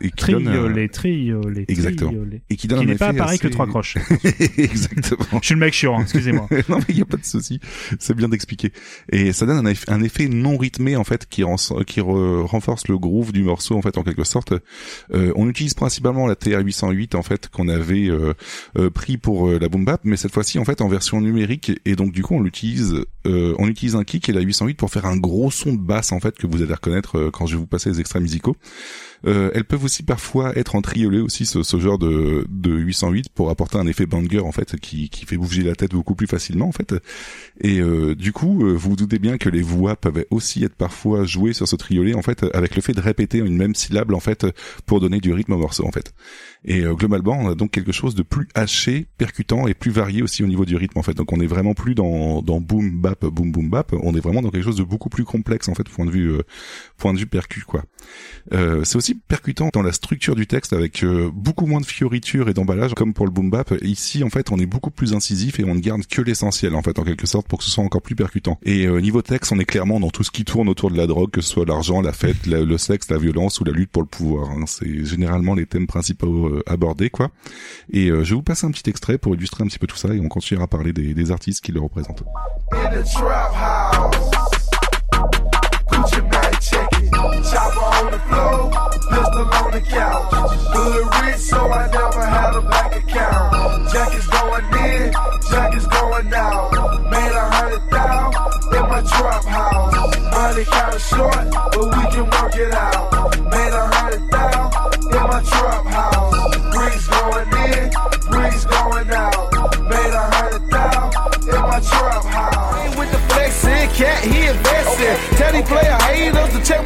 et 0.00 0.10
qui 0.10 0.16
Triolet, 0.16 0.88
triolet, 0.88 1.64
Exactement. 1.68 2.10
triolet. 2.10 2.42
Et 2.50 2.56
qui 2.56 2.68
donne 2.68 2.80
un 2.80 2.84
n'est 2.84 2.94
pas 2.96 3.12
pareil 3.12 3.38
que 3.38 3.48
trois 3.48 3.66
croches. 3.66 3.96
Exactement. 4.58 5.40
Je 5.40 5.46
suis 5.46 5.54
le 5.54 5.60
mec 5.60 5.72
chiant, 5.74 5.98
hein, 5.98 6.02
excusez-moi. 6.02 6.48
non 6.68 6.78
mais 6.78 6.84
il 6.88 6.98
y 6.98 7.02
a 7.02 7.06
pas 7.06 7.16
de 7.16 7.24
souci, 7.24 7.60
c'est 7.98 8.14
bien 8.14 8.28
d'expliquer. 8.28 8.72
Et 9.12 9.32
ça 9.32 9.46
donne 9.46 9.66
un, 9.66 9.70
eff- 9.70 9.84
un 9.88 10.02
effet 10.02 10.28
non 10.28 10.56
rythmé 10.56 10.96
en 10.96 11.04
fait 11.04 11.26
qui, 11.26 11.42
qui 11.86 12.00
re- 12.00 12.42
renforce 12.42 12.88
le 12.88 12.98
groove 12.98 13.32
du 13.32 13.42
morceau 13.42 13.76
en 13.76 13.82
fait 13.82 13.97
en 13.98 14.02
quelque 14.02 14.24
sorte. 14.24 14.52
Euh, 15.12 15.32
on 15.36 15.48
utilise 15.48 15.74
principalement 15.74 16.26
la 16.26 16.34
TR-808 16.34 17.16
en 17.16 17.22
fait 17.22 17.48
qu'on 17.48 17.68
avait 17.68 18.08
euh, 18.08 18.34
euh, 18.78 18.90
pris 18.90 19.16
pour 19.16 19.50
la 19.50 19.68
boom 19.68 19.84
bap, 19.84 20.00
mais 20.04 20.16
cette 20.16 20.32
fois-ci 20.32 20.58
en 20.58 20.64
fait 20.64 20.80
en 20.80 20.88
version 20.88 21.20
numérique 21.20 21.72
et 21.84 21.96
donc 21.96 22.12
du 22.12 22.22
coup 22.22 22.34
on 22.34 22.40
l'utilise, 22.40 22.94
on 23.24 23.68
utilise 23.68 23.94
un 23.94 24.04
kick 24.04 24.28
et 24.28 24.32
la 24.32 24.40
808 24.40 24.74
pour 24.74 24.90
faire 24.90 25.06
un 25.06 25.16
gros 25.16 25.50
son 25.50 25.72
de 25.72 25.78
basse 25.78 26.12
en 26.12 26.20
fait 26.20 26.36
que 26.36 26.46
vous 26.46 26.62
allez 26.62 26.72
reconnaître 26.72 27.30
quand 27.30 27.46
je 27.46 27.56
vais 27.56 27.60
vous 27.60 27.66
passer 27.66 27.90
les 27.90 28.00
extraits 28.00 28.22
musicaux. 28.22 28.56
Euh, 29.26 29.50
elles 29.54 29.64
peuvent 29.64 29.84
aussi 29.84 30.02
parfois 30.02 30.56
être 30.56 30.74
en 30.74 30.82
triolet 30.82 31.18
aussi 31.18 31.46
ce, 31.46 31.62
ce 31.62 31.78
genre 31.78 31.98
de, 31.98 32.46
de 32.48 32.70
808 32.70 33.30
pour 33.30 33.50
apporter 33.50 33.78
un 33.78 33.86
effet 33.86 34.06
banger 34.06 34.40
en 34.40 34.52
fait 34.52 34.78
qui, 34.78 35.08
qui 35.08 35.26
fait 35.26 35.36
bouger 35.36 35.62
la 35.62 35.74
tête 35.74 35.92
beaucoup 35.92 36.14
plus 36.14 36.26
facilement 36.26 36.68
en 36.68 36.72
fait. 36.72 36.94
Et 37.60 37.80
euh, 37.80 38.14
du 38.14 38.32
coup 38.32 38.64
euh, 38.64 38.72
vous 38.74 38.90
vous 38.90 38.96
doutez 38.96 39.18
bien 39.18 39.36
que 39.36 39.48
les 39.48 39.62
voix 39.62 39.96
peuvent 39.96 40.24
aussi 40.30 40.64
être 40.64 40.74
parfois 40.74 41.24
jouées 41.24 41.52
sur 41.52 41.68
ce 41.68 41.76
triolet 41.76 42.14
en 42.14 42.22
fait 42.22 42.44
avec 42.54 42.74
le 42.76 42.82
fait 42.82 42.92
de 42.92 43.00
répéter 43.00 43.38
une 43.38 43.56
même 43.56 43.74
syllabe 43.74 44.12
en 44.12 44.20
fait 44.20 44.46
pour 44.86 45.00
donner 45.00 45.20
du 45.20 45.32
rythme 45.32 45.52
au 45.52 45.58
morceau 45.58 45.86
en 45.86 45.92
fait. 45.92 46.14
Et 46.64 46.82
euh, 46.82 46.94
globalement 46.94 47.38
on 47.38 47.50
a 47.50 47.54
donc 47.54 47.70
quelque 47.70 47.92
chose 47.92 48.14
de 48.14 48.22
plus 48.22 48.48
haché 48.54 49.06
percutant 49.18 49.66
et 49.66 49.74
plus 49.74 49.90
varié 49.90 50.22
aussi 50.22 50.42
au 50.42 50.46
niveau 50.46 50.64
du 50.64 50.76
rythme 50.76 50.98
en 50.98 51.02
fait. 51.02 51.14
Donc 51.14 51.32
on 51.32 51.40
est 51.40 51.46
vraiment 51.46 51.74
plus 51.74 51.94
dans, 51.94 52.42
dans 52.42 52.60
boom 52.60 53.00
bap 53.00 53.24
boom 53.24 53.52
boom 53.52 53.70
bap. 53.70 53.92
On 54.02 54.14
est 54.14 54.20
vraiment 54.20 54.42
dans 54.42 54.50
quelque 54.50 54.64
chose 54.64 54.76
de 54.76 54.84
beaucoup 54.84 55.08
plus 55.08 55.24
complexe 55.24 55.68
en 55.68 55.74
fait 55.74 55.88
point 55.88 56.06
de 56.06 56.10
vue 56.10 56.32
euh, 56.32 56.42
point 56.96 57.12
de 57.12 57.18
vue 57.18 57.26
percu 57.26 57.62
quoi. 57.62 57.84
Euh, 58.52 58.84
c'est 58.84 58.96
aussi 58.96 59.07
percutant 59.14 59.70
dans 59.72 59.82
la 59.82 59.92
structure 59.92 60.34
du 60.34 60.46
texte 60.46 60.72
avec 60.72 61.02
euh, 61.04 61.30
beaucoup 61.32 61.66
moins 61.66 61.80
de 61.80 61.86
fioritures 61.86 62.48
et 62.48 62.54
d'emballage 62.54 62.94
comme 62.94 63.14
pour 63.14 63.26
le 63.26 63.30
boom 63.32 63.50
bap. 63.50 63.74
Ici, 63.82 64.24
en 64.24 64.30
fait, 64.30 64.50
on 64.50 64.58
est 64.58 64.66
beaucoup 64.66 64.90
plus 64.90 65.14
incisif 65.14 65.60
et 65.60 65.64
on 65.64 65.74
ne 65.74 65.80
garde 65.80 66.06
que 66.06 66.22
l'essentiel, 66.22 66.74
en 66.74 66.82
fait, 66.82 66.98
en 66.98 67.04
quelque 67.04 67.26
sorte, 67.26 67.46
pour 67.48 67.58
que 67.58 67.64
ce 67.64 67.70
soit 67.70 67.84
encore 67.84 68.02
plus 68.02 68.14
percutant. 68.14 68.58
Et 68.62 68.86
euh, 68.86 69.00
niveau 69.00 69.22
texte, 69.22 69.52
on 69.52 69.58
est 69.58 69.64
clairement 69.64 70.00
dans 70.00 70.10
tout 70.10 70.24
ce 70.24 70.30
qui 70.30 70.44
tourne 70.44 70.68
autour 70.68 70.90
de 70.90 70.96
la 70.96 71.06
drogue, 71.06 71.30
que 71.30 71.40
ce 71.40 71.48
soit 71.50 71.64
l'argent, 71.66 72.00
la 72.00 72.12
fête, 72.12 72.46
la- 72.46 72.60
le 72.60 72.78
sexe, 72.78 73.10
la 73.10 73.18
violence 73.18 73.60
ou 73.60 73.64
la 73.64 73.72
lutte 73.72 73.90
pour 73.90 74.02
le 74.02 74.08
pouvoir. 74.08 74.50
hein. 74.50 74.64
C'est 74.66 75.04
généralement 75.04 75.54
les 75.54 75.66
thèmes 75.66 75.86
principaux 75.86 76.46
euh, 76.48 76.62
abordés, 76.66 77.10
quoi. 77.10 77.30
Et 77.92 78.08
euh, 78.10 78.24
je 78.24 78.30
vais 78.30 78.36
vous 78.36 78.42
passer 78.42 78.66
un 78.66 78.70
petit 78.70 78.88
extrait 78.90 79.18
pour 79.18 79.34
illustrer 79.34 79.64
un 79.64 79.66
petit 79.66 79.78
peu 79.78 79.86
tout 79.86 79.96
ça 79.96 80.14
et 80.14 80.20
on 80.20 80.28
continuera 80.28 80.64
à 80.64 80.68
parler 80.68 80.92
des, 80.92 81.14
des 81.14 81.30
artistes 81.30 81.64
qui 81.64 81.72
le 81.72 81.80
représentent. 81.80 82.22
in 82.72 83.02
the 83.02 83.04
trap 83.04 83.52
house. 83.54 84.57
On 87.98 88.12
the 88.12 88.18
floor, 88.18 88.70
pistol 89.10 89.46
on 89.58 89.70
the 89.72 89.80
couch. 89.80 90.30
Good 90.72 91.04
rich, 91.20 91.40
so 91.40 91.58
I 91.58 91.90
never 91.90 92.24
had 92.24 92.54
a 92.54 92.62
bank 92.62 92.96
account. 93.02 93.90
Jack 93.92 94.14
is 94.14 94.26
going 94.26 94.64
in, 94.86 95.12
Jack 95.50 95.74
is 95.74 95.86
going 95.86 96.32
out. 96.34 96.70
Made 97.10 97.32
a 97.32 97.50
hundred 97.50 97.82
thousand 97.90 98.76
in 98.76 98.82
my 98.88 99.00
trap 99.02 99.44
house. 99.44 100.16
Money 100.32 100.64
kinda 100.64 100.98
short, 101.00 101.44
but 101.72 101.84
we 101.96 102.10
can 102.12 102.26
work 102.30 102.56
it 102.56 102.72
out. 102.74 103.17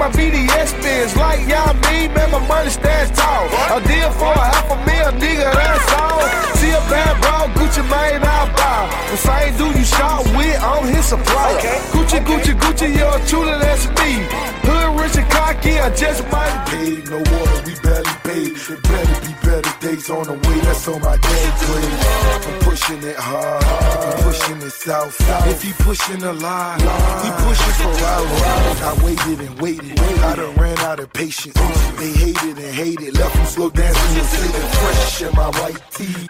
My 0.03 0.11
BDS 0.11 0.75
spins. 0.75 1.15
Like 1.17 1.47
y'all 1.47 1.75
mean, 1.87 2.13
man, 2.15 2.31
my 2.33 2.43
money 2.49 2.71
stands 2.71 3.17
tall. 3.17 3.47
A 3.71 3.79
deal 3.87 4.11
for 4.19 4.33
a 4.35 4.47
half 4.51 4.67
a 4.75 4.77
mil, 4.83 5.09
nigga, 5.23 5.47
that's 5.55 5.93
all. 5.95 6.27
See 6.59 6.75
a 6.75 6.83
bad 6.91 7.15
bro, 7.23 7.47
Gucci 7.55 7.83
Mane, 7.87 8.19
I 8.19 8.43
buy. 8.59 8.83
The 9.11 9.17
same 9.17 9.57
dude 9.57 9.77
you 9.77 9.85
shot 9.85 10.27
with, 10.35 10.59
I'm 10.61 10.87
his 10.93 11.07
supplier. 11.07 11.79
Gucci, 11.95 12.19
Gucci, 12.27 12.53
Gucci, 12.59 12.89
you're 12.99 13.21
truly 13.31 13.57
that's 13.63 13.87
me. 13.99 14.27
Hood 14.67 15.01
rich 15.01 15.17
and 15.17 15.31
cocky, 15.31 15.79
I 15.79 15.89
just 15.95 16.23
might 16.33 16.57
paid. 16.67 17.09
No 17.09 17.19
water, 17.19 17.63
we 17.67 17.75
barely 17.87 18.17
paid. 18.27 18.57
There 18.57 18.81
better 18.91 19.19
be 19.27 19.33
better 19.47 19.75
days 19.87 20.11
on 20.11 20.25
the 20.27 20.35
way, 20.35 20.59
that's 20.67 20.89
on 20.89 21.01
my 21.01 21.17
dad 21.17 21.51
grade. 21.61 22.62
Pushing 22.73 23.03
it 23.03 23.17
hard, 23.17 23.63
I'm 23.65 24.25
pushing 24.25 24.57
it 24.57 24.71
south. 24.71 25.15
If 25.47 25.63
he 25.63 25.75
pushing 25.85 26.23
a 26.23 26.33
lie, 26.33 26.79
he 27.21 27.31
pushing 27.45 27.75
for 27.85 27.93
hours. 28.01 28.81
I 28.81 28.93
waited 29.05 29.41
and 29.47 29.61
waited, 29.61 30.01
I 30.01 30.37
done 30.37 30.55
ran 30.55 30.79
out 30.79 30.99
of 30.99 31.13
patience. 31.13 31.55
They 32.01 32.13
hated 32.13 32.57
and 32.57 32.75
hated, 32.75 33.19
left 33.19 33.35
them 33.35 33.45
slow 33.45 33.69
dancing 33.69 34.17
and 34.17 34.27
sitting 34.27 34.69
fresh 34.81 35.21
in 35.21 35.33
my 35.37 35.51
white 35.61 35.83
tee. 35.91 36.29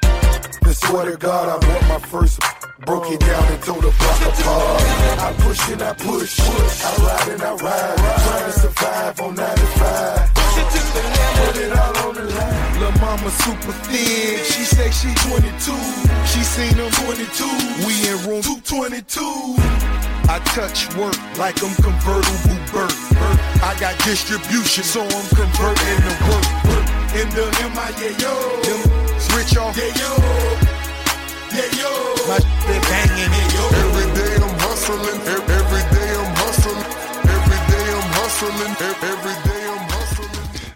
And 0.67 0.77
swear 0.77 1.13
to 1.13 1.17
God, 1.17 1.49
I 1.49 1.65
bought 1.65 1.89
my 1.89 2.09
first. 2.09 2.41
Broke 2.87 3.13
it 3.13 3.21
down 3.21 3.45
and 3.53 3.63
told 3.63 3.85
the 3.85 3.95
block 3.95 4.23
apart. 4.27 4.83
I 5.23 5.33
push 5.47 5.71
and 5.71 5.81
I 5.81 5.95
push, 5.95 6.41
I 6.41 6.97
ride 7.07 7.29
and 7.35 7.43
I 7.43 7.55
ride. 7.55 7.97
Trying 7.97 8.47
to 8.47 8.59
survive 8.59 9.21
on 9.21 9.35
95. 9.37 10.35
Put 10.35 11.57
it 11.63 11.79
all 11.79 11.92
line. 11.92 11.92
Lil' 12.83 12.99
mama 12.99 13.31
super 13.31 13.71
thin. 13.87 14.43
She 14.43 14.67
say 14.67 14.91
she 14.91 15.15
22. 15.31 15.71
She 16.27 16.43
seen 16.43 16.75
them 16.75 16.91
22. 17.07 17.47
We 17.87 17.95
in 18.11 18.19
room 18.27 18.43
222. 18.43 19.23
I 20.27 20.43
touch 20.51 20.91
work 20.99 21.15
like 21.39 21.63
I'm 21.63 21.71
convertible 21.79 22.59
bird. 22.75 22.91
I 23.63 23.79
got 23.79 23.95
distribution, 24.03 24.83
so 24.83 24.99
I'm 25.07 25.29
converting 25.31 26.01
the 26.03 26.15
work. 26.27 26.49
In 27.15 27.29
the 27.39 27.47
MIA, 27.71 28.19
yo. 28.19 28.35
Them 28.67 28.83
rich 29.39 29.55
off, 29.55 29.79
yeah, 29.79 29.95
yo. 30.03 30.11
Yeah, 31.55 31.71
yo. 31.79 31.93
My 32.27 32.43
they 32.67 32.83
banging 32.91 33.31
it, 33.31 33.49
yo. 33.55 33.63
Every 33.79 34.09
day 34.19 34.35
I'm 34.43 34.59
hustling. 34.59 35.23
Every 35.31 35.85
day 35.95 36.11
I'm 36.19 36.35
hustling. 36.35 36.83
Every 37.31 37.61
day 37.71 37.87
I'm 37.95 38.09
hustling. 38.19 38.75
Every 38.83 39.35
day. 39.47 39.52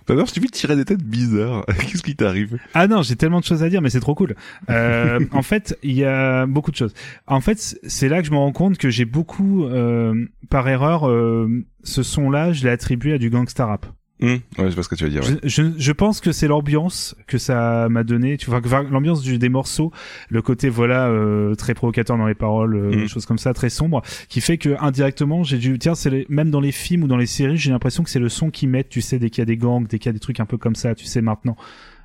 Je 0.09 0.33
t'ai 0.33 0.41
vu 0.41 0.49
tirer 0.49 0.77
des 0.77 0.85
têtes 0.85 1.03
bizarres. 1.03 1.65
Qu'est-ce 1.89 2.03
qui 2.03 2.17
t'arrive 2.17 2.59
Ah 2.75 2.87
non, 2.87 3.03
j'ai 3.03 3.17
tellement 3.17 3.41
de 3.41 3.45
choses 3.45 3.63
à 3.63 3.69
dire, 3.69 3.83
mais 3.83 3.91
c'est 3.91 4.01
trop 4.01 4.15
cool. 4.15 4.35
Euh, 4.71 5.21
en 5.33 5.43
fait, 5.43 5.79
il 5.83 5.93
y 5.93 6.05
a 6.05 6.47
beaucoup 6.47 6.71
de 6.71 6.77
choses. 6.77 6.95
En 7.27 7.41
fait, 7.41 7.79
c'est 7.83 8.09
là 8.09 8.21
que 8.21 8.27
je 8.27 8.33
me 8.33 8.37
rends 8.37 8.53
compte 8.53 8.79
que 8.79 8.91
j'ai 8.91 9.05
beaucoup, 9.05 9.65
euh, 9.65 10.27
par 10.49 10.69
erreur, 10.69 11.09
euh, 11.09 11.65
ce 11.83 12.03
son-là, 12.03 12.53
je 12.53 12.65
l'ai 12.65 12.71
attribué 12.71 13.15
à 13.15 13.19
du 13.19 13.31
gangsta 13.31 13.67
rap. 13.67 13.87
Ouais, 14.21 14.41
je 14.59 14.63
vois 14.75 14.83
ce 14.83 14.89
que 14.89 14.95
tu 14.95 15.05
veux 15.05 15.11
dire. 15.11 15.23
ouais. 15.23 15.39
Je, 15.45 15.49
je, 15.63 15.73
je 15.79 15.93
pense 15.93 16.21
que 16.21 16.33
c'est 16.33 16.49
l'ambiance 16.49 17.15
que 17.27 17.37
ça 17.37 17.89
m'a 17.91 18.03
donné, 18.03 18.39
tu 18.39 18.49
vois, 18.51 18.61
l'ambiance 18.91 19.21
du- 19.23 19.39
des 19.39 19.49
morceaux, 19.51 19.93
le 20.31 20.41
côté 20.41 20.71
voilà 20.71 21.09
euh, 21.09 21.55
très 21.55 21.75
provocateur 21.75 22.17
dans 22.17 22.27
les 22.27 22.35
paroles, 22.35 22.77
euh, 22.77 22.89
Mm. 22.89 22.97
des 23.03 23.09
choses 23.09 23.27
comme 23.27 23.37
ça, 23.39 23.53
très 23.53 23.69
sombre, 23.69 24.01
qui 24.29 24.41
fait 24.41 24.57
que 24.57 24.75
indirectement 24.81 25.45
j'ai 25.45 25.59
dû, 25.59 25.79
tiens, 25.79 25.95
c'est 25.95 26.09
les- 26.11 26.27
même 26.31 26.51
dans 26.51 26.61
les 26.61 26.73
films 26.73 27.03
ou 27.03 27.09
dans 27.09 27.19
les 27.19 27.27
séries, 27.27 27.59
j'ai 27.59 27.71
l'impression 27.71 28.03
que 28.05 28.11
c'est 28.11 28.19
le 28.19 28.31
son 28.31 28.51
qu'ils 28.51 28.71
mettent, 28.71 28.89
tu 28.89 29.03
sais, 29.03 29.19
dès 29.19 29.29
qu'il 29.29 29.41
y 29.41 29.43
a 29.43 29.47
des 29.47 29.59
gangs, 29.59 29.87
dès 29.87 29.99
qu'il 29.99 30.07
y 30.09 30.11
a 30.11 30.13
des 30.15 30.19
trucs 30.21 30.41
un 30.41 30.47
peu 30.47 30.57
comme 30.57 30.77
ça, 30.77 30.95
tu 30.95 31.05
sais 31.05 31.21
maintenant. 31.21 31.57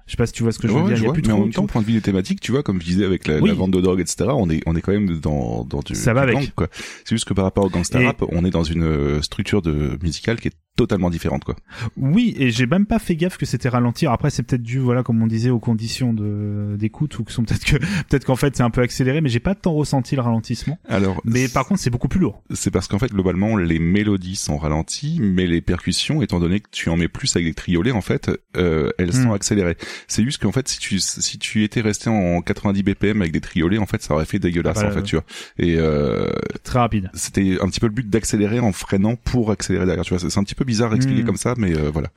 Je 0.08 0.12
sais 0.12 0.18
pas 0.18 0.26
si 0.26 0.34
tu 0.34 0.44
vois 0.44 0.52
ce 0.52 0.60
que 0.60 0.68
je 0.68 0.74
veux 0.74 0.80
Ouais, 0.82 0.88
dire. 0.88 0.96
je 0.98 1.02
il 1.02 1.04
y 1.04 1.06
a 1.06 1.10
vois, 1.10 1.14
plus 1.14 1.22
mais 1.24 1.30
trop, 1.30 1.38
en 1.42 1.44
même 1.46 1.54
temps, 1.54 1.68
point 1.68 1.82
de 1.82 1.88
vue 1.88 1.94
des 1.94 2.02
thématiques, 2.02 2.40
tu 2.42 2.52
vois, 2.52 2.64
comme 2.64 2.82
je 2.82 2.86
disais 2.86 3.06
avec 3.06 3.28
la, 3.28 3.40
Oui. 3.40 3.50
la 3.50 3.56
vente 3.56 3.72
de 3.72 3.80
drogue, 3.82 4.00
etc., 4.02 4.30
on 4.34 4.50
est, 4.50 4.62
on 4.66 4.76
est 4.76 4.82
quand 4.82 4.92
même 4.92 5.20
dans, 5.20 5.64
dans 5.64 5.80
du, 5.80 5.96
Ça 5.96 6.14
va 6.14 6.26
du 6.26 6.32
avec. 6.34 6.44
gang, 6.46 6.52
quoi. 6.56 6.68
C'est 7.06 7.16
juste 7.16 7.26
que 7.26 7.34
par 7.34 7.46
rapport 7.46 7.66
au 7.66 7.70
gangsta 7.70 8.02
Et- 8.02 8.06
rap, 8.08 8.24
on 8.30 8.44
est 8.46 8.50
dans 8.50 8.64
une 8.64 8.84
euh, 8.84 9.22
structure 9.22 9.62
de 9.62 9.98
musicale 10.02 10.40
qui 10.40 10.50
est 10.50 10.54
totalement 10.78 11.10
différente, 11.10 11.44
quoi. 11.44 11.56
Oui, 11.98 12.34
et 12.38 12.50
j'ai 12.50 12.66
même 12.66 12.86
pas 12.86 12.98
fait 12.98 13.16
gaffe 13.16 13.38
que 13.38 13.46
c'était 13.46 13.70
ralentir. 13.70 14.12
Après, 14.12 14.30
c'est 14.30 14.42
peut-être 14.44 14.64
dû, 14.64 14.80
voilà, 14.80 15.04
comme 15.04 15.22
on 15.22 15.28
disait, 15.28 15.50
aux 15.50 15.60
conditions 15.60 16.14
de 16.14 16.76
d'écoute 16.80 17.20
ou 17.20 17.24
que 17.24 17.32
sont 17.32 17.44
peut-être 17.44 17.66
que 17.66 17.76
peut-être 18.10 18.26
qu'en 18.26 18.36
fait 18.38 18.56
c'est 18.56 18.64
un 18.64 18.70
peu 18.70 18.82
accéléré, 18.82 19.20
mais 19.22 19.30
j'ai 19.30 19.40
pas 19.42 19.54
tant 19.54 19.74
ressenti 19.74 20.16
le 20.16 20.22
ralentissement. 20.22 20.80
Alors, 20.88 21.22
Mais 21.26 21.48
par 21.50 21.66
contre, 21.68 21.82
c'est 21.82 21.90
beaucoup 21.90 22.08
plus 22.08 22.20
lourd. 22.22 22.42
c'est 22.54 22.72
parce 22.72 22.88
qu'en 22.88 23.00
fait, 23.00 23.12
globalement, 23.12 23.58
les 23.58 23.80
mélodies 23.80 24.36
sont 24.38 24.58
ralenties, 24.58 25.20
mais 25.22 25.46
les 25.46 25.62
percussions, 25.62 26.22
étant 26.22 26.40
donné 26.40 26.60
que 26.62 26.70
tu 26.72 26.90
en 26.90 26.98
mets 26.98 27.10
plus 27.10 27.36
avec 27.36 27.46
des 27.48 27.54
triolets, 27.54 27.92
en 27.92 28.02
fait, 28.02 28.32
euh, 28.58 28.90
elles 28.98 29.14
sont 29.14 29.30
Hmm. 29.30 29.34
accélérées. 29.34 29.78
C'est 30.08 30.24
juste 30.24 30.42
qu'en 30.42 30.52
fait, 30.52 30.68
si 30.68 30.80
tu, 30.80 31.00
si 31.00 31.38
tu 31.38 31.64
étais 31.64 31.82
resté 31.82 32.10
en 32.10 32.42
90 32.42 32.84
BPM 32.84 33.22
avec 33.22 33.32
des 33.34 33.42
triolets, 33.42 33.78
en 33.78 33.86
fait, 33.86 34.02
ça 34.02 34.14
aurait 34.14 34.26
fait 34.26 34.40
dégueulasse, 34.40 34.78
Ah 34.80 34.84
bah, 34.84 34.90
en 34.90 34.94
fait, 34.94 35.04
tu 35.04 35.16
vois. 35.16 35.26
Et, 35.58 35.76
euh, 35.78 36.30
Très 36.64 36.80
rapide. 36.80 37.10
c'était 37.14 37.58
un 37.62 37.68
petit 37.68 37.80
peu 37.80 37.88
le 37.88 37.94
but 37.94 38.10
d'accélérer 38.10 38.60
en 38.60 38.72
freinant 38.72 39.16
pour 39.16 39.52
accélérer 39.52 39.86
derrière, 39.86 40.04
tu 40.04 40.14
vois. 40.16 40.30
C'est 40.30 40.40
un 40.40 40.44
petit 40.44 40.56
peu 40.56 40.66
bizarre 40.66 40.92
à 40.92 40.96
expliquer 40.96 41.24
Hmm. 41.24 41.26
comme 41.26 41.38
ça, 41.38 41.54
mais 41.58 41.76
euh, 41.78 41.90
voilà. 41.92 42.10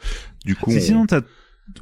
Du 0.44 0.56
coup, 0.56 0.70
Si, 0.70 0.76
on- 0.76 0.80
sinon, 0.80 1.06
t'as 1.06 1.20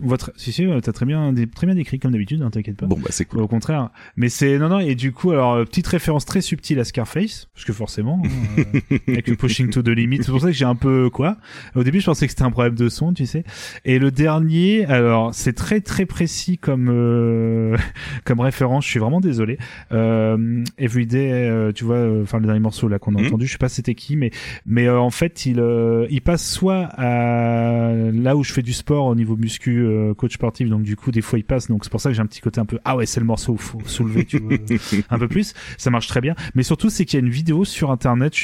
votre, 0.00 0.32
si 0.36 0.52
si, 0.52 0.64
euh, 0.64 0.80
t'as 0.80 0.92
très 0.92 1.06
bien, 1.06 1.34
très 1.54 1.66
bien 1.66 1.74
décrit 1.74 1.98
comme 1.98 2.12
d'habitude, 2.12 2.40
hein, 2.42 2.50
t'inquiète 2.50 2.76
pas. 2.76 2.86
Bon 2.86 2.96
bah 2.98 3.08
c'est 3.10 3.24
cool. 3.24 3.40
Au 3.40 3.48
contraire. 3.48 3.90
Mais 4.16 4.28
c'est 4.28 4.58
non 4.58 4.68
non 4.68 4.78
et 4.78 4.94
du 4.94 5.10
coup 5.12 5.30
alors 5.32 5.54
euh, 5.54 5.64
petite 5.64 5.86
référence 5.88 6.24
très 6.24 6.40
subtile 6.40 6.78
à 6.78 6.84
Scarface 6.84 7.48
parce 7.54 7.64
que 7.64 7.72
forcément 7.72 8.22
euh, 8.58 8.62
avec 9.08 9.26
le 9.28 9.34
pushing 9.36 9.70
to 9.70 9.82
the 9.82 9.88
limit 9.88 10.18
c'est 10.22 10.30
pour 10.30 10.40
ça 10.40 10.48
que 10.48 10.52
j'ai 10.52 10.64
un 10.64 10.76
peu 10.76 11.10
quoi. 11.10 11.36
Au 11.74 11.82
début 11.82 12.00
je 12.00 12.06
pensais 12.06 12.26
que 12.26 12.30
c'était 12.32 12.44
un 12.44 12.50
problème 12.50 12.74
de 12.76 12.88
son 12.88 13.12
tu 13.12 13.26
sais. 13.26 13.42
Et 13.84 13.98
le 13.98 14.10
dernier 14.12 14.84
alors 14.86 15.34
c'est 15.34 15.52
très 15.54 15.80
très 15.80 16.06
précis 16.06 16.58
comme 16.58 16.88
euh, 16.90 17.76
comme 18.24 18.40
référence. 18.40 18.84
Je 18.84 18.90
suis 18.90 19.00
vraiment 19.00 19.20
désolé. 19.20 19.58
Euh, 19.90 20.62
Everyday 20.78 21.32
euh, 21.32 21.72
tu 21.72 21.84
vois 21.84 22.06
enfin 22.22 22.38
le 22.38 22.46
dernier 22.46 22.60
morceau 22.60 22.88
là 22.88 22.98
qu'on 22.98 23.14
a 23.16 23.20
Mhm. 23.20 23.26
entendu 23.28 23.46
je 23.46 23.52
sais 23.52 23.58
pas 23.58 23.68
c'était 23.68 23.94
qui 23.94 24.16
mais 24.16 24.30
mais 24.66 24.86
euh, 24.86 24.98
en 24.98 25.10
fait 25.10 25.46
il 25.46 25.60
euh, 25.60 26.06
il 26.10 26.22
passe 26.22 26.48
soit 26.48 26.88
à 26.96 27.92
là 28.12 28.36
où 28.36 28.44
je 28.44 28.52
fais 28.52 28.62
du 28.62 28.72
sport 28.72 29.06
au 29.06 29.14
niveau 29.14 29.36
muscu 29.36 29.71
euh, 29.80 30.14
coach 30.14 30.34
sportif 30.34 30.68
donc 30.68 30.82
du 30.82 30.96
coup 30.96 31.10
des 31.10 31.22
fois 31.22 31.38
il 31.38 31.44
passe. 31.44 31.68
Donc 31.68 31.84
c'est 31.84 31.90
pour 31.90 32.00
ça 32.00 32.10
que 32.10 32.14
j'ai 32.14 32.22
un 32.22 32.26
petit 32.26 32.40
côté 32.40 32.60
un 32.60 32.64
peu 32.64 32.78
ah 32.84 32.96
ouais 32.96 33.06
c'est 33.06 33.20
le 33.20 33.26
morceau 33.26 33.56
faut 33.56 33.80
soulever 33.86 34.24
tu 34.24 34.38
vois 34.38 34.56
un 35.10 35.18
peu 35.18 35.28
plus. 35.28 35.54
Ça 35.78 35.90
marche 35.90 36.06
très 36.06 36.20
bien. 36.20 36.34
Mais 36.54 36.62
surtout 36.62 36.90
c'est 36.90 37.04
qu'il 37.04 37.18
y 37.18 37.22
a 37.22 37.24
une 37.24 37.32
vidéo 37.32 37.64
sur 37.64 37.90
internet 37.90 38.34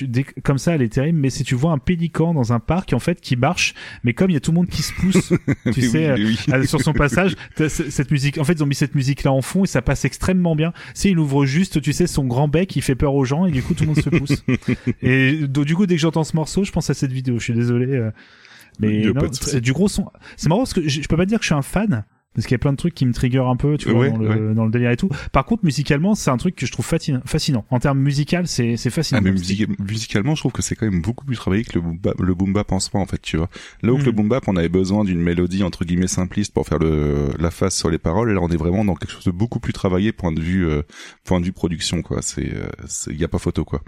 comme 0.43 0.59
ça 0.59 0.75
elle 0.75 0.83
est 0.83 0.93
terrible. 0.93 1.19
Mais 1.19 1.31
si 1.31 1.45
tu 1.45 1.55
vois 1.55 1.73
un 1.73 1.79
pélican 1.79 2.35
dans 2.35 2.53
un 2.53 2.61
parc 2.61 2.93
en 2.93 2.99
fait 2.99 3.21
qui 3.21 3.37
marche 3.37 3.75
mais 4.05 4.15
comme 4.15 4.31
il 4.31 4.35
y 4.35 4.37
a 4.37 4.41
tout 4.41 4.51
le 4.51 4.57
monde 4.57 4.69
qui 4.69 4.83
se 4.83 4.93
pousse 4.95 5.33
tu 5.73 5.83
sais 5.83 6.13
oui, 6.15 6.37
oui. 6.49 6.55
euh, 6.55 6.65
sur 6.65 6.81
son 6.81 6.93
passage 6.93 7.35
cette 7.69 8.11
musique 8.11 8.39
en 8.39 8.45
fait 8.45 8.55
ils 8.55 8.63
ont 8.63 8.67
mis 8.67 8.75
cette 8.75 8.95
musique 8.95 9.25
là 9.25 9.33
en 9.33 9.43
fond 9.43 9.65
et 9.65 9.67
ça 9.67 9.83
passe 9.83 10.05
extrêmement 10.05 10.57
bien. 10.57 10.73
C'est 10.95 11.11
il 11.11 11.19
ouvre 11.19 11.47
juste 11.47 11.81
tu 11.81 11.93
sais 11.93 12.07
son 12.07 12.25
grand 12.25 12.49
bec 12.49 12.75
il 12.77 12.83
fait 12.83 12.95
peur 12.95 13.15
aux 13.15 13.25
gens 13.25 13.47
et 13.47 13.51
du 13.51 13.63
coup 13.63 13.75
tout 13.75 13.85
le 13.85 13.89
monde 13.89 14.01
se 14.01 14.11
pousse. 14.11 14.45
Et 15.03 15.47
du 15.47 15.75
coup 15.75 15.87
dès 15.87 15.97
que 15.97 16.01
j'entends 16.01 16.25
ce 16.25 16.37
morceau 16.37 16.65
je 16.65 16.73
pense 16.73 16.91
à 16.91 16.95
cette 16.95 17.13
vidéo. 17.13 17.39
Je 17.39 17.45
suis 17.45 17.55
désolé 17.55 17.95
euh, 17.95 18.11
mais 18.79 19.01
Il 19.01 19.13
c'est 19.33 19.61
du 19.61 19.73
gros 19.73 19.89
son. 19.89 20.11
C'est 20.37 20.49
marrant 20.49 20.61
parce 20.63 20.75
que 20.75 20.89
je, 20.89 21.03
je 21.03 21.09
peux 21.09 21.17
pas 21.17 21.27
dire 21.27 21.39
que 21.39 21.45
je 21.45 21.49
suis 21.49 21.55
un 21.55 21.63
fan 21.63 22.05
parce 22.35 22.47
qu'il 22.47 22.55
y 22.55 22.57
a 22.57 22.59
plein 22.59 22.73
de 22.73 22.77
trucs 22.77 22.95
qui 22.95 23.05
me 23.05 23.13
trigger 23.13 23.43
un 23.45 23.57
peu 23.57 23.77
tu 23.79 23.91
vois 23.91 24.01
Ouais, 24.01 24.11
dans, 24.13 24.19
le, 24.19 24.55
dans 24.55 24.65
le 24.65 24.71
délire 24.71 24.91
et 24.91 24.97
tout. 24.97 25.09
Par 25.33 25.45
contre 25.45 25.65
musicalement 25.65 26.15
c'est 26.15 26.31
un 26.31 26.37
truc 26.37 26.55
que 26.55 26.67
je 26.67 26.73
trouve 26.73 26.87
fascinant, 26.87 27.65
en 27.71 27.79
termes 27.81 27.99
musical 27.99 28.47
c'est 28.47 28.77
fascinant. 28.91 29.19
Ah, 29.19 29.25
mais 29.25 29.33
musicalement, 29.33 30.35
je 30.37 30.43
trouve 30.43 30.53
que 30.53 30.63
c'est 30.63 30.77
quand 30.77 30.89
même 30.89 31.03
beaucoup 31.03 31.25
plus 31.25 31.35
travaillé 31.35 31.65
que 31.65 31.73
le 31.75 31.81
boom 31.81 31.99
bap, 31.99 32.21
le 32.21 32.35
boom 32.35 32.53
bap 32.53 32.71
en 32.71 32.79
soi, 32.79 33.01
en 33.01 33.07
fait, 33.07 33.21
tu 33.21 33.39
vois. 33.39 33.49
Là 33.83 33.93
où 33.93 33.99
que 33.99 34.05
le 34.05 34.13
boom 34.13 34.29
bap, 34.29 34.45
on 34.47 34.57
avait 34.57 34.69
besoin 34.69 35.05
d'une 35.05 35.21
mélodie, 35.21 35.65
entre 35.65 35.85
guillemets, 35.85 36.07
simpliste 36.07 36.55
pour 36.55 36.67
faire 36.67 36.79
le, 36.79 37.31
la 37.39 37.51
face 37.51 37.77
sur 37.77 37.91
les 37.91 37.99
paroles, 37.99 38.33
là, 38.33 38.41
on 38.41 38.49
est 38.49 38.57
vraiment 38.57 38.85
dans 38.85 38.95
quelque 38.95 39.13
chose 39.13 39.25
de 39.25 39.31
beaucoup 39.33 39.59
plus 39.59 39.73
travaillé, 39.73 40.13
point 40.13 40.31
de 40.31 40.41
vue, 40.41 40.69
euh, 40.69 40.83
point 41.25 41.41
de 41.41 41.47
vue 41.47 41.53
production, 41.53 42.03
quoi. 42.03 42.23
C'est, 42.23 42.55
euh, 42.55 42.69
c'est, 42.87 43.15
y 43.15 43.25
a 43.25 43.29
pas 43.29 43.39
photo, 43.39 43.65
quoi. 43.65 43.83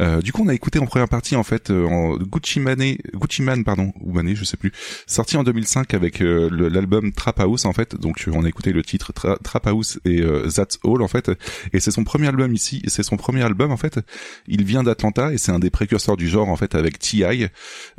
Euh, 0.00 0.20
du 0.20 0.32
coup, 0.32 0.42
on 0.44 0.48
a 0.48 0.54
écouté 0.54 0.78
en 0.78 0.86
première 0.86 1.08
partie, 1.08 1.36
en 1.36 1.42
fait, 1.42 1.70
euh, 1.70 1.86
en 1.86 2.16
Gucci 2.16 2.60
Mane, 2.60 2.96
Gucci 3.14 3.42
Man, 3.42 3.64
pardon, 3.64 3.92
ou 4.00 4.12
Mane, 4.12 4.34
je 4.34 4.44
sais 4.44 4.56
plus, 4.56 4.72
sorti 5.06 5.36
en 5.36 5.42
2005 5.44 5.94
avec 5.94 6.20
euh, 6.20 6.50
l'album 6.70 7.12
Trap 7.12 7.40
House, 7.40 7.64
en 7.64 7.72
fait. 7.72 7.96
Donc, 7.96 8.24
on 8.32 8.44
a 8.44 8.48
écouté 8.48 8.72
le 8.72 8.82
titre 8.82 9.12
Tra- 9.12 9.38
Trap 9.42 9.66
House 9.68 9.98
et 10.04 10.20
euh, 10.20 10.48
That's 10.50 10.78
All, 10.84 11.02
en 11.02 11.08
fait. 11.08 11.30
Et 11.72 11.80
c'est 11.80 11.90
son 11.90 12.04
premier 12.04 12.28
album 12.28 12.52
ici. 12.54 12.82
Et 12.84 12.90
c'est 12.90 13.02
son 13.02 13.16
premier 13.16 13.42
album, 13.42 13.72
en 13.72 13.76
fait. 13.76 13.98
Il 14.46 14.64
vient 14.64 14.82
d'Atlanta 14.82 15.32
et 15.32 15.38
c'est 15.38 15.52
un 15.52 15.58
des 15.58 15.70
précurseurs 15.70 16.16
du 16.16 16.28
genre, 16.28 16.48
en 16.48 16.56
fait, 16.56 16.74
avec 16.74 16.98
T.I. 16.98 17.46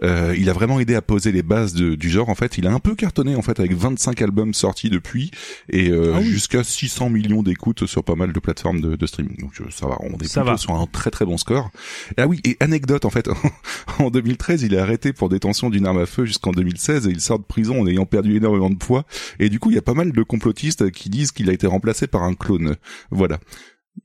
Euh, 0.03 0.35
il 0.37 0.49
a 0.49 0.53
vraiment 0.53 0.79
aidé 0.79 0.95
à 0.95 1.01
poser 1.01 1.31
les 1.31 1.43
bases 1.43 1.73
de- 1.73 1.95
du 1.95 2.09
genre, 2.09 2.29
en 2.29 2.35
fait. 2.35 2.57
Il 2.57 2.67
a 2.67 2.71
un 2.73 2.79
peu 2.79 2.95
cartonné, 2.95 3.35
en 3.35 3.41
fait, 3.41 3.59
avec 3.59 3.73
25 3.73 4.21
albums 4.21 4.53
sortis 4.53 4.89
depuis 4.89 5.31
et 5.69 5.89
euh, 5.89 6.13
Ah 6.15 6.19
oui. 6.19 6.25
jusqu'à 6.27 6.63
600 6.63 7.09
millions 7.09 7.43
d'écoutes 7.43 7.85
sur 7.87 8.03
pas 8.03 8.15
mal 8.15 8.33
de 8.33 8.39
plateformes 8.39 8.81
de, 8.81 8.95
de 8.95 9.05
streaming. 9.07 9.37
Donc, 9.39 9.53
ça 9.71 9.87
va, 9.87 9.97
on 10.01 10.09
est 10.17 10.27
Ça 10.27 10.41
plutôt 10.41 10.45
va. 10.51 10.57
sur 10.57 10.73
un 10.75 10.85
très 10.85 11.09
très 11.11 11.25
bon 11.25 11.37
score. 11.37 11.71
Ah 12.17 12.27
oui, 12.27 12.39
et 12.43 12.57
anecdote 12.59 13.05
en 13.05 13.09
fait, 13.09 13.29
en 13.99 14.09
2013, 14.09 14.63
il 14.63 14.73
est 14.73 14.79
arrêté 14.79 15.13
pour 15.13 15.29
détention 15.29 15.69
d'une 15.69 15.85
arme 15.85 15.99
à 15.99 16.05
feu 16.05 16.25
jusqu'en 16.25 16.51
2016 16.51 17.07
et 17.07 17.11
il 17.11 17.21
sort 17.21 17.39
de 17.39 17.45
prison 17.45 17.81
en 17.81 17.87
ayant 17.87 18.05
perdu 18.05 18.37
énormément 18.37 18.69
de 18.69 18.75
poids. 18.75 19.05
Et 19.39 19.49
du 19.49 19.59
coup, 19.59 19.71
il 19.71 19.75
y 19.75 19.79
a 19.79 19.83
pas 19.83 19.93
mal 19.93 20.11
de 20.11 20.23
complotistes 20.23 20.91
qui 20.91 21.09
disent 21.09 21.31
qu'il 21.31 21.49
a 21.49 21.53
été 21.53 21.67
remplacé 21.67 22.07
par 22.07 22.23
un 22.23 22.33
clone. 22.33 22.75
Voilà. 23.11 23.39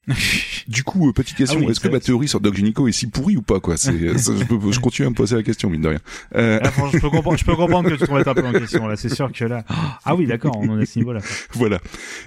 Du 0.68 0.84
coup, 0.84 1.08
euh, 1.08 1.12
petite 1.12 1.36
question, 1.36 1.58
Ah 1.60 1.64
oui, 1.64 1.70
est-ce 1.72 1.80
que 1.80 1.88
ma 1.88 1.98
théorie 2.00 2.28
sur 2.28 2.40
Doc 2.40 2.54
Gynéco 2.54 2.86
est 2.86 2.92
si 2.92 3.08
pourrie 3.08 3.36
ou 3.36 3.42
pas 3.42 3.58
quoi 3.60 3.76
ça, 3.76 3.90
je, 3.92 4.44
peux- 4.44 4.70
je 4.72 4.78
continue 4.80 5.06
à 5.06 5.10
me 5.10 5.14
poser 5.14 5.34
la 5.36 5.42
question 5.42 5.68
mine 5.70 5.80
de 5.82 5.88
rien. 5.88 5.98
Euh, 6.36 6.60
Ah, 6.62 6.70
je 6.92 6.98
peux 6.98 7.10
comprendre, 7.10 7.36
je 7.36 7.44
peux 7.44 7.56
comprendre 7.56 7.88
que 7.90 7.94
tu 7.94 8.04
te 8.04 8.10
remettes 8.10 8.28
un 8.28 8.34
peu 8.34 8.46
en 8.46 8.52
question 8.52 8.86
là. 8.86 8.96
C'est 8.96 9.12
sûr 9.12 9.30
que 9.32 9.44
là, 9.44 9.64
ah 10.04 10.14
oui, 10.14 10.26
d'accord, 10.26 10.56
on 10.58 10.68
en 10.68 10.78
est 10.78 10.82
à 10.82 10.86
ce 10.86 10.98
niveau-là. 10.98 11.20
voilà. 11.54 11.80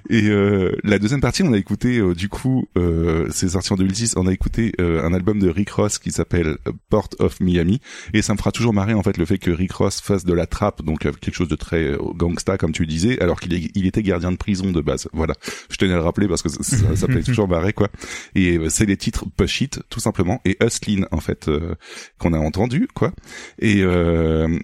Et 0.09 0.27
euh, 0.27 0.75
la 0.83 0.99
deuxième 0.99 1.21
partie, 1.21 1.43
on 1.43 1.53
a 1.53 1.57
écouté 1.57 1.97
euh, 1.97 2.13
du 2.13 2.27
coup, 2.29 2.65
euh, 2.77 3.27
c'est 3.31 3.49
sorti 3.49 3.71
en 3.71 3.77
2006, 3.77 4.15
on 4.17 4.27
a 4.27 4.33
écouté 4.33 4.73
un 4.79 5.13
album 5.13 5.39
de 5.39 5.49
Rick 5.49 5.69
Ross 5.71 5.97
qui 5.97 6.11
s'appelle 6.11 6.57
Port 6.89 7.09
of 7.19 7.39
Miami, 7.39 7.79
et 8.13 8.21
ça 8.21 8.33
me 8.33 8.37
fera 8.37 8.51
toujours 8.51 8.73
marrer 8.73 8.93
en 8.93 9.03
fait 9.03 9.17
le 9.17 9.25
fait 9.25 9.37
que 9.37 9.51
Rick 9.51 9.71
Ross 9.73 10.01
fasse 10.01 10.25
de 10.25 10.33
la 10.33 10.45
trappe, 10.45 10.83
donc 10.83 10.99
quelque 10.99 11.33
chose 11.33 11.47
de 11.47 11.55
très 11.55 11.95
gangsta 12.15 12.57
comme 12.57 12.71
tu 12.73 12.85
disais, 12.85 13.21
alors 13.21 13.39
qu'il 13.39 13.53
il 13.75 13.85
était 13.85 14.03
gardien 14.03 14.31
de 14.31 14.37
prison 14.37 14.71
de 14.71 14.81
base. 14.81 15.07
Voilà, 15.13 15.33
je 15.69 15.77
tenais 15.77 15.93
à 15.93 15.97
le 15.97 16.01
rappeler 16.03 16.27
parce 16.27 16.41
que 16.41 16.49
ça, 16.49 16.61
ça, 16.95 17.07
fait 17.07 17.21
toujours 17.23 17.47
marrer 17.47 17.54
quoi. 17.73 17.89
Et 18.35 18.57
euh, 18.57 18.69
c'est 18.69 18.85
les 18.85 18.97
titres 18.97 19.25
Push 19.37 19.61
It 19.61 19.79
tout 19.89 19.99
simplement 19.99 20.41
et 20.45 20.57
Hustlin 20.61 21.07
en 21.11 21.19
fait 21.19 21.47
euh, 21.47 21.75
qu'on 22.19 22.33
a 22.33 22.39
entendu 22.39 22.87
quoi. 22.93 23.11
Et 23.59 23.81
euh, 23.81 24.59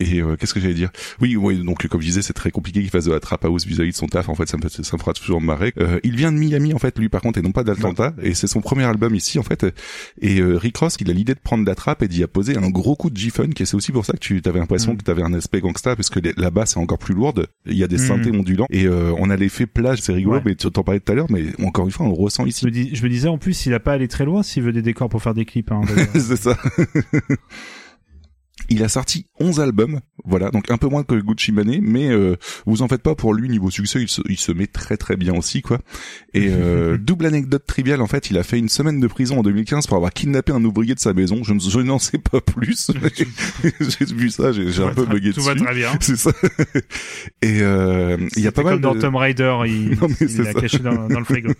et 0.00 0.20
euh, 0.20 0.36
qu'est-ce 0.36 0.54
que 0.54 0.60
j'allais 0.60 0.74
dire? 0.74 0.90
Oui, 1.20 1.36
oui. 1.36 1.62
Donc 1.64 1.86
comme 1.88 2.00
je 2.00 2.06
disais, 2.06 2.22
c'est 2.22 2.32
très 2.32 2.50
compliqué 2.50 2.80
qu'il 2.80 2.90
fasse 2.90 3.04
de 3.06 3.12
la 3.12 3.20
trap 3.20 3.44
house 3.44 3.66
vis-à-vis 3.66 3.90
de 3.92 3.96
son 3.96 4.06
taf. 4.06 4.28
En 4.28 4.34
fait, 4.34 4.48
ça 4.48 4.56
me, 4.56 4.62
fait- 4.68 4.82
ça 4.84 4.96
me 4.96 5.00
fera 5.00 5.12
toujours 5.12 5.40
marrer. 5.40 5.72
Euh, 5.78 5.98
il 6.04 6.16
vient 6.16 6.32
de 6.32 6.36
Miami 6.38 6.74
en 6.74 6.78
fait, 6.78 6.98
lui 6.98 7.08
par 7.08 7.20
contre, 7.22 7.38
et 7.38 7.42
non 7.42 7.52
pas 7.52 7.64
d'Atlanta. 7.64 8.14
Et 8.22 8.34
c'est 8.34 8.46
son 8.46 8.60
premier 8.60 8.84
album 8.84 9.14
ici 9.14 9.38
en 9.38 9.42
fait. 9.42 9.66
Et 10.20 10.40
euh, 10.40 10.56
Rick 10.56 10.76
Ross, 10.78 10.96
il 11.00 11.10
a 11.10 11.12
l'idée 11.12 11.34
de 11.34 11.40
prendre 11.40 11.64
la 11.66 11.74
trap 11.74 12.02
et 12.02 12.08
d'y 12.08 12.22
apposer 12.22 12.56
un 12.56 12.68
gros 12.70 12.96
coup 12.96 13.10
de 13.10 13.16
G-funk. 13.16 13.50
Et 13.60 13.64
c'est 13.64 13.74
aussi 13.76 13.92
pour 13.92 14.04
ça 14.04 14.12
que 14.12 14.18
tu 14.18 14.40
avais 14.44 14.58
l'impression 14.58 14.92
Mm. 14.94 14.96
que 14.98 15.04
tu 15.04 15.10
avais 15.10 15.22
un 15.22 15.32
aspect 15.34 15.60
gangsta, 15.60 15.96
parce 15.96 16.10
que 16.10 16.20
les- 16.20 16.34
la 16.36 16.50
basse 16.50 16.76
est 16.76 16.78
encore 16.80 16.98
plus 16.98 17.14
lourde. 17.14 17.46
Il 17.66 17.76
y 17.76 17.82
a 17.84 17.88
des 17.88 17.96
Mm. 17.96 17.98
synthés 17.98 18.30
ondulants. 18.36 18.66
Et 18.70 18.86
euh, 18.86 19.12
on 19.18 19.30
a 19.30 19.36
l'effet 19.36 19.66
plage, 19.66 20.00
c'est 20.02 20.12
rigolo. 20.12 20.36
Ouais. 20.36 20.42
Mais 20.44 20.54
tu 20.54 20.70
t'en 20.70 20.82
parlais 20.82 21.00
tout 21.00 21.12
à 21.12 21.14
l'heure, 21.14 21.26
mais 21.30 21.44
encore 21.64 21.84
une 21.86 21.90
fois, 21.90 22.06
on 22.06 22.10
le 22.10 22.14
ressent 22.14 22.44
ici. 22.46 22.60
Je 22.62 22.66
me, 22.66 22.70
dis, 22.70 22.90
je 22.94 23.02
me 23.02 23.08
disais 23.08 23.28
en 23.28 23.38
plus, 23.38 23.66
il 23.66 23.74
a 23.74 23.80
pas 23.80 23.92
allé 23.92 24.08
très 24.08 24.24
loin 24.24 24.42
s'il 24.42 24.62
veut 24.62 24.72
des 24.72 24.82
décors 24.82 25.08
pour 25.08 25.22
faire 25.22 25.34
des 25.34 25.44
clips. 25.44 25.70
Hein, 25.72 25.80
c'est 26.14 26.36
ça. 26.36 26.56
Il 28.68 28.82
a 28.82 28.88
sorti 28.88 29.26
11 29.40 29.60
albums, 29.60 30.00
voilà, 30.24 30.50
donc 30.50 30.70
un 30.70 30.76
peu 30.76 30.88
moins 30.88 31.04
que 31.04 31.14
Gucci 31.14 31.52
Mane, 31.52 31.78
mais 31.82 32.08
euh, 32.10 32.36
vous 32.66 32.82
en 32.82 32.88
faites 32.88 33.02
pas 33.02 33.14
pour 33.14 33.32
lui 33.34 33.48
niveau 33.48 33.70
succès, 33.70 34.00
il 34.02 34.08
se, 34.08 34.20
il 34.28 34.38
se 34.38 34.50
met 34.52 34.66
très 34.66 34.96
très 34.96 35.16
bien 35.16 35.34
aussi 35.34 35.62
quoi. 35.62 35.80
Et 36.34 36.48
euh, 36.50 36.96
double 37.00 37.26
anecdote 37.26 37.64
triviale, 37.66 38.00
en 38.02 38.06
fait, 38.06 38.30
il 38.30 38.38
a 38.38 38.42
fait 38.42 38.58
une 38.58 38.68
semaine 38.68 39.00
de 39.00 39.06
prison 39.06 39.38
en 39.38 39.42
2015 39.42 39.86
pour 39.86 39.96
avoir 39.96 40.12
kidnappé 40.12 40.52
un 40.52 40.64
ouvrier 40.64 40.94
de 40.94 41.00
sa 41.00 41.12
maison. 41.12 41.42
Je, 41.44 41.52
ne- 41.54 41.60
je 41.60 41.80
n'en 41.80 41.98
sais 41.98 42.18
pas 42.18 42.40
plus. 42.40 42.90
j'ai 43.62 44.04
vu 44.06 44.30
ça, 44.30 44.52
j'ai 44.52 44.82
un 44.82 44.94
peu 44.94 45.06
bugué 45.06 45.32
Tout 45.32 45.40
dessus. 45.40 45.48
va 45.48 45.54
très 45.54 45.74
bien. 45.74 45.90
C'est 46.00 46.16
ça. 46.16 46.32
Et 47.42 47.60
euh, 47.62 48.16
il 48.36 48.42
y 48.42 48.46
a 48.46 48.52
pas 48.52 48.62
mal 48.62 48.74
comme 48.74 48.82
dans 48.82 48.94
de... 48.94 49.00
Tomb 49.00 49.16
Raider, 49.16 49.54
il, 49.66 49.90
Non, 50.00 50.08
il 50.20 50.36
l'a 50.42 50.54
caché 50.54 50.78
dans, 50.78 51.08
dans 51.08 51.18
le 51.18 51.24
frigo. 51.24 51.52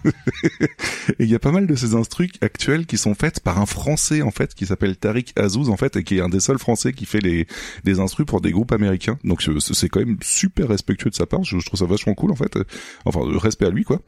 Et 1.19 1.25
il 1.25 1.29
y 1.31 1.35
a 1.35 1.39
pas 1.39 1.53
mal 1.53 1.67
de 1.67 1.75
ces 1.75 1.95
instrus 1.95 2.31
actuels 2.41 2.87
qui 2.87 2.99
sont 2.99 3.15
faites 3.15 3.41
par 3.41 3.61
un 3.61 3.67
Français 3.67 4.23
en 4.23 4.31
fait 4.31 4.55
qui 4.55 4.67
s'appelle 4.67 4.97
Tariq 4.97 5.33
Azouz 5.37 5.69
en 5.71 5.77
fait 5.77 5.97
et 5.97 6.05
qui 6.05 6.19
est 6.19 6.21
un 6.21 6.29
des 6.29 6.41
seuls 6.41 6.59
Français 6.59 6.93
qui 6.97 7.07
fait 7.07 7.21
les 7.21 7.47
des 7.85 8.01
instrus 8.01 8.27
pour 8.27 8.41
des 8.41 8.51
groupes 8.51 8.73
américains. 8.73 9.19
Donc 9.25 9.43
c'est- 9.43 9.61
c'est 9.75 9.89
quand 9.89 10.01
même 10.01 10.17
super 10.23 10.69
respectueux 10.69 11.11
de 11.11 11.15
sa 11.15 11.27
part. 11.27 11.45
Je, 11.45 11.59
je 11.59 11.67
trouve 11.67 11.79
ça 11.79 11.87
vachement 11.87 12.15
cool 12.15 12.33
en 12.33 12.37
fait. 12.37 12.59
Enfin 13.05 13.21
euh, 13.21 13.39
respect 13.39 13.67
à 13.67 13.71
lui 13.71 13.85
quoi, 13.85 14.01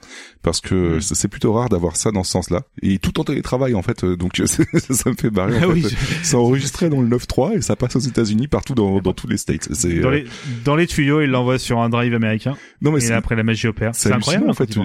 parce 0.43 0.61
que 0.61 0.97
Mm. 0.97 1.01
c'est 1.01 1.29
plutôt 1.29 1.53
rare 1.53 1.69
d'avoir 1.69 1.97
ça 1.97 2.11
dans 2.11 2.25
ce 2.25 2.33
sens-là. 2.33 2.63
Et 2.83 2.99
tout 2.99 3.21
en 3.21 3.25
télétravail 3.25 3.75
en 3.75 3.83
fait. 3.83 4.03
euh, 4.05 4.17
Donc 4.17 4.37
ça 4.47 5.11
me 5.11 5.15
fait 5.15 5.31
marrer. 5.31 5.55
En 5.55 5.59
Ah 5.59 5.61
fait. 5.61 5.73
oui, 5.73 5.87
C'est 6.23 6.37
enregistré 6.37 6.89
dans 6.89 7.01
le 7.01 7.09
9.3 7.09 7.57
et 7.57 7.61
ça 7.63 7.77
passe 7.77 7.95
aux 7.97 8.01
États-Unis 8.01 8.49
partout 8.49 8.75
dans 8.75 9.01
dans 9.01 9.13
tous 9.13 9.29
les 9.29 9.37
states. 9.37 9.69
C'est 9.73 10.01
Dans 10.01 10.09
euh, 10.09 10.13
les, 10.13 10.25
dans 10.65 10.75
les 10.77 10.87
tuyaux, 10.87 11.21
il 11.21 11.31
l'envoie 11.31 11.59
sur 11.59 11.79
un 11.81 11.89
drive 11.89 12.15
américain. 12.15 12.57
Non, 12.81 12.91
mais 12.93 13.05
et 13.05 13.13
après 13.13 13.37
la 13.37 13.43
magie 13.43 13.67
opère. 13.69 13.95
C'est 13.95 14.13
incroyable 14.13 14.45
en 14.47 14.55
quand 14.55 14.67
fait. 14.67 14.73
Je, 14.73 14.85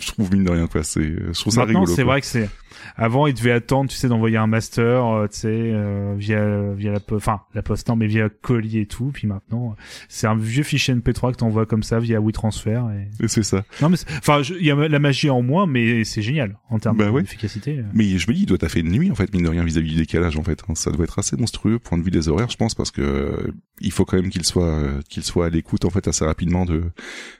je- 0.00 0.06
trouve 0.06 0.32
mine 0.32 0.44
de 0.44 0.50
rien 0.50 0.66
quoi. 0.66 0.82
C'est 0.84 1.02
je 1.02 1.32
trouve 1.40 1.52
ça 1.52 1.60
Maintenant, 1.60 1.80
rigolo. 1.80 1.94
c'est 1.96 2.02
vrai 2.02 2.20
que 2.20 2.26
c'est. 2.26 2.48
Avant, 2.96 3.26
il 3.26 3.34
devait 3.34 3.52
attendre, 3.52 3.90
tu 3.90 3.96
sais, 3.96 4.08
d'envoyer 4.08 4.36
un 4.36 4.46
master, 4.46 5.04
euh, 5.06 5.26
tu 5.28 5.38
sais, 5.40 5.48
euh, 5.50 6.14
via 6.16 6.72
via 6.74 6.92
la, 6.92 7.00
po- 7.00 7.18
enfin 7.38 7.46
la 7.54 7.62
poste, 7.62 7.88
non, 7.88 7.96
mais 7.96 8.06
via 8.06 8.28
colis 8.28 8.78
et 8.78 8.86
tout. 8.86 9.10
Puis 9.12 9.26
maintenant, 9.26 9.76
c'est 10.08 10.26
un 10.26 10.36
vieux 10.36 10.62
fichier 10.62 10.94
MP3 10.94 11.32
que 11.32 11.36
t'envoies 11.38 11.66
comme 11.66 11.82
ça 11.82 11.98
via 11.98 12.20
WeTransfer. 12.20 12.82
Et... 13.20 13.24
Et 13.24 13.28
c'est 13.28 13.42
ça. 13.42 13.64
Non, 13.82 13.88
mais 13.88 13.96
enfin, 14.18 14.42
je- 14.42 14.54
il 14.54 14.64
y 14.66 14.70
a 14.70 14.74
la 14.88 14.98
magie 14.98 15.30
en 15.30 15.42
moins, 15.42 15.66
mais 15.66 16.04
c'est 16.04 16.22
génial 16.22 16.58
en 16.70 16.78
termes 16.78 16.96
Bah 16.96 17.10
ouais. 17.10 17.22
d'efficacité. 17.22 17.80
Mais 17.94 18.18
je 18.18 18.28
me 18.28 18.34
dis, 18.34 18.42
il 18.42 18.46
doit 18.46 18.58
taffer 18.58 18.80
une 18.80 18.90
nuit, 18.92 19.10
en 19.10 19.14
fait, 19.14 19.32
mine 19.32 19.42
de 19.44 19.48
rien, 19.48 19.64
vis-à-vis 19.64 19.90
du 19.90 19.96
décalage, 19.96 20.36
en 20.36 20.42
fait. 20.42 20.62
hein. 20.68 20.74
Ça 20.74 20.90
doit 20.90 21.04
être 21.04 21.18
assez 21.18 21.36
monstrueux, 21.36 21.78
point 21.78 21.98
de 21.98 22.02
vue 22.02 22.10
des 22.10 22.28
horaires, 22.28 22.50
je 22.50 22.56
pense, 22.56 22.74
parce 22.74 22.90
que 22.90 23.00
euh, 23.02 23.52
il 23.80 23.92
faut 23.92 24.04
quand 24.04 24.16
même 24.16 24.30
qu'il 24.30 24.44
soit, 24.44 24.64
euh, 24.66 25.00
qu'il 25.08 25.22
soit 25.22 25.46
à 25.46 25.50
l'écoute, 25.50 25.84
en 25.84 25.90
fait, 25.90 26.06
assez 26.08 26.24
rapidement 26.24 26.64
de, 26.64 26.84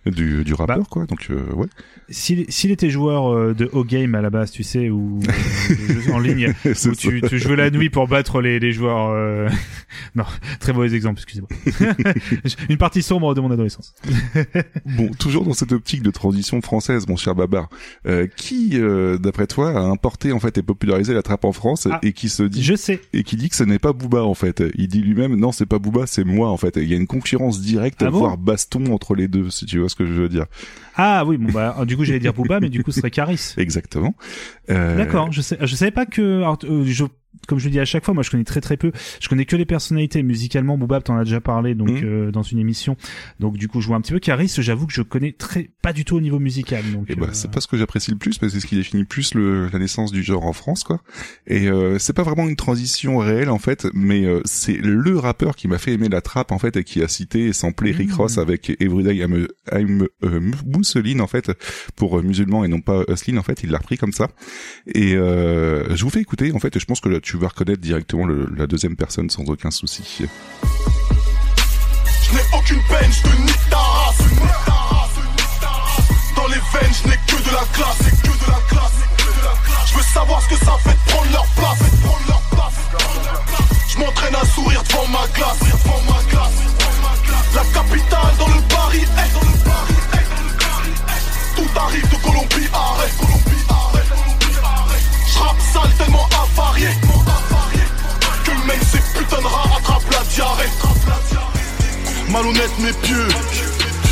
du, 0.06 0.44
du 0.44 0.54
rappeur, 0.54 0.78
Bah. 0.78 0.84
quoi. 0.90 1.06
Donc, 1.06 1.26
euh, 1.30 1.52
ouais. 1.54 1.66
S'il 2.10 2.50
s'il 2.50 2.70
était 2.70 2.90
joueur 2.90 3.32
euh, 3.32 3.54
de 3.54 3.68
haut 3.72 3.84
game 3.84 4.14
à 4.14 4.22
la 4.22 4.30
base, 4.30 4.50
tu 4.50 4.62
sais, 4.62 4.88
ou 4.90 5.20
euh, 5.20 6.04
de 6.06 6.12
en 6.12 6.18
ligne, 6.18 6.54
où 6.64 6.94
tu, 6.94 7.20
tu 7.22 7.38
jouais 7.38 7.56
la 7.56 7.70
nuit 7.70 7.90
pour 7.90 8.08
battre 8.08 8.40
les, 8.40 8.58
les 8.58 8.72
joueurs. 8.72 9.10
euh, 9.10 9.48
non, 10.14 10.24
très 10.60 10.72
mauvais 10.72 10.94
exemple, 10.94 11.20
excusez-moi. 11.20 11.48
Une 12.68 12.76
partie 12.76 13.02
sombre 13.02 13.34
de 13.34 13.40
mon 13.40 13.50
adolescence. 13.50 13.94
Bon, 14.86 15.10
toujours 15.10 15.44
dans 15.44 15.52
cette 15.52 15.72
optique 15.72 16.02
de 16.02 16.10
transition 16.10 16.60
française, 16.62 17.06
mon 17.08 17.16
cher 17.16 17.34
Babar, 17.34 17.68
euh, 18.06 18.26
qui, 18.26 18.70
euh, 18.74 19.18
d'après 19.18 19.46
toi, 19.46 19.70
a 19.70 19.80
importé 19.80 20.32
en 20.32 20.40
fait 20.40 20.56
et 20.58 20.62
popularisé 20.62 21.14
la 21.14 21.22
trappe 21.22 21.44
en 21.44 21.52
France 21.52 21.86
et 22.02 22.12
qui 22.12 22.28
se 22.28 22.42
dit, 22.42 22.62
je 22.62 22.74
sais, 22.74 23.00
et 23.12 23.22
qui 23.22 23.36
dit 23.36 23.48
que 23.48 23.56
ce 23.56 23.64
n'est 23.64 23.78
pas 23.78 23.92
Booba 23.92 24.24
en 24.24 24.34
fait. 24.34 24.62
Il 24.76 24.88
dit 24.88 25.00
lui-même, 25.00 25.36
non, 25.36 25.52
c'est 25.52 25.66
pas 25.66 25.78
Booba, 25.78 26.06
c'est 26.06 26.24
moi 26.24 26.50
en 26.50 26.56
fait. 26.56 26.76
Il 26.76 26.88
y 26.88 26.94
a 26.94 26.96
une 26.96 27.06
concurrence 27.06 27.60
directe, 27.60 28.02
Ah 28.02 28.10
bon 28.10 28.18
voire 28.18 28.38
baston 28.38 28.92
entre 28.92 29.14
les 29.14 29.28
deux, 29.28 29.50
si 29.50 29.66
tu 29.66 29.78
vois 29.78 29.88
ce 29.88 29.94
que 29.94 30.06
je 30.06 30.12
veux 30.12 30.28
dire. 30.28 30.46
Ah 30.96 31.24
oui, 31.24 31.36
bon 31.36 31.52
bah 31.52 31.76
du 31.86 31.96
coup 31.96 32.04
j'allais 32.04 32.18
dire 32.18 32.34
Booba, 32.34 32.60
mais 32.60 32.70
du 32.70 32.82
coup 32.82 32.90
ce 32.90 33.00
serait 33.00 33.10
Caris. 33.10 33.54
Exactement. 33.56 34.14
Euh, 34.70 34.96
D'accord, 34.96 35.30
je 35.32 35.40
sais, 35.40 35.56
je 35.60 35.76
savais 35.76 35.90
pas 35.90 36.06
que, 36.06 36.38
alors, 36.38 36.58
euh, 36.64 36.84
je, 36.84 37.04
comme 37.46 37.58
je 37.58 37.66
le 37.66 37.70
dis 37.70 37.80
à 37.80 37.84
chaque 37.84 38.04
fois, 38.04 38.14
moi 38.14 38.22
je 38.22 38.30
connais 38.30 38.44
très 38.44 38.60
très 38.60 38.76
peu. 38.76 38.92
Je 39.20 39.28
connais 39.28 39.44
que 39.44 39.56
les 39.56 39.64
personnalités. 39.64 40.22
Musicalement, 40.22 40.76
Booba, 40.78 41.00
t'en 41.00 41.16
as 41.16 41.24
déjà 41.24 41.40
parlé 41.40 41.74
donc 41.74 41.90
Mhm. 41.90 42.00
euh, 42.04 42.30
dans 42.30 42.42
une 42.42 42.58
émission. 42.58 42.96
Donc 43.40 43.56
du 43.56 43.68
coup, 43.68 43.80
je 43.80 43.86
vois 43.86 43.96
un 43.96 44.00
petit 44.00 44.12
peu. 44.12 44.18
Caris, 44.18 44.52
j'avoue 44.58 44.86
que 44.86 44.92
je 44.92 45.02
connais 45.02 45.32
très 45.32 45.70
pas 45.82 45.92
du 45.92 46.04
tout 46.04 46.16
au 46.16 46.20
niveau 46.20 46.38
musical. 46.38 46.82
Donc 46.92 47.08
Et 47.10 47.14
bah, 47.14 47.26
euh, 47.28 47.30
c'est 47.32 47.50
pas 47.50 47.60
ce 47.60 47.66
que 47.68 47.76
j'apprécie 47.76 48.10
le 48.10 48.16
plus, 48.18 48.40
mais 48.42 48.48
c'est 48.48 48.60
ce 48.60 48.66
qui 48.66 48.76
définit 48.76 49.04
plus 49.04 49.34
le, 49.34 49.68
la 49.68 49.78
naissance 49.78 50.12
du 50.12 50.22
genre 50.22 50.44
en 50.46 50.52
France, 50.52 50.84
quoi. 50.84 51.00
Et 51.46 51.68
euh, 51.68 51.98
c'est 51.98 52.12
pas 52.12 52.22
vraiment 52.22 52.48
une 52.48 52.56
transition 52.56 53.18
réelle 53.18 53.50
en 53.50 53.58
fait, 53.58 53.86
mais 53.94 54.24
euh, 54.24 54.40
c'est 54.44 54.76
le 54.76 55.16
rappeur 55.18 55.56
qui 55.56 55.68
m'a 55.68 55.78
fait 55.78 55.92
aimer 55.92 56.08
la 56.08 56.20
trappe 56.20 56.52
en 56.52 56.58
fait 56.58 56.76
et 56.76 56.84
qui 56.84 57.02
a 57.02 57.08
cité 57.08 57.46
et 57.46 57.52
samplé 57.52 57.92
Rick 57.92 58.12
Ross 58.14 58.38
avec 58.38 58.70
Everyday 58.80 59.16
I'm, 59.16 59.46
I'm 59.72 60.06
euh, 60.24 60.40
Mousseline 60.66 61.20
en 61.20 61.26
fait 61.26 61.50
pour 61.96 62.22
musulman 62.22 62.64
et 62.64 62.68
non 62.68 62.80
pas 62.80 63.04
Hustlin 63.08 63.36
en 63.38 63.42
fait, 63.42 63.62
il 63.62 63.70
l'a 63.70 63.78
repris 63.78 63.96
comme 63.96 64.12
ça. 64.12 64.28
Et 64.94 65.14
euh, 65.14 65.94
je 65.96 66.02
vous 66.04 66.10
fais 66.10 66.20
écouter 66.20 66.52
en 66.52 66.58
fait, 66.58 66.78
je 66.78 66.84
pense 66.84 67.00
que 67.00 67.17
tu 67.22 67.36
vas 67.36 67.48
reconnaître 67.48 67.80
directement 67.80 68.26
la 68.26 68.66
deuxième 68.66 68.96
personne 68.96 69.30
sans 69.30 69.44
aucun 69.44 69.70
souci. 69.70 70.26
Je 72.22 72.34
n'ai 72.34 72.40
aucune 72.56 72.82
peine, 72.88 73.10
je 73.10 73.22
te 73.22 73.36
nique 73.40 73.70
ta 73.70 73.78
race. 73.78 74.18
Dans 76.36 76.46
les 76.46 76.54
veines, 76.54 76.94
je 77.02 77.08
n'ai 77.08 77.16
que 77.26 77.36
de 77.42 77.50
la 77.54 77.64
classe, 77.72 77.96
c'est 78.00 78.22
que 78.22 78.28
de 78.28 78.50
la 78.50 78.60
classe. 78.68 78.92
Je 79.86 79.94
veux 79.94 80.02
savoir 80.02 80.42
ce 80.42 80.48
que 80.48 80.56
ça 80.64 80.76
fait 80.84 80.90
de 80.92 81.12
prendre 81.12 81.32
leur 81.32 81.46
place. 81.46 81.78
Prendre 82.02 82.26
leur 82.28 82.40
place. 82.50 82.74
Je 83.88 83.98
m'entraîne 83.98 84.34
à 84.34 84.44
sourire 84.44 84.82
devant 84.84 85.08
ma 85.08 85.26
classe. 85.28 85.58
Devant 85.60 86.02
ma 86.12 86.22
classe. 86.30 86.58
La 87.54 87.64
capitale 87.64 88.36
dans 88.38 88.48
le 88.48 88.62
Paris 88.68 89.02
est. 89.02 89.34
Dans 89.34 89.40
le 89.40 89.58
Paris 89.64 89.94
est. 90.12 91.56
Tout 91.56 91.80
arrive 91.80 92.08
de 92.08 92.16
Colombie, 92.16 92.68
arrête. 92.72 93.16
Colombie, 93.18 93.64
arrête. 93.68 93.87
Rappe 95.38 95.60
sale 95.72 95.92
tellement 95.98 96.28
avarié. 96.42 96.88
Que 98.44 98.50
le 98.50 98.66
mec 98.66 98.80
ces 98.90 98.98
putains 99.18 99.40
de 99.40 99.46
rats 99.46 99.76
attrape 99.78 100.10
la 100.10 100.22
diarrhée. 100.34 100.72
Malhonnête 102.28 102.70
mais 102.78 102.92
pieux. 102.92 103.28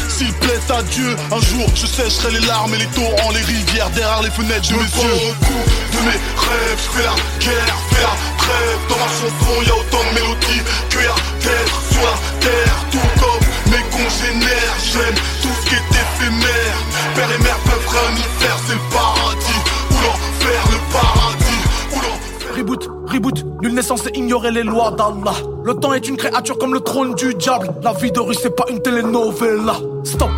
S'il 0.08 0.32
plaît 0.32 0.60
à 0.70 0.82
Dieu, 0.82 1.16
un 1.30 1.40
jour 1.40 1.68
je 1.74 1.86
sécherai 1.86 2.30
les 2.32 2.46
larmes 2.46 2.74
et 2.74 2.78
les 2.78 2.86
torrents, 2.86 3.30
les 3.32 3.42
rivières 3.42 3.90
derrière 3.90 4.22
les 4.22 4.30
fenêtres 4.30 4.68
de 4.70 4.74
mes 4.74 4.80
yeux. 4.80 5.34
De 5.92 5.98
mes 6.00 6.18
rêves, 6.46 6.78
je 6.78 6.88
fais 6.96 7.04
la 7.04 7.14
guerre, 7.44 7.76
fais 7.90 8.02
la 8.02 8.16
trêve. 8.38 8.80
Dans 8.88 8.96
ma 8.96 9.10
chanson, 9.12 9.62
y 9.62 9.68
a 9.70 9.76
autant 9.76 10.04
de 10.08 10.12
mélodies 10.14 10.62
que 10.88 10.98
y 10.98 11.06
a 11.06 11.14
sur 11.92 12.00
la 12.00 12.16
terre. 12.40 12.76
Tout 12.90 13.10
comme 13.20 13.46
mes 13.72 13.84
congénères, 13.90 14.76
j'aime 14.90 15.18
tout 15.42 15.54
ce 15.60 15.68
qui 15.68 15.74
est 15.74 15.88
éphémère. 16.02 16.78
Père 17.14 17.30
et 17.30 17.42
mère 17.42 17.58
peuvent 17.58 17.88
rien 17.88 18.12
y 18.16 18.42
faire, 18.42 18.58
c'est 18.66 18.74
le 18.74 18.80
paradis. 18.90 19.45
Reboot, 22.56 22.88
reboot, 23.12 23.44
nul 23.60 23.74
n'est 23.74 23.82
censé 23.82 24.08
ignorer 24.14 24.50
les 24.50 24.62
lois 24.62 24.90
d'Allah. 24.92 25.36
Le 25.62 25.74
temps 25.74 25.92
est 25.92 26.08
une 26.08 26.16
créature 26.16 26.56
comme 26.56 26.72
le 26.72 26.80
trône 26.80 27.14
du 27.14 27.34
diable. 27.34 27.68
La 27.82 27.92
vie 27.92 28.10
de 28.10 28.18
rue, 28.18 28.34
c'est 28.34 28.56
pas 28.56 28.64
une 28.70 28.80
telenovela. 28.80 29.74
Stop. 30.04 30.30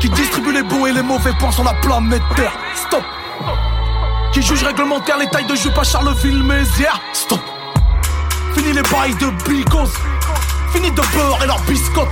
Qui 0.00 0.10
distribue 0.10 0.52
les 0.52 0.64
bons 0.64 0.86
et 0.86 0.92
les 0.92 1.02
mauvais 1.02 1.30
points 1.38 1.52
sur 1.52 1.62
la 1.62 1.74
planète 1.74 2.22
Terre. 2.34 2.52
Stop. 2.74 3.02
Qui 4.32 4.42
juge 4.42 4.64
réglementaire 4.64 5.18
les 5.18 5.28
tailles 5.28 5.46
de 5.46 5.54
jupe 5.54 5.78
à 5.78 5.84
Charleville-Mézières. 5.84 7.00
Stop. 7.12 7.38
Fini 8.56 8.72
les 8.72 8.82
bails 8.82 9.14
de 9.14 9.48
bigos. 9.48 9.92
Fini 10.72 10.90
de 10.90 10.96
beurre 10.96 11.38
et 11.44 11.46
leur 11.46 11.60
biscotte. 11.60 12.08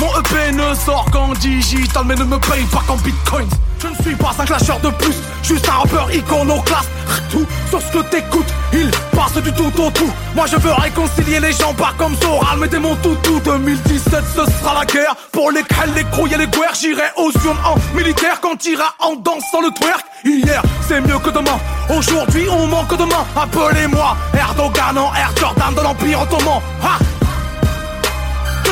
Mon 0.00 0.08
EP 0.18 0.52
ne 0.52 0.74
sort 0.74 1.04
qu'en 1.12 1.34
digital 1.34 2.04
mais 2.06 2.14
ne 2.14 2.24
me 2.24 2.38
paye 2.38 2.64
pas 2.72 2.82
qu'en 2.86 2.96
bitcoins 2.96 3.50
Je 3.78 3.88
ne 3.88 3.94
suis 3.96 4.16
pas 4.16 4.34
un 4.38 4.46
clasheur 4.46 4.80
de 4.80 4.88
plus, 4.88 5.14
juste 5.42 5.68
un 5.68 5.72
rappeur 5.72 6.08
iconoclaste. 6.10 6.88
Tout 7.30 7.46
sur 7.68 7.82
ce 7.82 7.92
que 7.92 8.02
t'écoutes, 8.04 8.48
il 8.72 8.90
passe 9.14 9.34
du 9.42 9.52
tout 9.52 9.70
au 9.78 9.90
tout. 9.90 10.10
Moi 10.34 10.46
je 10.50 10.56
veux 10.56 10.72
réconcilier 10.72 11.38
les 11.38 11.52
gens, 11.52 11.74
pas 11.74 11.92
comme 11.98 12.16
Soral 12.16 12.58
mais 12.58 12.78
mon 12.78 12.96
toutou. 12.96 13.40
2017 13.44 14.24
ce 14.34 14.50
sera 14.50 14.74
la 14.78 14.86
guerre 14.86 15.14
Pour 15.32 15.50
les 15.50 15.62
crêles, 15.64 15.92
les 15.94 16.04
crocs 16.04 16.32
et 16.32 16.38
les 16.38 16.46
guerres. 16.46 16.74
J'irai 16.80 17.10
aux 17.18 17.30
urnes 17.44 17.60
en 17.66 17.76
militaire 17.94 18.40
quand 18.40 18.56
t'iras 18.56 18.94
en 19.00 19.16
dansant 19.16 19.60
le 19.60 19.70
twerk. 19.78 20.04
Hier 20.24 20.62
c'est 20.88 21.02
mieux 21.02 21.18
que 21.18 21.28
demain, 21.28 21.58
aujourd'hui 21.94 22.46
on 22.48 22.66
manque 22.68 22.96
de 22.96 23.04
main. 23.04 23.26
Appelez-moi 23.36 24.16
Erdogan 24.32 24.96
en 24.96 25.14
Air 25.14 25.32
Jordan 25.38 25.74
de 25.74 25.82
l'Empire 25.82 26.22
Ottoman. 26.22 26.62
Ha 26.82 26.98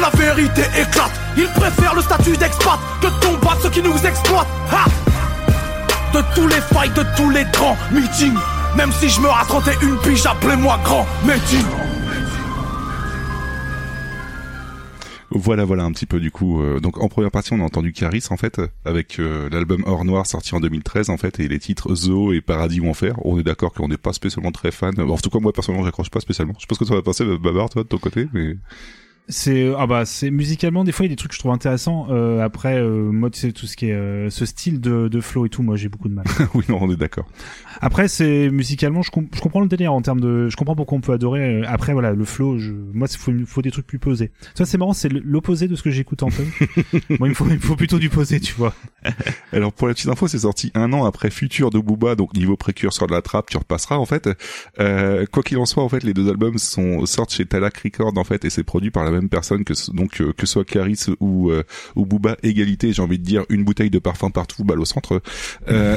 la 0.01 0.11
vérité 0.11 0.63
éclate. 0.81 1.13
Ils 1.37 1.49
préfèrent 1.49 1.95
le 1.95 2.03
statut 2.03 2.37
d'expat 2.37 2.79
que 3.01 3.07
de 3.07 3.27
combattre 3.27 3.63
ceux 3.63 3.71
qui 3.71 3.83
nous 3.83 3.97
exploitent. 4.07 4.47
De 6.13 6.23
tous 6.35 6.47
les 6.49 6.61
fights, 6.73 6.95
de 6.95 7.05
tous 7.17 7.31
les 7.31 7.45
grands 7.53 7.77
meetings. 7.93 8.39
Même 8.77 8.93
si 8.93 9.09
je 9.09 9.21
me 9.21 9.29
rate 9.29 9.49
31 9.49 9.97
piges, 10.03 10.27
appelez-moi 10.27 10.79
grand 10.85 11.07
meeting. 11.25 11.65
Voilà, 15.31 15.67
voilà 15.67 15.85
un 15.85 15.93
petit 15.93 16.07
peu 16.07 16.21
du 16.21 16.31
coup. 16.31 16.63
euh, 16.63 16.81
donc 16.81 16.99
en 17.03 17.09
première 17.09 17.31
partie, 17.31 17.53
on 17.53 17.61
a 17.61 17.65
entendu 17.65 17.93
Caris 17.93 18.25
en 18.31 18.39
fait 18.39 18.61
avec 18.87 19.19
euh, 19.21 19.51
l'album 19.51 19.83
Or 19.87 20.05
Noir 20.07 20.27
sorti 20.27 20.55
en 20.55 20.61
2013 20.61 21.11
en 21.11 21.19
fait 21.19 21.39
et 21.39 21.49
les 21.49 21.59
titres 21.59 21.95
Zoo 21.95 22.33
et 22.33 22.41
Paradis 22.41 22.81
ou 22.81 22.89
Enfer. 22.89 23.15
On 23.25 23.39
est 23.39 23.43
d'accord 23.43 23.75
qu'on 23.75 23.89
n'est 23.89 23.99
pas 23.99 24.15
spécialement 24.15 24.53
très 24.53 24.71
fan. 24.71 24.95
Bon, 24.95 25.13
en 25.13 25.19
tout 25.19 25.29
cas, 25.29 25.39
moi 25.39 25.53
personnellement, 25.53 25.85
j'accroche 25.85 26.11
pas 26.11 26.21
spécialement. 26.21 26.55
Je 26.59 26.67
ce 26.75 26.79
que 26.79 26.85
ça 26.87 26.95
va 26.95 27.03
passer, 27.03 27.25
Babar, 27.25 27.69
toi 27.69 27.83
de 27.83 27.89
ton 27.89 27.99
côté, 27.99 28.27
mais 28.33 28.57
C'est 29.31 29.73
ah 29.77 29.87
bah 29.87 30.07
c'est 30.07 30.31
musicalement 30.31 30.85
des 30.85 30.93
fois 30.93 31.05
il 31.05 31.11
y 31.11 31.13
a 31.13 31.15
des 31.15 31.17
trucs 31.17 31.33
que 31.33 31.35
je 31.35 31.41
trouve 31.41 31.53
intéressants. 31.53 32.07
Euh, 32.11 32.41
après 32.43 32.79
euh, 32.79 33.11
moi 33.13 33.29
tu 33.29 33.39
sais 33.41 33.53
tout 33.53 33.67
ce 33.67 33.77
qui 33.77 33.91
est 33.91 33.93
euh, 33.93 34.31
ce 34.31 34.47
style 34.47 34.81
de 34.81 35.09
de 35.09 35.21
flow 35.21 35.45
et 35.45 35.49
tout 35.51 35.63
moi 35.63 35.77
j'ai 35.77 35.91
beaucoup 35.91 36.09
de 36.09 36.15
mal. 36.15 36.25
oui 36.55 36.65
non 36.71 36.79
on 36.81 36.91
est 36.91 36.97
d'accord. 36.97 37.27
Après 37.83 38.09
c'est 38.09 38.49
musicalement 38.51 39.03
je, 39.03 39.11
com- 39.11 39.29
je 39.35 39.41
comprends 39.41 39.61
le 39.61 39.69
délire 39.69 39.93
en 39.93 40.01
termes 40.01 40.21
de 40.21 40.49
je 40.49 40.57
comprends 40.57 40.75
pourquoi 40.77 40.97
on 40.97 41.03
peut 41.03 41.13
adorer. 41.13 41.61
Euh, 41.61 41.65
Après 41.69 41.93
voilà 41.93 42.13
le 42.15 42.25
flow 42.25 42.59
je 42.59 42.73
moi 42.73 43.07
il 43.11 43.19
faut 43.19 43.33
faut 43.47 43.61
des 43.63 43.71
trucs 43.71 43.87
plus 43.87 43.99
posés. 43.99 44.31
Ça 44.55 44.65
c'est 44.65 44.79
marrant 44.79 44.95
c'est 44.95 45.11
l'opposé 45.13 45.69
de 45.69 45.77
ce 45.77 45.83
que 45.83 45.91
j'écoute 45.91 46.23
en 46.23 46.29
punk. 46.31 46.71
moi 47.19 47.29
il 47.29 47.31
me 47.31 47.35
faut 47.35 47.47
il 47.49 47.55
me 47.57 47.61
faut 47.61 47.77
plutôt 47.77 47.99
du 47.99 48.09
posé 48.09 48.41
tu 48.41 48.55
vois. 48.55 48.73
Alors 49.53 49.73
pour 49.73 49.89
la 49.89 49.95
petite 49.95 50.09
info, 50.09 50.27
c'est 50.29 50.39
sorti 50.39 50.71
un 50.75 50.93
an 50.93 51.05
après 51.05 51.31
Futur 51.31 51.71
de 51.71 51.79
Booba, 51.79 52.15
donc 52.15 52.35
niveau 52.35 52.57
précurseur 52.57 53.07
de 53.09 53.13
la 53.13 53.23
trappe, 53.23 53.51
tu 53.51 53.57
repasseras 53.57 53.97
en 53.97 54.05
fait. 54.07 54.29
Euh, 54.81 55.25
quoi 55.31 55.43
qu'il 55.43 55.59
en 55.59 55.67
soit, 55.67 55.83
en 55.83 55.89
fait, 55.89 56.03
les 56.03 56.15
deux 56.15 56.29
albums 56.29 56.59
sont 56.59 57.05
sortent 57.07 57.33
chez 57.33 57.47
Talak 57.47 57.79
Records 57.79 58.17
en 58.17 58.25
fait, 58.25 58.45
et 58.45 58.51
c'est 58.51 58.65
produit 58.65 58.91
par 58.91 59.05
la 59.05 59.11
même 59.11 59.18
personne 59.27 59.65
que 59.65 59.73
donc 59.93 60.21
euh, 60.21 60.33
que 60.33 60.47
soit 60.47 60.65
Caris 60.65 61.07
ou 61.21 61.51
euh, 61.51 61.65
ou 61.97 62.07
Booba 62.07 62.37
égalité. 62.43 62.93
J'ai 62.93 63.03
envie 63.03 63.19
de 63.19 63.25
dire 63.25 63.45
une 63.49 63.65
bouteille 63.65 63.91
de 63.91 63.99
parfum 63.99 64.31
partout, 64.31 64.65
balle 64.65 64.81
au 64.81 64.85
centre. 64.85 65.21
Euh, 65.69 65.97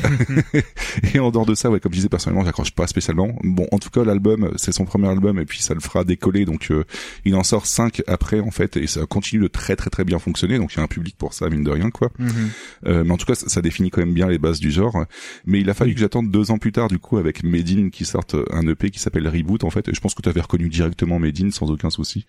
et 1.13 1.19
en 1.19 1.31
dehors 1.31 1.45
de 1.45 1.55
ça, 1.55 1.69
ouais, 1.69 1.79
comme 1.79 1.91
je 1.91 1.97
disais 1.97 2.09
personnellement, 2.09 2.43
j'accroche 2.45 2.71
pas 2.71 2.87
spécialement. 2.87 3.35
Bon, 3.43 3.67
en 3.71 3.77
tout 3.77 3.89
cas, 3.89 4.03
l'album, 4.03 4.51
c'est 4.55 4.71
son 4.71 4.85
premier 4.85 5.07
album 5.07 5.39
et 5.39 5.45
puis 5.45 5.61
ça 5.61 5.73
le 5.73 5.79
fera 5.79 6.03
décoller. 6.03 6.45
Donc 6.45 6.71
il 7.25 7.35
en 7.35 7.43
sort 7.43 7.65
cinq 7.65 8.01
après 8.07 8.39
en 8.39 8.51
fait, 8.51 8.77
et 8.77 8.87
ça 8.87 9.05
continue 9.05 9.43
de 9.43 9.47
très 9.47 9.75
très 9.75 9.89
très 9.89 10.03
bien 10.03 10.19
fonctionner. 10.19 10.57
Donc 10.57 10.73
il 10.73 10.77
y 10.77 10.79
a 10.79 10.83
un 10.83 10.87
public 10.87 11.15
pour 11.17 11.33
ça, 11.33 11.49
mine 11.49 11.63
de 11.63 11.71
rien 11.71 11.91
quoi. 11.91 12.11
Mhm. 12.17 13.03
Mais 13.03 13.11
en 13.11 13.17
tout 13.17 13.25
cas, 13.25 13.35
ça, 13.35 13.49
ça 13.49 13.61
définit 13.61 13.89
quand 13.89 14.01
même 14.01 14.13
bien 14.13 14.27
les 14.27 14.37
bases 14.37 14.59
du 14.59 14.71
genre. 14.71 15.05
Mais 15.45 15.59
il 15.59 15.69
a 15.69 15.73
fallu 15.73 15.93
que 15.93 15.99
j'attende 15.99 16.31
deux 16.31 16.51
ans 16.51 16.57
plus 16.57 16.71
tard, 16.71 16.87
du 16.87 16.99
coup, 16.99 17.17
avec 17.17 17.43
Medine 17.43 17.91
qui 17.91 18.05
sorte 18.05 18.35
un 18.51 18.67
EP 18.67 18.89
qui 18.89 18.99
s'appelle 18.99 19.27
Reboot, 19.27 19.63
en 19.63 19.69
fait. 19.69 19.87
Et 19.89 19.93
je 19.93 20.01
pense 20.01 20.13
que 20.13 20.21
tu 20.21 20.29
avais 20.29 20.41
reconnu 20.41 20.69
directement 20.69 21.19
Medine 21.19 21.51
sans 21.51 21.69
aucun 21.71 21.89
souci. 21.89 22.25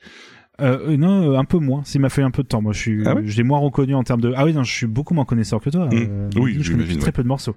Euh, 0.62 0.78
euh, 0.88 0.96
non, 0.96 1.32
euh, 1.32 1.38
un 1.38 1.44
peu 1.44 1.58
moins. 1.58 1.82
Ça 1.84 1.98
m'a 1.98 2.08
fait 2.08 2.22
un 2.22 2.30
peu 2.30 2.42
de 2.42 2.48
temps. 2.48 2.62
Moi, 2.62 2.72
je 2.72 2.78
suis, 2.78 3.02
Ah 3.06 3.14
ouais 3.14 3.22
j'ai 3.24 3.42
moins 3.42 3.58
reconnu 3.58 3.94
en 3.94 4.02
termes 4.02 4.20
de. 4.20 4.32
Ah 4.36 4.44
oui, 4.44 4.52
non, 4.52 4.62
je 4.62 4.72
suis 4.72 4.86
beaucoup 4.86 5.14
moins 5.14 5.24
connaisseur 5.24 5.60
que 5.60 5.70
toi. 5.70 5.86
Mmh. 5.86 5.90
Euh, 5.94 6.30
Oui, 6.36 6.58
je 6.60 6.72
connais 6.72 6.96
Très 6.96 7.12
peu 7.12 7.22
de 7.22 7.28
morceaux. 7.28 7.56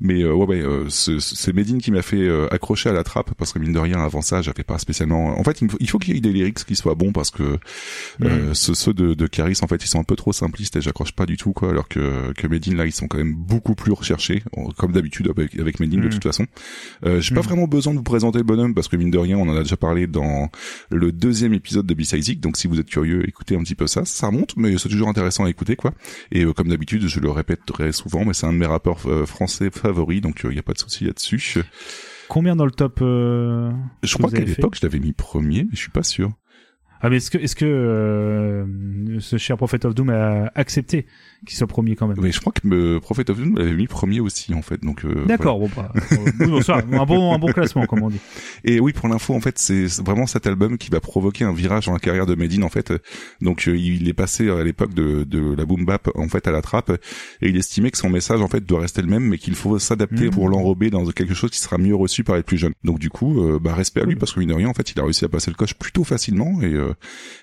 Mais 0.00 0.22
euh, 0.22 0.32
ouais, 0.32 0.46
ouais, 0.46 0.60
euh, 0.62 0.88
c'est 0.88 1.52
Medine 1.52 1.80
qui 1.80 1.90
m'a 1.90 2.02
fait 2.02 2.16
euh, 2.20 2.48
accrocher 2.50 2.88
à 2.88 2.92
la 2.92 3.04
trappe 3.04 3.34
parce 3.34 3.52
que 3.52 3.58
mine 3.58 3.72
de 3.72 3.78
rien, 3.78 4.00
avant 4.00 4.22
ça, 4.22 4.42
j'avais 4.42 4.62
pas 4.64 4.78
spécialement. 4.78 5.38
En 5.38 5.44
fait, 5.44 5.60
il, 5.60 5.70
faut- 5.70 5.76
il 5.80 5.88
faut 5.90 5.98
qu'il 5.98 6.14
y 6.14 6.18
ait 6.18 6.20
des 6.20 6.32
lyrics 6.32 6.64
qui 6.64 6.76
soient 6.76 6.94
bons 6.94 7.12
parce 7.12 7.30
que 7.30 7.58
euh, 8.22 8.54
ceux, 8.54 8.74
ceux 8.74 8.94
de, 8.94 9.14
de 9.14 9.26
Caris, 9.26 9.58
en 9.62 9.66
fait, 9.66 9.82
ils 9.82 9.88
sont 9.88 10.00
un 10.00 10.04
peu 10.04 10.16
trop 10.16 10.32
simplistes 10.32 10.76
et 10.76 10.80
j'accroche 10.80 11.12
pas 11.12 11.26
du 11.26 11.36
tout 11.36 11.52
quoi. 11.52 11.70
Alors 11.70 11.88
que 11.88 12.32
que 12.32 12.46
Medine 12.46 12.76
là, 12.76 12.86
ils 12.86 12.92
sont 12.92 13.08
quand 13.08 13.18
même 13.18 13.34
beaucoup 13.34 13.74
plus 13.74 13.92
recherchés, 13.92 14.42
comme 14.76 14.92
d'habitude 14.92 15.28
avec, 15.28 15.58
avec 15.58 15.80
Medine 15.80 16.00
de 16.00 16.06
Mm. 16.06 16.10
toute 16.10 16.22
façon. 16.24 16.46
Euh, 17.04 17.20
J'ai 17.20 17.34
pas 17.34 17.40
Mm. 17.40 17.44
vraiment 17.44 17.66
besoin 17.68 17.92
de 17.92 17.98
vous 17.98 18.04
présenter 18.04 18.38
le 18.38 18.44
bonhomme 18.44 18.74
parce 18.74 18.88
que 18.88 18.96
mine 18.96 19.10
de 19.10 19.18
rien, 19.18 19.36
on 19.38 19.48
en 19.48 19.56
a 19.56 19.62
déjà 19.62 19.76
parlé 19.76 20.06
dans 20.06 20.50
le 20.90 21.12
deuxième 21.12 21.52
épisode 21.54 21.86
de 21.86 21.94
B-Sizic. 21.94 22.40
Donc 22.40 22.56
si 22.56 22.66
vous 22.68 22.80
êtes 22.80 22.88
curieux, 22.88 23.28
écoutez 23.28 23.56
un 23.56 23.60
petit 23.62 23.74
peu 23.74 23.86
ça. 23.86 24.04
Ça 24.04 24.28
remonte, 24.28 24.56
mais 24.56 24.76
c'est 24.78 24.88
toujours 24.88 25.08
intéressant 25.08 25.44
à 25.44 25.50
écouter 25.50 25.76
quoi. 25.76 25.92
Et 26.32 26.44
euh, 26.44 26.52
comme 26.52 26.68
d'habitude, 26.68 27.06
je 27.06 27.20
le 27.20 27.30
répète 27.30 27.60
très 27.66 27.92
souvent, 27.92 28.24
mais 28.24 28.34
c'est 28.34 28.46
un 28.46 28.52
de 28.52 28.58
mes 28.58 28.66
rappeurs 28.66 28.98
euh, 29.06 29.26
français 29.70 29.88
favoris, 29.88 30.20
donc 30.20 30.42
il 30.44 30.54
y 30.54 30.58
a 30.58 30.62
pas 30.62 30.72
de 30.72 30.78
souci 30.78 31.04
là-dessus. 31.04 31.62
Combien 32.28 32.54
dans 32.54 32.64
le 32.64 32.70
top 32.70 33.00
euh, 33.02 33.72
Je 34.02 34.16
crois 34.16 34.30
qu'à 34.30 34.40
l'époque, 34.40 34.76
je 34.76 34.86
l'avais 34.86 35.00
mis 35.00 35.12
premier, 35.12 35.64
mais 35.64 35.70
je 35.72 35.78
suis 35.78 35.90
pas 35.90 36.02
sûr. 36.02 36.32
Ah 37.02 37.08
mais 37.08 37.16
est-ce 37.16 37.30
que 37.30 37.38
est-ce 37.38 37.56
que 37.56 37.64
euh, 37.64 39.20
ce 39.20 39.38
cher 39.38 39.56
Prophet 39.56 39.86
of 39.86 39.94
Doom 39.94 40.10
a 40.10 40.52
accepté 40.54 41.06
qu'il 41.46 41.56
soit 41.56 41.66
premier 41.66 41.96
quand 41.96 42.06
même 42.06 42.16
Mais 42.20 42.32
je 42.32 42.40
crois 42.40 42.52
que 42.52 42.66
euh, 42.68 43.00
Prophet 43.00 43.30
of 43.30 43.38
Doom 43.38 43.56
l'avait 43.56 43.74
mis 43.74 43.86
premier 43.86 44.20
aussi 44.20 44.52
en 44.54 44.62
fait. 44.62 44.82
Donc 44.82 45.04
euh, 45.04 45.24
D'accord, 45.26 45.58
bon 45.58 45.70
bah, 45.74 45.92
euh, 46.12 46.16
oui, 46.40 46.46
bonsoir, 46.48 46.78
un 46.92 47.06
bon 47.06 47.34
un 47.34 47.38
bon 47.38 47.52
classement 47.52 47.86
comme 47.86 48.02
on 48.02 48.10
dit. 48.10 48.20
Et 48.64 48.80
oui, 48.80 48.92
pour 48.92 49.08
l'info, 49.08 49.34
en 49.34 49.40
fait, 49.40 49.58
c'est 49.58 49.86
vraiment 50.02 50.26
cet 50.26 50.46
album 50.46 50.76
qui 50.78 50.90
va 50.90 51.00
provoquer 51.00 51.44
un 51.44 51.52
virage 51.52 51.86
dans 51.86 51.92
la 51.92 51.98
carrière 51.98 52.26
de 52.26 52.34
Medine, 52.34 52.62
en 52.62 52.68
fait. 52.68 52.92
Donc, 53.40 53.68
euh, 53.68 53.76
il 53.76 54.08
est 54.08 54.12
passé 54.12 54.50
à 54.50 54.62
l'époque 54.62 54.92
de, 54.94 55.24
de 55.24 55.54
la 55.54 55.64
boom 55.64 55.84
bap, 55.84 56.10
en 56.14 56.28
fait, 56.28 56.46
à 56.46 56.50
la 56.50 56.62
trappe, 56.62 56.90
et 57.40 57.48
il 57.48 57.56
estimait 57.56 57.90
que 57.90 57.98
son 57.98 58.10
message, 58.10 58.40
en 58.42 58.48
fait, 58.48 58.64
doit 58.64 58.80
rester 58.80 59.00
le 59.02 59.08
même, 59.08 59.24
mais 59.24 59.38
qu'il 59.38 59.54
faut 59.54 59.78
s'adapter 59.78 60.26
Mhm. 60.26 60.30
pour 60.30 60.48
l'enrober 60.48 60.90
dans 60.90 61.04
quelque 61.06 61.34
chose 61.34 61.50
qui 61.50 61.58
sera 61.58 61.78
mieux 61.78 61.94
reçu 61.94 62.24
par 62.24 62.36
les 62.36 62.42
plus 62.42 62.58
jeunes. 62.58 62.74
Donc, 62.84 62.98
du 62.98 63.10
coup, 63.10 63.40
euh, 63.40 63.58
bah, 63.58 63.74
respect 63.74 64.02
à 64.02 64.04
lui, 64.04 64.16
parce 64.16 64.32
que 64.32 64.40
mine 64.40 64.50
de 64.50 64.54
rien, 64.54 64.68
en 64.68 64.74
fait, 64.74 64.90
il 64.92 65.00
a 65.00 65.04
réussi 65.04 65.24
à 65.24 65.28
passer 65.28 65.50
le 65.50 65.56
coche 65.56 65.74
plutôt 65.74 66.04
facilement, 66.04 66.60
et, 66.62 66.74
euh, 66.74 66.92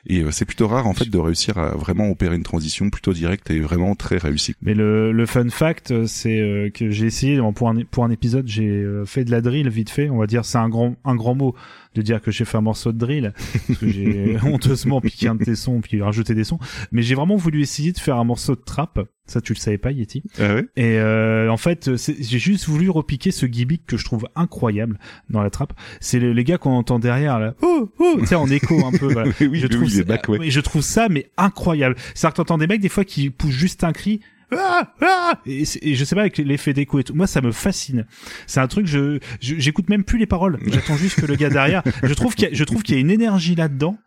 et 0.05 0.21
euh, 0.21 0.31
c'est 0.31 0.45
plutôt 0.45 0.67
rare, 0.67 0.87
en 0.87 0.93
fait, 0.93 1.09
de 1.09 1.17
réussir 1.17 1.57
à 1.57 1.69
vraiment 1.75 2.09
opérer 2.09 2.35
une 2.35 2.43
transition 2.43 2.89
plutôt 2.89 3.13
directe 3.13 3.49
et 3.49 3.59
vraiment 3.59 3.86
très 3.95 4.17
réussie. 4.17 4.55
Mais 4.61 4.73
le, 4.73 5.11
le 5.11 5.25
fun 5.25 5.49
fact, 5.49 5.91
euh, 5.91 6.05
c'est 6.07 6.39
euh, 6.39 6.69
que 6.69 6.89
j'ai 6.89 7.05
essayé 7.05 7.39
pour 7.55 7.69
un 7.69 7.75
pour 7.89 8.03
un 8.03 8.09
épisode, 8.09 8.47
j'ai 8.47 8.67
euh, 8.67 9.05
fait 9.05 9.23
de 9.23 9.31
la 9.31 9.41
drill 9.41 9.69
vite 9.69 9.89
fait. 9.89 10.09
On 10.09 10.17
va 10.17 10.27
dire 10.27 10.45
c'est 10.45 10.57
un 10.57 10.69
grand 10.69 10.95
un 11.05 11.15
grand 11.15 11.35
mot 11.35 11.55
de 11.97 12.01
dire 12.03 12.21
que 12.21 12.31
j'ai 12.31 12.45
fait 12.45 12.57
un 12.57 12.61
morceau 12.61 12.91
de 12.91 12.97
drill 12.97 13.33
parce 13.67 13.79
que 13.79 13.87
j'ai 13.87 14.37
honteusement 14.43 15.01
piqué 15.01 15.27
un 15.27 15.35
de 15.35 15.43
tes 15.43 15.55
sons 15.55 15.81
puis 15.81 16.01
rajouté 16.01 16.33
des 16.35 16.43
sons. 16.43 16.59
Mais 16.91 17.01
j'ai 17.01 17.15
vraiment 17.15 17.35
voulu 17.35 17.61
essayer 17.61 17.91
de 17.91 17.97
faire 17.97 18.17
un 18.17 18.23
morceau 18.23 18.55
de 18.55 18.61
trap. 18.61 18.99
Ça 19.25 19.41
tu 19.41 19.53
le 19.53 19.57
savais 19.57 19.77
pas 19.77 19.91
Yeti. 19.91 20.23
Ah 20.39 20.55
ouais? 20.55 20.65
Et 20.77 20.97
euh, 20.99 21.49
en 21.49 21.57
fait, 21.57 21.91
j'ai 21.97 22.39
juste 22.39 22.65
voulu 22.67 22.89
repiquer 22.89 23.31
ce 23.31 23.45
gimmick 23.45 23.85
que 23.85 23.97
je 23.97 24.05
trouve 24.05 24.27
incroyable 24.35 24.99
dans 25.29 25.41
la 25.41 25.49
trappe. 25.49 25.73
C'est 25.99 26.19
le- 26.19 26.31
les 26.31 26.43
gars 26.45 26.57
qu'on 26.57 26.71
entend 26.71 26.97
derrière 26.99 27.37
là. 27.39 27.53
Oh 27.61 27.89
oh, 27.99 28.15
tu 28.19 28.25
sais 28.27 28.35
en 28.35 28.49
écho 28.49 28.85
un 28.85 28.91
peu. 28.91 29.11
Voilà. 29.11 29.31
Oui, 29.41 29.47
oui, 29.51 29.59
je 29.59 29.65
oui, 29.65 29.69
trouve 29.69 29.89
oui, 29.89 30.03
ouais. 30.29 30.39
oui, 30.39 30.51
je 30.51 30.59
trouve 30.61 30.81
ça 30.81 31.09
mais 31.09 31.29
incroyable. 31.35 31.95
C'est-à-dire 32.15 32.33
que 32.33 32.37
t'entends 32.37 32.57
des 32.57 32.67
mecs 32.67 32.79
des 32.81 32.89
fois 32.89 33.03
qui 33.03 33.29
poussent 33.29 33.51
juste 33.51 33.83
un 33.83 33.91
cri. 33.91 34.21
Ah, 34.51 34.93
ah 35.01 35.39
et, 35.45 35.65
je 35.65 36.05
sais 36.05 36.15
pas 36.15 36.21
avec 36.21 36.37
l'effet 36.37 36.73
d'écho 36.73 36.99
et 36.99 37.03
tout. 37.03 37.13
Moi, 37.13 37.27
ça 37.27 37.41
me 37.41 37.51
fascine. 37.51 38.05
C'est 38.45 38.59
un 38.59 38.67
truc. 38.67 38.87
Je 38.87 39.19
j'écoute 39.41 39.89
même 39.89 40.03
plus 40.03 40.17
les 40.19 40.25
paroles. 40.27 40.59
J'attends 40.67 40.95
juste 40.97 41.19
que 41.19 41.25
le 41.25 41.35
gars 41.35 41.49
derrière. 41.49 41.83
Je 42.03 42.13
trouve 42.13 42.33
qu'il 42.35 42.47
y 42.47 42.51
a, 42.51 42.53
je 42.53 42.63
trouve 42.63 42.83
qu'il 42.83 42.95
y 42.95 42.97
a 42.97 43.01
une 43.01 43.11
énergie 43.11 43.55
là-dedans 43.55 43.97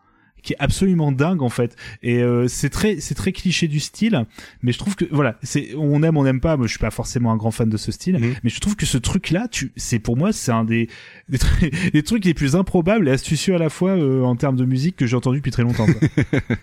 qui 0.43 0.55
est 0.55 0.57
absolument 0.59 1.13
dingue 1.13 1.43
en 1.43 1.51
fait 1.51 1.77
et 2.03 2.23
euh, 2.23 2.49
c'est 2.49 2.71
très 2.71 2.99
c'est 2.99 3.15
très 3.15 3.31
cliché 3.31 3.69
du 3.69 3.79
style 3.79 4.25
mais 4.63 4.73
je 4.73 4.79
trouve 4.79 4.97
que 4.97 5.05
voilà 5.11 5.37
c'est 5.43 5.75
on 5.77 6.03
aime 6.03 6.17
on 6.17 6.25
n'aime 6.25 6.41
pas 6.41 6.57
moi 6.57 6.67
je 6.67 6.71
suis 6.71 6.79
pas 6.79 6.91
forcément 6.91 7.31
un 7.31 7.37
grand 7.37 7.51
fan 7.51 7.69
de 7.69 7.77
ce 7.77 7.93
style 7.93 8.19
mais 8.43 8.49
je 8.49 8.59
trouve 8.59 8.75
que 8.75 8.87
ce 8.87 8.97
truc 8.97 9.33
là 9.33 9.49
tu 9.51 9.71
c'est 9.77 9.99
pour 9.99 10.17
moi 10.17 10.33
c'est 10.33 10.51
un 10.51 10.65
des 10.65 10.89
des, 11.29 11.37
tru- 11.37 11.91
des 11.93 12.03
trucs 12.03 12.25
les 12.25 12.33
plus 12.33 12.57
improbables 12.57 13.07
et 13.07 13.13
astucieux 13.13 13.55
à 13.55 13.59
la 13.59 13.69
fois 13.69 13.91
euh, 13.91 14.23
en 14.23 14.35
termes 14.35 14.57
de 14.57 14.65
musique 14.65 14.97
que 14.97 15.05
j'ai 15.07 15.15
entendu 15.15 15.41
depuis 15.41 15.53
très 15.53 15.63
longtemps. 15.63 15.85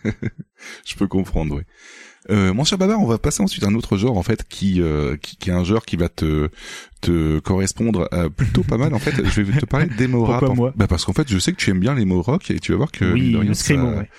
Je 0.85 0.95
peux 0.95 1.07
comprendre, 1.07 1.55
oui. 1.57 1.61
Euh, 2.29 2.53
mon 2.53 2.63
cher 2.63 2.77
Babar, 2.77 2.99
on 2.99 3.05
va 3.05 3.17
passer 3.17 3.41
ensuite 3.41 3.63
à 3.63 3.67
un 3.67 3.75
autre 3.75 3.97
genre 3.97 4.17
en 4.17 4.23
fait 4.23 4.47
qui, 4.47 4.81
euh, 4.81 5.15
qui 5.17 5.37
qui 5.37 5.49
est 5.49 5.53
un 5.53 5.63
genre 5.63 5.85
qui 5.85 5.95
va 5.95 6.09
te 6.09 6.49
te 7.01 7.39
correspondre 7.39 8.07
à 8.11 8.29
plutôt 8.29 8.63
pas 8.63 8.77
mal 8.77 8.93
en 8.93 8.99
fait. 8.99 9.13
Je 9.25 9.41
vais 9.41 9.59
te 9.59 9.65
parler 9.65 9.87
rap. 9.99 10.09
Pourquoi 10.11 10.49
en- 10.49 10.55
moi 10.55 10.73
Bah 10.75 10.87
parce 10.87 11.05
qu'en 11.05 11.13
fait, 11.13 11.27
je 11.29 11.37
sais 11.39 11.51
que 11.51 11.57
tu 11.57 11.69
aimes 11.71 11.79
bien 11.79 11.95
les 11.95 12.05
mots 12.05 12.21
rock 12.21 12.49
et 12.51 12.59
tu 12.59 12.71
vas 12.71 12.77
voir 12.77 12.91
que 12.91 13.11
Oui, 13.13 13.35
rien, 13.35 13.53
ça, 13.53 13.73
ouais. 13.75 14.09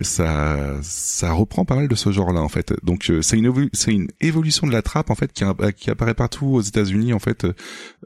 ça 0.00 0.76
ça 0.82 1.32
reprend 1.32 1.64
pas 1.64 1.76
mal 1.76 1.88
de 1.88 1.94
ce 1.94 2.10
genre-là 2.12 2.40
en 2.40 2.48
fait. 2.48 2.74
Donc 2.82 3.10
euh, 3.10 3.22
c'est 3.22 3.38
une 3.38 3.68
c'est 3.72 3.92
une 3.92 4.08
évolution 4.20 4.66
de 4.66 4.72
la 4.72 4.82
trappe 4.82 5.10
en 5.10 5.14
fait 5.14 5.32
qui, 5.32 5.44
apparaît 5.90 6.14
partout 6.14 6.46
aux 6.46 6.60
États-Unis 6.60 7.12
en 7.12 7.18
fait 7.18 7.46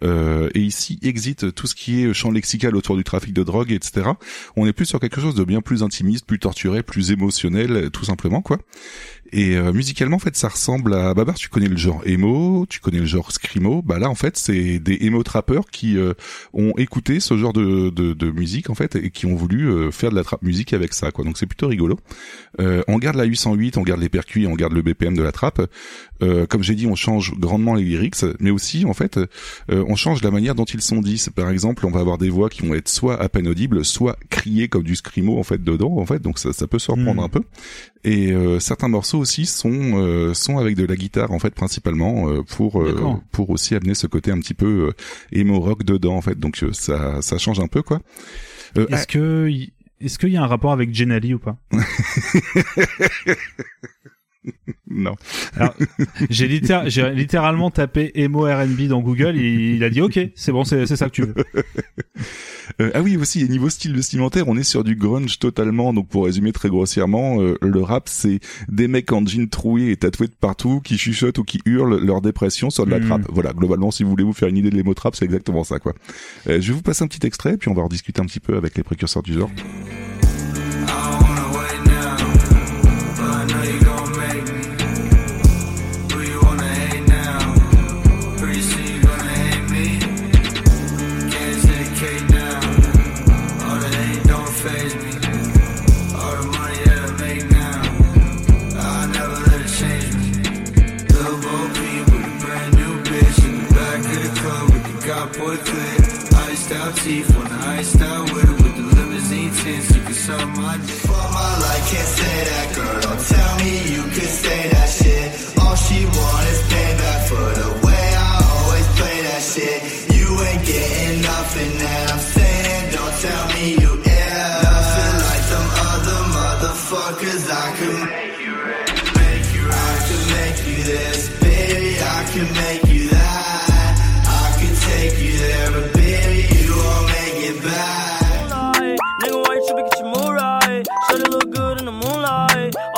euh, 0.02 0.50
et 0.54 0.60
ici 0.60 0.98
exit 1.02 1.54
tout 1.54 1.66
ce 1.66 1.74
qui 1.74 2.02
est 2.04 2.12
champ 2.12 2.30
lexical 2.30 2.76
autour 2.76 2.96
du 2.96 3.04
trafic 3.04 3.32
de 3.32 3.42
drogue 3.42 3.72
etc. 3.72 4.10
On 4.56 4.66
est 4.66 4.72
plus 4.72 4.86
sur 4.86 5.00
quelque 5.00 5.20
chose 5.20 5.34
de 5.34 5.44
bien 5.44 5.60
plus 5.60 5.82
intimiste, 5.82 6.26
plus 6.26 6.38
torturé, 6.38 6.82
plus 6.82 7.10
émotionnel 7.10 7.90
tout 7.92 8.04
simplement 8.04 8.42
quoi. 8.42 8.58
Et 9.30 9.56
euh, 9.58 9.74
musicalement, 9.74 10.16
en 10.16 10.20
fait, 10.20 10.34
ça 10.36 10.48
ressemble 10.48 10.94
à 10.94 11.12
Babar. 11.12 11.34
Tu 11.34 11.50
connais 11.50 11.68
le 11.68 11.76
genre 11.76 12.00
emo, 12.06 12.64
tu 12.66 12.80
connais 12.80 13.00
le 13.00 13.04
genre 13.04 13.30
screamo. 13.30 13.82
Bah 13.82 13.98
là, 13.98 14.08
en 14.08 14.14
fait, 14.18 14.36
c'est 14.36 14.78
des 14.78 14.98
emo 15.06 15.22
trappeurs 15.22 15.70
qui 15.70 15.96
euh, 15.96 16.12
ont 16.52 16.72
écouté 16.76 17.20
ce 17.20 17.36
genre 17.36 17.52
de, 17.52 17.90
de, 17.90 18.12
de 18.12 18.30
musique 18.30 18.70
en 18.70 18.74
fait 18.74 18.96
et 18.96 19.10
qui 19.10 19.26
ont 19.26 19.34
voulu 19.34 19.70
euh, 19.70 19.90
faire 19.90 20.10
de 20.10 20.16
la 20.16 20.24
trap 20.24 20.42
musique 20.42 20.72
avec 20.72 20.92
ça. 20.92 21.10
Quoi. 21.10 21.24
Donc 21.24 21.38
c'est 21.38 21.46
plutôt 21.46 21.68
rigolo. 21.68 21.98
Euh, 22.60 22.82
on 22.88 22.98
garde 22.98 23.16
la 23.16 23.24
808, 23.24 23.76
on 23.78 23.82
garde 23.82 24.00
les 24.00 24.08
percus, 24.08 24.46
on 24.46 24.54
garde 24.54 24.72
le 24.72 24.82
BPM 24.82 25.16
de 25.16 25.22
la 25.22 25.32
trappe. 25.32 25.60
Euh, 26.22 26.46
comme 26.46 26.62
j'ai 26.62 26.74
dit, 26.74 26.86
on 26.86 26.94
change 26.94 27.32
grandement 27.38 27.74
les 27.74 27.84
lyrics, 27.84 28.16
mais 28.40 28.50
aussi 28.50 28.84
en 28.84 28.92
fait, 28.94 29.18
euh, 29.70 29.84
on 29.86 29.94
change 29.96 30.22
la 30.22 30.30
manière 30.30 30.54
dont 30.54 30.64
ils 30.64 30.82
sont 30.82 31.00
dits. 31.00 31.24
Par 31.34 31.48
exemple, 31.50 31.86
on 31.86 31.90
va 31.90 32.00
avoir 32.00 32.18
des 32.18 32.28
voix 32.30 32.48
qui 32.50 32.66
vont 32.66 32.74
être 32.74 32.88
soit 32.88 33.20
à 33.22 33.28
peine 33.28 33.46
audibles, 33.48 33.84
soit 33.84 34.16
criées 34.30 34.68
comme 34.68 34.82
du 34.82 34.96
screamo 34.96 35.38
en 35.38 35.42
fait 35.44 35.62
dedans. 35.62 35.96
En 35.98 36.06
fait, 36.06 36.20
donc 36.20 36.38
ça, 36.38 36.52
ça 36.52 36.66
peut 36.66 36.78
surprendre 36.78 37.22
Mm. 37.22 37.24
un 37.24 37.28
peu. 37.28 37.42
Et 38.04 38.32
euh, 38.32 38.58
certains 38.60 38.88
morceaux 38.88 39.18
aussi 39.18 39.44
sont 39.46 39.70
euh, 39.72 40.32
sont 40.34 40.58
avec 40.58 40.76
de 40.76 40.84
la 40.84 40.96
guitare 40.96 41.30
en 41.32 41.38
fait 41.38 41.54
principalement 41.54 42.28
euh, 42.30 42.42
pour 42.42 42.80
euh, 42.82 42.92
pour 43.32 43.50
aussi 43.50 43.74
amener 43.74 43.94
ce 43.94 44.06
côté 44.06 44.30
un 44.30 44.38
petit 44.40 44.54
peu 44.54 44.88
euh, 44.88 44.92
emo 45.32 45.58
rock 45.60 45.82
dedans 45.84 46.14
en 46.16 46.22
fait. 46.22 46.38
Donc 46.38 46.62
euh, 46.62 46.72
ça 46.72 47.20
ça 47.22 47.38
change 47.38 47.60
un 47.60 47.66
peu 47.66 47.82
quoi. 47.82 48.00
Euh, 48.76 48.86
est-ce 48.88 49.06
que 49.06 49.48
y- 49.48 49.72
est-ce 50.00 50.18
qu'il 50.18 50.28
y 50.30 50.36
a 50.36 50.42
un 50.42 50.46
rapport 50.46 50.70
avec 50.72 50.94
Jenali 50.94 51.34
ou 51.34 51.38
pas? 51.40 51.56
non. 54.90 55.14
J'ai 56.30 56.48
littér- 56.48 56.88
j'ai 56.88 57.10
littéralement 57.10 57.70
tapé 57.70 58.10
emo 58.14 58.44
R&B 58.46 58.82
dans 58.88 59.00
Google 59.00 59.36
et 59.38 59.74
il 59.74 59.84
a 59.84 59.90
dit 59.90 60.00
ok 60.00 60.18
c'est 60.34 60.52
bon 60.52 60.64
c'est 60.64 60.86
ça 60.86 61.06
que 61.06 61.12
tu 61.12 61.22
veux. 61.22 61.34
Euh, 62.82 62.90
ah 62.94 63.00
oui 63.00 63.16
aussi 63.16 63.48
niveau 63.48 63.70
style 63.70 63.94
vestimentaire 63.96 64.46
on 64.46 64.56
est 64.56 64.62
sur 64.62 64.84
du 64.84 64.94
grunge 64.94 65.38
totalement. 65.38 65.94
Donc 65.94 66.08
pour 66.08 66.26
résumer 66.26 66.52
très 66.52 66.68
grossièrement 66.68 67.40
euh, 67.40 67.56
le 67.62 67.80
rap 67.80 68.08
c'est 68.10 68.40
des 68.68 68.88
mecs 68.88 69.10
en 69.10 69.24
jean 69.24 69.48
troué 69.48 69.90
et 69.90 69.96
tatoués 69.96 70.26
de 70.28 70.34
partout 70.38 70.80
qui 70.82 70.98
chuchotent 70.98 71.38
ou 71.38 71.44
qui 71.44 71.60
hurlent 71.64 71.98
leur 72.04 72.20
dépression 72.20 72.68
sur 72.68 72.84
de 72.84 72.90
la 72.90 72.98
Mm. 73.00 73.06
trappe. 73.06 73.22
Voilà 73.30 73.52
globalement 73.54 73.90
si 73.90 74.04
vous 74.04 74.10
voulez 74.10 74.22
vous 74.22 74.34
faire 74.34 74.48
une 74.48 74.58
idée 74.58 74.70
de 74.70 74.76
l'émo 74.76 74.92
trap 74.92 75.16
c'est 75.16 75.24
exactement 75.24 75.64
ça 75.64 75.78
quoi. 75.78 75.94
Euh, 76.46 76.60
je 76.60 76.68
vais 76.68 76.74
vous 76.74 76.82
passer 76.82 77.02
un 77.02 77.08
petit 77.08 77.26
extrait 77.26 77.56
puis 77.56 77.70
on 77.70 77.74
va 77.74 77.82
en 77.82 77.88
discuter 77.88 78.20
un 78.20 78.26
petit 78.26 78.38
peu 78.40 78.56
avec 78.58 78.76
les 78.76 78.82
précurseurs 78.82 79.22
du 79.22 79.32
genre 79.32 79.50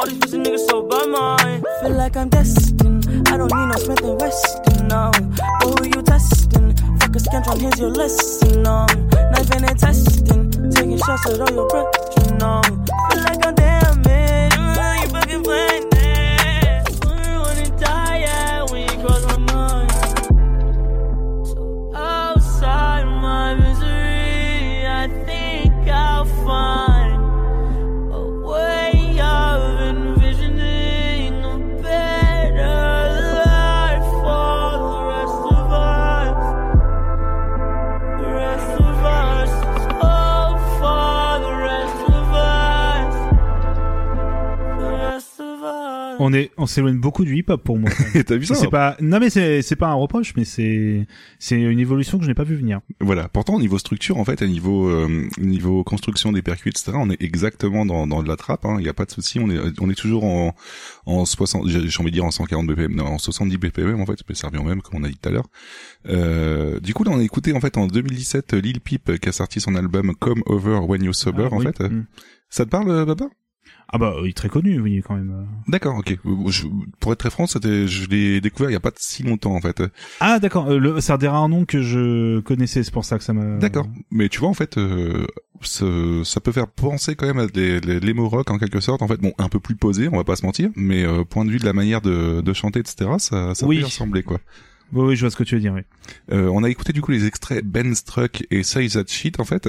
All 0.00 0.06
these 0.06 0.16
pussy 0.16 0.38
niggas 0.38 0.66
so 0.66 0.80
by 0.80 1.04
mine. 1.04 1.62
Feel 1.82 1.90
like 1.90 2.16
I'm 2.16 2.30
destined. 2.30 3.04
I 3.28 3.36
don't 3.36 3.52
need 3.52 3.66
no 3.66 3.76
Smith 3.76 4.00
and 4.00 4.18
Weston, 4.18 4.88
no. 4.88 5.10
But 5.12 5.78
who 5.78 5.86
you 5.88 6.02
testing? 6.02 6.74
Fuck 7.00 7.16
a 7.16 7.18
scantron, 7.18 7.60
here's 7.60 7.78
your 7.78 7.90
lesson, 7.90 8.62
no. 8.62 8.86
Knife 8.86 9.50
and 9.50 9.78
testing. 9.78 10.70
Taking 10.70 10.96
shots 10.96 11.26
at 11.28 11.40
all 11.40 11.52
your 11.52 11.68
breath, 11.68 11.92
you 12.16 12.46
um. 12.46 13.09
On 46.22 46.34
est, 46.34 46.50
on 46.58 46.66
s'éloigne 46.66 46.98
beaucoup 46.98 47.24
du 47.24 47.34
hip-hop 47.34 47.64
pour 47.64 47.78
moi. 47.78 47.88
T'as 48.26 48.36
vu 48.36 48.44
ça 48.44 48.54
C'est 48.54 48.68
pas, 48.68 48.94
non 49.00 49.18
mais 49.20 49.30
c'est, 49.30 49.62
c'est 49.62 49.74
pas 49.74 49.88
un 49.88 49.94
reproche, 49.94 50.34
mais 50.36 50.44
c'est, 50.44 51.06
c'est 51.38 51.58
une 51.58 51.78
évolution 51.80 52.18
que 52.18 52.24
je 52.24 52.28
n'ai 52.28 52.34
pas 52.34 52.44
vu 52.44 52.56
venir. 52.56 52.80
Voilà. 53.00 53.28
Pourtant, 53.28 53.54
au 53.54 53.58
niveau 53.60 53.78
structure, 53.78 54.18
en 54.18 54.24
fait, 54.26 54.42
à 54.42 54.46
niveau 54.46 54.88
euh, 54.90 55.26
niveau 55.38 55.82
construction 55.82 56.30
des 56.30 56.42
percus, 56.42 56.72
etc., 56.76 56.92
on 57.00 57.08
est 57.08 57.22
exactement 57.22 57.86
dans, 57.86 58.06
dans 58.06 58.22
de 58.22 58.28
la 58.28 58.36
trappe. 58.36 58.60
Il 58.64 58.68
hein. 58.70 58.80
n'y 58.80 58.88
a 58.88 58.92
pas 58.92 59.06
de 59.06 59.10
souci. 59.10 59.40
On 59.40 59.48
est 59.50 59.58
on 59.80 59.88
est 59.88 59.94
toujours 59.94 60.24
en 60.24 60.54
en 61.06 61.24
60, 61.24 61.66
j'ai 61.68 61.78
envie 62.00 62.10
de 62.10 62.14
dire 62.16 62.24
en 62.26 62.30
140 62.30 62.66
BPM, 62.66 62.94
non, 62.94 63.06
en 63.06 63.18
70 63.18 63.56
BPM 63.56 63.98
en 63.98 64.04
fait, 64.04 64.18
mais 64.28 64.34
ça 64.34 64.48
revient 64.48 64.62
même 64.62 64.82
comme 64.82 65.00
on 65.00 65.04
a 65.04 65.08
dit 65.08 65.16
tout 65.16 65.28
à 65.30 65.32
l'heure. 65.32 65.48
Euh, 66.08 66.80
du 66.80 66.92
coup, 66.92 67.04
là, 67.04 67.12
on 67.14 67.18
a 67.18 67.22
écouté 67.22 67.54
en 67.54 67.60
fait 67.60 67.78
en 67.78 67.86
2017 67.86 68.52
Lil 68.54 68.80
Peep 68.82 69.18
qui 69.18 69.28
a 69.28 69.32
sorti 69.32 69.60
son 69.60 69.74
album 69.74 70.14
Come 70.20 70.42
Over 70.44 70.80
When 70.86 71.02
You 71.02 71.12
Sober. 71.14 71.48
Ah, 71.50 71.54
en 71.54 71.58
oui. 71.58 71.64
fait, 71.64 71.80
Mm. 71.88 72.04
ça 72.50 72.64
te 72.66 72.70
parle, 72.70 73.06
Baba? 73.06 73.26
Ah 73.92 73.98
bah, 73.98 74.14
il 74.22 74.28
est 74.28 74.36
très 74.36 74.48
connu, 74.48 74.78
oui, 74.80 75.02
quand 75.04 75.14
même. 75.16 75.46
D'accord, 75.66 75.96
ok. 75.98 76.16
Je- 76.48 76.66
pour 77.00 77.12
être 77.12 77.18
très 77.18 77.30
franc, 77.30 77.46
c'était, 77.46 77.88
je 77.88 78.08
l'ai 78.08 78.40
découvert 78.40 78.70
il 78.70 78.74
y 78.74 78.76
a 78.76 78.80
pas 78.80 78.92
si 78.96 79.22
longtemps 79.24 79.54
en 79.54 79.60
fait. 79.60 79.82
Ah 80.20 80.38
d'accord, 80.38 80.70
euh, 80.70 81.00
c'est 81.00 81.12
un 81.12 81.18
des 81.18 81.26
rares 81.28 81.48
noms 81.48 81.64
que 81.64 81.82
je 81.82 82.38
connaissais, 82.40 82.82
c'est 82.84 82.92
pour 82.92 83.04
ça 83.04 83.18
que 83.18 83.24
ça 83.24 83.32
m'a. 83.32 83.56
D'accord. 83.58 83.88
Mais 84.12 84.28
tu 84.28 84.38
vois, 84.40 84.48
en 84.48 84.54
fait, 84.54 84.78
euh, 84.78 85.26
ça 85.62 86.40
peut 86.40 86.52
faire 86.52 86.68
penser 86.68 87.16
quand 87.16 87.26
même 87.26 87.38
à 87.38 87.46
des, 87.46 87.80
les, 87.80 88.00
l'emo 88.00 88.28
rock 88.28 88.50
en 88.50 88.58
quelque 88.58 88.80
sorte. 88.80 89.02
En 89.02 89.08
fait, 89.08 89.20
bon, 89.20 89.32
un 89.38 89.48
peu 89.48 89.60
plus 89.60 89.74
posé, 89.74 90.08
on 90.08 90.16
va 90.16 90.24
pas 90.24 90.36
se 90.36 90.46
mentir, 90.46 90.70
mais 90.76 91.04
euh, 91.04 91.24
point 91.24 91.44
de 91.44 91.50
vue 91.50 91.58
de 91.58 91.64
la 91.66 91.72
manière 91.72 92.00
de, 92.00 92.40
de 92.40 92.52
chanter, 92.52 92.80
etc., 92.80 93.10
ça, 93.18 93.54
ça 93.54 93.66
Oui. 93.66 93.76
peut 93.76 93.82
y 93.82 93.84
ressembler, 93.84 94.22
quoi. 94.22 94.38
Oui, 94.92 95.06
oui, 95.06 95.16
je 95.16 95.20
vois 95.20 95.30
ce 95.30 95.36
que 95.36 95.44
tu 95.44 95.54
veux 95.54 95.60
dire, 95.60 95.72
oui. 95.72 95.82
Euh, 96.32 96.48
on 96.52 96.64
a 96.64 96.68
écouté 96.68 96.92
du 96.92 97.00
coup 97.00 97.12
les 97.12 97.26
extraits 97.26 97.64
Ben 97.64 97.94
Struck 97.94 98.44
et 98.50 98.62
Say 98.62 98.88
That 98.88 99.04
Shit 99.06 99.38
en 99.38 99.44
fait. 99.44 99.68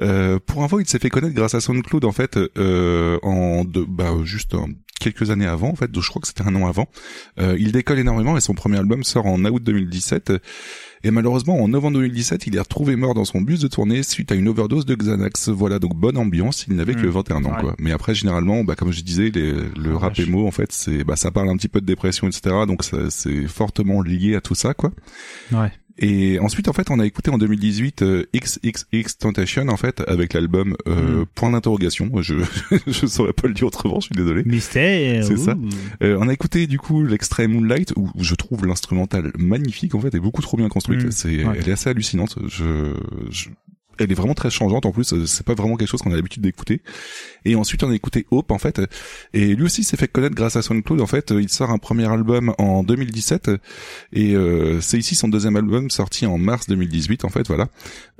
Euh, 0.00 0.38
pour 0.44 0.62
info, 0.62 0.80
il 0.80 0.88
s'est 0.88 0.98
fait 0.98 1.10
connaître 1.10 1.34
grâce 1.34 1.54
à 1.54 1.60
SoundCloud 1.60 2.04
en 2.04 2.12
fait 2.12 2.38
euh, 2.56 3.18
en 3.22 3.64
de, 3.64 3.84
bah 3.84 4.14
juste 4.24 4.54
quelques 5.02 5.30
années 5.30 5.46
avant 5.46 5.70
en 5.70 5.74
fait. 5.74 5.90
Je 5.92 6.08
crois 6.08 6.22
que 6.22 6.28
c'était 6.28 6.42
un 6.42 6.54
an 6.54 6.66
avant. 6.66 6.88
Euh, 7.40 7.56
il 7.58 7.72
décolle 7.72 7.98
énormément 7.98 8.36
et 8.36 8.40
son 8.40 8.54
premier 8.54 8.78
album 8.78 9.02
sort 9.02 9.26
en 9.26 9.44
août 9.44 9.62
2017. 9.62 10.32
Et 11.04 11.10
malheureusement, 11.10 11.60
en 11.60 11.68
novembre 11.68 11.98
2017, 11.98 12.46
il 12.46 12.56
est 12.56 12.60
retrouvé 12.60 12.94
mort 12.96 13.14
dans 13.14 13.24
son 13.24 13.40
bus 13.40 13.58
de 13.60 13.68
tournée 13.68 14.02
suite 14.04 14.30
à 14.30 14.36
une 14.36 14.46
overdose 14.48 14.86
de 14.86 14.94
Xanax. 14.94 15.48
Voilà, 15.48 15.78
donc 15.80 15.96
bonne 15.96 16.16
ambiance. 16.16 16.64
Il 16.68 16.76
n'avait 16.76 16.94
que 16.94 17.06
Mm. 17.06 17.10
21 17.10 17.44
ans, 17.44 17.54
Ouais. 17.54 17.60
quoi. 17.60 17.74
Mais 17.78 17.90
après, 17.92 18.14
généralement, 18.14 18.62
bah, 18.62 18.76
comme 18.76 18.92
je 18.92 19.02
disais, 19.02 19.30
les- 19.34 19.52
le 19.52 19.96
rap 19.96 20.16
émo, 20.18 20.46
en 20.46 20.50
fait, 20.52 20.70
c'est, 20.70 21.02
bah, 21.02 21.16
ça 21.16 21.30
parle 21.32 21.48
un 21.48 21.56
petit 21.56 21.68
peu 21.68 21.80
de 21.80 21.86
dépression, 21.86 22.28
etc. 22.28 22.54
Donc, 22.68 22.84
c'est 23.10 23.46
fortement 23.48 24.00
lié 24.02 24.36
à 24.36 24.40
tout 24.40 24.54
ça, 24.54 24.74
quoi. 24.74 24.92
Ouais. 25.50 25.72
Et 25.98 26.38
ensuite, 26.40 26.68
en 26.68 26.72
fait, 26.72 26.90
on 26.90 26.98
a 26.98 27.06
écouté 27.06 27.30
en 27.30 27.38
2018 27.38 28.02
euh, 28.02 28.24
XXX 28.34 29.18
Temptation, 29.18 29.68
en 29.68 29.76
fait, 29.76 30.02
avec 30.08 30.32
l'album 30.32 30.74
euh, 30.88 31.24
Point 31.34 31.50
d'interrogation. 31.50 32.10
Je 32.22 32.34
je 32.86 33.06
saurais 33.06 33.32
pas 33.34 33.46
le 33.48 33.54
dire 33.54 33.66
autrement, 33.66 34.00
je 34.00 34.06
suis 34.06 34.14
désolé. 34.14 34.42
Mystère. 34.44 35.24
C'est 35.24 35.36
ça. 35.36 35.54
Euh, 36.02 36.16
on 36.20 36.28
a 36.28 36.32
écouté 36.32 36.66
du 36.66 36.78
coup 36.78 37.04
l'extrait 37.04 37.46
Moonlight 37.46 37.92
où 37.96 38.10
je 38.18 38.34
trouve 38.34 38.64
l'instrumental 38.66 39.32
magnifique 39.36 39.94
en 39.94 40.00
fait 40.00 40.14
et 40.14 40.20
beaucoup 40.20 40.42
trop 40.42 40.56
bien 40.56 40.68
construite. 40.68 41.04
Mm. 41.04 41.10
C'est, 41.10 41.44
Ouais. 41.44 41.56
elle 41.58 41.68
est 41.68 41.72
assez 41.72 41.90
hallucinante. 41.90 42.38
Je, 42.48 42.94
je- 43.30 43.48
elle 43.98 44.10
est 44.10 44.14
vraiment 44.14 44.34
très 44.34 44.50
changeante 44.50 44.86
en 44.86 44.92
plus. 44.92 45.12
euh, 45.12 45.26
C'est 45.26 45.44
pas 45.44 45.54
vraiment 45.54 45.76
quelque 45.76 45.88
chose 45.90 46.00
qu'on 46.00 46.12
a 46.12 46.16
l'habitude 46.16 46.42
d'écouter. 46.42 46.80
Et 47.44 47.54
ensuite 47.54 47.82
on 47.82 47.90
a 47.90 47.94
écouté 47.94 48.26
Hope 48.30 48.50
en 48.50 48.58
fait. 48.58 48.80
Et 49.32 49.54
lui 49.54 49.64
aussi 49.64 49.84
s'est 49.84 49.96
fait 49.96 50.08
connaître 50.08 50.34
grâce 50.34 50.56
à 50.56 50.62
SoundCloud. 50.62 51.00
En 51.00 51.06
fait, 51.06 51.30
il 51.30 51.48
sort 51.48 51.70
un 51.70 51.78
premier 51.78 52.10
album 52.10 52.54
en 52.58 52.82
2017 52.82 53.50
et 54.12 54.34
euh, 54.34 54.80
c'est 54.80 54.98
ici 54.98 55.14
son 55.14 55.28
deuxième 55.28 55.56
album 55.56 55.90
sorti 55.90 56.26
en 56.26 56.38
mars 56.38 56.66
2018 56.68 57.24
en 57.24 57.28
fait. 57.28 57.46
Voilà. 57.48 57.68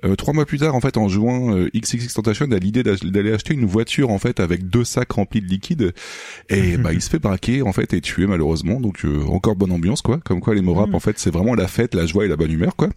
Euh, 0.05 0.16
trois 0.16 0.35
mois 0.35 0.47
plus 0.47 0.59
tard, 0.59 0.74
en 0.74 0.81
fait, 0.81 0.97
en 0.97 1.09
juin, 1.09 1.55
euh, 1.55 1.70
XXX 1.74 2.12
Tentation 2.15 2.51
a 2.51 2.59
l'idée 2.59 2.82
d'aller 2.82 3.32
acheter 3.32 3.55
une 3.55 3.66
voiture 3.66 4.11
en 4.11 4.19
fait 4.19 4.40
avec 4.40 4.69
deux 4.69 4.85
sacs 4.85 5.12
remplis 5.12 5.40
de 5.40 5.47
liquide 5.47 5.93
et 6.49 6.77
bah 6.78 6.93
il 6.93 7.01
se 7.01 7.09
fait 7.09 7.20
braquer 7.20 7.62
en 7.62 7.73
fait 7.73 7.93
et 7.94 8.01
tuer 8.01 8.27
malheureusement. 8.27 8.81
Donc 8.81 9.05
euh, 9.05 9.23
encore 9.28 9.55
bonne 9.55 9.73
ambiance 9.73 10.03
quoi. 10.03 10.19
Comme 10.24 10.40
quoi 10.40 10.55
les 10.55 10.62
mots 10.62 10.74
rap 10.74 10.93
en 10.94 11.01
fait 11.01 11.19
c'est 11.19 11.31
vraiment 11.31 11.55
la 11.55 11.69
fête, 11.69 11.94
la 11.94 12.07
joie 12.07 12.24
et 12.24 12.28
la 12.28 12.36
bonne 12.36 12.51
humeur 12.51 12.74
quoi. 12.74 12.89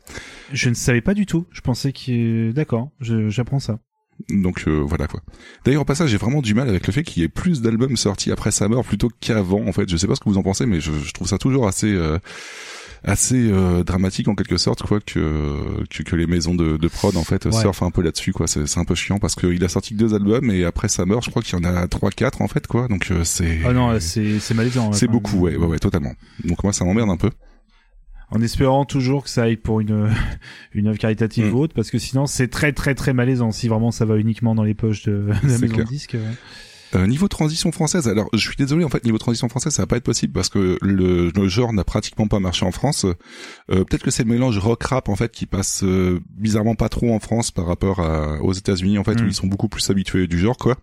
Je 0.51 0.69
ne 0.69 0.73
savais 0.73 1.01
pas 1.01 1.13
du 1.13 1.25
tout. 1.25 1.45
Je 1.51 1.61
pensais 1.61 1.93
qu'il. 1.93 2.53
D'accord, 2.53 2.89
j'apprends 2.99 3.59
ça. 3.59 3.79
Donc 4.29 4.63
euh, 4.67 4.81
voilà 4.85 5.07
quoi. 5.07 5.21
D'ailleurs 5.65 5.81
au 5.81 5.85
passage 5.85 6.09
j'ai 6.09 6.17
vraiment 6.17 6.41
du 6.41 6.53
mal 6.53 6.69
avec 6.69 6.87
le 6.87 6.93
fait 6.93 7.03
qu'il 7.03 7.21
y 7.21 7.25
ait 7.25 7.29
plus 7.29 7.61
d'albums 7.61 7.97
sortis 7.97 8.31
après 8.31 8.51
sa 8.51 8.67
mort 8.67 8.83
plutôt 8.85 9.09
qu'avant 9.19 9.65
en 9.67 9.71
fait. 9.73 9.89
Je 9.89 9.97
sais 9.97 10.07
pas 10.07 10.15
ce 10.15 10.21
que 10.21 10.29
vous 10.29 10.37
en 10.37 10.43
pensez 10.43 10.65
mais 10.65 10.79
je, 10.79 10.91
je 10.93 11.11
trouve 11.13 11.27
ça 11.27 11.37
toujours 11.37 11.67
assez 11.67 11.93
euh, 11.93 12.17
assez 13.03 13.49
euh, 13.51 13.83
dramatique 13.83 14.27
en 14.27 14.35
quelque 14.35 14.57
sorte 14.57 14.81
quoi 14.83 14.99
que 14.99 15.83
que, 15.89 16.01
que 16.03 16.15
les 16.15 16.25
maisons 16.27 16.55
de, 16.55 16.77
de 16.77 16.87
prod 16.87 17.15
en 17.17 17.23
fait 17.23 17.45
Ouais. 17.45 17.51
surfent 17.51 17.83
un 17.83 17.91
peu 17.91 18.01
là-dessus 18.01 18.31
quoi. 18.33 18.47
C'est 18.47 18.77
un 18.77 18.85
peu 18.85 18.95
chiant 18.95 19.19
parce 19.19 19.35
qu'il 19.35 19.63
a 19.63 19.69
sorti 19.69 19.93
que 19.93 19.99
deux 19.99 20.13
albums 20.15 20.49
et 20.49 20.63
après 20.65 20.87
sa 20.87 21.05
mort 21.05 21.21
je 21.21 21.29
crois 21.29 21.41
qu'il 21.43 21.59
y 21.59 21.61
en 21.61 21.65
a 21.65 21.87
trois 21.87 22.09
quatre 22.09 22.41
en 22.41 22.47
fait 22.47 22.65
quoi. 22.67 22.87
Donc 22.87 23.11
euh, 23.11 23.23
c'est 23.23 23.59
Ah 23.65 23.73
non, 23.73 23.99
c'est 23.99 24.39
c'est 24.39 24.53
malaisant. 24.53 24.91
c'est 24.93 25.07
beaucoup 25.07 25.37
ouais, 25.39 25.55
ouais 25.55 25.67
ouais 25.67 25.79
totalement. 25.79 26.13
Donc 26.43 26.63
moi 26.63 26.73
ça 26.73 26.83
m'emmerde 26.85 27.09
un 27.09 27.17
peu. 27.17 27.29
En 28.31 28.41
espérant 28.41 28.85
toujours 28.85 29.23
que 29.23 29.29
ça 29.29 29.43
aille 29.43 29.55
pour 29.57 29.79
une 29.81 30.09
une 30.73 30.87
œuvre 30.87 30.97
caritative 30.97 31.45
Mm. 31.45 31.53
ou 31.53 31.59
autre, 31.59 31.73
parce 31.75 31.91
que 31.91 31.99
sinon 31.99 32.25
c'est 32.25 32.47
très 32.47 32.73
très 32.73 32.95
très 32.95 33.13
malaisant 33.13 33.51
si 33.51 33.67
vraiment 33.67 33.91
ça 33.91 34.05
va 34.05 34.17
uniquement 34.17 34.55
dans 34.55 34.63
les 34.63 34.73
poches 34.73 35.03
de, 35.03 35.11
de 35.43 35.47
la 35.47 35.57
maison 35.59 35.77
de 35.77 35.83
disque. 35.83 36.13
ouais. 36.15 36.35
Euh, 36.93 37.07
niveau 37.07 37.27
transition 37.27 37.71
française, 37.73 38.07
alors 38.07 38.29
je 38.31 38.37
suis 38.39 38.55
désolé 38.55 38.85
en 38.85 38.89
fait 38.89 39.03
niveau 39.03 39.17
transition 39.17 39.49
française 39.49 39.73
ça 39.73 39.81
va 39.81 39.87
pas 39.87 39.97
être 39.97 40.03
possible 40.03 40.31
parce 40.31 40.47
que 40.49 40.77
le, 40.81 41.29
le 41.35 41.47
genre 41.49 41.73
n'a 41.73 41.83
pratiquement 41.83 42.27
pas 42.27 42.39
marché 42.39 42.65
en 42.65 42.71
France. 42.71 43.05
Euh, 43.05 43.83
Peut-être 43.83 44.03
que 44.03 44.11
c'est 44.11 44.23
le 44.23 44.29
mélange 44.29 44.57
rock 44.59 44.83
rap 44.83 45.09
en 45.09 45.15
fait 45.15 45.31
qui 45.31 45.45
passe 45.45 45.83
euh, 45.83 46.21
bizarrement 46.37 46.75
pas 46.75 46.87
trop 46.87 47.11
en 47.13 47.19
France 47.19 47.51
par 47.51 47.65
rapport 47.65 47.99
à, 47.99 48.41
aux 48.41 48.53
États-Unis 48.53 48.97
en 48.97 49.03
fait 49.03 49.19
où 49.19 49.23
Mm. 49.25 49.27
ils 49.27 49.33
sont 49.33 49.47
beaucoup 49.47 49.67
plus 49.67 49.89
habitués 49.89 50.27
du 50.27 50.37
genre 50.39 50.57
quoi. 50.57 50.77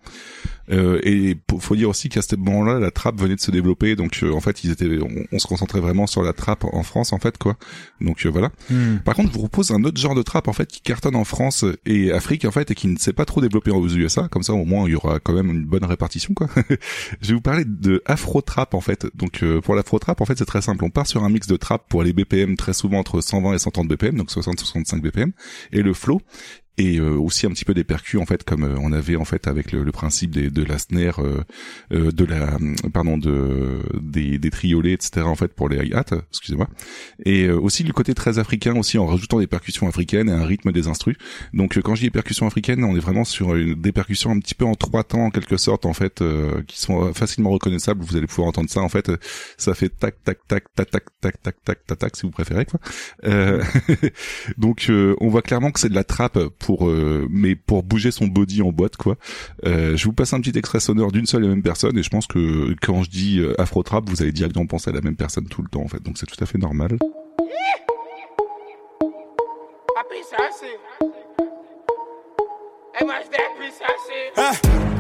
Euh, 0.71 1.01
et 1.03 1.37
faut 1.59 1.77
dire 1.77 1.89
aussi 1.89 2.09
qu'à 2.09 2.23
ce 2.23 2.37
moment-là 2.37 2.79
la 2.79 2.91
trappe 2.91 3.21
venait 3.21 3.35
de 3.35 3.41
se 3.41 3.51
développer 3.51 3.97
donc 3.97 4.21
euh, 4.23 4.33
en 4.33 4.41
fait 4.41 4.63
ils 4.63 4.71
étaient 4.71 4.99
on, 5.03 5.25
on 5.33 5.39
se 5.39 5.47
concentrait 5.47 5.81
vraiment 5.81 6.07
sur 6.07 6.23
la 6.23 6.33
trappe 6.33 6.65
en 6.65 6.83
France 6.83 7.13
en 7.13 7.19
fait 7.19 7.37
quoi. 7.39 7.57
Donc 8.01 8.25
euh, 8.27 8.31
voilà. 8.31 8.51
Hmm. 8.71 8.99
Par 9.05 9.15
contre, 9.15 9.29
je 9.29 9.35
vous 9.35 9.41
propose 9.41 9.71
un 9.71 9.83
autre 9.85 10.01
genre 10.01 10.15
de 10.15 10.23
trap 10.23 10.49
en 10.49 10.53
fait 10.53 10.67
qui 10.67 10.81
cartonne 10.81 11.17
en 11.17 11.25
France 11.25 11.65
et 11.87 12.13
Afrique 12.13 12.45
en 12.45 12.51
fait 12.51 12.71
et 12.71 12.75
qui 12.75 12.89
ne 12.89 12.99
s'est 12.99 13.13
pas 13.13 13.25
trop 13.25 13.41
développé 13.41 13.71
aux 13.71 13.89
USA. 13.89 14.29
Comme 14.29 14.43
ça, 14.43 14.53
au 14.53 14.65
moins, 14.65 14.87
il 14.87 14.93
y 14.93 14.95
aura 14.95 15.21
quand 15.21 15.33
même 15.33 15.51
une 15.51 15.65
bonne 15.65 15.85
répartition 15.85 16.35
quoi. 16.35 16.49
je 17.21 17.29
vais 17.29 17.35
vous 17.35 17.41
parler 17.41 17.65
de 17.65 18.03
Afro 18.07 18.41
Trap 18.41 18.75
en 18.75 18.81
fait. 18.81 19.07
Donc 19.15 19.43
euh, 19.43 19.61
pour 19.61 19.75
l'Afro 19.75 19.99
Trap, 19.99 20.21
en 20.21 20.25
fait, 20.25 20.39
c'est 20.39 20.45
très 20.45 20.63
simple. 20.63 20.85
On 20.85 20.91
part 20.91 21.07
sur 21.07 21.25
un 21.25 21.29
mix 21.29 21.47
de 21.47 21.57
trap 21.57 21.85
pour 21.89 22.03
les 22.03 22.13
BPM 22.13 22.57
très 22.57 22.73
souvent 22.73 22.99
entre 22.99 23.21
120 23.21 23.55
et 23.55 23.59
130 23.59 23.89
BPM, 23.89 24.17
donc 24.17 24.31
60-65 24.31 25.01
BPM, 25.01 25.33
et 25.73 25.83
le 25.83 25.95
flow 25.95 26.21
et 26.79 26.99
euh, 26.99 27.17
aussi 27.19 27.47
un 27.47 27.51
petit 27.51 27.65
peu 27.65 27.75
des 27.75 27.85
percus 27.85 28.19
en 28.21 28.25
fait 28.25 28.45
comme 28.45 28.65
euh, 28.65 28.77
on 28.81 28.93
avait 28.93 29.17
en 29.17 29.25
fait 29.25 29.47
avec 29.47 29.73
le, 29.73 29.83
le 29.83 29.93
principe 29.93 30.31
des, 30.31 30.51
de 30.51 30.63
la 30.65 30.79
snare 30.79 31.21
euh, 31.21 31.45
euh, 31.93 32.11
de 32.11 32.25
la 32.25 32.57
pardon 32.93 33.19
de 33.19 33.81
des, 34.01 34.39
des 34.39 34.51
triolets 34.51 34.93
etc 34.93 35.23
en 35.23 35.35
fait 35.35 35.49
pour 35.49 35.69
les 35.69 35.87
hi-hat 35.87 36.07
excusez-moi 36.31 36.69
et 37.27 37.45
euh, 37.45 37.61
aussi 37.61 37.83
le 37.83 37.93
côté 37.93 38.15
très 38.15 38.39
africain 38.39 38.75
aussi 38.77 38.97
en 38.97 39.07
rajoutant 39.07 39.39
des 39.39 39.47
percussions 39.47 39.87
africaines 39.87 40.31
et 40.31 40.33
un 40.33 40.45
rythme 40.45 40.73
des 40.73 40.89
instrus 40.89 41.17
donc 41.53 41.77
euh, 41.77 41.83
quand 41.83 41.95
je 41.95 42.03
dis 42.03 42.11
percussions 42.11 42.47
africaines 42.47 42.85
on 42.85 42.97
est 42.97 43.01
vraiment 43.01 43.25
sur 43.25 43.55
une, 43.55 43.75
des 43.75 43.93
percussions 43.93 44.31
un 44.31 44.39
petit 44.39 44.55
peu 44.55 44.65
en 44.65 44.75
trois 44.75 45.05
temps 45.05 45.27
en 45.27 45.31
quelque 45.31 45.59
sorte 45.59 45.85
en 45.85 45.93
fait 45.93 46.23
euh, 46.23 46.63
qui 46.67 46.81
sont 46.81 47.05
euh, 47.05 47.13
facilement 47.13 47.51
reconnaissables 47.51 48.03
vous 48.03 48.17
allez 48.17 48.27
pouvoir 48.27 48.49
entendre 48.49 48.71
ça 48.71 48.81
en 48.81 48.89
fait 48.89 49.11
ça 49.59 49.75
fait 49.75 49.91
tac 49.91 50.15
tac 50.25 50.39
tac 50.49 50.65
tac 50.75 50.89
tac 50.91 51.05
tac 51.21 51.43
tac 51.43 51.65
tac 51.65 51.87
tac 51.87 51.99
tac 51.99 52.17
si 52.17 52.23
vous 52.23 52.31
préférez 52.31 52.65
quoi 52.65 52.81
euh, 53.25 53.63
donc 54.57 54.87
euh, 54.89 55.15
on 55.21 55.29
voit 55.29 55.43
clairement 55.43 55.71
que 55.71 55.79
c'est 55.79 55.91
de 55.91 55.95
la 55.95 56.05
trappe 56.05 56.39
pour 56.63 56.89
euh, 56.89 57.27
mais 57.31 57.55
pour 57.55 57.83
bouger 57.83 58.11
son 58.11 58.27
body 58.27 58.63
en 58.63 58.73
boîte 58.73 58.97
quoi. 58.97 59.17
Euh, 59.67 59.97
je 59.97 60.05
vous 60.05 60.13
passe 60.13 60.33
un 60.33 60.41
petit 60.41 60.57
extrait 60.57 60.81
sonore 60.81 61.13
d'une 61.13 61.27
seule 61.27 61.45
et 61.45 61.49
même 61.49 61.63
personne 61.63 61.99
et 61.99 62.03
je 62.03 62.09
pense 62.09 62.27
que 62.27 62.75
quand 62.81 63.03
je 63.03 63.11
dis 63.11 63.41
euh, 63.41 63.61
afro 63.61 63.83
trap 63.83 64.09
vous 64.09 64.23
allez 64.23 64.33
directement 64.33 64.67
penser 64.67 64.91
à 64.91 64.93
la 64.93 65.01
même 65.01 65.17
personne 65.17 65.47
tout 65.47 65.63
le 65.63 65.69
temps 65.69 65.83
en 65.83 65.89
fait. 65.89 66.03
Donc 66.03 66.17
c'est 66.19 66.27
tout 66.27 66.43
à 66.43 66.47
fait 66.47 66.59
normal 66.59 66.97
Hein, 74.37 74.53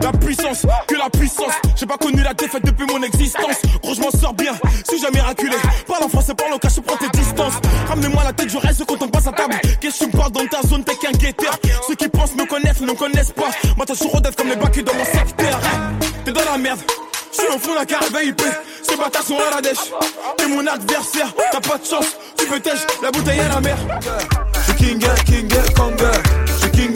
la 0.02 0.12
puissance, 0.12 0.66
que 0.88 0.96
la 0.96 1.08
puissance. 1.08 1.52
J'ai 1.76 1.86
pas 1.86 1.96
connu 1.96 2.20
la 2.22 2.34
défaite 2.34 2.64
depuis 2.64 2.84
mon 2.86 3.00
existence. 3.02 3.62
Gros, 3.82 3.94
je 3.94 4.00
m'en 4.00 4.10
sors 4.10 4.34
bien, 4.34 4.52
si 4.88 4.98
j'ai 4.98 5.10
miraculé. 5.10 5.56
Parle 5.86 6.04
en 6.04 6.08
français, 6.08 6.34
parle 6.34 6.54
au 6.54 6.58
cas, 6.58 6.68
je 6.68 6.80
prends 6.80 6.96
tes 6.96 7.08
distances. 7.10 7.54
Ramenez-moi 7.88 8.24
la 8.24 8.32
tête, 8.32 8.50
je 8.50 8.58
reste 8.58 8.84
quand 8.86 9.00
on 9.02 9.08
passe 9.08 9.28
à 9.28 9.32
table. 9.32 9.54
Qu'est-ce 9.80 10.00
que 10.00 10.04
tu 10.04 10.16
me 10.16 10.18
parles 10.18 10.32
dans 10.32 10.46
ta 10.46 10.62
zone, 10.66 10.82
t'es 10.84 10.96
qu'un 10.96 11.12
guetteur. 11.12 11.56
Ceux 11.86 11.94
qui 11.94 12.08
pensent 12.08 12.34
me 12.34 12.44
connaissent, 12.44 12.80
ne 12.80 12.92
connaissent 12.92 13.32
pas. 13.32 13.50
Moi, 13.76 13.86
t'as 13.86 13.94
toujours 13.94 14.20
comme 14.36 14.48
les 14.48 14.56
bacs 14.56 14.82
dans 14.82 14.94
mon 14.94 15.04
secteur. 15.04 15.60
T'es 16.24 16.32
dans 16.32 16.44
la 16.44 16.58
merde. 16.58 16.80
Je 17.30 17.36
suis 17.38 17.48
au 17.48 17.58
fond 17.58 17.74
la 17.74 17.86
carte 17.86 18.14
VIP, 18.14 18.42
ces 18.82 18.94
bâtards 18.94 19.22
sont 19.22 19.38
à 19.38 19.54
la 19.54 19.62
dèche. 19.62 19.90
T'es 20.36 20.46
mon 20.48 20.66
adversaire, 20.66 21.32
t'as 21.50 21.60
pas 21.60 21.78
de 21.78 21.86
chance, 21.86 22.16
tu 22.36 22.44
peux 22.44 22.60
la 23.02 23.10
bouteille 23.10 23.40
à 23.40 23.48
la 23.48 23.60
mer. 23.60 23.76
Je 24.68 24.72
king 24.74 25.02
king 25.24 25.48
Kanga, 25.74 26.12
je 26.60 26.68
king 26.68 26.94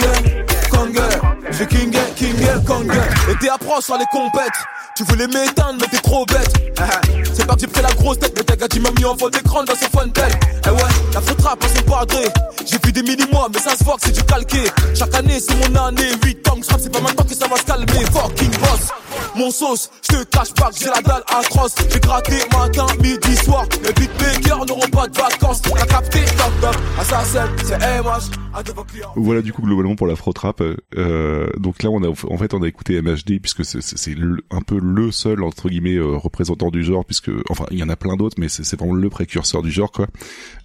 게 0.97 1.36
je 1.51 1.65
king 1.65 1.93
king 2.17 2.37
Kanga. 2.67 2.95
Et 3.31 3.37
t'es 3.41 3.49
approche 3.49 3.85
sur 3.85 3.97
les 3.97 4.05
compètes. 4.13 4.53
Tu 4.97 5.05
voulais 5.05 5.27
m'éteindre, 5.27 5.79
mais 5.81 5.87
t'es 5.89 5.99
trop 5.99 6.25
bête. 6.27 6.53
C'est 7.35 7.47
pas 7.47 7.55
que 7.55 7.61
j'ai 7.61 7.67
pris 7.67 7.83
la 7.83 7.93
grosse 7.93 8.19
tête, 8.19 8.33
mais 8.37 8.43
t'as 8.43 8.69
tu 8.69 8.81
m'as 8.81 8.91
mis 8.93 9.05
en 9.05 9.17
fond 9.17 9.29
d'écran 9.29 9.63
dans 9.65 9.75
ce 9.75 9.85
fun 9.85 10.09
tel. 10.09 10.33
Eh 10.65 10.71
ouais, 10.71 10.91
la 11.13 11.21
faute 11.21 11.41
rap, 11.43 11.63
c'est 11.73 11.85
pas 11.85 12.01
adré. 12.01 12.25
J'ai 12.65 12.79
vu 12.83 12.93
des 12.93 13.03
mini-mois, 13.03 13.49
mais 13.53 13.61
ça 13.61 13.77
se 13.77 13.85
voit 13.85 13.97
que 13.97 14.03
c'est 14.07 14.13
du 14.13 14.23
calqué. 14.23 14.65
Chaque 14.95 15.15
année, 15.15 15.39
c'est 15.39 15.55
mon 15.55 15.77
année. 15.77 16.13
8 16.25 16.49
ans 16.49 16.57
que 16.57 16.67
c'est 16.81 16.93
pas 16.93 17.01
maintenant 17.01 17.25
que 17.25 17.35
ça 17.35 17.47
va 17.47 17.57
se 17.57 17.65
calmer. 17.65 18.05
Fucking 18.13 18.51
boss. 18.59 18.93
Mon 19.37 19.51
sauce, 19.51 19.91
je 20.03 20.17
te 20.17 20.25
cache 20.25 20.55
pas 20.55 20.71
que 20.71 20.79
j'ai 20.79 20.87
la 20.87 21.03
dalle 21.03 21.23
atroce. 21.29 21.75
J'ai 21.93 22.01
gratté 22.01 22.39
matin, 22.53 22.87
midi, 23.03 23.37
soir. 23.37 23.67
Les 23.85 23.93
beatmakers 23.93 24.65
n'auront 24.67 24.89
pas 24.89 25.07
de 25.09 25.17
vacances. 25.17 25.61
T'as 25.63 25.87
capté, 25.87 26.25
toc 26.25 26.61
toc. 26.61 26.77
Assassin, 26.99 27.49
c'est 27.63 27.79
MH. 27.79 28.31
Voilà 29.17 29.43
du 29.43 29.53
coup 29.53 29.63
globalement 29.63 29.97
pour 29.97 30.07
l'afro 30.07 30.33
trap. 30.33 30.63
Euh, 30.63 30.77
donc 31.59 31.83
là 31.83 31.91
on 31.91 32.03
a 32.03 32.09
en 32.09 32.37
fait 32.39 32.55
on 32.55 32.63
a 32.63 32.69
écouté 32.69 33.01
MHD 33.01 33.41
puisque 33.41 33.65
c'est- 33.65 34.17
un 34.51 34.61
peu 34.63 34.79
le 34.81 35.11
seul 35.11 35.43
entre 35.43 35.69
guillemets 35.69 35.97
euh, 35.97 36.17
représentant 36.17 36.71
du 36.71 36.83
genre 36.85 37.05
puisque 37.05 37.31
enfin 37.49 37.67
il 37.71 37.79
y 37.79 37.83
en 37.83 37.89
a 37.89 37.97
plein 37.97 38.17
d'autres 38.17 38.37
mais 38.39 38.49
c'est 38.49 38.77
vraiment 38.79 38.95
le 38.95 39.09
précurseur 39.11 39.63
du 39.63 39.71
genre 39.71 39.91
quoi. 39.93 40.07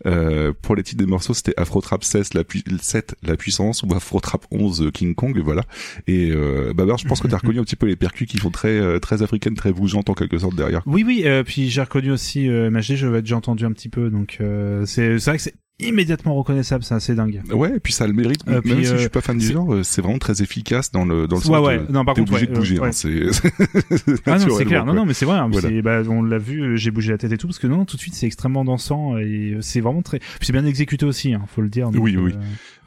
Euh, 0.06 0.54
pour 0.62 0.76
les 0.76 0.84
titres 0.84 1.00
des 1.04 1.10
morceaux 1.10 1.34
c'était 1.34 1.54
Afro 1.58 1.82
Trap 1.82 2.04
16 2.04 2.34
la, 2.34 2.44
pui- 2.44 2.64
7 2.82 3.16
la 3.24 3.38
puissance 3.38 3.84
ou 3.84 3.94
Afro 3.94 4.20
Trap 4.20 4.46
11 4.52 4.82
euh, 4.84 4.92
King 4.92 5.16
Kong 5.16 5.40
voilà. 5.44 5.64
Et 6.08 6.32
euh, 6.32 6.74
Babar 6.74 6.98
je 6.98 7.08
pense 7.08 7.20
que 7.22 7.28
t'as 7.28 7.38
reconnu 7.38 7.60
un 7.60 7.64
petit 7.64 7.76
peu 7.76 7.86
les 7.88 7.96
percus 7.96 8.28
qui 8.28 8.38
font 8.38 8.52
très 8.52 8.80
euh, 8.80 9.00
très 9.00 9.22
africaines 9.22 9.56
très 9.56 9.72
bougeantes 9.72 10.10
en 10.10 10.14
quelque 10.14 10.38
sorte 10.38 10.56
derrière. 10.56 10.82
Oui, 10.86 11.04
oui, 11.06 11.24
euh, 11.26 11.44
puis 11.44 11.70
j'ai 11.70 11.82
reconnu 11.82 12.12
aussi 12.12 12.48
euh, 12.50 12.70
MHD, 12.72 12.96
je 12.96 13.06
l'avais 13.06 13.22
déjà 13.22 13.38
entendu 13.38 13.66
un 13.66 13.72
petit 13.72 13.90
peu, 13.90 14.10
donc 14.10 14.38
euh, 14.42 14.86
c'est 14.86 15.16
vrai 15.18 15.38
que 15.38 15.44
c'est 15.44 15.56
immédiatement 15.88 16.36
reconnaissable, 16.36 16.84
c'est 16.84 16.94
assez 16.96 17.16
dingue. 17.16 17.42
Ouais, 17.52 17.76
et 17.76 17.80
puis 17.80 17.94
ça 17.94 18.04
a 18.06 18.08
le 18.08 18.14
mérite. 18.14 18.42
Euh, 18.48 18.54
même 18.54 18.62
puis, 18.62 18.86
si 18.86 18.92
euh, 18.92 18.96
je 18.96 19.02
suis 19.02 19.10
pas 19.10 19.22
fan 19.22 19.38
du 19.38 19.46
genre, 19.52 19.74
euh, 19.74 19.84
c'est 19.84 20.02
vraiment 20.02 20.18
très 20.20 20.42
efficace 20.42 20.92
dans 20.92 21.06
le 21.06 21.28
dans 21.28 21.38
le 21.38 21.42
Ouais, 21.42 21.58
sens 21.58 21.68
ouais. 21.68 21.78
de- 21.88 21.92
Non, 21.92 22.06
par 22.06 22.16
t'es 22.16 22.22
contre, 22.22 22.34
obligé 22.34 22.48
ouais, 22.48 22.54
de 22.54 22.58
bouger. 22.58 22.76
euh, 22.78 22.80
hein, 22.80 22.86
ouais. 22.86 22.92
c'est 22.92 24.22
Ah 24.26 24.38
non, 24.40 24.58
c'est 24.58 24.66
clair. 24.66 24.86
Non, 24.86 24.94
non, 24.94 25.06
mais 25.06 25.14
c'est 25.14 25.26
vrai. 25.26 25.38
hein, 25.38 25.50
Voilà. 25.52 25.70
c'est- 25.70 25.82
bah, 25.82 26.02
on 26.10 26.22
l'a 26.24 26.38
vu, 26.38 26.62
euh, 26.62 26.76
j'ai 26.76 26.92
bougé 26.92 27.12
la 27.12 27.18
tête 27.18 27.32
et 27.32 27.38
tout, 27.38 27.48
parce 27.48 27.60
que 27.60 27.68
non, 27.68 27.86
tout 27.86 27.96
de 27.98 28.02
suite, 28.02 28.14
c'est 28.14 28.26
extrêmement 28.28 28.64
dansant 28.66 29.18
et 29.18 29.54
euh, 29.56 29.62
c'est 29.62 29.82
vraiment 29.82 30.02
très. 30.02 30.20
Puis 30.20 30.28
c'est 30.42 30.54
bien 30.54 30.66
exécuté 30.66 31.06
aussi, 31.06 31.34
hein, 31.34 31.42
faut 31.48 31.62
le 31.62 31.70
dire. 31.70 31.90
donc, 31.90 32.04
Oui, 32.04 32.16
oui. 32.18 32.34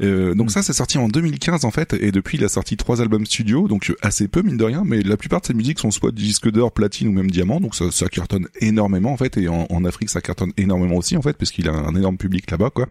Euh, 0.02 0.34
donc 0.34 0.50
ça, 0.50 0.62
c'est 0.62 0.73
sorti 0.73 0.98
en 0.98 1.08
2015 1.08 1.64
en 1.64 1.70
fait, 1.70 1.94
et 1.94 2.12
depuis, 2.12 2.39
il 2.39 2.44
a 2.44 2.48
sorti 2.48 2.76
trois 2.76 3.00
albums 3.00 3.26
studio, 3.26 3.68
donc 3.68 3.90
euh, 3.90 3.97
assez 4.02 4.28
peu 4.28 4.42
mine 4.42 4.56
de 4.56 4.64
rien, 4.64 4.82
mais 4.84 5.02
la 5.02 5.16
plupart 5.16 5.40
de 5.40 5.47
ses 5.47 5.55
musiques 5.55 5.78
sont 5.78 5.90
soit 5.90 6.12
disque 6.12 6.50
d'or, 6.50 6.73
platine 6.73 7.08
ou 7.08 7.12
même 7.12 7.31
diamant, 7.31 7.60
donc 7.60 7.74
ça, 7.74 7.90
ça 7.90 8.08
cartonne 8.08 8.48
énormément 8.60 9.12
en 9.12 9.16
fait, 9.16 9.36
et 9.36 9.48
en, 9.48 9.66
en 9.70 9.84
Afrique, 9.84 10.10
ça 10.10 10.20
cartonne 10.20 10.52
énormément 10.56 10.97
aussi 10.97 11.16
en 11.16 11.23
fait, 11.23 11.36
parce 11.36 11.50
qu'il 11.50 11.68
a 11.68 11.73
un 11.73 11.94
énorme 11.94 12.16
public 12.16 12.50
là-bas, 12.50 12.70
quoi. 12.70 12.89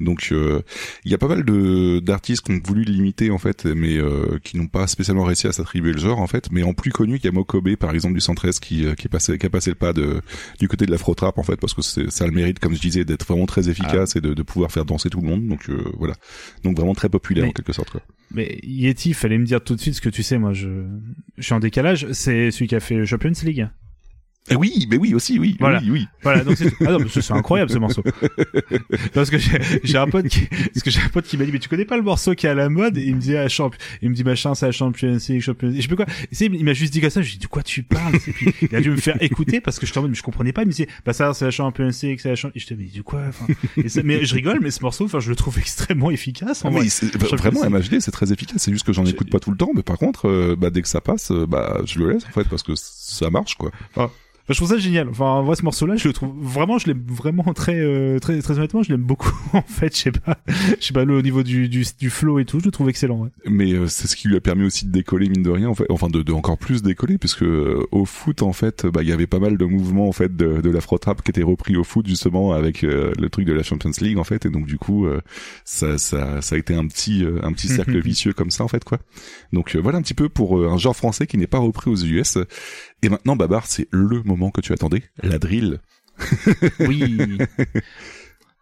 Donc 0.00 0.28
euh, 0.32 0.62
il 1.04 1.10
y 1.10 1.14
a 1.14 1.18
pas 1.18 1.28
mal 1.28 1.44
de 1.44 2.00
d'artistes 2.00 2.46
qui 2.46 2.52
ont 2.52 2.60
voulu 2.64 2.84
l'imiter 2.84 3.30
en 3.30 3.38
fait, 3.38 3.64
mais 3.66 3.96
euh, 3.98 4.38
qui 4.42 4.56
n'ont 4.56 4.66
pas 4.66 4.86
spécialement 4.86 5.24
réussi 5.24 5.46
à 5.46 5.52
s'attribuer 5.52 5.92
le 5.92 5.98
genre 5.98 6.18
en 6.20 6.26
fait. 6.26 6.50
Mais 6.50 6.62
en 6.62 6.72
plus 6.72 6.90
connu, 6.90 7.16
il 7.16 7.24
y 7.24 7.28
a 7.28 7.32
Mokobe 7.32 7.76
par 7.76 7.94
exemple 7.94 8.14
du 8.14 8.20
113 8.20 8.58
qui 8.60 8.86
qui 8.96 9.06
est 9.06 9.10
passé 9.10 9.38
qui 9.38 9.46
a 9.46 9.50
passé 9.50 9.70
le 9.70 9.76
pas 9.76 9.92
de 9.92 10.20
du 10.58 10.68
côté 10.68 10.86
de 10.86 10.90
l'afro 10.90 11.14
trap 11.14 11.38
en 11.38 11.42
fait, 11.42 11.56
parce 11.56 11.74
que 11.74 11.82
ça 11.82 12.24
a 12.24 12.26
le 12.26 12.32
mérite, 12.32 12.58
comme 12.58 12.74
je 12.74 12.80
disais, 12.80 13.04
d'être 13.04 13.26
vraiment 13.26 13.46
très 13.46 13.68
efficace 13.68 14.16
et 14.16 14.20
de, 14.20 14.34
de 14.34 14.42
pouvoir 14.42 14.70
faire 14.70 14.84
danser 14.84 15.10
tout 15.10 15.20
le 15.20 15.26
monde. 15.26 15.46
Donc 15.46 15.68
euh, 15.68 15.82
voilà, 15.98 16.14
donc 16.64 16.76
vraiment 16.76 16.94
très 16.94 17.08
populaire 17.08 17.44
Mais- 17.44 17.50
en 17.50 17.52
quelque 17.52 17.72
sorte 17.72 17.90
quoi. 17.90 18.00
Mais 18.32 18.60
Yeti, 18.62 19.12
fallait 19.12 19.38
me 19.38 19.44
dire 19.44 19.60
tout 19.62 19.74
de 19.74 19.80
suite 19.80 19.94
ce 19.94 20.00
que 20.00 20.08
tu 20.08 20.22
sais. 20.22 20.38
Moi, 20.38 20.52
je, 20.52 20.68
je 21.36 21.42
suis 21.42 21.52
en 21.52 21.58
décalage. 21.58 22.06
C'est 22.12 22.52
celui 22.52 22.68
qui 22.68 22.76
a 22.76 22.80
fait 22.80 23.04
Champions 23.04 23.32
League. 23.42 23.68
Eh 24.50 24.56
oui, 24.56 24.86
mais 24.90 24.96
oui 24.96 25.14
aussi, 25.14 25.38
oui, 25.38 25.56
Voilà. 25.60 25.80
oui, 25.82 25.90
oui. 25.90 26.08
Voilà, 26.22 26.42
donc 26.44 26.56
c'est 26.56 26.72
ah 26.86 26.92
non, 26.92 26.98
mais 26.98 27.06
c'est 27.08 27.30
incroyable 27.32 27.70
ce 27.70 27.78
morceau. 27.78 28.02
parce 29.14 29.30
que 29.30 29.36
j'ai 29.84 29.98
un 29.98 30.06
pote 30.08 30.28
qui 30.28 30.46
parce 30.46 30.82
que 30.82 30.90
j'ai 30.90 31.00
un 31.00 31.08
pote 31.08 31.24
qui 31.24 31.36
m'a 31.36 31.44
dit 31.44 31.52
mais 31.52 31.58
tu 31.58 31.68
connais 31.68 31.84
pas 31.84 31.96
le 31.96 32.02
morceau 32.02 32.34
qui 32.34 32.46
est 32.46 32.50
à 32.50 32.54
la 32.54 32.68
mode? 32.68 32.98
Et 32.98 33.02
il 33.02 33.14
me 33.16 33.20
dit 33.20 33.36
ah, 33.36 33.48
champ 33.48 33.70
il 34.02 34.10
me 34.10 34.14
dit 34.14 34.24
machin 34.24 34.54
c'est 34.54 34.66
la 34.66 34.72
Champions 34.72 35.16
League 35.28 35.40
Champions 35.40 35.68
League. 35.68 35.82
je 35.82 35.88
sais 35.88 35.94
quoi. 35.96 36.06
Et 36.32 36.44
il 36.44 36.64
m'a 36.64 36.72
juste 36.72 36.92
dit 36.92 37.00
comme 37.00 37.10
ça, 37.10 37.22
je 37.22 37.26
lui 37.30 37.34
dit 37.38 37.44
de 37.44 37.46
quoi 37.46 37.62
tu 37.62 37.82
parles? 37.82 38.16
Et 38.16 38.32
puis, 38.32 38.52
il 38.62 38.74
a 38.76 38.80
dû 38.80 38.90
me 38.90 38.96
faire 38.96 39.16
écouter 39.22 39.60
parce 39.60 39.78
que 39.78 39.86
je 39.86 39.92
mais 40.00 40.14
je 40.14 40.22
comprenais 40.22 40.52
pas, 40.52 40.62
il 40.62 40.66
me 40.66 40.70
disait 40.72 40.88
bah 41.04 41.12
ça 41.12 41.32
c'est 41.34 41.44
la 41.44 41.50
Champions 41.50 41.90
League, 42.02 42.18
c'est 42.22 42.28
la 42.30 42.34
Champions 42.36 42.52
et 42.56 42.60
je 42.60 42.66
te 42.66 42.74
mais 42.74 42.84
du 42.84 43.02
quoi 43.02 43.20
enfin? 43.28 43.46
Et 43.76 43.88
ça- 43.88 44.02
mais 44.02 44.24
je 44.24 44.34
rigole 44.34 44.58
mais 44.62 44.70
ce 44.70 44.82
morceau 44.82 45.04
enfin 45.04 45.20
je 45.20 45.28
le 45.30 45.36
trouve 45.36 45.58
extrêmement 45.60 46.10
efficace 46.10 46.64
en 46.64 46.68
Ah, 46.68 46.80
vrai. 46.80 46.86
vraiment. 47.36 47.64
MHD 47.68 48.00
c'est 48.00 48.10
très 48.10 48.32
efficace 48.32 48.56
c'est 48.62 48.72
juste 48.72 48.86
que 48.86 48.92
j'en 48.92 49.04
écoute 49.04 49.30
pas 49.30 49.38
tout 49.40 49.50
le 49.50 49.56
temps 49.56 49.70
mais 49.74 49.82
par 49.82 49.98
contre 49.98 50.28
euh, 50.28 50.56
bah 50.58 50.70
dès 50.70 50.82
que 50.82 50.88
ça 50.88 51.00
passe 51.00 51.30
euh, 51.30 51.46
bah 51.46 51.82
je 51.84 51.98
le 51.98 52.12
laisse 52.12 52.24
en 52.24 52.30
fait 52.32 52.48
parce 52.48 52.62
que 52.62 52.72
ça 52.74 53.30
marche 53.30 53.54
quoi 53.56 53.70
Enfin, 53.94 54.10
je 54.52 54.58
trouve 54.58 54.68
ça 54.68 54.78
génial. 54.78 55.08
Enfin, 55.08 55.42
moi, 55.42 55.56
ce 55.56 55.62
morceau-là, 55.64 55.96
je 55.96 56.08
le 56.08 56.14
trouve 56.14 56.32
vraiment, 56.40 56.78
je 56.78 56.86
l'aime 56.86 57.02
vraiment 57.06 57.52
très, 57.54 57.78
euh, 57.78 58.18
très, 58.18 58.40
très 58.40 58.58
honnêtement, 58.58 58.82
je 58.82 58.90
l'aime 58.90 59.02
beaucoup. 59.02 59.30
En 59.52 59.62
fait, 59.62 59.94
je 59.96 60.00
sais 60.02 60.12
pas, 60.12 60.38
je 60.80 60.86
sais 60.86 60.92
pas, 60.92 61.04
le, 61.04 61.16
au 61.16 61.22
niveau 61.22 61.42
du, 61.42 61.68
du, 61.68 61.84
du 61.98 62.08
flow 62.10 62.38
et 62.38 62.44
tout, 62.44 62.60
je 62.60 62.66
le 62.66 62.70
trouve 62.70 62.88
excellent. 62.88 63.20
Ouais. 63.22 63.28
mais 63.46 63.72
euh, 63.72 63.86
c'est 63.88 64.06
ce 64.06 64.14
qui 64.16 64.28
lui 64.28 64.36
a 64.36 64.40
permis 64.40 64.64
aussi 64.64 64.86
de 64.86 64.92
décoller 64.92 65.28
mine 65.28 65.42
de 65.42 65.50
rien 65.50 65.68
en 65.68 65.74
fait 65.74 65.84
enfin 65.90 66.08
de, 66.08 66.22
de 66.22 66.32
encore 66.32 66.56
plus 66.56 66.82
décoller 66.82 67.18
puisque 67.18 67.42
euh, 67.42 67.84
au 67.90 68.04
foot 68.04 68.42
en 68.42 68.52
fait 68.52 68.86
bah 68.86 69.02
il 69.02 69.08
y 69.08 69.12
avait 69.12 69.26
pas 69.26 69.38
mal 69.38 69.56
de 69.58 69.64
mouvements 69.64 70.08
en 70.08 70.12
fait 70.12 70.34
de, 70.36 70.60
de 70.60 70.70
l'afro 70.70 70.98
trap 70.98 71.22
qui 71.22 71.30
étaient 71.30 71.42
repris 71.42 71.76
au 71.76 71.84
foot 71.84 72.06
justement 72.06 72.52
avec 72.52 72.84
euh, 72.84 73.12
le 73.18 73.28
truc 73.28 73.46
de 73.46 73.52
la 73.52 73.62
Champions 73.62 73.90
League 74.00 74.18
en 74.18 74.24
fait 74.24 74.46
et 74.46 74.50
donc 74.50 74.66
du 74.66 74.78
coup 74.78 75.06
euh, 75.06 75.20
ça 75.64 75.98
ça 75.98 76.40
ça 76.40 76.54
a 76.54 76.58
été 76.58 76.74
un 76.74 76.86
petit 76.86 77.24
euh, 77.24 77.40
un 77.42 77.52
petit 77.52 77.68
cercle 77.76 77.98
vicieux 78.00 78.32
comme 78.32 78.50
ça 78.50 78.64
en 78.64 78.68
fait 78.68 78.84
quoi 78.84 78.98
donc 79.52 79.74
euh, 79.74 79.80
voilà 79.80 79.98
un 79.98 80.02
petit 80.02 80.14
peu 80.14 80.28
pour 80.28 80.58
euh, 80.58 80.68
un 80.70 80.78
genre 80.78 80.96
français 80.96 81.26
qui 81.26 81.36
n'est 81.36 81.46
pas 81.46 81.58
repris 81.58 81.90
aux 81.90 81.96
US 81.96 82.38
et 83.02 83.08
maintenant 83.08 83.36
Babar 83.36 83.66
c'est 83.66 83.88
le 83.90 84.22
moment 84.22 84.50
que 84.50 84.60
tu 84.60 84.72
attendais 84.72 85.02
la 85.22 85.38
drill 85.38 85.80
Oui. 86.80 87.38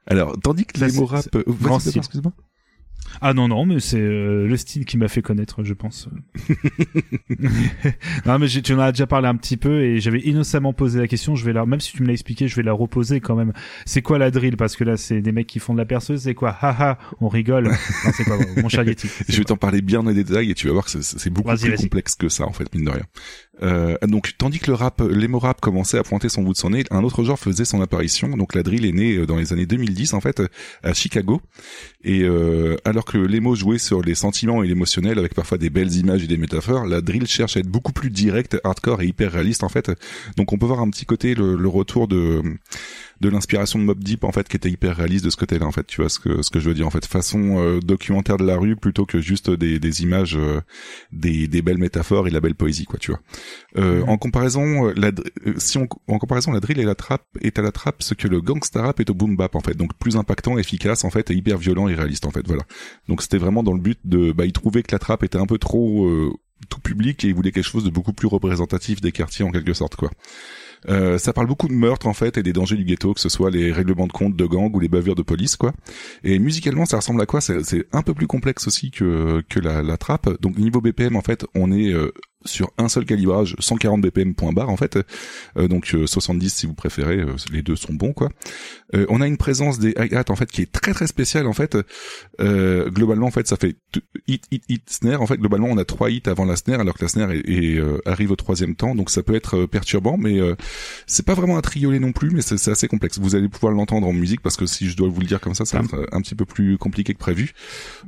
Alors, 0.06 0.38
tandis 0.40 0.64
que 0.64 0.82
les 0.84 0.92
mots 0.92 1.06
rap... 1.06 1.26
euh, 1.34 1.42
excuse-moi. 1.94 2.32
Ah 3.20 3.32
non 3.32 3.48
non, 3.48 3.64
mais 3.64 3.80
c'est 3.80 3.98
euh, 4.00 4.46
le 4.46 4.56
style 4.56 4.84
qui 4.84 4.98
m'a 4.98 5.08
fait 5.08 5.22
connaître, 5.22 5.64
je 5.64 5.72
pense. 5.72 6.08
non 8.26 8.38
mais 8.38 8.48
tu 8.48 8.72
en 8.74 8.78
as 8.80 8.92
déjà 8.92 9.06
parlé 9.06 9.28
un 9.28 9.36
petit 9.36 9.56
peu 9.56 9.80
et 9.82 10.00
j'avais 10.00 10.20
innocemment 10.20 10.72
posé 10.72 10.98
la 11.00 11.08
question. 11.08 11.34
Je 11.34 11.44
vais 11.44 11.52
la, 11.52 11.64
même 11.66 11.80
si 11.80 11.92
tu 11.92 12.02
me 12.02 12.06
l'as 12.08 12.12
expliqué, 12.12 12.48
je 12.48 12.56
vais 12.56 12.62
la 12.62 12.72
reposer 12.72 13.20
quand 13.20 13.34
même. 13.34 13.52
C'est 13.86 14.02
quoi 14.02 14.18
la 14.18 14.30
drill? 14.30 14.56
Parce 14.56 14.76
que 14.76 14.84
là, 14.84 14.96
c'est 14.96 15.20
des 15.20 15.32
mecs 15.32 15.46
qui 15.46 15.58
font 15.58 15.72
de 15.72 15.78
la 15.78 15.84
perceuse. 15.86 16.22
C'est 16.22 16.34
quoi? 16.34 16.50
Haha, 16.60 16.98
on 17.20 17.28
rigole. 17.28 17.64
Non, 17.68 18.12
c'est 18.14 18.24
quoi 18.24 18.38
mon 18.62 18.68
cher 18.68 18.84
Yeti 18.86 19.08
Je 19.28 19.38
vais 19.38 19.44
t'en 19.44 19.56
parler 19.56 19.80
bien 19.80 20.00
en 20.00 20.12
détail 20.12 20.50
et 20.50 20.54
tu 20.54 20.66
vas 20.66 20.72
voir 20.74 20.84
que 20.84 20.90
c'est- 20.90 21.18
c'est 21.18 21.30
beaucoup 21.30 21.48
Vas-y, 21.48 21.60
plus 21.60 21.70
vas-y. 21.70 21.82
complexe 21.84 22.14
que 22.14 22.28
ça 22.28 22.46
en 22.46 22.52
fait 22.52 22.72
mine 22.74 22.84
de 22.84 22.90
rien. 22.90 23.04
Euh, 23.62 23.96
donc 24.02 24.32
tandis 24.38 24.58
que 24.58 24.68
le 24.68 24.74
rap, 24.74 25.00
l'émo 25.00 25.38
rap 25.38 25.60
commençait 25.60 25.98
à 25.98 26.02
pointer 26.02 26.28
son 26.28 26.42
bout 26.42 26.52
de 26.52 26.58
son 26.58 26.70
nez, 26.70 26.84
un 26.90 27.02
autre 27.02 27.24
genre 27.24 27.38
faisait 27.38 27.64
son 27.64 27.80
apparition. 27.80 28.28
Donc 28.28 28.54
la 28.54 28.62
drill 28.62 28.84
est 28.84 28.92
née 28.92 29.16
euh, 29.16 29.26
dans 29.26 29.36
les 29.36 29.52
années 29.52 29.66
2010 29.66 30.14
en 30.14 30.20
fait 30.20 30.42
à 30.82 30.94
Chicago. 30.94 31.40
Et 32.04 32.22
euh, 32.22 32.76
alors 32.84 33.04
que 33.04 33.18
l'émo 33.18 33.54
jouait 33.54 33.78
sur 33.78 34.02
les 34.02 34.14
sentiments 34.14 34.62
et 34.62 34.68
l'émotionnel 34.68 35.18
avec 35.18 35.34
parfois 35.34 35.58
des 35.58 35.70
belles 35.70 35.94
images 35.94 36.22
et 36.22 36.26
des 36.26 36.36
métaphores, 36.36 36.86
la 36.86 37.00
drill 37.00 37.26
cherche 37.26 37.56
à 37.56 37.60
être 37.60 37.68
beaucoup 37.68 37.92
plus 37.92 38.10
directe, 38.10 38.58
hardcore 38.64 39.02
et 39.02 39.06
hyper 39.06 39.32
réaliste 39.32 39.64
en 39.64 39.68
fait. 39.68 39.90
Donc 40.36 40.52
on 40.52 40.58
peut 40.58 40.66
voir 40.66 40.80
un 40.80 40.90
petit 40.90 41.06
côté 41.06 41.34
le, 41.34 41.56
le 41.56 41.68
retour 41.68 42.08
de 42.08 42.42
de 43.20 43.28
l'inspiration 43.28 43.78
de 43.78 43.84
Mob 43.84 44.02
Deep 44.02 44.24
en 44.24 44.32
fait 44.32 44.48
qui 44.48 44.56
était 44.56 44.70
hyper 44.70 44.96
réaliste 44.96 45.24
de 45.24 45.30
ce 45.30 45.36
côté-là 45.36 45.66
en 45.66 45.72
fait. 45.72 45.86
Tu 45.86 46.00
vois 46.00 46.08
ce 46.08 46.18
que 46.18 46.42
ce 46.42 46.50
que 46.50 46.60
je 46.60 46.68
veux 46.68 46.74
dire 46.74 46.86
en 46.86 46.90
fait. 46.90 47.04
Façon 47.06 47.58
euh, 47.58 47.80
documentaire 47.80 48.36
de 48.36 48.44
la 48.44 48.56
rue 48.56 48.76
plutôt 48.76 49.06
que 49.06 49.20
juste 49.20 49.50
des, 49.50 49.78
des 49.78 50.02
images 50.02 50.36
euh, 50.36 50.60
des, 51.12 51.48
des 51.48 51.62
belles 51.62 51.78
métaphores 51.78 52.28
et 52.28 52.30
la 52.30 52.40
belle 52.40 52.54
poésie 52.54 52.84
quoi 52.84 52.98
tu 52.98 53.10
vois. 53.10 53.20
Euh, 53.76 54.02
en 54.06 54.18
comparaison 54.18 54.88
euh, 54.88 54.92
la, 54.96 55.08
euh, 55.46 55.54
si 55.56 55.78
on 55.78 55.88
en 56.06 56.18
comparaison 56.18 56.52
la 56.52 56.60
drill 56.60 56.78
et 56.78 56.84
la 56.84 56.94
trap 56.94 57.22
est 57.40 57.58
à 57.58 57.62
la 57.62 57.72
trap 57.72 58.02
ce 58.02 58.14
que 58.14 58.28
le 58.28 58.40
gangsta 58.40 58.82
rap 58.82 59.00
est 59.00 59.10
au 59.10 59.14
boom 59.14 59.36
bap 59.36 59.54
en 59.54 59.60
fait. 59.60 59.74
Donc 59.74 59.94
plus 59.98 60.16
impactant 60.16 60.58
efficace 60.58 61.04
en 61.04 61.10
fait 61.10 61.30
et 61.30 61.34
hyper 61.34 61.58
violent 61.58 61.88
et 61.88 61.94
réaliste 61.94 62.26
en 62.26 62.30
fait. 62.30 62.46
Voilà. 62.46 62.62
Donc 63.08 63.22
c'était 63.22 63.38
vraiment 63.38 63.62
dans 63.62 63.74
le 63.74 63.80
but 63.80 63.98
de 64.04 64.32
bah 64.32 64.46
il 64.46 64.52
trouvait 64.52 64.82
que 64.82 64.92
la 64.92 64.98
trap 64.98 65.22
était 65.24 65.38
un 65.38 65.46
peu 65.46 65.58
trop 65.58 66.06
euh, 66.06 66.32
tout 66.68 66.80
public 66.80 67.24
et 67.24 67.28
il 67.28 67.34
voulait 67.34 67.52
quelque 67.52 67.64
chose 67.64 67.84
de 67.84 67.90
beaucoup 67.90 68.12
plus 68.12 68.28
représentatif 68.28 69.00
des 69.00 69.12
quartiers 69.12 69.44
en 69.44 69.50
quelque 69.50 69.74
sorte 69.74 69.96
quoi 69.96 70.10
euh, 70.88 71.18
ça 71.18 71.32
parle 71.32 71.46
beaucoup 71.46 71.68
de 71.68 71.72
meurtres 71.72 72.06
en 72.06 72.14
fait 72.14 72.38
et 72.38 72.42
des 72.42 72.52
dangers 72.52 72.76
du 72.76 72.84
ghetto, 72.84 73.14
que 73.14 73.20
ce 73.20 73.28
soit 73.28 73.50
les 73.50 73.72
règlements 73.72 74.06
de 74.06 74.12
compte 74.12 74.36
de 74.36 74.46
gang 74.46 74.74
ou 74.74 74.80
les 74.80 74.88
bavures 74.88 75.14
de 75.14 75.22
police 75.22 75.56
quoi. 75.56 75.72
Et 76.24 76.38
musicalement, 76.38 76.84
ça 76.86 76.96
ressemble 76.98 77.20
à 77.20 77.26
quoi? 77.26 77.40
C'est 77.40 77.64
c'est 77.64 77.86
un 77.92 78.02
peu 78.02 78.14
plus 78.14 78.26
complexe 78.26 78.66
aussi 78.66 78.90
que 78.90 79.42
que 79.48 79.60
la, 79.60 79.82
la 79.82 79.96
trappe. 79.96 80.40
Donc 80.40 80.58
niveau 80.58 80.80
BPM 80.80 81.16
en 81.16 81.22
fait, 81.22 81.46
on 81.54 81.72
est 81.72 81.92
euh, 81.92 82.12
sur 82.44 82.70
un 82.78 82.88
seul 82.88 83.04
calibrage, 83.04 83.56
140 83.58 84.00
BPM 84.00 84.34
point 84.34 84.52
barre 84.52 84.70
en 84.70 84.76
fait. 84.76 84.98
Euh, 85.56 85.68
donc 85.68 85.94
euh, 85.94 86.06
70 86.06 86.52
si 86.52 86.66
vous 86.66 86.74
préférez, 86.74 87.18
euh, 87.18 87.36
les 87.52 87.62
deux 87.62 87.76
sont 87.76 87.92
bons 87.92 88.12
quoi. 88.12 88.28
Euh, 88.94 89.06
on 89.08 89.20
a 89.20 89.26
une 89.26 89.36
présence 89.36 89.78
des 89.78 89.90
hi-hat 89.98 90.24
en 90.28 90.36
fait 90.36 90.50
qui 90.50 90.62
est 90.62 90.72
très 90.72 90.92
très 90.92 91.06
spéciale 91.06 91.46
en 91.46 91.52
fait. 91.52 91.76
Euh, 92.40 92.90
globalement 92.90 93.26
en 93.26 93.30
fait 93.30 93.46
ça 93.48 93.56
fait 93.56 93.76
hit 94.26 94.44
hit 94.50 94.62
hit 94.68 94.88
snare. 94.88 95.20
En 95.20 95.26
fait 95.26 95.36
globalement 95.38 95.68
on 95.70 95.78
a 95.78 95.84
trois 95.84 96.10
hits 96.10 96.22
avant 96.26 96.44
la 96.44 96.56
snare 96.56 96.80
alors 96.80 96.94
que 96.94 97.02
la 97.04 97.08
snare 97.08 97.32
est, 97.32 97.40
est, 97.48 97.78
euh, 97.78 98.00
arrive 98.06 98.30
au 98.30 98.36
troisième 98.36 98.74
temps. 98.74 98.94
Donc 98.94 99.10
ça 99.10 99.22
peut 99.22 99.34
être 99.34 99.66
perturbant, 99.66 100.16
mais 100.16 100.40
euh, 100.40 100.54
c'est 101.06 101.24
pas 101.26 101.34
vraiment 101.34 101.58
un 101.58 101.60
triolet 101.60 101.98
non 101.98 102.12
plus, 102.12 102.30
mais 102.30 102.40
c'est 102.42 102.70
assez 102.70 102.88
complexe. 102.88 103.18
Vous 103.18 103.34
allez 103.34 103.48
pouvoir 103.48 103.72
l'entendre 103.72 104.06
en 104.06 104.12
musique 104.12 104.40
parce 104.40 104.56
que 104.56 104.66
si 104.66 104.88
je 104.88 104.96
dois 104.96 105.08
vous 105.08 105.20
le 105.20 105.26
dire 105.26 105.40
comme 105.40 105.54
ça, 105.54 105.64
ça 105.64 105.78
va 105.78 105.84
être 105.84 106.08
un 106.12 106.20
petit 106.20 106.34
peu 106.34 106.44
plus 106.44 106.78
compliqué 106.78 107.14
que 107.14 107.18
prévu. 107.18 107.52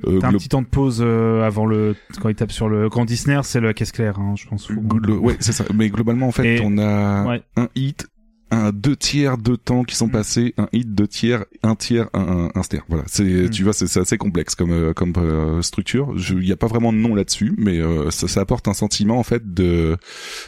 Euh, 0.06 0.18
T'as 0.20 0.28
un 0.28 0.32
petit 0.32 0.48
temps 0.48 0.62
de 0.62 0.66
pause 0.66 1.00
euh, 1.00 1.42
avant 1.42 1.66
le 1.66 1.94
quand 2.20 2.28
il 2.28 2.34
tape 2.34 2.52
sur 2.52 2.68
le 2.68 2.88
grand 2.88 3.04
Disney, 3.04 3.38
c'est 3.42 3.60
la 3.60 3.74
caisse 3.74 3.92
claire, 3.92 4.19
hein, 4.20 4.34
je 4.36 4.46
pense. 4.46 4.70
Glo- 4.70 5.18
ouais, 5.18 5.36
c'est 5.40 5.52
ça. 5.52 5.64
Mais 5.74 5.88
globalement, 5.88 6.28
en 6.28 6.32
fait, 6.32 6.56
Et- 6.58 6.60
on 6.62 6.78
a 6.78 7.24
Ouais. 7.26 7.42
un 7.56 7.68
hit, 7.74 8.06
un 8.50 8.72
deux 8.72 8.96
tiers, 8.96 9.38
deux 9.38 9.56
temps 9.56 9.84
qui 9.84 9.96
sont 9.96 10.08
passés, 10.08 10.54
un 10.58 10.68
hit, 10.72 10.94
deux 10.94 11.06
tiers, 11.06 11.44
un 11.62 11.74
tiers, 11.74 12.08
un, 12.12 12.20
un, 12.20 12.50
un 12.54 12.62
snare. 12.62 12.84
Voilà, 12.88 13.04
c'est 13.06 13.50
tu 13.50 13.64
vois, 13.64 13.72
c'est 13.72 13.86
c'est 13.86 14.00
assez 14.00 14.18
complexe 14.18 14.54
comme 14.54 14.72
euh, 14.72 14.92
comme 14.92 15.12
euh, 15.16 15.62
structure. 15.62 16.14
Il 16.16 16.46
y 16.46 16.52
a 16.52 16.56
pas 16.56 16.66
vraiment 16.66 16.92
de 16.92 16.98
nom 16.98 17.14
là-dessus, 17.14 17.54
mais 17.56 17.78
euh, 17.78 18.10
ça, 18.10 18.28
ça 18.28 18.40
apporte 18.40 18.68
un 18.68 18.74
sentiment 18.74 19.18
en 19.18 19.22
fait 19.22 19.54
de 19.54 19.96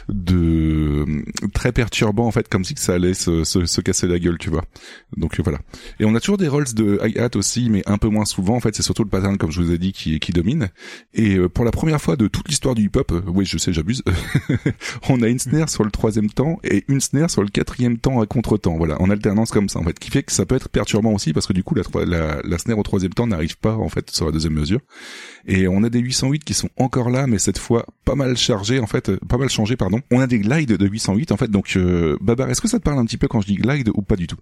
de 0.09 1.05
très 1.53 1.71
perturbant 1.71 2.27
en 2.27 2.31
fait, 2.31 2.47
comme 2.47 2.63
si 2.63 2.73
que 2.73 2.81
ça 2.81 2.93
allait 2.93 3.13
se, 3.13 3.43
se, 3.43 3.65
se 3.65 3.81
casser 3.81 4.07
la 4.07 4.19
gueule, 4.19 4.37
tu 4.37 4.49
vois. 4.49 4.63
Donc 5.17 5.39
voilà. 5.39 5.59
Et 5.99 6.05
on 6.05 6.15
a 6.15 6.19
toujours 6.19 6.37
des 6.37 6.47
rolls 6.47 6.73
de 6.73 6.99
hi-hat 7.03 7.35
aussi, 7.35 7.69
mais 7.69 7.83
un 7.85 7.97
peu 7.97 8.09
moins 8.09 8.25
souvent. 8.25 8.55
En 8.55 8.59
fait, 8.59 8.75
c'est 8.75 8.83
surtout 8.83 9.03
le 9.03 9.09
pattern, 9.09 9.37
comme 9.37 9.51
je 9.51 9.61
vous 9.61 9.71
ai 9.71 9.77
dit, 9.77 9.93
qui 9.93 10.19
qui 10.19 10.31
domine. 10.31 10.69
Et 11.13 11.37
euh, 11.37 11.49
pour 11.49 11.65
la 11.65 11.71
première 11.71 12.01
fois 12.01 12.15
de 12.15 12.27
toute 12.27 12.47
l'histoire 12.47 12.75
du 12.75 12.83
hip-hop, 12.83 13.11
euh, 13.11 13.21
oui, 13.27 13.45
je 13.45 13.57
sais, 13.57 13.73
j'abuse. 13.73 14.03
on 15.09 15.21
a 15.21 15.27
une 15.27 15.39
snare 15.39 15.69
sur 15.69 15.83
le 15.83 15.91
troisième 15.91 16.29
temps 16.29 16.59
et 16.63 16.83
une 16.87 17.01
snare 17.01 17.29
sur 17.29 17.41
le 17.41 17.49
quatrième 17.49 17.92
temps 17.97 18.21
à 18.21 18.25
contre-temps. 18.25 18.77
Voilà, 18.77 19.01
en 19.01 19.09
alternance 19.09 19.51
comme 19.51 19.69
ça, 19.69 19.79
en 19.79 19.83
fait, 19.83 19.97
qui 19.97 20.09
fait 20.09 20.23
que 20.23 20.31
ça 20.31 20.45
peut 20.45 20.55
être 20.55 20.69
perturbant 20.69 21.11
aussi 21.11 21.33
parce 21.33 21.47
que 21.47 21.53
du 21.53 21.63
coup, 21.63 21.75
la, 21.75 21.83
la, 22.05 22.41
la 22.43 22.57
snare 22.57 22.77
au 22.77 22.83
troisième 22.83 23.13
temps 23.13 23.27
n'arrive 23.27 23.57
pas 23.57 23.75
en 23.75 23.89
fait 23.89 24.09
sur 24.11 24.25
la 24.25 24.31
deuxième 24.31 24.53
mesure. 24.53 24.79
Et 25.45 25.67
on 25.67 25.83
a 25.83 25.89
des 25.89 25.99
808 25.99 26.43
qui 26.43 26.53
sont 26.53 26.69
encore 26.77 27.09
là, 27.09 27.27
mais 27.27 27.39
cette 27.39 27.57
fois 27.57 27.85
pas 28.05 28.15
mal 28.15 28.37
chargés 28.37 28.79
en 28.79 28.87
fait, 28.87 29.09
euh, 29.09 29.19
pas 29.27 29.37
mal 29.37 29.49
changés 29.49 29.75
pardon. 29.75 30.01
On 30.11 30.19
a 30.19 30.27
des 30.27 30.39
glides 30.39 30.77
de 30.77 30.87
808 30.87 31.31
en 31.31 31.37
fait. 31.37 31.49
Donc 31.49 31.75
euh, 31.75 32.17
Babar, 32.21 32.49
est-ce 32.49 32.61
que 32.61 32.67
ça 32.67 32.79
te 32.79 32.83
parle 32.83 32.99
un 32.99 33.05
petit 33.05 33.17
peu 33.17 33.27
quand 33.27 33.41
je 33.41 33.47
dis 33.47 33.55
glide 33.55 33.89
ou 33.93 34.01
pas 34.01 34.15
du 34.15 34.27
tout? 34.27 34.37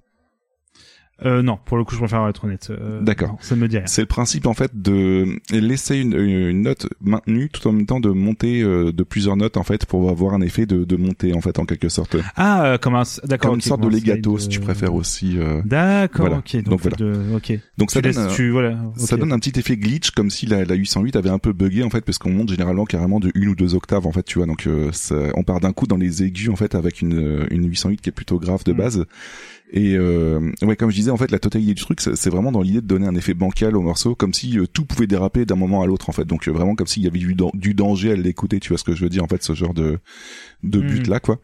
Euh, 1.24 1.41
non, 1.41 1.58
pour 1.66 1.77
le 1.77 1.83
coup, 1.83 1.93
je 1.93 2.00
préfère 2.00 2.27
être 2.27 2.45
honnête. 2.45 2.67
Euh, 2.72 3.01
D'accord. 3.01 3.38
Ça 3.41 3.56
me 3.56 3.67
dit 3.67 3.77
rien. 3.77 3.85
C'est 3.88 4.01
le 4.01 4.08
principe 4.08 4.48
en 4.48 4.53
fait 4.53 4.72
de 4.74 5.40
laisser 5.51 5.98
une, 5.98 6.14
une 6.14 6.61
note 6.64 6.88
maintenue 7.01 7.50
tout 7.50 7.67
en 7.67 7.72
même 7.72 7.85
temps 7.85 8.00
de 8.00 8.09
monter 8.09 8.61
euh, 8.64 8.91
de 8.91 9.03
plusieurs 9.03 9.38
notes 9.38 9.58
en 9.58 9.64
fait 9.64 9.85
pour 9.85 10.09
avoir 10.09 10.33
un 10.33 10.41
effet 10.41 10.66
de, 10.66 10.83
de 10.83 10.95
montée 10.95 11.33
en 11.33 11.41
fait 11.41 11.59
en 11.59 11.66
quelque 11.66 11.90
sorte. 11.90 12.16
Ah, 12.35 12.66
euh, 12.66 12.77
comme 12.77 12.95
un, 12.95 13.03
d'accord. 13.25 13.51
Comme 13.51 13.56
une 13.59 13.61
sorte 13.61 13.82
de 13.82 13.88
legato 13.90 14.38
si 14.38 14.48
tu 14.50 14.59
préfères 14.59 14.93
aussi. 14.95 15.38
euh, 15.38 15.61
D'accord, 15.66 16.22
voilà. 16.27 16.38
ok. 16.40 16.56
Donc, 16.56 16.66
Donc 16.66 16.82
voilà. 16.82 16.98
de- 16.98 17.35
ok. 17.35 17.59
Donc 17.77 17.91
ça 17.91 18.01
Tu 18.01 18.03
donne, 18.09 18.24
laisses- 18.24 18.32
un- 18.32 18.35
tu- 18.35 18.50
voilà, 18.50 18.77
ça 18.98 19.17
donne 19.17 19.32
un 19.32 19.40
petit 19.40 19.59
effet 19.59 19.77
glitch 19.77 20.11
comme 20.11 20.30
si 20.30 20.45
la, 20.45 20.66
la 20.66 20.75
808 20.75 21.16
avait 21.16 21.30
un 21.30 21.40
peu 21.40 21.53
buggé 21.53 21.83
en 21.83 21.90
fait 21.90 22.01
parce 22.01 22.17
qu'on 22.17 22.32
monte 22.32 22.50
généralement 22.50 22.85
carrément 22.85 23.19
de 23.19 23.32
une 23.35 23.50
ou 23.50 23.56
deux 23.56 23.75
octaves 23.75 24.08
en 24.08 24.11
fait 24.11 24.24
tu 24.24 24.38
vois 24.40 24.48
donc 24.48 24.66
euh, 24.67 24.90
ça- 24.91 25.16
on 25.35 25.43
part 25.43 25.59
d'un 25.59 25.72
coup 25.74 25.85
dans 25.88 25.98
les 25.98 26.24
aigus 26.24 26.50
en 26.50 26.56
fait 26.56 26.75
avec 26.75 27.01
une, 27.01 27.45
une 27.51 27.67
808 27.67 28.01
qui 28.01 28.09
est 28.09 28.14
plutôt 28.14 28.40
grave 28.40 28.64
de 28.64 28.74
base 28.74 29.06
et 29.74 29.95
euh, 29.95 30.51
ouais 30.64 30.75
comme 30.75 30.91
je 30.91 30.95
disais 30.98 31.11
en 31.11 31.17
fait 31.17 31.32
la 31.32 31.40
totalité 31.40 31.74
du 31.74 31.82
truc 31.82 32.01
c'est 32.01 32.30
vraiment 32.30 32.51
dans 32.51 32.61
l'idée 32.61 32.82
de 32.82 32.85
donner 32.88 33.08
un 33.08 33.16
effet 33.16 33.33
bancal 33.33 33.77
au 33.77 33.82
morceau 33.82 34.16
comme 34.16 34.33
si 34.33 34.59
euh, 34.59 34.67
tout 34.67 34.83
pouvait 34.85 35.08
déraper 35.08 35.45
d'un 35.45 35.56
moment 35.56 35.82
à 35.82 35.85
l'autre 35.88 36.09
en 36.09 36.11
fait 36.11 36.25
donc 36.25 36.48
euh, 36.48 36.51
vraiment 36.51 36.75
comme 36.75 36.88
s'il 36.88 37.03
y 37.03 37.08
avait 37.08 37.19
du, 37.19 37.35
du 37.53 37.74
danger 37.74 38.11
à 38.11 38.16
l'écouter 38.16 38.59
tu 38.59 38.69
vois 38.69 38.77
ce 38.77 38.83
que 38.83 38.93
je 38.95 39.01
veux 39.03 39.09
dire 39.09 39.24
en 39.24 39.27
fait 39.27 39.41
ce 39.43 39.53
genre 39.53 39.74
de 39.74 40.00
de 40.64 40.80
Mhm. 40.82 40.88
but 40.88 41.08
là 41.08 41.19
quoi 41.22 41.40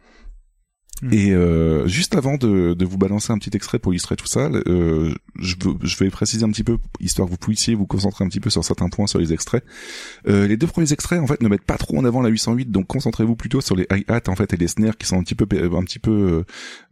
et 1.12 1.32
euh, 1.32 1.88
juste 1.88 2.16
avant 2.16 2.38
de, 2.38 2.74
de 2.74 2.86
vous 2.86 2.98
balancer 2.98 3.32
un 3.32 3.38
petit 3.38 3.56
extrait 3.56 3.80
pour 3.80 3.94
illustrer 3.94 4.16
tout 4.16 4.26
ça, 4.28 4.50
euh, 4.68 5.14
je, 5.40 5.56
veux- 5.64 5.76
je 5.84 5.96
vais 5.98 6.10
préciser 6.10 6.44
un 6.44 6.50
petit 6.50 6.64
peu, 6.64 6.78
histoire 7.00 7.28
que 7.28 7.32
vous 7.32 7.38
puissiez 7.38 7.76
vous 7.76 7.86
concentrer 7.86 8.26
un 8.26 8.28
petit 8.30 8.40
peu 8.40 8.50
sur 8.50 8.64
certains 8.64 8.90
points 8.90 9.08
sur 9.08 9.20
les 9.20 9.34
extraits. 9.34 9.64
Euh, 10.28 10.48
les 10.48 10.58
deux 10.58 10.68
premiers 10.68 10.92
extraits 10.94 11.20
en 11.20 11.28
fait 11.28 11.42
ne 11.42 11.48
mettent 11.50 11.66
pas 11.66 11.78
trop 11.78 11.98
en 11.98 12.06
avant 12.06 12.22
la 12.22 12.30
808, 12.30 12.72
donc 12.72 12.88
concentrez-vous 12.88 13.36
plutôt 13.36 13.62
sur 13.62 13.76
les 13.76 13.86
hi-hats 13.92 14.22
en 14.28 14.36
fait 14.36 14.54
et 14.54 14.58
les 14.58 14.68
snares 14.68 14.98
qui 14.98 15.06
sont 15.08 15.18
un 15.20 15.24
petit 15.24 15.36
peu 15.36 15.46
un 15.76 15.84
petit 15.84 16.00
peu 16.00 16.12
euh, 16.12 16.44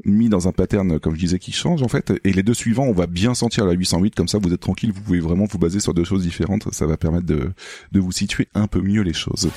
mis 0.06 0.30
dans 0.30 0.48
un 0.48 0.52
pattern 0.52 1.00
comme 1.00 1.16
je 1.16 1.20
disais 1.20 1.40
qui 1.40 1.52
change 1.52 1.82
en 1.84 1.88
fait. 1.88 2.14
Et 2.24 2.32
les 2.34 2.44
deux 2.44 2.54
suivants, 2.54 2.86
on 2.86 2.94
va 2.94 3.08
bien 3.08 3.34
sentir 3.34 3.66
la 3.66 3.74
808, 3.74 4.16
comme 4.16 4.28
ça 4.28 4.38
vous 4.38 4.54
êtes 4.54 4.60
tranquille, 4.62 4.92
vous 4.94 5.02
pouvez 5.02 5.20
vraiment 5.20 5.46
vous 5.46 5.58
baser 5.58 5.80
sur 5.80 5.94
deux 5.94 6.04
choses 6.04 6.22
différentes. 6.24 6.72
Ça 6.74 6.86
va 6.86 6.98
permettre 6.98 7.26
de 7.26 7.52
de 7.92 8.00
vous 8.00 8.12
situer 8.12 8.48
un 8.54 8.68
peu 8.68 8.82
mieux 8.82 9.02
les 9.02 9.14
choses. 9.14 9.50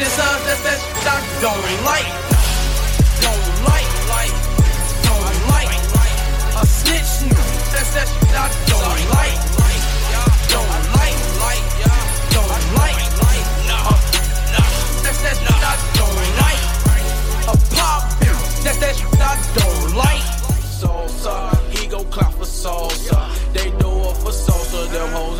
This 0.00 0.18
up, 0.18 0.40
that's 0.48 0.62
that 0.64 0.80
I 1.04 1.20
don't 1.44 1.60
like. 1.84 2.08
Don't 3.20 3.48
like, 3.68 3.90
like, 4.08 4.34
don't 5.04 5.36
like. 5.52 5.72
A 6.56 6.64
snitch, 6.64 7.12
mm, 7.20 7.28
nigga, 7.28 7.44
that's 7.68 7.90
that 7.96 8.08
I 8.32 8.48
don't 8.64 9.02
like. 9.12 9.36
Don't 10.52 10.72
like, 10.96 11.18
like, 11.44 11.64
don't 12.32 12.64
like. 12.80 13.00
That's 15.04 15.20
that 15.20 15.36
I 15.60 15.76
don't 15.98 16.28
like. 16.40 16.62
A 17.44 17.56
pop, 17.76 18.02
that's 18.64 18.78
that 18.80 18.96
I 19.20 19.36
don't 19.58 19.96
like. 20.00 20.24
Sosa, 20.80 21.34
he 21.68 21.86
go 21.86 22.04
clap 22.04 22.32
for 22.32 22.46
Sosa. 22.46 23.18
They 23.52 23.70
do 23.70 23.90
it 24.08 24.16
for 24.16 24.32
Sosa, 24.32 24.90
them 24.92 25.12
hoes 25.12 25.39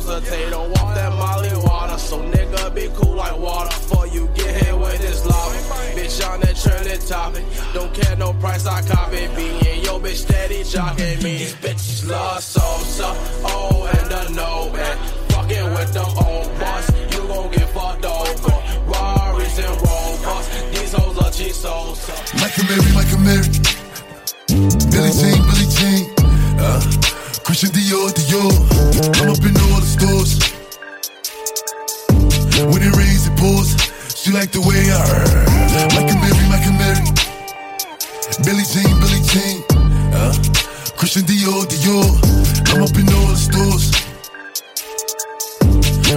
Sosa. 0.00 0.20
They 0.30 0.50
don't 0.50 0.70
want 0.70 0.94
that 0.96 1.12
Molly 1.12 1.50
water, 1.66 1.98
so 1.98 2.18
nigga 2.18 2.74
be 2.74 2.88
cool 2.94 3.14
like 3.14 3.36
water. 3.38 3.74
For 3.88 4.06
you 4.06 4.28
get 4.34 4.62
hit 4.62 4.76
with 4.76 5.00
this 5.00 5.24
lava. 5.24 5.54
Bitch 5.94 6.18
on 6.28 6.40
that 6.40 6.56
trending 6.56 7.00
topic. 7.06 7.44
Don't 7.72 7.92
care 7.94 8.16
no 8.16 8.32
price, 8.34 8.66
I 8.66 8.82
copy. 8.82 9.28
Being 9.36 9.84
your 9.84 10.00
bitch 10.00 10.26
steady 10.26 10.62
jocking 10.64 11.22
me. 11.22 11.38
These 11.38 11.54
bitches 11.54 12.08
love 12.08 12.42
Sosa, 12.42 13.14
oh 13.44 13.88
and 13.94 14.10
the 14.10 14.30
no 14.34 14.72
and 14.74 14.98
fucking 15.32 15.70
with 15.74 15.92
them 15.92 16.10
own 16.26 16.58
boss. 16.58 16.90
You 17.12 17.28
gon' 17.28 17.50
get 17.52 17.68
fucked 17.70 18.04
over. 18.04 18.56
Rarries 18.90 19.58
and 19.58 19.76
Rovers, 19.84 20.46
these 20.72 20.92
hoes 20.92 21.18
are 21.18 21.30
cheap 21.30 21.52
Sosa. 21.52 22.12
Michael 22.40 22.64
Mary, 22.68 22.92
Michael 22.98 23.20
Mary. 23.20 23.48
Billy 24.90 25.10
Jean, 25.18 25.40
Billy 25.48 25.66
Jean. 25.76 26.14
Uh, 26.58 27.13
Christian 27.54 27.70
Dior, 27.70 28.10
Dior. 28.10 28.50
I'm 29.22 29.30
up 29.30 29.38
in 29.46 29.54
all 29.54 29.78
the 29.78 29.86
stores. 29.86 30.42
When 32.66 32.82
it 32.82 32.90
rains, 32.98 33.30
it 33.30 33.38
pours. 33.38 33.78
She 34.10 34.32
like 34.32 34.50
the 34.50 34.58
way 34.58 34.90
I 34.90 34.98
heard. 35.06 35.46
Michael 35.94 36.18
Mary, 36.18 36.46
Michael 36.50 36.74
Mary. 36.82 37.06
Billy 38.42 38.66
Jean, 38.66 38.90
Billy 38.98 39.22
Jean. 39.30 39.62
Uh, 40.10 40.34
Christian 40.98 41.22
Dior, 41.30 41.62
Dior. 41.70 42.10
I'm 42.74 42.82
up 42.82 42.98
in 42.98 43.06
all 43.14 43.30
the 43.30 43.38
stores. 43.38 43.94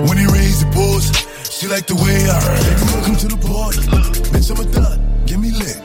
When 0.10 0.18
it 0.18 0.32
rains, 0.34 0.64
it 0.64 0.74
pours. 0.74 1.06
She 1.54 1.68
like 1.68 1.86
the 1.86 2.02
way 2.02 2.18
I 2.26 2.42
heard. 2.42 3.06
Come, 3.06 3.16
to 3.16 3.28
the 3.28 3.38
party. 3.38 3.86
Bitch, 4.34 4.50
I'm 4.50 4.58
a 4.58 4.66
thot. 4.74 4.98
Get 5.28 5.38
me 5.38 5.52
lit. 5.52 5.78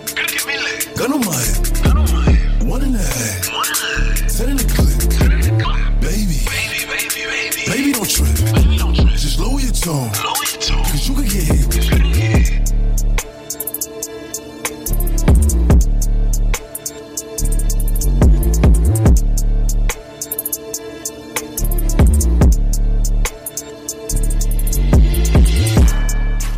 Gun 0.97 1.13
on 1.13 1.21
my 1.21 1.37
head. 1.37 2.65
One 2.65 2.81
and 2.81 2.97
a 2.97 3.05
half. 3.05 3.72
Just 9.83 10.23
lower 10.23 10.35
your 10.49 10.61
tone. 10.61 10.85
Cause 10.85 11.09
you 11.09 11.15
could 11.17 11.29
get 11.29 11.43
hit. 11.43 11.62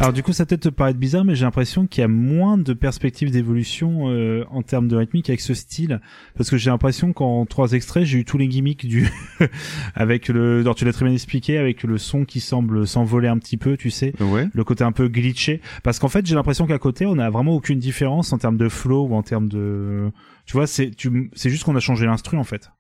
Alors 0.04 0.12
du 0.12 0.22
coup, 0.22 0.34
ça 0.34 0.44
peut-être 0.44 0.64
te 0.64 0.68
paraître 0.68 0.98
bizarre, 0.98 1.24
mais 1.24 1.34
j'ai 1.34 1.46
l'impression 1.46 1.86
qu'il 1.86 2.02
y 2.02 2.04
a 2.04 2.08
moins 2.08 2.58
de 2.58 2.74
perspectives 2.74 3.30
d'évolution 3.30 4.10
euh, 4.10 4.44
en 4.50 4.60
termes 4.60 4.86
de 4.86 4.96
rythmique 4.96 5.30
avec 5.30 5.40
ce 5.40 5.54
style, 5.54 5.98
parce 6.36 6.50
que 6.50 6.58
j'ai 6.58 6.68
l'impression 6.68 7.14
qu'en 7.14 7.46
trois 7.46 7.72
extraits, 7.72 8.04
j'ai 8.04 8.18
eu 8.18 8.24
tous 8.26 8.36
les 8.36 8.46
gimmicks 8.46 8.84
du 8.84 9.08
avec 9.94 10.28
le, 10.28 10.60
alors 10.60 10.74
tu 10.74 10.84
l'as 10.84 10.92
très 10.92 11.06
bien 11.06 11.14
expliqué, 11.14 11.56
avec 11.56 11.84
le 11.84 11.96
son 11.96 12.26
qui 12.26 12.40
semble 12.40 12.86
s'envoler 12.86 13.28
un 13.28 13.38
petit 13.38 13.56
peu, 13.56 13.78
tu 13.78 13.88
sais, 13.88 14.12
Ouais. 14.20 14.46
le 14.52 14.62
côté 14.62 14.84
un 14.84 14.92
peu 14.92 15.08
glitché, 15.08 15.62
parce 15.82 15.98
qu'en 15.98 16.08
fait, 16.08 16.26
j'ai 16.26 16.34
l'impression 16.34 16.66
qu'à 16.66 16.78
côté, 16.78 17.06
on 17.06 17.18
a 17.18 17.30
vraiment 17.30 17.54
aucune 17.54 17.78
différence 17.78 18.34
en 18.34 18.36
termes 18.38 18.58
de 18.58 18.68
flow 18.68 19.06
ou 19.08 19.14
en 19.14 19.22
termes 19.22 19.48
de, 19.48 20.10
tu 20.44 20.52
vois, 20.52 20.66
c'est 20.66 20.90
tu, 20.90 21.30
c'est 21.34 21.48
juste 21.48 21.64
qu'on 21.64 21.76
a 21.76 21.80
changé 21.80 22.04
l'instru 22.04 22.36
en 22.36 22.44
fait. 22.44 22.70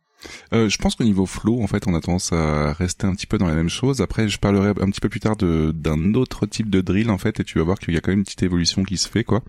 Euh, 0.52 0.68
je 0.68 0.78
pense 0.78 0.94
qu'au 0.94 1.04
niveau 1.04 1.26
flow, 1.26 1.62
en 1.62 1.66
fait, 1.66 1.86
on 1.86 1.94
a 1.94 2.00
tendance 2.00 2.32
à 2.32 2.72
rester 2.72 3.06
un 3.06 3.14
petit 3.14 3.26
peu 3.26 3.38
dans 3.38 3.46
la 3.46 3.54
même 3.54 3.68
chose. 3.68 4.00
Après, 4.00 4.28
je 4.28 4.38
parlerai 4.38 4.70
un 4.80 4.90
petit 4.90 5.00
peu 5.00 5.08
plus 5.08 5.20
tard 5.20 5.36
de 5.36 5.72
d'un 5.74 6.14
autre 6.14 6.46
type 6.46 6.70
de 6.70 6.80
drill, 6.80 7.10
en 7.10 7.18
fait, 7.18 7.40
et 7.40 7.44
tu 7.44 7.58
vas 7.58 7.64
voir 7.64 7.78
qu'il 7.78 7.94
y 7.94 7.96
a 7.96 8.00
quand 8.00 8.10
même 8.10 8.18
une 8.18 8.24
petite 8.24 8.42
évolution 8.42 8.82
qui 8.84 8.96
se 8.96 9.08
fait, 9.08 9.24
quoi. 9.24 9.42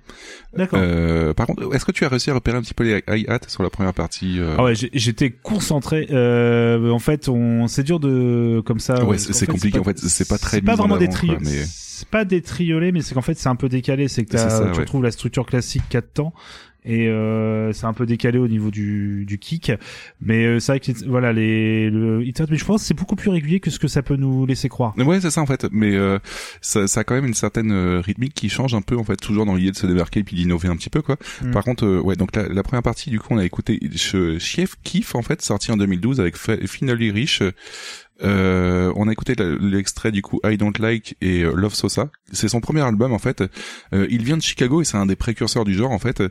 D'accord. 0.55 0.79
Euh, 0.81 1.33
par 1.33 1.47
contre, 1.47 1.73
est-ce 1.75 1.85
que 1.85 1.91
tu 1.91 2.05
as 2.05 2.09
réussi 2.09 2.29
à 2.31 2.33
repérer 2.33 2.57
un 2.57 2.61
petit 2.61 2.73
peu 2.73 2.83
les 2.83 3.03
hi-hats 3.07 3.39
sur 3.47 3.63
la 3.63 3.69
première 3.69 3.93
partie 3.93 4.39
euh, 4.39 4.55
Ah 4.57 4.63
ouais, 4.63 4.73
j'étais 4.75 5.31
concentré. 5.31 6.07
Euh, 6.11 6.89
en 6.91 6.99
fait, 6.99 7.29
on, 7.29 7.67
c'est 7.67 7.83
dur 7.83 7.99
de 7.99 8.61
comme 8.65 8.79
ça. 8.79 9.03
Ouais, 9.05 9.17
c'est- 9.17 9.45
compliqué, 9.45 9.77
pas- 9.77 9.81
en 9.81 9.83
fait, 9.85 9.99
c'est 9.99 10.27
pas 10.27 10.37
très 10.37 10.57
C'est 10.57 10.61
pas 10.61 10.73
en 10.73 10.77
vraiment 10.77 10.97
des 10.97 11.09
trios. 11.09 11.37
mais- 11.41 11.63
C'est 11.97 12.09
pas 12.09 12.25
des 12.25 12.41
triolés, 12.41 12.91
mais 12.91 13.01
c'est 13.01 13.15
qu'en 13.15 13.21
fait 13.21 13.37
c'est 13.39 13.47
un 13.47 13.55
peu 13.55 13.69
décalé. 13.69 14.09
C'est 14.09 14.25
que 14.25 14.37
ça, 14.37 14.47
tu 14.65 14.71
ouais. 14.73 14.77
retrouves 14.79 15.03
la 15.03 15.11
structure 15.11 15.45
classique 15.45 15.83
4 15.89 16.11
temps 16.13 16.33
et 16.85 17.07
euh, 17.07 17.73
c'est 17.73 17.85
un 17.85 17.93
peu 17.93 18.05
décalé 18.05 18.37
au 18.37 18.47
niveau 18.47 18.71
du, 18.71 19.25
du 19.25 19.37
kick. 19.39 19.71
Mais 20.21 20.45
euh, 20.45 20.59
c'est 20.59 20.71
vrai 20.73 20.79
que 20.79 20.91
voilà 21.07 21.33
les 21.33 21.89
le 21.89 22.23
hit 22.23 22.39
out, 22.39 22.47
mais 22.49 22.57
je 22.57 22.65
pense 22.65 22.83
c'est 22.83 22.93
beaucoup 22.93 23.15
plus 23.15 23.29
régulier 23.29 23.59
que 23.59 23.69
ce 23.69 23.79
que 23.79 23.87
ça 23.87 24.01
peut 24.03 24.15
nous 24.15 24.45
laisser 24.45 24.69
croire. 24.69 24.93
Ouais, 24.97 25.19
c'est 25.19 25.31
ça 25.31 25.41
en 25.41 25.45
fait, 25.45 25.65
mais 25.71 25.95
euh, 25.95 26.19
ça, 26.61 26.87
ça 26.87 27.01
a 27.01 27.03
quand 27.03 27.15
même 27.15 27.25
une 27.25 27.33
certaine 27.33 27.71
euh, 27.71 27.99
rythmique 28.01 28.33
qui 28.33 28.49
change 28.49 28.73
un 28.73 28.81
peu 28.81 28.97
en 28.97 29.03
fait, 29.03 29.15
toujours 29.17 29.45
dans 29.45 29.55
l'idée 29.55 29.71
de 29.71 29.75
se 29.75 29.87
démarquer 29.87 30.19
et 30.21 30.23
puis 30.23 30.35
d'innover 30.35 30.67
un 30.69 30.75
petit 30.75 30.89
peu 30.89 31.01
quoi. 31.01 31.17
Mm. 31.41 31.51
Par 31.51 31.63
contre, 31.63 31.85
euh, 31.85 31.99
ouais, 32.01 32.15
donc 32.15 32.35
la, 32.35 32.47
la 32.47 32.63
première 32.63 32.83
partie 32.83 33.09
du 33.09 33.19
coup 33.19 33.27
on 33.31 33.37
a 33.37 33.45
écouté 33.45 33.79
Ch- 33.95 34.37
Chef 34.39 34.75
Kiff 34.83 35.15
en 35.15 35.21
fait, 35.21 35.41
sorti 35.41 35.71
en 35.71 35.77
2012 35.77 36.19
avec 36.19 36.35
Finally 36.37 37.11
Rich. 37.11 37.41
Euh, 38.23 38.93
on 38.95 39.07
a 39.07 39.11
écouté 39.11 39.35
l'extrait 39.59 40.11
du 40.11 40.21
coup 40.21 40.39
I 40.45 40.57
Don't 40.57 40.73
Like 40.79 41.17
et 41.21 41.41
euh, 41.41 41.53
Love 41.53 41.73
Sosa. 41.73 42.09
C'est 42.31 42.47
son 42.47 42.61
premier 42.61 42.81
album 42.81 43.13
en 43.13 43.19
fait. 43.19 43.43
Euh, 43.93 44.07
il 44.09 44.23
vient 44.23 44.37
de 44.37 44.41
Chicago 44.41 44.81
et 44.81 44.85
c'est 44.85 44.97
un 44.97 45.05
des 45.05 45.15
précurseurs 45.15 45.65
du 45.65 45.73
genre 45.73 45.91
en 45.91 45.99
fait. 45.99 46.23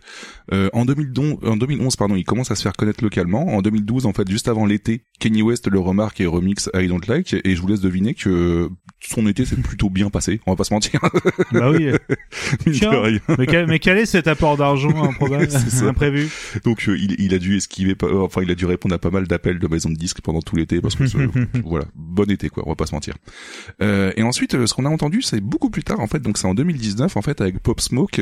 Euh, 0.52 0.70
en 0.72 0.84
2011, 0.84 1.38
en 1.44 1.56
2011 1.56 1.96
pardon, 1.96 2.16
il 2.16 2.24
commence 2.24 2.50
à 2.50 2.54
se 2.54 2.62
faire 2.62 2.72
connaître 2.72 3.04
localement. 3.04 3.48
En 3.48 3.62
2012 3.62 4.06
en 4.06 4.12
fait, 4.12 4.28
juste 4.30 4.48
avant 4.48 4.66
l'été, 4.66 5.04
Kanye 5.20 5.42
West 5.42 5.68
le 5.70 5.78
remarque 5.78 6.20
et 6.20 6.26
remix 6.26 6.70
I 6.74 6.88
Don't 6.88 7.02
Like 7.06 7.34
et 7.44 7.54
je 7.54 7.60
vous 7.60 7.68
laisse 7.68 7.80
deviner 7.80 8.14
que 8.14 8.70
son 9.00 9.26
été 9.26 9.44
s'est 9.44 9.56
plutôt 9.56 9.90
bien 9.90 10.10
passé. 10.10 10.40
On 10.46 10.52
va 10.52 10.56
pas 10.56 10.64
se 10.64 10.72
mentir. 10.72 11.00
Bah 11.52 11.70
oui. 11.70 11.90
Tiens, 12.72 13.02
mais, 13.38 13.46
quel, 13.46 13.66
mais 13.66 13.78
quel 13.78 13.98
est 13.98 14.06
cet 14.06 14.28
apport 14.28 14.56
d'argent 14.56 15.04
improbable, 15.04 15.48
imprévu 15.88 16.30
Donc 16.64 16.88
euh, 16.88 16.96
il, 16.98 17.16
il 17.18 17.34
a 17.34 17.38
dû 17.38 17.56
esquiver, 17.56 17.94
enfin 18.02 18.42
il 18.42 18.50
a 18.50 18.54
dû 18.54 18.64
répondre 18.64 18.94
à 18.94 18.98
pas 18.98 19.10
mal 19.10 19.26
d'appels 19.26 19.58
de 19.58 19.66
maisons 19.68 19.90
de 19.90 19.96
disques 19.96 20.20
pendant 20.22 20.40
tout 20.40 20.56
l'été 20.56 20.80
parce 20.80 20.94
que 20.94 21.04
voilà, 21.74 21.86
bon 21.96 22.30
été 22.30 22.48
quoi, 22.48 22.62
on 22.66 22.70
va 22.70 22.76
pas 22.76 22.86
se 22.86 22.94
mentir. 22.94 23.14
Euh, 23.82 24.12
et 24.16 24.22
ensuite, 24.22 24.54
euh, 24.54 24.66
ce 24.66 24.74
qu'on 24.74 24.84
a 24.84 24.88
entendu, 24.88 25.22
c'est 25.22 25.40
beaucoup 25.40 25.70
plus 25.70 25.82
tard 25.82 25.98
en 25.98 26.06
fait, 26.06 26.20
donc 26.20 26.38
c'est 26.38 26.46
en 26.46 26.54
2019 26.54 27.16
en 27.16 27.22
fait 27.22 27.40
avec 27.40 27.58
Pop 27.58 27.80
Smoke. 27.80 28.20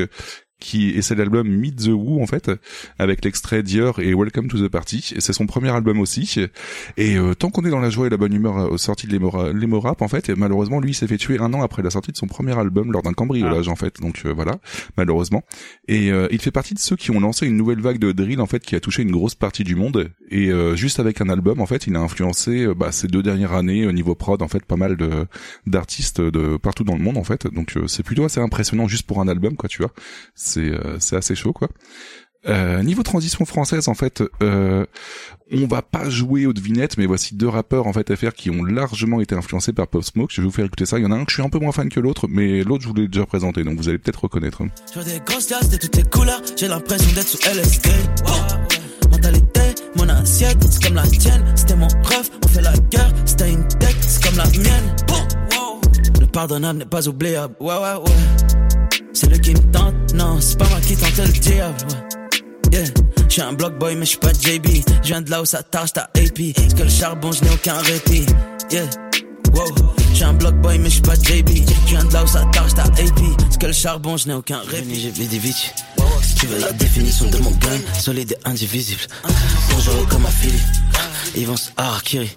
Euh, 0.62 0.68
Qui, 0.72 0.90
et 0.90 1.02
c'est 1.02 1.14
l'album 1.14 1.48
Meet 1.48 1.84
the 1.84 1.88
Who 1.88 2.22
en 2.22 2.26
fait 2.26 2.50
avec 2.98 3.24
l'extrait 3.24 3.62
Dior 3.62 3.98
et 4.00 4.14
Welcome 4.14 4.48
to 4.48 4.58
the 4.58 4.68
Party. 4.70 5.12
Et 5.16 5.20
c'est 5.20 5.32
son 5.32 5.46
premier 5.46 5.70
album 5.70 6.00
aussi. 6.00 6.36
Et 6.96 7.16
euh, 7.16 7.34
tant 7.34 7.50
qu'on 7.50 7.64
est 7.64 7.70
dans 7.70 7.80
la 7.80 7.90
joie 7.90 8.06
et 8.06 8.10
la 8.10 8.16
bonne 8.16 8.32
humeur 8.32 8.58
euh, 8.58 8.68
aux 8.68 8.78
sorties 8.78 9.06
de 9.06 9.12
l'emo 9.12 9.52
l'emo 9.52 9.80
rap 9.80 10.02
en 10.02 10.08
fait 10.08 10.28
et 10.28 10.34
malheureusement 10.34 10.80
lui 10.80 10.94
s'est 10.94 11.06
fait 11.06 11.16
tuer 11.16 11.38
un 11.38 11.52
an 11.54 11.62
après 11.62 11.82
la 11.82 11.90
sortie 11.90 12.12
de 12.12 12.16
son 12.16 12.26
premier 12.26 12.58
album 12.58 12.92
lors 12.92 13.02
d'un 13.02 13.12
cambriolage 13.12 13.68
en 13.68 13.76
fait. 13.76 14.00
Donc 14.00 14.22
euh, 14.24 14.32
voilà 14.32 14.58
malheureusement. 14.96 15.42
Et 15.88 16.10
euh, 16.10 16.28
il 16.30 16.40
fait 16.40 16.50
partie 16.50 16.74
de 16.74 16.78
ceux 16.78 16.96
qui 16.96 17.10
ont 17.10 17.20
lancé 17.20 17.46
une 17.46 17.56
nouvelle 17.56 17.80
vague 17.80 17.98
de 17.98 18.12
drill 18.12 18.40
en 18.40 18.46
fait 18.46 18.60
qui 18.60 18.74
a 18.74 18.80
touché 18.80 19.02
une 19.02 19.10
grosse 19.10 19.34
partie 19.34 19.64
du 19.64 19.74
monde. 19.74 20.10
Et 20.30 20.50
euh, 20.50 20.76
juste 20.76 21.00
avec 21.00 21.20
un 21.20 21.28
album 21.28 21.60
en 21.60 21.66
fait 21.66 21.86
il 21.86 21.96
a 21.96 22.00
influencé 22.00 22.64
euh, 22.64 22.74
bah, 22.74 22.92
ces 22.92 23.08
deux 23.08 23.22
dernières 23.22 23.52
années 23.52 23.86
au 23.86 23.92
niveau 23.92 24.14
prod 24.14 24.40
en 24.42 24.48
fait 24.48 24.64
pas 24.64 24.76
mal 24.76 24.96
de 24.96 25.26
d'artistes 25.66 26.20
de 26.20 26.56
partout 26.56 26.84
dans 26.84 26.94
le 26.94 27.02
monde 27.02 27.16
en 27.16 27.24
fait. 27.24 27.46
Donc 27.52 27.76
euh, 27.76 27.86
c'est 27.86 28.02
plutôt 28.02 28.24
assez 28.24 28.40
impressionnant 28.40 28.88
juste 28.88 29.06
pour 29.06 29.20
un 29.20 29.28
album 29.28 29.56
quoi 29.56 29.68
tu 29.68 29.82
vois 29.82 29.92
c'est 30.52 30.70
euh, 30.70 30.96
c'est 30.98 31.16
assez 31.16 31.34
chaud 31.34 31.52
quoi 31.52 31.68
euh, 32.48 32.82
niveau 32.82 33.04
transition 33.04 33.44
française, 33.44 33.86
en 33.86 33.94
fait, 33.94 34.22
euh, 34.42 34.84
on 35.52 35.66
va 35.66 35.80
pas 35.80 36.10
jouer 36.10 36.46
aux 36.46 36.52
devinettes, 36.52 36.98
mais 36.98 37.06
voici 37.06 37.36
deux 37.36 37.48
rappeurs 37.48 37.86
en 37.86 37.92
fait 37.92 38.14
FR 38.16 38.32
qui 38.32 38.50
ont 38.50 38.64
largement 38.64 39.20
été 39.20 39.34
influencés 39.36 39.72
par 39.72 39.86
Pop 39.86 40.02
Smoke. 40.02 40.32
Je 40.32 40.40
vais 40.40 40.46
vous 40.46 40.52
faire 40.52 40.64
écouter 40.64 40.86
ça. 40.86 40.98
Il 40.98 41.02
y 41.02 41.06
en 41.06 41.12
a 41.12 41.14
un 41.14 41.24
que 41.24 41.30
je 41.30 41.36
suis 41.36 41.42
un 41.42 41.50
peu 41.50 41.60
moins 41.60 41.70
fan 41.70 41.88
que 41.88 42.00
l'autre, 42.00 42.26
mais 42.28 42.64
l'autre 42.64 42.82
je 42.82 42.88
vous 42.88 42.94
l'ai 42.94 43.06
déjà 43.06 43.26
présenté, 43.26 43.62
donc 43.62 43.78
vous 43.78 43.88
allez 43.88 43.98
peut-être 43.98 44.24
reconnaître. 44.24 44.62
Je 44.88 44.94
vois 44.94 45.04
des 45.04 45.20
grosses 45.24 45.46
de 45.46 45.76
toutes 45.76 45.96
les 45.96 46.02
couleurs, 46.02 46.42
j'ai 46.56 46.66
l'impression 46.66 47.12
d'être 47.12 47.28
sous 47.28 47.38
LSD. 47.48 47.90
Mentalité, 49.12 49.74
mon 49.94 50.08
assiette, 50.08 50.58
c'est 50.68 50.82
comme 50.82 50.96
la 50.96 51.06
tienne. 51.06 51.44
C'était 51.54 51.76
mon 51.76 51.88
rêve, 52.02 52.28
on 52.44 52.48
fait 52.48 52.62
la 52.62 52.74
guerre. 52.90 53.12
C'était 53.24 53.52
une 53.52 53.68
tête, 53.68 53.96
c'est 54.00 54.24
comme 54.24 54.36
la 54.36 54.46
mienne. 54.46 54.96
Le 56.20 56.26
pardonnable 56.26 56.80
n'est 56.80 56.86
pas 56.86 57.06
oubliable. 57.06 57.54
Ouais, 57.60 57.74
ouais, 57.74 57.94
ouais. 58.02 58.81
C'est 59.22 59.30
lui 59.30 59.40
qui 59.40 59.52
me 59.52 59.70
tente, 59.70 60.14
non, 60.14 60.40
c'est 60.40 60.58
pas 60.58 60.68
moi 60.68 60.80
qui 60.80 60.96
tente 60.96 61.16
le 61.16 61.28
diable. 61.28 61.76
Ouais. 62.72 62.78
Yeah. 62.78 62.86
Je 63.28 63.32
suis 63.32 63.40
un 63.40 63.52
block 63.52 63.78
boy, 63.78 63.94
mais 63.94 64.04
je 64.04 64.10
suis 64.10 64.18
pas 64.18 64.32
JB. 64.32 64.66
Je 65.02 65.06
viens 65.06 65.22
de 65.22 65.30
là 65.30 65.42
où 65.42 65.44
ça 65.44 65.62
tâche 65.62 65.92
ta 65.92 66.10
AP. 66.16 66.52
Parce 66.56 66.74
que 66.74 66.82
le 66.82 66.88
charbon, 66.88 67.30
je 67.30 67.44
n'ai 67.44 67.50
aucun 67.50 67.76
répit. 67.76 68.26
Yeah. 68.72 68.82
Wow. 69.54 69.66
Suis 70.12 70.24
un 70.24 70.32
block 70.32 70.56
boy, 70.56 70.76
mais 70.78 70.88
je 70.88 70.94
suis 70.94 71.02
pas 71.02 71.14
JB. 71.14 71.50
Je 71.50 71.90
viens 71.90 72.04
de 72.04 72.12
là 72.12 72.24
où 72.24 72.26
ça 72.26 72.44
tâche 72.52 72.74
ta 72.74 72.82
AP. 72.82 73.36
Parce 73.38 73.58
que 73.58 73.66
le 73.66 73.72
charbon, 73.72 74.16
je 74.16 74.26
n'ai 74.26 74.34
aucun 74.34 74.58
répit. 74.58 75.12
J'ai 75.14 75.26
des 75.28 75.38
bitches. 75.38 75.72
Si 76.22 76.34
tu 76.34 76.46
veux 76.46 76.58
la 76.58 76.72
définition 76.72 77.30
de 77.30 77.38
mon 77.38 77.50
gang, 77.50 77.80
solide 78.00 78.32
et 78.32 78.48
indivisible. 78.48 79.02
Dangereux 79.70 80.06
comme 80.10 80.26
Philippe. 80.40 80.60
Ils 81.36 81.46
vont 81.46 81.56
se 81.56 81.70
harakiri. 81.76 82.36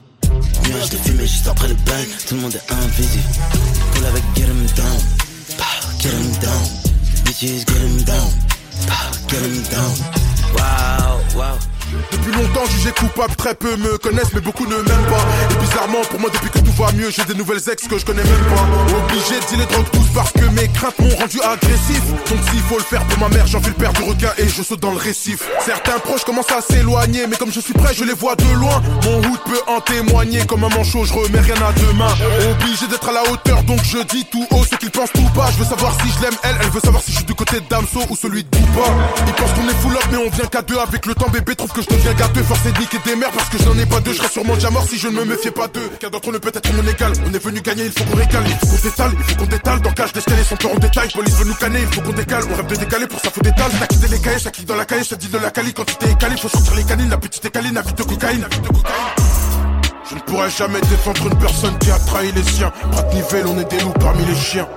Nuage 0.69 0.91
de 0.91 0.97
fumée 0.97 1.25
juste 1.25 1.47
après 1.47 1.67
le 1.67 1.73
bang. 1.73 2.05
Tout 2.27 2.35
le 2.35 2.41
monde 2.41 2.53
est 2.53 2.71
invisible. 2.71 3.23
Pull 3.93 4.05
avec 4.05 4.23
get 4.35 4.43
'em 4.43 4.65
down. 4.75 5.24
Get 5.57 6.13
'em 6.13 6.31
down. 6.39 6.65
Bitches 7.23 7.65
get 7.65 7.81
'em 7.81 7.97
down. 8.03 8.31
Get 9.27 9.43
'em 9.43 9.63
down. 9.63 9.95
Wow, 10.55 11.21
wow. 11.35 11.74
Depuis 12.11 12.31
longtemps 12.31 12.65
jugé 12.65 12.91
coupable, 12.91 13.35
très 13.35 13.55
peu 13.55 13.75
me 13.77 13.97
connaissent 13.97 14.33
mais 14.33 14.41
beaucoup 14.41 14.65
ne 14.65 14.75
m'aiment 14.75 15.09
pas. 15.09 15.25
Et 15.51 15.55
bizarrement 15.59 16.01
pour 16.09 16.19
moi 16.19 16.29
depuis 16.31 16.49
que 16.49 16.59
tout 16.59 16.71
va 16.71 16.91
mieux 16.93 17.09
j'ai 17.11 17.23
des 17.25 17.35
nouvelles 17.35 17.61
ex 17.71 17.87
que 17.87 17.97
je 17.97 18.05
connais 18.05 18.23
même 18.23 18.45
pas. 18.45 18.65
Obligé 18.97 19.39
de 19.39 19.59
les 19.59 19.65
drogues 19.65 19.89
tous 19.91 20.07
parce 20.13 20.31
que 20.31 20.45
mes 20.45 20.67
craintes 20.69 20.97
m'ont 20.99 21.15
rendu 21.15 21.39
agressif. 21.41 22.01
Donc 22.29 22.39
s'il 22.49 22.61
faut 22.61 22.77
le 22.77 22.83
faire 22.83 23.03
pour 23.05 23.19
ma 23.19 23.29
mère 23.29 23.47
j'enfile 23.47 23.69
le 23.69 23.75
père 23.75 23.93
du 23.93 24.03
requin 24.03 24.29
et 24.37 24.47
je 24.47 24.63
saute 24.63 24.79
dans 24.79 24.91
le 24.91 24.97
récif. 24.97 25.43
Certains 25.65 25.99
proches 25.99 26.23
commencent 26.23 26.51
à 26.51 26.61
s'éloigner 26.61 27.27
mais 27.27 27.35
comme 27.35 27.51
je 27.51 27.59
suis 27.59 27.73
prêt 27.73 27.93
je 27.95 28.03
les 28.03 28.13
vois 28.13 28.35
de 28.35 28.51
loin. 28.55 28.81
Mon 29.03 29.17
hood 29.19 29.39
peut 29.45 29.61
en 29.67 29.79
témoigner 29.81 30.45
comme 30.45 30.63
un 30.63 30.69
manchot 30.69 31.05
je 31.05 31.13
remets 31.13 31.39
rien 31.39 31.55
à 31.55 31.71
demain. 31.73 32.13
Obligé 32.51 32.87
d'être 32.87 33.09
à 33.09 33.13
la 33.13 33.23
hauteur 33.31 33.63
donc 33.63 33.79
je 33.83 33.99
dis 34.03 34.25
tout 34.31 34.45
haut 34.51 34.63
ce 34.69 34.75
qu'ils 34.75 34.91
pensent 34.91 35.13
tout 35.13 35.29
bas 35.35 35.49
Je 35.51 35.63
veux 35.63 35.69
savoir 35.69 35.93
si 36.01 36.09
je 36.17 36.21
l'aime 36.23 36.37
elle, 36.43 36.55
elle 36.61 36.69
veut 36.69 36.81
savoir 36.81 37.03
si 37.03 37.11
je 37.11 37.17
suis 37.17 37.25
du 37.25 37.35
côté 37.35 37.57
Damso 37.69 37.99
ou 38.09 38.15
celui 38.15 38.43
de 38.43 38.49
Booba. 38.49 38.87
Ils 39.27 39.33
pensent 39.33 39.53
qu'on 39.53 39.67
est 39.69 39.81
full 39.81 39.95
up 39.95 40.03
mais 40.11 40.17
on 40.17 40.29
vient 40.29 40.45
qu'à 40.45 40.61
deux. 40.61 40.75
Avec 40.77 41.05
le 41.05 41.15
temps 41.15 41.29
bébé 41.29 41.55
trouve 41.55 41.71
que 41.71 41.81
je 41.89 41.95
deviens 41.95 42.13
gâteux 42.13 42.43
Forcé 42.43 42.71
de 42.71 42.79
niquer 42.79 42.97
des 43.05 43.15
mères 43.15 43.31
parce 43.31 43.49
que 43.49 43.57
je 43.57 43.63
n'en 43.63 43.77
ai 43.77 43.85
pas 43.85 43.99
deux. 43.99 44.11
Je 44.11 44.17
serais 44.17 44.29
sûrement 44.29 44.53
déjà 44.53 44.69
mort 44.69 44.85
si 44.87 44.97
je 44.97 45.07
ne 45.07 45.13
me 45.13 45.25
méfiais 45.25 45.51
pas 45.51 45.67
d'eux. 45.67 45.89
Qu'un 45.99 46.09
d'entre 46.09 46.31
ne 46.31 46.37
peut 46.37 46.51
être 46.53 46.73
mon 46.73 46.87
égal. 46.87 47.13
On 47.25 47.33
est 47.33 47.43
venu 47.43 47.61
gagner, 47.61 47.85
il 47.85 47.91
faut 47.91 48.03
qu'on 48.03 48.17
régale. 48.17 48.43
Il 48.47 48.55
faut 48.55 48.67
qu'on 48.67 48.77
s'étale, 48.77 49.11
il 49.17 49.23
faut 49.23 49.35
qu'on 49.35 49.45
détale. 49.45 49.81
Dans 49.81 49.91
cage 49.91 50.13
d'escalier 50.13 50.43
son 50.43 50.55
peur 50.55 50.71
en 50.73 50.79
détail. 50.79 51.09
Police 51.13 51.35
veut 51.35 51.45
nous 51.45 51.55
canner, 51.55 51.79
il 51.81 51.93
faut 51.93 52.01
qu'on 52.01 52.13
décale. 52.13 52.43
On 52.51 52.55
rêve 52.55 52.67
de 52.67 52.75
décaler 52.75 53.07
pour 53.07 53.19
ça 53.19 53.29
faut 53.29 53.41
d'étale 53.41 53.71
T'as 53.79 53.87
quitté 53.87 54.07
les 54.07 54.19
cahiers, 54.19 54.39
chaque 54.39 54.53
clic 54.53 54.67
dans 54.67 54.75
la 54.75 54.85
cahier. 54.85 55.03
Te 55.05 55.15
dis 55.15 55.27
de 55.27 55.37
la 55.37 55.51
cali 55.51 55.73
quand 55.73 55.85
tu 55.85 55.95
t'es 55.95 56.11
écalé 56.11 56.37
Faut 56.37 56.49
sortir 56.49 56.75
les 56.75 56.83
canines, 56.83 57.09
la 57.09 57.17
petite 57.17 57.45
écaline, 57.45 57.73
la 57.73 57.81
vie 57.81 57.93
de 57.93 58.03
cocaïne. 58.03 58.41
De 58.41 58.67
cocaïne. 58.67 58.83
Je 60.09 60.15
ne 60.15 60.19
pourrais 60.19 60.49
jamais 60.49 60.81
défendre 60.81 61.27
une 61.27 61.37
personne 61.39 61.77
qui 61.79 61.91
a 61.91 61.99
trahi 61.99 62.31
les 62.31 62.43
siens. 62.43 62.71
De 62.91 63.15
nivelle, 63.15 63.47
on 63.47 63.59
est 63.59 63.69
des 63.69 63.79
loups 63.79 63.93
parmi 63.99 64.23
les 64.25 64.35
chiens 64.35 64.67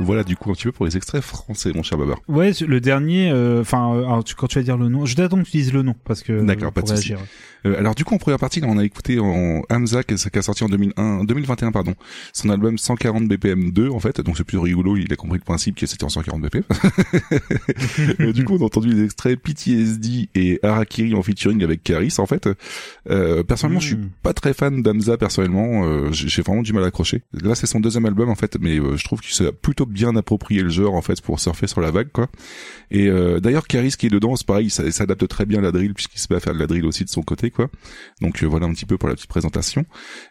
Voilà 0.00 0.24
du 0.24 0.34
coup 0.34 0.50
un 0.50 0.54
petit 0.54 0.64
peu 0.64 0.72
pour 0.72 0.86
les 0.86 0.96
extraits 0.96 1.22
français, 1.22 1.72
mon 1.74 1.82
cher 1.82 1.98
Babar. 1.98 2.18
Ouais, 2.26 2.52
le 2.66 2.80
dernier, 2.80 3.30
euh, 3.30 3.60
enfin, 3.60 3.94
euh, 3.94 4.22
quand 4.36 4.46
tu 4.46 4.58
vas 4.58 4.64
dire 4.64 4.78
le 4.78 4.88
nom, 4.88 5.04
je 5.04 5.14
t'attends 5.14 5.38
que 5.38 5.44
tu 5.44 5.58
dises 5.58 5.72
le 5.72 5.82
nom 5.82 5.94
parce 6.04 6.22
que 6.22 6.42
D'accord, 6.42 6.72
pas 6.72 6.82
de. 6.82 6.88
Euh, 7.66 7.78
alors 7.78 7.94
du 7.94 8.04
coup 8.04 8.14
en 8.14 8.18
première 8.18 8.38
partie, 8.38 8.60
on 8.64 8.78
a 8.78 8.84
écouté 8.84 9.18
en 9.20 9.62
Hamza 9.70 10.02
qui 10.02 10.14
qui 10.14 10.38
a 10.38 10.42
sorti 10.42 10.64
en 10.64 10.68
2001, 10.68 11.24
2021 11.24 11.72
pardon, 11.72 11.94
son 12.32 12.50
album 12.50 12.78
140 12.78 13.28
BPM 13.28 13.70
2 13.72 13.90
en 13.90 14.00
fait, 14.00 14.20
donc 14.20 14.36
c'est 14.36 14.44
plus 14.44 14.58
rigolo, 14.58 14.96
il 14.96 15.12
a 15.12 15.16
compris 15.16 15.38
le 15.38 15.44
principe 15.44 15.76
que 15.76 15.86
c'était 15.86 16.04
en 16.04 16.08
140 16.08 16.40
BPM. 16.42 16.62
Euh, 18.20 18.32
du 18.32 18.44
coup 18.44 18.54
on 18.54 18.62
a 18.62 18.64
entendu 18.64 18.92
les 18.92 19.04
extraits 19.04 19.38
PTSD 19.38 20.28
et 20.34 20.58
Harakiri 20.62 21.14
en 21.14 21.22
featuring 21.22 21.62
avec 21.62 21.82
Karis 21.82 22.14
en 22.18 22.26
fait. 22.26 22.48
Euh, 23.08 23.42
personnellement 23.42 23.80
je 23.80 23.88
suis 23.88 23.98
pas 24.22 24.32
très 24.32 24.54
fan 24.54 24.82
d'Hamza 24.82 25.16
personnellement, 25.16 25.84
euh, 25.84 26.12
j'ai 26.12 26.28
j'ai 26.28 26.42
vraiment 26.42 26.62
du 26.62 26.72
mal 26.72 26.84
à 26.84 26.86
accrocher. 26.86 27.22
Là 27.32 27.54
c'est 27.54 27.66
son 27.66 27.80
deuxième 27.80 28.06
album 28.06 28.28
en 28.30 28.34
fait, 28.34 28.56
mais 28.60 28.78
euh, 28.78 28.96
je 28.96 29.04
trouve 29.04 29.20
qu'il 29.20 29.34
s'est 29.34 29.52
plutôt 29.52 29.86
bien 29.86 30.16
approprié 30.16 30.62
le 30.62 30.68
genre 30.68 30.94
en 30.94 31.02
fait 31.02 31.20
pour 31.20 31.40
surfer 31.40 31.66
sur 31.66 31.80
la 31.80 31.90
vague 31.90 32.10
quoi. 32.12 32.28
Et 32.90 33.08
euh, 33.08 33.40
d'ailleurs 33.40 33.66
Karis 33.66 33.94
qui 33.98 34.06
est 34.06 34.10
dedans, 34.10 34.36
c'est 34.36 34.46
pareil, 34.46 34.70
ça 34.70 34.90
s'adapte 34.90 35.26
très 35.28 35.46
bien 35.46 35.58
à 35.58 35.62
la 35.62 35.72
drill 35.72 35.94
puisqu'il 35.94 36.18
se 36.18 36.26
met 36.30 36.36
à 36.36 36.40
faire 36.40 36.54
de 36.54 36.58
la 36.58 36.66
drill 36.66 36.86
aussi 36.86 37.04
de 37.04 37.10
son 37.10 37.22
côté 37.22 37.49
quoi. 37.50 37.68
Donc 38.20 38.42
euh, 38.42 38.46
voilà 38.46 38.66
un 38.66 38.72
petit 38.72 38.86
peu 38.86 38.98
pour 38.98 39.08
la 39.08 39.14
petite 39.14 39.28
présentation. 39.28 39.84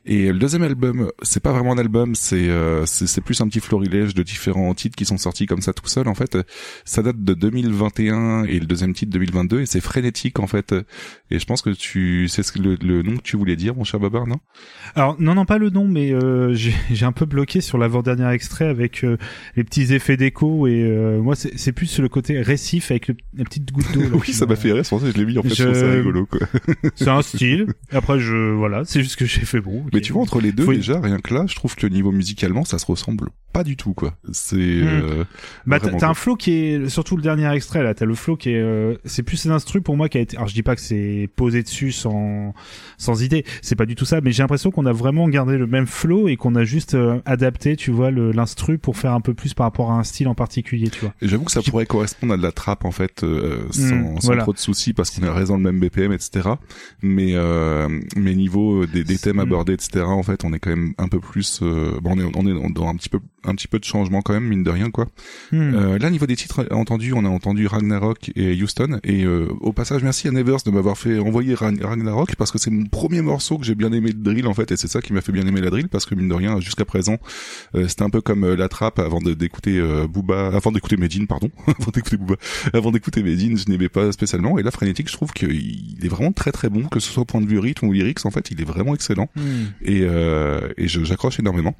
Et 0.05 0.31
le 0.31 0.39
deuxième 0.39 0.63
album, 0.63 1.11
c'est 1.21 1.41
pas 1.41 1.51
vraiment 1.51 1.73
un 1.73 1.77
album, 1.77 2.15
c'est 2.15 2.49
euh, 2.49 2.85
c'est 2.85 3.07
c'est 3.07 3.21
plus 3.21 3.39
un 3.41 3.47
petit 3.47 3.59
florilège 3.59 4.13
de 4.13 4.23
différents 4.23 4.73
titres 4.73 4.95
qui 4.95 5.05
sont 5.05 5.17
sortis 5.17 5.45
comme 5.45 5.61
ça 5.61 5.73
tout 5.73 5.87
seul 5.87 6.07
en 6.07 6.15
fait. 6.15 6.37
Ça 6.85 7.01
date 7.01 7.23
de 7.23 7.33
2021 7.33 8.45
et 8.45 8.59
le 8.59 8.65
deuxième 8.65 8.93
titre 8.93 9.11
2022 9.11 9.61
et 9.61 9.65
c'est 9.65 9.81
frénétique 9.81 10.39
en 10.39 10.47
fait. 10.47 10.73
Et 11.31 11.39
je 11.39 11.45
pense 11.45 11.61
que 11.61 11.69
tu 11.69 12.27
c'est 12.27 12.43
ce 12.43 12.59
le, 12.59 12.75
le 12.81 13.01
nom 13.03 13.17
que 13.17 13.21
tu 13.21 13.37
voulais 13.37 13.55
dire 13.55 13.75
mon 13.75 13.83
cher 13.83 13.99
Babar, 13.99 14.27
non? 14.27 14.39
Alors 14.95 15.15
non 15.19 15.35
non 15.35 15.45
pas 15.45 15.57
le 15.57 15.69
nom 15.69 15.87
mais 15.87 16.11
euh, 16.11 16.53
j'ai 16.53 17.05
un 17.05 17.11
peu 17.11 17.25
bloqué 17.25 17.61
sur 17.61 17.77
l'avant-dernier 17.77 18.29
extrait 18.31 18.65
avec 18.65 19.03
euh, 19.03 19.17
les 19.55 19.63
petits 19.63 19.93
effets 19.93 20.17
d'écho 20.17 20.67
et 20.67 20.83
euh, 20.83 21.21
moi 21.21 21.35
c'est 21.35 21.57
c'est 21.57 21.71
plus 21.71 21.99
le 21.99 22.09
côté 22.09 22.41
récif 22.41 22.91
avec 22.91 23.07
le, 23.07 23.15
la 23.35 23.43
petite 23.43 23.71
goutte 23.71 23.91
d'eau. 23.93 24.01
Oui, 24.19 24.33
ça 24.33 24.45
m'a 24.45 24.55
fait 24.55 24.73
rire, 24.73 24.85
c'est 24.85 24.89
pour 24.89 24.99
ça 24.99 25.07
que 25.07 25.13
je 25.13 25.17
l'ai 25.17 25.25
mis 25.25 25.37
en 25.37 25.43
fait, 25.43 25.49
je 25.49 25.73
ça 25.73 25.91
rigolo 25.91 26.25
quoi. 26.25 26.39
c'est 27.09 27.17
un 27.17 27.21
style. 27.37 27.67
Après 27.91 28.19
je 28.19 28.51
voilà, 28.53 28.83
c'est 28.85 29.01
juste 29.03 29.15
que 29.17 29.25
j'ai 29.25 29.41
fait 29.41 29.61
bon. 29.61 29.85
Mais 29.93 30.01
tu 30.01 30.13
vois 30.13 30.21
entre 30.21 30.39
les 30.41 30.51
deux 30.51 30.65
Faut- 30.65 30.73
déjà 30.73 30.99
rien 30.99 31.19
que 31.19 31.33
là, 31.33 31.45
je 31.47 31.55
trouve 31.55 31.75
que 31.75 31.87
niveau 31.87 32.11
musicalement 32.11 32.65
ça 32.65 32.77
se 32.79 32.85
ressemble 32.85 33.29
pas 33.51 33.63
du 33.63 33.75
tout 33.77 33.93
quoi. 33.93 34.13
C'est 34.31 34.55
Hmm. 34.57 34.87
euh, 34.87 35.23
Bah 35.65 35.79
t'as 35.79 36.07
un 36.07 36.13
flow 36.13 36.35
qui 36.35 36.51
est 36.51 36.87
surtout 36.89 37.15
le 37.17 37.23
dernier 37.23 37.51
extrait 37.51 37.81
là, 37.83 37.93
t'as 37.95 38.05
le 38.05 38.13
flow 38.15 38.37
qui 38.37 38.51
est 38.51 38.61
euh, 38.61 38.95
c'est 39.05 39.23
plus 39.23 39.45
un 39.47 39.51
instru 39.51 39.81
pour 39.81 39.97
moi 39.97 40.07
qui 40.07 40.17
a 40.19 40.21
été 40.21 40.37
alors 40.37 40.47
je 40.47 40.53
dis 40.53 40.61
pas 40.63 40.75
que 40.75 40.81
c'est 40.81 41.27
posé 41.35 41.63
dessus 41.63 41.91
sans 41.91 42.53
sans 42.97 43.23
idée, 43.23 43.43
c'est 43.61 43.75
pas 43.75 43.85
du 43.87 43.95
tout 43.95 44.05
ça 44.05 44.21
mais 44.21 44.31
j'ai 44.31 44.43
l'impression 44.43 44.69
qu'on 44.71 44.85
a 44.85 44.93
vraiment 44.93 45.27
gardé 45.27 45.57
le 45.57 45.65
même 45.67 45.87
flow 45.87 46.27
et 46.27 46.35
qu'on 46.35 46.53
a 46.55 46.63
juste 46.63 46.93
euh, 46.93 47.19
adapté, 47.25 47.75
tu 47.75 47.89
vois 47.91 48.11
l'instru 48.11 48.77
pour 48.77 48.97
faire 48.97 49.13
un 49.13 49.21
peu 49.21 49.33
plus 49.33 49.53
par 49.55 49.65
rapport 49.65 49.91
à 49.91 49.95
un 49.95 50.03
style 50.03 50.27
en 50.27 50.35
particulier, 50.35 50.89
tu 50.89 50.99
vois. 51.01 51.13
J'avoue 51.21 51.45
que 51.45 51.51
ça 51.51 51.61
pourrait 51.63 51.85
correspondre 51.87 52.33
à 52.33 52.37
de 52.37 52.43
la 52.43 52.51
trappe 52.51 52.85
en 52.85 52.91
fait 52.91 53.23
euh, 53.23 53.63
sans, 53.71 53.95
Mm, 53.95 54.15
sans 54.21 54.27
voilà. 54.27 54.43
trop 54.43 54.53
de 54.53 54.59
soucis 54.59 54.93
parce 54.93 55.09
qu'on 55.09 55.23
est 55.23 55.45
dans 55.45 55.57
le 55.57 55.63
même 55.63 55.79
BPM 55.79 56.11
etc. 56.11 56.49
Mais 57.01 57.31
euh, 57.35 57.87
mais 58.15 58.35
niveau 58.35 58.85
des, 58.85 59.03
des 59.03 59.17
thèmes 59.17 59.39
abordés 59.39 59.73
etc. 59.73 60.03
En 60.05 60.23
fait 60.23 60.43
on 60.43 60.53
est 60.53 60.59
quand 60.59 60.69
même 60.71 60.93
un 60.97 61.07
peu 61.07 61.19
plus 61.19 61.59
euh, 61.61 61.99
bon 62.01 62.11
on 62.15 62.19
est 62.19 62.31
on 62.35 62.47
est 62.69 62.73
dans 62.73 62.87
un 62.89 62.95
petit 62.95 63.09
peu 63.09 63.19
un 63.45 63.55
petit 63.55 63.69
peu 63.69 63.79
de 63.79 63.85
changement 63.85 64.21
quand 64.21 64.33
même 64.33 64.43
mine 64.47 64.63
de 64.63 64.69
rien 64.69 64.91
quoi. 64.91 65.05
Hmm. 65.53 65.73
Euh, 65.73 65.97
là 65.97 66.09
niveau 66.09 66.25
des 66.25 66.35
titres 66.35 66.67
entendus 66.71 67.13
on 67.13 67.23
a 67.23 67.29
entendu 67.29 67.67
Ragnarok 67.67 68.31
et 68.35 68.61
Houston 68.61 68.99
et 69.05 69.23
euh, 69.23 69.47
au 69.61 69.71
passage 69.71 70.03
merci 70.03 70.27
à 70.27 70.31
Nevers 70.31 70.57
de 70.65 70.71
m'avoir 70.71 70.97
fait 70.97 71.19
envoyer 71.19 71.53
Ragn- 71.55 71.81
Ragnarok 71.83 72.35
parce 72.35 72.51
que 72.51 72.57
c'est 72.57 72.69
mon 72.71 72.85
premier 72.85 73.21
morceau 73.21 73.57
que 73.57 73.65
j'ai 73.65 73.75
bien 73.75 73.93
aimé 73.93 74.11
de 74.11 74.21
drill 74.21 74.45
en 74.47 74.53
fait 74.53 74.69
et 74.73 74.77
c'est 74.77 74.89
ça 74.89 75.01
qui 75.01 75.13
m'a 75.13 75.21
fait 75.21 75.31
bien 75.31 75.47
aimer 75.47 75.61
la 75.61 75.69
drill 75.69 75.87
parce 75.87 76.05
que 76.05 76.15
mine 76.15 76.27
de 76.27 76.33
rien 76.33 76.59
jusqu'à 76.59 76.83
présent 76.85 77.17
euh, 77.75 77.87
c'était 77.87 78.03
un 78.03 78.09
peu 78.09 78.19
comme 78.19 78.45
la 78.53 78.67
trappe 78.67 78.99
avant 78.99 79.19
d'écouter 79.19 79.77
euh, 79.77 80.05
Booba 80.05 80.47
avant 80.47 80.71
d'écouter 80.73 80.97
Medine 80.97 81.27
pardon 81.27 81.49
avant 81.67 81.91
d'écouter 81.93 82.17
Booba 82.17 82.35
avant 82.73 82.91
d'écouter 82.91 83.23
Medine 83.23 83.57
je 83.57 83.69
n'aimais 83.69 83.89
pas 83.89 84.11
spécialement 84.11 84.59
et 84.59 84.63
là 84.63 84.71
Frénétique 84.71 85.07
je 85.07 85.13
trouve 85.13 85.31
qu'il 85.31 85.95
est 86.03 86.09
vraiment 86.09 86.33
très 86.33 86.51
très 86.51 86.69
bon 86.69 86.83
que 86.89 86.99
ce 86.99 87.11
soit 87.11 87.21
au 87.23 87.25
point 87.25 87.41
de 87.41 87.47
vue 87.47 87.59
rythme 87.59 87.87
ou 87.87 87.93
lyrics 87.93 88.25
en 88.25 88.31
fait 88.31 88.51
il 88.51 88.59
est 88.61 88.65
vraiment 88.65 88.93
excellent 88.95 89.29
Hmm. 89.35 89.65
et, 89.83 90.01
euh, 90.03 90.69
et 90.77 90.87
je- 90.87 91.03
j'accroche 91.03 91.39
énormément 91.39 91.75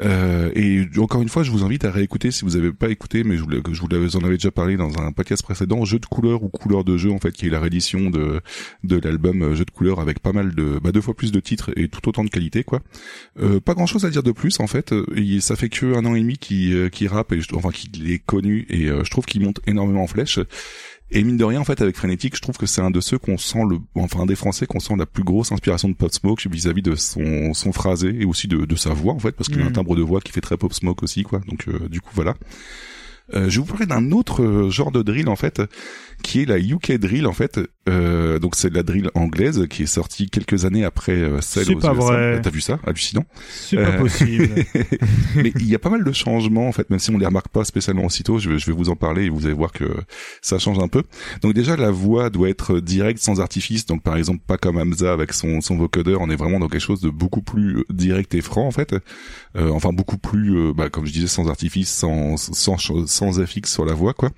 euh, 0.00 0.50
et 0.54 0.86
encore 0.98 1.22
une 1.22 1.28
fois, 1.28 1.42
je 1.42 1.50
vous 1.50 1.64
invite 1.64 1.84
à 1.84 1.90
réécouter 1.90 2.30
si 2.30 2.44
vous 2.44 2.52
n'avez 2.52 2.72
pas 2.72 2.88
écouté, 2.88 3.24
mais 3.24 3.36
je 3.36 3.42
vous, 3.42 3.50
je 3.72 3.80
vous 3.80 4.16
en 4.16 4.20
avais 4.20 4.36
déjà 4.36 4.52
parlé 4.52 4.76
dans 4.76 4.96
un 4.98 5.10
podcast 5.10 5.42
précédent, 5.42 5.84
Jeu 5.84 5.98
de 5.98 6.06
couleurs 6.06 6.44
ou 6.44 6.48
couleurs 6.48 6.84
de 6.84 6.96
jeu 6.96 7.10
en 7.10 7.18
fait, 7.18 7.32
qui 7.32 7.46
est 7.46 7.50
la 7.50 7.58
réédition 7.58 8.10
de 8.10 8.40
de 8.84 8.96
l'album 9.02 9.42
euh, 9.42 9.54
Jeu 9.56 9.64
de 9.64 9.70
couleurs 9.72 9.98
avec 9.98 10.20
pas 10.20 10.32
mal 10.32 10.54
de 10.54 10.78
bah, 10.80 10.92
deux 10.92 11.00
fois 11.00 11.14
plus 11.14 11.32
de 11.32 11.40
titres 11.40 11.70
et 11.76 11.88
tout 11.88 12.08
autant 12.08 12.22
de 12.22 12.30
qualité 12.30 12.62
quoi. 12.62 12.80
Euh, 13.40 13.58
pas 13.58 13.74
grand 13.74 13.86
chose 13.86 14.04
à 14.04 14.10
dire 14.10 14.22
de 14.22 14.30
plus 14.30 14.60
en 14.60 14.68
fait. 14.68 14.92
Euh, 14.92 15.04
il- 15.16 15.42
ça 15.42 15.56
fait 15.56 15.68
que 15.68 15.94
un 15.96 16.04
an 16.04 16.14
et 16.14 16.20
demi 16.20 16.38
qui 16.38 16.72
euh, 16.74 16.88
qui 16.90 17.08
rappe 17.08 17.32
et 17.32 17.40
je, 17.40 17.48
enfin 17.54 17.70
qu'il 17.70 18.08
est 18.12 18.20
connu 18.24 18.66
et 18.70 18.86
je 18.86 19.10
trouve 19.10 19.24
qu'il 19.26 19.42
monte 19.42 19.60
énormément 19.66 20.04
en 20.04 20.06
flèche. 20.06 20.38
Et 21.10 21.24
mine 21.24 21.38
de 21.38 21.44
rien, 21.44 21.60
en 21.60 21.64
fait, 21.64 21.80
avec 21.80 21.96
Frénétique, 21.96 22.36
je 22.36 22.42
trouve 22.42 22.58
que 22.58 22.66
c'est 22.66 22.82
un 22.82 22.90
de 22.90 23.00
ceux 23.00 23.16
qu'on 23.18 23.38
sent 23.38 23.62
le, 23.68 23.78
enfin, 23.94 24.20
un 24.20 24.26
des 24.26 24.36
Français 24.36 24.66
qu'on 24.66 24.78
sent 24.80 24.94
la 24.98 25.06
plus 25.06 25.24
grosse 25.24 25.52
inspiration 25.52 25.88
de 25.88 25.94
Pop 25.94 26.12
Smoke 26.12 26.42
vis-à-vis 26.50 26.82
de 26.82 26.94
son, 26.96 27.54
son 27.54 27.72
phrasé 27.72 28.14
et 28.20 28.26
aussi 28.26 28.46
de, 28.46 28.66
de 28.66 28.76
sa 28.76 28.90
voix, 28.90 29.14
en 29.14 29.18
fait, 29.18 29.32
parce 29.32 29.48
qu'il 29.48 29.60
a 29.60 29.64
un 29.64 29.68
Mhm. 29.68 29.72
timbre 29.72 29.96
de 29.96 30.02
voix 30.02 30.20
qui 30.20 30.32
fait 30.32 30.42
très 30.42 30.56
Pop 30.58 30.72
Smoke 30.74 31.02
aussi, 31.02 31.22
quoi. 31.22 31.40
Donc, 31.48 31.66
euh, 31.68 31.88
du 31.88 32.00
coup, 32.02 32.10
voilà. 32.14 32.34
Euh, 33.34 33.48
je 33.50 33.60
vais 33.60 33.66
vous 33.66 33.70
parler 33.72 33.86
d'un 33.86 34.10
autre 34.12 34.42
euh, 34.42 34.70
genre 34.70 34.90
de 34.90 35.02
drill 35.02 35.28
en 35.28 35.36
fait, 35.36 35.60
qui 36.22 36.42
est 36.42 36.44
la 36.46 36.58
UK 36.58 36.92
drill 36.98 37.26
en 37.26 37.32
fait. 37.32 37.60
Euh, 37.88 38.38
donc 38.38 38.54
c'est 38.54 38.72
la 38.72 38.82
drill 38.82 39.10
anglaise 39.14 39.66
qui 39.70 39.84
est 39.84 39.86
sortie 39.86 40.28
quelques 40.28 40.66
années 40.66 40.84
après 40.84 41.12
euh, 41.12 41.40
celle 41.40 41.74
aux 41.74 41.78
pas 41.78 41.94
USA. 41.94 42.02
vrai. 42.02 42.40
T'as 42.42 42.50
vu 42.50 42.60
ça 42.60 42.78
Hallucinant. 42.86 43.24
C'est 43.50 43.76
pas 43.76 43.92
possible. 43.92 44.48
mais 45.36 45.52
il 45.56 45.68
y 45.68 45.74
a 45.74 45.78
pas 45.78 45.88
mal 45.88 46.04
de 46.04 46.12
changements 46.12 46.68
en 46.68 46.72
fait, 46.72 46.90
même 46.90 46.98
si 46.98 47.10
on 47.10 47.16
les 47.18 47.24
remarque 47.26 47.48
pas 47.48 47.64
spécialement 47.64 48.04
aussitôt. 48.04 48.38
Je 48.38 48.50
vais, 48.50 48.58
je 48.58 48.66
vais 48.66 48.72
vous 48.72 48.90
en 48.90 48.96
parler 48.96 49.24
et 49.24 49.28
vous 49.30 49.46
allez 49.46 49.54
voir 49.54 49.72
que 49.72 49.84
ça 50.42 50.58
change 50.58 50.78
un 50.78 50.88
peu. 50.88 51.02
Donc 51.40 51.54
déjà 51.54 51.76
la 51.76 51.90
voix 51.90 52.28
doit 52.30 52.48
être 52.50 52.78
directe 52.80 53.20
sans 53.22 53.40
artifice. 53.40 53.86
Donc 53.86 54.02
par 54.02 54.16
exemple 54.16 54.40
pas 54.46 54.58
comme 54.58 54.76
Hamza 54.76 55.12
avec 55.12 55.32
son 55.32 55.60
son 55.62 55.76
vocodeur. 55.76 56.20
On 56.20 56.28
est 56.30 56.36
vraiment 56.36 56.58
dans 56.58 56.68
quelque 56.68 56.80
chose 56.82 57.00
de 57.00 57.10
beaucoup 57.10 57.42
plus 57.42 57.78
euh, 57.78 57.84
direct 57.90 58.34
et 58.34 58.40
franc 58.42 58.66
en 58.66 58.70
fait. 58.72 58.94
Euh, 59.56 59.70
enfin 59.70 59.92
beaucoup 59.92 60.18
plus, 60.18 60.56
euh, 60.56 60.72
bah, 60.74 60.90
comme 60.90 61.06
je 61.06 61.12
disais, 61.12 61.26
sans 61.26 61.48
artifice, 61.48 61.90
sans 61.90 62.36
sans 62.36 62.76
ch- 62.76 63.06
sans 63.06 63.32
FX 63.44 63.72
sur 63.72 63.84
la 63.86 63.94
voix 63.94 64.12
quoi. 64.12 64.30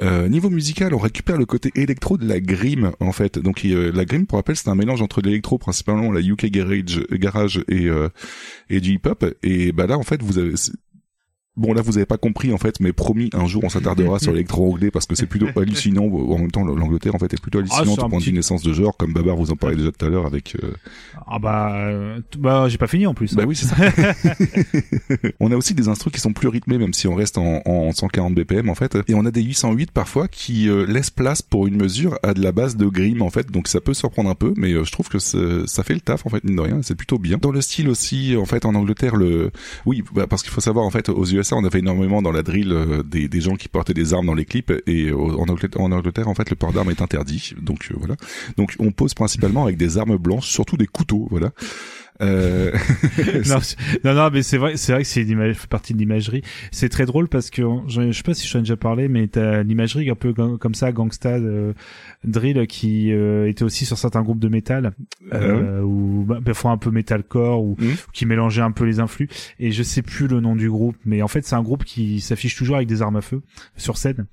Euh, 0.00 0.28
niveau 0.28 0.50
musical, 0.50 0.94
on 0.94 0.98
récupère 0.98 1.36
le 1.36 1.44
côté 1.44 1.70
électro 1.74 2.16
de 2.16 2.26
la 2.26 2.40
grime 2.40 2.92
en 3.00 3.12
fait. 3.12 3.38
Donc 3.38 3.64
euh, 3.64 3.92
la 3.94 4.04
grime, 4.04 4.26
pour 4.26 4.38
rappel, 4.38 4.56
c'est 4.56 4.68
un 4.68 4.74
mélange 4.74 5.02
entre 5.02 5.20
l'électro, 5.20 5.58
principalement 5.58 6.10
la 6.10 6.20
UK 6.20 6.46
garage, 6.46 7.00
garage 7.12 7.62
et 7.68 7.86
euh, 7.86 8.08
et 8.70 8.80
du 8.80 8.94
hip 8.94 9.06
hop. 9.06 9.24
Et 9.42 9.72
bah 9.72 9.86
là, 9.86 9.98
en 9.98 10.02
fait, 10.02 10.22
vous 10.22 10.38
avez 10.38 10.54
Bon 11.60 11.72
là 11.74 11.82
vous 11.82 11.96
avez 11.98 12.06
pas 12.06 12.16
compris 12.16 12.52
en 12.52 12.58
fait 12.58 12.80
mais 12.80 12.92
promis 12.92 13.30
un 13.34 13.46
jour 13.46 13.62
on 13.64 13.68
s'attardera 13.68 14.18
sur 14.18 14.32
l'électro 14.32 14.72
anglais 14.72 14.90
parce 14.90 15.06
que 15.06 15.14
c'est 15.14 15.26
plutôt 15.26 15.46
hallucinant 15.60 16.04
en 16.04 16.38
même 16.38 16.50
temps 16.50 16.64
l'Angleterre 16.64 17.14
en 17.14 17.18
fait 17.18 17.32
est 17.34 17.40
plutôt 17.40 17.58
hallucinante 17.58 17.98
un 18.00 18.06
au 18.06 18.08
point 18.08 18.18
de 18.18 18.22
petit- 18.24 18.30
vue 18.30 18.36
naissance 18.36 18.62
de 18.62 18.72
genre 18.72 18.96
comme 18.96 19.12
Babar 19.12 19.36
vous 19.36 19.50
en 19.50 19.56
parlait 19.56 19.76
déjà 19.76 19.92
tout 19.92 20.04
à 20.04 20.08
l'heure 20.08 20.26
avec 20.26 20.56
euh, 20.62 20.72
Ah 21.26 21.38
bah, 21.38 21.74
euh, 21.76 22.18
bah 22.38 22.68
j'ai 22.68 22.78
pas 22.78 22.86
fini 22.86 23.06
en 23.06 23.14
plus. 23.14 23.34
bah 23.34 23.44
oui, 23.46 23.54
c'est 23.54 23.66
ça. 23.66 23.76
on 25.40 25.52
a 25.52 25.56
aussi 25.56 25.74
des 25.74 25.88
instrus 25.88 26.12
qui 26.12 26.20
sont 26.20 26.32
plus 26.32 26.48
rythmés, 26.48 26.78
même 26.78 26.92
si 26.94 27.06
on 27.08 27.14
reste 27.14 27.38
en, 27.38 27.62
en 27.64 27.92
140 27.92 28.34
BPM 28.34 28.68
en 28.68 28.74
fait. 28.74 28.96
Et 29.08 29.14
on 29.14 29.24
a 29.26 29.30
des 29.30 29.42
808 29.42 29.90
parfois 29.90 30.28
qui 30.28 30.68
euh, 30.68 30.86
laissent 30.86 31.10
place 31.10 31.42
pour 31.42 31.66
une 31.66 31.76
mesure 31.76 32.18
à 32.22 32.34
de 32.34 32.42
la 32.42 32.52
base 32.52 32.76
de 32.76 32.86
grime 32.86 33.22
en 33.22 33.30
fait. 33.30 33.50
Donc 33.50 33.68
ça 33.68 33.80
peut 33.80 33.94
surprendre 33.94 34.30
un 34.30 34.34
peu, 34.34 34.54
mais 34.56 34.72
euh, 34.72 34.84
je 34.84 34.92
trouve 34.92 35.08
que 35.08 35.18
ça 35.18 35.82
fait 35.82 35.94
le 35.94 36.00
taf 36.00 36.26
en 36.26 36.30
fait 36.30 36.42
mine 36.44 36.56
de 36.56 36.60
rien. 36.60 36.80
C'est 36.82 36.94
plutôt 36.94 37.18
bien. 37.18 37.38
Dans 37.40 37.50
le 37.52 37.60
style 37.60 37.88
aussi, 37.88 38.36
en 38.36 38.44
fait, 38.46 38.64
en 38.64 38.74
Angleterre, 38.74 39.16
le 39.16 39.50
oui, 39.86 40.02
bah, 40.14 40.26
parce 40.28 40.42
qu'il 40.42 40.52
faut 40.52 40.60
savoir 40.60 40.84
en 40.84 40.90
fait, 40.90 41.08
aux 41.08 41.24
USA, 41.50 41.56
on 41.56 41.64
avait 41.64 41.80
énormément 41.80 42.22
dans 42.22 42.32
la 42.32 42.42
drill 42.42 42.72
euh, 42.72 43.02
des, 43.02 43.40
gens 43.40 43.56
qui 43.56 43.68
portaient 43.68 43.94
des 43.94 44.14
armes 44.14 44.26
dans 44.26 44.34
les 44.34 44.44
clips, 44.44 44.72
et 44.86 45.08
euh, 45.08 45.16
en 45.16 45.48
Angleterre, 45.92 46.28
en 46.28 46.34
fait, 46.34 46.50
le 46.50 46.56
port 46.56 46.72
d'armes 46.72 46.90
est 46.90 47.02
interdit. 47.02 47.54
Donc 47.60 47.88
euh, 47.90 47.94
voilà. 47.98 48.16
Donc 48.56 48.74
on 48.78 48.92
pose 48.92 49.14
principalement 49.14 49.64
avec 49.64 49.76
des 49.76 49.98
armes 49.98 50.16
blanches, 50.16 50.48
surtout 50.48 50.76
des 50.76 50.86
couteaux, 50.86 51.26
voilà. 51.30 51.50
Euh... 52.22 52.72
non, 54.04 54.14
non, 54.14 54.30
mais 54.30 54.42
c'est 54.42 54.58
vrai, 54.58 54.76
c'est 54.76 54.92
vrai 54.92 55.02
que 55.02 55.08
c'est 55.08 55.22
une 55.22 55.30
image, 55.30 55.56
fait 55.56 55.68
partie 55.68 55.94
de 55.94 55.98
l'imagerie. 55.98 56.42
C'est 56.70 56.90
très 56.90 57.06
drôle 57.06 57.28
parce 57.28 57.48
que 57.48 57.62
j'en- 57.62 57.86
je 57.88 58.12
sais 58.12 58.22
pas 58.22 58.34
si 58.34 58.46
je 58.46 58.52
t'en 58.52 58.58
ai 58.58 58.62
déjà 58.62 58.76
parlé, 58.76 59.08
mais 59.08 59.26
t'as 59.26 59.62
l'imagerie 59.62 60.10
un 60.10 60.14
peu 60.14 60.34
comme 60.34 60.74
ça, 60.74 60.92
gangsta, 60.92 61.38
drill, 62.24 62.66
qui 62.66 63.12
euh, 63.12 63.48
était 63.48 63.62
aussi 63.62 63.86
sur 63.86 63.98
certains 63.98 64.22
groupes 64.22 64.38
de 64.38 64.48
métal, 64.48 64.92
euh, 65.32 65.80
ou 65.82 66.24
bah, 66.26 66.40
parfois 66.44 66.70
un 66.72 66.78
peu 66.78 66.90
metalcore, 66.90 67.62
ou 67.62 67.76
qui 68.12 68.26
mélangeait 68.26 68.62
un 68.62 68.72
peu 68.72 68.84
les 68.84 69.00
influx. 69.00 69.28
Et 69.58 69.72
je 69.72 69.82
sais 69.82 70.02
plus 70.02 70.28
le 70.28 70.40
nom 70.40 70.56
du 70.56 70.70
groupe, 70.70 70.96
mais 71.04 71.22
en 71.22 71.28
fait 71.28 71.44
c'est 71.44 71.56
un 71.56 71.62
groupe 71.62 71.84
qui 71.84 72.20
s'affiche 72.20 72.56
toujours 72.56 72.76
avec 72.76 72.88
des 72.88 73.02
armes 73.02 73.16
à 73.16 73.20
feu 73.20 73.42
sur 73.76 73.96
scène. 73.96 74.26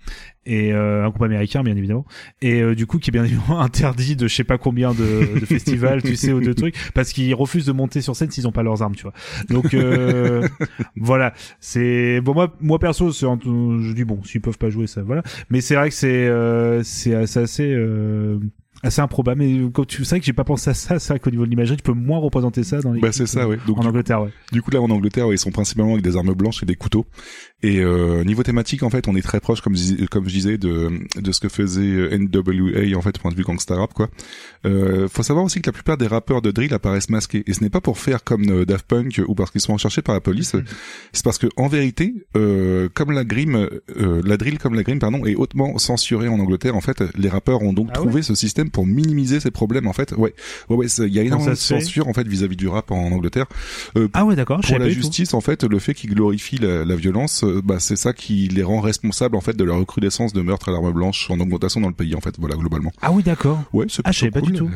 Et 0.49 0.72
euh, 0.72 1.03
un 1.03 1.09
groupe 1.09 1.24
américain 1.24 1.61
bien 1.61 1.75
évidemment. 1.75 2.06
Et 2.41 2.61
euh, 2.61 2.74
du 2.74 2.88
coup 2.88 2.99
qui 2.99 3.09
est 3.09 3.11
bien 3.11 3.25
évidemment 3.25 3.59
interdit 3.61 4.16
de 4.16 4.30
je 4.30 4.33
sais 4.33 4.45
pas 4.45 4.57
combien 4.57 4.93
de, 4.93 5.40
de 5.40 5.45
festivals 5.45 6.01
tu 6.01 6.16
sais 6.16 6.32
ou 6.32 6.40
de 6.40 6.53
trucs 6.53 6.75
parce 6.93 7.11
qu'ils 7.11 7.35
refusent 7.35 7.66
de 7.66 7.74
monter 7.74 7.99
sur 7.99 8.16
scène 8.16 8.32
s'ils 8.32 8.48
ont 8.48 8.53
pas 8.53 8.64
leurs 8.64 8.82
armes 8.82 8.95
tu 8.95 9.03
vois. 9.03 9.14
Donc 9.49 9.74
euh, 9.74 10.48
voilà. 10.95 11.33
C'est 11.59 12.22
bon 12.22 12.33
moi 12.33 12.56
moi 12.61 12.80
perso 12.80 13.11
c'est 13.11 13.25
je 13.25 13.93
dis 13.93 14.06
bon 14.06 14.24
s'ils 14.24 14.40
peuvent 14.40 14.57
pas 14.57 14.69
jouer 14.69 14.88
ça 14.88 15.01
voilà. 15.01 15.22
Mais 15.49 15.59
c'est 15.59 15.75
vrai 15.75 15.90
que 15.90 15.95
c'est 15.95 16.27
euh, 16.27 16.82
c'est 16.82 17.14
assez 17.14 17.77
euh, 17.78 18.40
assez 18.84 19.02
improbable 19.02 19.42
mais 19.42 19.60
quand 19.74 19.86
tu 19.86 20.04
c'est 20.06 20.12
vrai 20.12 20.20
que 20.20 20.26
j'ai 20.26 20.34
pas 20.34 20.44
pensé 20.44 20.70
à 20.70 20.74
ça 20.74 21.00
c'est 21.00 21.14
vrai 21.14 21.20
qu'au 21.20 21.32
niveau 21.32 21.46
de 21.46 21.50
l'imagerie 21.50 21.78
tu 21.78 21.84
peux 21.84 21.94
moins 21.94 22.20
représenter 22.20 22.64
ça 22.64 22.80
dans 22.82 22.92
les 22.94 23.02
Bah 23.02 23.12
c'est 23.12 23.26
ça, 23.28 23.48
ouais. 23.48 23.58
Donc, 23.66 23.78
en 23.80 23.82
du- 23.82 23.88
Angleterre 23.88 24.22
ouais 24.22 24.30
Du 24.52 24.62
coup 24.62 24.72
là 24.72 24.82
en 24.82 24.90
Angleterre, 24.90 25.28
ouais, 25.28 25.36
ils 25.36 25.40
sont 25.40 25.52
principalement 25.52 25.94
avec 25.94 26.04
des 26.04 26.16
armes 26.16 26.34
blanches 26.34 26.62
et 26.64 26.66
des 26.66 26.76
couteaux. 26.76 27.06
Et 27.64 27.80
euh, 27.80 28.24
niveau 28.24 28.44
thématique, 28.44 28.84
en 28.84 28.90
fait, 28.92 29.08
on 29.08 29.16
est 29.16 29.22
très 29.24 29.40
proche, 29.40 29.62
comme 29.62 29.76
je, 29.76 29.82
dis- 29.82 30.06
comme 30.08 30.26
je 30.30 30.34
disais, 30.34 30.58
de, 30.60 30.92
de 31.20 31.32
ce 31.32 31.40
que 31.40 31.50
faisait 31.50 32.16
NWA 32.18 32.96
en 32.96 33.02
fait, 33.02 33.18
point 33.20 33.32
de 33.32 33.36
vue 33.36 33.44
gangsta 33.44 33.76
rap, 33.76 33.94
quoi. 33.96 34.10
Euh, 34.66 35.08
faut 35.08 35.24
savoir 35.24 35.44
aussi 35.44 35.60
que 35.62 35.68
la 35.70 35.74
plupart 35.74 35.98
des 35.98 36.06
rappeurs 36.08 36.42
de 36.44 36.52
drill 36.52 36.74
apparaissent 36.74 37.10
masqués, 37.10 37.44
et 37.48 37.54
ce 37.54 37.64
n'est 37.64 37.70
pas 37.72 37.82
pour 37.82 37.98
faire 37.98 38.24
comme 38.24 38.48
euh, 38.50 38.66
Daft 38.66 38.86
Punk 38.88 39.22
ou 39.28 39.34
parce 39.34 39.50
qu'ils 39.52 39.62
sont 39.62 39.74
recherchés 39.74 40.02
par 40.04 40.14
la 40.14 40.22
police. 40.22 40.56
C'est 41.14 41.24
parce 41.24 41.40
que 41.40 41.48
en 41.58 41.68
vérité, 41.68 42.14
euh, 42.36 42.90
comme 42.94 43.12
la 43.12 43.24
grime, 43.24 43.68
euh, 43.98 44.22
la 44.24 44.38
drill 44.38 44.60
comme 44.60 44.76
la 44.76 44.84
grime, 44.84 45.00
pardon, 45.00 45.26
est 45.26 45.36
hautement 45.36 45.78
censurée 45.80 46.28
en 46.28 46.40
Angleterre. 46.40 46.76
En 46.76 46.82
fait, 46.82 47.04
les 47.18 47.30
rappeurs 47.30 47.64
ont 47.64 47.74
donc 47.74 47.88
Ah 47.92 47.96
trouvé 47.96 48.22
ce 48.22 48.36
système 48.36 48.67
pour 48.70 48.86
minimiser 48.86 49.40
ces 49.40 49.52
problèmes. 49.52 49.88
En 49.88 49.94
fait, 49.94 50.12
ouais, 50.14 50.34
ouais, 50.70 50.76
ouais, 50.76 50.86
il 51.00 51.14
y 51.14 51.20
a 51.20 51.24
énormément 51.24 51.52
de 51.52 51.56
censure 51.56 52.08
en 52.08 52.14
fait 52.14 52.28
vis-à-vis 52.28 52.56
du 52.56 52.68
rap 52.68 52.92
en 52.92 53.12
Angleterre. 53.12 53.46
Euh, 53.98 54.08
ah 54.14 54.26
ouais 54.26 54.36
d'accord 54.36 54.62
pour 54.62 54.80
la 54.80 54.90
justice, 54.90 55.34
en 55.34 55.42
fait, 55.42 55.64
le 55.64 55.80
fait 55.80 55.94
qu'ils 55.94 56.10
glorifient 56.14 56.58
la, 56.58 56.86
la 56.86 56.96
violence, 56.96 57.44
euh, 57.44 57.62
bah, 57.64 57.78
c'est 57.80 57.96
ça 57.96 58.14
qui 58.14 58.48
les 58.48 58.64
rend 58.64 58.80
responsables, 58.82 59.36
en 59.36 59.42
fait, 59.42 59.56
de 59.56 59.64
la 59.64 59.74
recrudescence 59.76 60.34
de 60.34 60.42
meurtres 60.42 60.70
à 60.70 60.72
l'arme 60.72 60.92
blanche 60.92 61.30
en 61.30 61.40
augmentation 61.40 61.80
dans 61.82 61.88
le 61.88 61.94
pays, 61.94 62.16
en 62.16 62.22
fait, 62.22 62.36
voilà, 62.40 62.56
globalement. 62.56 62.92
ah 63.02 63.12
oui 63.12 63.24
d'accord 63.24 63.64
Ouais, 63.74 63.86
c'est 63.90 64.02
ah 64.06 64.14
savais 64.14 64.32
pas 64.32 64.42
du 64.42 64.52
cool. 64.54 64.58
tout 64.58 64.70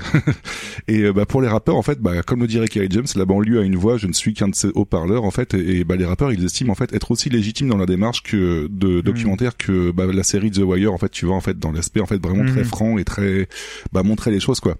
Et 0.88 1.00
euh, 1.02 1.14
bah, 1.14 1.26
pour 1.26 1.42
les 1.42 1.48
rappeurs, 1.48 1.76
en 1.76 1.82
fait, 1.82 2.00
bah, 2.00 2.22
comme 2.24 2.42
le 2.42 2.48
dirait 2.48 2.68
Kerry 2.68 2.88
James, 2.90 3.06
la 3.16 3.26
banlieue 3.26 3.60
a 3.60 3.64
une 3.64 3.76
voix, 3.76 3.98
je 3.98 4.08
ne 4.08 4.14
suis 4.14 4.34
qu'un 4.34 4.48
de 4.50 4.56
ces 4.56 4.70
haut-parleurs, 4.76 5.24
en 5.24 5.32
fait, 5.32 5.54
et, 5.54 5.80
et, 5.80 5.84
bah, 5.84 5.96
les 5.96 6.06
rappeurs, 6.06 6.32
ils 6.32 6.44
estiment, 6.44 6.72
en 6.72 6.76
fait, 6.76 6.94
être 6.94 7.12
aussi 7.12 7.30
légitimes 7.30 7.70
dans 7.70 7.78
la 7.78 7.86
démarche 7.86 8.24
que 8.24 8.62
Hmm. 8.62 8.68
de 8.78 9.02
documentaire 9.02 9.56
que 9.58 9.92
bah, 9.92 10.06
la 10.12 10.24
série 10.24 10.52
The 10.52 10.60
Wire, 10.60 10.94
en 10.94 10.98
fait, 10.98 11.10
tu 11.10 11.26
vois, 11.26 11.36
en 11.36 11.42
fait, 11.42 11.58
dans 11.60 11.72
l'aspect, 11.72 12.02
en 12.02 12.06
fait, 12.06 12.22
vraiment 12.22 12.46
très 12.46 12.62
Mhm. 12.62 12.66
franc 12.66 12.98
et 12.98 13.04
très, 13.04 13.48
bah, 13.92 14.04
montrer 14.04 14.32
les 14.32 14.40
choses, 14.40 14.60
quoi. 14.60 14.78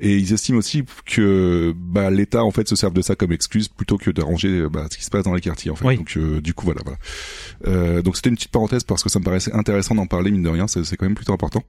Et 0.00 0.16
ils 0.16 0.32
estiment 0.32 0.58
aussi 0.58 0.84
que, 1.06 1.74
bah, 1.76 2.10
l'État, 2.10 2.44
en 2.44 2.50
fait, 2.50 2.68
se 2.68 2.76
serve 2.76 2.92
de 2.92 3.02
ça 3.02 3.16
comme 3.16 3.32
excuse 3.32 3.68
plutôt 3.68 3.98
que 3.98 4.10
d'arranger, 4.10 4.48
euh, 4.48 4.68
bah, 4.68 4.86
ce 4.90 4.98
qui 4.98 5.04
se 5.04 5.10
passe 5.10 5.24
dans 5.24 5.34
les 5.34 5.40
quartiers, 5.40 5.70
en 5.70 5.76
fait. 5.76 5.86
Oui. 5.86 5.96
Donc, 5.96 6.16
euh, 6.16 6.40
du 6.40 6.54
coup, 6.54 6.64
voilà, 6.66 6.82
voilà. 6.84 6.98
Euh, 7.66 8.02
donc, 8.02 8.16
c'était 8.16 8.28
une 8.30 8.36
petite 8.36 8.52
parenthèse 8.52 8.84
parce 8.84 9.02
que 9.02 9.08
ça 9.08 9.18
me 9.18 9.24
paraissait 9.24 9.52
intéressant 9.52 9.94
d'en 9.94 10.06
parler, 10.06 10.30
mine 10.30 10.42
de 10.42 10.48
rien, 10.48 10.68
c'est 10.68 10.92
c'est 10.92 10.98
quand 10.98 11.06
même 11.06 11.14
plutôt 11.14 11.32
important. 11.32 11.62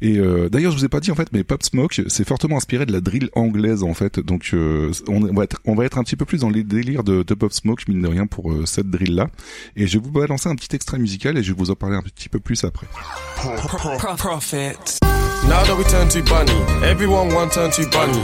Et 0.00 0.18
euh, 0.18 0.48
d'ailleurs, 0.48 0.70
je 0.70 0.78
vous 0.78 0.84
ai 0.84 0.88
pas 0.88 1.00
dit 1.00 1.10
en 1.10 1.16
fait, 1.16 1.28
mais 1.32 1.42
Pop 1.42 1.62
Smoke, 1.62 2.02
c'est 2.06 2.26
fortement 2.26 2.56
inspiré 2.56 2.86
de 2.86 2.92
la 2.92 3.00
drill 3.00 3.28
anglaise 3.34 3.82
en 3.82 3.92
fait. 3.92 4.20
Donc, 4.20 4.50
euh, 4.54 4.92
on, 5.08 5.20
va 5.20 5.44
être, 5.44 5.60
on 5.64 5.74
va 5.74 5.84
être 5.84 5.98
un 5.98 6.04
petit 6.04 6.14
peu 6.14 6.24
plus 6.24 6.40
dans 6.40 6.50
les 6.50 6.62
délires 6.62 7.02
de, 7.02 7.24
de 7.24 7.34
Pop 7.34 7.52
Smoke, 7.52 7.82
mine 7.88 8.02
de 8.02 8.06
rien, 8.08 8.26
pour 8.26 8.52
euh, 8.52 8.66
cette 8.66 8.88
drill 8.88 9.16
là. 9.16 9.28
Et 9.74 9.88
je 9.88 9.98
vais 9.98 10.04
vous 10.04 10.12
balancer 10.12 10.48
un 10.48 10.54
petit 10.54 10.74
extrait 10.76 10.98
musical 10.98 11.36
et 11.36 11.42
je 11.42 11.52
vais 11.52 11.58
vous 11.58 11.70
en 11.72 11.74
parler 11.74 11.96
un 11.96 12.02
petit 12.02 12.28
peu 12.28 12.38
plus 12.38 12.62
après. 12.64 12.86
Profits. 14.16 14.98
Now 15.46 15.64
that 15.64 15.76
we 15.76 15.84
turn 15.84 16.08
to 16.08 16.22
bunny, 16.28 16.58
everyone 16.84 17.34
want 17.34 17.52
turn 17.52 17.70
to 17.72 17.88
bunny. 17.90 18.22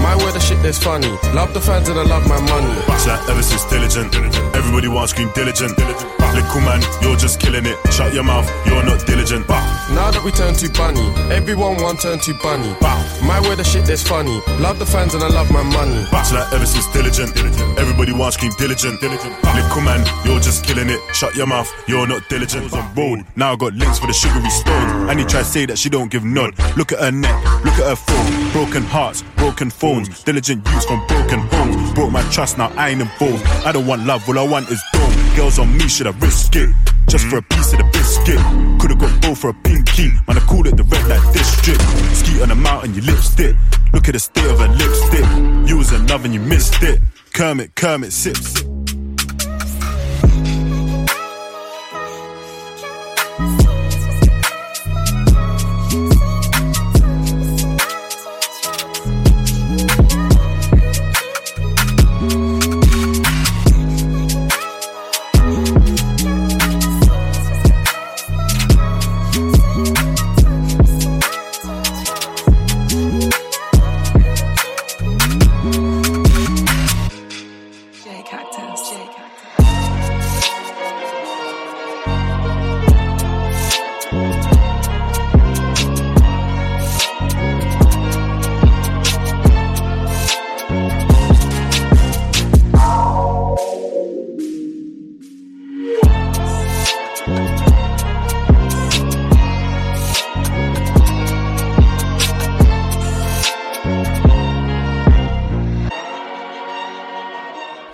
My 0.00 0.16
way 0.16 0.32
the 0.32 0.40
shit 0.40 0.60
that's 0.62 0.82
funny. 0.82 1.10
Love 1.34 1.52
the 1.52 1.60
fans 1.60 1.88
and 1.88 1.98
I 1.98 2.02
love 2.02 2.26
my 2.26 2.40
money. 2.40 2.74
Backshot 2.88 3.28
ever 3.28 3.42
since 3.42 3.64
diligent. 3.66 4.14
Every 4.56 4.72
Everybody 4.72 4.88
wants 4.88 5.12
scream 5.12 5.30
diligent. 5.34 5.76
Little 5.76 6.60
man, 6.62 6.80
you're 7.02 7.14
just 7.14 7.38
killing 7.38 7.66
it. 7.66 7.76
Shut 7.92 8.14
your 8.14 8.24
mouth, 8.24 8.48
you're 8.64 8.82
not 8.82 9.04
diligent. 9.04 9.46
Now 9.92 10.10
that 10.10 10.22
we 10.24 10.32
turn 10.32 10.54
too 10.54 10.70
bunny, 10.70 11.04
everyone 11.28 11.76
want 11.76 12.00
turn 12.00 12.18
too 12.20 12.32
bunny. 12.42 12.72
My 13.20 13.38
way 13.44 13.54
the 13.54 13.64
shit 13.64 13.84
that's 13.84 14.02
funny. 14.02 14.40
Love 14.56 14.78
the 14.78 14.86
fans 14.86 15.12
and 15.12 15.22
I 15.22 15.28
love 15.28 15.50
my 15.50 15.62
money. 15.62 16.08
It's 16.08 16.32
like 16.32 16.50
ever 16.54 16.64
since 16.64 16.88
diligent. 16.88 17.36
Everybody 17.76 18.12
wants 18.16 18.38
scream 18.38 18.52
diligent. 18.56 19.02
Little 19.02 19.82
man, 19.84 20.00
you're 20.24 20.40
just 20.40 20.64
killing 20.64 20.88
it. 20.88 21.00
Shut 21.12 21.36
your 21.36 21.46
mouth, 21.46 21.68
you're 21.86 22.06
not 22.06 22.26
diligent. 22.30 22.72
On 22.72 22.94
road, 22.94 23.26
now 23.36 23.52
I 23.52 23.56
got 23.56 23.74
links 23.74 23.98
for 23.98 24.06
the 24.06 24.14
sugary 24.14 24.48
stones. 24.48 25.10
And 25.12 25.20
he 25.20 25.26
try 25.26 25.40
to 25.40 25.44
say 25.44 25.66
that 25.66 25.76
she 25.76 25.90
don't 25.90 26.10
give 26.10 26.24
none. 26.24 26.54
Look 26.78 26.92
at 26.92 27.00
her 27.00 27.12
neck, 27.12 27.41
look 27.64 27.78
at 27.78 27.86
her 27.86 27.96
phone. 27.96 28.52
Broken 28.52 28.82
hearts, 28.82 29.22
broken 29.36 29.70
phones. 29.70 30.22
Diligent 30.24 30.66
youths 30.66 30.86
from 30.86 31.06
broken 31.06 31.40
homes. 31.40 31.92
Broke 31.92 32.12
my 32.12 32.22
trust, 32.30 32.58
now 32.58 32.72
I 32.76 32.90
ain't 32.90 33.00
involved. 33.00 33.44
I 33.66 33.72
don't 33.72 33.86
want 33.86 34.04
love, 34.06 34.28
all 34.28 34.38
I 34.38 34.46
want 34.46 34.70
is 34.70 34.82
dough. 34.92 35.34
Girls 35.36 35.58
on 35.58 35.76
me, 35.76 35.88
should 35.88 36.06
I 36.06 36.10
risk 36.18 36.56
it? 36.56 36.70
Just 37.08 37.26
for 37.26 37.38
a 37.38 37.42
piece 37.42 37.72
of 37.72 37.78
the 37.78 37.84
biscuit. 37.92 38.38
Could've 38.80 38.98
got 38.98 39.22
both 39.22 39.38
for 39.38 39.50
a 39.50 39.54
pinky. 39.54 40.10
Man, 40.26 40.36
I 40.36 40.40
called 40.40 40.66
it 40.66 40.76
the 40.76 40.84
red 40.84 41.06
light 41.08 41.32
district. 41.32 41.80
Ski 42.14 42.42
on 42.42 42.48
the 42.48 42.54
mountain, 42.54 42.94
you 42.94 43.02
lipstick. 43.02 43.56
Look 43.92 44.08
at 44.08 44.12
the 44.14 44.20
state 44.20 44.50
of 44.50 44.60
her 44.60 44.68
lipstick. 44.68 45.68
You 45.68 45.78
was 45.78 45.92
in 45.92 46.06
love 46.06 46.24
and 46.24 46.32
you 46.32 46.40
missed 46.40 46.82
it. 46.82 47.00
Kermit, 47.32 47.74
Kermit, 47.74 48.12
sip, 48.12 48.36
sip. 48.36 48.71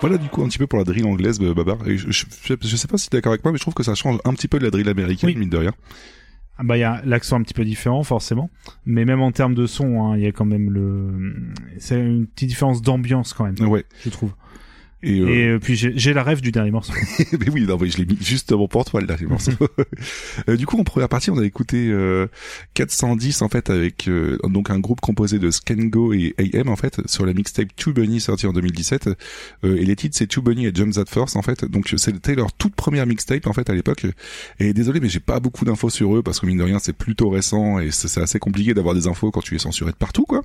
Voilà 0.09 0.23
du 0.23 0.29
coup 0.29 0.41
un 0.41 0.47
petit 0.47 0.57
peu 0.57 0.65
pour 0.65 0.79
la 0.79 0.85
drill 0.85 1.05
anglaise, 1.05 1.39
euh, 1.39 1.53
Babar. 1.53 1.77
Je, 1.85 2.09
je, 2.09 2.75
sais 2.75 2.87
pas 2.87 2.97
si 2.97 3.11
t'es 3.11 3.17
d'accord 3.17 3.31
avec 3.31 3.43
moi, 3.43 3.51
mais 3.51 3.59
je 3.59 3.61
trouve 3.61 3.75
que 3.75 3.83
ça 3.83 3.93
change 3.93 4.17
un 4.25 4.33
petit 4.33 4.47
peu 4.47 4.57
de 4.57 4.63
la 4.63 4.71
drill 4.71 4.89
américaine, 4.89 5.37
mine 5.37 5.51
de 5.51 5.57
rien. 5.57 5.71
Ah 6.57 6.63
bah 6.63 6.77
il 6.77 6.79
y 6.79 6.83
a 6.83 6.99
l'accent 7.05 7.37
un 7.37 7.43
petit 7.43 7.53
peu 7.53 7.63
différent 7.63 8.01
forcément, 8.01 8.49
mais 8.87 9.05
même 9.05 9.21
en 9.21 9.31
termes 9.31 9.53
de 9.53 9.67
son, 9.67 10.01
hein, 10.01 10.17
il 10.17 10.23
y 10.23 10.25
a 10.25 10.31
quand 10.31 10.45
même 10.45 10.71
le, 10.71 11.53
c'est 11.77 11.99
une 11.99 12.25
petite 12.25 12.49
différence 12.49 12.81
d'ambiance 12.81 13.33
quand 13.33 13.43
même. 13.43 13.69
Ouais. 13.69 13.85
Je 14.03 14.09
trouve. 14.09 14.31
Et, 15.01 15.19
euh, 15.19 15.29
Et 15.29 15.47
euh, 15.47 15.59
puis 15.59 15.75
j'ai 15.75 16.13
la 16.13 16.23
rêve 16.23 16.41
du 16.41 16.51
dernier 16.51 16.71
morceau. 16.71 16.93
mais 17.39 17.49
oui, 17.49 17.65
non, 17.65 17.77
mais 17.79 17.89
je 17.89 17.97
l'ai 17.97 18.05
mis 18.05 18.17
justement 18.19 18.67
pour 18.67 18.85
toi, 18.85 19.01
là, 19.01 19.15
les 19.19 19.25
morceaux. 19.25 19.51
Euh, 20.49 20.57
du 20.57 20.65
coup, 20.65 20.79
en 20.79 20.83
première 20.83 21.09
partie, 21.09 21.31
on 21.31 21.37
a 21.37 21.45
écouté 21.45 21.87
euh, 21.89 22.27
410, 22.73 23.41
en 23.41 23.49
fait, 23.49 23.69
avec 23.69 24.07
euh, 24.07 24.37
donc 24.43 24.69
un 24.69 24.79
groupe 24.79 25.01
composé 25.01 25.39
de 25.39 25.51
Skengo 25.51 26.13
et 26.13 26.35
AM, 26.39 26.69
en 26.69 26.75
fait, 26.75 27.01
sur 27.07 27.25
la 27.25 27.33
mixtape 27.33 27.75
Too 27.75 27.93
Bunny, 27.93 28.19
sortie 28.19 28.47
en 28.47 28.53
2017. 28.53 29.09
Euh, 29.63 29.77
et 29.77 29.85
les 29.85 29.95
titres, 29.95 30.17
c'est 30.17 30.27
Too 30.27 30.41
Bunny 30.41 30.65
et 30.65 30.71
Jump 30.73 30.93
That 30.93 31.05
Force, 31.07 31.35
en 31.35 31.41
fait. 31.41 31.65
Donc, 31.65 31.93
c'était 31.97 32.35
leur 32.35 32.51
toute 32.53 32.75
première 32.75 33.05
mixtape, 33.05 33.47
en 33.47 33.53
fait, 33.53 33.69
à 33.69 33.73
l'époque. 33.73 34.05
Et 34.59 34.73
désolé, 34.73 34.99
mais 34.99 35.09
j'ai 35.09 35.19
pas 35.19 35.39
beaucoup 35.39 35.65
d'infos 35.65 35.89
sur 35.89 36.15
eux, 36.15 36.23
parce 36.23 36.39
que 36.39 36.45
mine 36.45 36.57
de 36.57 36.63
rien, 36.63 36.79
c'est 36.79 36.93
plutôt 36.93 37.29
récent, 37.29 37.79
et 37.79 37.91
c'est 37.91 38.21
assez 38.21 38.39
compliqué 38.39 38.73
d'avoir 38.73 38.95
des 38.95 39.07
infos 39.07 39.31
quand 39.31 39.41
tu 39.41 39.55
es 39.55 39.59
censuré 39.59 39.91
de 39.91 39.97
partout, 39.97 40.25
quoi. 40.25 40.41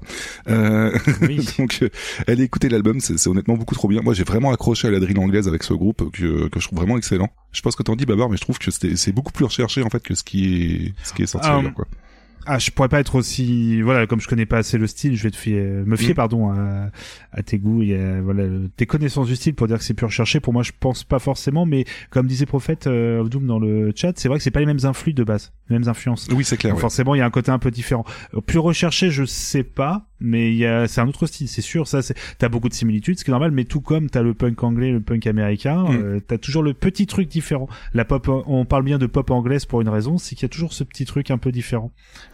Euh, 0.49 0.97
donc, 1.58 1.78
euh, 1.83 1.89
allez 2.26 2.44
écouter 2.44 2.68
l'album, 2.68 3.00
c'est 3.00 3.26
honnêtement 3.28 3.57
beaucoup 3.57 3.74
trop 3.74 3.89
bien. 3.89 4.00
Moi, 4.02 4.15
j'ai 4.15 4.24
vraiment 4.24 4.44
accroché 4.53 4.89
à 4.89 4.91
la 4.91 5.01
drill 5.01 5.19
anglaise 5.19 5.49
avec 5.49 5.63
ce 5.63 5.75
groupe 5.75 6.11
que, 6.13 6.49
que 6.49 6.61
je 6.61 6.67
trouve 6.67 6.79
vraiment 6.79 6.97
excellent. 6.97 7.31
Je 7.53 7.59
sais 7.59 7.63
pas 7.63 7.71
ce 7.71 7.77
que 7.77 7.83
t'en 7.83 7.97
dis, 7.97 8.07
Babar, 8.07 8.29
mais 8.29 8.37
je 8.37 8.43
trouve 8.43 8.59
que 8.59 8.71
c'est 8.71 9.13
beaucoup 9.13 9.33
plus 9.33 9.45
recherché 9.45 9.83
en 9.83 9.91
fait 9.91 10.03
que 10.03 10.15
ce 10.15 10.25
qui 10.25 10.55
est 10.55 10.93
ce 11.07 11.13
qui 11.13 11.23
est 11.23 11.27
sorti 11.27 11.49
Ah, 11.51 11.59
ailleurs, 11.59 11.75
quoi. 11.75 11.87
Ah, 12.47 12.59
je 12.59 12.71
pourrais 12.71 12.91
pas 12.91 13.01
être 13.01 13.15
aussi, 13.15 13.81
voilà, 13.81 14.07
comme 14.07 14.21
je 14.21 14.29
connais 14.29 14.45
pas 14.45 14.59
assez 14.59 14.77
le 14.77 14.87
style, 14.87 15.17
je 15.17 15.23
vais 15.23 15.31
te 15.31 15.37
fier, 15.37 15.83
me 15.87 15.97
fier, 15.97 16.11
Mm. 16.11 16.15
pardon, 16.15 16.51
à, 16.51 16.91
à 17.33 17.43
tes 17.43 17.57
goûts 17.57 17.81
et 17.83 17.99
à, 17.99 18.21
voilà, 18.21 18.45
tes 18.77 18.85
connaissances 18.85 19.29
du 19.29 19.37
style 19.37 19.55
pour 19.55 19.67
dire 19.67 19.79
que 19.79 19.83
c'est 19.85 19.95
plus 19.95 20.05
recherché. 20.05 20.41
Pour 20.41 20.53
moi, 20.53 20.63
je 20.63 20.73
pense 20.79 21.05
pas 21.05 21.19
forcément, 21.19 21.65
mais 21.65 21.87
comme 22.11 22.27
disait 22.27 22.45
Prophète 22.45 22.87
euh, 22.87 23.23
of 23.23 23.31
Doom 23.31 23.47
dans 23.47 23.59
le 23.59 23.93
chat, 23.97 24.13
c'est 24.17 24.29
vrai 24.29 24.37
que 24.37 24.45
c'est 24.45 24.51
pas 24.51 24.61
les 24.61 24.67
mêmes 24.67 24.85
influx 24.85 25.15
de 25.15 25.25
base, 25.25 25.55
les 25.71 25.79
mêmes 25.79 25.89
influences. 25.89 26.29
Oui, 26.33 26.45
c'est 26.45 26.59
clair. 26.59 26.73
Donc 26.73 26.77
ouais. 26.77 26.81
Forcément, 26.83 27.15
il 27.15 27.19
y 27.19 27.23
a 27.23 27.25
un 27.25 27.31
côté 27.31 27.51
un 27.51 27.59
peu 27.59 27.71
différent. 27.71 28.05
Euh, 28.35 28.43
Plus 28.43 28.59
recherché, 28.59 29.09
je 29.11 29.25
sais 29.25 29.63
pas, 29.65 30.05
mais 30.20 30.51
il 30.52 30.57
y 30.57 30.67
a, 30.67 30.86
c'est 30.89 31.01
un 31.01 31.09
autre 31.09 31.26
style, 31.26 31.49
c'est 31.49 31.60
sûr. 31.62 31.86
Ça, 31.89 32.02
c'est, 32.02 32.15
t'as 32.39 32.49
beaucoup 32.49 32.68
de 32.68 32.75
similitudes, 32.75 33.18
ce 33.18 33.25
qui 33.25 33.31
est 33.31 33.33
normal, 33.33 33.51
mais 33.51 33.65
tout 33.65 33.81
comme 33.81 34.09
t'as 34.10 34.23
le 34.23 34.34
punk 34.34 34.62
anglais, 34.62 34.91
le 34.91 35.01
punk 35.01 35.26
américain, 35.26 35.84
Mm. 35.84 35.97
euh, 36.02 36.20
t'as 36.26 36.39
toujours 36.39 36.62
le 36.62 36.73
petit 36.75 37.07
truc 37.07 37.28
différent. 37.28 37.68
La 37.93 38.05
pop, 38.05 38.28
on 38.47 38.65
parle 38.65 38.84
bien 38.84 38.99
de 38.99 39.07
pop 39.07 39.31
anglaise 39.31 39.65
pour 39.67 39.81
une 39.81 39.89
raison, 39.89 40.18
c'est 40.18 40.34
qu'il 40.34 40.44
y 40.44 40.47
a 40.47 40.49
toujours 40.51 40.73
ce 40.73 40.84
petit 40.84 41.05
truc 41.05 41.31
un 41.31 41.39
peu 41.39 41.52
différent. 41.52 41.93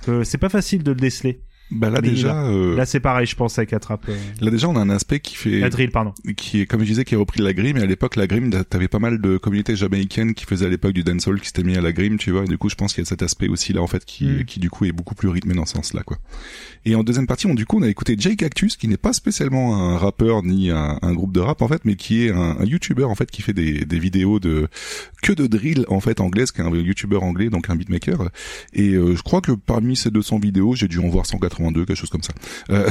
Euh, 0.08 0.24
c'est 0.24 0.38
pas 0.38 0.48
facile 0.48 0.82
de 0.82 0.90
le 0.92 0.96
déceler. 1.00 1.40
Bah 1.70 1.88
là 1.90 2.00
Mais 2.02 2.08
déjà, 2.10 2.42
euh, 2.44 2.76
là, 2.76 2.84
c'est 2.86 3.00
pareil, 3.00 3.26
je 3.26 3.36
pense 3.36 3.58
avec 3.58 3.72
Attrape. 3.72 4.08
euh, 4.08 4.16
Là 4.40 4.50
déjà 4.50 4.68
on 4.68 4.76
a 4.76 4.80
un 4.80 4.90
aspect 4.90 5.20
qui 5.20 5.36
fait 5.36 5.60
La 5.60 5.70
drill, 5.70 5.90
pardon. 5.90 6.12
qui 6.36 6.60
est 6.62 6.66
comme 6.66 6.80
je 6.80 6.86
disais 6.86 7.04
qui 7.04 7.14
est 7.14 7.18
repris 7.18 7.38
de 7.40 7.44
la 7.44 7.52
grime 7.52 7.76
et 7.76 7.82
à 7.82 7.86
l'époque 7.86 8.16
la 8.16 8.26
grime 8.26 8.50
t'avais 8.64 8.88
pas 8.88 8.98
mal 8.98 9.20
de 9.20 9.36
communautés 9.36 9.76
jamaïcaines 9.76 10.34
qui 10.34 10.44
faisaient 10.46 10.66
à 10.66 10.68
l'époque 10.68 10.92
du 10.92 11.04
dancehall 11.04 11.40
qui 11.40 11.46
s'étaient 11.46 11.62
mis 11.62 11.76
à 11.76 11.80
la 11.80 11.92
grime 11.92 12.18
tu 12.18 12.30
vois 12.32 12.44
et 12.44 12.48
du 12.48 12.58
coup 12.58 12.68
je 12.68 12.74
pense 12.74 12.92
qu'il 12.92 13.02
y 13.02 13.06
a 13.06 13.08
cet 13.08 13.22
aspect 13.22 13.48
aussi 13.48 13.72
là 13.72 13.82
en 13.82 13.86
fait 13.86 14.04
qui 14.04 14.24
Mm. 14.26 14.44
qui 14.44 14.60
du 14.60 14.68
coup 14.70 14.84
est 14.84 14.92
beaucoup 14.92 15.14
plus 15.14 15.28
rythmé 15.28 15.54
dans 15.54 15.64
ce 15.66 15.74
sens 15.74 15.94
là 15.94 16.02
quoi 16.02 16.18
et 16.84 16.94
en 16.94 17.02
deuxième 17.04 17.26
partie 17.26 17.46
on 17.46 17.54
du 17.54 17.66
coup 17.66 17.78
on 17.78 17.82
a 17.82 17.88
écouté 17.88 18.16
Jay 18.18 18.36
Cactus 18.36 18.76
qui 18.76 18.88
n'est 18.88 18.96
pas 18.96 19.12
spécialement 19.12 19.76
un 19.76 19.96
rappeur 19.96 20.42
ni 20.42 20.70
un, 20.70 20.98
un 21.02 21.12
groupe 21.14 21.32
de 21.32 21.40
rap 21.40 21.62
en 21.62 21.68
fait 21.68 21.82
mais 21.84 21.94
qui 21.96 22.26
est 22.26 22.30
un, 22.30 22.56
un 22.60 22.64
youtuber 22.64 23.04
en 23.04 23.14
fait 23.14 23.30
qui 23.30 23.42
fait 23.42 23.52
des, 23.52 23.84
des 23.84 23.98
vidéos 23.98 24.40
de 24.40 24.68
que 25.22 25.32
de 25.32 25.46
drill 25.46 25.84
en 25.88 26.00
fait 26.00 26.20
anglaise 26.20 26.52
qui 26.52 26.60
est 26.60 26.64
un 26.64 26.70
youtuber 26.74 27.16
anglais 27.18 27.48
donc 27.50 27.70
un 27.70 27.76
beatmaker 27.76 28.28
et 28.72 28.90
euh, 28.94 29.14
je 29.16 29.22
crois 29.22 29.40
que 29.40 29.52
parmi 29.52 29.96
ces 29.96 30.10
200 30.10 30.38
vidéos 30.40 30.74
j'ai 30.74 30.88
dû 30.88 30.98
en 30.98 31.08
voir 31.08 31.26
182 31.60 31.84
quelque 31.84 31.96
chose 31.96 32.10
comme 32.10 32.22
ça 32.22 32.32
euh, 32.70 32.88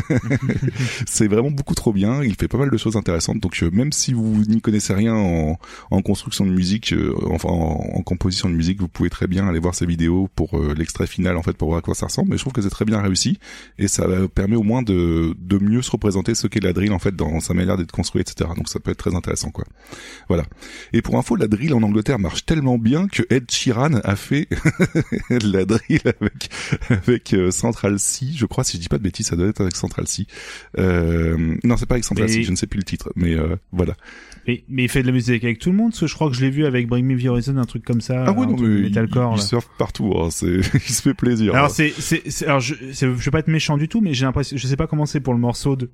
c'est 1.06 1.28
vraiment 1.28 1.50
beaucoup 1.50 1.74
trop 1.74 1.92
bien. 1.92 2.22
Il 2.22 2.34
fait 2.34 2.48
pas 2.48 2.58
mal 2.58 2.70
de 2.70 2.76
choses 2.76 2.96
intéressantes. 2.96 3.40
Donc 3.40 3.62
euh, 3.62 3.70
même 3.70 3.92
si 3.92 4.12
vous 4.12 4.44
n'y 4.46 4.60
connaissez 4.60 4.94
rien 4.94 5.14
en, 5.14 5.58
en 5.90 6.02
construction 6.02 6.46
de 6.46 6.50
musique, 6.50 6.92
euh, 6.92 7.14
enfin 7.30 7.48
en, 7.48 8.02
composition 8.02 8.48
de 8.48 8.54
musique, 8.54 8.80
vous 8.80 8.88
pouvez 8.88 9.10
très 9.10 9.26
bien 9.26 9.48
aller 9.48 9.58
voir 9.58 9.74
ces 9.74 9.86
vidéos 9.86 10.28
pour 10.34 10.58
l'extrait 10.76 11.06
final 11.06 11.36
en 11.36 11.42
fait 11.42 11.52
pour 11.52 11.68
voir 11.68 11.78
à 11.78 11.82
quoi 11.82 11.94
ça 11.94 12.06
ressemble. 12.06 12.30
Mais 12.30 12.36
je 12.36 12.42
trouve 12.42 12.52
que 12.52 12.62
c'est 12.62 12.70
très 12.70 12.84
bien 12.84 13.00
réussi 13.00 13.38
et 13.78 13.88
ça 13.88 14.06
permet 14.34 14.56
au 14.56 14.62
moins 14.62 14.82
de, 14.82 15.34
de 15.38 15.58
mieux 15.58 15.82
se 15.82 15.90
représenter 15.90 16.34
ce 16.34 16.46
qu'est 16.46 16.60
la 16.60 16.72
drill 16.72 16.92
en 16.92 16.98
fait 16.98 17.14
dans 17.14 17.40
sa 17.40 17.54
manière 17.54 17.76
d'être 17.76 17.92
construite, 17.92 18.30
etc. 18.30 18.50
Donc 18.56 18.68
ça 18.68 18.80
peut 18.80 18.90
être 18.90 18.98
très 18.98 19.14
intéressant 19.14 19.50
quoi. 19.50 19.64
Voilà. 20.28 20.44
Et 20.92 21.00
pour 21.00 21.16
info, 21.16 21.36
la 21.36 21.46
drill 21.46 21.74
en 21.74 21.82
Angleterre 21.82 22.18
marche 22.18 22.44
tellement 22.44 22.78
bien 22.78 23.06
que 23.06 23.22
Ed 23.30 23.50
Sheeran 23.50 23.94
a 24.04 24.16
fait 24.16 24.48
la 25.30 25.64
drill 25.64 26.00
avec 26.04 26.50
avec 26.90 27.34
euh, 27.34 27.50
Central 27.98 28.32
je 28.36 28.46
crois 28.46 28.64
si 28.64 28.76
je 28.76 28.82
dis 28.82 28.88
pas 28.88 28.98
de 28.98 29.02
bêtises, 29.02 29.26
ça 29.26 29.36
doit 29.36 29.46
être 29.48 29.60
avec 29.60 29.76
Central 29.76 30.06
C. 30.06 30.26
Euh, 30.78 31.56
non, 31.64 31.76
c'est 31.76 31.86
pas 31.86 31.94
avec 31.94 32.04
Central 32.04 32.28
Mais- 32.28 32.42
je 32.42 32.50
ne 32.50 32.56
sais 32.56 32.66
plus 32.66 32.78
le 32.78 32.84
titre, 32.84 33.10
mais 33.16 33.34
euh, 33.34 33.56
voilà. 33.72 33.94
Mais, 34.46 34.64
mais 34.68 34.84
il 34.84 34.88
fait 34.88 35.02
de 35.02 35.06
la 35.06 35.12
musique 35.12 35.44
avec 35.44 35.58
tout 35.58 35.70
le 35.70 35.76
monde, 35.76 35.90
parce 35.92 36.00
que 36.00 36.06
je 36.06 36.14
crois 36.14 36.28
que 36.28 36.34
je 36.36 36.40
l'ai 36.40 36.50
vu 36.50 36.66
avec 36.66 36.88
Bring 36.88 37.06
Me 37.06 37.20
The 37.20 37.26
Horizon, 37.26 37.56
un 37.58 37.64
truc 37.64 37.84
comme 37.84 38.00
ça. 38.00 38.24
Ah 38.26 38.30
un 38.30 38.34
non, 38.34 38.56
mais 38.56 38.66
il, 38.78 38.82
metalcore, 38.84 39.34
il 39.34 39.38
là. 39.38 39.42
surfe 39.44 39.68
partout, 39.78 40.12
hein, 40.16 40.28
c'est, 40.30 40.46
il 40.74 40.80
se 40.80 41.02
fait 41.02 41.14
plaisir. 41.14 41.54
Alors 41.54 41.66
hein. 41.66 41.72
c'est, 41.72 41.92
c'est, 41.98 42.22
c'est- 42.30 42.46
alors 42.46 42.60
je, 42.60 42.74
c'est- 42.92 43.06
je 43.06 43.24
vais 43.24 43.30
pas 43.30 43.38
être 43.40 43.48
méchant 43.48 43.76
du 43.76 43.88
tout, 43.88 44.00
mais 44.00 44.14
j'ai 44.14 44.24
l'impression, 44.24 44.56
je 44.56 44.66
sais 44.66 44.76
pas 44.76 44.86
comment 44.86 45.06
c'est 45.06 45.20
pour 45.20 45.32
le 45.34 45.40
morceau 45.40 45.76
de, 45.76 45.90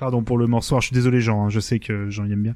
pardon 0.00 0.22
pour 0.24 0.38
le 0.38 0.46
morceau. 0.46 0.74
Alors 0.74 0.80
je 0.80 0.86
suis 0.88 0.94
désolé 0.94 1.20
Jean, 1.20 1.44
hein, 1.44 1.50
je 1.50 1.60
sais 1.60 1.78
que 1.78 2.10
Jean 2.10 2.24
y 2.24 2.32
aime 2.32 2.42
bien, 2.42 2.54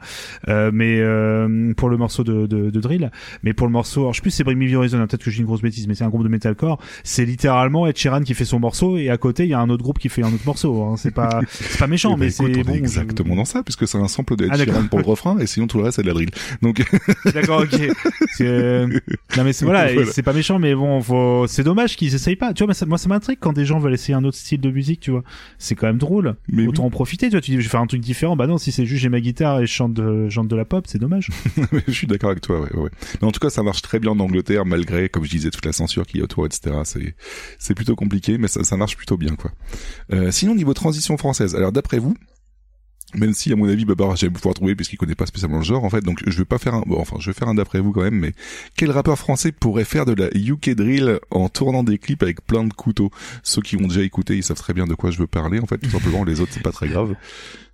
euh, 0.49 0.71
mais 0.73 0.99
euh, 0.99 1.73
pour 1.75 1.89
le 1.91 1.97
morceau 1.97 2.25
de, 2.25 2.47
de, 2.47 2.71
de 2.71 2.81
drill, 2.81 3.11
mais 3.43 3.53
pour 3.53 3.67
le 3.67 3.73
morceau, 3.73 4.01
alors 4.01 4.13
je 4.15 4.19
sais 4.19 4.23
plus 4.23 4.31
c'est 4.31 4.43
Bring 4.45 4.59
Me 4.59 4.71
The 4.71 4.75
Horizon, 4.75 4.99
hein, 4.99 5.07
peut-être 5.07 5.23
que 5.23 5.31
j'ai 5.31 5.41
une 5.41 5.47
grosse 5.47 5.63
bêtise, 5.63 5.87
mais 5.87 5.95
c'est 5.95 6.05
un 6.05 6.09
groupe 6.09 6.25
de 6.25 6.29
metalcore. 6.29 6.81
C'est 7.05 7.25
littéralement 7.25 7.87
Ed 7.87 7.97
Sheeran 7.97 8.23
qui 8.23 8.35
fait 8.35 8.45
son 8.45 8.59
morceau 8.59 8.97
et 8.97 9.11
à 9.11 9.17
côté 9.19 9.45
il 9.45 9.51
y 9.51 9.55
a 9.55 9.61
un 9.61 9.69
autre 9.71 9.83
groupe 9.83 9.99
qui 9.99 10.09
fait 10.09 10.23
un 10.23 10.33
autre 10.33 10.45
morceau. 10.47 10.83
Hein. 10.83 10.97
C'est 10.97 11.13
pas, 11.15 11.41
c'est 11.49 11.79
pas 11.79 11.87
méchant, 11.87 12.15
Eh 12.17 12.19
ben, 12.19 12.25
mais 12.25 12.31
c'est 12.31 12.43
on 12.43 12.47
est 12.49 12.65
bon. 12.65 12.73
je- 12.73 12.79
exactement 12.79 13.37
dans 13.37 13.45
ça, 13.45 13.63
puisque 13.63 13.87
c'est 13.87 13.99
un 13.99 14.09
sample 14.09 14.37
de 14.37 14.47
Ed 14.47 14.51
Ah. 14.55 14.57
Sheeran 14.65 14.87
pour 14.89 14.99
le 14.99 15.05
refrain, 15.05 15.39
et 15.39 15.47
sinon 15.47 15.67
tout 15.67 15.79
le 15.79 15.85
reste 15.85 15.97
c'est 15.97 16.03
de 16.03 16.07
la 16.09 16.15
drill. 16.15 16.31
Donc, 16.63 16.83
D'accord, 17.35 17.61
ok. 17.63 17.81
C'est, 18.33 18.47
euh, 18.47 18.87
Non 19.37 19.45
mais 19.45 19.53
c'est 19.53 19.65
voilà, 19.67 19.89
c'est 20.11 20.23
pas 20.23 20.33
méchant, 20.33 20.59
mais 20.59 20.75
bon, 20.75 21.01
faut... 21.03 21.47
c'est 21.47 21.63
dommage 21.65 21.97
qu'ils 21.97 22.15
essayent 22.15 22.37
pas. 22.37 22.55
Tu 22.55 22.61
vois, 22.63 22.69
moi 22.69 22.75
ça, 22.75 22.87
moi, 22.87 22.99
ça 22.99 23.09
m'intrigue 23.09 23.39
quand 23.41 23.53
des 23.53 23.65
gens 23.67 23.79
veulent 23.79 23.95
essayer 23.95 24.15
un 24.15 24.25
autre 24.25 24.37
style 24.37 24.61
de 24.61 24.71
musique, 24.71 25.01
tu 25.01 25.11
vois. 25.11 25.23
C'est 25.59 25.75
quand 25.75 25.87
même 25.87 25.99
drôle. 25.99 26.37
Mais 26.49 26.67
Autant 26.67 26.85
en 26.87 26.91
profiter. 26.91 27.29
Tu 27.41 27.53
dis, 27.53 27.57
je 27.59 27.63
vais 27.63 27.69
faire 27.69 27.81
un 27.81 27.87
truc 27.87 28.01
différent. 28.01 28.37
Bah 28.37 28.47
non, 28.47 28.59
si 28.59 28.73
c'est 28.73 28.87
juste 28.87 29.03
j'ai 29.03 29.09
ma 29.09 29.21
guitare 29.21 29.61
et 29.61 29.67
je 29.67 29.73
chante 29.73 29.95
de, 29.95 30.29
de 30.29 30.57
la 30.57 30.65
pop, 30.65 30.87
c'est 30.87 30.99
dommage. 30.99 31.29
je 31.87 31.93
suis 31.93 32.07
d'accord 32.07 32.31
avec 32.31 32.43
toi, 32.43 32.61
ouais, 32.61 32.75
ouais. 32.75 32.91
Mais 33.21 33.27
en 33.27 33.33
tout 33.33 33.41
cas, 33.41 33.51
ça 33.51 33.63
marche 33.63 33.83
très 33.83 33.99
bien 33.99 34.13
en 34.13 34.21
Angleterre, 34.21 34.65
malgré, 34.65 35.09
comme 35.09 35.25
je 35.25 35.31
disais, 35.31 35.51
toute 35.51 35.65
la 35.65 35.73
censure 35.73 36.07
qu'il 36.07 36.19
y 36.19 36.21
a 36.21 36.25
autour, 36.25 36.47
etc. 36.47 36.77
C'est, 36.85 37.15
c'est 37.59 37.75
plutôt 37.75 37.97
compliqué, 37.97 38.39
mais 38.39 38.49
ça, 38.49 38.65
ça 38.65 38.77
marche 38.77 38.97
plutôt 38.97 39.17
bien, 39.17 39.37
quoi. 39.37 39.53
Euh, 40.13 40.31
sinon, 40.31 40.55
niveau 40.55 40.75
transition 40.75 41.17
française, 41.17 41.55
alors 41.55 41.73
d'après 41.73 41.99
vous, 41.99 42.17
même 43.15 43.33
si 43.35 43.53
à 43.53 43.57
mon 43.57 43.69
avis 43.69 43.85
Babar 43.85 44.17
j'aime 44.17 44.33
pouvoir 44.33 44.55
trouver 44.55 44.75
puisqu'il 44.75 44.97
connaît 44.97 45.15
pas 45.15 45.27
spécialement 45.27 45.59
le 45.59 45.65
genre 45.65 45.85
en 45.85 45.91
fait 45.91 46.01
donc 46.03 46.23
je 46.27 46.37
vais 46.39 46.45
pas 46.45 46.59
faire 46.59 46.75
un 46.75 46.83
bon, 46.87 46.99
enfin 47.01 47.17
je 47.21 47.31
vais 47.31 47.35
faire 47.35 47.49
un 47.49 47.55
d'après 47.55 47.81
vous 47.81 47.93
quand 47.93 48.03
même 48.03 48.19
mais 48.19 48.33
quel 48.77 48.91
rappeur 48.91 49.19
français 49.19 49.53
pourrait 49.53 49.85
faire 49.85 50.07
de 50.07 50.13
la 50.13 50.29
UK 50.35 50.71
drill 50.71 51.19
en 51.31 51.49
tournant 51.49 51.85
des 51.85 51.99
clips 51.99 52.23
avec 52.23 52.45
plein 52.47 52.65
de 52.65 52.73
couteaux? 52.73 53.11
Ceux 53.43 53.63
qui 53.63 53.77
ont 53.77 53.87
déjà 53.87 54.03
écouté 54.03 54.37
ils 54.37 54.43
savent 54.43 54.59
très 54.59 54.75
bien 54.75 54.87
de 54.87 54.95
quoi 54.95 55.11
je 55.11 55.19
veux 55.19 55.27
parler 55.27 55.61
en 55.61 55.67
fait 55.67 55.79
tout 55.79 55.91
simplement. 55.91 56.25
Les 56.25 56.41
autres 56.41 56.53
c'est 56.53 56.63
pas 56.63 56.73
très 56.73 56.89
grave 56.89 57.15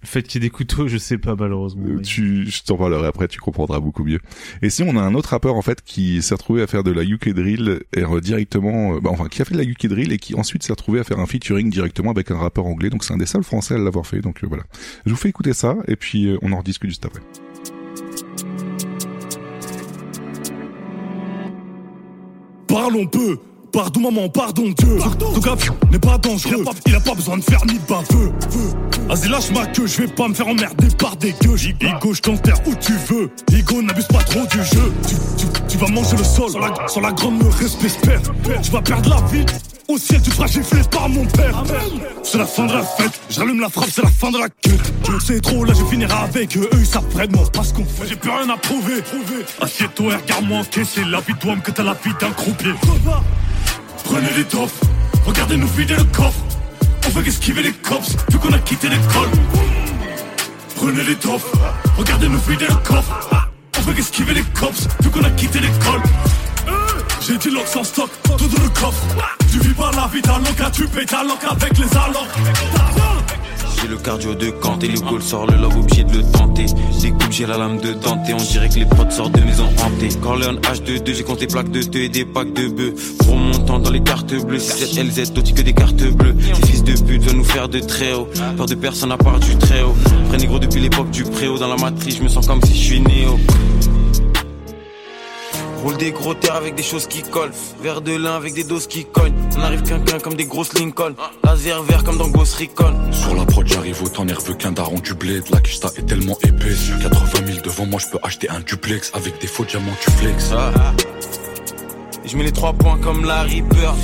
Le 0.03 0.09
fait 0.09 0.23
qu'il 0.23 0.43
y 0.43 0.47
ait 0.47 0.49
des 0.49 0.51
couteaux, 0.51 0.89
je 0.89 0.97
sais 0.97 1.19
pas 1.19 1.37
malheureusement. 1.39 1.85
Euh, 1.87 2.01
tu, 2.01 2.51
je 2.51 2.62
t'en 2.62 2.79
parlerai 2.79 3.07
après, 3.07 3.29
tu 3.29 3.39
comprendras 3.39 3.81
beaucoup 3.81 4.03
mieux. 4.03 4.20
Et 4.62 4.70
si 4.70 4.83
on 4.83 4.97
a 4.97 5.03
un 5.03 5.15
autre 5.15 5.31
rappeur 5.31 5.57
en 5.57 5.62
fait 5.62 5.83
qui 5.83 6.23
s'est 6.23 6.35
retrouvé 6.35 6.62
à 6.62 6.67
faire 6.67 6.83
de 6.83 6.91
la 6.91 7.03
UK 7.03 7.31
drill 7.35 7.81
et 7.95 8.03
euh, 8.03 8.20
directement, 8.20 8.95
euh, 8.95 9.01
bah, 9.01 9.11
enfin 9.12 9.29
qui 9.29 9.43
a 9.43 9.45
fait 9.45 9.55
de 9.55 9.59
la 9.59 9.65
UK 9.65 9.89
drill 9.89 10.11
et 10.12 10.19
qui 10.19 10.35
ensuite 10.35 10.62
s'est 10.62 10.73
retrouvé 10.73 11.01
à 11.01 11.05
faire 11.05 11.19
un 11.19 11.27
featuring 11.27 11.69
directement 11.69 12.11
avec 12.11 12.31
un 12.31 12.39
rappeur 12.39 12.65
anglais. 12.67 12.89
Donc 12.89 13.05
c'est 13.05 13.12
un 13.12 13.19
des 13.19 13.27
seuls 13.27 13.45
français 13.45 13.75
à 13.75 13.79
l'avoir 13.79 14.07
fait. 14.07 14.20
Donc 14.20 14.43
euh, 14.43 14.47
voilà. 14.47 14.65
Je 15.05 15.11
vous 15.11 15.17
fais 15.17 15.29
écouter 15.29 15.53
ça 15.53 15.77
et 15.87 15.97
puis 15.97 16.29
euh, 16.29 16.39
on 16.41 16.53
en 16.53 16.59
rediscute 16.59 16.91
juste 16.91 17.05
après. 17.05 17.20
Parlons 22.67 23.07
peu. 23.07 23.39
Pardon 23.73 24.01
maman, 24.01 24.29
pardon 24.29 24.65
Dieu. 24.79 24.99
Ton 25.19 25.39
gars 25.39 25.57
n'est 25.93 25.99
pas 25.99 26.19
dangereux. 26.19 26.65
Il 26.87 26.95
a 26.95 27.01
pas 27.01 27.15
besoin 27.15 27.37
de 27.37 27.43
faire 27.43 27.65
ni 27.67 27.75
de 27.75 27.87
baveux. 27.87 28.33
Vas-y 29.11 29.29
lâche 29.29 29.51
ma 29.51 29.67
queue, 29.67 29.89
je 29.89 30.03
vais 30.03 30.07
pas 30.07 30.29
me 30.29 30.35
faire 30.35 30.47
emmerder 30.47 30.87
par 30.97 31.17
des 31.17 31.33
gueux. 31.33 31.57
Igo, 31.81 32.15
je 32.15 32.21
t'enterre 32.21 32.61
où 32.65 32.77
tu 32.77 32.93
veux. 33.09 33.29
Igo, 33.51 33.83
n'abuse 33.83 34.07
pas 34.07 34.23
trop 34.23 34.47
du 34.47 34.63
jeu. 34.63 34.93
Tu, 35.09 35.17
tu, 35.37 35.47
tu 35.69 35.79
vas 35.79 35.89
manger 35.89 36.17
le 36.17 36.23
sol. 36.23 36.51
Sur 36.51 36.61
la, 36.61 37.09
la 37.09 37.13
grande 37.13 37.43
me 37.43 37.49
respect. 37.49 38.21
Tu 38.63 38.71
vas 38.71 38.83
perdre 38.83 39.11
la 39.11 39.21
vie. 39.33 39.45
Au 39.89 39.99
ciel, 39.99 40.23
tu 40.23 40.31
te 40.31 40.37
feras 40.37 40.47
gifler 40.47 40.83
par 40.93 41.09
mon 41.09 41.25
père. 41.27 41.65
C'est 42.23 42.39
la 42.39 42.47
fin 42.47 42.67
de 42.67 42.73
la 42.73 42.85
fête. 42.85 43.21
J'allume 43.29 43.61
la 43.61 43.69
frappe, 43.69 43.91
c'est 43.93 44.05
la 44.05 44.11
fin 44.11 44.31
de 44.31 44.39
la 44.39 44.47
le 45.11 45.19
sais 45.19 45.41
trop, 45.41 45.65
là 45.65 45.75
je 45.77 45.85
finirai 45.87 46.13
avec 46.13 46.57
eux. 46.57 46.71
Ils 46.75 46.87
savent 46.87 47.11
vraiment 47.11 47.45
pas 47.47 47.65
ce 47.65 47.75
qu'on 47.75 47.85
fait. 47.85 48.07
J'ai 48.07 48.15
plus 48.15 48.31
rien 48.31 48.49
à 48.49 48.57
prouver. 48.57 49.03
Assieds-toi 49.61 50.13
et 50.13 50.17
regarde-moi 50.19 50.59
encaisser 50.61 51.03
la 51.05 51.19
vie 51.19 51.35
d'homme 51.43 51.61
que 51.63 51.73
t'as 51.73 51.83
la 51.83 51.95
vie 51.95 52.13
d'un 52.21 52.31
croupier. 52.31 52.75
Prenez 54.05 54.31
les 54.37 54.45
toffes, 54.45 54.81
regardez 55.27 55.57
nous 55.57 55.67
vider 55.67 55.97
le 55.97 56.05
coffre. 56.05 56.39
On 57.11 57.13
veut 57.13 57.27
esquiver 57.27 57.65
les 57.65 57.73
cops, 57.73 58.17
vu 58.31 58.39
qu'on 58.39 58.53
a 58.53 58.59
quitté 58.61 58.89
l'école. 58.89 59.29
Prenez 60.77 61.03
les 61.03 61.17
toffes, 61.17 61.51
regardez 61.99 62.29
nous 62.29 62.39
vider 62.39 62.69
le 62.69 62.75
coffre. 62.77 63.49
On 63.79 63.81
veut 63.81 63.99
esquiver 63.99 64.33
les 64.33 64.45
cops, 64.45 64.87
vu 65.01 65.11
qu'on 65.11 65.25
a 65.25 65.31
quitté 65.31 65.59
l'école. 65.59 66.03
J'ai 67.21 67.37
dit 67.37 67.51
l'ox 67.51 67.75
en 67.75 67.83
stock, 67.83 68.11
tout 68.23 68.47
dans 68.47 68.63
le 68.63 68.69
coffre. 68.69 69.03
Tu 69.51 69.59
vis 69.59 69.75
pas 69.75 69.91
la 69.97 70.07
vie 70.07 70.23
d'un 70.23 70.39
loca, 70.39 70.71
tu 70.71 70.87
payes 70.87 71.05
ta 71.05 71.25
loc 71.25 71.39
avec 71.51 71.77
les 71.79 71.97
allocs. 71.97 72.29
J'ai 73.81 73.89
le 73.89 73.97
cardio 73.97 74.34
de 74.34 74.50
Kant 74.50 74.78
et 74.83 74.89
le 74.89 75.00
goal 75.00 75.23
sort 75.23 75.47
le 75.47 75.57
love 75.57 75.78
obligé 75.78 76.05
de 76.05 76.18
le 76.18 76.23
tenter. 76.23 76.67
Découpe, 77.00 77.31
j'ai 77.31 77.47
la 77.47 77.57
lame 77.57 77.78
de 77.78 77.94
Dante 77.94 78.18
on 78.33 78.36
dirait 78.36 78.68
que 78.68 78.75
les 78.75 78.84
potes 78.84 79.12
sortent 79.12 79.33
de 79.33 79.42
maison 79.42 79.65
hantée. 79.83 80.09
Corleone 80.20 80.59
H22, 80.59 81.15
j'ai 81.15 81.23
compté 81.23 81.47
plaques 81.47 81.70
de 81.70 81.83
2 81.83 81.99
et 81.99 82.09
des 82.10 82.25
packs 82.26 82.52
de 82.52 82.68
bœufs. 82.68 82.94
Gros 83.20 83.36
montant 83.36 83.78
dans 83.78 83.91
les 83.91 84.02
cartes 84.02 84.34
bleues, 84.44 84.59
6 84.59 84.99
LZ, 84.99 85.33
aussi 85.36 85.55
que 85.55 85.62
des 85.62 85.73
cartes 85.73 86.02
bleues. 86.02 86.34
Ces 86.55 86.67
fils 86.67 86.84
de 86.84 86.92
pute 86.92 87.23
veulent 87.23 87.36
nous 87.36 87.44
faire 87.44 87.68
de 87.68 87.81
très 87.81 88.12
haut. 88.12 88.28
Peur 88.57 88.67
de 88.67 88.75
personne 88.75 89.12
à 89.12 89.17
part 89.17 89.41
du 89.41 89.57
très 89.57 89.83
haut. 89.83 89.94
Prenez 90.28 90.47
gros 90.47 90.59
depuis 90.59 90.81
l'époque 90.81 91.10
du 91.10 91.25
préau. 91.25 91.57
Dans 91.57 91.68
la 91.68 91.76
matrice, 91.76 92.18
je 92.18 92.23
me 92.23 92.28
sens 92.28 92.47
comme 92.47 92.62
si 92.62 92.75
je 92.75 92.84
suis 92.84 93.00
néo. 93.00 93.39
Roule 95.83 95.97
des 95.97 96.12
gros 96.12 96.34
terres 96.34 96.57
avec 96.57 96.75
des 96.75 96.83
choses 96.83 97.07
qui 97.07 97.23
collent. 97.23 97.52
Verre 97.83 98.02
de 98.02 98.12
lin 98.12 98.36
avec 98.36 98.55
des 98.55 98.65
doses 98.65 98.86
qui 98.86 99.07
cognent. 99.07 99.34
On 99.57 99.62
arrive 99.62 99.83
quinquin 99.83 100.18
comme 100.18 100.34
des 100.34 100.44
grosses 100.44 100.75
Lincoln. 100.75 101.15
Laser 101.42 101.83
vert 101.83 102.05
comme 102.05 102.18
dans 102.18 102.28
Ghost 102.28 102.55
Recon. 102.57 102.94
Sur 103.12 103.34
la 103.34 103.44
prod, 103.47 103.67
j'arrive 103.67 104.02
autant 104.02 104.25
nerveux 104.25 104.55
qu'un 104.55 104.73
daron 104.73 104.99
du 104.99 105.15
bled. 105.15 105.44
La 105.50 105.60
kista 105.60 105.89
est 105.97 106.07
tellement 106.07 106.36
épaisse. 106.42 106.91
80 107.02 107.47
000 107.47 107.60
devant 107.65 107.86
moi, 107.86 107.99
je 107.99 108.09
peux 108.09 108.18
acheter 108.23 108.50
un 108.50 108.60
duplex. 108.60 109.10
Avec 109.15 109.41
des 109.41 109.47
faux 109.47 109.65
diamants, 109.65 109.97
tu 110.02 110.10
flex. 110.12 110.50
Ah. 110.52 110.73
Et 112.25 112.28
je 112.28 112.36
mets 112.36 112.44
les 112.44 112.52
trois 112.52 112.75
points 112.75 112.99
comme 112.99 113.25
Larry 113.25 113.62
Bird. 113.62 113.97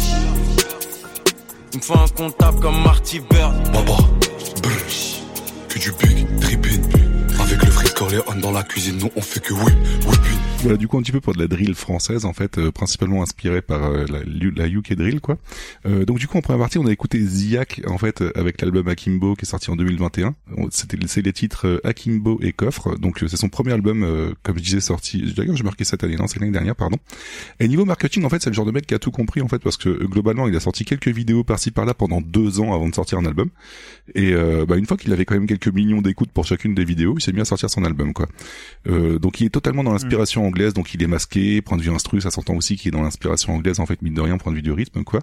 Il 1.73 1.79
me 1.79 1.83
faut 1.83 1.99
un 1.99 2.09
comptable 2.09 2.61
comme 2.61 2.83
Marty 2.83 3.21
Bird. 3.21 3.55
Baba, 3.71 3.99
brr, 4.63 4.73
que 5.69 5.79
du 5.79 5.93
big, 5.93 6.41
tripping. 6.41 6.83
Avec 7.39 7.63
le 7.63 7.71
frisco 7.71 8.07
Corleone 8.07 8.41
dans 8.41 8.51
la 8.51 8.63
cuisine, 8.63 8.97
nous 8.99 9.11
on 9.15 9.21
fait 9.21 9.41
que 9.41 9.53
oui, 9.53 9.73
oui, 10.07 10.17
oui. 10.25 10.36
Voilà, 10.67 10.79
du 10.79 10.89
coup, 10.89 10.99
un 10.99 11.03
petit 11.03 11.13
peu 11.13 11.21
pour 11.21 11.33
de 11.33 11.39
la 11.39 11.47
drill 11.47 11.77
française, 11.77 12.25
en 12.25 12.33
fait, 12.33 12.59
euh, 12.59 12.73
principalement 12.73 13.23
inspirée 13.23 13.63
par 13.63 13.85
euh, 13.85 14.05
la, 14.09 14.19
la 14.57 14.69
UK 14.69 14.95
drill, 14.95 15.21
quoi. 15.21 15.39
Euh, 15.87 16.05
donc, 16.05 16.19
du 16.19 16.27
coup, 16.27 16.37
en 16.39 16.41
première 16.41 16.59
partie, 16.59 16.79
on 16.79 16.87
a 16.87 16.91
écouté 16.93 17.21
Ziak, 17.25 17.83
en 17.87 17.99
fait, 17.99 18.21
euh, 18.21 18.33
avec 18.35 18.61
l'album 18.61 18.89
Akimbo, 18.89 19.37
qui 19.37 19.45
est 19.45 19.49
sorti 19.49 19.71
en 19.71 19.77
2021. 19.77 20.35
On- 20.57 20.67
C'était, 20.73 20.99
c'est 21.07 21.23
les 21.23 21.33
titres 21.33 21.69
euh, 21.69 21.81
Akimbo 21.87 22.41
et 22.43 22.53
Coffre. 22.53 22.97
Donc, 22.99 23.19
c'est 23.29 23.37
son 23.37 23.49
premier 23.49 23.73
album, 23.75 24.03
euh, 24.03 24.33
comme 24.43 24.59
je 24.59 24.63
disais, 24.65 24.81
sorti. 24.81 25.33
D'ailleurs, 25.37 25.55
j'ai 25.57 25.63
marqué 25.63 25.85
cette 25.85 26.03
année, 26.03 26.17
non, 26.17 26.27
c'est 26.27 26.41
l'année 26.41 26.51
dernière, 26.51 26.75
pardon. 26.75 26.97
Et 27.61 27.69
niveau 27.69 27.85
marketing, 27.85 28.25
en 28.25 28.29
fait, 28.29 28.43
c'est 28.43 28.51
le 28.51 28.55
genre 28.55 28.67
de 28.67 28.73
mec 28.73 28.87
qui 28.89 28.95
a 28.95 28.99
tout 28.99 29.13
compris, 29.13 29.43
en 29.43 29.49
fait, 29.49 29.61
parce 29.61 29.77
que 29.77 29.89
globalement, 30.07 30.49
il 30.49 30.57
a 30.57 30.61
sorti 30.61 30.85
quelques 30.85 31.07
vidéos 31.09 31.45
par-ci 31.45 31.71
par-là 31.71 31.95
pendant 31.95 32.21
deux 32.21 32.59
ans 32.59 32.75
avant 32.75 32.89
de 32.89 32.95
sortir 32.95 33.19
un 33.19 33.25
album. 33.25 33.51
Et 34.17 34.33
euh, 34.33 34.67
bah, 34.67 34.77
une 34.77 34.87
fois 34.87 34.97
qu'il 34.97 35.13
avait 35.13 35.25
quand 35.27 35.35
même 35.37 35.47
quelques 35.47 35.69
millions 35.69 36.03
d'écoutes 36.03 36.33
pour 36.33 36.45
chacune 36.45 36.75
des 36.75 36.85
vidéos, 36.85 37.15
il 37.17 37.23
s'est 37.23 37.33
mis 37.33 37.41
à 37.41 37.45
sortir 37.45 37.71
son 37.71 37.85
album, 37.85 38.13
quoi. 38.13 38.27
Euh, 38.89 39.21
donc, 39.21 39.41
il 39.41 39.47
est 39.47 39.51
totalement 39.51 39.85
dans 39.85 39.93
l'inspiration 39.93 40.45
anglaise, 40.57 40.73
donc 40.73 40.95
il 40.95 41.03
est 41.03 41.07
masqué, 41.07 41.61
point 41.61 41.77
de 41.77 41.83
vue 41.83 41.91
instru, 41.91 42.21
ça 42.21 42.31
s'entend 42.31 42.55
aussi 42.55 42.77
qu'il 42.77 42.89
est 42.89 42.97
dans 42.97 43.03
l'inspiration 43.03 43.55
anglaise, 43.55 43.79
en 43.79 43.87
fait, 43.87 44.01
mine 44.01 44.15
de 44.15 44.21
rien, 44.21 44.39
point 44.39 44.53
de 44.53 44.57
vue 44.57 44.63
du 44.63 44.73
rythme, 44.73 45.05
quoi. 45.05 45.21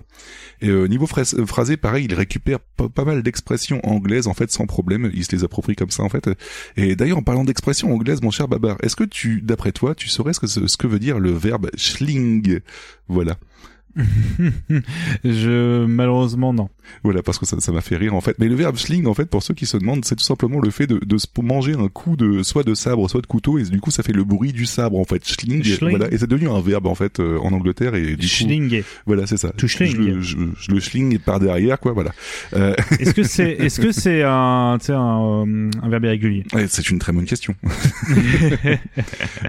Et 0.62 0.70
euh, 0.70 0.86
niveau 0.86 1.08
euh, 1.18 1.46
phrasé, 1.46 1.78
pareil, 1.78 2.06
il 2.06 2.14
récupère 2.14 2.60
pas 2.60 3.06
mal 3.06 3.24
d'expressions 3.24 3.82
anglaises, 3.84 4.28
en 4.28 4.34
fait, 4.34 4.52
sans 4.52 4.68
problème. 4.68 5.10
Il 5.14 5.26
se 5.26 5.36
les 5.36 5.44
approprie 5.44 5.76
comme 5.76 5.90
ça, 5.90 6.04
en 6.04 6.10
fait. 6.10 6.30
Et 6.78 6.96
d'ailleurs, 6.96 7.18
en 7.18 7.24
parlant 7.24 7.44
d'expressions 7.44 7.92
anglaises, 7.92 8.22
mon 8.22 8.32
cher 8.32 8.48
Babar, 8.48 8.78
est-ce 8.84 8.96
que 8.96 9.04
tu, 9.04 9.42
d'après 9.42 9.72
toi, 9.72 9.96
tu 9.96 10.08
saurais 10.08 10.34
ce 10.34 10.40
que, 10.40 10.48
ce 10.48 10.78
que 10.78 10.88
veut 10.88 11.00
dire 11.00 11.20
le 11.20 11.32
verbe 11.32 11.70
schling? 11.76 12.60
Voilà. 13.08 13.38
je 15.24 15.86
malheureusement 15.86 16.54
non. 16.54 16.70
Voilà, 17.04 17.24
parce 17.24 17.38
que 17.40 17.46
ça, 17.46 17.60
ça 17.60 17.72
m'a 17.72 17.82
fait 17.82 17.96
rire 17.96 18.14
en 18.14 18.22
fait. 18.22 18.36
Mais 18.40 18.48
le 18.50 18.56
verbe 18.56 18.76
schling, 18.78 19.06
en 19.08 19.14
fait, 19.14 19.26
pour 19.26 19.42
ceux 19.42 19.54
qui 19.54 19.66
se 19.66 19.78
demandent, 19.78 20.04
c'est 20.04 20.16
tout 20.16 20.24
simplement 20.24 20.60
le 20.60 20.70
fait 20.70 20.86
de, 20.88 21.00
de 21.04 21.18
se 21.18 21.28
manger 21.42 21.74
un 21.74 21.88
coup 21.88 22.16
de 22.16 22.44
soit 22.44 22.64
de 22.64 22.74
sabre, 22.74 23.10
soit 23.10 23.22
de 23.22 23.28
couteau, 23.28 23.58
et 23.58 23.64
du 23.64 23.80
coup, 23.80 23.92
ça 23.92 24.04
fait 24.04 24.12
le 24.14 24.24
bruit 24.24 24.52
du 24.52 24.66
sabre 24.66 24.98
en 25.00 25.06
fait. 25.06 25.26
Schling, 25.28 25.64
Schling. 25.64 25.98
voilà, 25.98 26.12
et 26.14 26.18
c'est 26.18 26.28
devenu 26.30 26.50
un 26.50 26.60
verbe 26.62 26.88
en 26.88 26.96
fait 26.96 27.20
euh, 27.20 27.38
en 27.40 27.54
Angleterre 27.54 27.96
et 27.96 28.16
du 28.16 28.28
coup, 28.28 28.34
Schlinguer. 28.34 28.84
voilà, 29.06 29.26
c'est 29.28 29.38
ça. 29.38 29.50
To 29.52 29.68
schling. 29.68 29.92
Je, 29.92 29.98
le- 30.02 30.22
je, 30.22 30.38
je 30.60 30.72
le 30.72 30.80
schling 30.80 31.20
par 31.20 31.40
derrière, 31.40 31.80
quoi, 31.80 31.94
voilà. 31.94 32.12
Euh, 32.56 32.74
Est-ce 33.00 33.14
que 33.14 33.24
c'est 33.24 33.52
est-ce 33.60 33.80
que 33.80 33.92
c'est 33.92 34.24
un 34.24 34.78
euh, 34.90 35.70
un 35.82 35.90
verbe 35.90 36.06
irrégulier? 36.06 36.44
Ouais, 36.54 36.66
c'est 36.68 36.90
une 36.90 37.00
très 37.00 37.14
bonne 37.14 37.26
question. 37.26 37.56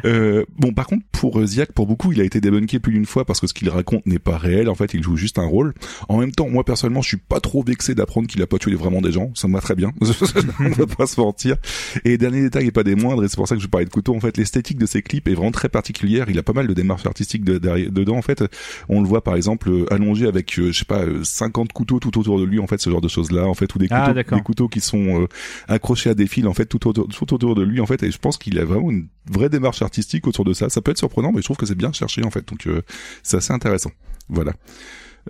Euh, 0.05 0.45
bon, 0.59 0.73
par 0.73 0.87
contre, 0.87 1.05
pour 1.13 1.45
Ziak, 1.47 1.73
pour 1.73 1.87
beaucoup, 1.87 2.13
il 2.13 2.21
a 2.21 2.25
été 2.25 2.41
débunké 2.41 2.79
plus 2.79 2.93
d'une 2.93 3.07
fois 3.07 3.25
parce 3.25 3.41
que 3.41 3.47
ce 3.47 3.55
qu'il 3.55 3.69
raconte 3.71 4.05
n'est 4.07 4.19
pas 4.19 4.34
réel. 4.39 4.69
En 4.69 4.75
fait, 4.75 4.95
il 4.95 5.03
joue 5.03 5.17
juste 5.17 5.39
un 5.39 5.47
rôle. 5.47 5.75
En 6.09 6.19
même 6.19 6.33
temps, 6.33 6.49
moi 6.49 6.65
personnellement, 6.65 7.03
je 7.03 7.09
suis 7.09 7.17
pas 7.17 7.41
trop 7.41 7.63
vexé 7.63 7.95
d'apprendre 7.95 8.27
qu'il 8.29 8.41
a 8.43 8.47
pas 8.47 8.59
tué 8.59 8.75
vraiment 8.75 9.01
des 9.01 9.13
gens. 9.13 9.31
Ça 9.35 9.49
me 9.49 9.55
va 9.55 9.61
très 9.61 9.75
bien. 9.75 9.93
On 10.61 10.69
va 10.71 10.87
pas 10.87 11.07
se 11.07 11.21
mentir. 11.21 11.57
Et 12.05 12.19
dernier 12.19 12.43
détail 12.43 12.67
et 12.67 12.71
pas 12.71 12.83
des 12.83 12.95
moindres, 12.95 13.25
et 13.25 13.29
c'est 13.29 13.37
pour 13.37 13.49
ça 13.49 13.57
que 13.57 13.63
je 13.63 13.67
parlais 13.67 13.85
de 13.87 13.91
couteau. 13.91 14.15
En 14.15 14.21
fait, 14.21 14.37
l'esthétique 14.37 14.79
de 14.79 14.87
ses 14.87 15.03
clips 15.03 15.29
est 15.29 15.35
vraiment 15.35 15.51
très 15.53 15.69
particulière. 15.69 16.27
Il 16.29 16.39
a 16.39 16.43
pas 16.43 16.53
mal 16.53 16.67
de 16.67 16.75
démarches 16.75 17.07
artistiques 17.07 17.45
de- 17.45 17.59
dedans. 17.59 18.17
En 18.17 18.23
fait, 18.23 18.45
on 18.89 19.01
le 19.03 19.09
voit 19.09 19.23
par 19.25 19.37
exemple 19.37 19.71
euh, 19.71 19.93
allongé 19.93 20.27
avec, 20.27 20.59
euh, 20.59 20.73
je 20.73 20.79
sais 20.79 20.85
pas, 20.85 21.01
euh, 21.03 21.21
50 21.25 21.73
couteaux 21.73 21.99
tout 22.01 22.19
autour 22.19 22.39
de 22.39 22.45
lui. 22.45 22.61
En 22.61 22.67
fait, 22.67 22.81
ce 22.81 22.91
genre 22.91 23.01
de 23.01 23.09
choses 23.09 23.31
là. 23.33 23.47
En 23.47 23.55
fait, 23.55 23.75
ou 23.75 23.79
des 23.79 23.89
Ah, 23.91 24.01
couteaux, 24.03 24.15
d'accord. 24.15 24.39
des 24.39 24.45
couteaux 24.45 24.69
qui 24.69 24.81
sont 24.81 25.23
euh, 25.23 25.27
accrochés 25.69 26.11
à 26.11 26.15
des 26.15 26.27
fils. 26.27 26.47
En 26.47 26.55
fait, 26.55 26.67
tout 26.67 26.87
autour, 26.89 27.09
tout 27.09 27.35
autour 27.35 27.55
de 27.55 27.63
lui. 27.63 27.81
En 27.81 27.87
fait, 27.87 28.03
et 28.03 28.11
je 28.11 28.19
pense 28.19 28.37
qu'il 28.39 28.59
a 28.59 28.65
vraiment 28.65 28.91
une 28.91 29.07
vraie 29.31 29.49
démarche 29.49 29.83
artistique 29.83 30.27
autour 30.27 30.45
de 30.45 30.53
ça. 30.53 30.69
Ça 30.69 30.81
peut 30.81 30.91
être 30.91 30.99
surprenant, 30.99 31.33
mais 31.33 31.39
je 31.41 31.45
trouve 31.45 31.57
que 31.57 31.67
c'est 31.67 31.75
bien 31.75 31.93
cherché 31.93 32.25
en 32.25 32.31
fait. 32.31 32.47
Donc, 32.49 32.67
euh, 32.67 32.83
c'est 33.23 33.37
assez 33.39 33.53
intéressant. 33.53 33.91
Voilà. 34.29 34.53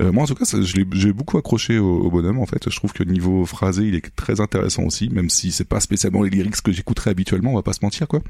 Euh, 0.01 0.13
moi 0.13 0.25
en 0.25 0.27
tout 0.27 0.35
cas 0.35 0.45
je 0.45 0.85
j'ai 0.93 1.13
beaucoup 1.13 1.39
accroché 1.39 1.79
au, 1.79 2.01
au 2.01 2.11
bonhomme 2.11 2.39
en 2.39 2.47
fait. 2.47 2.71
Je 2.71 2.77
trouve 2.77 2.93
que 2.93 3.05
niveau 3.05 3.47
phrasé 3.47 3.85
il 3.85 3.95
est 3.95 4.15
très 4.15 4.41
intéressant 4.41 4.83
aussi 4.85 5.09
même 5.09 5.31
si 5.31 5.53
c'est 5.53 5.69
pas 5.69 5.81
spécialement 5.81 6.23
les 6.23 6.31
lyrics 6.31 6.61
que 6.63 6.73
j'écouterais 6.73 7.11
habituellement 7.11 7.53
on 7.53 7.57
va 7.57 7.63
pas 7.63 7.73
se 7.73 7.81
mentir 7.83 8.09
quoi. 8.09 8.21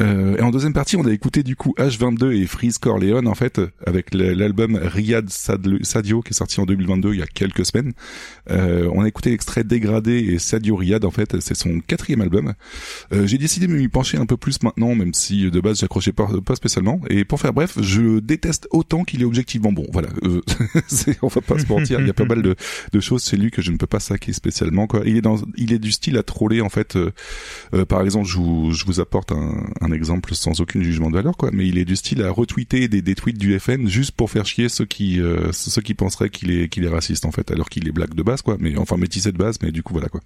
Euh, 0.00 0.36
et 0.36 0.42
en 0.42 0.50
deuxième 0.50 0.72
partie 0.72 0.96
on 0.96 1.04
a 1.04 1.12
écouté 1.12 1.42
du 1.42 1.56
coup 1.56 1.74
H22 1.76 2.32
et 2.32 2.46
Freeze 2.46 2.78
Corleone 2.78 3.28
en 3.28 3.34
fait 3.34 3.60
avec 3.86 4.14
l'album 4.14 4.76
Riyad 4.76 5.28
Sadio 5.28 6.22
qui 6.22 6.30
est 6.30 6.36
sorti 6.36 6.60
en 6.60 6.64
2022 6.64 7.12
il 7.12 7.20
y 7.20 7.22
a 7.22 7.26
quelques 7.26 7.66
semaines. 7.66 7.92
Euh, 8.50 8.88
on 8.92 9.02
a 9.02 9.08
écouté 9.08 9.30
l'extrait 9.30 9.64
Dégradé 9.64 10.18
et 10.18 10.38
Sadio 10.38 10.76
Riyad 10.76 11.04
en 11.04 11.10
fait 11.10 11.40
c'est 11.40 11.54
son 11.54 11.80
quatrième 11.80 12.20
album. 12.20 12.54
Euh, 13.12 13.26
j'ai 13.26 13.38
décidé 13.38 13.66
de 13.66 13.74
m'y 13.74 13.88
pencher 13.88 14.18
un 14.18 14.26
peu 14.26 14.36
plus 14.36 14.62
maintenant 14.62 14.94
même 14.94 15.14
si 15.14 15.50
de 15.50 15.60
base 15.60 15.80
j'accrochais 15.80 16.12
pas, 16.12 16.28
pas 16.44 16.54
spécialement. 16.54 17.00
Et 17.10 17.24
pour 17.24 17.40
faire 17.40 17.52
bref 17.52 17.76
je 17.80 18.20
déteste 18.20 18.68
autant 18.70 19.04
qu'il 19.04 19.22
est 19.22 19.26
objectivement 19.26 19.72
bon. 19.72 19.86
Voilà. 19.92 20.08
Euh, 20.24 20.40
on 21.22 21.28
va 21.28 21.40
pas 21.40 21.58
se 21.58 21.66
mentir, 21.66 22.00
il 22.00 22.06
y 22.06 22.10
a 22.10 22.14
pas 22.14 22.24
mal 22.26 22.42
de, 22.42 22.54
de 22.92 23.00
choses 23.00 23.24
chez 23.24 23.36
lui 23.36 23.50
que 23.50 23.62
je 23.62 23.70
ne 23.70 23.76
peux 23.76 23.86
pas 23.86 24.00
saquer 24.00 24.32
spécialement 24.32 24.86
quoi. 24.86 25.02
Il 25.06 25.16
est 25.16 25.20
dans, 25.22 25.36
il 25.56 25.72
est 25.72 25.78
du 25.78 25.92
style 25.92 26.16
à 26.18 26.22
troller 26.22 26.60
en 26.60 26.68
fait. 26.68 26.96
euh, 26.96 27.10
euh, 27.74 27.84
par 27.84 28.02
exemple, 28.02 28.28
je 28.28 28.36
vous, 28.36 28.72
je 28.72 28.84
vous 28.84 29.00
apporte 29.00 29.32
un, 29.32 29.64
un 29.80 29.92
exemple 29.92 30.34
sans 30.34 30.60
aucun 30.60 30.82
jugement 30.82 31.10
de 31.10 31.16
valeur 31.16 31.36
quoi, 31.36 31.50
mais 31.52 31.66
il 31.66 31.78
est 31.78 31.84
du 31.84 31.96
style 31.96 32.22
à 32.22 32.30
retweeter 32.30 32.88
des, 32.88 33.02
des 33.02 33.14
tweets 33.14 33.38
du 33.38 33.58
FN 33.58 33.88
juste 33.88 34.12
pour 34.12 34.30
faire 34.30 34.46
chier 34.46 34.68
ceux 34.68 34.84
qui, 34.84 35.20
euh, 35.20 35.52
ceux 35.52 35.82
qui 35.82 35.94
penseraient 35.94 36.30
qu'il 36.30 36.50
est, 36.50 36.68
qu'il 36.68 36.84
est 36.84 36.88
raciste 36.88 37.24
en 37.24 37.32
fait, 37.32 37.50
alors 37.50 37.68
qu'il 37.68 37.88
est 37.88 37.92
black 37.92 38.14
de 38.14 38.22
base 38.22 38.42
quoi, 38.42 38.56
mais 38.60 38.76
enfin 38.76 38.96
métissé 38.96 39.32
de 39.32 39.38
base, 39.38 39.58
mais 39.62 39.72
du 39.72 39.82
coup 39.82 39.92
voilà 39.92 40.08
quoi. 40.08 40.20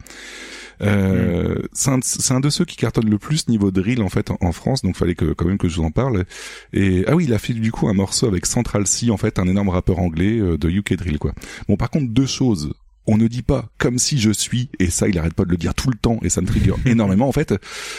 Euh, 0.82 1.56
c'est 1.72 1.90
un, 1.90 2.00
un 2.36 2.40
de 2.40 2.50
ceux 2.50 2.64
qui 2.64 2.76
cartonne 2.76 3.08
le 3.08 3.18
plus 3.18 3.48
niveau 3.48 3.70
drill 3.70 4.02
en 4.02 4.08
fait 4.08 4.30
en, 4.30 4.36
en 4.40 4.52
France, 4.52 4.82
donc 4.82 4.96
fallait 4.96 5.14
que 5.14 5.32
quand 5.32 5.46
même 5.46 5.58
que 5.58 5.68
je 5.68 5.76
vous 5.76 5.84
en 5.84 5.90
parle. 5.90 6.24
Et 6.72 7.04
ah 7.06 7.14
oui, 7.16 7.24
il 7.24 7.32
a 7.34 7.38
fait 7.38 7.52
du 7.54 7.72
coup 7.72 7.88
un 7.88 7.94
morceau 7.94 8.26
avec 8.26 8.46
Central 8.46 8.86
C 8.86 9.10
en 9.10 9.16
fait, 9.16 9.38
un 9.38 9.46
énorme 9.48 9.70
rappeur 9.70 9.98
anglais 9.98 10.38
euh, 10.38 10.58
de 10.58 10.68
UK 10.68 10.94
drill 10.94 11.18
quoi. 11.18 11.32
Bon 11.68 11.76
par 11.76 11.90
contre 11.90 12.08
deux 12.12 12.26
choses. 12.26 12.72
On 13.08 13.18
ne 13.18 13.28
dit 13.28 13.42
pas 13.42 13.68
comme 13.78 13.98
si 13.98 14.18
je 14.18 14.32
suis 14.32 14.68
et 14.80 14.90
ça 14.90 15.06
il 15.06 15.16
arrête 15.16 15.32
pas 15.34 15.44
de 15.44 15.50
le 15.50 15.56
dire 15.56 15.76
tout 15.76 15.88
le 15.90 15.96
temps 15.96 16.18
et 16.22 16.28
ça 16.28 16.40
me 16.40 16.46
trigger 16.48 16.72
énormément 16.86 17.28
en 17.28 17.32
fait. 17.32 17.54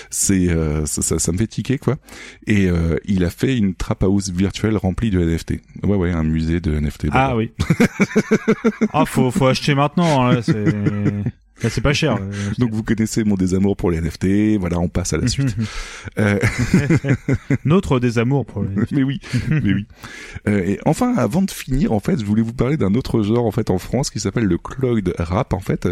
C'est 0.09 0.49
euh, 0.49 0.85
ça, 0.85 1.01
ça, 1.01 1.17
ça 1.17 1.31
me 1.31 1.37
fait 1.37 1.47
tiquer 1.47 1.77
quoi. 1.77 1.95
Et 2.45 2.65
euh, 2.69 2.97
il 3.05 3.23
a 3.23 3.29
fait 3.29 3.57
une 3.57 3.73
trap 3.73 4.03
house 4.03 4.29
virtuelle 4.31 4.75
remplie 4.75 5.09
de 5.09 5.21
NFT. 5.21 5.61
Ouais 5.83 5.95
ouais, 5.95 6.11
un 6.11 6.23
musée 6.25 6.59
de 6.59 6.77
NFT. 6.77 7.07
Ah 7.13 7.37
oui. 7.37 7.51
ah 8.93 9.05
faut 9.05 9.31
faut 9.31 9.47
acheter 9.47 9.75
maintenant. 9.75 10.25
hein, 10.27 10.33
Là, 10.33 10.41
là, 11.63 11.69
c'est 11.69 11.81
pas 11.81 11.93
cher. 11.93 12.17
euh. 12.19 12.31
Donc 12.57 12.71
vous 12.73 12.83
connaissez 12.83 13.23
mon 13.23 13.35
désamour 13.35 13.75
pour 13.75 13.91
les 13.91 14.01
NFT. 14.01 14.57
Voilà, 14.59 14.79
on 14.79 14.87
passe 14.89 15.13
à 15.13 15.17
la 15.17 15.27
suite. 15.27 15.55
Euh, 16.19 16.39
Notre 17.65 17.99
désamour 17.99 18.45
pour 18.45 18.63
les. 18.63 18.69
mais 18.91 19.03
oui, 19.03 19.19
mais 19.49 19.73
oui. 19.73 19.85
Euh, 20.47 20.63
et 20.63 20.79
enfin, 20.85 21.13
avant 21.15 21.41
de 21.41 21.51
finir, 21.51 21.91
en 21.91 21.99
fait, 21.99 22.19
je 22.19 22.25
voulais 22.25 22.41
vous 22.41 22.53
parler 22.53 22.77
d'un 22.77 22.93
autre 22.95 23.21
genre 23.21 23.45
en 23.45 23.51
fait 23.51 23.69
en 23.69 23.77
France 23.77 24.09
qui 24.09 24.19
s'appelle 24.19 24.45
le 24.45 24.57
cloud 24.57 25.13
rap. 25.17 25.53
En 25.53 25.59
fait, 25.59 25.87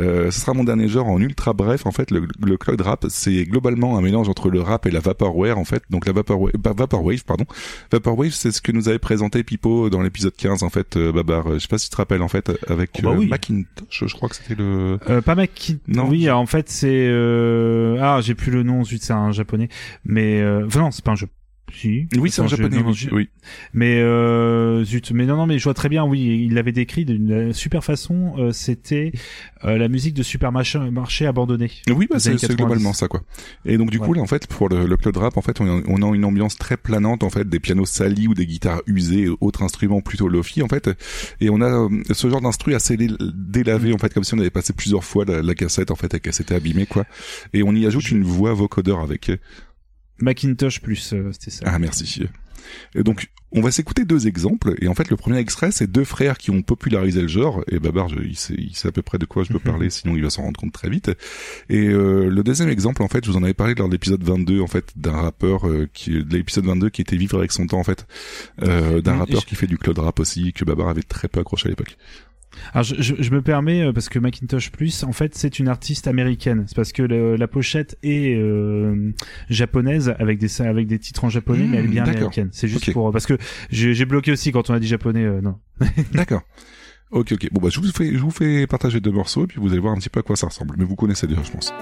euh, 0.00 0.30
ce 0.30 0.40
sera 0.40 0.54
mon 0.54 0.64
dernier 0.64 0.86
genre 0.88 1.08
en 1.08 1.20
ultra 1.20 1.52
bref. 1.54 1.86
En 1.86 1.90
fait, 1.92 2.10
le, 2.10 2.26
le 2.44 2.56
cloud 2.56 2.80
rap, 2.80 3.06
c'est 3.08 3.44
globalement 3.44 3.96
un 3.98 4.00
mélange 4.02 4.28
entre 4.28 4.50
le 4.50 4.60
rap 4.60 4.86
et 4.86 4.90
la 4.90 5.00
vaporware. 5.00 5.58
En 5.58 5.64
fait, 5.64 5.82
donc 5.90 6.06
la 6.06 6.12
vaporwave, 6.12 6.52
vaporwave, 6.62 7.24
pardon. 7.24 7.44
Vaporwave, 7.90 8.30
c'est 8.32 8.52
ce 8.52 8.60
que 8.60 8.72
nous 8.72 8.88
avait 8.88 8.98
présenté 8.98 9.42
Pipo 9.42 9.90
dans 9.90 10.02
l'épisode 10.02 10.34
15. 10.36 10.62
En 10.62 10.70
fait, 10.70 10.96
euh, 10.96 11.12
Babar, 11.12 11.54
je 11.54 11.58
sais 11.58 11.68
pas 11.68 11.78
si 11.78 11.88
tu 11.88 11.92
te 11.92 11.96
rappelles 11.96 12.22
en 12.22 12.28
fait 12.28 12.50
avec 12.68 12.90
Oh 12.98 13.02
bah 13.02 13.10
euh, 13.10 13.16
oui. 13.16 13.26
Macintosh, 13.26 14.04
je 14.06 14.14
crois 14.14 14.28
que 14.28 14.36
c'était 14.36 14.54
le. 14.54 14.98
Euh, 15.10 15.20
pas 15.20 15.34
mec 15.34 15.52
qui 15.54 15.80
Non. 15.86 16.08
oui 16.08 16.30
en 16.30 16.46
fait 16.46 16.68
c'est 16.70 17.06
euh... 17.08 17.98
ah 18.00 18.20
j'ai 18.22 18.34
plus 18.34 18.50
le 18.50 18.62
nom 18.62 18.84
zut 18.84 19.02
c'est 19.02 19.12
un 19.12 19.32
japonais 19.32 19.68
mais 20.04 20.40
euh... 20.40 20.66
enfin 20.66 20.80
non 20.80 20.90
c'est 20.90 21.04
pas 21.04 21.12
un 21.12 21.16
jeu 21.16 21.28
si 21.72 22.06
Oui, 22.16 22.30
c'est 22.30 22.42
je- 22.44 22.48
japonais. 22.56 22.78
non, 22.82 22.88
oui, 22.88 22.94
je- 22.94 23.10
oui. 23.10 23.28
mais 23.72 23.98
euh, 24.00 24.84
zut 24.84 25.10
mais 25.12 25.26
non 25.26 25.36
non 25.36 25.46
mais 25.46 25.58
je 25.58 25.64
vois 25.64 25.74
très 25.74 25.88
bien 25.88 26.04
oui 26.04 26.44
il 26.46 26.54
l'avait 26.54 26.72
décrit 26.72 27.04
d'une 27.04 27.52
super 27.52 27.82
façon 27.82 28.34
euh, 28.38 28.52
c'était 28.52 29.12
euh, 29.64 29.76
la 29.78 29.88
musique 29.88 30.14
de 30.14 30.22
supermarché 30.22 30.78
marché 30.90 31.26
abandonné 31.26 31.70
Oui, 31.88 32.06
bah 32.08 32.18
c'est 32.20 32.30
années 32.30 32.38
c'est 32.38 32.46
90. 32.48 32.56
globalement 32.56 32.92
ça 32.92 33.08
quoi. 33.08 33.22
Et 33.64 33.76
donc 33.78 33.90
du 33.90 33.98
coup 33.98 34.12
là 34.12 34.22
en 34.22 34.26
fait 34.26 34.46
pour 34.46 34.68
le, 34.68 34.86
le 34.86 34.96
cloud 34.96 35.16
rap 35.16 35.36
en 35.36 35.42
fait 35.42 35.60
on, 35.60 35.78
a- 35.78 35.82
on 35.88 36.02
a 36.02 36.14
une 36.14 36.24
ambiance 36.24 36.56
très 36.56 36.76
planante 36.76 37.24
en 37.24 37.30
fait 37.30 37.48
des 37.48 37.60
pianos 37.60 37.86
salis 37.86 38.28
ou 38.28 38.34
des 38.34 38.46
guitares 38.46 38.82
usées 38.86 39.28
autres 39.40 39.62
instruments 39.62 40.00
plutôt 40.00 40.28
lofi 40.28 40.62
en 40.62 40.68
fait 40.68 40.90
et 41.40 41.50
on 41.50 41.60
a 41.60 41.66
euh, 41.70 41.88
ce 42.12 42.28
genre 42.30 42.40
d'instru 42.42 42.74
assez 42.74 42.96
dé- 42.96 43.08
délavé 43.34 43.92
en 43.92 43.98
fait 43.98 44.12
comme 44.14 44.24
si 44.24 44.34
on 44.34 44.38
avait 44.38 44.50
passé 44.50 44.72
plusieurs 44.74 45.02
fois 45.04 45.24
la, 45.24 45.42
la 45.42 45.54
cassette 45.54 45.90
en 45.90 45.96
fait 45.96 46.12
et 46.14 46.20
qu'elle 46.20 46.32
s'était 46.34 46.54
abîmée 46.54 46.86
quoi. 46.86 47.04
Et 47.52 47.62
on 47.62 47.74
y 47.74 47.86
ajoute 47.86 48.10
une 48.10 48.22
voix 48.22 48.52
vocodeur 48.52 49.00
avec. 49.00 49.30
Macintosh 50.18 50.80
plus 50.80 51.12
euh, 51.12 51.30
c'était 51.32 51.50
ça. 51.50 51.64
Ah 51.66 51.78
merci. 51.78 52.22
Et 52.94 53.02
donc 53.02 53.28
on 53.56 53.60
va 53.60 53.70
s'écouter 53.70 54.04
deux 54.04 54.26
exemples. 54.26 54.74
Et 54.80 54.88
en 54.88 54.94
fait 54.94 55.10
le 55.10 55.16
premier 55.16 55.38
extrait 55.38 55.70
c'est 55.70 55.86
deux 55.90 56.04
frères 56.04 56.38
qui 56.38 56.50
ont 56.50 56.62
popularisé 56.62 57.20
le 57.22 57.28
genre. 57.28 57.62
Et 57.70 57.78
Babar 57.78 58.08
je- 58.08 58.20
il 58.20 58.36
sait, 58.36 58.54
il 58.56 58.74
sait 58.74 58.88
à 58.88 58.92
peu 58.92 59.02
près 59.02 59.18
de 59.18 59.26
quoi 59.26 59.44
je 59.44 59.52
veux 59.52 59.58
parler 59.58 59.90
sinon 59.90 60.16
il 60.16 60.22
va 60.22 60.30
s'en 60.30 60.42
rendre 60.42 60.58
compte 60.58 60.72
très 60.72 60.88
vite. 60.88 61.10
Et 61.68 61.88
euh, 61.88 62.28
le 62.30 62.42
deuxième 62.42 62.68
exemple 62.70 63.02
en 63.02 63.08
fait 63.08 63.24
je 63.24 63.30
vous 63.30 63.36
en 63.36 63.42
avais 63.42 63.54
parlé 63.54 63.74
lors 63.74 63.88
de 63.88 63.92
l'épisode 63.92 64.22
22 64.24 64.60
en 64.60 64.66
fait 64.66 64.92
d'un 64.96 65.12
rappeur 65.12 65.68
euh, 65.68 65.88
qui 65.92 66.10
de 66.24 66.36
l'épisode 66.36 66.64
22 66.66 66.88
qui 66.90 67.02
était 67.02 67.16
vivre 67.16 67.36
avec 67.38 67.52
son 67.52 67.66
temps 67.66 67.78
en 67.80 67.84
fait. 67.84 68.06
Euh, 68.62 69.00
d'un 69.02 69.14
Mm, 69.16 69.18
rappeur 69.20 69.40
je- 69.42 69.46
qui 69.46 69.54
fait 69.56 69.66
du 69.66 69.78
cloud 69.78 69.98
rap 69.98 70.18
aussi 70.20 70.52
que 70.52 70.64
Babar 70.64 70.88
avait 70.88 71.02
très 71.02 71.28
peu 71.28 71.40
accroché 71.40 71.66
à 71.66 71.70
l'époque 71.70 71.96
Alors 72.72 72.84
je, 72.84 72.94
je, 73.00 73.14
je 73.18 73.30
me 73.30 73.42
permets 73.42 73.82
euh, 73.82 73.92
parce 73.92 74.08
que 74.08 74.18
Macintosh 74.18 74.70
Plus, 74.70 75.04
en 75.04 75.12
fait, 75.12 75.34
c'est 75.34 75.58
une 75.58 75.68
artiste 75.68 76.06
américaine. 76.08 76.64
C'est 76.66 76.76
parce 76.76 76.92
que 76.92 77.02
le- 77.02 77.36
la 77.36 77.48
pochette 77.48 77.98
est 78.02 78.34
euh, 78.36 79.12
japonaise 79.50 80.14
avec 80.18 80.38
des 80.38 80.60
avec 80.62 80.86
des 80.86 80.98
titres 80.98 81.24
en 81.24 81.28
japonais, 81.28 81.64
Mmh, 81.66 81.70
mais 81.70 81.76
elle 81.78 81.84
est 81.84 81.88
bien 81.88 82.02
d'accord. 82.04 82.18
américaine. 82.18 82.48
C'est 82.52 82.68
juste 82.68 82.92
pour 82.92 83.10
parce 83.12 83.26
que 83.26 83.36
j'ai 83.70 83.94
j'ai 83.94 84.04
bloqué 84.04 84.32
aussi 84.32 84.52
quand 84.52 84.70
on 84.70 84.74
a 84.74 84.80
dit 84.80 84.86
japonais. 84.88 85.24
euh, 85.24 85.40
non. 85.40 85.56
d'accord 86.12 86.42
ok 87.10 87.32
ok 87.32 87.48
bon 87.52 87.60
bah 87.60 87.68
je 87.70 87.80
vous 87.80 87.86
fais 87.92 88.12
je 88.12 88.18
vous 88.18 88.30
fais 88.30 88.66
partager 88.66 88.98
deux 89.00 89.10
morceaux 89.12 89.44
et 89.44 89.46
puis 89.46 89.60
vous 89.60 89.68
allez 89.70 89.78
voir 89.80 89.92
un 89.92 89.98
petit 89.98 90.08
peu 90.08 90.20
à 90.20 90.22
quoi 90.22 90.36
ça 90.36 90.46
ressemble 90.48 90.74
mais 90.78 90.84
vous 90.84 90.96
connaissez 90.96 91.26
déjà 91.26 91.42
je 91.44 91.50
pense 91.52 91.72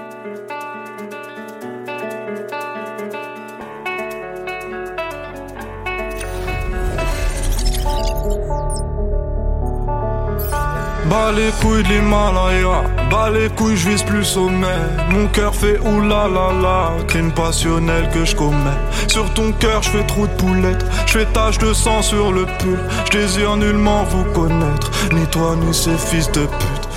Bas 11.09 11.31
les 11.31 11.51
couilles 11.61 11.83
de 11.83 11.89
l'Himalaya, 11.89 12.83
bas 13.11 13.29
les 13.29 13.49
couilles, 13.49 13.75
je 13.75 13.89
vise 13.89 14.03
plus 14.03 14.23
sommet. 14.23 14.67
Mon 15.09 15.27
cœur 15.27 15.53
fait 15.53 15.79
oulala, 15.79 16.91
crime 17.07 17.31
passionnel 17.31 18.09
que 18.13 18.25
je 18.25 18.35
commets. 18.35 18.81
Sur 19.07 19.31
ton 19.33 19.51
cœur, 19.53 19.83
je 19.83 19.89
fais 19.89 20.05
trou 20.05 20.27
de 20.27 20.33
poulette, 20.33 20.85
je 21.05 21.19
fais 21.19 21.25
tache 21.25 21.57
de 21.57 21.73
sang 21.73 22.01
sur 22.01 22.31
le 22.31 22.45
pull. 22.59 22.79
Je 23.05 23.11
désire 23.11 23.57
nullement 23.57 24.03
vous 24.03 24.23
connaître, 24.33 24.91
ni 25.13 25.25
toi 25.27 25.55
ni 25.55 25.73
ces 25.73 25.97
fils 25.97 26.31
de 26.31 26.45
pute. 26.45 26.93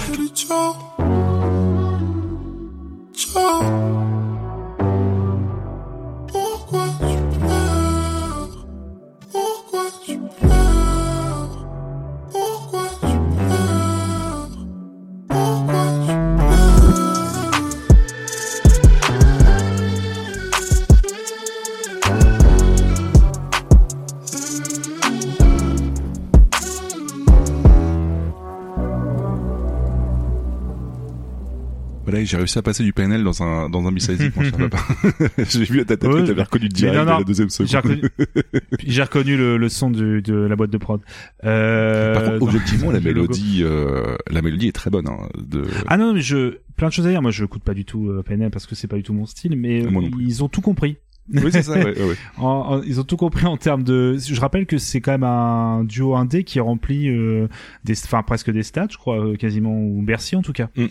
J'ai 32.26 32.36
réussi 32.36 32.58
à 32.58 32.62
passer 32.62 32.82
du 32.84 32.92
PNL 32.92 33.24
dans 33.24 33.42
un 33.42 33.70
dans 33.70 33.86
un 33.86 33.90
Missile 33.90 34.32
mon 34.36 34.42
cher 34.42 34.52
papa. 34.68 34.78
J'ai 35.48 35.64
vu 35.64 35.80
à 35.80 35.84
ta 35.84 35.96
tête 35.96 36.10
Ouais, 36.10 36.22
que 36.22 36.26
t'avais 36.26 36.42
reconnu 36.42 36.68
direct 36.68 36.96
non, 36.96 37.02
à 37.02 37.04
non, 37.12 37.18
la 37.18 37.24
deuxième 37.24 37.48
J'ai 37.50 37.66
seconde. 37.66 37.90
reconnu, 37.92 38.02
puis 38.78 38.90
j'ai 38.90 39.02
reconnu 39.02 39.36
le, 39.36 39.56
le 39.56 39.68
son 39.68 39.90
du, 39.90 40.20
de 40.22 40.34
la 40.34 40.56
boîte 40.56 40.70
de 40.70 40.78
prod. 40.78 41.00
Euh, 41.44 42.14
Par 42.14 42.24
contre, 42.24 42.42
objectivement, 42.42 42.90
la 42.90 43.00
mélodie, 43.00 43.60
euh, 43.62 44.16
la 44.30 44.42
mélodie 44.42 44.68
est 44.68 44.72
très 44.72 44.90
bonne. 44.90 45.08
Hein, 45.08 45.28
de... 45.38 45.64
Ah 45.86 45.96
non, 45.96 46.12
mais 46.14 46.20
je 46.20 46.58
plein 46.76 46.88
de 46.88 46.92
choses 46.92 47.06
à 47.06 47.10
dire. 47.10 47.22
Moi, 47.22 47.30
je 47.30 47.44
écoute 47.44 47.62
pas 47.62 47.74
du 47.74 47.84
tout 47.84 48.08
euh, 48.10 48.22
PNL 48.22 48.50
parce 48.50 48.66
que 48.66 48.74
c'est 48.74 48.88
pas 48.88 48.96
du 48.96 49.02
tout 49.02 49.12
mon 49.14 49.26
style, 49.26 49.56
mais 49.56 49.84
ils 50.20 50.42
ont 50.44 50.48
tout 50.48 50.60
compris. 50.60 50.96
Oui, 51.32 51.50
c'est 51.50 51.62
ça, 51.62 51.72
ouais, 51.72 51.84
ouais, 51.98 52.04
ouais. 52.04 52.14
En- 52.38 52.44
en- 52.76 52.82
ils 52.82 53.00
ont 53.00 53.04
tout 53.04 53.16
compris 53.16 53.46
en 53.46 53.56
termes 53.56 53.82
de. 53.82 54.16
Je 54.16 54.40
rappelle 54.40 54.64
que 54.66 54.78
c'est 54.78 55.00
quand 55.00 55.10
même 55.12 55.24
un 55.24 55.82
duo 55.84 56.14
indé 56.14 56.44
qui 56.44 56.60
remplit 56.60 57.08
euh, 57.08 57.48
des, 57.84 57.94
enfin 58.04 58.22
presque 58.22 58.50
des 58.52 58.62
stats, 58.62 58.86
je 58.90 58.96
crois, 58.96 59.18
euh, 59.24 59.34
quasiment 59.36 59.76
ou 59.76 60.02
Bercy 60.02 60.36
en 60.36 60.42
tout 60.42 60.52
cas. 60.52 60.68
Mm. 60.76 60.86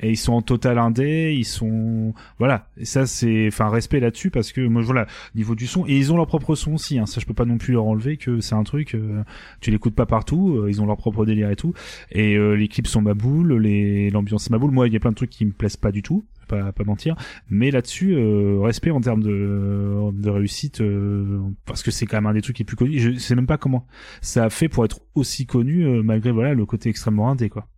Et 0.00 0.10
ils 0.10 0.16
sont 0.16 0.32
en 0.32 0.42
total 0.42 0.78
indé, 0.78 1.34
ils 1.36 1.44
sont 1.44 2.14
voilà. 2.38 2.68
Et 2.76 2.84
ça 2.84 3.06
c'est, 3.06 3.48
enfin 3.48 3.68
respect 3.68 4.00
là-dessus 4.00 4.30
parce 4.30 4.52
que 4.52 4.60
moi 4.60 4.82
voilà 4.82 5.06
niveau 5.34 5.54
du 5.54 5.66
son 5.66 5.86
et 5.86 5.96
ils 5.96 6.12
ont 6.12 6.16
leur 6.16 6.26
propre 6.26 6.54
son 6.54 6.74
aussi. 6.74 6.98
Hein, 6.98 7.06
ça 7.06 7.20
je 7.20 7.26
peux 7.26 7.34
pas 7.34 7.44
non 7.44 7.58
plus 7.58 7.72
leur 7.72 7.84
enlever 7.84 8.16
que 8.16 8.40
c'est 8.40 8.54
un 8.54 8.64
truc. 8.64 8.94
euh, 8.94 9.22
tu 9.60 9.70
l'écoutes 9.70 9.94
pas 9.94 10.06
partout, 10.06 10.56
euh, 10.56 10.70
ils 10.70 10.80
ont 10.80 10.86
leur 10.86 10.96
propre 10.96 11.24
délire 11.26 11.50
et 11.50 11.56
tout. 11.56 11.74
Et 12.12 12.36
euh, 12.36 12.54
les 12.54 12.68
clips 12.68 12.86
sont 12.86 13.02
ma 13.02 13.14
boule, 13.14 13.54
les 13.58 14.10
l'ambiance 14.10 14.50
ma 14.50 14.58
boule. 14.58 14.70
Moi 14.70 14.88
il 14.88 14.92
y 14.92 14.96
a 14.96 15.00
plein 15.00 15.10
de 15.10 15.16
trucs 15.16 15.30
qui 15.30 15.44
me 15.44 15.52
plaisent 15.52 15.76
pas 15.76 15.92
du 15.92 16.02
tout 16.02 16.24
pas, 16.50 16.72
pas 16.72 16.84
mentir. 16.84 17.16
Mais 17.48 17.70
là-dessus, 17.70 18.14
euh, 18.14 18.60
respect 18.60 18.90
en 18.90 19.00
termes 19.00 19.22
de, 19.22 20.10
de 20.12 20.30
réussite, 20.30 20.80
euh, 20.80 21.40
parce 21.64 21.82
que 21.82 21.90
c'est 21.90 22.06
quand 22.06 22.16
même 22.16 22.26
un 22.26 22.34
des 22.34 22.42
trucs 22.42 22.58
les 22.58 22.64
plus 22.64 22.76
connus. 22.76 22.98
Je 22.98 23.14
sais 23.18 23.34
même 23.34 23.46
pas 23.46 23.58
comment 23.58 23.86
ça 24.20 24.44
a 24.44 24.50
fait 24.50 24.68
pour 24.68 24.84
être 24.84 25.00
aussi 25.14 25.46
connu, 25.46 25.86
euh, 25.86 26.02
malgré 26.02 26.32
voilà 26.32 26.54
le 26.54 26.66
côté 26.66 26.88
extrêmement 26.88 27.30
indé, 27.30 27.48
quoi. 27.48 27.68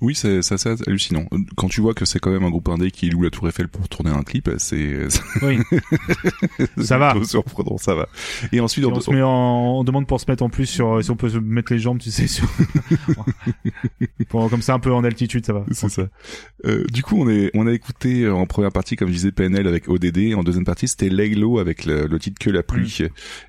Oui, 0.00 0.14
c'est 0.14 0.42
c'est 0.42 0.54
assez 0.54 0.74
hallucinant. 0.86 1.24
Quand 1.56 1.68
tu 1.68 1.80
vois 1.80 1.94
que 1.94 2.04
c'est 2.04 2.18
quand 2.18 2.30
même 2.30 2.44
un 2.44 2.50
groupe 2.50 2.68
indé 2.68 2.90
qui 2.90 3.10
loue 3.10 3.22
la 3.22 3.30
Tour 3.30 3.48
Eiffel 3.48 3.68
pour 3.68 3.88
tourner 3.88 4.10
un 4.10 4.22
clip, 4.22 4.50
c'est 4.58 5.08
Oui. 5.42 5.58
Ça 6.82 6.98
va. 6.98 7.14
surprenant, 7.24 7.78
ça 7.78 7.94
va. 7.94 8.08
Et 8.52 8.60
ensuite, 8.60 8.84
Si 8.84 8.90
on, 8.90 9.00
se 9.00 9.10
met 9.10 9.22
en, 9.22 9.78
on 9.78 9.84
demande 9.84 10.06
pour 10.06 10.20
se 10.20 10.30
mettre 10.30 10.42
en 10.42 10.48
plus 10.48 10.66
sur, 10.66 11.02
si 11.02 11.10
on 11.10 11.16
peut 11.16 11.28
se 11.28 11.38
mettre 11.38 11.72
les 11.72 11.78
jambes, 11.78 11.98
tu 11.98 12.10
sais, 12.10 12.26
sur, 12.26 12.46
pour, 14.28 14.48
comme 14.50 14.62
ça 14.62 14.74
un 14.74 14.78
peu 14.78 14.92
en 14.92 15.04
altitude, 15.04 15.44
ça 15.44 15.52
va. 15.52 15.64
C'est 15.72 15.88
ça. 15.88 16.08
Euh, 16.64 16.84
du 16.92 17.02
coup, 17.02 17.16
on 17.20 17.28
est, 17.28 17.50
on 17.54 17.66
a 17.66 17.72
écouté 17.72 18.22
euh, 18.22 18.34
en 18.34 18.46
première 18.46 18.72
partie, 18.72 18.96
comme 18.96 19.08
je 19.08 19.14
disais, 19.14 19.32
PNL 19.32 19.66
avec 19.66 19.88
ODD. 19.88 20.34
En 20.34 20.42
deuxième 20.42 20.64
partie, 20.64 20.88
c'était 20.88 21.08
Laylo 21.08 21.58
avec 21.58 21.84
le, 21.84 22.06
le 22.06 22.18
titre 22.18 22.38
que 22.38 22.50
la 22.50 22.62
pluie. 22.62 22.98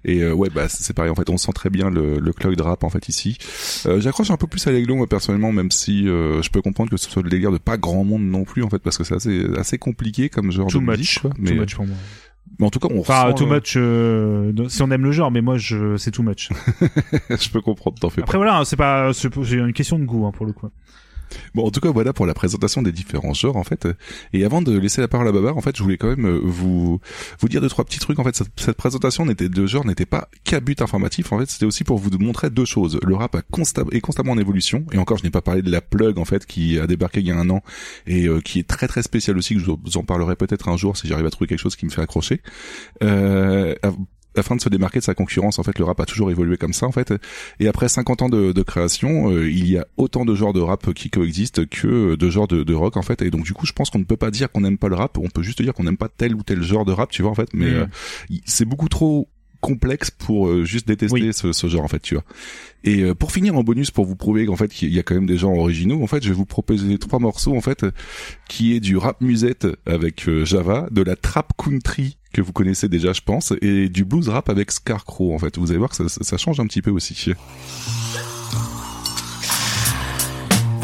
Et 0.06 0.22
euh, 0.24 0.34
ouais, 0.34 0.50
bah 0.50 0.68
c'est 0.70 0.96
pareil. 0.96 1.12
En 1.12 1.16
fait, 1.16 1.30
on 1.30 1.38
sent 1.38 1.52
très 1.54 1.70
bien 1.70 1.90
le, 1.90 2.20
le 2.20 2.34
cloud 2.34 2.60
rap 2.62 2.84
en 2.84 2.90
fait 2.90 3.10
ici. 3.10 3.38
Euh, 3.86 4.00
J'accroche 4.00 4.32
un 4.32 4.38
peu 4.38 4.48
plus 4.48 4.66
à 4.68 4.72
Laylo 4.72 4.96
moi 4.96 5.08
personnellement, 5.08 5.52
même 5.52 5.72
si 5.72 6.07
euh, 6.08 6.42
je 6.42 6.50
peux 6.50 6.62
comprendre 6.62 6.90
que 6.90 6.98
ce 6.98 7.10
soit 7.10 7.22
le 7.24 7.30
délire 7.30 7.52
de 7.52 7.58
pas 7.58 7.78
grand 7.78 8.04
monde 8.04 8.24
non 8.24 8.44
plus 8.44 8.64
en 8.64 8.70
fait, 8.70 8.80
parce 8.80 8.98
que 8.98 9.04
c'est 9.04 9.16
assez, 9.16 9.46
assez 9.58 9.78
compliqué 9.78 10.30
comme 10.30 10.52
genre 10.52 10.68
Too 10.68 10.80
de 10.80 10.86
much. 10.86 10.98
musique. 10.98 11.22
quoi. 11.22 11.32
Too 11.32 11.38
Mais, 11.40 11.52
much 11.54 11.76
pour 11.76 11.86
moi. 11.88 11.96
mais 12.60 12.66
en 12.66 12.70
tout 12.70 12.80
cas, 12.80 12.88
on 12.92 13.00
Enfin, 13.00 13.34
too 13.34 13.46
euh, 13.52 13.56
much, 13.56 13.74
euh, 13.78 14.70
si 14.70 14.82
on 14.82 14.92
aime 14.92 15.04
le 15.04 15.12
genre, 15.12 15.32
mais 15.32 15.42
moi, 15.42 15.58
je, 15.58 15.98
c'est 15.98 16.12
too 16.12 16.24
much. 16.24 16.50
je 17.30 17.50
peux 17.50 17.62
comprendre, 17.62 17.98
t'en 18.00 18.10
fais 18.10 18.22
Après, 18.22 18.38
voilà, 18.38 18.58
hein, 18.60 18.66
c'est 18.66 18.76
pas, 18.78 19.12
c'est 19.14 19.30
une 19.54 19.74
question 19.74 20.00
de 20.00 20.06
goût, 20.06 20.26
hein, 20.26 20.32
pour 20.34 20.46
le 20.46 20.54
coup. 20.54 20.70
Bon, 21.56 21.66
en 21.66 21.72
tout 21.72 21.80
cas, 21.80 21.92
voilà 21.92 22.14
pour 22.14 22.26
la 22.26 22.34
présentation 22.34 22.82
des 22.82 22.92
différents 22.92 23.34
genres, 23.34 23.58
en 23.58 23.64
fait. 23.64 23.88
Et 24.34 24.46
avant 24.46 24.62
de 24.62 24.78
laisser 24.78 25.02
la 25.02 25.08
parole 25.08 25.28
à 25.28 25.32
Babar, 25.32 25.58
en 25.58 25.62
fait, 25.62 25.76
je 25.76 25.84
voulais 25.84 25.98
quand 25.98 26.08
même 26.08 26.26
euh, 26.26 26.40
vous 26.44 27.00
vous 27.40 27.50
dire 27.50 27.62
deux 27.62 27.70
trois 27.70 27.86
petits 27.86 28.00
trucs. 28.00 28.20
En 28.20 28.24
fait, 28.24 28.36
cette, 28.36 28.78
présentation 28.78 29.26
n'était 29.26 29.50
de 29.50 29.66
genre 29.66 29.86
n'était 29.86 30.06
pas 30.06 30.30
qu'à 30.44 30.60
but 30.60 30.82
informatif. 30.82 31.32
En 31.32 31.40
fait, 31.40 31.50
c'était 31.50 31.66
aussi 31.66 31.84
pour 31.84 31.98
vous 31.98 32.10
montrer 32.20 32.50
deux 32.50 32.66
choses. 32.66 33.00
Le 33.06 33.16
rap 33.16 33.36
est 33.36 34.02
constamment 34.02 34.32
en 34.32 34.38
évolution. 34.38 34.86
Et 34.92 34.98
encore, 34.98 35.18
je 35.18 35.24
n'ai 35.24 35.32
pas 35.32 35.42
parlé 35.42 35.62
de 35.62 35.72
la 35.72 35.82
plug, 35.82 36.18
en 36.18 36.26
fait, 36.26 36.46
qui 36.46 36.80
a 36.80 36.88
débarqué 36.88 37.20
il 37.20 37.28
y 37.28 37.32
a 37.32 37.38
un 37.38 37.50
an 37.50 37.62
et 38.06 38.28
euh, 38.28 38.42
qui 38.42 38.60
est 38.60 38.68
très 38.68 38.88
très 38.88 39.04
spécial 39.04 39.38
aussi. 39.38 39.56
Que 39.56 39.62
je 39.62 39.66
vous 39.66 39.98
en 39.98 40.04
parlerai 40.04 40.36
peut-être 40.36 40.70
un 40.70 40.78
jour 40.78 40.98
si 40.98 41.08
j'arrive 41.08 41.26
à 41.26 41.30
trouver 41.30 41.48
quelque 41.48 41.60
chose 41.60 41.76
qui 41.76 41.86
me 41.86 41.92
fait 41.92 42.02
accrocher. 42.02 42.42
Euh, 43.04 43.76
afin 44.36 44.56
de 44.56 44.62
se 44.62 44.70
démarquer 44.70 45.00
de 45.00 45.04
sa 45.04 45.14
concurrence, 45.16 45.58
en 45.60 45.64
fait, 45.64 45.80
le 45.80 45.86
rap 45.86 46.00
a 46.00 46.06
toujours 46.06 46.30
évolué 46.32 46.58
comme 46.58 46.74
ça, 46.74 46.86
en 46.86 46.92
fait. 46.92 47.14
Et 47.60 47.68
après 47.68 47.90
50 47.90 48.22
ans 48.24 48.30
de, 48.30 48.52
de 48.52 48.62
création, 48.62 49.32
euh, 49.32 49.50
il 49.50 49.68
y 49.70 49.78
a 49.78 49.88
autant 49.98 50.26
de 50.26 50.36
genres 50.36 50.54
de 50.54 50.60
rap 50.62 50.94
qui 50.94 51.10
coexistent 51.10 51.66
que 51.68 52.16
de 52.16 52.30
genres 52.30 52.48
de, 52.48 52.64
de 52.64 52.74
rock, 52.74 52.98
en 52.98 53.02
fait. 53.02 53.22
Et 53.22 53.32
donc, 53.32 53.44
du 53.46 53.54
coup, 53.54 53.66
je 53.66 53.74
pense 53.74 53.90
qu'on 53.90 54.00
ne 54.00 54.04
peut 54.04 54.18
pas 54.18 54.30
dire 54.32 54.52
qu'on 54.52 54.62
n'aime 54.62 54.78
pas 54.78 54.90
le 54.90 54.96
rap. 54.96 55.18
On 55.18 55.30
peut 55.30 55.42
juste 55.44 55.62
dire 55.62 55.74
qu'on 55.74 55.84
n'aime 55.86 55.98
pas 55.98 56.10
tel 56.10 56.36
ou 56.36 56.44
tel 56.44 56.62
genre 56.62 56.86
de 56.86 56.92
rap, 56.92 57.10
tu 57.12 57.22
vois, 57.24 57.32
en 57.32 57.36
fait. 57.36 57.50
Mais 57.54 57.66
Mm. 57.72 57.76
euh, 57.76 57.86
c'est 58.46 58.66
beaucoup 58.66 58.90
trop 58.90 59.28
complexe 59.60 60.12
pour 60.12 60.48
euh, 60.50 60.64
juste 60.66 60.88
détester 60.88 61.34
ce, 61.34 61.52
ce 61.52 61.68
genre 61.68 61.84
en 61.84 61.88
fait 61.88 62.00
tu 62.00 62.14
vois 62.14 62.24
et 62.84 63.02
euh, 63.02 63.16
pour 63.16 63.32
finir 63.32 63.56
en 63.56 63.64
bonus 63.64 63.90
pour 63.90 64.06
vous 64.06 64.16
prouver 64.16 64.46
qu'en 64.46 64.56
fait 64.56 64.68
qu'il 64.68 64.94
y 64.94 65.00
a 65.00 65.04
quand 65.04 65.16
même 65.16 65.26
des 65.26 65.40
gens 65.40 65.52
originaux 65.52 66.04
en 66.04 66.06
fait 66.08 66.22
je 66.24 66.30
vais 66.30 66.36
vous 66.36 66.46
proposer 66.46 66.96
trois 67.00 67.18
morceaux 67.18 67.56
en 67.58 67.60
fait 67.60 67.84
qui 68.48 68.76
est 68.76 68.80
du 68.80 68.98
rap 68.98 69.20
musette 69.20 69.66
avec 69.88 70.30
euh, 70.30 70.46
Java 70.46 70.88
de 70.92 71.02
la 71.02 71.16
trap 71.16 71.54
country 71.58 72.17
que 72.34 72.42
vous 72.42 72.54
connaissez 72.54 72.88
déjà 72.88 73.14
je 73.14 73.22
pense 73.22 73.54
et 73.62 73.90
du 73.90 74.06
blues 74.06 74.30
rap 74.30 74.50
avec 74.50 74.72
Scarecrow 74.72 75.34
en 75.34 75.40
fait. 75.40 75.58
Vous 75.58 75.72
allez 75.72 75.80
voir 75.80 75.90
que 75.90 76.08
ça 76.08 76.38
change 76.38 76.60
un 76.60 76.68
petit 76.68 76.82
peu 76.82 76.92
aussi 76.92 77.34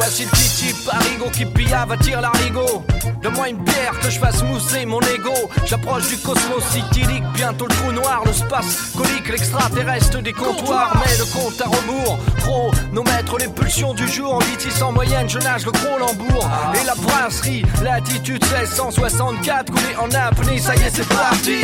Voici 0.06 0.26
le 0.26 0.32
petit 0.32 0.74
parigo 0.86 1.30
qui 1.30 1.46
pillave 1.46 1.94
attire 1.94 2.20
l'arigot. 2.20 2.84
Donne-moi 3.22 3.48
une 3.48 3.64
bière 3.64 3.98
que 4.02 4.10
je 4.10 4.20
fasse 4.20 4.44
mousser 4.44 4.86
mon 4.86 5.00
ego. 5.00 5.32
J'approche 5.66 6.10
du 6.10 6.18
cosmos 6.18 6.76
idyllique, 6.76 7.24
bientôt 7.34 7.68
le 7.68 7.74
trou 7.74 7.92
noir, 7.94 8.22
le 8.26 8.34
space 8.34 8.92
colique, 8.98 9.30
l'extraterrestre 9.30 10.22
des 10.22 10.34
comptoirs. 10.34 11.02
Mais 11.06 11.18
le 11.18 11.24
compte 11.32 11.62
à 11.62 11.70
rebours, 11.70 12.20
chronomètre 12.40 13.38
les 13.38 13.48
pulsions 13.48 13.94
du 13.94 14.06
jour. 14.10 14.34
En 14.34 14.40
litis 14.40 14.84
en 14.84 14.92
moyenne, 14.92 15.30
je 15.30 15.40
nage 15.40 15.66
le 15.66 15.72
gros 15.72 15.98
lambourg. 15.98 16.50
Et 16.82 16.86
la 16.86 16.96
brasserie, 16.96 17.64
latitude 17.82 18.44
1664, 18.44 19.72
coulé 19.72 19.96
en 20.02 20.12
apnée, 20.12 20.60
ça 20.60 20.76
y 20.76 20.82
est, 20.82 20.94
c'est 20.94 21.08
parti. 21.08 21.62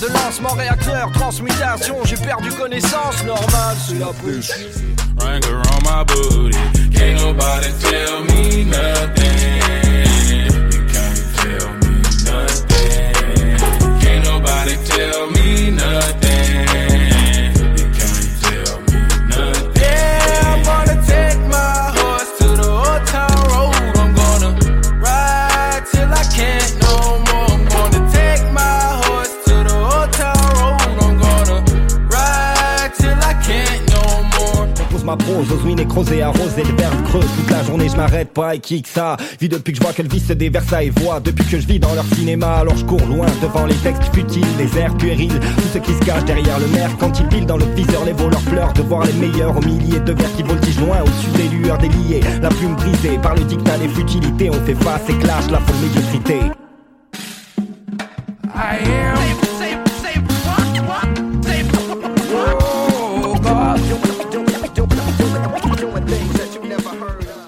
De 0.00 0.08
lancement, 0.08 0.54
réacteur, 0.54 1.10
transmutation. 1.12 2.04
J'ai 2.04 2.16
perdu 2.16 2.50
connaissance, 2.50 3.22
normal, 3.24 3.76
c'est 3.78 3.94
la 3.94 4.06
bouche. 4.06 4.50
Ring 5.20 5.44
around 5.44 5.82
my 5.84 6.04
booty. 6.04 6.58
Can't 6.90 7.20
nobody 7.22 7.68
tell 7.78 8.24
me 8.24 8.64
nothing. 8.64 9.38
You 10.72 10.84
can't 10.92 11.20
tell 11.36 11.70
me 11.74 12.02
nothing. 12.24 13.12
Can't 14.00 14.24
nobody 14.24 14.76
tell 14.84 15.30
me 15.30 15.70
nothing. 15.70 16.23
Ma 35.04 35.16
prose, 35.16 35.50
ose 35.52 35.64
mine 35.64 35.76
nécrosé, 35.76 36.22
arrosé 36.22 36.62
le 36.62 36.74
verbe 36.76 37.02
creux. 37.04 37.20
Toute 37.20 37.50
la 37.50 37.62
journée 37.62 37.88
je 37.88 37.96
m'arrête 37.96 38.32
pas 38.32 38.54
et 38.54 38.60
que 38.60 38.68
ça. 38.86 39.16
Vis 39.40 39.48
depuis 39.48 39.72
que 39.72 39.78
je 39.78 39.82
vois 39.82 39.92
que 39.92 40.02
le 40.02 40.08
vice 40.08 40.26
se 40.26 40.32
déverse 40.32 40.72
et 40.80 40.90
voit. 40.90 41.20
Depuis 41.20 41.44
que 41.44 41.60
je 41.60 41.66
vis 41.66 41.78
dans 41.78 41.94
leur 41.94 42.04
cinéma 42.14 42.56
Alors 42.60 42.76
je 42.76 42.84
cours 42.84 43.04
loin 43.06 43.26
devant 43.42 43.66
les 43.66 43.74
textes 43.76 44.14
futiles 44.14 44.44
Les 44.58 44.78
airs 44.78 44.96
puérils, 44.96 45.38
tout 45.38 45.68
ce 45.72 45.78
qui 45.78 45.92
se 45.92 46.00
cache 46.00 46.24
derrière 46.24 46.58
le 46.58 46.66
maire 46.68 46.90
Quand 46.98 47.18
ils 47.18 47.26
pilent 47.28 47.46
dans 47.46 47.56
le 47.56 47.66
viseur 47.74 48.04
les 48.04 48.12
voleurs 48.12 48.40
pleurent 48.42 48.72
De 48.72 48.82
voir 48.82 49.04
les 49.04 49.12
meilleurs 49.12 49.56
au 49.56 49.60
milliers 49.60 50.00
de 50.00 50.12
vers 50.12 50.34
qui 50.36 50.42
voltigent 50.42 50.80
loin 50.80 50.98
Au-dessus 51.02 51.30
des 51.36 51.56
lueurs 51.56 51.78
déliées, 51.78 52.20
la 52.42 52.48
plume 52.48 52.74
brisée 52.74 53.18
Par 53.22 53.34
le 53.34 53.42
dictat 53.42 53.78
des 53.78 53.88
futilités 53.88 54.50
On 54.50 54.64
fait 54.64 54.74
face 54.74 55.08
et 55.08 55.18
clash 55.18 55.50
la 55.50 55.58
folle 55.60 55.76
médiocrité. 55.82 56.40
I. 58.56 59.43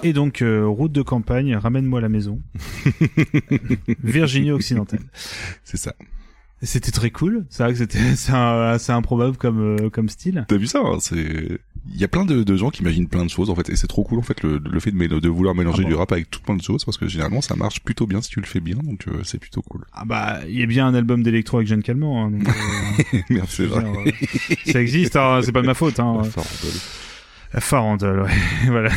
Et 0.06 0.12
donc, 0.12 0.40
euh, 0.40 0.64
route 0.64 0.92
de 0.92 1.02
campagne, 1.02 1.56
ramène-moi 1.56 1.98
à 1.98 2.02
la 2.02 2.08
maison. 2.08 2.40
Virginie 4.04 4.52
occidentale. 4.52 5.00
C'est 5.64 5.78
ça. 5.78 5.94
C'était 6.62 6.92
très 6.92 7.10
cool. 7.10 7.44
C'est 7.50 7.64
vrai 7.64 7.72
que 7.72 7.78
c'était 7.78 7.98
c'est 8.16 8.32
assez 8.32 8.92
improbable 8.92 9.36
comme 9.36 9.60
euh, 9.60 9.90
comme 9.90 10.08
style. 10.08 10.46
T'as 10.48 10.56
vu 10.56 10.68
ça 10.68 10.78
hein, 10.78 10.98
C'est 11.00 11.58
il 11.92 12.00
y 12.00 12.04
a 12.04 12.08
plein 12.08 12.24
de, 12.24 12.44
de 12.44 12.56
gens 12.56 12.70
qui 12.70 12.82
imaginent 12.82 13.08
plein 13.08 13.24
de 13.24 13.30
choses 13.30 13.50
en 13.50 13.56
fait 13.56 13.68
et 13.68 13.76
c'est 13.76 13.86
trop 13.88 14.04
cool 14.04 14.18
en 14.20 14.22
fait 14.22 14.42
le, 14.42 14.58
le 14.58 14.80
fait 14.80 14.90
de, 14.90 15.28
vouloir 15.28 15.54
mélanger 15.54 15.80
Ah 15.80 15.82
bon 15.82 15.88
du 15.88 15.94
rap 15.94 16.12
avec 16.12 16.30
tout 16.30 16.40
plein 16.40 16.56
de 16.56 16.62
choses 16.62 16.84
parce 16.84 16.96
que 16.96 17.06
généralement 17.08 17.40
ça 17.40 17.56
marche 17.56 17.80
plutôt 17.80 18.06
bien 18.06 18.22
si 18.22 18.30
tu 18.30 18.40
le 18.40 18.46
fais 18.46 18.60
bien 18.60 18.76
donc 18.76 19.06
euh, 19.08 19.20
c'est 19.24 19.38
plutôt 19.38 19.62
cool. 19.62 19.84
Ah 19.92 20.04
bah, 20.04 20.40
il 20.48 20.58
y 20.58 20.62
a 20.62 20.66
bien 20.66 20.86
un 20.86 20.94
album 20.94 21.22
d'électro 21.22 21.58
avec 21.58 21.68
Jeanne 21.68 21.82
Calment. 21.82 22.24
Hein, 22.24 22.30
donc, 22.30 22.48
euh, 22.48 23.20
dire, 23.30 23.44
euh, 23.60 24.10
ça 24.66 24.80
existe, 24.80 25.16
hein, 25.16 25.40
c'est 25.42 25.52
pas 25.52 25.62
de 25.62 25.66
ma 25.66 25.74
faute. 25.74 25.98
Hein. 26.00 26.22
Farandole. 27.52 28.22
Ouais. 28.22 28.30
voilà. 28.66 28.90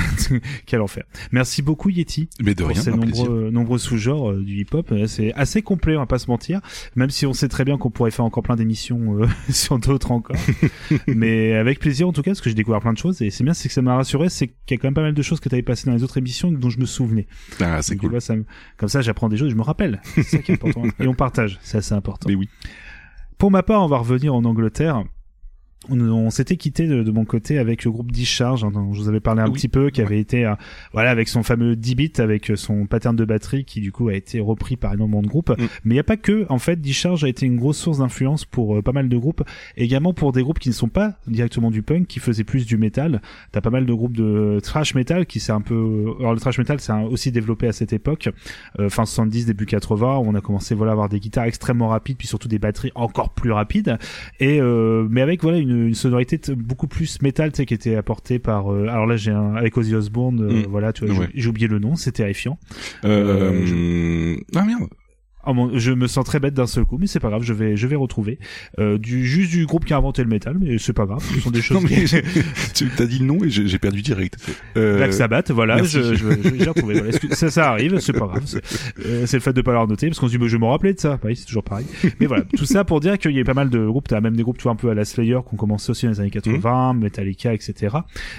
Quel 0.65 0.81
enfer. 0.81 1.03
Merci 1.31 1.61
beaucoup 1.61 1.89
Yeti. 1.89 2.29
Mais 2.43 2.55
de 2.55 2.63
pour 2.63 2.71
rien, 2.73 2.81
ces 2.81 2.91
plaisir. 2.91 3.25
nombreux, 3.25 3.49
nombreux 3.51 3.77
sous-genres 3.77 4.31
euh, 4.31 4.43
du 4.43 4.55
hip-hop. 4.61 4.91
Euh, 4.91 5.07
C'est 5.07 5.33
assez 5.33 5.61
complet, 5.61 5.95
on 5.95 5.99
va 5.99 6.05
pas 6.05 6.19
se 6.19 6.27
mentir. 6.27 6.61
Même 6.95 7.09
si 7.09 7.25
on 7.25 7.33
sait 7.33 7.47
très 7.47 7.65
bien 7.65 7.77
qu'on 7.77 7.89
pourrait 7.91 8.11
faire 8.11 8.25
encore 8.25 8.43
plein 8.43 8.55
d'émissions 8.55 9.19
euh, 9.21 9.27
sur 9.49 9.79
d'autres 9.79 10.11
encore. 10.11 10.35
Mais 11.07 11.53
avec 11.55 11.79
plaisir 11.79 12.07
en 12.07 12.13
tout 12.13 12.21
cas, 12.21 12.31
parce 12.31 12.41
que 12.41 12.49
j'ai 12.49 12.55
découvert 12.55 12.79
plein 12.81 12.93
de 12.93 12.97
choses. 12.97 13.21
Et 13.21 13.29
c'est 13.29 13.43
bien, 13.43 13.53
c'est 13.53 13.67
que 13.69 13.73
ça 13.73 13.81
m'a 13.81 13.95
rassuré, 13.95 14.29
c'est 14.29 14.47
qu'il 14.47 14.55
y 14.71 14.73
a 14.73 14.77
quand 14.77 14.87
même 14.87 14.93
pas 14.93 15.01
mal 15.01 15.13
de 15.13 15.21
choses 15.21 15.39
que 15.39 15.49
tu 15.49 15.55
avais 15.55 15.61
passées 15.63 15.87
dans 15.87 15.95
les 15.95 16.03
autres 16.03 16.17
émissions 16.17 16.51
dont 16.51 16.69
je 16.69 16.79
me 16.79 16.85
souvenais. 16.85 17.27
Ah, 17.61 17.81
c'est 17.81 17.95
cool. 17.97 18.11
vois, 18.11 18.21
ça 18.21 18.35
me- 18.35 18.45
Comme 18.77 18.89
ça, 18.89 19.01
j'apprends 19.01 19.29
des 19.29 19.37
choses, 19.37 19.49
je 19.51 19.55
me 19.55 19.61
rappelle. 19.61 20.01
C'est 20.15 20.23
ça 20.23 20.37
qui 20.39 20.51
est 20.51 20.55
important. 20.55 20.83
Et 20.99 21.07
on 21.07 21.13
partage, 21.13 21.59
c'est 21.61 21.77
assez 21.77 21.93
important. 21.93 22.27
Mais 22.29 22.35
oui. 22.35 22.49
Pour 23.37 23.51
ma 23.51 23.63
part, 23.63 23.83
on 23.83 23.87
va 23.87 23.97
revenir 23.97 24.33
en 24.35 24.43
Angleterre. 24.43 25.03
On, 25.87 25.99
on 26.01 26.29
s'était 26.29 26.57
quitté 26.57 26.87
de, 26.87 27.03
de 27.03 27.11
mon 27.11 27.23
côté 27.23 27.57
avec 27.57 27.85
le 27.85 27.91
groupe 27.91 28.11
Discharge, 28.11 28.65
hein, 28.65 28.71
dont 28.71 28.91
je 28.93 28.99
vous 28.99 29.07
avais 29.07 29.21
parlé 29.21 29.41
un 29.41 29.45
Oui. 29.45 29.53
petit 29.53 29.69
peu, 29.69 29.89
qui 29.89 30.01
avait 30.01 30.19
été, 30.19 30.45
euh, 30.45 30.55
voilà, 30.91 31.09
avec 31.09 31.29
son 31.29 31.41
fameux 31.41 31.77
10 31.77 31.95
bits, 31.95 32.11
avec 32.17 32.51
son 32.55 32.85
pattern 32.85 33.15
de 33.15 33.23
batterie, 33.23 33.63
qui 33.63 33.79
du 33.79 33.91
coup 33.93 34.09
a 34.09 34.13
été 34.13 34.41
repris 34.41 34.75
par 34.75 34.93
énormément 34.93 35.21
de 35.21 35.27
groupes. 35.27 35.51
Mm. 35.51 35.63
Mais 35.85 35.93
il 35.93 35.95
n'y 35.95 35.99
a 35.99 36.03
pas 36.03 36.17
que, 36.17 36.45
en 36.49 36.59
fait, 36.59 36.81
Discharge 36.81 37.23
a 37.23 37.29
été 37.29 37.45
une 37.45 37.55
grosse 37.55 37.77
source 37.77 37.99
d'influence 37.99 38.43
pour 38.43 38.75
euh, 38.77 38.81
pas 38.81 38.91
mal 38.91 39.07
de 39.07 39.17
groupes, 39.17 39.43
également 39.77 40.13
pour 40.13 40.33
des 40.33 40.43
groupes 40.43 40.59
qui 40.59 40.69
ne 40.69 40.73
sont 40.73 40.89
pas 40.89 41.13
directement 41.27 41.71
du 41.71 41.81
punk, 41.81 42.07
qui 42.07 42.19
faisaient 42.19 42.43
plus 42.43 42.65
du 42.65 42.77
métal. 42.77 43.21
T'as 43.53 43.61
pas 43.61 43.69
mal 43.69 43.85
de 43.85 43.93
groupes 43.93 44.17
de 44.17 44.59
thrash 44.61 44.95
metal 44.95 45.25
qui 45.25 45.39
s'est 45.39 45.53
un 45.53 45.61
peu, 45.61 46.13
alors 46.19 46.33
le 46.33 46.39
thrash 46.39 46.57
metal 46.57 46.79
c'est 46.79 46.91
aussi 46.91 47.31
développé 47.31 47.67
à 47.67 47.71
cette 47.71 47.93
époque, 47.93 48.29
euh, 48.79 48.89
fin 48.89 49.05
70 49.05 49.45
début 49.45 49.65
80 49.65 50.17
où 50.17 50.23
on 50.27 50.35
a 50.35 50.41
commencé 50.41 50.75
voilà 50.75 50.91
à 50.91 50.93
avoir 50.93 51.09
des 51.09 51.19
guitares 51.19 51.45
extrêmement 51.45 51.87
rapides 51.87 52.17
puis 52.17 52.27
surtout 52.27 52.47
des 52.47 52.59
batteries 52.59 52.91
encore 52.95 53.29
plus 53.29 53.51
rapides 53.51 53.97
et 54.39 54.59
euh, 54.59 55.07
mais 55.09 55.21
avec 55.21 55.41
voilà 55.41 55.57
une, 55.57 55.68
une 55.71 55.93
sonorité 55.93 56.37
t- 56.39 56.55
beaucoup 56.55 56.87
plus 56.87 57.21
métal 57.21 57.51
tu 57.51 57.57
sais 57.57 57.65
qui 57.65 57.73
était 57.73 57.95
apportée 57.95 58.39
par 58.39 58.71
euh, 58.73 58.87
alors 58.87 59.05
là 59.05 59.15
j'ai 59.17 59.31
un 59.31 59.55
avec 59.55 59.77
Ozzy 59.77 59.95
Osbourne 59.95 60.41
euh, 60.41 60.53
Mm. 60.63 60.65
voilà 60.69 60.93
tu 60.93 61.05
vois 61.05 61.17
Ouais. 61.19 61.29
j'ai- 61.33 61.49
oublié 61.49 61.67
le 61.67 61.79
nom 61.79 61.95
c'est 61.95 62.11
terrifiant 62.11 62.57
Euh, 63.05 64.35
Ah 64.55 64.63
merde. 64.65 64.87
Oh 65.49 65.53
mon, 65.55 65.75
je 65.79 65.91
me 65.91 66.05
sens 66.05 66.23
très 66.25 66.39
bête 66.39 66.53
d'un 66.53 66.67
seul 66.67 66.85
coup, 66.85 66.97
mais 66.99 67.07
c'est 67.07 67.19
pas 67.19 67.29
grave, 67.29 67.41
je 67.41 67.53
vais, 67.53 67.75
je 67.75 67.87
vais 67.87 67.95
retrouver 67.95 68.37
euh, 68.77 68.99
du 68.99 69.25
juste 69.25 69.49
du 69.49 69.65
groupe 69.65 69.83
qui 69.83 69.93
a 69.93 69.97
inventé 69.97 70.21
le 70.21 70.29
métal, 70.29 70.57
mais 70.59 70.77
c'est 70.77 70.93
pas 70.93 71.07
grave, 71.07 71.23
ce 71.33 71.39
sont 71.39 71.49
des 71.49 71.61
choses. 71.63 71.81
Non, 71.81 71.89
mais 71.89 72.03
qui- 72.05 72.21
tu 72.75 72.87
t'as 72.95 73.05
dit 73.07 73.17
le 73.19 73.25
nom 73.25 73.43
et 73.43 73.49
j'ai 73.49 73.79
perdu 73.79 74.01
direct. 74.03 74.37
Euh, 74.77 74.97
Black 74.97 75.13
Sabbath, 75.13 75.49
voilà, 75.49 75.77
merci. 75.77 75.93
je, 75.97 76.13
je, 76.13 76.25
je- 76.43 76.55
j'ai 76.55 76.69
retrouvé. 76.69 76.99
Voilà. 77.01 77.17
Ça, 77.31 77.49
ça 77.49 77.71
arrive, 77.71 77.99
c'est 77.99 78.13
pas 78.13 78.27
grave. 78.27 78.43
C'est 78.45 78.61
euh, 79.05 79.25
c'est 79.25 79.37
le 79.37 79.41
fait 79.41 79.53
de 79.53 79.61
pas 79.61 79.71
l'avoir 79.71 79.87
noté, 79.87 80.07
parce 80.07 80.19
qu'on 80.19 80.27
se 80.27 80.31
dit, 80.33 80.37
bah, 80.37 80.45
je 80.47 80.51
vais 80.53 80.59
m'en 80.59 80.69
rappeler 80.69 80.93
de 80.93 80.99
ça. 80.99 81.19
Oui, 81.23 81.35
c'est 81.35 81.45
toujours 81.45 81.63
pareil. 81.63 81.85
Mais 82.19 82.27
voilà, 82.27 82.43
tout 82.55 82.65
ça 82.65 82.83
pour 82.83 82.99
dire 82.99 83.17
qu'il 83.17 83.31
y 83.31 83.39
a 83.39 83.43
pas 83.43 83.53
mal 83.55 83.69
de 83.71 83.83
groupes, 83.85 84.07
t'as 84.07 84.21
même 84.21 84.35
des 84.35 84.43
groupes, 84.43 84.57
tu 84.57 84.63
vois, 84.63 84.73
un 84.73 84.75
peu 84.75 84.89
à 84.89 84.93
la 84.93 85.03
Slayer, 85.05 85.39
qui 85.47 85.53
ont 85.55 85.57
commencé 85.57 85.89
aussi 85.89 86.05
dans 86.05 86.11
les 86.11 86.19
années 86.19 86.29
80, 86.29 86.93
Metallica, 86.93 87.53
etc. 87.53 87.97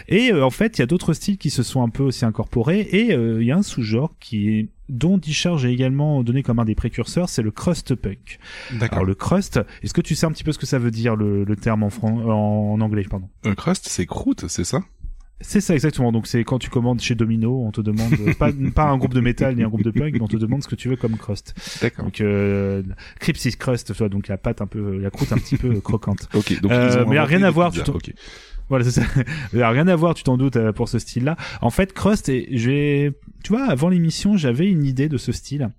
Et 0.08 0.32
euh, 0.32 0.44
en 0.44 0.50
fait, 0.50 0.78
il 0.78 0.80
y 0.80 0.84
a 0.84 0.86
d'autres 0.86 1.12
styles 1.12 1.38
qui 1.38 1.50
se 1.50 1.64
sont 1.64 1.82
un 1.82 1.88
peu 1.88 2.04
aussi 2.04 2.24
incorporés, 2.24 2.86
et 2.92 3.12
euh, 3.14 3.42
il 3.42 3.46
y 3.48 3.50
a 3.50 3.56
un 3.56 3.62
sous-genre 3.62 4.14
qui 4.20 4.48
est 4.50 4.68
dont 4.90 5.16
Discharge 5.18 5.64
a 5.64 5.68
également 5.68 6.22
donné 6.22 6.42
comme 6.42 6.58
un 6.58 6.64
des 6.64 6.74
précurseurs, 6.74 7.28
c'est 7.28 7.42
le 7.42 7.50
crust 7.50 7.94
punk. 7.94 8.38
D'accord. 8.72 8.98
Alors 8.98 9.04
le 9.06 9.14
crust, 9.14 9.60
est-ce 9.82 9.94
que 9.94 10.00
tu 10.00 10.14
sais 10.14 10.26
un 10.26 10.32
petit 10.32 10.44
peu 10.44 10.52
ce 10.52 10.58
que 10.58 10.66
ça 10.66 10.78
veut 10.78 10.90
dire 10.90 11.16
le, 11.16 11.44
le 11.44 11.56
terme 11.56 11.82
en, 11.82 11.90
fran- 11.90 12.20
en 12.28 12.80
anglais, 12.80 13.04
pardon? 13.08 13.28
Un 13.44 13.54
crust, 13.54 13.86
c'est 13.88 14.06
croûte, 14.06 14.46
c'est 14.48 14.64
ça? 14.64 14.80
C'est 15.42 15.62
ça 15.62 15.72
exactement. 15.72 16.12
Donc 16.12 16.26
c'est 16.26 16.44
quand 16.44 16.58
tu 16.58 16.68
commandes 16.68 17.00
chez 17.00 17.14
Domino, 17.14 17.64
on 17.64 17.70
te 17.70 17.80
demande 17.80 18.12
euh, 18.26 18.34
pas, 18.34 18.50
pas 18.74 18.84
un 18.84 18.98
groupe 18.98 19.14
de 19.14 19.20
métal 19.20 19.56
ni 19.56 19.62
un 19.62 19.68
groupe 19.68 19.82
de 19.82 19.90
punk, 19.90 20.12
mais 20.12 20.20
on 20.20 20.28
te 20.28 20.36
demande 20.36 20.62
ce 20.62 20.68
que 20.68 20.74
tu 20.74 20.90
veux 20.90 20.96
comme 20.96 21.16
crust. 21.16 21.54
D'accord. 21.80 22.04
Donc 22.04 22.20
euh, 22.20 22.82
crust, 23.20 23.94
tu 23.94 24.08
donc 24.10 24.28
la 24.28 24.36
pâte 24.36 24.60
un 24.60 24.66
peu, 24.66 24.98
la 24.98 25.08
croûte 25.08 25.32
un 25.32 25.38
petit 25.38 25.56
peu 25.56 25.80
croquante. 25.80 26.28
Ok, 26.34 26.60
donc 26.60 26.70
Euh, 26.72 27.06
mais 27.08 27.14
y 27.16 27.18
a 27.18 27.24
rien 27.24 27.42
à 27.42 27.50
voir. 27.50 27.72
Tu 27.72 27.80
ok. 27.80 28.12
Voilà, 28.68 28.84
c'est 28.84 29.00
ça. 29.00 29.02
Y 29.54 29.62
a 29.62 29.70
rien 29.70 29.88
à 29.88 29.96
voir, 29.96 30.12
tu 30.14 30.24
t'en 30.24 30.36
doutes 30.36 30.56
euh, 30.56 30.72
pour 30.72 30.88
ce 30.90 30.98
style-là. 30.98 31.36
En 31.62 31.70
fait, 31.70 31.92
crust, 31.94 32.28
et 32.28 32.46
j'ai, 32.52 33.12
tu 33.42 33.52
vois, 33.52 33.64
avant 33.64 33.88
l'émission, 33.88 34.36
j'avais 34.36 34.68
une 34.68 34.84
idée 34.84 35.08
de 35.08 35.16
ce 35.16 35.32
style. 35.32 35.70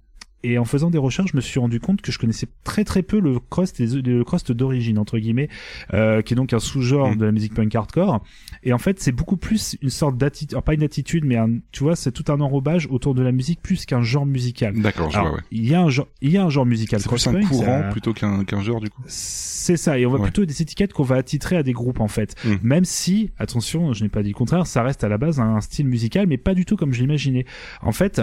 Et 0.43 0.57
en 0.57 0.65
faisant 0.65 0.89
des 0.89 0.97
recherches, 0.97 1.31
je 1.31 1.37
me 1.37 1.41
suis 1.41 1.59
rendu 1.59 1.79
compte 1.79 2.01
que 2.01 2.11
je 2.11 2.17
connaissais 2.17 2.47
très 2.63 2.83
très 2.83 3.03
peu 3.03 3.19
le 3.19 3.39
crust, 3.39 3.79
le 3.79 4.23
crust 4.23 4.51
d'origine 4.51 4.97
entre 4.97 5.19
guillemets, 5.19 5.49
euh, 5.93 6.21
qui 6.21 6.33
est 6.33 6.35
donc 6.35 6.53
un 6.53 6.59
sous-genre 6.59 7.15
de 7.15 7.25
la 7.25 7.31
musique 7.31 7.53
punk 7.53 7.73
hardcore. 7.75 8.23
Et 8.63 8.73
en 8.73 8.77
fait, 8.77 8.99
c'est 8.99 9.11
beaucoup 9.11 9.37
plus 9.37 9.77
une 9.81 9.89
sorte 9.89 10.17
d'attitude, 10.17 10.59
pas 10.61 10.73
une 10.73 10.83
attitude, 10.83 11.25
mais 11.25 11.37
un, 11.37 11.49
tu 11.71 11.83
vois, 11.83 11.95
c'est 11.95 12.11
tout 12.11 12.25
un 12.31 12.39
enrobage 12.41 12.87
autour 12.89 13.13
de 13.15 13.21
la 13.21 13.31
musique 13.31 13.61
plus 13.61 13.85
qu'un 13.85 14.01
genre 14.01 14.25
musical. 14.25 14.73
D'accord, 14.81 15.11
je 15.11 15.19
vois, 15.19 15.33
ouais. 15.33 15.39
Il 15.51 15.67
y 15.67 15.73
a 15.75 15.81
un 15.81 15.89
genre, 15.89 16.07
il 16.21 16.31
y 16.31 16.37
a 16.37 16.43
un 16.43 16.49
genre 16.49 16.65
musical 16.65 16.99
C'est 16.99 17.09
plus 17.09 17.27
un 17.27 17.41
courant 17.41 17.83
plutôt 17.91 18.13
qu'un 18.13 18.43
qu'un 18.43 18.61
genre 18.61 18.79
du 18.79 18.89
coup. 18.89 19.01
c'est 19.07 19.77
ça, 19.77 19.97
et 19.99 20.05
on 20.05 20.09
va 20.11 20.17
Ouais. 20.17 20.23
plutôt 20.23 20.45
des 20.45 20.61
étiquettes 20.61 20.93
qu'on 20.93 21.03
va 21.03 21.15
attitrer 21.15 21.55
à 21.57 21.63
des 21.63 21.73
groupes 21.73 21.99
en 21.99 22.07
fait. 22.07 22.35
Mm. 22.45 22.53
Même 22.63 22.85
si, 22.85 23.31
attention, 23.39 23.93
je 23.93 24.03
n'ai 24.03 24.09
pas 24.09 24.21
dit 24.23 24.29
le 24.29 24.35
contraire, 24.35 24.67
ça 24.67 24.83
reste 24.83 25.03
à 25.03 25.09
la 25.09 25.17
base 25.17 25.39
un 25.39 25.61
style 25.61 25.87
musical, 25.87 26.27
mais 26.27 26.37
pas 26.37 26.53
du 26.53 26.65
tout 26.65 26.75
comme 26.77 26.93
je 26.93 27.01
l'imaginais. 27.01 27.45
En 27.81 27.91
fait, 27.91 28.21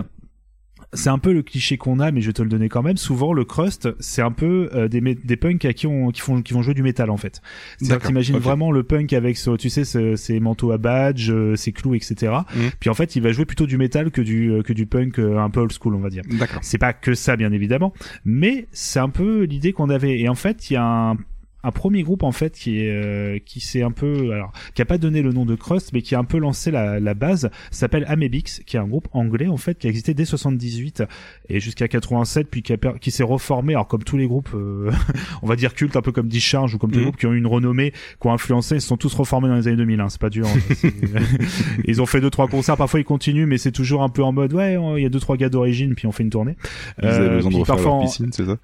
c'est 0.95 1.11
un 1.11 1.19
peu 1.19 1.33
le 1.33 1.43
cliché 1.43 1.77
qu'on 1.77 2.01
a, 2.01 2.11
mais 2.11 2.21
je 2.23 2.29
vais 2.29 2.33
te 2.33 2.43
le 2.43 2.49
donner 2.49 2.69
quand 2.69 2.83
même. 2.83 2.97
Souvent, 2.97 3.33
le 3.33 3.45
crust, 3.45 3.89
c'est 4.01 4.23
un 4.23 4.31
peu 4.33 4.71
euh, 4.75 4.89
des, 4.89 5.01
des 5.01 5.37
punks 5.37 5.65
à 5.65 5.73
qui, 5.73 5.87
on, 5.87 6.11
qui, 6.11 6.21
font, 6.23 6.41
qui 6.41 6.55
vont 6.55 6.63
jouer 6.63 6.75
du 6.75 6.83
métal 6.83 7.11
en 7.11 7.17
fait. 7.17 7.43
C'est-à-dire 7.79 8.07
t'imagines 8.07 8.39
vraiment 8.39 8.73
le 8.73 8.83
punk 8.83 9.13
avec, 9.13 9.37
ce, 9.37 9.51
tu 9.57 9.69
sais, 9.71 9.85
ce- 9.85 10.17
ses 10.17 10.41
manteaux 10.41 10.73
à 10.73 10.79
badge, 10.79 11.31
euh, 11.31 11.57
ses 11.57 11.73
clous, 11.73 11.95
etc. 11.95 12.33
Mm. 12.55 12.61
Puis 12.81 12.91
en 12.91 12.95
fait, 12.95 13.17
il 13.17 13.23
va 13.23 13.33
jouer 13.33 13.45
plutôt 13.45 13.67
du 13.67 13.77
métal 13.77 14.11
que 14.11 14.21
du, 14.23 14.51
euh, 14.51 14.63
que 14.63 14.73
du 14.73 14.87
punk 14.87 15.19
euh, 15.19 15.39
un 15.39 15.51
peu 15.51 15.61
old 15.61 15.73
school, 15.73 15.95
on 15.95 16.01
va 16.01 16.09
dire. 16.11 16.23
D'accord. 16.31 16.61
C'est 16.63 16.79
pas 16.79 16.93
que 16.93 17.15
ça, 17.15 17.37
bien 17.37 17.53
évidemment, 17.53 17.93
mais 18.25 18.67
c'est 18.73 19.01
un 19.01 19.11
peu 19.11 19.43
l'idée 19.45 19.73
qu'on 19.73 19.91
avait. 19.91 20.19
Et 20.19 20.29
en 20.29 20.35
fait, 20.35 20.71
il 20.71 20.75
y 20.75 20.77
a 20.77 20.85
un, 20.85 21.17
un 21.65 21.73
premier 21.73 22.03
groupe 22.05 22.23
en 22.23 22.31
fait 22.33 22.55
qui 22.57 22.81
est 22.81 22.91
euh, 22.91 23.39
qui 23.45 23.59
s'est 23.61 23.83
un 23.83 23.91
peu 23.91 24.33
alors 24.33 24.53
qui 24.75 24.83
a 24.83 24.85
pas 24.85 24.97
donné 24.97 25.23
le 25.23 25.33
nom 25.33 25.45
de 25.45 25.57
Crust 25.57 25.93
mais 25.93 26.03
qui 26.03 26.15
a 26.15 26.19
un 26.21 26.25
peu 26.25 26.39
lancé 26.39 26.71
la, 26.71 27.01
la 27.01 27.15
base 27.15 27.51
s'appelle 27.73 28.05
Amebix 28.09 28.61
qui 28.65 28.77
est 28.77 28.81
un 28.81 28.87
groupe 28.87 29.09
anglais 29.13 29.49
en 29.49 29.57
fait 29.57 29.77
qui 29.77 29.89
a 29.89 29.91
existé 29.91 30.15
dès 30.15 30.25
78 30.25 31.03
et 31.49 31.59
jusqu'à 31.59 31.89
87 31.89 32.49
puis 32.49 32.63
qui, 32.63 32.73
a 32.73 32.77
per- 32.77 32.93
qui 33.01 33.11
s'est 33.11 33.25
reformé 33.25 33.75
alors 33.75 33.89
comme 33.89 34.05
tous 34.05 34.17
les 34.17 34.29
groupes 34.29 34.51
euh, 34.55 34.93
on 35.43 35.47
va 35.49 35.57
dire 35.57 35.75
cultes 35.75 35.97
un 35.97 36.03
peu 36.03 36.13
comme 36.13 36.29
Discharge 36.29 36.75
ou 36.75 36.79
comme 36.79 36.91
tous 36.93 36.99
les 36.99 37.05
Mhm. 37.05 37.11
groupes 37.11 37.21
qui 37.21 37.27
ont 37.27 37.33
eu 37.33 37.39
une 37.39 37.47
renommée 37.49 37.91
qui 38.21 38.27
ont 38.29 38.33
influencé 38.33 38.77
ils 38.77 38.81
se 38.81 38.87
sont 38.89 38.97
tous 38.97 39.13
reformés 39.15 39.49
dans 39.49 39.57
les 39.57 39.67
années 39.67 39.77
2000 39.79 40.01
hein, 40.01 40.09
c'est 40.11 40.21
pas 40.21 40.31
dur 40.31 40.47
hein, 40.47 40.79
ils 41.87 42.01
ont 42.01 42.07
fait 42.07 42.21
deux 42.21 42.31
trois 42.31 42.49
concerts 42.49 42.77
parfois 42.77 43.01
ils 43.01 43.05
continuent 43.05 43.47
mais 43.47 43.59
c'est 43.59 43.73
toujours 43.73 44.03
un 44.03 44.09
peu 44.09 44.23
en 44.23 44.33
mode 44.33 44.53
ouais 44.53 44.77
il 44.97 45.03
y 45.03 45.07
a 45.07 45.09
deux 45.09 45.21
trois 45.21 45.37
gars 45.37 45.49
d'origine 45.49 45.95
puis 45.95 46.07
on 46.07 46.13
fait 46.13 46.23
une 46.23 46.31
tournée 46.31 46.57
Ils 47.03 47.09
Euh, 47.09 47.43
puis 47.43 47.59
parfois 47.67 47.85
leur 47.85 47.95
en- 47.95 48.03
piscine, 48.05 48.31
c'est 48.33 48.47
ça? 48.47 48.57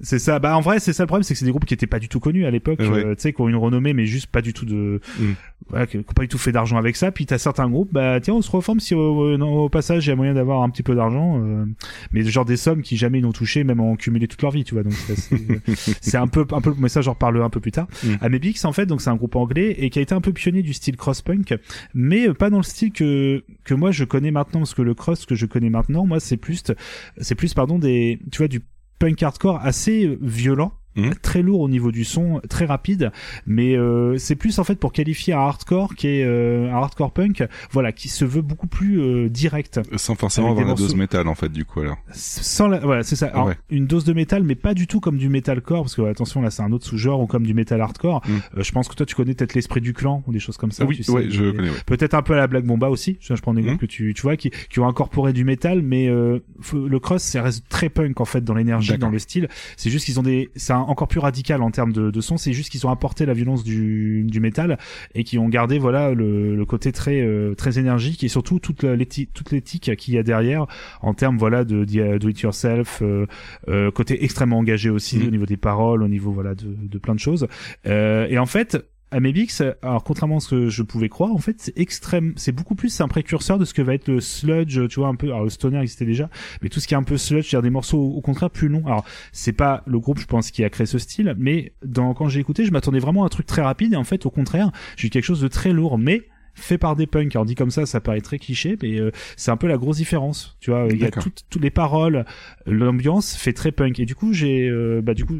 C'est 0.00 0.18
ça. 0.18 0.38
Bah 0.38 0.56
en 0.56 0.60
vrai, 0.60 0.78
c'est 0.80 0.92
ça 0.92 1.02
le 1.02 1.06
problème, 1.06 1.22
c'est 1.22 1.34
que 1.34 1.38
c'est 1.38 1.44
des 1.44 1.50
groupes 1.50 1.64
qui 1.64 1.74
étaient 1.74 1.86
pas 1.86 1.98
du 1.98 2.08
tout 2.08 2.20
connus 2.20 2.44
à 2.46 2.50
l'époque, 2.50 2.80
Ouais. 2.80 3.04
euh, 3.04 3.14
tu 3.14 3.22
sais, 3.22 3.32
qui 3.32 3.40
ont 3.40 3.48
une 3.48 3.56
renommée, 3.56 3.92
mais 3.92 4.06
juste 4.06 4.26
pas 4.28 4.42
du 4.42 4.52
tout 4.52 4.64
de, 4.66 5.00
Mm. 5.18 5.24
voilà, 5.68 5.86
qui 5.86 5.92
qui 5.98 5.98
ont 5.98 6.12
pas 6.14 6.22
du 6.22 6.28
tout 6.28 6.38
fait 6.38 6.52
d'argent 6.52 6.76
avec 6.76 6.96
ça. 6.96 7.10
Puis 7.12 7.26
t'as 7.26 7.38
certains 7.38 7.68
groupes, 7.68 7.92
bah 7.92 8.20
tiens, 8.20 8.34
on 8.34 8.42
se 8.42 8.50
reforme 8.50 8.80
si 8.80 8.94
au, 8.94 9.00
au- 9.00 9.36
non, 9.38 9.52
au 9.64 9.68
passage 9.68 10.06
il 10.06 10.10
y 10.10 10.12
a 10.12 10.16
moyen 10.16 10.34
d'avoir 10.34 10.62
un 10.62 10.70
petit 10.70 10.82
peu 10.82 10.94
d'argent, 10.94 11.40
euh, 11.42 11.64
mais 12.12 12.22
genre 12.24 12.44
des 12.44 12.56
sommes 12.56 12.82
qui 12.82 12.96
jamais 12.96 13.20
n'ont 13.20 13.32
touché, 13.32 13.64
même 13.64 13.80
en 13.80 13.96
cumulé 13.96 14.28
toute 14.28 14.42
leur 14.42 14.50
vie, 14.52 14.64
tu 14.64 14.74
vois. 14.74 14.82
Donc 14.82 14.92
c'est 16.00 16.16
un 16.16 16.26
peu, 16.28 16.44
un 16.52 16.60
peu, 16.60 16.74
mais 16.78 16.88
ça 16.88 17.00
j'en 17.00 17.12
reparlerai 17.12 17.44
un 17.44 17.50
peu 17.50 17.60
plus 17.60 17.72
tard. 17.72 17.86
Mm. 18.04 18.14
Amebix 18.20 18.64
en 18.64 18.72
fait, 18.72 18.86
donc 18.86 19.00
c'est 19.00 19.10
un 19.10 19.16
groupe 19.16 19.36
anglais 19.36 19.74
et 19.78 19.90
qui 19.90 19.98
a 19.98 20.02
été 20.02 20.14
un 20.14 20.20
peu 20.20 20.32
pionnier 20.32 20.62
du 20.62 20.72
style 20.72 20.96
cross-punk, 20.96 21.54
mais 21.94 22.28
euh, 22.28 22.34
pas 22.34 22.50
dans 22.50 22.58
le 22.58 22.62
style 22.62 22.92
que 22.92 23.42
que 23.64 23.74
moi 23.74 23.90
je 23.90 24.04
connais 24.04 24.30
maintenant, 24.30 24.60
parce 24.60 24.74
que 24.74 24.82
le 24.82 24.94
cross 24.94 25.26
que 25.26 25.34
je 25.34 25.46
connais 25.46 25.70
maintenant, 25.70 26.06
moi 26.06 26.20
c'est 26.20 26.36
plus, 26.36 26.62
c'est 27.18 27.34
plus 27.34 27.54
pardon 27.54 27.78
des, 27.78 28.18
tu 28.30 28.38
vois, 28.38 28.48
du 28.48 28.60
punk 28.98 29.22
hardcore 29.22 29.60
assez 29.62 30.18
violent 30.20 30.72
Mhm. 30.96 31.14
très 31.22 31.42
lourd 31.42 31.60
au 31.60 31.68
niveau 31.68 31.92
du 31.92 32.04
son 32.04 32.40
très 32.48 32.64
rapide 32.64 33.12
mais 33.46 33.76
euh, 33.76 34.16
c'est 34.18 34.34
plus 34.36 34.58
en 34.58 34.64
fait 34.64 34.76
pour 34.76 34.92
qualifier 34.92 35.34
un 35.34 35.38
hardcore 35.40 35.94
qui 35.94 36.08
est 36.08 36.24
euh, 36.24 36.70
un 36.72 36.76
hardcore 36.76 37.12
punk 37.12 37.44
voilà 37.70 37.92
qui 37.92 38.08
se 38.08 38.24
veut 38.24 38.42
beaucoup 38.42 38.66
plus 38.66 39.00
euh, 39.00 39.28
direct 39.28 39.80
Sans 39.96 40.14
forcément 40.14 40.50
avoir 40.50 40.66
la 40.66 40.74
dose 40.74 40.94
métal 40.96 41.28
en 41.28 41.34
fait 41.34 41.50
du 41.50 41.64
coup 41.64 41.80
alors. 41.80 41.96
sans 42.12 42.68
la... 42.68 42.78
voilà 42.78 43.02
c'est 43.02 43.16
ça 43.16 43.26
Alors, 43.26 43.46
Ouais. 43.48 43.54
une 43.70 43.86
dose 43.86 44.04
de 44.04 44.12
métal 44.12 44.42
mais 44.42 44.54
pas 44.54 44.74
du 44.74 44.86
tout 44.86 45.00
comme 45.00 45.18
du 45.18 45.28
metalcore 45.28 45.82
parce 45.82 45.94
que 45.94 46.02
attention 46.02 46.40
là 46.42 46.50
c'est 46.50 46.62
un 46.62 46.72
autre 46.72 46.86
sous-genre 46.86 47.20
ou 47.20 47.26
comme 47.26 47.44
du 47.46 47.54
metal 47.54 47.80
hardcore 47.80 48.22
Mm. 48.26 48.30
Euh, 48.58 48.62
je 48.62 48.72
pense 48.72 48.88
que 48.88 48.94
toi 48.94 49.04
tu 49.06 49.14
connais 49.14 49.34
peut-être 49.34 49.54
l'esprit 49.54 49.80
du 49.80 49.92
clan 49.92 50.22
ou 50.26 50.32
des 50.32 50.38
choses 50.38 50.56
comme 50.56 50.70
ça 50.72 50.84
Ah 50.84 50.86
oui, 50.88 50.96
tu 50.96 51.02
sais, 51.02 51.12
ouais, 51.12 51.26
je 51.30 51.50
connais, 51.50 51.68
ouais. 51.70 51.76
peut-être 51.86 52.14
un 52.14 52.22
peu 52.22 52.32
à 52.34 52.36
la 52.36 52.46
Black 52.46 52.64
Bomba 52.64 52.88
aussi 52.88 53.18
je, 53.20 53.34
je 53.34 53.42
prends 53.42 53.52
des 53.54 53.62
groupes 53.62 53.74
Mm. 53.74 53.78
que 53.78 53.86
tu 53.86 54.14
tu 54.14 54.22
vois 54.22 54.36
qui 54.36 54.50
qui 54.70 54.80
ont 54.80 54.86
incorporé 54.88 55.32
du 55.32 55.44
métal 55.44 55.82
mais 55.82 56.08
euh, 56.08 56.38
le 56.72 56.98
cross 56.98 57.22
ça 57.22 57.42
reste 57.42 57.68
très 57.68 57.88
punk 57.88 58.20
en 58.20 58.24
fait 58.24 58.42
dans 58.42 58.54
l'énergie 58.54 58.96
dans 58.98 59.10
le 59.10 59.18
style 59.18 59.48
c'est 59.76 59.90
juste 59.90 60.06
qu'ils 60.06 60.18
ont 60.18 60.22
des 60.22 60.50
c'est 60.56 60.72
un- 60.72 60.85
encore 60.88 61.08
plus 61.08 61.20
radical 61.20 61.62
en 61.62 61.70
termes 61.70 61.92
de, 61.92 62.10
de 62.10 62.20
son 62.20 62.36
c'est 62.36 62.52
juste 62.52 62.70
qu'ils 62.70 62.86
ont 62.86 62.90
apporté 62.90 63.26
la 63.26 63.32
violence 63.34 63.64
du 63.64 64.24
du 64.24 64.40
métal 64.40 64.78
et 65.14 65.24
qui 65.24 65.38
ont 65.38 65.48
gardé 65.48 65.78
voilà 65.78 66.12
le, 66.14 66.54
le 66.56 66.64
côté 66.64 66.92
très 66.92 67.20
euh, 67.20 67.54
très 67.54 67.78
énergique 67.78 68.22
et 68.24 68.28
surtout 68.28 68.58
toute 68.58 68.82
l'éthique 68.82 69.96
qu'il 69.96 70.14
y 70.14 70.18
a 70.18 70.22
derrière 70.22 70.66
en 71.00 71.14
termes 71.14 71.38
voilà 71.38 71.64
de 71.64 71.84
de 71.84 72.18
do 72.18 72.28
it 72.28 72.40
yourself 72.40 73.00
euh, 73.02 73.26
euh, 73.68 73.90
côté 73.90 74.24
extrêmement 74.24 74.58
engagé 74.58 74.90
aussi 74.90 75.18
Mhm. 75.18 75.28
au 75.28 75.30
niveau 75.30 75.46
des 75.46 75.56
paroles 75.56 76.02
au 76.02 76.08
niveau 76.08 76.32
voilà 76.32 76.54
de, 76.54 76.66
de 76.66 76.98
plein 76.98 77.14
de 77.14 77.20
choses 77.20 77.46
Euh, 77.86 78.26
et 78.28 78.38
en 78.38 78.46
fait 78.46 78.76
Amebix, 79.10 79.62
alors 79.82 80.02
contrairement 80.02 80.38
à 80.38 80.40
ce 80.40 80.50
que 80.50 80.68
je 80.68 80.82
pouvais 80.82 81.08
croire, 81.08 81.32
en 81.32 81.38
fait, 81.38 81.56
c'est 81.58 81.78
extrême, 81.78 82.32
c'est 82.36 82.52
beaucoup 82.52 82.74
plus 82.74 83.00
un 83.00 83.08
précurseur 83.08 83.58
de 83.58 83.64
ce 83.64 83.72
que 83.72 83.82
va 83.82 83.94
être 83.94 84.08
le 84.08 84.20
sludge, 84.20 84.88
tu 84.88 85.00
vois, 85.00 85.08
un 85.08 85.14
peu, 85.14 85.28
alors 85.28 85.44
le 85.44 85.50
stoner 85.50 85.78
existait 85.80 86.04
déjà, 86.04 86.28
mais 86.60 86.68
tout 86.68 86.80
ce 86.80 86.88
qui 86.88 86.94
est 86.94 86.96
un 86.96 87.02
peu 87.02 87.16
sludge, 87.16 87.48
c'est-à-dire 87.48 87.62
des 87.62 87.70
morceaux 87.70 88.02
au 88.02 88.20
contraire 88.20 88.50
plus 88.50 88.68
longs. 88.68 88.84
Alors, 88.86 89.04
c'est 89.32 89.52
pas 89.52 89.82
le 89.86 90.00
groupe, 90.00 90.18
je 90.18 90.26
pense, 90.26 90.50
qui 90.50 90.64
a 90.64 90.70
créé 90.70 90.86
ce 90.86 90.98
style, 90.98 91.34
mais 91.38 91.72
dans, 91.84 92.14
quand 92.14 92.28
j'ai 92.28 92.40
écouté, 92.40 92.64
je 92.64 92.72
m'attendais 92.72 92.98
vraiment 92.98 93.22
à 93.22 93.26
un 93.26 93.30
truc 93.30 93.46
très 93.46 93.62
rapide, 93.62 93.92
et 93.92 93.96
en 93.96 94.04
fait, 94.04 94.26
au 94.26 94.30
contraire, 94.30 94.72
j'ai 94.96 95.06
eu 95.06 95.10
quelque 95.10 95.24
chose 95.24 95.40
de 95.40 95.48
très 95.48 95.72
lourd, 95.72 95.98
mais 95.98 96.22
fait 96.56 96.78
par 96.78 96.96
des 96.96 97.06
punks. 97.06 97.34
Alors 97.36 97.44
dit 97.44 97.54
comme 97.54 97.70
ça, 97.70 97.86
ça 97.86 98.00
paraît 98.00 98.20
très 98.20 98.38
cliché, 98.38 98.76
mais 98.82 98.98
euh, 98.98 99.12
c'est 99.36 99.50
un 99.50 99.56
peu 99.56 99.68
la 99.68 99.76
grosse 99.76 99.98
différence. 99.98 100.56
Tu 100.60 100.70
vois, 100.70 100.88
il 100.90 100.98
y 100.98 101.04
a 101.04 101.10
toutes, 101.10 101.44
toutes 101.48 101.62
les 101.62 101.70
paroles, 101.70 102.24
l'ambiance 102.66 103.36
fait 103.36 103.52
très 103.52 103.70
punk. 103.70 104.00
Et 104.00 104.06
du 104.06 104.14
coup, 104.14 104.32
j'ai 104.32 104.68
euh, 104.68 105.00
bah, 105.02 105.14
du 105.14 105.24
coup 105.24 105.36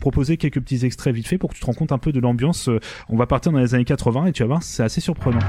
proposé 0.00 0.36
quelques 0.36 0.60
petits 0.60 0.84
extraits 0.84 1.14
vite 1.14 1.26
fait 1.26 1.38
pour 1.38 1.50
que 1.50 1.54
tu 1.54 1.60
te 1.60 1.66
rends 1.66 1.74
compte 1.74 1.92
un 1.92 1.98
peu 1.98 2.12
de 2.12 2.20
l'ambiance. 2.20 2.68
Euh, 2.68 2.80
On 3.08 3.16
va 3.16 3.26
partir 3.26 3.52
dans 3.52 3.58
les 3.58 3.74
années 3.74 3.84
80 3.84 4.26
et 4.26 4.32
tu 4.32 4.42
vas 4.42 4.48
voir, 4.48 4.62
c'est 4.62 4.82
assez 4.82 5.00
surprenant. 5.00 5.40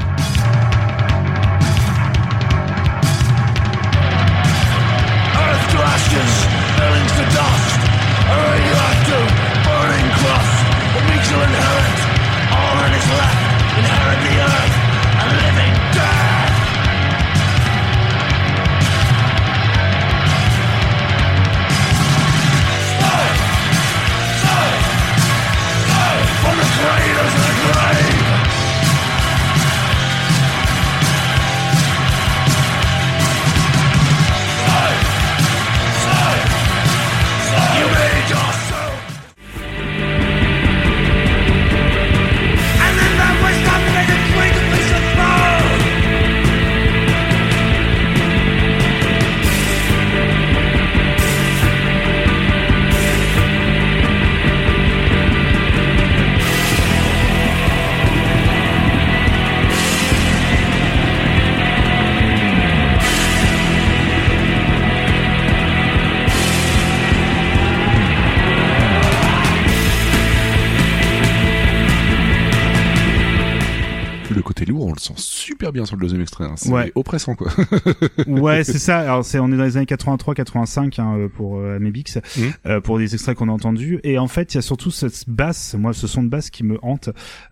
su 75.48 75.57
super 75.58 75.72
bien 75.74 75.86
sur 75.86 75.96
le 75.96 76.02
deuxième 76.02 76.22
extrait. 76.22 76.44
Hein. 76.46 76.54
C'est 76.56 76.70
Ouais. 76.72 76.92
oppressant 76.94 77.34
quoi. 77.34 77.48
ouais, 78.28 78.64
c'est 78.64 78.78
ça. 78.78 79.00
Alors 79.00 79.26
c'est 79.26 79.40
on 79.40 79.52
est 79.52 79.58
dans 79.58 79.64
les 79.64 79.76
années 79.76 79.88
83-85 79.88 81.02
hein, 81.02 81.16
euh, 81.18 81.28
pour 81.30 81.58
euh, 81.58 81.78
Amebix, 81.78 82.18
Mhm. 82.38 82.52
euh, 82.68 82.80
pour 82.80 83.00
des 83.00 83.14
extraits 83.16 83.36
qu'on 83.36 83.50
a 83.50 83.52
entendus. 83.52 84.00
Et 84.04 84.20
en 84.20 84.28
fait, 84.28 84.54
il 84.54 84.58
y 84.58 84.60
a 84.60 84.62
surtout 84.62 84.92
cette 84.92 85.28
basse, 85.28 85.76
moi, 85.78 85.94
ce 85.94 86.06
son 86.06 86.22
de 86.24 86.30
basse 86.30 86.52
qui 86.52 86.64
me 86.64 86.78
hante 86.84 87.10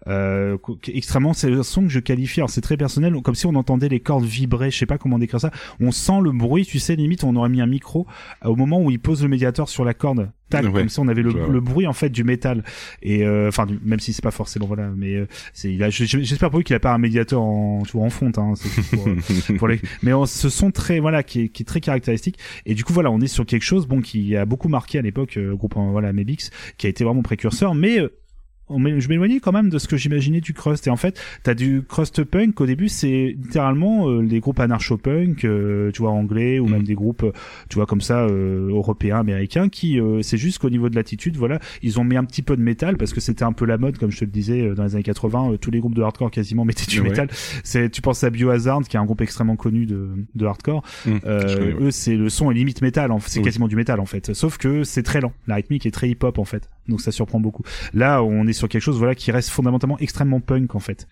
euh, 0.07 0.57
extrêmement. 0.87 1.33
C'est 1.33 1.51
un 1.51 1.63
son 1.63 1.83
que 1.83 1.89
je 1.89 1.99
qualifie. 1.99 2.41
Alors 2.41 2.51
c'est 2.51 2.61
très 2.61 2.77
personnel, 2.77 3.15
comme 3.23 3.35
si 3.35 3.47
on 3.47 3.55
entendait 3.55 3.89
les 3.89 3.99
cordes 3.99 4.23
vibrer. 4.25 4.69
Je 4.69 4.77
sais 4.77 4.85
pas 4.85 4.99
comment 4.99 5.17
décrire 5.17 5.41
ça. 5.41 5.49
On 5.79 5.91
sent 5.91 6.19
le 6.23 6.31
bruit. 6.31 6.65
Tu 6.65 6.77
sais, 6.77 6.95
limite, 6.95 7.23
on 7.23 7.35
aurait 7.35 7.49
mis 7.49 7.61
un 7.61 7.65
micro 7.67 8.05
euh, 8.45 8.49
au 8.49 8.55
moment 8.55 8.79
où 8.83 8.91
il 8.91 8.99
pose 8.99 9.23
le 9.23 9.29
médiateur 9.29 9.67
sur 9.67 9.83
la 9.83 9.95
corde. 9.95 10.29
Tac, 10.51 10.63
Ouais. 10.65 10.71
comme 10.71 10.89
si 10.89 10.99
on 10.99 11.07
avait 11.07 11.23
le, 11.23 11.31
le 11.51 11.59
bruit 11.59 11.87
en 11.87 11.93
fait 11.93 12.09
du 12.11 12.23
métal 12.23 12.63
et 13.01 13.23
euh, 13.25 13.47
enfin 13.47 13.65
même 13.83 13.99
si 13.99 14.13
c'est 14.13 14.21
pas 14.21 14.29
forcément 14.29 14.67
voilà 14.67 14.91
mais 14.95 15.15
euh, 15.15 15.27
c'est 15.53 15.73
il 15.73 15.81
a 15.81 15.89
je- 15.89 16.05
je- 16.05 16.19
j'espère 16.19 16.51
pour 16.51 16.59
lui 16.59 16.63
qu'il 16.63 16.75
a 16.75 16.79
pas 16.79 16.93
un 16.93 16.99
médiateur 16.99 17.41
en 17.41 17.81
tu 17.81 17.93
en 18.03 18.09
fonte 18.09 18.37
hein, 18.37 18.53
pour, 18.91 19.07
euh, 19.07 19.15
pour 19.57 19.67
les 19.67 19.79
mais 20.03 20.13
on, 20.13 20.25
ce 20.25 20.49
son 20.49 20.71
très 20.71 20.99
voilà 20.99 21.23
qui 21.23 21.41
est, 21.41 21.49
qui 21.49 21.63
est 21.63 21.65
très 21.65 21.81
caractéristique. 21.81 22.37
Et 22.65 22.73
du 22.73 22.83
coup 22.83 22.93
voilà 22.93 23.11
on 23.11 23.19
est 23.19 23.27
sur 23.27 23.45
quelque 23.45 23.63
chose 23.63 23.87
bon 23.87 24.01
qui 24.01 24.35
a 24.35 24.45
beaucoup 24.45 24.69
marqué 24.69 24.99
à 24.99 25.01
l'époque 25.01 25.37
euh, 25.37 25.55
groupe 25.55 25.75
euh, 25.77 25.91
voilà 25.91 26.13
Mebix 26.13 26.49
qui 26.77 26.87
a 26.87 26.89
été 26.89 27.03
vraiment 27.03 27.21
précurseur. 27.21 27.75
Mais 27.75 27.99
euh, 27.99 28.09
je 28.69 29.07
m'éloignais 29.09 29.39
quand 29.39 29.51
même 29.51 29.69
de 29.69 29.77
ce 29.77 29.87
que 29.87 29.97
j'imaginais 29.97 30.41
du 30.41 30.53
crust. 30.53 30.87
Et 30.87 30.89
en 30.89 30.95
fait 30.95 31.19
t'as 31.43 31.53
du 31.53 31.83
crust 31.87 32.23
punk 32.23 32.59
au 32.61 32.65
début 32.65 32.89
c'est 32.89 33.35
littéralement 33.37 34.09
euh, 34.09 34.21
les 34.21 34.39
groupes 34.39 34.59
anarcho-punk 34.59 35.45
euh, 35.45 35.91
tu 35.91 36.01
vois 36.01 36.11
anglais 36.11 36.59
ou 36.59 36.67
même 36.67 36.83
des 36.83 36.95
groupes 36.95 37.23
euh, 37.23 37.31
tu 37.69 37.75
vois 37.75 37.85
comme 37.85 38.01
ça 38.01 38.21
euh, 38.25 38.69
européens 38.69 39.19
américains 39.19 39.69
qui 39.69 39.99
euh, 39.99 40.21
c'est 40.21 40.37
juste 40.37 40.59
qu'au 40.59 40.69
niveau 40.69 40.89
de 40.89 40.95
l'attitude 40.95 41.37
voilà 41.37 41.59
ils 41.83 41.99
ont 41.99 42.03
mis 42.03 42.17
un 42.17 42.23
petit 42.25 42.41
peu 42.41 42.55
de 42.57 42.61
métal 42.61 42.97
parce 42.97 43.13
que 43.13 43.19
c'était 43.19 43.43
un 43.43 43.53
peu 43.53 43.65
la 43.65 43.77
mode 43.77 43.97
comme 43.97 44.11
je 44.11 44.19
te 44.19 44.25
le 44.25 44.31
disais 44.31 44.61
euh, 44.61 44.75
dans 44.75 44.83
les 44.83 44.95
années 44.95 45.03
80 45.03 45.51
euh, 45.53 45.57
tous 45.57 45.71
les 45.71 45.79
groupes 45.79 45.95
de 45.95 46.01
hardcore 46.01 46.31
quasiment 46.31 46.65
mettaient 46.65 46.85
du 46.85 47.01
Ouais. 47.01 47.09
métal. 47.09 47.27
C'est 47.63 47.89
tu 47.89 48.01
penses 48.01 48.23
à 48.23 48.29
Biohazard 48.29 48.81
qui 48.87 48.95
est 48.97 48.99
un 48.99 49.05
groupe 49.05 49.21
extrêmement 49.21 49.55
connu 49.57 49.85
de, 49.85 50.09
de 50.33 50.45
hardcore. 50.45 50.81
Mmh, 51.05 51.11
Euh, 51.25 51.73
eux 51.81 51.91
c'est 51.91 52.15
le 52.15 52.29
son 52.29 52.49
est 52.51 52.53
limite 52.55 52.81
métal 52.81 53.11
en 53.11 53.19
fait, 53.19 53.29
c'est 53.29 53.39
Oui. 53.39 53.45
quasiment 53.45 53.67
du 53.67 53.75
métal 53.75 53.99
en 53.99 54.05
fait. 54.05 54.33
Sauf 54.33 54.57
que 54.57 54.83
c'est 54.83 55.03
très 55.03 55.21
lent. 55.21 55.33
La 55.47 55.55
rythmique 55.55 55.85
est 55.85 55.91
très 55.91 56.09
hip 56.09 56.17
hop 56.23 56.39
en 56.39 56.45
fait. 56.45 56.69
Donc 56.87 57.01
ça 57.01 57.11
surprend 57.11 57.39
beaucoup. 57.39 57.63
Là 57.93 58.23
on 58.23 58.47
est 58.47 58.53
sur 58.55 58.67
quelque 58.69 58.81
chose 58.81 58.97
voilà 58.97 59.15
qui 59.15 59.31
reste 59.31 59.49
fondamentalement 59.49 59.97
extrêmement 59.99 60.39
punk 60.39 60.75
en 60.75 60.79
fait 60.79 61.07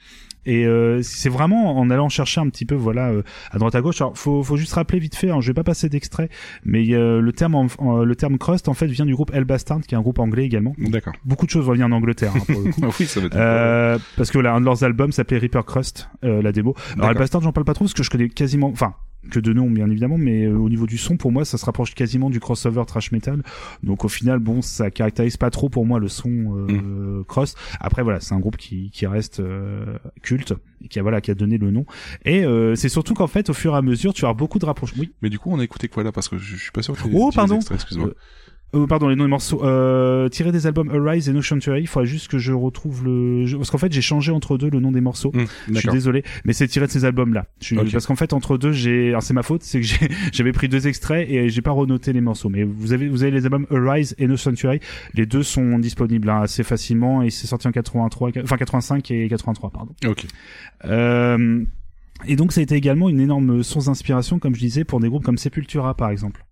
et 0.45 0.65
euh, 0.65 1.01
c'est 1.03 1.29
vraiment 1.29 1.77
en 1.77 1.89
allant 1.89 2.09
chercher 2.09 2.41
un 2.41 2.49
petit 2.49 2.65
peu 2.65 2.75
voilà 2.75 3.09
euh, 3.11 3.21
à 3.51 3.57
droite 3.59 3.75
à 3.75 3.81
gauche 3.81 4.01
alors 4.01 4.17
faut 4.17 4.43
faut 4.43 4.57
juste 4.57 4.73
rappeler 4.73 4.99
vite 4.99 5.15
fait 5.15 5.29
hein, 5.29 5.39
je 5.39 5.47
vais 5.47 5.53
pas 5.53 5.63
passer 5.63 5.87
d'extrait 5.87 6.29
mais 6.65 6.85
euh, 6.93 7.21
le 7.21 7.31
terme 7.31 7.55
en- 7.55 7.67
en- 7.77 8.03
le 8.03 8.15
terme 8.15 8.37
crust 8.37 8.67
en 8.67 8.73
fait 8.73 8.87
vient 8.87 9.05
du 9.05 9.13
groupe 9.13 9.31
El 9.33 9.45
Bastard 9.45 9.79
qui 9.81 9.95
est 9.95 9.97
un 9.97 10.01
groupe 10.01 10.19
anglais 10.19 10.43
également 10.45 10.73
D'accord. 10.77 11.13
beaucoup 11.23 11.45
de 11.45 11.51
choses 11.51 11.65
vont 11.65 11.71
venir 11.73 11.85
en 11.85 11.91
Angleterre 11.91 12.33
hein, 12.35 12.39
pour 12.45 12.61
le 12.61 12.71
coup 12.71 12.81
oui, 12.99 13.05
ça 13.05 13.19
va 13.21 13.27
être. 13.27 13.35
euh, 13.37 13.97
parce 14.17 14.31
que 14.31 14.39
là, 14.39 14.53
un 14.53 14.59
de 14.59 14.65
leurs 14.65 14.83
albums 14.83 15.11
s'appelait 15.11 15.37
Reaper 15.37 15.63
Crust, 15.65 16.09
euh, 16.23 16.41
la 16.41 16.51
démo. 16.51 16.73
Alors, 16.75 16.95
D'accord. 16.97 17.11
El 17.11 17.17
Bastard, 17.17 17.41
j'en 17.41 17.51
parle 17.53 17.65
pas 17.65 17.73
trop 17.73 17.85
parce 17.85 17.93
que 17.93 18.03
je 18.03 18.09
connais 18.09 18.29
quasiment, 18.29 18.67
enfin, 18.69 18.93
que 19.31 19.39
de 19.39 19.53
nom, 19.53 19.69
bien 19.71 19.89
évidemment, 19.89 20.17
mais 20.17 20.43
euh, 20.45 20.55
au 20.57 20.69
niveau 20.69 20.85
du 20.85 20.97
son, 20.97 21.17
pour 21.17 21.31
moi, 21.31 21.45
ça 21.45 21.57
se 21.57 21.65
rapproche 21.65 21.93
quasiment 21.95 22.29
du 22.29 22.39
crossover 22.39 22.83
trash 22.85 23.11
metal. 23.11 23.41
Donc, 23.81 24.03
au 24.05 24.07
final, 24.09 24.39
bon, 24.39 24.61
ça 24.61 24.91
caractérise 24.91 25.37
pas 25.37 25.49
trop 25.49 25.69
pour 25.69 25.85
moi 25.85 25.99
le 25.99 26.07
son 26.07 26.29
euh, 26.29 27.19
Mm. 27.21 27.23
cross. 27.25 27.55
Après, 27.79 28.03
voilà, 28.03 28.19
c'est 28.19 28.33
un 28.35 28.39
groupe 28.39 28.57
qui, 28.57 28.89
qui 28.91 29.07
reste 29.07 29.39
euh, 29.39 29.97
culte, 30.21 30.53
et 30.83 30.87
qui 30.87 30.99
a, 30.99 31.01
voilà, 31.01 31.21
qui 31.21 31.31
a 31.31 31.35
donné 31.35 31.57
le 31.57 31.71
nom. 31.71 31.85
Et 32.25 32.43
euh, 32.45 32.75
c'est 32.75 32.89
surtout 32.89 33.13
qu'en 33.13 33.27
fait, 33.27 33.49
au 33.49 33.53
fur 33.53 33.73
et 33.73 33.77
à 33.77 33.81
mesure, 33.81 34.13
tu 34.13 34.25
avoir 34.25 34.35
beaucoup 34.35 34.59
de 34.59 34.65
rapprochements. 34.65 35.01
Oui. 35.01 35.11
Mais 35.21 35.29
du 35.29 35.39
coup, 35.39 35.51
on 35.51 35.59
a 35.59 35.63
écouté 35.63 35.87
quoi 35.87 36.03
là? 36.03 36.11
Parce 36.11 36.27
que 36.29 36.37
je, 36.37 36.55
je 36.55 36.61
suis 36.61 36.71
pas 36.71 36.81
sûr 36.81 36.95
que. 36.95 37.07
Oh, 37.13 37.31
pardon. 37.33 37.59
Excuse-moi. 37.59 38.11
Euh, 38.73 38.83
euh, 38.83 38.87
pardon, 38.87 39.07
les 39.07 39.15
noms 39.15 39.23
des 39.25 39.29
morceaux. 39.29 39.63
Euh, 39.63 40.29
tirés 40.29 40.51
des 40.51 40.67
albums 40.67 40.89
Arise 40.89 41.29
et 41.29 41.33
No 41.33 41.41
Sanctuary. 41.41 41.81
Il 41.81 41.87
faudrait 41.87 42.05
juste 42.07 42.27
que 42.29 42.37
je 42.37 42.51
retrouve 42.53 43.03
le. 43.05 43.45
Parce 43.57 43.69
qu'en 43.69 43.77
fait, 43.77 43.91
j'ai 43.91 44.01
changé 44.01 44.31
entre 44.31 44.57
deux 44.57 44.69
le 44.69 44.79
nom 44.79 44.91
des 44.91 45.01
morceaux. 45.01 45.31
Hum, 45.35 45.45
je 45.69 45.79
suis 45.79 45.89
désolé, 45.89 46.23
mais 46.45 46.53
c'est 46.53 46.67
tiré 46.67 46.87
de 46.87 46.91
ces 46.91 47.05
albums-là. 47.05 47.45
Je 47.59 47.65
suis- 47.67 47.77
Ok. 47.79 47.91
Parce 47.91 48.05
qu'en 48.07 48.15
fait, 48.15 48.33
entre 48.33 48.57
deux, 48.57 48.71
j'ai. 48.71 49.09
Alors 49.09 49.23
c'est 49.23 49.33
ma 49.33 49.43
faute, 49.43 49.63
c'est 49.63 49.81
que 49.81 49.87
j'avais 50.33 50.51
pris 50.53 50.69
deux 50.69 50.87
extraits 50.87 51.29
et 51.29 51.49
j'ai 51.49 51.61
pas 51.61 51.71
renoté 51.71 52.13
les 52.13 52.21
morceaux. 52.21 52.49
Mais 52.49 52.63
vous 52.63 52.93
avez 52.93 53.07
vous 53.09 53.23
avez 53.23 53.31
les 53.31 53.45
albums 53.45 53.67
Arise 53.71 54.15
et 54.17 54.27
No 54.27 54.37
Sanctuary. 54.37 54.79
Les 55.13 55.25
deux 55.25 55.43
sont 55.43 55.79
disponibles 55.79 56.29
hein, 56.29 56.41
assez 56.41 56.63
facilement 56.63 57.21
et 57.23 57.29
c'est 57.29 57.47
sorti 57.47 57.67
en 57.67 57.71
83, 57.71 58.31
enfin 58.43 58.57
85 58.57 59.09
et 59.11 59.27
83 59.27 59.69
pardon. 59.71 59.93
Ok. 60.07 60.25
Euh, 60.85 61.63
et 62.27 62.35
donc 62.35 62.51
ça 62.53 62.59
a 62.59 62.63
été 62.63 62.75
également 62.75 63.09
une 63.09 63.19
énorme 63.19 63.63
source 63.63 63.85
d'inspiration, 63.85 64.39
comme 64.39 64.55
je 64.55 64.59
disais, 64.59 64.83
pour 64.83 64.99
des 64.99 65.09
groupes 65.09 65.23
comme 65.23 65.37
Sepultura 65.37 65.95
par 65.95 66.09
exemple. 66.09 66.45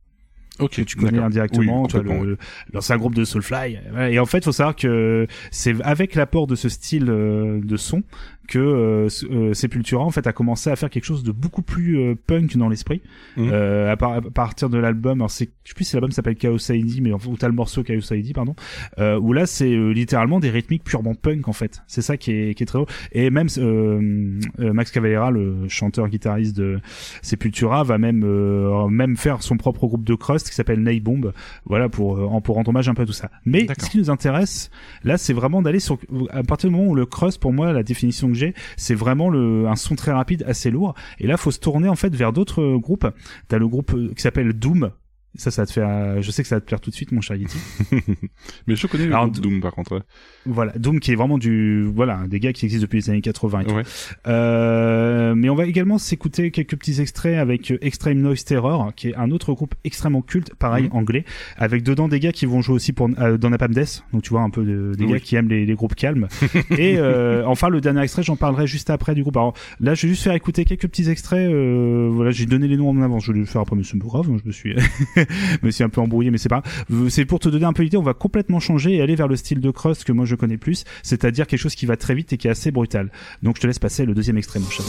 Ok. 0.60 0.72
Que 0.72 0.82
tu 0.82 0.98
connais 0.98 1.20
indirectement, 1.20 1.88
Oui, 1.94 2.04
le, 2.04 2.38
un 2.74 2.98
groupe 2.98 3.16
de 3.16 3.24
Soulfly. 3.24 3.80
Et 4.10 4.20
en 4.20 4.26
fait, 4.26 4.44
faut 4.44 4.52
savoir 4.52 4.76
que 4.76 5.28
c'est 5.50 5.82
avec 5.84 6.16
l'apport 6.16 6.48
de 6.48 6.56
ce 6.56 6.70
style 6.70 7.10
euh, 7.10 7.60
de 7.64 7.78
son 7.78 8.04
que 8.48 8.60
euh, 8.60 9.08
euh, 9.32 9.54
Sepultura 9.54 10.04
en 10.04 10.10
fait 10.10 10.28
a 10.28 10.34
commencé 10.34 10.70
à 10.70 10.76
faire 10.76 10.90
quelque 10.90 11.06
chose 11.06 11.24
de 11.24 11.32
beaucoup 11.32 11.62
plus 11.62 12.00
euh, 12.00 12.16
punk 12.28 12.58
dans 12.58 12.68
l'esprit. 12.70 13.02
Mhm. 13.38 13.50
Euh, 13.52 13.92
à, 13.92 13.98
par- 13.98 14.14
à 14.14 14.22
partir 14.22 14.70
de 14.70 14.78
l'album, 14.78 15.20
alors 15.20 15.32
c'est, 15.32 15.50
je 15.64 15.70
sais 15.70 15.76
plus 15.76 15.86
si 15.86 15.96
l'album 15.96 16.12
s'appelle 16.12 16.36
Chaos 16.36 16.58
ID, 16.70 17.02
mais 17.02 17.14
enfin, 17.14 17.30
où 17.30 17.38
t'as 17.38 17.48
le 17.48 17.54
morceau 17.54 17.84
Chaos 17.84 18.00
ID, 18.12 18.34
pardon, 18.34 18.56
euh, 19.00 19.18
où 19.20 19.32
là 19.34 19.46
c'est 19.46 19.72
euh, 19.72 19.92
littéralement 19.92 20.40
des 20.40 20.50
rythmiques 20.50 20.84
purement 20.84 21.16
punk 21.16 21.48
en 21.48 21.54
fait. 21.54 21.82
C'est 21.88 22.02
ça 22.02 22.18
qui 22.18 22.32
est, 22.32 22.54
qui 22.56 22.64
est 22.64 22.66
très 22.66 22.80
haut. 22.80 22.88
Et 23.14 23.30
même 23.30 23.48
Max 24.58 24.92
Cavalera, 24.92 25.32
le 25.32 25.68
chanteur 25.68 26.08
guitariste 26.10 26.56
de 26.58 26.80
Sepultura, 27.22 27.84
va 27.84 27.98
même 27.98 28.24
euh, 28.26 28.88
même 28.88 29.18
faire 29.18 29.44
son 29.44 29.58
propre 29.58 29.88
groupe 29.88 30.04
de 30.04 30.16
crust 30.16 30.50
qui 30.50 30.56
s'appelle 30.56 30.82
Nay 30.82 31.00
Bomb. 31.00 31.32
Voilà 31.66 31.90
pour 31.90 32.42
pour 32.44 32.56
rendre 32.56 32.70
hommage 32.70 32.90
un 32.90 32.94
peu 32.94 33.04
à 33.04 33.06
tout 33.06 33.12
ça. 33.14 33.30
Mais 33.46 33.68
ce 33.80 33.90
qui 33.90 33.98
nous 33.98 34.10
intéresse 34.10 34.70
là, 35.04 35.18
c'est 35.18 35.34
vraiment 35.34 35.62
d'aller 35.62 35.80
sur 35.80 35.98
à 36.32 36.44
partir 36.44 36.70
du 36.70 36.76
moment 36.76 36.90
où 36.90 36.96
le 36.96 37.06
crust, 37.06 37.40
pour 37.40 37.54
moi, 37.54 37.72
la 37.74 37.84
définition 37.84 38.31
c'est 38.78 38.96
vraiment 38.96 39.30
le 39.30 39.68
un 39.68 39.76
son 39.76 39.96
très 39.96 40.12
rapide, 40.12 40.44
assez 40.48 40.72
lourd. 40.72 40.94
Et 41.20 41.28
là, 41.28 41.38
faut 41.38 41.52
se 41.52 41.60
tourner 41.60 41.90
en 41.90 41.96
fait 41.96 42.16
vers 42.16 42.34
d'autres 42.34 42.78
groupes. 42.78 43.08
T'as 43.48 43.58
le 43.58 43.68
groupe 43.68 43.94
euh, 43.94 44.14
qui 44.16 44.22
s'appelle 44.22 44.54
Doom. 44.54 44.92
Ça, 45.36 45.50
ça 45.50 45.62
va 45.62 45.66
te 45.66 45.72
faire. 45.72 45.88
euh, 45.90 46.22
Je 46.22 46.30
sais 46.30 46.42
que 46.44 46.50
ça 46.50 46.56
va 46.56 46.60
te 46.62 46.66
plaire 46.66 46.82
tout 46.82 46.90
de 46.90 46.96
suite, 46.96 47.12
mon 47.14 47.22
cher 47.22 47.38
Yeti. 47.38 47.58
Mais 48.68 48.76
je 48.76 48.86
connais 48.88 49.06
le 49.08 49.14
Alors, 49.14 49.30
Doom 49.30 49.62
par 49.62 49.72
contre. 49.74 49.94
ouais. 49.96 50.02
Voilà, 50.46 50.74
Doom 50.78 51.00
qui 51.00 51.12
est 51.12 51.16
vraiment 51.16 51.38
du 51.38 51.84
voilà 51.84 52.22
des 52.28 52.40
gars 52.40 52.52
qui 52.52 52.66
existent 52.66 52.82
depuis 52.82 52.98
les 53.00 53.10
années 53.10 53.22
80 53.22 53.60
et 53.62 53.66
tout. 53.66 53.76
Euh, 54.28 55.36
mais 55.36 55.50
on 55.50 55.56
va 55.56 55.66
également 55.66 55.98
s'écouter 55.98 56.52
quelques 56.52 56.76
petits 56.76 57.00
extraits 57.00 57.38
avec 57.38 57.72
euh, 57.72 57.78
Extreme 57.82 58.20
Noise 58.20 58.44
Terror, 58.44 58.92
qui 58.96 59.10
est 59.10 59.16
un 59.16 59.32
autre 59.32 59.54
groupe 59.54 59.76
extrêmement 59.84 60.22
culte, 60.22 60.54
pareil 60.56 60.86
Mhm. 60.86 60.90
anglais, 60.98 61.26
avec 61.58 61.84
dedans 61.84 62.08
des 62.08 62.20
gars 62.20 62.32
qui 62.32 62.46
vont 62.46 62.62
jouer 62.62 62.76
aussi 62.76 62.92
pour 62.92 63.10
euh, 63.20 63.38
dans 63.38 63.50
Napalm 63.52 63.74
Death, 63.74 64.04
donc 64.14 64.24
tu 64.24 64.30
vois 64.32 64.42
un 64.42 64.50
peu 64.50 64.64
de- 64.64 64.94
des 64.98 65.06
Oui. 65.06 65.12
gars 65.14 65.20
qui 65.20 65.36
aiment 65.36 65.50
les, 65.50 65.66
les 65.66 65.74
groupes 65.76 65.96
calmes. 65.96 66.28
et 66.72 66.98
euh, 66.98 67.44
enfin 67.46 67.70
le 67.70 67.82
dernier 67.82 68.02
extrait, 68.02 68.24
j'en 68.24 68.36
parlerai 68.36 68.68
juste 68.68 68.90
après 68.90 69.16
du 69.16 69.22
groupe. 69.22 69.38
Alors 69.38 69.54
là, 69.80 69.94
je 69.94 70.04
vais 70.08 70.10
juste 70.14 70.24
faire 70.24 70.34
écouter 70.34 70.66
quelques 70.66 70.88
petits 70.88 71.10
extraits. 71.10 71.50
euh, 71.52 72.10
voilà, 72.12 72.32
j'ai 72.32 72.46
donné 72.48 72.68
les 72.68 72.78
noms 72.78 72.90
en 72.90 73.02
avance. 73.02 73.26
Je 73.26 73.32
vais 73.32 73.40
le 73.40 73.46
faire 73.46 73.62
après, 73.62 73.76
mais 73.76 73.84
c'est 73.84 73.98
pas 74.00 74.08
grave. 74.08 74.28
Je 74.42 74.48
me 74.48 74.52
suis 74.52 74.76
me 75.62 75.72
suis 75.72 75.84
un 75.84 75.90
peu 75.90 76.02
embrouillé, 76.02 76.32
mais 76.32 76.38
c'est 76.38 76.50
pas. 76.50 76.64
C'est 77.10 77.26
pour 77.26 77.40
te 77.40 77.50
donner 77.50 77.66
un 77.66 77.74
peu 77.74 77.84
l'idée. 77.84 77.98
On 77.98 78.04
va 78.04 78.14
complètement 78.14 78.60
changer 78.60 78.96
et 78.96 79.02
aller 79.02 79.16
vers 79.16 79.28
le 79.28 79.36
style 79.36 79.60
de 79.60 79.72
crust 79.72 80.04
que 80.04 80.12
moi 80.12 80.26
je 80.26 80.36
connais 80.36 80.58
plus, 80.58 80.84
c'est-à-dire 81.04 81.48
quelque 81.48 81.60
chose 81.60 81.76
qui 81.76 81.86
va 81.86 81.98
très 81.98 82.16
vite 82.16 82.34
et 82.34 82.38
qui 82.38 82.48
est 82.48 82.52
assez 82.52 82.72
brutal. 82.72 83.12
Donc 83.44 83.58
je 83.58 83.62
te 83.62 83.68
laisse 83.68 83.80
passer 83.80 84.06
le 84.06 84.14
deuxième 84.14 84.38
extrait, 84.38 84.60
mon 84.60 84.70
cher. 84.70 84.86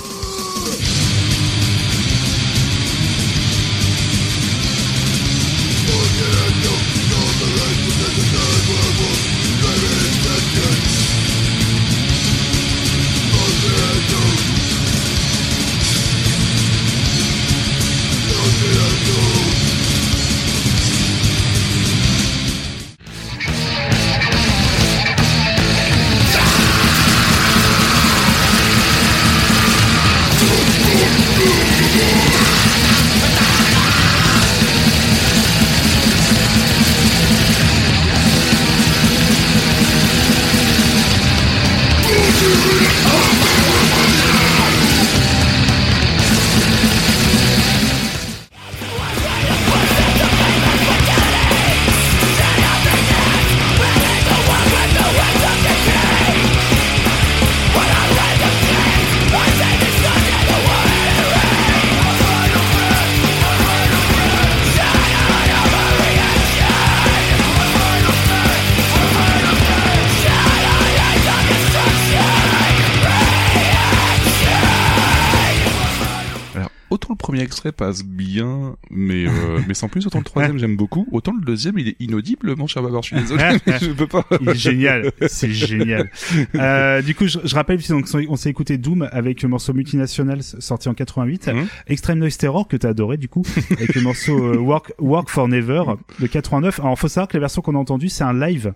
Extrait 77.53 77.73
passe 77.73 78.03
bien, 78.03 78.77
mais 78.91 79.27
euh, 79.27 79.61
mais 79.69 79.75
sans 79.75 79.89
plus. 79.89 80.07
Autant 80.07 80.19
le 80.19 80.25
troisième 80.25 80.59
j'aime 80.59 80.77
beaucoup, 80.77 81.07
autant 81.13 81.33
le 81.33 81.45
deuxième 81.45 81.79
il 81.79 81.89
est 81.89 81.97
inaudible, 82.01 82.57
mon 82.57 82.67
cher 82.67 82.83
Babar. 82.83 83.03
Je 83.03 83.09
suis 83.09 83.17
désolé, 83.17 83.43
mais 83.67 83.79
je 83.79 83.91
peux 83.91 84.07
pas. 84.07 84.25
Il 84.41 84.49
est 84.49 84.55
génial, 84.55 85.13
c'est 85.27 85.53
génial. 85.53 86.11
Euh, 86.55 87.03
du 87.03 87.15
coup, 87.15 87.27
je, 87.27 87.39
je 87.45 87.55
rappelle, 87.55 87.81
donc, 87.89 88.07
on 88.29 88.37
s'est 88.37 88.51
écouté 88.51 88.79
Doom 88.79 89.09
avec 89.11 89.43
le 89.43 89.49
morceau 89.49 89.73
Multinational 89.73 90.43
sorti 90.43 90.89
en 90.89 90.95
88, 90.95 91.49
Mhm. 91.49 91.67
Extreme 91.89 92.19
Noise 92.19 92.37
Terror 92.39 92.69
que 92.69 92.77
t'as 92.77 92.91
adoré 92.91 93.17
du 93.17 93.29
coup, 93.29 93.43
avec 93.71 93.95
le 93.95 94.01
morceau 94.03 94.39
euh, 94.39 94.57
Work 94.59 94.93
Work 94.99 95.29
for 95.29 95.49
Never 95.49 95.83
de 96.21 96.27
89. 96.27 96.81
Alors, 96.81 96.99
faut 96.99 97.09
savoir 97.09 97.29
que 97.29 97.37
la 97.37 97.41
version 97.41 97.63
qu'on 97.63 97.75
a 97.75 97.79
entendue, 97.79 98.09
c'est 98.09 98.25
un 98.25 98.39
live, 98.39 98.73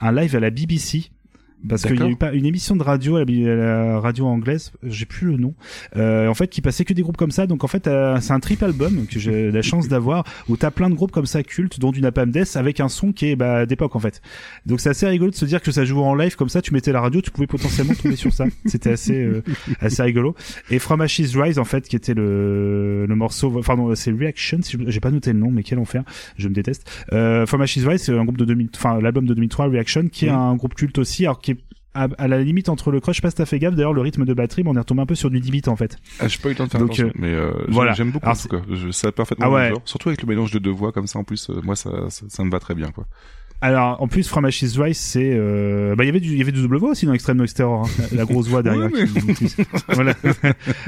un 0.00 0.12
live 0.12 0.36
à 0.36 0.40
la 0.40 0.50
BBC. 0.50 1.10
Parce 1.68 1.82
qu'il 1.82 1.98
y 2.00 2.02
a 2.02 2.08
eu 2.08 2.16
pas 2.16 2.32
une 2.32 2.46
émission 2.46 2.74
de 2.74 2.82
radio 2.82 3.16
à 3.16 3.24
la, 3.24 3.52
à 3.52 3.56
la 3.56 4.00
radio 4.00 4.26
anglaise, 4.26 4.72
j'ai 4.82 5.04
plus 5.04 5.26
le 5.26 5.36
nom, 5.36 5.54
euh, 5.96 6.26
en 6.26 6.34
fait 6.34 6.48
qui 6.48 6.62
passait 6.62 6.84
que 6.84 6.94
des 6.94 7.02
groupes 7.02 7.16
comme 7.18 7.30
ça. 7.30 7.46
Donc 7.46 7.64
en 7.64 7.66
fait 7.66 7.86
euh, 7.86 8.18
c'est 8.20 8.32
un 8.32 8.40
triple 8.40 8.64
album 8.64 9.06
que 9.06 9.18
j'ai 9.18 9.50
la 9.52 9.62
chance 9.62 9.88
d'avoir 9.88 10.24
où 10.48 10.56
t'as 10.56 10.70
plein 10.70 10.88
de 10.88 10.94
groupes 10.94 11.10
comme 11.10 11.26
ça 11.26 11.42
cultes, 11.42 11.78
dont 11.78 11.90
du 11.90 12.00
Napalm 12.00 12.30
Death 12.30 12.56
avec 12.56 12.80
un 12.80 12.88
son 12.88 13.12
qui 13.12 13.26
est 13.26 13.36
bah, 13.36 13.66
d'époque 13.66 13.94
en 13.94 13.98
fait. 14.00 14.22
Donc 14.64 14.80
c'est 14.80 14.88
assez 14.88 15.06
rigolo 15.06 15.30
de 15.30 15.36
se 15.36 15.44
dire 15.44 15.60
que 15.60 15.70
ça 15.70 15.84
joue 15.84 16.00
en 16.00 16.14
live 16.14 16.34
comme 16.36 16.48
ça. 16.48 16.62
Tu 16.62 16.72
mettais 16.72 16.92
la 16.92 17.00
radio, 17.00 17.20
tu 17.20 17.30
pouvais 17.30 17.46
potentiellement 17.46 17.94
tomber 17.94 18.16
sur 18.16 18.32
ça. 18.32 18.46
C'était 18.64 18.92
assez 18.92 19.22
euh, 19.22 19.42
assez 19.80 20.02
rigolo. 20.02 20.34
Et 20.70 20.78
From 20.78 21.00
Ashes 21.02 21.36
Rise 21.36 21.58
en 21.58 21.64
fait 21.64 21.86
qui 21.88 21.96
était 21.96 22.14
le 22.14 23.04
le 23.06 23.14
morceau, 23.14 23.58
enfin 23.58 23.76
non 23.76 23.94
c'est 23.94 24.12
Reaction. 24.12 24.60
Si 24.62 24.78
j'ai 24.86 25.00
pas 25.00 25.10
noté 25.10 25.32
le 25.32 25.38
nom, 25.38 25.50
mais 25.50 25.62
quel 25.62 25.78
enfer, 25.78 26.04
je 26.38 26.48
me 26.48 26.54
déteste. 26.54 26.90
Euh, 27.12 27.44
From 27.44 27.60
Ashes 27.60 27.86
Rise 27.86 28.02
c'est 28.02 28.16
un 28.16 28.24
groupe 28.24 28.38
de 28.38 28.46
2000, 28.46 28.70
enfin 28.74 28.98
l'album 29.00 29.26
de 29.26 29.34
2003 29.34 29.68
Reaction 29.68 30.08
qui 30.08 30.26
est 30.26 30.30
un 30.30 30.54
groupe 30.56 30.74
culte 30.74 30.98
aussi, 30.98 31.24
alors 31.26 31.38
qui 31.40 31.49
à, 31.94 32.08
à 32.18 32.28
la 32.28 32.40
limite 32.42 32.68
entre 32.68 32.90
le 32.90 33.00
crush, 33.00 33.16
je 33.16 33.20
sais 33.20 33.22
pas 33.22 33.30
si 33.30 33.36
t'as 33.36 33.46
fait 33.46 33.58
gaffe, 33.58 33.74
d'ailleurs 33.74 33.92
le 33.92 34.00
rythme 34.00 34.24
de 34.24 34.34
batterie, 34.34 34.62
mais 34.62 34.70
on 34.70 34.76
est 34.76 34.80
retombé 34.80 35.02
un 35.02 35.06
peu 35.06 35.14
sur 35.14 35.30
du 35.30 35.40
10 35.40 35.50
bits 35.50 35.62
en 35.66 35.76
fait. 35.76 35.96
Ah, 36.20 36.28
j'ai 36.28 36.38
pas 36.38 36.48
eu 36.48 36.52
le 36.52 36.56
temps 36.58 36.66
de 36.66 36.70
faire 36.70 36.80
Donc, 36.80 36.90
attention, 36.90 37.08
euh, 37.08 37.12
mais 37.18 37.34
euh, 37.34 37.50
voilà. 37.68 37.92
j'aime 37.94 38.10
beaucoup 38.10 38.26
Alors, 38.26 38.38
en 38.38 38.40
tout 38.42 38.48
cas. 38.48 38.62
Je 38.74 38.90
sais 38.90 39.10
parfaitement 39.12 39.46
Ah 39.46 39.50
ouais. 39.50 39.68
genre. 39.70 39.82
Surtout 39.84 40.08
avec 40.08 40.22
le 40.22 40.28
mélange 40.28 40.50
de 40.52 40.58
deux 40.58 40.70
voix 40.70 40.92
comme 40.92 41.06
ça 41.06 41.18
en 41.18 41.24
plus, 41.24 41.50
euh, 41.50 41.60
moi 41.64 41.76
ça, 41.76 41.90
ça 42.10 42.26
ça 42.28 42.44
me 42.44 42.50
va 42.50 42.60
très 42.60 42.74
bien 42.74 42.90
quoi. 42.90 43.06
Alors 43.62 44.00
en 44.00 44.08
plus 44.08 44.26
From 44.26 44.46
Ashes 44.46 44.78
Rise 44.78 44.96
c'est 44.96 45.32
euh... 45.34 45.94
bah 45.94 46.04
il 46.04 46.06
y 46.06 46.08
avait 46.08 46.20
du 46.20 46.28
il 46.30 46.38
y 46.38 46.40
avait 46.40 46.50
du 46.50 46.62
double 46.62 46.78
voix 46.78 46.92
aussi 46.92 47.04
dans 47.04 47.12
Extreme 47.12 47.36
Noise 47.36 47.52
Terror 47.52 47.84
hein, 47.86 47.90
la, 48.10 48.16
la 48.16 48.24
grosse 48.24 48.48
voix 48.48 48.62
derrière. 48.62 48.88
Ouais, 48.90 49.04
mais- 49.26 49.34
qui- 49.34 49.48
qui- 49.54 49.62
voilà. 49.88 50.14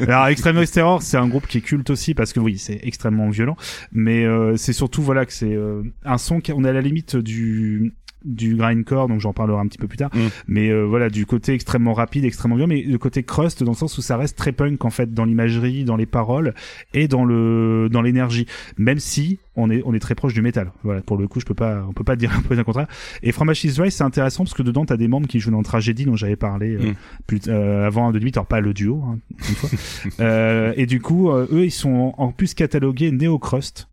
Alors 0.08 0.26
Extreme 0.28 0.54
Noise 0.56 0.70
Terror 0.70 1.02
c'est 1.02 1.18
un 1.18 1.28
groupe 1.28 1.46
qui 1.46 1.58
est 1.58 1.60
culte 1.60 1.90
aussi 1.90 2.14
parce 2.14 2.32
que 2.32 2.40
oui 2.40 2.56
c'est 2.56 2.80
extrêmement 2.82 3.28
violent 3.28 3.58
mais 3.92 4.24
euh, 4.24 4.56
c'est 4.56 4.72
surtout 4.72 5.02
voilà 5.02 5.26
que 5.26 5.34
c'est 5.34 5.52
euh, 5.52 5.82
un 6.06 6.16
son 6.16 6.40
qui 6.40 6.50
on 6.52 6.64
est 6.64 6.68
à 6.70 6.72
la 6.72 6.80
limite 6.80 7.14
du 7.16 7.92
du 8.24 8.56
grindcore 8.56 9.08
donc 9.08 9.20
j'en 9.20 9.32
parlerai 9.32 9.60
un 9.60 9.66
petit 9.66 9.78
peu 9.78 9.88
plus 9.88 9.98
tard. 9.98 10.10
Mm. 10.14 10.18
mais 10.48 10.68
euh, 10.68 10.82
voilà 10.84 11.10
du 11.10 11.26
côté 11.26 11.52
extrêmement 11.54 11.92
rapide 11.94 12.24
extrêmement 12.24 12.56
violent 12.56 12.68
mais 12.74 12.82
le 12.82 12.98
côté 12.98 13.22
crust 13.22 13.62
dans 13.62 13.72
le 13.72 13.76
sens 13.76 13.96
où 13.98 14.02
ça 14.02 14.16
reste 14.16 14.36
très 14.36 14.52
punk 14.52 14.84
en 14.84 14.90
fait 14.90 15.12
dans 15.12 15.24
l'imagerie 15.24 15.84
dans 15.84 15.96
les 15.96 16.06
paroles 16.06 16.54
et 16.94 17.08
dans 17.08 17.24
le 17.24 17.88
dans 17.90 18.02
l'énergie. 18.02 18.46
Même 18.78 18.98
si 18.98 19.38
on 19.56 19.70
est 19.70 19.82
on 19.84 19.94
est 19.94 19.98
très 19.98 20.14
proche 20.14 20.34
du 20.34 20.42
métal. 20.42 20.72
Voilà 20.82 21.00
pour 21.00 21.16
le 21.16 21.26
coup 21.28 21.40
je 21.40 21.46
peux 21.46 21.54
pas 21.54 21.84
on 21.88 21.92
peut 21.92 22.04
pas 22.04 22.16
dire 22.22 22.32
un 22.36 22.42
peu 22.42 22.58
un 22.58 22.64
contraire. 22.64 22.86
Et 23.22 23.32
From 23.32 23.48
Ashes 23.48 23.78
Rise 23.78 23.94
c'est 23.94 24.04
intéressant 24.04 24.44
parce 24.44 24.54
que 24.54 24.62
dedans 24.62 24.84
t'as 24.84 24.96
des 24.96 25.08
membres 25.08 25.26
qui 25.26 25.40
jouent 25.40 25.50
dans 25.50 25.62
Tragédie 25.62 26.04
dont 26.04 26.16
j'avais 26.16 26.36
parlé 26.36 26.76
euh, 26.76 26.82
Mm. 26.82 26.94
plus, 27.26 27.40
euh, 27.48 27.86
avant 27.86 28.12
de 28.12 28.18
limite 28.18 28.36
alors 28.36 28.46
pas 28.46 28.60
le 28.60 28.74
duo 28.74 29.02
hein, 29.06 29.18
une 29.48 29.54
fois. 29.54 29.70
Euh, 30.20 30.72
et 30.76 30.86
du 30.86 31.00
coup 31.00 31.30
euh, 31.30 31.46
eux 31.52 31.64
ils 31.64 31.70
sont 31.70 32.14
en 32.18 32.32
plus 32.32 32.54
catalogués 32.54 33.10
néo 33.10 33.38
crust 33.38 33.88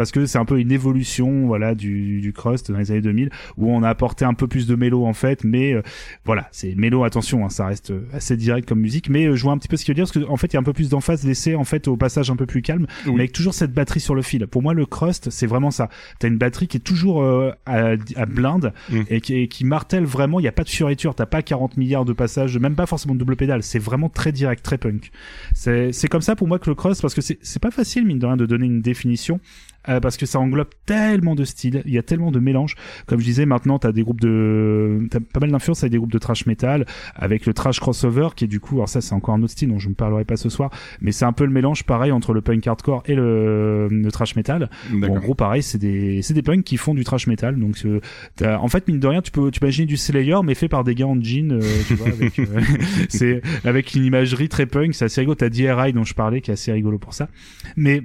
parce 0.00 0.12
que 0.12 0.24
c'est 0.24 0.38
un 0.38 0.46
peu 0.46 0.58
une 0.58 0.72
évolution 0.72 1.46
voilà 1.46 1.74
du, 1.74 2.22
du 2.22 2.32
crust 2.32 2.72
dans 2.72 2.78
les 2.78 2.90
années 2.90 3.02
2000 3.02 3.28
où 3.58 3.70
on 3.70 3.82
a 3.82 3.88
apporté 3.90 4.24
un 4.24 4.32
peu 4.32 4.46
plus 4.46 4.66
de 4.66 4.74
mélo 4.74 5.04
en 5.04 5.12
fait 5.12 5.44
mais 5.44 5.74
euh, 5.74 5.82
voilà 6.24 6.48
c'est 6.52 6.74
mélo 6.74 7.04
attention 7.04 7.44
hein, 7.44 7.50
ça 7.50 7.66
reste 7.66 7.90
euh, 7.90 8.06
assez 8.14 8.34
direct 8.38 8.66
comme 8.66 8.80
musique 8.80 9.10
mais 9.10 9.26
euh, 9.26 9.36
je 9.36 9.42
vois 9.42 9.52
un 9.52 9.58
petit 9.58 9.68
peu 9.68 9.76
ce 9.76 9.84
qu'il 9.84 9.92
veut 9.92 9.96
dire 9.96 10.04
parce 10.04 10.12
que 10.12 10.26
en 10.30 10.38
fait 10.38 10.46
il 10.46 10.54
y 10.54 10.56
a 10.56 10.60
un 10.60 10.62
peu 10.62 10.72
plus 10.72 10.88
d'emphase 10.88 11.26
laissée 11.26 11.54
en 11.54 11.64
fait 11.64 11.86
au 11.86 11.98
passage 11.98 12.30
un 12.30 12.36
peu 12.36 12.46
plus 12.46 12.62
calme 12.62 12.86
Oui. 13.04 13.12
mais 13.12 13.20
avec 13.20 13.32
toujours 13.32 13.52
cette 13.52 13.74
batterie 13.74 14.00
sur 14.00 14.14
le 14.14 14.22
fil 14.22 14.46
pour 14.46 14.62
moi 14.62 14.72
le 14.72 14.86
crust 14.86 15.28
c'est 15.28 15.46
vraiment 15.46 15.70
ça 15.70 15.90
t'as 16.18 16.28
une 16.28 16.38
batterie 16.38 16.66
qui 16.66 16.78
est 16.78 16.80
toujours 16.80 17.22
euh, 17.22 17.50
à, 17.66 17.90
à 18.16 18.24
blinde 18.24 18.72
Mm. 18.90 19.02
et 19.10 19.20
qui, 19.20 19.48
qui 19.48 19.64
martèle 19.66 20.04
vraiment 20.04 20.40
il 20.40 20.44
y 20.44 20.48
a 20.48 20.52
pas 20.52 20.64
de 20.64 20.70
fioriture 20.70 21.14
t'as 21.14 21.26
pas 21.26 21.42
40 21.42 21.76
milliards 21.76 22.06
de 22.06 22.14
passages 22.14 22.56
même 22.56 22.74
pas 22.74 22.86
forcément 22.86 23.12
de 23.14 23.18
double 23.18 23.36
pédale 23.36 23.62
c'est 23.62 23.78
vraiment 23.78 24.08
très 24.08 24.32
direct 24.32 24.64
très 24.64 24.78
punk 24.78 25.10
c'est 25.54 25.92
c'est 25.92 26.08
comme 26.08 26.22
ça 26.22 26.36
pour 26.36 26.48
moi 26.48 26.58
que 26.58 26.70
le 26.70 26.74
crust 26.74 27.02
parce 27.02 27.14
que 27.14 27.20
c'est 27.20 27.38
c'est 27.42 27.60
pas 27.60 27.70
facile 27.70 28.06
mine 28.06 28.18
de 28.18 28.26
rien 28.26 28.36
de 28.38 28.46
donner 28.46 28.66
une 28.66 28.80
définition 28.80 29.40
euh, 29.88 30.00
parce 30.00 30.16
que 30.16 30.26
ça 30.26 30.38
englobe 30.38 30.68
tellement 30.86 31.34
de 31.34 31.44
styles, 31.44 31.82
il 31.86 31.92
y 31.92 31.98
a 31.98 32.02
tellement 32.02 32.30
de 32.30 32.38
mélanges. 32.40 32.74
Comme 33.06 33.20
je 33.20 33.24
disais, 33.24 33.46
maintenant, 33.46 33.78
t'as 33.78 33.92
des 33.92 34.02
groupes 34.02 34.20
de, 34.20 35.06
t'as 35.10 35.20
pas 35.20 35.40
mal 35.40 35.50
d'influence 35.50 35.82
avec 35.82 35.92
des 35.92 35.98
groupes 35.98 36.12
de 36.12 36.18
trash 36.18 36.46
metal, 36.46 36.86
avec 37.14 37.46
le 37.46 37.54
trash 37.54 37.80
crossover, 37.80 38.28
qui 38.36 38.44
est 38.44 38.48
du 38.48 38.60
coup, 38.60 38.76
alors 38.76 38.88
ça, 38.88 39.00
c'est 39.00 39.14
encore 39.14 39.34
un 39.34 39.42
autre 39.42 39.52
style 39.52 39.68
dont 39.68 39.78
je 39.78 39.88
ne 39.88 39.94
parlerai 39.94 40.24
pas 40.24 40.36
ce 40.36 40.48
soir, 40.48 40.70
mais 41.00 41.12
c'est 41.12 41.24
un 41.24 41.32
peu 41.32 41.44
le 41.44 41.52
mélange 41.52 41.84
pareil 41.84 42.12
entre 42.12 42.32
le 42.32 42.40
punk 42.40 42.66
hardcore 42.66 43.02
et 43.06 43.14
le, 43.14 43.88
le 43.88 44.12
trash 44.12 44.36
metal. 44.36 44.70
Bon, 44.92 45.16
en 45.16 45.20
gros, 45.20 45.34
pareil, 45.34 45.62
c'est 45.62 45.78
des, 45.78 46.22
c'est 46.22 46.34
des 46.34 46.42
punks 46.42 46.64
qui 46.64 46.76
font 46.76 46.94
du 46.94 47.04
trash 47.04 47.26
metal. 47.26 47.58
Donc, 47.58 47.82
euh, 47.84 48.00
en 48.42 48.68
fait, 48.68 48.86
mine 48.88 49.00
de 49.00 49.06
rien, 49.06 49.22
tu 49.22 49.30
peux, 49.30 49.50
tu 49.50 49.60
peux 49.60 49.66
imaginer 49.66 49.86
du 49.86 49.96
Slayer, 49.96 50.36
mais 50.44 50.54
fait 50.54 50.68
par 50.68 50.84
des 50.84 50.94
gars 50.94 51.06
en 51.06 51.20
jean, 51.20 51.52
euh, 51.52 51.60
tu 51.86 51.94
vois, 51.94 52.08
avec, 52.08 52.38
euh, 52.38 52.60
c'est, 53.08 53.42
avec 53.64 53.94
une 53.94 54.04
imagerie 54.04 54.48
très 54.48 54.66
punk. 54.66 54.94
C'est 54.94 55.04
assez 55.04 55.20
rigolo. 55.20 55.34
T'as 55.34 55.48
DRI 55.48 55.92
dont 55.92 56.04
je 56.04 56.14
parlais, 56.14 56.40
qui 56.40 56.50
est 56.50 56.54
assez 56.54 56.72
rigolo 56.72 56.98
pour 56.98 57.14
ça. 57.14 57.28
Mais, 57.76 58.02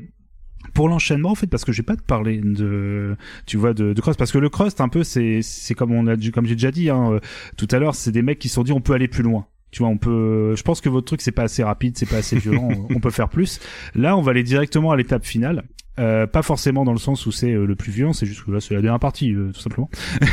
pour 0.76 0.90
l'enchaînement 0.90 1.32
en 1.32 1.36
fait 1.36 1.48
parce 1.48 1.66
que 1.66 1.72
je 1.72 1.82
vais 1.82 1.86
pas 1.86 1.96
te 1.96 2.04
parler 2.04 2.40
de 2.44 3.16
tu 3.48 3.58
vois 3.58 3.74
de, 3.74 3.94
de 3.94 4.02
crust 4.02 4.20
parce 4.20 4.32
que 4.32 4.38
le 4.38 4.50
crust 4.50 4.82
un 4.82 4.90
peu 4.90 5.04
c'est 5.04 5.42
c'est 5.42 5.74
comme 5.74 5.92
on 5.92 6.06
a 6.06 6.16
comme 6.32 6.46
j'ai 6.46 6.56
déjà 6.56 6.70
dit 6.70 6.92
hein, 6.92 7.14
euh, 7.14 7.20
tout 7.58 7.68
à 7.72 7.80
l'heure 7.80 7.96
c'est 7.96 8.12
des 8.12 8.22
mecs 8.22 8.38
qui 8.38 8.50
se 8.50 8.56
sont 8.56 8.64
dit 8.64 8.74
on 8.74 8.82
peut 8.82 8.94
aller 8.94 9.08
plus 9.08 9.24
loin 9.24 9.48
tu 9.72 9.80
vois 9.80 9.90
on 9.90 9.98
peut 9.98 10.54
je 10.56 10.62
pense 10.64 10.82
que 10.82 10.90
votre 10.90 11.08
truc 11.08 11.22
c'est 11.22 11.32
pas 11.32 11.44
assez 11.44 11.64
rapide 11.64 11.98
c'est 11.98 12.10
pas 12.10 12.18
assez 12.18 12.38
violent 12.38 12.70
on 12.90 13.00
peut 13.00 13.10
faire 13.10 13.30
plus 13.30 13.60
là 13.96 14.16
on 14.18 14.22
va 14.22 14.32
aller 14.32 14.44
directement 14.44 14.92
à 14.92 14.98
l'étape 14.98 15.26
finale 15.26 15.64
euh, 15.98 16.28
pas 16.28 16.42
forcément 16.42 16.84
dans 16.84 16.92
le 16.92 17.00
sens 17.00 17.26
où 17.26 17.32
c'est 17.32 17.54
euh, 17.54 17.66
le 17.66 17.76
plus 17.76 17.92
violent, 17.92 18.12
c'est 18.12 18.26
juste 18.26 18.44
que 18.44 18.52
là 18.52 18.60
c'est 18.60 18.74
la 18.74 18.82
dernière 18.82 19.00
partie 19.00 19.34
euh, 19.34 19.52
tout 19.54 19.62
simplement. 19.62 19.90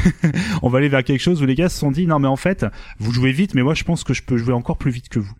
on 0.62 0.68
va 0.68 0.78
aller 0.78 0.88
vers 0.88 1.04
quelque 1.04 1.20
chose 1.20 1.40
où 1.40 1.46
les 1.46 1.54
gars 1.54 1.68
se 1.68 1.78
sont 1.78 1.92
dit 1.92 2.06
non 2.06 2.18
mais 2.18 2.28
en 2.28 2.36
fait 2.36 2.66
vous 2.98 3.12
jouez 3.12 3.30
vite 3.30 3.54
mais 3.54 3.62
moi 3.62 3.74
je 3.74 3.84
pense 3.84 4.02
que 4.02 4.12
je 4.12 4.22
peux 4.22 4.36
jouer 4.36 4.54
encore 4.54 4.76
plus 4.76 4.90
vite 4.90 5.08
que 5.08 5.20
vous. 5.20 5.34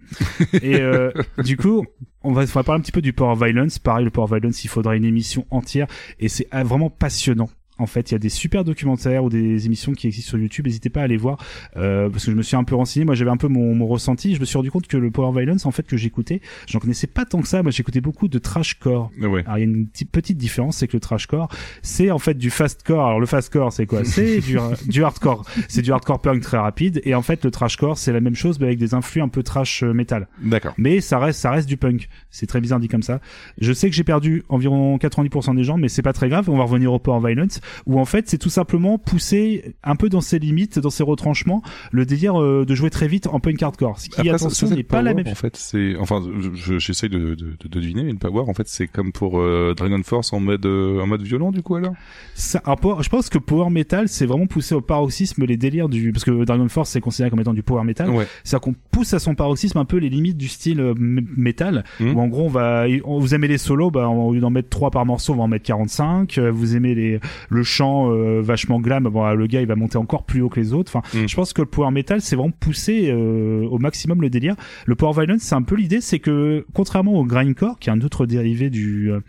Et 0.63 0.77
euh, 0.81 1.11
du 1.39 1.57
coup 1.57 1.87
on 2.25 2.33
va, 2.33 2.43
on 2.43 2.63
parler 2.63 2.79
un 2.79 2.83
petit 2.83 2.93
peu 2.93 3.03
du 3.03 3.13
Power 3.13 3.37
Violence. 3.37 3.79
Pareil 3.79 4.05
le 4.05 4.11
Power 4.11 4.29
Violence 4.29 4.65
il 4.65 4.69
faudra 4.69 4.97
une 4.97 5.05
émission 5.05 5.47
entière 5.51 5.87
et 6.21 6.29
c'est 6.29 6.49
ah, 6.51 6.65
vraiment 6.65 6.91
passionnant. 6.91 7.49
En 7.83 7.87
fait, 7.87 8.11
il 8.11 8.15
y 8.15 8.17
a 8.17 8.19
des 8.19 8.29
super 8.29 8.65
documentaires 8.65 9.25
ou 9.25 9.29
des 9.29 9.67
émissions 9.67 9.93
qui 9.93 10.07
existent 10.07 10.31
sur 10.31 10.39
YouTube. 10.39 10.67
N'hésitez 10.67 10.91
pas 10.91 11.01
à 11.01 11.05
aller 11.05 11.17
voir 11.17 11.39
euh, 11.77 12.09
parce 12.09 12.25
que 12.25 12.31
je 12.31 12.37
me 12.37 12.43
suis 12.43 12.57
un 12.57 12.65
peu 12.65 12.75
renseigné. 12.75 13.05
Moi, 13.05 13.15
j'avais 13.15 13.31
un 13.31 13.37
peu 13.37 13.49
mon, 13.49 13.75
mon 13.75 13.87
ressenti. 13.87 14.35
Je 14.35 14.41
me 14.41 14.45
suis 14.45 14.57
rendu 14.57 14.71
compte 14.71 14.87
que 14.87 14.97
le 14.97 15.11
Power 15.11 15.37
Violence, 15.39 15.67
en 15.67 15.71
fait, 15.71 15.87
que 15.87 15.97
j'écoutais, 15.97 16.41
j'en 16.69 16.79
connaissais 16.79 17.07
pas 17.07 17.25
tant 17.25 17.41
que 17.41 17.49
ça. 17.49 17.63
Moi, 17.63 17.73
j'écoutais 17.73 18.01
beaucoup 18.01 18.29
de 18.29 18.39
trashcore. 18.39 19.11
Ouais. 19.21 19.43
Alors, 19.47 19.59
il 19.59 19.61
y 19.61 19.65
a 19.65 19.67
une 19.67 19.87
petite, 19.89 20.39
différence, 20.39 20.79
c'est 20.79 20.89
que 20.89 20.97
le 20.97 21.01
trashcore, 21.01 21.49
c'est 21.83 22.11
en 22.11 22.19
fait 22.19 22.35
du 22.35 22.51
fastcore. 22.51 23.07
Alors, 23.07 23.21
le 23.21 23.27
fastcore, 23.27 23.73
c'est 23.73 23.87
quoi? 23.87 24.05
C'est 24.05 24.41
du, 24.47 24.59
du 24.87 25.05
hardcore. 25.05 25.45
C'est 25.69 25.83
du 25.83 25.93
hardcore 25.93 26.21
punk 26.21 26.43
très 26.43 26.59
rapide. 26.59 27.01
Et 27.05 27.15
en 27.15 27.23
fait, 27.23 27.45
le 27.45 27.51
trashcore, 27.51 27.99
c'est 27.99 28.13
la 28.13 28.21
même 28.21 28.37
chose, 28.37 28.61
mais 28.61 28.67
avec 28.67 28.79
des 28.79 28.95
influx 28.95 29.21
un 29.21 29.29
peu 29.29 29.43
trash 29.43 29.83
euh, 29.83 29.93
metal. 29.93 30.29
D'accord. 30.41 30.75
Mais 30.79 31.01
ça 31.01 31.19
reste, 31.19 31.41
ça 31.41 31.51
reste 31.51 31.69
du 31.69 31.77
punk. 31.77 32.09
C'est 32.31 32.47
très 32.47 32.61
bizarre 32.61 32.81
dit 32.81 32.89
comme 32.89 33.03
ça. 33.03 33.21
Je 33.59 33.73
sais 33.73 33.91
que 33.91 33.97
j'ai 33.97 34.05
perdu 34.05 34.45
environ 34.49 34.97
90% 34.97 35.57
des 35.57 35.65
gens, 35.65 35.79
mais 35.79 35.89
c'est 35.89 36.03
pas 36.03 36.13
très 36.13 36.29
grave. 36.29 36.49
On 36.49 36.57
va 36.57 36.65
revenir 36.65 36.93
au 36.93 36.99
Power 36.99 37.27
Violence, 37.27 37.61
où 37.87 37.99
en 38.01 38.05
fait, 38.05 38.29
c'est 38.29 38.39
tout 38.39 38.51
simplement 38.51 38.99
pousser 38.99 39.75
un 39.85 39.97
peu 39.97 40.09
dans 40.09 40.21
ses 40.21 40.39
limites, 40.39 40.79
dans 40.79 40.91
ses 40.91 41.03
retranchements, 41.03 41.63
le 41.91 42.05
délire 42.07 42.41
euh, 42.41 42.65
de 42.65 42.75
jouer 42.75 42.91
très 42.91 43.09
vite 43.09 43.27
en 43.27 43.41
punk 43.41 43.63
hardcore. 43.63 43.99
Ce 43.99 44.09
qui, 44.09 44.21
Après, 44.21 44.31
attention, 44.35 44.69
n'est 44.71 44.83
pas 44.83 45.03
la 45.03 45.15
même 45.15 45.27
En 45.29 45.35
fait, 45.35 45.57
c'est 45.57 45.97
enfin, 45.99 46.23
je- 46.55 46.79
j'essaye 46.79 47.09
de, 47.11 47.19
de, 47.19 47.35
de, 47.35 47.53
de 47.63 47.69
deviner, 47.69 48.03
mais 48.05 48.13
le 48.13 48.19
power, 48.19 48.45
en 48.49 48.55
fait, 48.55 48.69
c'est 48.69 48.87
comme 48.87 49.13
pour 49.13 49.41
euh, 49.41 49.75
Dragon 49.77 50.01
Force 50.05 50.33
en 50.33 50.41
mode 50.41 50.65
euh, 50.67 51.01
en 51.01 51.07
mode 51.07 51.23
violent, 51.23 51.51
du 51.53 51.63
coup, 51.63 51.77
alors? 51.77 51.95
Ça, 52.35 52.63
je 53.01 53.09
pense 53.09 53.29
que 53.29 53.39
Power 53.39 53.71
Metal, 53.71 54.09
c'est 54.09 54.27
vraiment 54.27 54.47
pousser 54.47 54.75
au 54.75 54.81
paroxysme 54.81 55.45
les 55.45 55.57
délires 55.57 55.89
du, 55.89 56.13
parce 56.13 56.25
que 56.25 56.45
Dragon 56.45 56.69
Force 56.69 56.91
c'est 56.91 57.01
considéré 57.01 57.31
comme 57.31 57.41
étant 57.41 57.55
du 57.55 57.63
Power 57.63 57.85
Metal. 57.85 58.09
Ouais. 58.11 58.27
C'est-à-dire 58.45 58.61
qu'on 58.63 58.75
pousse 58.91 59.15
à 59.15 59.19
son 59.19 59.35
paroxysme 59.35 59.79
un 59.79 59.85
peu 59.85 59.97
les 59.99 60.09
limites 60.09 60.37
du 60.37 60.49
style 60.49 60.81
euh, 60.81 60.95
metal. 60.97 61.85
Mhm. 62.01 62.17
Où 62.17 62.21
en 62.21 62.29
gros, 62.29 62.45
on 62.47 62.49
va, 62.49 62.85
on- 63.05 63.19
vous 63.21 63.35
aimez 63.35 63.49
les 63.49 63.59
solos, 63.59 63.91
bah, 63.91 64.09
au 64.09 64.35
lieu 64.35 64.41
d'en 64.41 64.51
mettre 64.51 64.69
3 64.69 64.91
par 64.91 65.05
morceau, 65.07 65.33
on 65.33 65.37
va 65.37 65.43
en 65.45 65.49
mettre 65.49 65.65
45. 65.65 66.39
Euh, 66.39 66.51
Vous 66.51 66.77
aimez 66.77 66.95
les, 66.95 67.21
le 67.53 67.63
chant 67.63 68.11
euh, 68.11 68.41
vachement 68.43 68.81
glam, 68.81 69.05
bon, 69.05 69.31
le 69.33 69.47
gars 69.47 69.61
il 69.61 69.67
va 69.67 69.77
monter 69.77 69.99
encore 69.99 70.25
plus 70.25 70.41
haut 70.43 70.49
que 70.49 70.59
les 70.61 70.73
autres. 70.73 70.91
Enfin, 70.95 71.19
Mhm. 71.19 71.29
je 71.29 71.35
pense 71.37 71.53
que 71.53 71.63
le 71.63 71.69
Power 71.69 71.91
Metal, 71.91 72.21
c'est 72.21 72.37
vraiment 72.37 72.51
pousser 72.51 73.11
euh, 73.11 73.67
au 73.71 73.79
maximum 73.79 74.21
le 74.23 74.31
délire. 74.31 74.55
Le 74.87 74.95
Power 74.95 75.13
Violence, 75.13 75.43
c'est 75.43 75.55
un 75.55 75.63
peu 75.63 75.77
l'idée, 75.77 76.01
c'est 76.01 76.19
que 76.19 76.65
contrairement 76.73 77.15
au 77.15 77.25
grindcore, 77.25 77.79
qui 77.79 77.89
est 77.91 77.93
un 77.93 78.01
autre 78.01 78.27
dérivé 78.27 78.71
du 78.71 79.11
euh, 79.13 79.21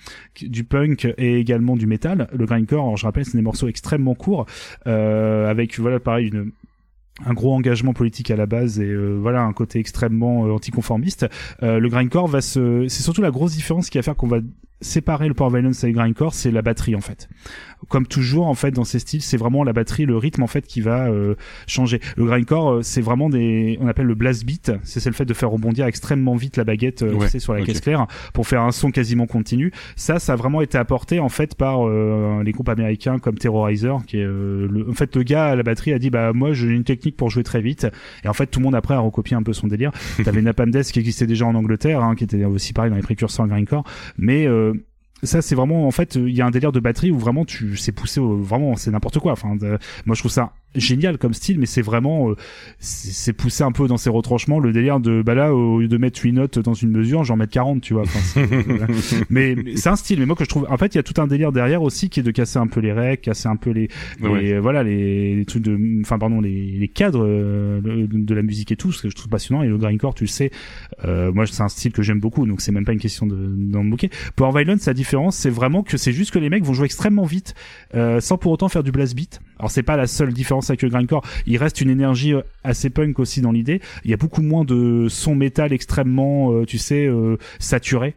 du 0.41 0.63
punk 0.63 1.07
et 1.17 1.37
également 1.39 1.75
du 1.75 1.85
metal, 1.87 2.27
le 2.33 2.45
grindcore, 2.45 2.83
alors, 2.83 2.97
je 2.97 3.05
rappelle, 3.05 3.25
c'est 3.25 3.37
des 3.37 3.43
morceaux 3.43 3.67
extrêmement 3.67 4.15
courts, 4.15 4.45
euh, 4.87 5.49
avec 5.49 5.79
voilà 5.79 5.99
pareil 5.99 6.27
une 6.29 6.51
un 7.27 7.33
gros 7.33 7.53
engagement 7.53 7.93
politique 7.93 8.31
à 8.31 8.35
la 8.35 8.47
base 8.47 8.79
et 8.79 8.85
euh, 8.89 9.15
voilà 9.21 9.43
un 9.43 9.53
côté 9.53 9.77
extrêmement 9.77 10.47
euh, 10.47 10.51
anticonformiste. 10.51 11.27
Euh, 11.61 11.77
le 11.79 11.87
grindcore 11.87 12.27
va 12.27 12.41
se, 12.41 12.87
c'est 12.87 13.03
surtout 13.03 13.21
la 13.21 13.29
grosse 13.29 13.53
différence 13.53 13.91
qui 13.91 13.99
va 13.99 14.01
faire 14.01 14.15
qu'on 14.15 14.27
va 14.27 14.39
séparer 14.83 15.27
le 15.27 15.33
power 15.33 15.51
violence 15.51 15.83
et 15.83 15.87
le 15.87 15.93
grindcore, 15.93 16.33
c'est 16.33 16.51
la 16.51 16.61
batterie 16.61 16.95
en 16.95 17.01
fait. 17.01 17.29
Comme 17.89 18.07
toujours 18.07 18.47
en 18.47 18.53
fait 18.53 18.71
dans 18.71 18.85
ces 18.85 18.99
styles, 18.99 19.21
c'est 19.21 19.37
vraiment 19.37 19.63
la 19.63 19.73
batterie, 19.73 20.05
le 20.05 20.17
rythme 20.17 20.43
en 20.43 20.47
fait 20.47 20.65
qui 20.65 20.81
va 20.81 21.07
euh, 21.07 21.35
changer. 21.67 21.99
Le 22.15 22.25
grindcore, 22.25 22.71
euh, 22.71 22.81
c'est 22.81 23.01
vraiment 23.01 23.29
des, 23.29 23.77
on 23.81 23.87
appelle 23.87 24.05
le 24.05 24.15
blast 24.15 24.45
beat, 24.45 24.71
c'est 24.83 25.05
le 25.05 25.11
fait 25.13 25.25
de 25.25 25.33
faire 25.33 25.49
rebondir 25.49 25.85
extrêmement 25.85 26.35
vite 26.35 26.57
la 26.57 26.63
baguette, 26.63 27.03
euh, 27.03 27.13
Ouais, 27.13 27.39
sur 27.39 27.53
la 27.53 27.61
caisse 27.61 27.81
claire 27.81 28.07
pour 28.33 28.47
faire 28.47 28.61
un 28.61 28.71
son 28.71 28.91
quasiment 28.91 29.27
continu. 29.27 29.71
Ça, 29.95 30.19
ça 30.19 30.33
a 30.33 30.35
vraiment 30.35 30.61
été 30.61 30.77
apporté 30.77 31.19
en 31.19 31.29
fait 31.29 31.55
par 31.55 31.87
euh, 31.87 32.43
les 32.43 32.51
groupes 32.51 32.69
américains 32.69 33.19
comme 33.19 33.37
Terrorizer, 33.37 33.99
qui 34.05 34.17
est 34.17 34.23
euh, 34.23 34.67
le, 34.69 34.89
en 34.89 34.93
fait 34.93 35.15
le 35.15 35.23
gars 35.23 35.47
à 35.47 35.55
la 35.55 35.63
batterie 35.63 35.93
a 35.93 35.99
dit 35.99 36.09
bah 36.09 36.33
moi 36.33 36.53
j'ai 36.53 36.67
une 36.67 36.83
technique 36.83 37.15
pour 37.17 37.29
jouer 37.29 37.43
très 37.43 37.61
vite 37.61 37.87
et 38.23 38.27
en 38.27 38.33
fait 38.33 38.47
tout 38.47 38.59
le 38.59 38.65
monde 38.65 38.75
après 38.75 38.93
a 38.93 38.99
recopié 38.99 39.35
un 39.35 39.43
peu 39.43 39.53
son 39.53 39.67
délire. 39.67 39.91
T'avais 40.23 40.41
Napalm 40.41 40.71
Death 40.71 40.91
qui 40.91 40.99
existait 40.99 41.27
déjà 41.27 41.45
en 41.45 41.55
Angleterre, 41.55 42.03
hein, 42.03 42.15
qui 42.15 42.23
était 42.23 42.43
aussi 42.45 42.73
pareil 42.73 42.89
dans 42.89 42.97
les 42.97 43.03
précurseurs 43.03 43.47
grindcore, 43.47 43.83
mais 44.17 44.47
euh, 44.47 44.72
ça 45.23 45.41
c'est 45.41 45.55
vraiment 45.55 45.87
en 45.87 45.91
fait 45.91 46.15
il 46.15 46.29
y 46.35 46.41
a 46.41 46.45
un 46.45 46.51
délire 46.51 46.71
de 46.71 46.79
batterie 46.79 47.11
où 47.11 47.17
vraiment 47.17 47.45
tu 47.45 47.75
c'est 47.77 47.91
poussé 47.91 48.19
au- 48.19 48.37
vraiment 48.41 48.75
c'est 48.75 48.91
n'importe 48.91 49.19
quoi. 49.19 49.31
Enfin 49.33 49.55
de- 49.55 49.77
moi 50.05 50.15
je 50.15 50.21
trouve 50.21 50.31
ça 50.31 50.53
génial 50.75 51.17
comme 51.17 51.33
style 51.33 51.59
mais 51.59 51.65
c'est 51.65 51.81
vraiment 51.81 52.31
euh, 52.31 52.35
c'est 52.79 53.33
poussé 53.33 53.63
un 53.63 53.71
peu 53.71 53.87
dans 53.87 53.97
ses 53.97 54.09
retranchements 54.09 54.59
le 54.59 54.71
délire 54.71 54.99
de 54.99 55.21
bah 55.21 55.35
là 55.35 55.53
au 55.53 55.79
lieu 55.81 55.87
de 55.87 55.97
mettre 55.97 56.19
8 56.21 56.33
notes 56.33 56.59
dans 56.59 56.73
une 56.73 56.91
mesure 56.91 57.23
j'en 57.23 57.35
mets 57.37 57.47
40 57.47 57.81
tu 57.81 57.93
vois 57.93 58.03
Enfin, 58.03 58.41
mais, 59.29 59.55
mais 59.55 59.75
c'est 59.77 59.89
un 59.89 59.95
style 59.95 60.19
mais 60.19 60.25
moi 60.25 60.35
que 60.35 60.43
je 60.43 60.49
trouve 60.49 60.65
en 60.69 60.77
fait 60.77 60.93
il 60.95 60.97
y 60.97 60.99
a 60.99 61.03
tout 61.03 61.19
un 61.21 61.27
délire 61.27 61.51
derrière 61.51 61.81
aussi 61.83 62.09
qui 62.09 62.19
est 62.19 62.23
de 62.23 62.31
casser 62.31 62.57
un 62.59 62.67
peu 62.67 62.79
les 62.79 62.91
règles 62.93 63.21
casser 63.21 63.47
un 63.47 63.55
peu 63.55 63.69
les, 63.71 63.87
les- 64.21 64.27
Ouais. 64.27 64.59
voilà 64.59 64.83
les, 64.83 65.35
les 65.35 65.45
trucs 65.45 65.63
de 65.63 65.77
enfin 66.01 66.17
pardon 66.17 66.41
les, 66.41 66.71
les 66.71 66.87
cadres 66.87 67.23
euh, 67.25 67.81
de, 67.81 68.07
de 68.11 68.33
la 68.35 68.41
musique 68.41 68.71
et 68.71 68.75
tout 68.75 68.91
ce 68.91 69.01
que 69.01 69.09
je 69.09 69.15
trouve 69.15 69.29
passionnant 69.29 69.63
et 69.63 69.67
le 69.67 69.77
grindcore 69.77 70.15
tu 70.15 70.23
le 70.23 70.29
sais 70.29 70.51
euh, 71.05 71.31
moi 71.31 71.45
c'est 71.45 71.61
un 71.61 71.69
style 71.69 71.91
que 71.91 72.01
j'aime 72.01 72.19
beaucoup 72.19 72.45
donc 72.45 72.61
c'est 72.61 72.71
même 72.71 72.85
pas 72.85 72.93
une 72.93 72.99
question 72.99 73.25
de 73.27 73.35
d'en 73.35 73.83
moquer. 73.83 74.09
Power 74.35 74.51
Violence 74.63 74.85
la 74.87 74.93
différence 74.93 75.35
c'est 75.35 75.49
vraiment 75.49 75.83
que 75.83 75.97
c'est 75.97 76.11
juste 76.13 76.31
que 76.31 76.39
les 76.39 76.49
mecs 76.49 76.63
vont 76.63 76.73
jouer 76.73 76.85
extrêmement 76.85 77.25
vite 77.25 77.53
euh, 77.95 78.19
sans 78.19 78.37
pour 78.37 78.51
autant 78.51 78.69
faire 78.69 78.83
du 78.83 78.91
blast 78.91 79.15
beat. 79.15 79.39
Alors 79.59 79.71
c'est 79.71 79.83
pas 79.83 79.97
la 79.97 80.07
seule 80.07 80.33
différence 80.33 80.62
avec 80.69 80.81
le 80.81 80.89
grindcore 80.89 81.23
il 81.45 81.57
reste 81.57 81.81
une 81.81 81.89
énergie 81.89 82.33
euh, 82.33 82.41
assez 82.63 82.89
punk 82.89 83.19
aussi 83.19 83.41
dans 83.41 83.51
l'idée. 83.51 83.81
Il 84.05 84.11
y 84.11 84.13
a 84.13 84.17
beaucoup 84.17 84.41
moins 84.41 84.65
de 84.65 85.07
son 85.09 85.35
métal 85.35 85.73
extrêmement 85.73 86.53
euh, 86.53 86.65
tu 86.65 86.77
sais 86.77 87.05
euh, 87.07 87.37
saturé 87.59 88.15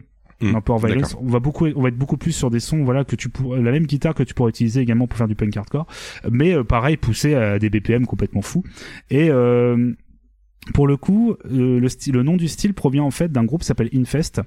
Power 0.65 0.87
Violence, 0.87 1.17
on 1.21 1.29
va 1.29 1.41
beaucoup, 1.41 1.67
on 1.75 1.83
va 1.83 1.89
être 1.89 1.97
beaucoup 1.97 2.19
plus 2.19 2.33
sur 2.33 2.51
des 2.51 2.61
sons, 2.61 2.85
voilà, 2.85 3.05
que 3.05 3.17
tu 3.17 3.29
pour, 3.29 3.57
la 3.57 3.71
même 3.71 3.87
guitare 3.87 4.15
que 4.15 4.23
tu 4.23 4.35
pourrais 4.35 4.51
utiliser 4.51 4.81
également 4.81 5.07
pour 5.07 5.17
faire 5.17 5.29
du 5.29 5.35
punk 5.35 5.57
hardcore, 5.57 5.87
mais 6.31 6.55
euh, 6.55 6.65
pareil 6.65 6.97
poussé 6.97 7.35
à 7.35 7.59
des 7.59 7.71
BPM 7.71 8.07
complètement 8.07 8.43
fous. 8.43 8.63
Et 9.11 9.31
euh, 9.31 9.93
pour 10.75 10.87
le 10.87 10.97
coup, 10.97 11.37
le, 11.49 11.89
style, 11.89 12.15
le 12.15 12.23
nom 12.23 12.37
du 12.37 12.49
style 12.49 12.75
provient 12.75 13.05
en 13.05 13.11
fait 13.11 13.31
d'un 13.33 13.45
groupe 13.45 13.63
qui 13.63 13.67
s'appelle 13.67 13.91
Infest. 13.95 14.43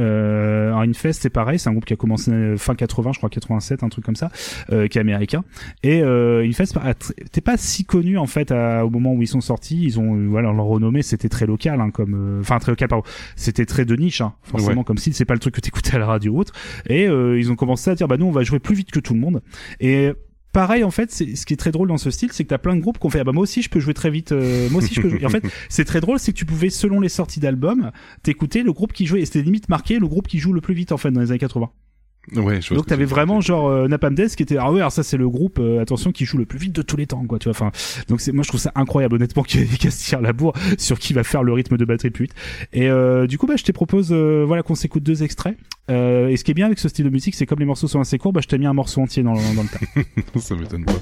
Euh, 0.00 0.68
alors 0.68 0.80
Infest 0.80 1.22
c'est 1.22 1.30
pareil, 1.30 1.58
c'est 1.58 1.68
un 1.68 1.72
groupe 1.72 1.84
qui 1.84 1.92
a 1.92 1.96
commencé 1.96 2.32
euh, 2.32 2.56
fin 2.56 2.74
80, 2.74 3.12
je 3.12 3.18
crois 3.18 3.30
87, 3.30 3.82
un 3.84 3.88
truc 3.88 4.04
comme 4.04 4.16
ça, 4.16 4.30
euh, 4.72 4.88
qui 4.88 4.98
est 4.98 5.00
américain. 5.00 5.44
Et 5.82 6.02
euh, 6.02 6.44
Infest 6.44 6.76
a 6.78 6.92
tr- 6.94 7.12
t'es 7.30 7.40
pas 7.40 7.56
si 7.56 7.84
connu 7.84 8.18
en 8.18 8.26
fait 8.26 8.50
à- 8.50 8.84
au 8.84 8.90
moment 8.90 9.12
où 9.14 9.22
ils 9.22 9.28
sont 9.28 9.40
sortis. 9.40 9.80
Ils 9.82 10.00
ont 10.00 10.16
euh, 10.16 10.26
voilà 10.28 10.52
leur 10.52 10.64
renommée, 10.66 11.02
c'était 11.02 11.28
très 11.28 11.46
local, 11.46 11.80
hein, 11.80 11.90
comme 11.90 12.14
euh, 12.14 12.40
enfin 12.40 12.58
très 12.58 12.72
local, 12.72 12.88
pardon. 12.88 13.04
C'était 13.36 13.66
très 13.66 13.84
de 13.84 13.94
niche, 13.94 14.20
hein, 14.20 14.34
forcément 14.42 14.78
Ouais. 14.80 14.84
comme 14.84 14.98
si 14.98 15.12
c'est 15.12 15.24
pas 15.24 15.34
le 15.34 15.40
truc 15.40 15.54
que 15.54 15.60
t'écoutais 15.60 15.94
à 15.94 15.98
la 15.98 16.06
radio 16.06 16.32
ou 16.32 16.38
autre. 16.40 16.52
Et 16.88 17.06
euh, 17.06 17.38
ils 17.38 17.52
ont 17.52 17.56
commencé 17.56 17.90
à 17.90 17.94
dire 17.94 18.08
bah 18.08 18.16
nous 18.16 18.26
on 18.26 18.32
va 18.32 18.42
jouer 18.42 18.58
plus 18.58 18.74
vite 18.74 18.90
que 18.90 18.98
tout 19.00 19.14
le 19.14 19.20
monde. 19.20 19.42
Et 19.80 20.12
Pareil 20.54 20.84
en 20.84 20.92
fait, 20.92 21.10
c'est 21.10 21.34
ce 21.34 21.46
qui 21.46 21.52
est 21.52 21.56
très 21.56 21.72
drôle 21.72 21.88
dans 21.88 21.98
ce 21.98 22.12
style, 22.12 22.30
c'est 22.30 22.44
que 22.44 22.48
t'as 22.48 22.58
plein 22.58 22.76
de 22.76 22.80
groupes 22.80 23.00
qui 23.00 23.06
ont 23.06 23.10
fait 23.10 23.18
ah 23.18 23.24
bah 23.24 23.32
moi 23.32 23.42
aussi 23.42 23.60
je 23.60 23.68
peux 23.68 23.80
jouer 23.80 23.92
très 23.92 24.08
vite, 24.08 24.30
euh, 24.30 24.70
moi 24.70 24.80
aussi 24.80 24.94
je 24.94 25.00
peux 25.00 25.08
jouer. 25.08 25.26
En 25.26 25.28
fait, 25.28 25.42
c'est 25.68 25.84
très 25.84 26.00
drôle, 26.00 26.20
c'est 26.20 26.30
que 26.30 26.36
tu 26.36 26.44
pouvais 26.44 26.70
selon 26.70 27.00
les 27.00 27.08
sorties 27.08 27.40
d'albums, 27.40 27.90
t'écouter 28.22 28.62
le 28.62 28.72
groupe 28.72 28.92
qui 28.92 29.04
jouait 29.04 29.22
et 29.22 29.26
c'était 29.26 29.42
limite 29.42 29.68
marqué 29.68 29.98
le 29.98 30.06
groupe 30.06 30.28
qui 30.28 30.38
joue 30.38 30.52
le 30.52 30.60
plus 30.60 30.74
vite 30.74 30.92
en 30.92 30.96
fait 30.96 31.10
dans 31.10 31.20
les 31.20 31.32
années 31.32 31.40
80. 31.40 31.70
Ouais, 32.34 32.60
je 32.60 32.74
Donc 32.74 32.86
t'avais 32.86 33.04
vraiment 33.04 33.40
genre 33.40 33.68
euh, 33.68 33.88
Napalm 33.88 34.14
Death 34.14 34.34
qui 34.36 34.42
était 34.42 34.56
ah 34.56 34.72
ouais 34.72 34.80
alors 34.80 34.92
ça 34.92 35.02
c'est 35.02 35.16
le 35.16 35.28
groupe 35.28 35.58
euh, 35.60 35.80
attention 35.80 36.10
qui 36.10 36.24
joue 36.24 36.38
le 36.38 36.46
plus 36.46 36.58
vite 36.58 36.72
de 36.72 36.82
tous 36.82 36.96
les 36.96 37.06
temps 37.06 37.24
quoi 37.26 37.38
tu 37.38 37.50
vois 37.50 37.50
enfin 37.50 37.70
donc 38.08 38.20
c'est 38.20 38.32
moi 38.32 38.42
je 38.42 38.48
trouve 38.48 38.60
ça 38.60 38.72
incroyable 38.74 39.16
honnêtement 39.16 39.42
qu'il 39.44 39.60
y 39.60 39.64
ait 39.64 39.66
des 39.66 39.76
cas 39.76 39.90
se 39.90 40.04
tirent 40.04 40.20
la 40.20 40.32
bourre 40.32 40.54
sur 40.78 40.98
qui 40.98 41.12
va 41.12 41.22
faire 41.24 41.42
le 41.42 41.52
rythme 41.52 41.76
de 41.76 41.84
batterie 41.84 42.08
le 42.08 42.12
plus 42.12 42.24
vite. 42.24 42.34
Et 42.72 42.88
euh, 42.88 43.26
du 43.26 43.38
coup 43.38 43.46
bah 43.46 43.56
je 43.56 43.64
te 43.64 43.72
propose 43.72 44.08
euh, 44.12 44.44
voilà 44.46 44.62
qu'on 44.62 44.74
s'écoute 44.74 45.02
deux 45.02 45.22
extraits. 45.22 45.56
Euh, 45.90 46.28
et 46.28 46.36
ce 46.38 46.44
qui 46.44 46.50
est 46.50 46.54
bien 46.54 46.66
avec 46.66 46.78
ce 46.78 46.88
style 46.88 47.04
de 47.04 47.10
musique 47.10 47.34
c'est 47.34 47.46
comme 47.46 47.58
les 47.58 47.66
morceaux 47.66 47.88
sont 47.88 48.00
assez 48.00 48.16
courts 48.16 48.32
bah 48.32 48.40
je 48.42 48.48
t'ai 48.48 48.56
mis 48.58 48.66
un 48.66 48.72
morceau 48.72 49.02
entier 49.02 49.22
dans, 49.22 49.34
dans 49.34 49.62
le 49.62 49.68
tas. 49.68 50.40
Ça 50.40 50.54
m'étonne 50.54 50.84
pas. 50.84 50.94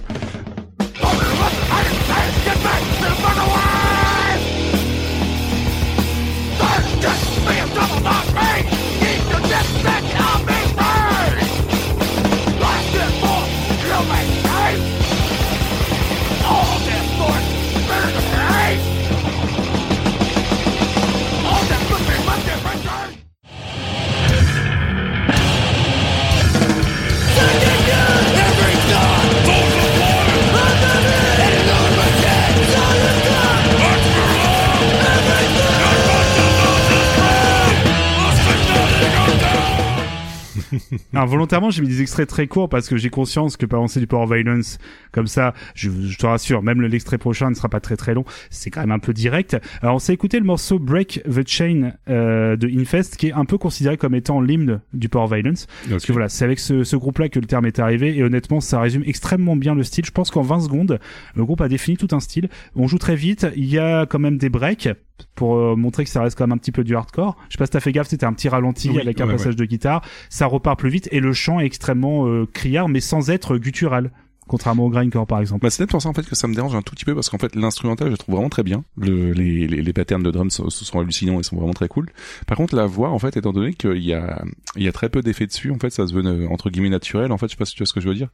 Alors 41.15 41.27
volontairement 41.27 41.71
j'ai 41.71 41.83
mis 41.83 41.89
des 41.89 42.01
extraits 42.03 42.29
très 42.29 42.47
courts 42.47 42.69
parce 42.69 42.89
que 42.89 42.97
j'ai 42.97 43.11
conscience 43.11 43.57
que 43.57 43.67
balancer 43.67 44.01
du 44.01 44.07
power 44.07 44.27
violence 44.27 44.79
comme 45.13 45.27
ça, 45.27 45.53
je, 45.75 45.91
je 45.91 46.17
te 46.17 46.27
rassure, 46.27 46.63
même 46.63 46.81
le- 46.81 46.89
l'extrait 46.89 47.19
prochain 47.19 47.51
ne 47.51 47.55
sera 47.55 47.69
pas 47.69 47.81
très 47.81 47.97
très 47.97 48.15
long, 48.15 48.25
c'est 48.51 48.71
quand 48.71 48.81
même 48.81 48.93
un 48.93 48.99
peu 48.99 49.13
direct. 49.13 49.57
Alors 49.83 49.97
on 49.97 49.99
s'est 49.99 50.15
écouté 50.15 50.39
le 50.39 50.45
morceau 50.47 50.79
Break 50.79 51.23
the 51.25 51.47
Chain 51.47 51.93
euh, 52.09 52.57
de 52.57 52.69
Infest 52.69 53.17
qui 53.17 53.29
est 53.29 53.33
un 53.33 53.45
peu 53.45 53.59
considéré 53.59 53.97
comme 53.97 54.15
étant 54.15 54.41
l'hymne 54.41 54.81
du 54.95 55.09
power 55.09 55.27
violence. 55.37 55.67
Parce 55.91 56.07
que 56.07 56.13
voilà, 56.13 56.29
c'est 56.29 56.45
avec 56.45 56.59
ce, 56.59 56.85
ce 56.85 56.97
groupe-là 56.97 57.29
que 57.29 57.39
le 57.41 57.47
terme 57.47 57.67
est 57.67 57.79
arrivé 57.79 58.17
et 58.17 58.23
honnêtement 58.23 58.61
ça 58.61 58.81
résume 58.81 59.03
extrêmement 59.07 59.57
bien 59.57 59.75
le 59.75 59.83
style. 59.83 60.05
Je 60.05 60.11
pense 60.11 60.31
qu'en 60.31 60.43
20 60.43 60.61
secondes, 60.61 60.99
le 61.35 61.45
groupe 61.45 61.61
a 61.61 61.69
défini 61.69 61.97
tout 61.97 62.09
un 62.13 62.21
style. 62.21 62.49
On 62.75 62.87
joue 62.87 62.99
très 62.99 63.17
vite, 63.17 63.47
il 63.57 63.67
y 63.67 63.79
a 63.79 64.07
quand 64.07 64.19
même 64.19 64.39
des 64.39 64.49
breaks 64.49 64.89
pour 65.37 65.57
euh, 65.57 65.77
montrer 65.77 66.03
que 66.05 66.11
ça 66.11 66.23
reste 66.23 66.37
quand 66.37 66.47
même 66.49 66.53
un 66.55 66.59
petit 66.59 66.73
peu 66.73 66.83
du 66.83 66.97
hardcore. 66.97 67.37
Je 67.49 67.55
sais 67.55 67.59
pas 67.59 67.67
si 67.67 67.71
t'as 67.73 67.81
fait 67.81 67.93
gaffe, 67.93 68.09
c'était 68.09 68.27
un 68.27 68.33
petit 68.33 68.49
ralenti 68.49 68.91
Oui, 68.91 69.01
avec 69.01 69.21
un 69.21 69.27
ouais, 69.27 69.33
passage 69.33 69.55
de 69.55 69.65
guitare. 69.65 70.03
Ça 70.31 70.47
repart 70.63 70.79
plus 70.79 70.91
vite 70.91 71.09
et 71.13 71.21
le 71.21 71.33
chant 71.33 71.61
est 71.61 71.67
extrêmement 71.67 72.27
euh, 72.27 72.47
criard 72.47 72.89
mais 72.89 73.01
sans 73.01 73.31
être 73.31 73.59
guttural. 73.59 74.11
Contrairement 74.49 74.87
au 74.87 74.91
grindcore 74.91 75.27
par 75.27 75.41
exemple. 75.41 75.63
Bah, 75.63 75.71
c'est 75.71 75.79
peut-être 75.79 75.91
pour 75.93 76.03
ça 76.03 76.09
en 76.09 76.13
fait 76.13 76.29
que 76.29 76.35
ça 76.35 76.49
me 76.49 76.55
dérange 76.55 76.75
un 76.75 76.83
tout 76.83 76.95
petit 76.97 77.05
peu 77.05 77.15
parce 77.15 77.31
qu'en 77.31 77.39
fait 77.39 77.55
l'instrumental 77.55 78.09
je 78.09 78.13
le 78.13 78.19
trouve 78.19 78.35
vraiment 78.35 78.49
très 78.49 78.65
bien. 78.65 78.85
Le, 78.97 79.33
les, 79.33 79.69
les, 79.69 79.81
les 79.83 79.93
patterns 79.93 80.23
de 80.25 80.31
drums 80.33 80.51
sont, 80.53 80.69
sont 80.69 80.99
hallucinants 80.99 81.39
et 81.39 81.45
sont 81.45 81.57
vraiment 81.57 81.73
très 81.73 81.87
cool. 81.87 82.11
Par 82.49 82.57
contre 82.57 82.75
la 82.75 82.87
voix 82.87 83.11
en 83.11 83.21
fait 83.21 83.37
étant 83.37 83.53
donné 83.53 83.73
qu'il 83.73 84.03
y 84.03 84.13
a 84.13 84.45
il 84.77 84.83
y 84.83 84.89
a 84.89 84.93
très 84.93 85.09
peu 85.09 85.23
d'effets 85.23 85.47
dessus 85.47 85.71
en 85.71 85.79
fait 85.79 85.91
ça 85.91 86.09
se 86.09 86.13
veut 86.13 86.27
euh, 86.27 86.49
entre 86.49 86.71
guillemets 86.71 86.91
naturel 86.91 87.31
en 87.31 87.39
fait 87.39 87.47
je 87.47 87.53
sais 87.53 87.57
pas 87.57 87.65
si 87.65 87.75
tu 87.75 87.79
vois 87.79 87.87
ce 87.87 87.93
que 87.93 88.01
je 88.01 88.09
veux 88.09 88.17
dire. 88.17 88.31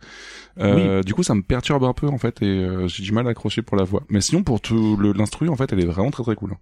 Euh, 0.59 1.03
Du 1.03 1.13
coup 1.13 1.23
ça 1.23 1.35
me 1.35 1.43
perturbe 1.43 1.85
un 1.85 1.93
peu 1.93 2.09
en 2.09 2.19
fait 2.19 2.41
et 2.43 2.47
euh, 2.47 2.89
j'ai 2.89 3.03
du 3.03 3.13
mal 3.13 3.27
à 3.27 3.31
accrocher 3.31 3.61
pour 3.61 3.77
la 3.77 3.85
voix. 3.85 4.03
Mais 4.09 4.23
sinon 4.23 4.43
pour 4.43 4.63
tout 4.63 4.99
l'instru 5.15 5.51
en 5.51 5.57
fait 5.57 5.73
elle 5.75 5.81
est 5.81 5.87
vraiment 5.87 6.11
très 6.11 6.23
très 6.23 6.37
cool. 6.37 6.55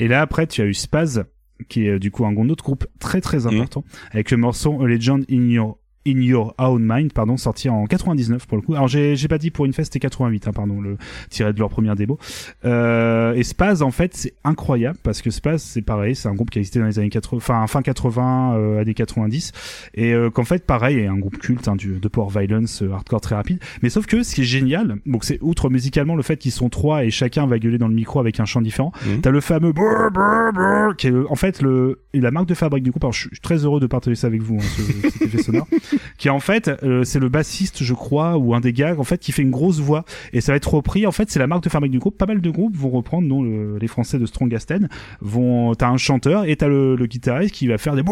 Et 0.00 0.08
là 0.08 0.22
après 0.22 0.46
tu 0.46 0.62
as 0.62 0.64
eu 0.64 0.74
Spaz 0.74 1.24
qui 1.68 1.86
est 1.86 1.90
euh, 1.90 1.98
du 1.98 2.10
coup 2.10 2.24
un 2.24 2.36
autre 2.48 2.64
groupe 2.64 2.86
très 2.98 3.20
très 3.20 3.46
important 3.46 3.84
avec 4.10 4.30
le 4.30 4.36
morceau 4.36 4.82
A 4.82 4.86
Legend 4.86 5.24
in 5.30 5.48
Your 5.48 5.78
In 6.06 6.20
Your 6.20 6.54
Own 6.58 6.82
Mind, 6.84 7.12
pardon, 7.12 7.36
sorti 7.36 7.68
en 7.68 7.86
99 7.86 8.46
pour 8.46 8.56
le 8.56 8.62
coup. 8.62 8.74
Alors 8.74 8.88
j'ai 8.88 9.14
j'ai 9.14 9.28
pas 9.28 9.38
dit 9.38 9.50
pour 9.50 9.66
Infest, 9.66 9.92
c'était 9.92 10.00
88, 10.00 10.48
hein, 10.48 10.52
pardon, 10.52 10.80
le 10.80 10.96
tiré 11.30 11.52
de 11.52 11.58
leur 11.58 11.68
première 11.68 11.94
démo. 11.94 12.18
Euh, 12.64 13.34
et 13.34 13.44
Spaz 13.44 13.82
en 13.82 13.90
fait 13.90 14.14
c'est 14.14 14.34
incroyable 14.42 14.98
parce 15.02 15.22
que 15.22 15.30
Spaz 15.30 15.62
c'est 15.62 15.82
pareil, 15.82 16.16
c'est 16.16 16.28
un 16.28 16.34
groupe 16.34 16.50
qui 16.50 16.58
a 16.58 16.60
existé 16.60 16.80
dans 16.80 16.86
les 16.86 16.98
années 16.98 17.08
80, 17.08 17.36
enfin 17.38 17.66
fin 17.66 17.82
80, 17.82 18.54
euh, 18.56 18.80
années 18.80 18.94
90, 18.94 19.52
et 19.94 20.12
euh, 20.12 20.30
qu'en 20.30 20.44
fait 20.44 20.66
pareil 20.66 20.98
est 20.98 21.06
un 21.06 21.18
groupe 21.18 21.38
culte 21.38 21.68
hein, 21.68 21.76
du 21.76 21.98
de 22.00 22.08
power 22.08 22.28
violence 22.30 22.82
euh, 22.82 22.92
hardcore 22.92 23.20
très 23.20 23.34
rapide. 23.36 23.60
Mais 23.82 23.88
sauf 23.88 24.06
que 24.06 24.22
ce 24.22 24.34
qui 24.34 24.40
est 24.40 24.44
génial, 24.44 24.96
donc 25.06 25.24
c'est 25.24 25.38
outre 25.40 25.70
musicalement 25.70 26.16
le 26.16 26.22
fait 26.22 26.36
qu'ils 26.36 26.52
sont 26.52 26.68
trois 26.68 27.04
et 27.04 27.10
chacun 27.10 27.46
va 27.46 27.58
gueuler 27.58 27.78
dans 27.78 27.88
le 27.88 27.94
micro 27.94 28.18
avec 28.18 28.40
un 28.40 28.44
chant 28.44 28.60
différent. 28.60 28.92
T'as 29.22 29.30
le 29.30 29.40
fameux 29.40 29.72
brrr, 29.72 30.10
brrr, 30.10 30.52
brrr, 30.52 30.96
qui 30.96 31.08
est 31.08 31.12
en 31.28 31.36
fait 31.36 31.62
le 31.62 32.00
la 32.12 32.30
marque 32.30 32.46
de 32.46 32.54
fabrique 32.54 32.82
du 32.82 32.90
groupe. 32.90 33.04
Alors 33.04 33.12
je 33.12 33.28
suis 33.28 33.40
très 33.40 33.64
heureux 33.64 33.80
de 33.80 33.86
partager 33.86 34.16
ça 34.16 34.26
avec 34.26 34.42
vous, 34.42 34.56
hein, 34.56 34.64
ce, 34.76 35.10
cet 35.10 35.22
effet 35.22 35.42
sonore. 35.42 35.68
qui 36.18 36.30
en 36.30 36.40
fait 36.40 36.70
euh, 36.82 37.04
c'est 37.04 37.18
le 37.18 37.28
bassiste 37.28 37.82
je 37.82 37.94
crois 37.94 38.36
ou 38.38 38.54
un 38.54 38.60
des 38.60 38.72
gars 38.72 38.94
en 38.98 39.04
fait 39.04 39.18
qui 39.18 39.32
fait 39.32 39.42
une 39.42 39.50
grosse 39.50 39.80
voix 39.80 40.04
et 40.32 40.40
ça 40.40 40.52
va 40.52 40.56
être 40.56 40.72
repris 40.72 41.06
en 41.06 41.12
fait 41.12 41.30
c'est 41.30 41.38
la 41.38 41.46
marque 41.46 41.64
de 41.64 41.68
fabrique 41.68 41.92
du 41.92 41.98
groupe 41.98 42.16
pas 42.18 42.26
mal 42.26 42.40
de 42.40 42.50
groupes 42.50 42.76
vont 42.76 42.90
reprendre 42.90 43.28
dont 43.28 43.42
le- 43.42 43.78
les 43.78 43.88
français 43.88 44.18
de 44.18 44.26
Strongasten 44.26 44.88
vont 45.20 45.74
t'as 45.74 45.88
un 45.88 45.96
chanteur 45.96 46.44
et 46.44 46.56
t'as 46.56 46.68
le, 46.68 46.96
le 46.96 47.06
guitariste 47.06 47.54
qui 47.54 47.66
va 47.66 47.78
faire 47.78 47.94
des, 47.94 48.02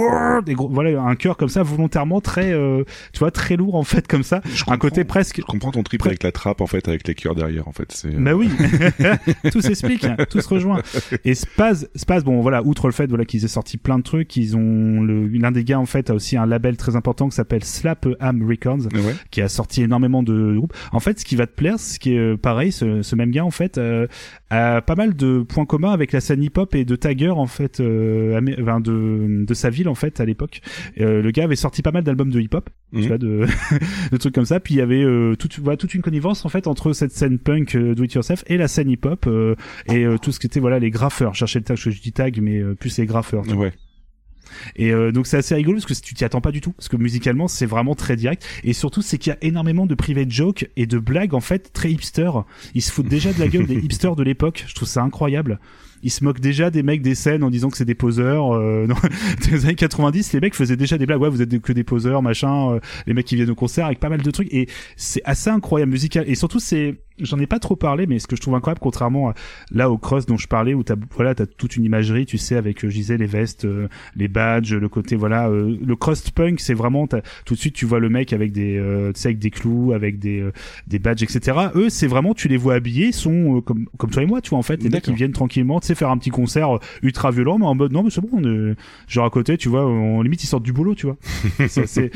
des 0.44 0.54
gros, 0.54 0.68
voilà 0.68 1.00
un 1.02 1.14
chœur 1.16 1.36
comme 1.36 1.48
ça 1.48 1.62
volontairement 1.62 2.20
très 2.20 2.52
euh, 2.52 2.84
tu 3.12 3.18
vois 3.20 3.30
très 3.30 3.56
lourd 3.56 3.74
en 3.74 3.84
fait 3.84 4.06
comme 4.08 4.22
ça 4.22 4.40
un 4.66 4.78
côté 4.78 5.04
presque 5.04 5.36
Je 5.40 5.42
comprends 5.44 5.70
ton 5.72 5.82
trip 5.82 6.04
avec 6.06 6.22
la 6.22 6.32
trappe 6.32 6.60
en 6.60 6.66
fait, 6.66 6.86
avec 6.88 7.06
les 7.08 7.14
cœurs 7.14 7.34
derrière 7.34 7.66
en 7.68 7.72
fait. 7.72 7.90
C'est. 7.92 8.10
bah 8.10 8.34
oui, 8.34 8.48
tout 9.52 9.60
s'explique, 9.60 10.06
tout 10.28 10.40
se 10.40 10.48
rejoint. 10.48 10.80
Et 11.24 11.34
Spaz, 11.34 11.88
Spaz, 11.94 12.24
bon 12.24 12.40
voilà, 12.40 12.62
outre 12.62 12.86
le 12.86 12.92
fait 12.92 13.06
voilà 13.06 13.24
qu'ils 13.24 13.44
aient 13.44 13.48
sorti 13.48 13.76
plein 13.76 13.98
de 13.98 14.02
trucs, 14.02 14.36
ils 14.36 14.56
ont 14.56 15.02
l'un 15.02 15.50
des 15.52 15.64
gars 15.64 15.78
en 15.80 15.86
fait 15.86 16.10
a 16.10 16.14
aussi 16.14 16.36
un 16.36 16.46
label 16.46 16.76
très 16.76 16.96
important 16.96 17.28
qui 17.28 17.36
s'appelle 17.36 17.64
Slap 17.70 18.06
Am 18.20 18.46
Records, 18.46 18.86
Ouais. 18.94 19.14
qui 19.30 19.40
a 19.40 19.48
sorti 19.48 19.82
énormément 19.82 20.22
de 20.22 20.54
groupes. 20.56 20.74
En 20.92 21.00
fait, 21.00 21.18
ce 21.20 21.24
qui 21.24 21.36
va 21.36 21.46
te 21.46 21.54
plaire, 21.54 21.78
ce 21.78 21.98
qui 21.98 22.14
est 22.14 22.18
euh, 22.18 22.36
pareil, 22.36 22.72
ce, 22.72 23.02
ce 23.02 23.16
même 23.16 23.30
gars 23.30 23.44
en 23.44 23.50
fait 23.50 23.78
euh, 23.78 24.06
a 24.50 24.80
pas 24.82 24.94
mal 24.96 25.14
de 25.14 25.42
points 25.42 25.64
communs 25.66 25.92
avec 25.92 26.12
la 26.12 26.20
scène 26.20 26.42
hip-hop 26.42 26.74
et 26.74 26.84
de 26.84 26.96
Tagger 26.96 27.30
en 27.30 27.46
fait, 27.46 27.80
euh, 27.80 28.40
de 28.40 29.44
de 29.44 29.54
sa 29.54 29.70
ville 29.70 29.88
en 29.88 29.94
fait 29.94 30.20
à 30.20 30.24
l'époque. 30.24 30.60
Euh, 31.00 31.22
le 31.22 31.30
gars 31.30 31.44
avait 31.44 31.56
sorti 31.56 31.82
pas 31.82 31.92
mal 31.92 32.02
d'albums 32.04 32.30
de 32.30 32.40
hip-hop, 32.40 32.68
tu 32.92 33.00
Mhm. 33.00 33.06
vois, 33.06 33.18
de 33.18 33.46
de 34.12 34.16
trucs 34.16 34.34
comme 34.34 34.44
ça. 34.44 34.60
Puis 34.60 34.74
il 34.74 34.78
y 34.78 34.80
avait 34.82 35.02
euh, 35.02 35.34
toute, 35.36 35.58
voilà, 35.60 35.76
toute 35.76 35.94
une 35.94 36.02
connivence 36.02 36.44
en 36.44 36.48
fait 36.48 36.66
entre 36.66 36.92
cette 36.92 37.12
scène 37.12 37.38
punk 37.38 37.74
euh, 37.76 37.94
do 37.94 38.02
it 38.04 38.12
yourself 38.14 38.42
et 38.46 38.56
la 38.56 38.68
scène 38.68 38.90
hip 38.90 39.00
hop 39.04 39.26
euh, 39.26 39.54
et 39.86 40.04
euh, 40.04 40.18
tout 40.18 40.32
ce 40.32 40.40
qui 40.40 40.46
était 40.46 40.60
voilà 40.60 40.78
les 40.78 40.90
graffeurs. 40.90 41.34
Je 41.34 41.38
cherchais 41.40 41.58
le 41.60 41.64
tag, 41.64 41.76
je 41.76 41.90
dis 41.90 42.12
tag, 42.12 42.38
mais 42.42 42.58
euh, 42.58 42.74
plus 42.74 42.98
les 42.98 43.06
graffeurs. 43.06 43.44
tu 43.46 43.54
vois. 43.54 43.70
Et 44.76 44.92
euh, 44.92 45.12
donc 45.12 45.26
c'est 45.26 45.36
assez 45.36 45.54
rigolo 45.54 45.78
parce 45.78 45.86
que 45.86 46.04
tu 46.04 46.14
t'y 46.14 46.24
attends 46.24 46.40
pas 46.40 46.52
du 46.52 46.60
tout 46.60 46.72
parce 46.72 46.88
que 46.88 46.96
musicalement 46.96 47.48
c'est 47.48 47.66
vraiment 47.66 47.94
très 47.94 48.16
direct 48.16 48.46
et 48.64 48.72
surtout 48.72 49.02
c'est 49.02 49.18
qu'il 49.18 49.30
y 49.30 49.34
a 49.34 49.38
énormément 49.42 49.86
de 49.86 49.94
private 49.94 50.30
jokes 50.30 50.68
et 50.76 50.86
de 50.86 50.98
blagues 50.98 51.34
en 51.34 51.40
fait 51.40 51.72
très 51.72 51.90
hipster. 51.90 52.30
Ils 52.74 52.82
se 52.82 52.92
foutent 52.92 53.08
déjà 53.08 53.32
de 53.32 53.40
la 53.40 53.48
gueule 53.48 53.66
des 53.66 53.74
hipsters 53.84 54.16
de 54.16 54.22
l'époque. 54.22 54.64
Je 54.66 54.74
trouve 54.74 54.88
ça 54.88 55.02
incroyable. 55.02 55.58
Ils 56.02 56.10
se 56.10 56.24
moquent 56.24 56.40
déjà 56.40 56.70
des 56.70 56.82
mecs 56.82 57.02
des 57.02 57.14
scènes 57.14 57.42
en 57.42 57.50
disant 57.50 57.68
que 57.68 57.76
c'est 57.76 57.84
des 57.84 57.94
poseurs. 57.94 58.54
Euh, 58.54 58.86
dans 58.88 58.96
les 59.50 59.64
années 59.64 59.74
90, 59.74 60.32
les 60.32 60.40
mecs 60.40 60.54
faisaient 60.54 60.76
déjà 60.76 60.96
des 60.98 61.06
blagues. 61.06 61.20
Ouais, 61.20 61.28
vous 61.28 61.42
êtes 61.42 61.60
que 61.60 61.72
des 61.72 61.84
poseurs, 61.84 62.22
machin. 62.22 62.72
euh, 62.72 62.80
les 63.06 63.14
mecs 63.14 63.26
qui 63.26 63.36
viennent 63.36 63.50
au 63.50 63.54
concert 63.54 63.86
avec 63.86 64.00
pas 64.00 64.08
mal 64.08 64.22
de 64.22 64.30
trucs 64.30 64.52
et 64.52 64.68
c'est 64.96 65.22
assez 65.24 65.50
incroyable 65.50 65.92
musical. 65.92 66.24
Et 66.26 66.34
surtout 66.34 66.60
c'est, 66.60 66.96
j'en 67.22 67.38
ai 67.38 67.46
pas 67.46 67.58
trop 67.58 67.76
parlé, 67.76 68.06
mais 68.06 68.18
ce 68.18 68.26
que 68.26 68.36
je 68.36 68.40
trouve 68.40 68.54
incroyable, 68.54 68.80
contrairement 68.80 69.30
à, 69.30 69.34
là 69.70 69.90
au 69.90 69.98
cross 69.98 70.26
dont 70.26 70.36
je 70.36 70.48
parlais 70.48 70.74
où 70.74 70.82
t'as 70.82 70.96
voilà 71.16 71.34
t'as 71.34 71.46
toute 71.46 71.76
une 71.76 71.84
imagerie, 71.84 72.26
tu 72.26 72.38
sais, 72.38 72.56
avec 72.56 72.84
euh, 72.84 72.88
je 72.88 72.94
disais 72.94 73.16
les 73.16 73.26
vestes, 73.26 73.64
euh, 73.64 73.88
les 74.16 74.28
badges, 74.28 74.74
le 74.74 74.88
côté 74.88 75.16
voilà 75.16 75.48
euh, 75.48 75.76
le 75.84 75.96
cross 75.96 76.30
punk, 76.30 76.60
c'est 76.60 76.74
vraiment 76.74 77.06
tout 77.06 77.54
de 77.54 77.58
suite 77.58 77.74
tu 77.74 77.86
vois 77.86 78.00
le 78.00 78.08
mec 78.08 78.32
avec 78.32 78.52
des 78.52 78.76
euh, 78.78 79.12
tu 79.12 79.20
sais 79.20 79.28
avec 79.28 79.38
des 79.38 79.50
clous, 79.50 79.92
avec 79.92 80.18
des 80.18 80.40
euh, 80.40 80.52
des 80.86 80.98
badges, 80.98 81.22
etc. 81.22 81.56
Eux 81.74 81.88
c'est 81.88 82.06
vraiment 82.06 82.34
tu 82.34 82.48
les 82.48 82.56
vois 82.56 82.74
habillés, 82.74 83.12
sont 83.12 83.58
euh, 83.58 83.60
comme 83.60 83.86
comme 83.98 84.10
toi 84.10 84.22
et 84.22 84.26
moi, 84.26 84.40
tu 84.40 84.50
vois 84.50 84.58
en 84.58 84.62
fait, 84.62 84.82
les 84.82 84.88
mecs 84.90 85.02
qui 85.04 85.12
viennent 85.14 85.32
tranquillement, 85.32 85.80
tu 85.80 85.86
sais 85.88 85.94
faire 85.94 86.10
un 86.10 86.18
petit 86.18 86.30
concert 86.30 86.76
euh, 86.76 86.78
ultra 87.02 87.30
violent, 87.30 87.58
mais 87.58 87.66
en 87.66 87.74
mode 87.74 87.92
non 87.92 88.02
mais 88.02 88.10
c'est 88.10 88.20
bon, 88.20 88.28
on 88.32 88.44
est- 88.44 88.74
genre 89.08 89.24
à 89.26 89.30
côté, 89.30 89.56
tu 89.56 89.68
vois, 89.68 89.84
en 89.86 90.22
limite 90.22 90.42
ils 90.42 90.46
sortent 90.46 90.62
du 90.62 90.72
boulot, 90.72 90.94
tu 90.94 91.06
vois. 91.06 91.16
Ça, 91.68 91.86
c'est 91.86 92.10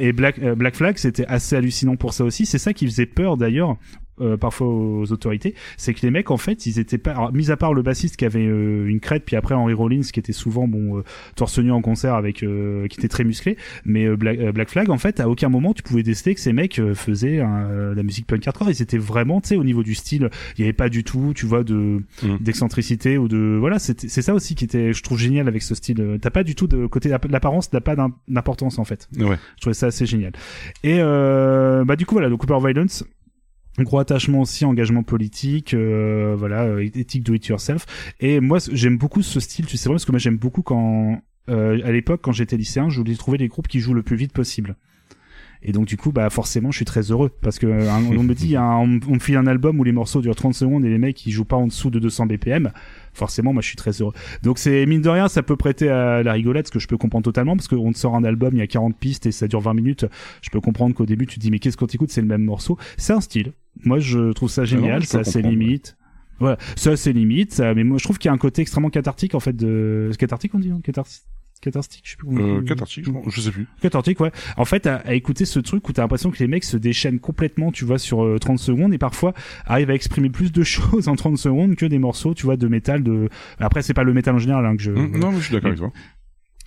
et 0.00 0.12
Black 0.12 0.38
euh, 0.40 0.54
Black 0.54 0.76
Flag 0.76 0.96
c'était 0.96 1.26
assez 1.26 1.56
hallucinant 1.56 1.96
pour 1.96 2.12
ça 2.12 2.24
aussi, 2.24 2.46
c'est 2.46 2.58
ça 2.58 2.72
qui 2.72 2.86
faisait 2.86 3.06
peur 3.06 3.36
d'ailleurs 3.36 3.76
euh, 4.20 4.36
parfois 4.36 4.66
aux 4.68 5.10
autorités, 5.12 5.54
c'est 5.76 5.94
que 5.94 6.00
les 6.02 6.10
mecs 6.10 6.30
en 6.30 6.36
fait 6.36 6.66
ils 6.66 6.78
étaient 6.78 6.98
pas, 6.98 7.12
alors, 7.12 7.32
mis 7.32 7.50
à 7.50 7.56
part 7.56 7.74
le 7.74 7.82
bassiste 7.82 8.16
qui 8.16 8.24
avait 8.24 8.46
euh, 8.46 8.86
une 8.86 9.00
crête, 9.00 9.24
puis 9.24 9.36
après 9.36 9.54
Henry 9.54 9.74
Rollins 9.74 10.00
qui 10.12 10.20
était 10.20 10.32
souvent 10.32 10.66
bon 10.68 10.98
euh, 10.98 11.02
torse 11.36 11.58
nu 11.58 11.70
en 11.72 11.80
concert 11.82 12.14
avec 12.14 12.42
euh, 12.42 12.86
qui 12.88 12.98
était 12.98 13.08
très 13.08 13.24
musclé, 13.24 13.56
mais 13.84 14.04
euh, 14.06 14.16
Black, 14.16 14.38
euh, 14.38 14.52
Black 14.52 14.68
Flag 14.70 14.90
en 14.90 14.98
fait 14.98 15.20
à 15.20 15.28
aucun 15.28 15.48
moment 15.48 15.72
tu 15.74 15.82
pouvais 15.82 16.02
déceler 16.02 16.34
que 16.34 16.40
ces 16.40 16.52
mecs 16.52 16.78
euh, 16.78 16.94
faisaient 16.94 17.40
euh, 17.40 17.94
la 17.94 18.02
musique 18.02 18.26
punk 18.26 18.46
hardcore, 18.46 18.70
ils 18.70 18.82
étaient 18.82 18.98
vraiment 18.98 19.40
tu 19.40 19.48
sais 19.48 19.56
au 19.56 19.64
niveau 19.64 19.82
du 19.82 19.94
style, 19.94 20.30
il 20.56 20.60
y 20.60 20.64
avait 20.64 20.72
pas 20.72 20.88
du 20.88 21.04
tout 21.04 21.32
tu 21.34 21.46
vois 21.46 21.64
de 21.64 22.02
d'excentricité 22.40 23.18
ou 23.18 23.28
de 23.28 23.56
voilà 23.58 23.78
c'est 23.78 24.08
ça 24.08 24.34
aussi 24.34 24.54
qui 24.54 24.64
était 24.64 24.92
je 24.92 25.02
trouve 25.02 25.18
génial 25.18 25.48
avec 25.48 25.62
ce 25.62 25.74
style, 25.74 26.18
t'as 26.20 26.30
pas 26.30 26.44
du 26.44 26.54
tout 26.54 26.66
de 26.66 26.86
côté 26.86 27.08
l'apparence, 27.28 27.70
t'as 27.70 27.80
pas 27.80 27.96
d'im- 27.96 28.14
d'importance 28.28 28.78
en 28.78 28.84
fait. 28.84 29.08
Ouais. 29.18 29.36
Je 29.56 29.60
trouvais 29.60 29.74
ça 29.74 29.86
assez 29.86 30.06
génial. 30.06 30.32
Et 30.82 30.98
euh, 31.00 31.84
bah 31.84 31.96
du 31.96 32.06
coup 32.06 32.14
voilà, 32.14 32.28
donc 32.28 32.40
Cooper 32.40 32.58
Violence, 32.58 33.04
gros 33.84 33.98
attachement 33.98 34.40
aussi, 34.40 34.64
engagement 34.64 35.02
politique, 35.02 35.74
euh, 35.74 36.34
voilà, 36.36 36.64
euh, 36.64 36.88
éthique 36.94 37.22
do 37.22 37.34
it 37.34 37.46
yourself. 37.46 37.86
Et 38.20 38.40
moi 38.40 38.58
j'aime 38.72 38.98
beaucoup 38.98 39.22
ce 39.22 39.40
style, 39.40 39.66
tu 39.66 39.76
sais 39.76 39.88
parce 39.88 40.04
que 40.04 40.12
moi 40.12 40.18
j'aime 40.18 40.36
beaucoup 40.36 40.62
quand 40.62 41.20
euh, 41.48 41.80
à 41.84 41.92
l'époque 41.92 42.20
quand 42.22 42.32
j'étais 42.32 42.56
lycéen, 42.56 42.88
je 42.88 42.98
voulais 42.98 43.14
trouver 43.14 43.38
des 43.38 43.48
groupes 43.48 43.68
qui 43.68 43.80
jouent 43.80 43.94
le 43.94 44.02
plus 44.02 44.16
vite 44.16 44.32
possible. 44.32 44.76
Et 45.62 45.72
donc 45.72 45.86
du 45.86 45.96
coup, 45.96 46.12
bah 46.12 46.30
forcément, 46.30 46.70
je 46.70 46.76
suis 46.76 46.84
très 46.84 47.10
heureux 47.10 47.30
parce 47.40 47.58
que 47.58 47.66
un- 47.66 48.04
on 48.16 48.22
me 48.22 48.34
dit, 48.34 48.54
un- 48.56 48.62
on, 48.76 49.00
on 49.08 49.14
me 49.14 49.18
file 49.18 49.36
un 49.36 49.46
album 49.46 49.80
où 49.80 49.84
les 49.84 49.92
morceaux 49.92 50.20
durent 50.20 50.36
30 50.36 50.54
secondes 50.54 50.84
et 50.84 50.88
les 50.88 50.98
mecs 50.98 51.26
ils 51.26 51.32
jouent 51.32 51.44
pas 51.44 51.56
en 51.56 51.66
dessous 51.66 51.90
de 51.90 51.98
200 51.98 52.26
BPM. 52.26 52.70
Forcément, 53.12 53.52
moi 53.52 53.62
je 53.62 53.66
suis 53.66 53.76
très 53.76 53.90
heureux. 54.00 54.12
Donc 54.44 54.58
c'est 54.58 54.86
mine 54.86 55.02
de 55.02 55.08
rien, 55.08 55.28
ça 55.28 55.42
peut 55.42 55.56
prêter 55.56 55.88
à 55.88 56.22
la 56.22 56.32
rigolade, 56.32 56.66
ce 56.66 56.70
que 56.72 56.78
je 56.78 56.86
peux 56.86 56.96
comprendre 56.96 57.24
totalement 57.24 57.56
parce 57.56 57.66
qu'on 57.66 57.90
te 57.92 57.98
sort 57.98 58.14
un 58.14 58.22
album, 58.22 58.54
il 58.54 58.58
y 58.58 58.62
a 58.62 58.66
40 58.68 58.96
pistes 58.96 59.26
et 59.26 59.32
ça 59.32 59.48
dure 59.48 59.60
20 59.60 59.74
minutes. 59.74 60.06
Je 60.42 60.50
peux 60.50 60.60
comprendre 60.60 60.94
qu'au 60.94 61.06
début 61.06 61.26
tu 61.26 61.36
te 61.36 61.40
dis 61.40 61.50
mais 61.50 61.58
qu'est-ce 61.58 61.76
qu'on 61.76 61.86
t'écoute, 61.88 62.10
c'est 62.10 62.20
le 62.20 62.28
même 62.28 62.44
morceau. 62.44 62.78
C'est 62.96 63.12
un 63.12 63.20
style. 63.20 63.52
Moi 63.84 63.98
je 63.98 64.32
trouve 64.32 64.50
ça 64.50 64.62
non, 64.62 64.66
génial, 64.66 65.04
ça 65.04 65.18
c'est 65.24 65.42
limite. 65.50 65.96
Voilà, 66.40 66.56
ça 66.76 66.96
c'est 66.96 67.12
limite, 67.12 67.52
ça, 67.52 67.74
mais 67.74 67.82
moi 67.82 67.98
je 67.98 68.04
trouve 68.04 68.18
qu'il 68.18 68.28
y 68.28 68.30
a 68.30 68.34
un 68.34 68.38
côté 68.38 68.62
extrêmement 68.62 68.90
cathartique 68.90 69.34
en 69.34 69.40
fait 69.40 69.56
de 69.56 70.12
cathartique 70.16 70.54
on 70.54 70.60
dit 70.60 70.70
hein? 70.70 70.78
Catharsis 70.84 71.22
catharstique, 71.60 72.02
je 72.04 72.10
sais 72.12 72.16
plus 72.16 72.26
comment 72.28 72.46
Euh, 72.48 72.62
je 73.28 73.40
sais 73.40 73.50
plus. 73.50 73.66
Ouais. 74.20 74.32
En 74.56 74.64
fait, 74.64 74.86
à, 74.86 74.96
à 74.96 75.14
écouter 75.14 75.44
ce 75.44 75.58
truc 75.58 75.88
où 75.88 75.92
t'as 75.92 76.02
l'impression 76.02 76.30
que 76.30 76.38
les 76.38 76.46
mecs 76.46 76.64
se 76.64 76.76
déchaînent 76.76 77.20
complètement, 77.20 77.72
tu 77.72 77.84
vois, 77.84 77.98
sur 77.98 78.24
euh, 78.24 78.38
30 78.38 78.58
secondes 78.58 78.94
et 78.94 78.98
parfois 78.98 79.34
arrivent 79.66 79.90
à 79.90 79.94
exprimer 79.94 80.30
plus 80.30 80.52
de 80.52 80.62
choses 80.64 81.08
en 81.08 81.16
30 81.16 81.38
secondes 81.38 81.74
que 81.76 81.86
des 81.86 81.98
morceaux, 81.98 82.34
tu 82.34 82.44
vois, 82.46 82.56
de 82.56 82.68
métal. 82.68 83.02
De 83.02 83.28
après, 83.58 83.82
c'est 83.82 83.94
pas 83.94 84.04
le 84.04 84.12
métal 84.14 84.34
en 84.34 84.38
général 84.38 84.64
hein, 84.66 84.76
que 84.76 84.82
je. 84.82 84.92
Hum, 84.92 85.18
non, 85.18 85.32
mais 85.32 85.38
je 85.38 85.44
suis 85.44 85.54
d'accord 85.54 85.68
avec 85.68 85.78
toi. 85.78 85.92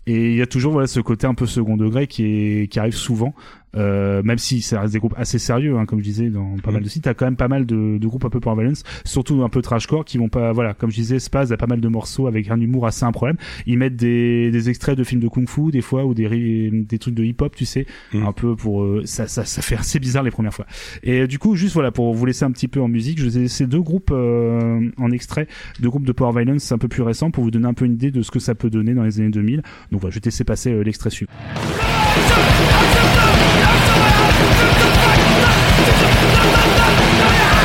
Et 0.08 0.32
il 0.32 0.36
y 0.38 0.42
a 0.42 0.48
toujours 0.48 0.72
voilà 0.74 0.88
ce 0.88 1.00
côté 1.00 1.28
un 1.28 1.36
peu 1.36 1.46
second 1.46 1.78
degré 1.78 2.08
qui 2.08 2.26
est 2.26 2.68
qui 2.72 2.80
arrive 2.80 2.96
souvent, 2.96 3.36
euh, 3.76 4.22
même 4.24 4.38
si 4.38 4.62
ça 4.62 4.82
reste 4.82 4.94
des 4.94 5.00
groupes 5.00 5.16
assez 5.18 5.40
sérieux, 5.40 5.78
hein, 5.78 5.86
comme 5.86 6.00
je 6.00 6.04
disais 6.04 6.30
dans 6.30 6.56
pas 6.58 6.72
mal 6.72 6.84
de 6.84 6.90
sites. 6.90 7.04
T'as 7.04 7.14
quand 7.14 7.26
même 7.26 7.36
pas 7.36 7.48
mal 7.48 7.66
de, 7.66 7.98
de 7.98 8.08
groupes 8.08 8.26
un 8.26 8.30
peu 8.30 8.40
pour 8.40 8.54
Valence, 8.56 8.84
surtout 9.06 9.44
un 9.44 9.50
peu 9.50 9.62
trashcore, 9.62 10.06
qui 10.06 10.18
vont 10.18 10.30
pas, 10.30 10.52
voilà, 10.52 10.74
comme 10.74 10.92
je 10.92 10.96
disais, 10.96 11.20
Spaz 11.20 11.52
a 11.52 11.58
pas 11.58 11.68
mal 11.68 11.82
de 11.82 11.88
morceaux 11.88 12.28
avec 12.28 12.50
un 12.50 12.60
humour 12.60 12.86
assez 12.86 13.06
improbable. 13.06 13.40
Ils 13.66 13.78
mettent 13.78 13.96
des, 13.96 14.52
des 14.52 14.70
extraits 14.70 14.98
de 14.98 15.04
films 15.04 15.22
de 15.22 15.28
kung-fu 15.28 15.72
des 15.72 15.82
fois 15.82 16.06
ou 16.06 16.14
des 16.14 16.72
des 16.72 17.00
trucs 17.00 17.16
de 17.16 17.24
hip-hop, 17.24 17.56
tu 17.56 17.66
sais, 17.66 17.86
un 18.14 18.32
peu 18.32 18.56
pour 18.56 18.84
euh, 18.84 19.02
ça, 19.06 19.28
ça 19.28 19.46
ça 19.46 19.62
fait 19.62 19.76
assez 19.76 20.00
bizarre 20.00 20.24
les 20.24 20.32
premières 20.32 20.54
fois. 20.54 20.66
Et 21.04 21.22
euh, 21.22 21.28
du 21.28 21.40
coup, 21.40 21.56
juste 21.56 21.74
voilà 21.74 21.92
pour 21.92 22.14
vous 22.14 22.26
laisser 22.26 22.46
un 22.46 22.52
petit 22.52 22.68
peu 22.68 22.82
en 22.82 22.88
musique, 22.88 23.20
je 23.20 23.26
vous 23.26 23.38
ai 23.38 23.42
laissé 23.42 23.68
deux 23.68 23.82
groupes 23.82 24.12
euh, 24.12 24.90
en 24.98 25.12
extrait, 25.12 25.48
deux 25.80 25.90
groupes 25.90 26.06
de 26.06 26.12
Power 26.12 26.32
Violence 26.32 26.72
un 26.72 26.78
peu 26.78 26.88
plus 26.88 27.04
récents 27.04 27.32
pour 27.32 27.44
vous 27.44 27.52
donner 27.52 27.68
un 27.68 27.74
peu 27.74 27.86
une 27.86 27.94
idée 27.94 28.12
de 28.12 28.22
ce 28.22 28.32
que 28.32 28.40
ça 28.40 28.56
peut 28.56 28.70
donner 28.70 28.94
dans 28.94 29.04
les 29.04 29.20
années 29.20 29.30
2000. 29.30 29.62
Donc 29.92 30.02
voilà, 30.02 30.12
je 30.12 30.16
vais 30.16 30.22
te 30.22 30.26
laisser 30.26 30.44
passer 30.44 30.72
euh, 30.72 30.84
l'extrait 30.84 31.10
suivant. 31.10 31.32
Thank 32.44 32.66
you. 37.56 37.61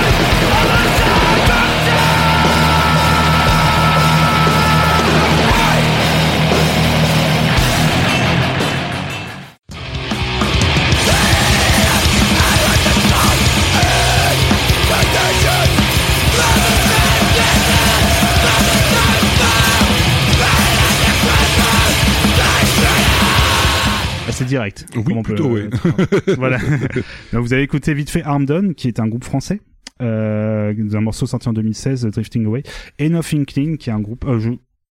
Assez 24.36 24.44
direct. 24.44 24.86
Oui, 24.94 25.15
peut- 25.15 25.23
plutôt, 25.23 25.48
oui. 25.55 25.62
voilà. 26.36 26.58
Donc, 27.32 27.42
vous 27.44 27.52
avez 27.52 27.62
écouté 27.62 27.94
vite 27.94 28.10
fait 28.10 28.23
Armed 28.23 28.47
Down, 28.47 28.74
qui 28.74 28.89
est 28.89 29.00
un 29.00 29.08
groupe 29.08 29.24
français. 29.24 29.60
Euh, 30.02 30.74
d'un 30.76 31.00
morceau 31.00 31.26
sorti 31.26 31.48
en 31.48 31.55
2016, 31.55 32.06
Drifting 32.06 32.44
Away, 32.44 32.62
et 32.98 33.08
Nothing 33.08 33.47
Clean, 33.47 33.76
qui 33.76 33.89
est 33.90 33.94
un 33.94 34.00
groupe. 34.00 34.24
Euh, 34.26 34.39
je... 34.39 34.50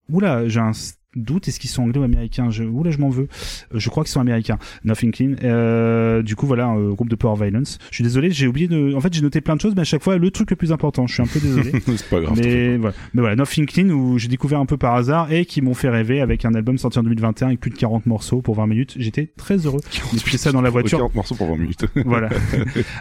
Oula, 0.09 0.47
j'ai 0.47 0.59
un 0.59 0.71
doute. 1.15 1.47
Est-ce 1.47 1.59
qu'ils 1.59 1.69
sont 1.69 1.83
anglais 1.83 1.99
ou 1.99 2.03
américains 2.03 2.49
je... 2.49 2.63
Oula, 2.63 2.91
je 2.91 2.97
m'en 2.97 3.09
veux. 3.09 3.27
Euh, 3.73 3.79
je 3.79 3.89
crois 3.89 4.03
qu'ils 4.03 4.11
sont 4.11 4.19
américains. 4.19 4.57
Nothing 4.83 5.11
Clean. 5.11 5.35
Euh, 5.43 6.21
du 6.21 6.35
coup, 6.35 6.47
voilà, 6.47 6.65
un 6.65 6.91
groupe 6.91 7.09
de 7.09 7.15
Power 7.15 7.35
Violence. 7.43 7.77
Je 7.89 7.95
suis 7.95 8.03
désolé, 8.03 8.31
j'ai 8.31 8.47
oublié 8.47 8.67
de. 8.67 8.93
En 8.95 9.01
fait, 9.01 9.13
j'ai 9.13 9.21
noté 9.21 9.41
plein 9.41 9.55
de 9.55 9.61
choses, 9.61 9.73
mais 9.75 9.81
à 9.81 9.85
chaque 9.85 10.03
fois, 10.03 10.17
le 10.17 10.31
truc 10.31 10.49
le 10.49 10.55
plus 10.55 10.71
important. 10.71 11.07
Je 11.07 11.13
suis 11.13 11.23
un 11.23 11.27
peu 11.27 11.39
désolé. 11.39 11.71
C'est 11.85 12.09
pas 12.09 12.19
grave. 12.19 12.39
Mais 12.41 12.77
voilà. 12.77 12.95
mais 13.13 13.21
voilà, 13.21 13.35
Nothing 13.35 13.65
Clean 13.65 13.89
où 13.89 14.17
j'ai 14.17 14.27
découvert 14.27 14.59
un 14.59 14.65
peu 14.65 14.77
par 14.77 14.95
hasard 14.95 15.31
et 15.31 15.45
qui 15.45 15.61
m'ont 15.61 15.73
fait 15.73 15.89
rêver 15.89 16.21
avec 16.21 16.45
un 16.45 16.53
album 16.53 16.77
sorti 16.77 16.99
en 16.99 17.03
2021 17.03 17.47
avec 17.47 17.59
plus 17.59 17.71
de 17.71 17.77
40 17.77 18.05
morceaux 18.05 18.41
pour 18.41 18.55
20 18.55 18.67
minutes. 18.67 18.95
J'étais 18.97 19.31
très 19.37 19.57
heureux 19.57 19.81
d'écouter 20.13 20.37
ça 20.37 20.51
dans 20.51 20.61
la 20.61 20.69
voiture. 20.69 20.99
40 20.99 21.15
morceaux 21.15 21.35
pour 21.35 21.47
20 21.47 21.57
minutes. 21.57 21.85
voilà. 22.05 22.29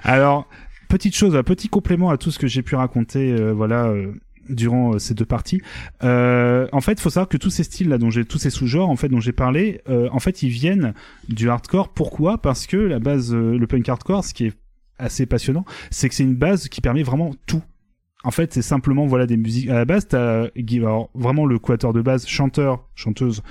Alors, 0.02 0.48
petite 0.88 1.14
chose, 1.14 1.36
un 1.36 1.42
petit 1.42 1.68
complément 1.68 2.10
à 2.10 2.16
tout 2.16 2.30
ce 2.30 2.38
que 2.38 2.46
j'ai 2.46 2.62
pu 2.62 2.74
raconter, 2.76 3.32
euh, 3.32 3.52
voilà, 3.52 3.86
euh, 3.86 4.12
durant 4.48 4.94
euh, 4.94 4.98
ces 4.98 5.14
deux 5.14 5.24
parties. 5.24 5.60
Euh, 6.02 6.66
en 6.72 6.80
fait, 6.80 7.00
faut 7.00 7.10
savoir 7.10 7.28
que 7.28 7.36
tous 7.36 7.50
ces 7.50 7.64
styles 7.64 7.88
là, 7.88 7.98
dont 7.98 8.10
j'ai 8.10 8.24
tous 8.24 8.38
ces 8.38 8.50
sous-genres 8.50 8.90
en 8.90 8.96
fait 8.96 9.08
dont 9.08 9.20
j'ai 9.20 9.32
parlé, 9.32 9.80
euh, 9.88 10.08
en 10.12 10.18
fait, 10.18 10.42
ils 10.42 10.48
viennent 10.50 10.94
du 11.28 11.48
hardcore. 11.48 11.88
Pourquoi? 11.90 12.38
Parce 12.38 12.66
que 12.66 12.76
la 12.76 12.98
base, 12.98 13.34
le 13.34 13.66
punk 13.66 13.88
hardcore, 13.88 14.24
ce 14.24 14.34
qui 14.34 14.46
est 14.46 14.52
assez 14.98 15.26
passionnant, 15.26 15.64
c'est 15.90 16.08
que 16.08 16.14
c'est 16.14 16.22
une 16.22 16.36
base 16.36 16.68
qui 16.68 16.80
permet 16.80 17.02
vraiment 17.02 17.32
tout. 17.46 17.62
En 18.22 18.30
fait, 18.30 18.54
c'est 18.54 18.62
simplement 18.62 19.06
voilà 19.06 19.26
des 19.26 19.36
musiques. 19.36 19.68
À 19.68 19.74
la 19.74 19.84
base, 19.84 20.08
t'as 20.08 20.46
alors, 20.78 21.10
vraiment 21.14 21.44
le 21.46 21.58
quatuor 21.58 21.92
de 21.92 22.00
base, 22.00 22.26
chanteur, 22.26 22.88
chanteuse, 22.94 23.42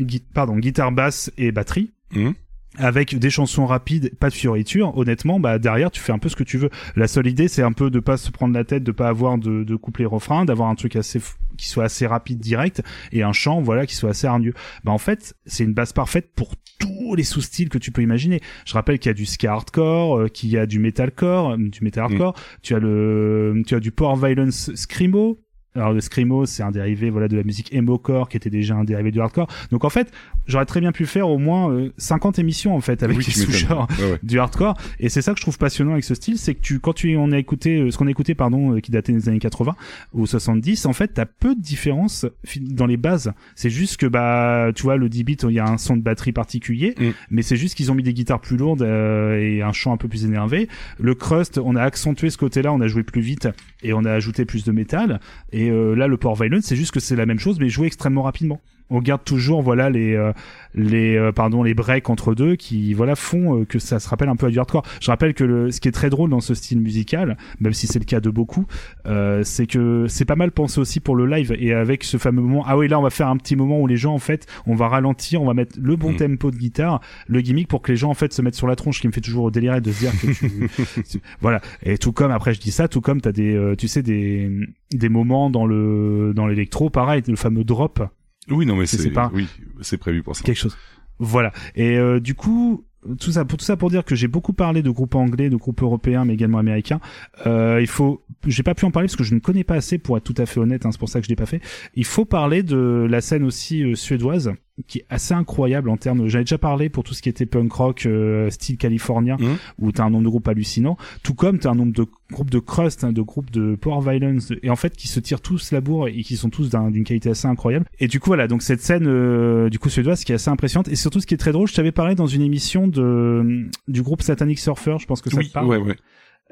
gui- 0.00 0.24
pardon, 0.32 0.56
guitare 0.56 0.92
basse 0.92 1.30
et 1.36 1.52
batterie. 1.52 1.90
Mhm. 2.14 2.34
Avec 2.78 3.18
des 3.18 3.30
chansons 3.30 3.66
rapides, 3.66 4.14
pas 4.18 4.28
de 4.28 4.34
fioriture, 4.34 4.96
honnêtement, 4.96 5.40
bah 5.40 5.58
derrière 5.58 5.90
tu 5.90 6.00
fais 6.00 6.12
un 6.12 6.18
peu 6.18 6.28
ce 6.28 6.36
que 6.36 6.44
tu 6.44 6.58
veux. 6.58 6.70
La 6.94 7.08
seule 7.08 7.26
idée, 7.26 7.48
c'est 7.48 7.62
un 7.62 7.72
peu 7.72 7.90
de 7.90 7.98
pas 7.98 8.16
se 8.16 8.30
prendre 8.30 8.54
la 8.54 8.64
tête, 8.64 8.84
de 8.84 8.92
pas 8.92 9.08
avoir 9.08 9.36
de, 9.36 9.64
de 9.64 9.76
couplet 9.76 10.04
refrain, 10.04 10.44
d'avoir 10.44 10.68
un 10.68 10.76
truc 10.76 10.94
assez 10.94 11.20
qui 11.56 11.68
soit 11.68 11.84
assez 11.84 12.06
rapide, 12.06 12.38
direct, 12.38 12.82
et 13.10 13.22
un 13.22 13.32
chant, 13.32 13.60
voilà, 13.60 13.84
qui 13.84 13.96
soit 13.96 14.10
assez 14.10 14.26
hargneux. 14.26 14.54
Bah 14.84 14.92
en 14.92 14.98
fait, 14.98 15.34
c'est 15.44 15.64
une 15.64 15.74
base 15.74 15.92
parfaite 15.92 16.30
pour 16.34 16.54
tous 16.78 17.14
les 17.16 17.24
sous-styles 17.24 17.68
que 17.68 17.78
tu 17.78 17.90
peux 17.90 18.02
imaginer. 18.02 18.40
Je 18.64 18.74
rappelle 18.74 18.98
qu'il 19.00 19.10
y 19.10 19.12
a 19.12 19.14
du 19.14 19.26
ska 19.26 19.52
hardcore, 19.52 20.16
euh, 20.16 20.28
qu'il 20.28 20.50
y 20.50 20.56
a 20.56 20.66
du 20.66 20.78
metalcore, 20.78 21.50
euh, 21.50 21.56
du 21.58 21.82
metal 21.82 22.04
hardcore, 22.04 22.34
tu 22.62 22.74
as 22.74 22.78
le, 22.78 23.60
tu 23.66 23.74
as 23.74 23.80
du 23.80 23.90
power 23.90 24.14
violence 24.16 24.72
screamo. 24.74 25.40
Alors 25.74 25.92
le 25.92 26.00
screamo, 26.00 26.44
c'est 26.46 26.62
un 26.62 26.70
dérivé 26.70 27.10
voilà 27.10 27.28
de 27.28 27.36
la 27.36 27.44
musique 27.44 27.72
emo-core 27.72 28.28
qui 28.28 28.36
était 28.36 28.50
déjà 28.50 28.74
un 28.74 28.84
dérivé 28.84 29.10
du 29.12 29.20
hardcore. 29.20 29.48
Donc 29.70 29.84
en 29.84 29.90
fait, 29.90 30.10
j'aurais 30.46 30.64
très 30.66 30.80
bien 30.80 30.90
pu 30.92 31.06
faire 31.06 31.28
au 31.28 31.38
moins 31.38 31.70
euh, 31.70 31.92
50 31.98 32.38
émissions 32.38 32.74
en 32.74 32.80
fait 32.80 33.02
avec 33.02 33.16
Oui, 33.18 33.24
les 33.26 33.32
tu 33.32 33.38
m'étonnes. 33.40 33.54
sous-genres 33.54 33.86
Ouais, 34.00 34.10
ouais. 34.12 34.18
du 34.22 34.38
hardcore 34.40 34.76
et 34.98 35.08
c'est 35.08 35.22
ça 35.22 35.32
que 35.32 35.38
je 35.38 35.42
trouve 35.42 35.58
passionnant 35.58 35.92
avec 35.92 36.04
ce 36.04 36.14
style 36.14 36.38
c'est 36.38 36.54
que 36.54 36.60
tu 36.60 36.80
quand 36.80 36.94
tu 36.94 37.16
on 37.16 37.30
a 37.32 37.38
écouté 37.38 37.78
euh, 37.80 37.90
ce 37.90 37.98
qu'on 37.98 38.06
a 38.06 38.10
écouté 38.10 38.34
pardon 38.34 38.74
euh, 38.76 38.80
qui 38.80 38.90
datait 38.90 39.12
des 39.12 39.28
années 39.28 39.38
80 39.38 39.76
ou 40.14 40.26
70 40.26 40.86
en 40.86 40.92
fait 40.92 41.08
t'as 41.14 41.26
peu 41.26 41.54
de 41.54 41.60
différence 41.60 42.26
dans 42.60 42.86
les 42.86 42.96
bases 42.96 43.32
c'est 43.54 43.70
juste 43.70 43.98
que 43.98 44.06
bah 44.06 44.70
tu 44.74 44.82
vois 44.82 44.96
le 44.96 45.08
10 45.08 45.24
bits 45.24 45.36
il 45.44 45.50
y 45.54 45.58
a 45.60 45.66
un 45.68 45.78
son 45.78 45.96
de 45.96 46.02
batterie 46.02 46.32
particulier 46.32 46.94
Mm. 46.98 47.10
mais 47.30 47.42
c'est 47.42 47.56
juste 47.56 47.74
qu'ils 47.76 47.92
ont 47.92 47.94
mis 47.94 48.02
des 48.02 48.14
guitares 48.14 48.40
plus 48.40 48.56
lourdes 48.56 48.82
euh, 48.82 49.38
et 49.38 49.62
un 49.62 49.72
chant 49.72 49.92
un 49.92 49.96
peu 49.96 50.08
plus 50.08 50.24
énervé 50.24 50.68
le 50.98 51.14
crust 51.14 51.58
on 51.62 51.76
a 51.76 51.82
accentué 51.82 52.30
ce 52.30 52.38
côté 52.38 52.62
là 52.62 52.72
on 52.72 52.80
a 52.80 52.86
joué 52.88 53.02
plus 53.02 53.20
vite 53.20 53.48
et 53.82 53.92
on 53.92 54.04
a 54.04 54.12
ajouté 54.12 54.44
plus 54.44 54.64
de 54.64 54.72
métal. 54.72 55.20
Et 55.52 55.70
euh, 55.70 55.94
là 55.94 56.06
le 56.06 56.16
power 56.16 56.34
violence 56.36 56.64
c'est 56.64 56.76
juste 56.76 56.92
que 56.92 57.00
c'est 57.00 57.16
la 57.16 57.26
même 57.26 57.38
chose 57.38 57.58
mais 57.60 57.68
joué 57.68 57.86
extrêmement 57.86 58.22
rapidement 58.22 58.60
on 58.90 59.00
garde 59.00 59.22
toujours 59.24 59.62
voilà 59.62 59.90
les 59.90 60.14
euh, 60.14 60.32
les 60.74 61.16
euh, 61.16 61.32
pardon 61.32 61.62
les 61.62 61.74
breaks 61.74 62.08
entre 62.10 62.34
deux 62.34 62.56
qui 62.56 62.94
voilà 62.94 63.16
font 63.16 63.60
euh, 63.60 63.64
que 63.64 63.78
ça 63.78 63.98
se 64.00 64.08
rappelle 64.08 64.28
un 64.28 64.36
peu 64.36 64.46
à 64.46 64.50
du 64.50 64.58
hardcore. 64.58 64.84
Je 65.00 65.10
rappelle 65.10 65.34
que 65.34 65.44
le, 65.44 65.70
ce 65.70 65.80
qui 65.80 65.88
est 65.88 65.92
très 65.92 66.10
drôle 66.10 66.30
dans 66.30 66.40
ce 66.40 66.54
style 66.54 66.80
musical, 66.80 67.36
même 67.60 67.72
si 67.72 67.86
c'est 67.86 67.98
le 67.98 68.04
cas 68.04 68.20
de 68.20 68.30
beaucoup, 68.30 68.66
euh, 69.06 69.42
c'est 69.44 69.66
que 69.66 70.06
c'est 70.08 70.24
pas 70.24 70.36
mal 70.36 70.50
pensé 70.52 70.80
aussi 70.80 71.00
pour 71.00 71.16
le 71.16 71.26
live 71.26 71.54
et 71.58 71.72
avec 71.74 72.04
ce 72.04 72.16
fameux 72.16 72.40
moment 72.42 72.64
ah 72.66 72.76
oui 72.78 72.88
là 72.88 72.98
on 72.98 73.02
va 73.02 73.10
faire 73.10 73.28
un 73.28 73.36
petit 73.36 73.56
moment 73.56 73.80
où 73.80 73.86
les 73.86 73.96
gens 73.96 74.14
en 74.14 74.18
fait 74.18 74.46
on 74.66 74.74
va 74.74 74.88
ralentir, 74.88 75.42
on 75.42 75.46
va 75.46 75.54
mettre 75.54 75.76
le 75.80 75.96
bon 75.96 76.12
Mm. 76.12 76.16
tempo 76.16 76.50
de 76.50 76.56
guitare, 76.56 77.00
le 77.26 77.40
gimmick 77.40 77.68
pour 77.68 77.82
que 77.82 77.92
les 77.92 77.96
gens 77.96 78.10
en 78.10 78.14
fait 78.14 78.32
se 78.32 78.40
mettent 78.42 78.54
sur 78.54 78.66
la 78.66 78.76
tronche 78.76 79.00
qui 79.00 79.06
me 79.06 79.12
fait 79.12 79.20
toujours 79.20 79.50
délirer 79.50 79.80
de 79.82 79.92
se 79.92 79.98
dire 80.00 80.12
que 80.12 80.26
tu 80.32 81.02
tu- 81.10 81.20
voilà 81.40 81.60
et 81.82 81.98
tout 81.98 82.12
comme 82.12 82.30
après 82.30 82.54
je 82.54 82.60
dis 82.60 82.70
ça 82.70 82.88
tout 82.88 83.00
comme 83.02 83.20
t'as 83.20 83.32
des 83.32 83.54
euh, 83.54 83.74
tu 83.76 83.88
sais 83.88 84.02
des 84.02 84.50
des 84.92 85.08
moments 85.10 85.50
dans 85.50 85.66
le 85.66 86.32
dans 86.34 86.46
l'électro 86.46 86.88
pareil 86.88 87.22
le 87.28 87.36
fameux 87.36 87.64
drop 87.64 88.02
Oui, 88.50 88.66
non, 88.66 88.76
mais 88.76 88.86
C'est- 88.86 89.10
pas- 89.10 89.30
oui, 89.34 89.46
c'est 89.80 89.98
prévu 89.98 90.22
pour 90.22 90.34
ça. 90.36 90.42
quelque 90.42 90.56
chose. 90.58 90.76
Voilà. 91.18 91.52
Et 91.74 91.96
euh, 91.98 92.20
du 92.20 92.34
coup, 92.34 92.84
tout 93.20 93.30
ça 93.32 93.44
pour 93.44 93.58
tout 93.58 93.64
ça 93.64 93.76
pour 93.76 93.90
dire 93.90 94.04
que 94.04 94.14
j'ai 94.14 94.28
beaucoup 94.28 94.52
parlé 94.52 94.82
de 94.82 94.90
groupes 94.90 95.14
anglais, 95.14 95.50
de 95.50 95.56
groupes 95.56 95.82
européens, 95.82 96.24
mais 96.24 96.34
également 96.34 96.58
américains. 96.58 97.00
Euh, 97.46 97.78
il 97.80 97.86
faut, 97.86 98.24
j'ai 98.46 98.62
pas 98.62 98.74
pu 98.74 98.84
en 98.84 98.90
parler 98.90 99.06
parce 99.06 99.16
que 99.16 99.24
je 99.24 99.34
ne 99.34 99.40
connais 99.40 99.64
pas 99.64 99.74
assez 99.74 99.98
pour 99.98 100.16
être 100.16 100.24
tout 100.24 100.34
à 100.40 100.46
fait 100.46 100.60
honnête. 100.60 100.84
hein, 100.86 100.90
c'est 100.92 100.98
pour 100.98 101.08
ça 101.08 101.20
que 101.20 101.24
je 101.24 101.30
l'ai 101.30 101.36
pas 101.36 101.46
fait. 101.46 101.60
Il 101.94 102.04
faut 102.04 102.24
parler 102.24 102.62
de 102.62 103.06
la 103.08 103.20
scène 103.20 103.44
aussi 103.44 103.82
euh, 103.82 103.94
suédoise 103.94 104.52
qui 104.86 104.98
est 104.98 105.06
assez 105.10 105.34
incroyable 105.34 105.88
en 105.90 105.96
termes. 105.96 106.28
J'avais 106.28 106.44
déjà 106.44 106.58
parlé 106.58 106.88
pour 106.88 107.02
tout 107.04 107.14
ce 107.14 107.22
qui 107.22 107.28
était 107.28 107.46
punk 107.46 107.72
rock 107.72 108.06
euh, 108.06 108.48
style 108.50 108.76
californien 108.76 109.36
Mhm. 109.40 109.56
où 109.80 109.92
t'as 109.92 110.04
un 110.04 110.10
nombre 110.10 110.24
de 110.24 110.28
groupes 110.28 110.48
hallucinants. 110.48 110.96
Tout 111.22 111.34
comme 111.34 111.58
t'as 111.58 111.70
un 111.70 111.74
nombre 111.74 111.92
de 111.92 112.06
groupes 112.30 112.50
de 112.50 112.58
crust, 112.58 113.04
hein, 113.04 113.12
de 113.12 113.22
groupes 113.22 113.50
de 113.50 113.74
power 113.74 114.00
violence 114.18 114.52
et 114.62 114.70
en 114.70 114.76
fait 114.76 114.94
qui 114.96 115.08
se 115.08 115.18
tirent 115.20 115.40
tous 115.40 115.72
la 115.72 115.80
bourre 115.80 116.08
et 116.08 116.20
qui 116.22 116.36
sont 116.36 116.50
tous 116.50 116.68
d'un- 116.70 116.90
d'une 116.90 117.04
qualité 117.04 117.30
assez 117.30 117.46
incroyable. 117.48 117.86
Et 117.98 118.06
du 118.08 118.20
coup 118.20 118.30
voilà, 118.30 118.46
donc 118.48 118.62
cette 118.62 118.80
scène 118.82 119.06
euh, 119.06 119.68
du 119.70 119.78
coup 119.78 119.88
suédoise 119.88 120.24
qui 120.24 120.32
est 120.32 120.36
assez 120.36 120.50
impressionnante 120.50 120.88
et 120.88 120.96
surtout 120.96 121.20
ce 121.20 121.26
qui 121.26 121.34
est 121.34 121.38
très 121.38 121.52
drôle, 121.52 121.66
je 121.68 121.74
t'avais 121.74 121.92
parlé 121.92 122.14
dans 122.14 122.26
une 122.26 122.42
émission 122.42 122.86
de 122.86 123.66
du 123.88 124.02
groupe 124.02 124.22
Satanic 124.22 124.58
Surfer, 124.58 124.96
je 125.00 125.06
pense 125.06 125.22
que 125.22 125.30
ça 125.30 125.38
Oui, 125.38 125.48
te 125.48 125.52
parle. 125.52 125.66
ouais, 125.66 125.78
ouais. 125.78 125.96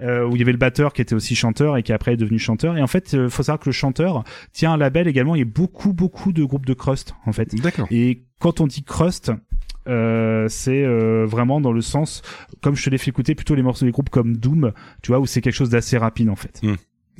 Euh, 0.02 0.26
où 0.26 0.36
il 0.36 0.38
y 0.40 0.42
avait 0.42 0.52
le 0.52 0.58
batteur 0.58 0.92
qui 0.92 1.00
était 1.00 1.14
aussi 1.14 1.34
chanteur 1.34 1.78
et 1.78 1.82
qui 1.82 1.90
après 1.90 2.12
est 2.12 2.16
devenu 2.18 2.38
chanteur 2.38 2.76
et 2.76 2.82
en 2.82 2.86
fait 2.86 3.14
euh, 3.14 3.30
faut 3.30 3.42
savoir 3.42 3.58
que 3.60 3.70
le 3.70 3.72
chanteur 3.72 4.24
tient 4.52 4.74
un 4.74 4.76
label 4.76 5.08
également 5.08 5.34
il 5.34 5.38
y 5.38 5.42
a 5.42 5.46
beaucoup 5.46 5.94
beaucoup 5.94 6.34
de 6.34 6.44
groupes 6.44 6.66
de 6.66 6.74
crust 6.74 7.14
en 7.24 7.32
fait 7.32 7.54
D'accord. 7.54 7.88
et 7.90 8.24
quand 8.38 8.60
on 8.60 8.66
dit 8.66 8.82
crust 8.82 9.32
euh, 9.88 10.48
c'est 10.50 10.84
euh, 10.84 11.24
vraiment 11.24 11.62
dans 11.62 11.72
le 11.72 11.80
sens 11.80 12.20
comme 12.60 12.74
je 12.74 12.84
te 12.84 12.90
l'ai 12.90 12.98
fait 12.98 13.08
écouter 13.08 13.34
plutôt 13.34 13.54
les 13.54 13.62
morceaux 13.62 13.86
des 13.86 13.90
groupes 13.90 14.10
comme 14.10 14.36
Doom 14.36 14.72
tu 15.02 15.12
vois 15.12 15.18
où 15.18 15.24
c'est 15.24 15.40
quelque 15.40 15.54
chose 15.54 15.70
d'assez 15.70 15.96
rapide 15.96 16.28
en 16.28 16.36
fait 16.36 16.60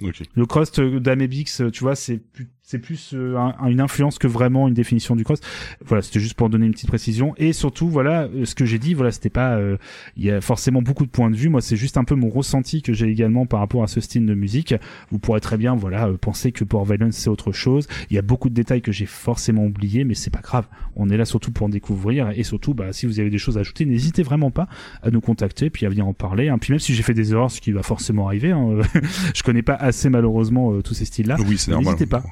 Ok. 0.02 0.22
le 0.34 0.44
crust 0.44 0.78
d'Amebix, 0.78 1.62
tu 1.72 1.80
vois, 1.80 1.96
c'est 1.96 2.18
plus, 2.18 2.50
c'est 2.68 2.80
plus 2.80 3.12
euh, 3.14 3.36
un- 3.38 3.68
une 3.68 3.80
influence 3.80 4.18
que 4.18 4.26
vraiment 4.26 4.66
une 4.66 4.74
définition 4.74 5.14
du 5.14 5.22
crust. 5.22 5.46
Voilà, 5.84 6.02
c'était 6.02 6.18
juste 6.18 6.34
pour 6.34 6.50
donner 6.50 6.66
une 6.66 6.72
petite 6.72 6.88
précision. 6.88 7.32
Et 7.38 7.52
surtout, 7.52 7.88
voilà, 7.88 8.22
euh, 8.24 8.44
ce 8.44 8.56
que 8.56 8.64
j'ai 8.64 8.80
dit, 8.80 8.92
voilà, 8.92 9.12
c'était 9.12 9.30
pas, 9.30 9.54
euh, 9.56 9.76
il 10.16 10.24
y 10.24 10.32
a 10.32 10.40
forcément 10.40 10.82
beaucoup 10.82 11.06
de 11.06 11.10
points 11.10 11.30
de 11.30 11.36
vue. 11.36 11.48
Moi, 11.48 11.60
c'est 11.60 11.76
juste 11.76 11.96
un 11.96 12.02
peu 12.02 12.16
mon 12.16 12.28
ressenti 12.28 12.82
que 12.82 12.92
j'ai 12.92 13.06
également 13.08 13.46
par 13.46 13.60
rapport 13.60 13.84
à 13.84 13.86
ce 13.86 14.00
style 14.00 14.26
de 14.26 14.34
musique. 14.34 14.74
Vous 15.12 15.20
pourrez 15.20 15.40
très 15.40 15.56
bien, 15.56 15.76
voilà, 15.76 16.08
euh, 16.08 16.16
penser 16.16 16.50
que 16.50 16.64
Power 16.64 16.84
Violence 16.86 17.14
c'est 17.16 17.30
autre 17.30 17.52
chose. 17.52 17.86
Il 18.10 18.16
y 18.16 18.18
a 18.18 18.22
beaucoup 18.22 18.48
de 18.48 18.54
détails 18.54 18.82
que 18.82 18.90
j'ai 18.90 19.06
forcément 19.06 19.64
oubliés, 19.64 20.02
mais 20.02 20.14
c'est 20.14 20.30
pas 20.30 20.40
grave. 20.40 20.66
On 20.96 21.08
est 21.08 21.16
là 21.16 21.24
surtout 21.24 21.52
pour 21.52 21.66
en 21.66 21.68
découvrir 21.68 22.30
et 22.34 22.42
surtout, 22.42 22.74
bah, 22.74 22.92
si 22.92 23.06
vous 23.06 23.20
avez 23.20 23.30
des 23.30 23.38
choses 23.38 23.56
à 23.56 23.60
ajouter, 23.60 23.84
n'hésitez 23.84 24.24
vraiment 24.24 24.50
pas 24.50 24.66
à 25.04 25.10
nous 25.12 25.20
contacter 25.20 25.70
puis 25.70 25.86
à 25.86 25.88
venir 25.88 26.06
en 26.08 26.14
parler. 26.14 26.48
hein. 26.48 26.58
Puis 26.58 26.72
même 26.72 26.80
si 26.80 26.94
j'ai 26.96 27.04
fait 27.04 27.14
des 27.14 27.30
erreurs, 27.32 27.52
ce 27.52 27.60
qui 27.60 27.70
va 27.70 27.84
forcément 27.84 28.26
arriver, 28.26 28.50
hein, 28.50 28.78
je 29.36 29.42
connais 29.44 29.62
pas 29.62 29.74
assez 29.74 30.10
malheureusement 30.10 30.80
tous 30.82 30.94
ces 30.94 31.04
styles-là. 31.04 31.36
Oui, 31.46 31.58
c'est 31.58 31.70
normal. 31.70 31.92
N'hésitez 31.94 32.06
pas. 32.06 32.24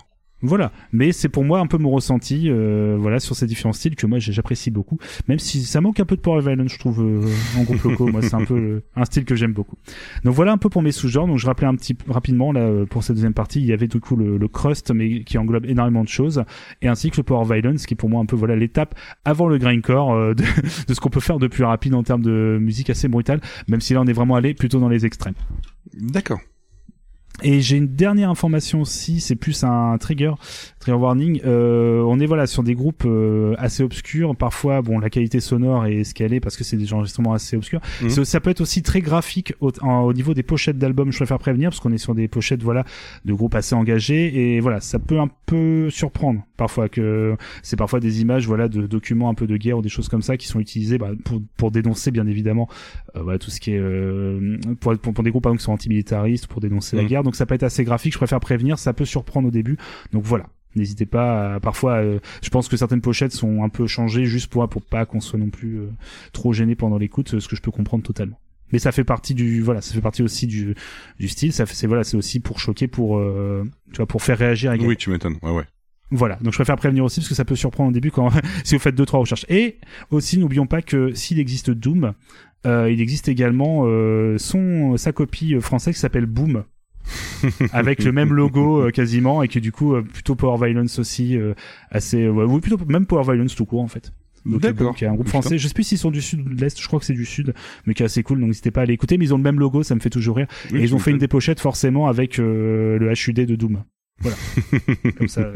Voilà, 0.47 0.73
mais 0.93 1.13
c'est 1.13 1.31
pour 1.31 1.43
moi 1.43 1.59
un 1.61 1.67
peu 1.67 1.79
mon 1.79 1.91
ressenti, 1.91 2.51
euh, 2.51 2.99
voilà, 3.01 3.19
sur 3.19 3.35
ces 3.35 3.47
différents 3.47 3.73
styles 3.73 3.97
que 3.97 4.07
moi 4.07 4.19
j'apprécie 4.19 4.71
beaucoup. 4.71 4.99
Même 5.27 5.39
si 5.39 5.63
ça 5.63 5.81
manque 5.81 6.01
un 6.01 6.05
peu 6.05 6.17
de 6.17 6.21
Power 6.21 6.43
Violence, 6.43 6.71
je 6.71 6.79
trouve, 6.79 7.01
euh, 7.01 7.27
en 7.59 7.63
groupe 7.63 7.83
locaux. 7.83 8.09
moi, 8.09 8.21
c'est 8.21 8.35
un 8.35 8.45
peu 8.45 8.55
euh, 8.55 8.83
un 8.95 9.07
style 9.07 9.25
que 9.25 9.37
j'aime 9.37 9.55
beaucoup. 9.55 9.77
Donc 10.23 10.35
voilà 10.35 10.53
un 10.53 10.59
peu 10.59 10.69
pour 10.69 10.83
mes 10.83 10.93
sous-genres. 10.93 11.27
Donc 11.27 11.39
je 11.39 11.47
rappelais 11.47 11.67
un 11.67 11.75
petit 11.75 11.97
rapidement 12.09 12.53
là 12.53 12.61
euh, 12.61 12.85
pour 12.85 13.03
cette 13.03 13.17
deuxième 13.17 13.33
partie, 13.33 13.61
il 13.61 13.65
y 13.65 13.73
avait 13.73 13.87
du 13.87 14.01
coup 14.01 14.17
le, 14.17 14.47
crust, 14.49 14.91
mais 14.91 15.25
qui 15.25 15.39
englobe 15.39 15.65
énormément 15.65 16.05
de 16.05 16.09
choses, 16.09 16.45
et 16.83 16.89
ainsi 16.89 17.11
que 17.11 17.17
le 17.17 17.23
Power 17.23 17.47
Violence, 17.47 17.87
qui 17.87 17.95
est 17.95 17.97
pour 17.97 18.11
moi 18.11 18.21
un 18.21 18.27
peu 18.27 18.37
voilà 18.37 18.55
l'étape 18.55 18.95
avant 19.25 19.49
le 19.49 19.57
grindcore 19.57 20.35
de, 20.35 20.45
de 20.89 20.95
ce 20.95 21.01
qu'on 21.01 21.09
peut 21.09 21.21
faire 21.21 21.39
de 21.39 21.47
plus 21.47 21.65
rapide 21.65 21.95
en 21.95 22.03
termes 22.03 22.23
de 22.23 22.59
musique 22.61 22.91
assez 22.91 23.09
brutale, 23.09 23.41
même 23.67 23.81
si 23.81 23.95
là 23.95 24.03
on 24.03 24.07
est 24.07 24.13
vraiment 24.13 24.37
allé 24.37 24.53
plutôt 24.53 24.79
dans 24.79 24.91
les 24.91 25.07
extrêmes. 25.07 25.35
D'accord. 25.95 26.41
Et 27.43 27.61
j'ai 27.61 27.77
une 27.77 27.89
dernière 27.89 28.31
information 28.31 28.81
aussi, 28.81 29.21
c'est 29.21 29.35
plus 29.35 29.65
un 29.65 29.99
trigger, 29.99 30.33
trigger 30.79 30.97
warning. 30.99 31.41
Euh, 31.45 32.01
on 32.07 32.21
est 32.21 32.27
voilà 32.27 32.47
sur 32.47 32.63
des 32.63 32.75
groupes 32.75 33.03
euh, 33.07 33.55
assez 33.59 33.83
obscurs. 33.83 34.37
Parfois, 34.37 34.83
bon, 34.83 35.01
la 35.01 35.11
qualité 35.11 35.41
sonore 35.41 35.85
est 35.87 36.05
ce 36.05 36.15
qu'elle 36.15 36.33
est 36.33 36.39
parce 36.41 36.57
que 36.57 36.63
c'est 36.63 36.77
des 36.77 36.93
enregistrements 36.95 37.33
assez 37.33 37.57
obscurs. 37.57 37.81
Mhm. 38.03 38.25
Ça 38.25 38.41
peut 38.41 38.51
être 38.51 38.61
aussi 38.61 38.83
très 38.83 39.01
graphique 39.01 39.53
au, 39.61 39.73
en- 39.83 40.03
au 40.03 40.13
niveau 40.13 40.33
des 40.33 40.45
pochettes 40.45 40.79
d'albums. 40.79 41.11
Je 41.11 41.17
préfère 41.19 41.41
prévenir 41.41 41.71
parce 41.71 41.81
qu'on 41.81 41.93
est 41.93 41.99
sur 41.99 42.15
des 42.15 42.29
pochettes 42.29 42.63
voilà 42.63 42.85
de 43.25 43.33
groupes 43.33 43.57
assez 43.57 43.75
engagés 43.75 44.55
et 44.55 44.61
voilà, 44.61 44.81
ça 44.81 45.01
peut 45.01 45.19
un 45.19 45.29
surprendre. 45.91 46.43
Parfois 46.57 46.89
que 46.89 47.37
c'est 47.63 47.77
parfois 47.77 48.01
des 48.01 48.21
images 48.23 48.47
voilà 48.47 48.69
de 48.69 48.87
documents 48.87 49.29
un 49.29 49.35
peu 49.35 49.47
de 49.47 49.57
guerre 49.57 49.79
ou 49.79 49.83
des 49.83 49.89
choses 49.89 50.09
comme 50.09 50.23
ça 50.23 50.37
qui 50.37 50.47
sont 50.47 50.61
utilisées 50.61 50.99
bah, 50.99 51.11
pour 51.25 51.41
pour 51.57 51.71
dénoncer 51.71 52.11
bien 52.11 52.27
évidemment 52.27 52.69
euh, 53.17 53.23
voilà 53.23 53.39
tout 53.39 53.51
ce 53.51 53.61
qui 53.61 53.73
est 53.73 53.79
euh, 53.79 54.59
pour, 54.81 54.97
pour, 54.99 55.13
pour 55.15 55.25
des 55.25 55.31
groupes 55.31 55.43
par 55.45 55.51
exemple 55.51 55.61
qui 55.61 55.65
sont 55.65 55.73
antimilitaristes 55.73 56.47
pour 56.47 56.61
dénoncer 56.61 56.97
la 56.97 57.03
Mhm. 57.03 57.09
guerre. 57.09 57.23
Donc 57.23 57.37
ça 57.37 57.47
peut 57.47 57.55
être 57.55 57.63
assez 57.63 57.85
graphique. 57.85 58.13
Je 58.13 58.19
préfère 58.19 58.41
prévenir. 58.41 58.79
Ça 58.79 58.93
peut 58.93 59.05
surprendre 59.05 59.49
au 59.49 59.51
début. 59.51 59.77
Donc 60.13 60.25
voilà. 60.25 60.47
N'hésitez 60.77 61.07
pas 61.07 61.55
à- 61.55 61.61
parfois 61.61 61.95
euh, 62.03 62.19
je 62.43 62.51
pense 62.51 62.69
que 62.69 62.77
certaines 62.77 63.01
pochettes 63.01 63.33
sont 63.33 63.63
un 63.63 63.69
peu 63.69 63.87
changées 63.87 64.25
juste 64.25 64.49
pour 64.51 64.69
pour 64.69 64.83
pas 64.83 65.07
qu'on 65.07 65.21
soit 65.21 65.39
non 65.39 65.51
plus 65.51 65.79
euh, 65.79 65.87
trop 66.33 66.53
gêné 66.53 66.75
pendant 66.75 66.99
l'écoute 66.99 67.39
ce 67.39 67.47
que 67.49 67.55
je 67.55 67.63
peux 67.63 67.71
comprendre 67.71 68.03
totalement 68.03 68.39
mais 68.73 68.79
ça 68.79 68.93
fait 68.93 69.05
partie 69.05 69.35
du 69.35 69.61
voilà 69.63 69.81
ça 69.81 69.95
fait 69.95 70.01
partie 70.01 70.23
aussi 70.23 70.47
du 70.47 70.75
du 71.19 71.29
style 71.29 71.53
ça 71.53 71.67
c'est 71.67 71.87
voilà 71.87 72.05
c'est 72.05 72.17
aussi 72.17 72.41
pour 72.41 72.59
choquer 72.61 72.89
pour 72.89 73.19
euh, 73.19 73.65
tu 73.93 73.99
vois 73.99 74.07
pour 74.07 74.23
faire 74.23 74.39
réagir 74.39 74.73
également. 74.73 74.89
Oui, 74.89 74.97
tu 74.97 75.11
m'étonnes. 75.11 75.37
Ouais, 75.43 75.53
ouais. 75.53 75.65
Voilà, 76.11 76.37
donc 76.37 76.53
je 76.53 76.59
préfère 76.59 76.77
prévenir 76.77 77.05
aussi 77.05 77.21
parce 77.21 77.29
que 77.29 77.35
ça 77.35 77.45
peut 77.45 77.57
surprendre 77.57 77.91
au 77.91 77.93
début 77.93 78.11
quand 78.11 78.31
si 78.65 78.75
vous 78.75 78.81
faites 78.81 78.95
deux 78.95 79.07
trois 79.07 79.21
recherches. 79.21 79.47
Et 79.49 79.79
aussi 80.11 80.39
n'oublions 80.39 80.67
pas 80.67 80.83
que 80.83 81.13
s'il 81.15 81.39
existe 81.39 81.71
Doom, 81.71 82.13
euh, 82.67 82.91
il 82.91 83.01
existe 83.01 83.29
également 83.29 83.83
euh, 83.85 84.39
son 84.39 84.97
sa 84.97 85.13
copie 85.13 85.61
française 85.61 85.95
qui 85.95 86.01
s'appelle 86.01 86.27
Boom. 86.27 86.65
avec 87.73 88.03
le 88.03 88.13
même 88.13 88.33
logo 88.33 88.83
euh, 88.83 88.91
quasiment 88.91 89.43
et 89.43 89.49
qui 89.49 89.61
du 89.61 89.73
coup 89.73 89.95
euh, 89.95 90.03
plutôt 90.03 90.35
Power 90.35 90.65
Violence 90.65 90.99
aussi 90.99 91.37
euh, 91.37 91.55
assez 91.91 92.29
ouais, 92.29 92.61
plutôt 92.61 92.79
même 92.87 93.07
Power 93.07 93.25
Violence 93.25 93.55
tout 93.55 93.67
court 93.67 93.83
en 93.83 93.89
fait. 93.89 94.13
Donc, 94.47 94.61
D'accord. 94.61 94.95
Qui 94.95 95.05
est 95.05 95.09
un 95.09 95.15
groupe 95.15 95.29
français, 95.29 95.57
je 95.59 95.67
sais 95.69 95.73
plus 95.75 95.85
s'ils 95.85 95.99
sont 95.99 96.11
du 96.11 96.21
sud 96.21 96.41
ou 96.41 96.55
de 96.55 96.61
l'est, 96.61 96.79
je 96.81 96.87
crois 96.87 97.01
que 97.01 97.07
c'est 97.07 97.15
du 97.15 97.25
sud, 97.25 97.55
mais 97.87 97.95
qui 97.95 98.03
est 98.03 98.07
assez 98.07 98.23
cool, 98.23 98.41
donc 98.41 98.49
n'hésitez 98.49 98.71
pas 98.71 98.81
à 98.81 98.83
aller 98.83 98.93
écouter, 98.93 99.17
mais 99.17 99.25
ils 99.25 99.33
ont 99.35 99.39
le 99.39 99.43
même 99.43 99.59
logo, 99.59 99.83
ça 99.83 99.95
me 99.95 100.01
fait 100.01 100.11
toujours 100.11 100.37
rire. 100.37 100.47
Oui, 100.71 100.81
et 100.81 100.83
ils 100.83 100.95
ont 100.95 100.99
fait 100.99 101.11
une 101.13 101.19
des 101.19 101.29
pochettes 101.29 101.61
forcément 101.61 102.09
avec 102.09 102.39
euh, 102.39 102.99
le 102.99 103.11
HUD 103.13 103.47
de 103.47 103.57
Doom. 103.57 103.85
Voilà. 104.21 104.37
Comme 105.19 105.29
ça. 105.29 105.51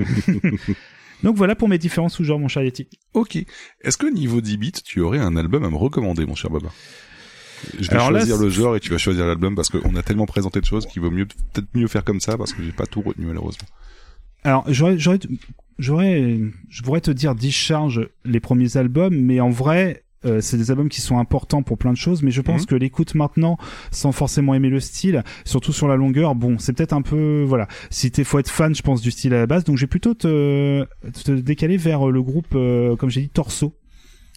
Donc 1.22 1.36
voilà 1.36 1.54
pour 1.56 1.68
mes 1.68 1.78
différents 1.78 2.08
sous-genres, 2.08 2.38
mon 2.38 2.48
cher 2.48 2.62
Yeti. 2.62 2.88
Ok. 3.14 3.36
Est-ce 3.82 3.96
que 3.98 4.06
niveau 4.06 4.40
10 4.40 4.56
bits, 4.56 4.72
tu 4.72 5.00
aurais 5.00 5.18
un 5.18 5.36
album 5.36 5.64
à 5.64 5.70
me 5.70 5.76
recommander, 5.76 6.24
mon 6.26 6.34
cher 6.34 6.50
Baba? 6.50 6.68
Je 7.78 7.88
vais 7.90 7.94
Alors 7.96 8.12
là, 8.12 8.20
choisir 8.20 8.38
le 8.38 8.48
c'est- 8.50 8.56
genre 8.56 8.76
et 8.76 8.80
tu 8.80 8.90
vas 8.90 8.98
choisir 8.98 9.26
l'album 9.26 9.56
parce 9.56 9.68
qu'on 9.68 9.96
a 9.96 10.02
tellement 10.04 10.26
présenté 10.26 10.60
de 10.60 10.64
choses 10.64 10.86
qu'il 10.86 11.02
vaut 11.02 11.10
mieux 11.10 11.26
peut-être 11.26 11.66
mieux 11.74 11.88
faire 11.88 12.04
comme 12.04 12.20
ça 12.20 12.38
parce 12.38 12.52
que 12.52 12.62
j'ai 12.62 12.70
pas 12.72 12.86
tout 12.86 13.00
retenu 13.02 13.26
malheureusement. 13.26 13.66
Alors, 14.44 14.64
j'aurais, 14.68 14.96
j'aurais, 14.96 15.18
j'aurais, 15.78 16.38
je 16.68 16.82
pourrais 16.82 17.00
te 17.00 17.10
dire 17.10 17.34
Discharge 17.34 18.08
les 18.24 18.40
premiers 18.40 18.76
albums, 18.76 19.14
mais 19.16 19.40
en 19.40 19.50
vrai, 19.50 20.02
euh, 20.24 20.40
c'est 20.40 20.56
des 20.56 20.70
albums 20.72 20.88
qui 20.88 21.00
sont 21.00 21.18
importants 21.18 21.62
pour 21.62 21.78
plein 21.78 21.92
de 21.92 21.96
choses, 21.96 22.22
mais 22.22 22.30
je 22.32 22.40
pense 22.40 22.62
Mhm. 22.62 22.66
que 22.66 22.74
l'écoute 22.74 23.14
maintenant, 23.14 23.56
sans 23.92 24.10
forcément 24.12 24.54
aimer 24.54 24.68
le 24.68 24.80
style, 24.80 25.22
surtout 25.44 25.72
sur 25.72 25.86
la 25.86 25.94
longueur, 25.96 26.34
bon, 26.34 26.58
c'est 26.58 26.72
peut-être 26.72 26.92
un 26.92 27.02
peu, 27.02 27.44
voilà, 27.46 27.68
si 27.90 28.10
t'es, 28.10 28.24
faut 28.24 28.38
être 28.40 28.50
fan, 28.50 28.74
je 28.74 28.82
pense, 28.82 29.00
du 29.00 29.10
style 29.12 29.32
à 29.34 29.38
la 29.38 29.46
base, 29.46 29.62
donc 29.64 29.76
je 29.76 29.82
vais 29.82 29.86
plutôt 29.88 30.14
te, 30.14 30.84
te 31.24 31.30
décaler 31.32 31.76
vers 31.76 32.06
le 32.08 32.22
groupe, 32.22 32.48
euh, 32.54 32.96
comme 32.96 33.10
j'ai 33.10 33.20
dit, 33.22 33.28
Torso, 33.28 33.74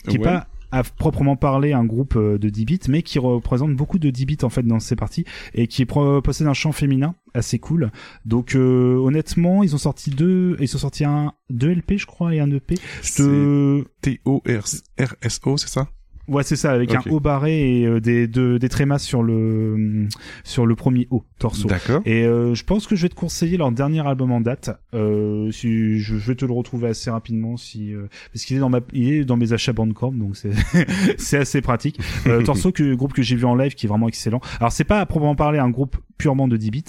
qui 0.08 0.18
est 0.18 0.20
pas 0.20 0.48
à 0.72 0.84
proprement 0.84 1.36
parler 1.36 1.74
un 1.74 1.86
groupe 1.86 2.16
euh, 2.16 2.38
de 2.38 2.50
10 2.50 2.66
bits, 2.66 2.80
mais 2.88 3.04
qui 3.04 3.20
représente 3.20 3.76
beaucoup 3.76 4.00
de 4.00 4.10
10 4.10 4.26
bits 4.26 4.38
en 4.44 4.50
fait 4.50 4.64
dans 4.64 4.80
ses 4.80 4.96
parties 4.96 5.26
et 5.54 5.68
qui 5.68 5.86
possède 5.86 6.48
un 6.48 6.54
chant 6.54 6.72
féminin 6.72 7.16
assez 7.34 7.60
cool. 7.60 7.92
Donc 8.26 8.56
euh, 8.56 8.96
honnêtement, 8.96 9.64
ils 9.64 9.76
ont 9.76 9.80
sorti 9.80 10.10
deux, 10.10 10.58
ils 10.60 10.76
ont 10.76 10.80
sorti 10.80 11.06
un 11.06 11.34
deux 11.50 11.74
LP 11.74 11.98
je 11.98 12.06
crois 12.06 12.34
et 12.34 12.40
un 12.40 12.52
EP. 12.52 12.76
Je 13.02 13.14
te 13.14 13.84
T-O-R-S-O, 14.02 15.58
c'est 15.58 15.70
ça? 15.70 15.88
Ouais, 16.28 16.44
c'est 16.44 16.56
ça, 16.56 16.72
avec 16.72 16.94
un 16.94 17.02
haut 17.10 17.20
barré 17.20 17.80
et 17.82 17.86
euh, 17.86 18.00
des, 18.00 18.28
de- 18.28 18.58
des 18.58 18.70
trémas 18.70 19.00
sur 19.00 19.24
le, 19.24 20.08
sur 20.44 20.66
le 20.66 20.76
premier 20.76 21.08
haut, 21.12 21.24
torso. 21.40 21.68
D'accord. 21.68 22.02
Et 22.06 22.24
euh, 22.26 22.54
je 22.56 22.64
pense 22.64 22.88
que 22.88 22.96
je 22.96 23.02
vais 23.04 23.10
te 23.10 23.16
conseiller 23.16 23.58
leur 23.58 23.72
dernier 23.72 24.06
album 24.08 24.32
en 24.32 24.40
date. 24.42 24.70
Euh, 24.94 25.52
si, 25.52 26.00
je, 26.00 26.18
je 26.18 26.28
vais 26.28 26.36
te 26.36 26.46
le 26.46 26.54
retrouver 26.54 26.90
assez 26.90 27.10
rapidement, 27.10 27.58
si, 27.58 27.94
euh, 27.94 28.08
parce 28.34 28.46
qu'il 28.46 28.58
est 28.58 28.60
dans 28.60 28.70
ma, 28.70 28.80
il 28.94 29.12
est 29.14 29.26
dans 29.26 29.38
mes 29.38 29.52
achats 29.54 29.74
Bandcamp, 29.74 30.12
donc 30.14 30.38
c'est, 30.38 30.52
c'est 31.18 31.38
assez 31.38 31.62
pratique. 31.62 32.00
Euh, 32.28 32.42
torso, 32.46 32.72
que, 32.72 32.94
groupe 32.94 33.14
que 33.14 33.24
j'ai 33.24 33.36
vu 33.36 33.46
en 33.46 33.56
live, 33.56 33.74
qui 33.74 33.86
est 33.88 33.90
vraiment 33.90 34.08
excellent. 34.08 34.42
Alors 34.60 34.72
c'est 34.72 34.84
pas 34.84 35.00
à 35.00 35.06
proprement 35.06 35.36
parler 35.36 35.60
un 35.60 35.70
groupe 35.70 35.98
purement 36.18 36.48
de 36.48 36.56
10 36.56 36.70
bits, 36.72 36.84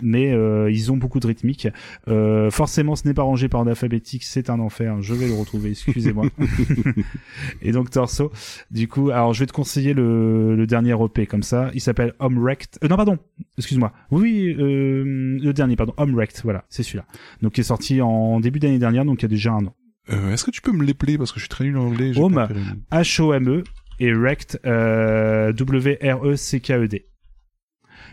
mais 0.00 0.32
euh, 0.32 0.70
ils 0.70 0.92
ont 0.92 0.96
beaucoup 0.96 1.18
de 1.18 1.26
rythmique. 1.26 1.66
Euh, 2.08 2.50
forcément, 2.52 2.94
ce 2.94 3.06
n'est 3.08 3.14
pas 3.14 3.22
rangé 3.24 3.48
par 3.48 3.60
ordre 3.60 3.70
alphabétique, 3.70 4.22
c'est 4.22 4.48
un 4.48 4.60
enfer. 4.60 5.02
Je 5.02 5.12
vais 5.12 5.26
le 5.26 5.34
retrouver, 5.34 5.70
excusez-moi. 5.70 6.26
Et 7.62 7.72
donc 7.72 7.90
Torso, 7.90 8.30
du 8.76 8.88
coup, 8.88 9.10
alors 9.10 9.32
je 9.34 9.40
vais 9.40 9.46
te 9.46 9.52
conseiller 9.52 9.94
le, 9.94 10.54
le 10.54 10.66
dernier 10.66 10.94
EP 11.02 11.26
comme 11.26 11.42
ça. 11.42 11.70
Il 11.74 11.80
s'appelle 11.80 12.14
Home 12.18 12.38
Wrecked. 12.38 12.78
Euh, 12.84 12.88
non, 12.88 12.96
pardon, 12.96 13.18
excuse-moi. 13.58 13.92
Oui, 14.10 14.54
euh, 14.58 15.38
le 15.42 15.52
dernier, 15.52 15.76
pardon, 15.76 15.94
Home 15.96 16.14
Wrecked, 16.14 16.40
voilà, 16.44 16.64
c'est 16.68 16.82
celui-là. 16.82 17.06
Donc 17.42 17.54
qui 17.54 17.60
est 17.62 17.64
sorti 17.64 18.00
en 18.00 18.38
début 18.40 18.58
d'année 18.60 18.78
dernière, 18.78 19.04
donc 19.04 19.20
il 19.20 19.22
y 19.22 19.26
a 19.26 19.28
déjà 19.28 19.52
un 19.52 19.66
an. 19.66 19.74
Euh, 20.10 20.32
Est-ce 20.32 20.44
que 20.44 20.50
tu 20.50 20.60
peux 20.62 20.72
me 20.72 20.84
l'épeler? 20.84 21.18
Parce 21.18 21.32
que 21.32 21.40
je 21.40 21.44
suis 21.44 21.48
très 21.48 21.64
nul 21.64 21.76
en 21.78 21.86
anglais 21.86 22.12
Home, 22.16 22.46
H-O-M-E, 22.92 23.64
et 23.98 24.12
Wrecked, 24.12 24.60
euh, 24.66 25.52
W-R-E-C-K-E-D. 25.52 27.06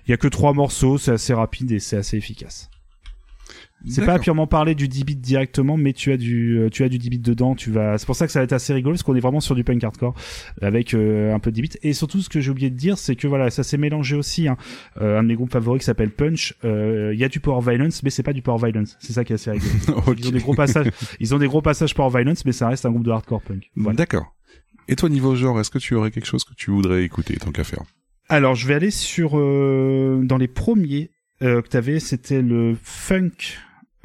Il 0.08 0.12
y 0.12 0.14
a 0.14 0.18
que 0.18 0.28
trois 0.28 0.54
morceaux, 0.54 0.98
c'est 0.98 1.12
assez 1.12 1.34
rapide 1.34 1.72
et 1.72 1.80
c'est 1.80 1.98
assez 1.98 2.18
efficace. 2.18 2.70
C'est 3.90 4.02
pas 4.02 4.08
D'accord. 4.08 4.24
purement 4.24 4.48
parler 4.48 4.76
du 4.76 4.88
10 4.88 5.04
bits 5.04 5.16
directement, 5.16 5.76
mais 5.76 5.92
tu 5.94 6.12
as 6.14 6.18
du, 6.18 6.58
euh, 6.58 6.70
tu 6.70 6.84
as 6.84 6.90
du 6.90 6.98
10 6.98 7.10
bits 7.10 7.20
dedans. 7.20 7.54
Tu 7.54 7.70
vas, 7.70 7.98
c'est 7.98 8.06
pour 8.06 8.16
ça 8.16 8.26
que 8.26 8.32
ça 8.32 8.40
va 8.40 8.46
être 8.46 8.54
assez 8.54 8.74
rigolo 8.74 8.94
parce 8.94 9.04
qu'on 9.04 9.16
est 9.16 9.20
vraiment 9.20 9.42
sur 9.42 9.56
du 9.56 9.64
punk 9.64 9.84
hardcore 9.84 10.14
avec 10.62 10.94
euh, 10.94 11.34
un 11.34 11.40
peu 11.40 11.52
de 11.52 11.56
10 11.56 11.62
bits. 11.62 11.70
Et 11.84 11.92
surtout, 11.94 12.22
ce 12.22 12.30
que 12.30 12.40
j'ai 12.40 12.50
oublié 12.52 12.70
de 12.70 12.78
dire, 12.78 12.98
c'est 12.98 13.16
que 13.16 13.28
voilà, 13.28 13.50
ça 13.50 13.64
s'est 13.64 13.78
mélangé 13.78 14.16
aussi. 14.16 14.48
Hein. 14.48 14.56
Euh, 15.02 15.20
un 15.20 15.24
de 15.24 15.28
mes 15.28 15.36
groupes 15.36 15.52
favoris 15.52 15.80
qui 15.82 15.86
s'appelle 15.86 16.12
Punch. 16.12 16.54
euh, 16.64 17.12
Il 17.14 17.20
y 17.20 17.24
a 17.26 17.30
du 17.30 17.40
power 17.42 17.62
violence, 17.62 18.04
mais 18.04 18.10
c'est 18.10 18.24
pas 18.24 18.34
du 18.34 18.42
power 18.42 18.58
violence. 18.72 18.96
C'est 19.00 19.14
ça 19.14 19.24
qui 19.26 19.34
est 19.34 19.36
assez 19.36 19.52
rigolo. 19.52 19.72
Ils 20.18 20.28
ont 20.28 20.32
des 20.32 20.40
gros 20.40 20.56
passages, 20.56 20.88
ils 21.20 21.36
ont 21.36 21.38
des 21.40 21.48
gros 21.48 21.62
passages 21.62 21.94
power 21.94 22.10
violence, 22.10 22.46
mais 22.46 22.52
ça 22.54 22.70
reste 22.70 22.86
un 22.86 22.92
groupe 22.92 23.04
de 23.06 23.12
hardcore 23.12 23.42
punk. 23.42 23.70
Voilà. 23.76 23.98
D'accord. 23.98 24.34
Et 24.88 24.96
toi, 24.96 25.10
niveau 25.10 25.36
genre, 25.36 25.60
est-ce 25.60 25.70
que 25.72 25.78
tu 25.80 25.96
aurais 25.96 26.12
quelque 26.12 26.26
chose 26.26 26.44
que 26.44 26.54
tu 26.56 26.72
voudrais 26.72 27.04
écouter, 27.04 27.36
tant 27.38 27.52
qu'à 27.52 27.64
faire? 27.64 27.84
Alors, 28.30 28.56
je 28.56 28.68
vais 28.68 28.74
aller 28.74 28.92
sur 28.92 29.38
euh, 29.38 30.22
dans 30.24 30.38
les 30.38 30.48
premiers 30.48 31.12
euh, 31.42 31.62
que 31.62 31.68
t'avais, 31.68 32.00
c'était 32.00 32.42
le 32.42 32.76
funk. 32.82 33.32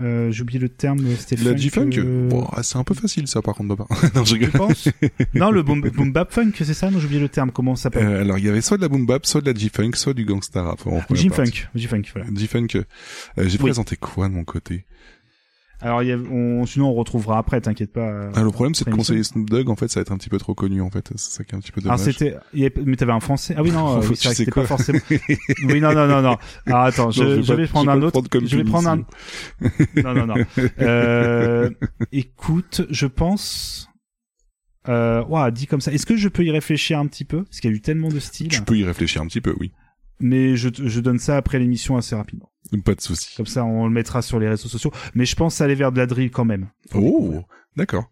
Euh, 0.00 0.30
J'ai 0.30 0.42
oublié 0.42 0.60
le 0.60 0.68
terme. 0.68 1.00
C'était 1.16 1.36
La 1.42 1.50
funk, 1.50 1.56
G-Funk 1.56 1.90
euh, 1.98 2.28
Bon, 2.28 2.46
ah, 2.52 2.62
C'est 2.62 2.78
un 2.78 2.84
peu 2.84 2.94
facile 2.94 3.26
ça 3.26 3.42
par 3.42 3.54
contre, 3.54 3.76
non, 4.14 4.24
je 4.24 4.34
rigole. 4.34 4.50
Tu 4.52 4.56
penses? 4.58 4.88
Non, 5.34 5.50
le 5.50 5.62
boom, 5.62 5.80
boom 5.80 6.12
bap 6.12 6.32
funk, 6.32 6.52
c'est 6.56 6.72
ça? 6.74 6.90
Non, 6.90 6.98
j'ai 7.00 7.06
oublié 7.06 7.20
le 7.20 7.28
terme. 7.28 7.50
Comment 7.50 7.74
ça 7.76 7.84
s'appelle? 7.84 8.06
Euh, 8.06 8.20
alors 8.20 8.38
il 8.38 8.44
y 8.44 8.48
avait 8.48 8.60
soit 8.60 8.76
de 8.76 8.82
la 8.82 8.88
boom 8.88 9.06
bap, 9.06 9.26
soit 9.26 9.40
de 9.40 9.50
la 9.50 9.58
G-Funk, 9.58 9.92
soit 9.94 10.14
du 10.14 10.24
gangsta 10.24 10.62
rap. 10.62 10.80
G-Funk. 11.10 11.68
G-Funk, 11.74 12.02
voilà. 12.14 12.28
G-Funk. 12.34 12.68
euh, 12.76 12.82
J'ai 13.38 13.44
Oui. 13.44 13.58
présenté 13.58 13.96
quoi 13.96 14.28
de 14.28 14.34
mon 14.34 14.44
côté? 14.44 14.84
Alors, 15.80 16.02
y 16.02 16.10
a, 16.10 16.16
on, 16.16 16.66
sinon 16.66 16.88
on 16.88 16.94
retrouvera 16.94 17.38
après. 17.38 17.60
T'inquiète 17.60 17.92
pas. 17.92 18.30
ah, 18.34 18.42
Le 18.42 18.50
problème 18.50 18.74
c'est 18.74 18.84
de 18.84 18.90
après 18.90 18.98
conseiller. 18.98 19.22
Snoop 19.22 19.48
Dogg, 19.48 19.68
en 19.70 19.76
fait 19.76 19.88
ça 19.88 20.00
va 20.00 20.02
être 20.02 20.10
un 20.12 20.16
petit 20.16 20.28
peu 20.28 20.38
trop 20.38 20.54
connu 20.54 20.80
en 20.82 20.90
fait. 20.90 21.08
C'est 21.14 21.30
ça 21.30 21.44
qui 21.44 21.52
est 21.54 21.58
un 21.58 21.60
petit 21.60 21.70
peu 21.70 21.80
dommage. 21.80 22.00
c'était, 22.00 22.34
y 22.52 22.64
avait- 22.64 22.82
mais 22.84 22.96
t'avais 22.96 23.12
un 23.12 23.20
français. 23.20 23.54
Ah 23.56 23.62
oui 23.62 23.70
non, 23.70 23.96
euh, 24.02 24.06
oui, 24.08 24.16
c'est 24.16 24.28
que 24.30 24.34
c'était 24.34 24.50
pas 24.50 24.66
forcément. 24.66 24.98
oui 25.10 25.80
non 25.80 25.92
non 25.94 26.08
non 26.08 26.20
non. 26.22 26.36
Alors 26.66 26.82
attends, 26.82 27.10
je, 27.12 27.22
Non, 27.22 27.28
je 27.30 27.34
vais 27.36 27.42
je 27.42 27.48
pas- 27.48 27.54
vais 27.56 27.66
prendre 27.68 27.92
je 27.92 27.96
un 27.96 28.02
autre. 28.02 28.20
prendre 28.22 28.46
je 28.48 28.56
vais 28.56 28.64
prendre 28.64 28.88
un. 28.88 28.96
non 30.02 30.14
non 30.14 30.26
non. 30.26 30.34
Euh, 30.80 31.70
écoute, 32.12 32.82
je 32.90 33.06
pense. 33.06 33.88
Euh, 34.88 35.22
ouah, 35.28 35.50
dit 35.50 35.66
comme 35.66 35.80
ça. 35.80 35.92
Est-ce 35.92 36.06
que 36.06 36.16
je 36.16 36.28
peux 36.28 36.44
y 36.44 36.50
réfléchir 36.50 36.98
un 36.98 37.06
petit 37.06 37.24
peu? 37.24 37.44
Parce 37.44 37.60
qu'il 37.60 37.70
y 37.70 37.72
a 37.74 37.76
eu 37.76 37.80
tellement 37.80 38.08
de 38.08 38.18
styles. 38.18 38.48
Tu 38.48 38.62
peux 38.62 38.76
y 38.76 38.84
réfléchir 38.84 39.20
un 39.22 39.26
petit 39.26 39.40
peu, 39.40 39.54
oui. 39.60 39.70
Mais 40.20 40.56
je, 40.56 40.68
je 40.74 41.00
donne 41.00 41.18
ça 41.18 41.36
après 41.36 41.58
l'émission 41.58 41.96
assez 41.96 42.14
rapidement. 42.14 42.50
Pas 42.84 42.94
de 42.94 43.00
souci. 43.00 43.34
Comme 43.36 43.46
ça, 43.46 43.64
on 43.64 43.86
le 43.86 43.92
mettra 43.92 44.20
sur 44.20 44.38
les 44.38 44.48
réseaux 44.48 44.68
sociaux. 44.68 44.92
Mais 45.14 45.24
je 45.24 45.36
pense 45.36 45.60
aller 45.60 45.74
vers 45.74 45.92
de 45.92 45.98
la 45.98 46.06
drill 46.06 46.30
quand 46.30 46.44
même. 46.44 46.68
Oh, 46.94 47.42
d'accord. 47.76 48.10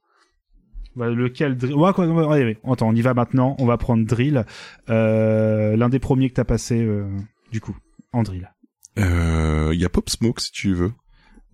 Bah, 0.94 1.10
lequel 1.10 1.56
drill? 1.56 1.74
Ouais, 1.74 1.92
quoi, 1.92 2.06
ouais, 2.06 2.24
ouais. 2.44 2.58
Attends, 2.64 2.88
on 2.88 2.94
y 2.94 3.02
va 3.02 3.12
maintenant. 3.12 3.54
On 3.58 3.66
va 3.66 3.76
prendre 3.76 4.06
drill. 4.06 4.46
Euh, 4.88 5.76
L'un 5.76 5.88
des 5.88 5.98
premiers 5.98 6.30
que 6.30 6.34
t'as 6.34 6.44
passé, 6.44 6.80
euh, 6.80 7.06
du 7.52 7.60
coup, 7.60 7.76
en 8.12 8.22
drill. 8.22 8.50
Euh, 8.98 9.72
Il 9.74 9.80
y 9.80 9.84
a 9.84 9.88
Pop 9.90 10.08
Smoke 10.08 10.40
si 10.40 10.52
tu 10.52 10.72
veux. 10.72 10.92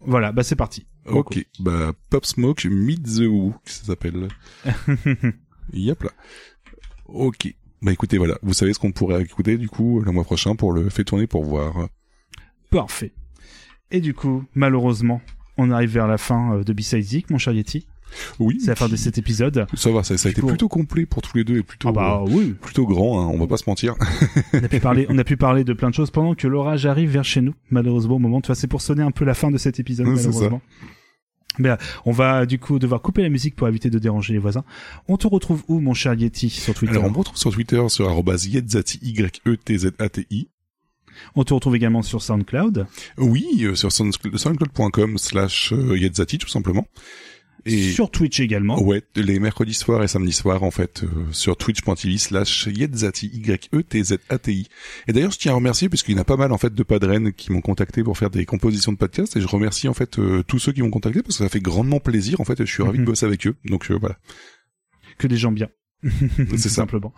Voilà, 0.04 0.32
bah 0.32 0.42
c'est 0.42 0.56
parti. 0.56 0.86
Ok, 1.06 1.44
bah 1.60 1.92
Pop 2.10 2.24
Smoke 2.24 2.68
Meet 2.68 3.02
the 3.02 3.26
Who, 3.28 3.54
ça 3.64 3.84
s'appelle. 3.84 4.28
Yep 5.72 6.02
là. 6.04 6.10
Ok. 7.06 7.54
Bah 7.82 7.92
écoutez, 7.92 8.16
voilà, 8.16 8.38
vous 8.42 8.54
savez 8.54 8.72
ce 8.72 8.78
qu'on 8.78 8.92
pourrait 8.92 9.22
écouter 9.22 9.58
du 9.58 9.68
coup 9.68 10.00
le 10.00 10.12
mois 10.12 10.24
prochain 10.24 10.54
pour 10.54 10.72
le 10.72 10.88
fait 10.88 11.04
tourner 11.04 11.26
pour 11.26 11.44
voir. 11.44 11.88
Parfait. 12.70 13.12
Et 13.90 14.00
du 14.00 14.14
coup, 14.14 14.44
malheureusement, 14.54 15.20
on 15.58 15.70
arrive 15.70 15.90
vers 15.90 16.06
la 16.06 16.16
fin 16.16 16.54
euh, 16.54 16.64
de 16.64 16.72
B-Side 16.72 17.02
Zik, 17.02 17.30
mon 17.30 17.38
cher 17.38 17.52
Yeti. 17.52 17.86
Oui. 18.38 18.58
C'est 18.60 18.68
la 18.68 18.76
fin 18.76 18.88
de 18.88 18.96
cet 18.96 19.18
épisode. 19.18 19.66
Ça 19.74 19.90
va, 19.90 20.02
ça, 20.02 20.16
ça 20.16 20.28
a 20.28 20.32
été 20.32 20.42
plutôt 20.42 20.68
complet 20.68 21.06
pour 21.06 21.22
tous 21.22 21.36
les 21.36 21.44
deux 21.44 21.58
et 21.58 21.62
plutôt, 21.62 21.88
Ah 21.88 21.92
bah, 21.92 22.22
euh, 22.22 22.30
oui. 22.30 22.54
plutôt 22.60 22.86
grand, 22.86 23.20
hein, 23.20 23.30
on 23.32 23.38
va 23.38 23.46
pas 23.46 23.56
se 23.56 23.64
mentir. 23.68 23.94
on 24.52 24.62
a 24.62 24.68
pu 24.68 24.80
parler, 24.80 25.06
on 25.08 25.18
a 25.18 25.24
pu 25.24 25.36
parler 25.36 25.64
de 25.64 25.72
plein 25.72 25.90
de 25.90 25.94
choses 25.94 26.10
pendant 26.10 26.34
que 26.34 26.46
l'orage 26.46 26.86
arrive 26.86 27.10
vers 27.10 27.24
chez 27.24 27.40
nous. 27.40 27.54
Malheureusement, 27.70 28.16
au 28.16 28.18
moment, 28.18 28.40
tu 28.40 28.46
vois, 28.48 28.54
c'est 28.54 28.66
pour 28.66 28.82
sonner 28.82 29.02
un 29.02 29.10
peu 29.10 29.24
la 29.24 29.34
fin 29.34 29.50
de 29.50 29.58
cet 29.58 29.80
épisode, 29.80 30.16
ça. 30.16 30.30
Ben, 31.58 31.76
on 32.06 32.12
va 32.12 32.46
du 32.46 32.58
coup 32.58 32.78
devoir 32.78 33.02
couper 33.02 33.22
la 33.22 33.28
musique 33.28 33.56
pour 33.56 33.68
éviter 33.68 33.90
de 33.90 33.98
déranger 33.98 34.32
les 34.32 34.38
voisins. 34.38 34.64
On 35.08 35.16
te 35.16 35.26
retrouve 35.26 35.62
où, 35.68 35.80
mon 35.80 35.92
cher 35.94 36.14
Yeti, 36.14 36.48
sur 36.48 36.74
Twitter 36.74 36.94
Alors 36.94 37.04
on 37.06 37.10
me 37.10 37.16
retrouve 37.18 37.36
sur 37.36 37.52
Twitter 37.52 37.82
sur 37.88 38.08
yetzati, 38.48 38.98
Y-E-T-Z-A-T-I. 39.02 40.48
On 41.34 41.44
te 41.44 41.52
retrouve 41.52 41.76
également 41.76 42.02
sur 42.02 42.22
SoundCloud. 42.22 42.86
Oui, 43.18 43.46
euh, 43.64 43.74
sur 43.74 43.90
soundcloud- 43.90 44.38
soundcloud.com 44.38 45.18
slash 45.18 45.72
euh, 45.72 45.98
yetzati 45.98 46.38
tout 46.38 46.48
simplement. 46.48 46.86
Et 47.64 47.92
Sur 47.92 48.10
Twitch 48.10 48.40
également. 48.40 48.82
Ouais, 48.82 49.02
les 49.14 49.38
mercredis 49.38 49.74
soirs 49.74 50.02
et 50.02 50.08
samedis 50.08 50.32
soirs, 50.32 50.62
en 50.62 50.70
fait, 50.70 51.04
euh, 51.04 51.08
sur 51.32 51.56
twitch.tv 51.56 52.18
slash 52.18 52.66
yetzati, 52.66 53.26
Y-E-T-Z-A-T-I. 53.32 54.66
Et 55.08 55.12
d'ailleurs, 55.12 55.30
je 55.30 55.38
tiens 55.38 55.52
à 55.52 55.54
remercier, 55.54 55.88
puisqu'il 55.88 56.16
y 56.16 56.18
en 56.18 56.22
a 56.22 56.24
pas 56.24 56.36
mal, 56.36 56.52
en 56.52 56.58
fait, 56.58 56.74
de 56.74 56.82
padrennes 56.82 57.32
qui 57.32 57.52
m'ont 57.52 57.60
contacté 57.60 58.02
pour 58.02 58.18
faire 58.18 58.30
des 58.30 58.44
compositions 58.46 58.92
de 58.92 58.96
podcasts, 58.98 59.36
et 59.36 59.40
je 59.40 59.46
remercie, 59.46 59.88
en 59.88 59.94
fait, 59.94 60.18
euh, 60.18 60.42
tous 60.42 60.58
ceux 60.58 60.72
qui 60.72 60.82
m'ont 60.82 60.90
contacté, 60.90 61.22
parce 61.22 61.38
que 61.38 61.44
ça 61.44 61.48
fait 61.48 61.60
grandement 61.60 62.00
plaisir, 62.00 62.40
en 62.40 62.44
fait, 62.44 62.60
et 62.60 62.66
je 62.66 62.72
suis 62.72 62.82
ravi 62.82 62.98
de 62.98 63.02
Mhm. 63.02 63.06
bosser 63.06 63.26
avec 63.26 63.46
eux. 63.46 63.54
Donc, 63.64 63.90
euh, 63.90 63.94
voilà. 63.98 64.16
Que 65.18 65.26
des 65.26 65.36
gens 65.36 65.52
bien. 65.52 65.68
Tout 66.48 66.56
ça. 66.56 66.68
simplement. 66.68 67.12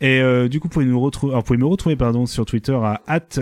Et 0.00 0.20
euh, 0.20 0.48
du 0.48 0.60
coup, 0.60 0.68
vous 0.68 0.72
pouvez 0.72 0.84
nous 0.84 1.00
retrouver, 1.00 1.32
alors, 1.32 1.42
vous 1.42 1.46
pouvez 1.46 1.58
me 1.58 1.66
retrouver 1.66 1.96
pardon 1.96 2.26
sur 2.26 2.46
Twitter 2.46 2.72
à 2.72 3.00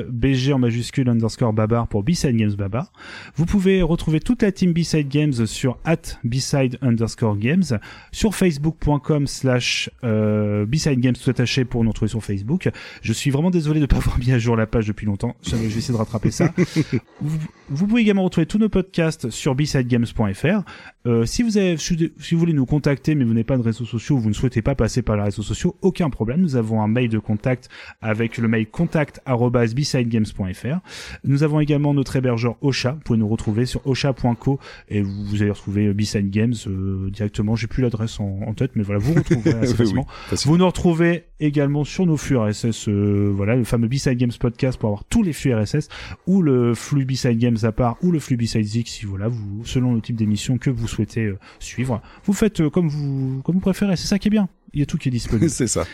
@bg 0.08 0.52
en 0.52 0.58
majuscule 0.58 1.08
underscore 1.08 1.52
babar 1.52 1.86
pour 1.88 2.02
B-Side 2.02 2.36
Games 2.36 2.54
Babar. 2.54 2.92
Vous 3.34 3.44
pouvez 3.46 3.82
retrouver 3.82 4.20
toute 4.20 4.42
la 4.42 4.52
team 4.52 4.72
B-Side 4.72 5.08
Games 5.08 5.46
sur 5.46 5.78
@bside 6.24 6.78
underscore 6.80 7.36
games 7.36 7.78
sur 8.12 8.34
facebook.com 8.34 9.26
slash 9.26 9.90
euh, 10.04 10.64
B-Side 10.66 11.00
Games 11.00 11.14
tout 11.14 11.28
attaché 11.28 11.64
pour 11.64 11.84
nous 11.84 11.90
retrouver 11.90 12.08
sur 12.08 12.22
Facebook. 12.24 12.70
Je 13.02 13.12
suis 13.12 13.30
vraiment 13.30 13.50
désolé 13.50 13.80
de 13.80 13.84
ne 13.84 13.86
pas 13.86 13.96
avoir 13.96 14.18
mis 14.18 14.32
à 14.32 14.38
jour 14.38 14.56
la 14.56 14.66
page 14.66 14.86
depuis 14.86 15.06
longtemps. 15.06 15.36
Je 15.42 15.56
vais 15.56 15.66
essayer 15.66 15.92
de 15.92 15.98
rattraper 15.98 16.30
ça. 16.30 16.52
vous, 17.20 17.38
vous 17.68 17.86
pouvez 17.86 18.02
également 18.02 18.24
retrouver 18.24 18.46
tous 18.46 18.58
nos 18.58 18.68
podcasts 18.68 19.30
sur 19.30 19.54
bsidegames.fr. 19.54 20.62
Euh, 21.06 21.24
si 21.24 21.42
vous 21.42 21.56
avez, 21.56 21.76
si 21.76 22.08
vous 22.32 22.38
voulez 22.38 22.52
nous 22.52 22.66
contacter, 22.66 23.14
mais 23.14 23.24
vous 23.24 23.32
n'avez 23.32 23.44
pas 23.44 23.56
de 23.56 23.62
réseaux 23.62 23.84
sociaux, 23.84 24.18
vous 24.18 24.28
ne 24.28 24.34
souhaitez 24.34 24.60
pas 24.60 24.74
passer 24.74 25.02
par 25.02 25.16
les 25.16 25.22
réseaux 25.22 25.42
sociaux, 25.42 25.76
aucun 25.82 26.10
problème. 26.10 26.40
Nous 26.40 26.56
avons 26.56 26.82
un 26.82 26.88
mail 26.88 27.08
de 27.08 27.18
contact 27.18 27.68
avec 28.00 28.38
le 28.38 28.48
mail 28.48 28.66
contact@bsidegames.fr. 28.66 30.80
Nous 31.24 31.44
avons 31.44 31.60
également 31.60 31.94
notre 31.94 32.16
hébergeur 32.16 32.56
Ocha. 32.60 32.92
Vous 32.92 33.00
pouvez 33.00 33.18
nous 33.18 33.28
retrouver 33.28 33.64
sur 33.66 33.86
ocha.co 33.86 34.58
et 34.88 35.02
vous, 35.02 35.24
vous 35.24 35.42
allez 35.42 35.52
retrouver 35.52 35.86
euh, 35.86 35.94
B-Side 35.94 36.30
Games 36.30 36.54
euh, 36.66 37.08
directement. 37.10 37.54
J'ai 37.56 37.68
plus 37.68 37.82
l'adresse 37.82 38.18
en, 38.18 38.40
en 38.46 38.54
tête, 38.54 38.72
mais 38.74 38.82
voilà, 38.82 38.98
vous 38.98 39.14
retrouverez 39.14 39.50
assez 39.60 39.72
Oui, 39.72 39.78
facilement. 39.78 40.06
Vous 40.44 40.56
nous 40.56 40.66
retrouvez 40.66 41.24
également 41.38 41.84
sur 41.84 42.06
nos 42.06 42.16
flux 42.16 42.36
RSS, 42.36 42.88
euh, 42.88 43.30
voilà, 43.34 43.56
le 43.56 43.64
fameux 43.64 43.88
B-Side 43.88 44.16
Games 44.16 44.32
podcast 44.38 44.78
pour 44.78 44.88
avoir 44.88 45.04
tous 45.04 45.22
les 45.22 45.32
flux 45.32 45.54
RSS 45.54 45.88
ou 46.26 46.42
le 46.42 46.74
flux 46.74 47.04
B-Side 47.04 47.38
Games 47.38 47.58
à 47.62 47.72
part 47.72 47.96
ou 48.02 48.10
le 48.10 48.18
flux 48.18 48.36
B-Side 48.36 48.64
Zik 48.64 48.88
si 48.88 49.06
voilà, 49.06 49.28
vous, 49.28 49.64
selon 49.64 49.94
le 49.94 50.00
type 50.00 50.16
d'émission 50.16 50.58
que 50.58 50.70
vous 50.70 50.88
souhaitez 50.88 50.95
euh, 51.18 51.38
suivre. 51.60 52.00
Vous 52.24 52.32
faites 52.32 52.60
euh, 52.60 52.70
comme 52.70 52.88
vous, 52.88 53.42
comme 53.44 53.56
vous 53.56 53.60
préférez. 53.60 53.96
C'est 53.96 54.06
ça 54.06 54.18
qui 54.18 54.28
est 54.28 54.30
bien. 54.30 54.48
Il 54.72 54.80
y 54.80 54.82
a 54.82 54.86
tout 54.86 54.98
qui 54.98 55.08
est 55.08 55.12
disponible. 55.12 55.50
c'est 55.50 55.66
ça. 55.66 55.84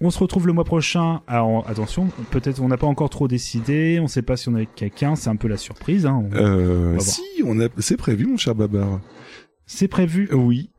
On 0.00 0.10
se 0.10 0.18
retrouve 0.18 0.46
le 0.46 0.52
mois 0.52 0.64
prochain. 0.64 1.22
Alors 1.26 1.68
attention, 1.68 2.08
peut-être 2.30 2.60
on 2.60 2.68
n'a 2.68 2.76
pas 2.76 2.86
encore 2.88 3.10
trop 3.10 3.28
décidé. 3.28 4.00
On 4.02 4.08
sait 4.08 4.22
pas 4.22 4.36
si 4.36 4.48
on 4.48 4.52
est 4.52 4.56
avec 4.58 4.74
quelqu'un. 4.74 5.14
C'est 5.16 5.30
un 5.30 5.36
peu 5.36 5.48
la 5.48 5.56
surprise. 5.56 6.04
Hein. 6.06 6.24
On- 6.32 6.36
Euh, 6.36 6.98
si, 6.98 7.22
on 7.44 7.60
a, 7.60 7.68
c'est 7.78 7.96
prévu, 7.96 8.26
mon 8.26 8.36
cher 8.36 8.54
Babar. 8.54 9.00
C'est 9.66 9.88
prévu. 9.88 10.28
Oui. 10.32 10.70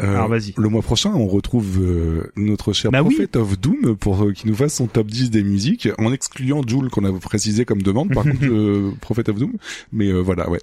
Euh, 0.00 0.14
Alors, 0.14 0.28
vas-y. 0.28 0.54
Le 0.56 0.68
mois 0.70 0.80
prochain, 0.80 1.12
on 1.14 1.26
retrouve 1.26 1.78
euh, 1.82 2.32
notre 2.34 2.72
cher 2.72 2.90
Bah 2.90 3.02
oui. 3.02 3.14
Prophet 3.14 3.36
of 3.36 3.60
Doom 3.60 3.94
pour 3.96 4.24
euh, 4.24 4.32
qu'il 4.32 4.48
nous 4.48 4.56
fasse 4.56 4.74
son 4.74 4.86
top 4.86 5.06
10 5.08 5.30
des 5.30 5.42
musiques, 5.44 5.86
en 5.98 6.10
excluant 6.14 6.62
Joule 6.66 6.88
qu'on 6.88 7.04
a 7.04 7.12
précisé 7.20 7.66
comme 7.66 7.82
demande. 7.82 8.12
Par 8.14 8.24
contre, 8.24 8.98
Prophet 9.00 9.28
of 9.28 9.36
Doom. 9.38 9.52
Mais 9.92 10.10
voilà, 10.10 10.48
ouais. 10.48 10.60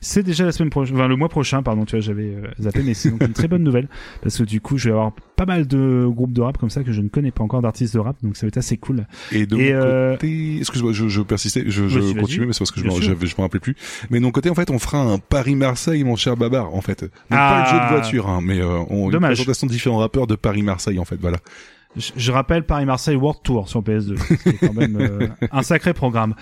C'est 0.00 0.22
déjà 0.22 0.44
la 0.44 0.52
semaine 0.52 0.70
prochaine, 0.70 0.96
enfin 0.96 1.08
le 1.08 1.16
mois 1.16 1.28
prochain, 1.28 1.62
pardon, 1.62 1.84
tu 1.84 1.96
vois, 1.96 2.00
j'avais 2.00 2.34
euh, 2.34 2.48
zappé, 2.60 2.82
mais 2.82 2.94
c'est 2.94 3.10
donc 3.10 3.22
une 3.22 3.32
très 3.32 3.48
bonne 3.48 3.62
nouvelle 3.62 3.88
parce 4.22 4.38
que 4.38 4.42
du 4.44 4.60
coup, 4.60 4.78
je 4.78 4.88
vais 4.88 4.94
avoir 4.94 5.12
pas 5.36 5.46
mal 5.46 5.66
de 5.66 6.06
groupes 6.08 6.32
de 6.32 6.40
rap 6.40 6.58
comme 6.58 6.70
ça 6.70 6.82
que 6.82 6.92
je 6.92 7.00
ne 7.00 7.08
connais 7.08 7.30
pas 7.30 7.42
encore 7.42 7.62
d'artistes 7.62 7.94
de 7.94 7.98
rap, 7.98 8.16
donc 8.22 8.36
ça 8.36 8.46
va 8.46 8.48
être 8.48 8.58
assez 8.58 8.76
cool. 8.76 9.06
Et 9.32 9.46
de 9.46 9.56
Et, 9.56 9.72
mon 9.72 9.80
euh, 9.80 10.12
côté, 10.12 10.58
excuse-moi, 10.58 10.92
je, 10.92 11.08
je 11.08 11.20
persistais, 11.22 11.64
je, 11.66 11.88
je 11.88 11.98
mais 11.98 12.52
c'est 12.52 12.58
parce 12.58 12.70
que 12.70 12.80
je 12.80 12.86
me, 12.86 13.42
rappelais 13.42 13.60
plus. 13.60 13.76
Mais 14.10 14.18
de 14.18 14.24
mon 14.24 14.30
côté, 14.30 14.50
en 14.50 14.54
fait, 14.54 14.70
on 14.70 14.78
fera 14.78 14.98
un 14.98 15.18
Paris-Marseille, 15.18 16.04
mon 16.04 16.16
cher 16.16 16.36
Babar, 16.36 16.74
en 16.74 16.80
fait. 16.80 17.02
Donc 17.02 17.10
Ah. 17.30 17.64
pas 17.64 17.72
le 17.72 17.78
jeu 17.78 17.84
de 17.84 17.88
voiture, 17.88 18.28
hein, 18.28 18.40
mais 18.42 18.60
euh, 18.60 18.78
on, 18.90 19.06
une 19.06 19.10
Dommage. 19.10 19.34
présentation 19.34 19.66
de 19.66 19.72
différents 19.72 19.98
rappeurs 19.98 20.26
de 20.26 20.36
Paris-Marseille, 20.36 20.98
en 20.98 21.04
fait, 21.04 21.16
voilà. 21.20 21.38
Je, 21.96 22.12
je 22.16 22.32
rappelle 22.32 22.64
Paris-Marseille 22.64 23.16
World 23.16 23.40
Tour 23.42 23.68
sur 23.68 23.82
PS2. 23.82 24.16
C'est 24.42 24.54
quand 24.58 24.72
même 24.72 24.96
euh, 24.98 25.28
un 25.50 25.62
sacré 25.62 25.92
programme. 25.92 26.34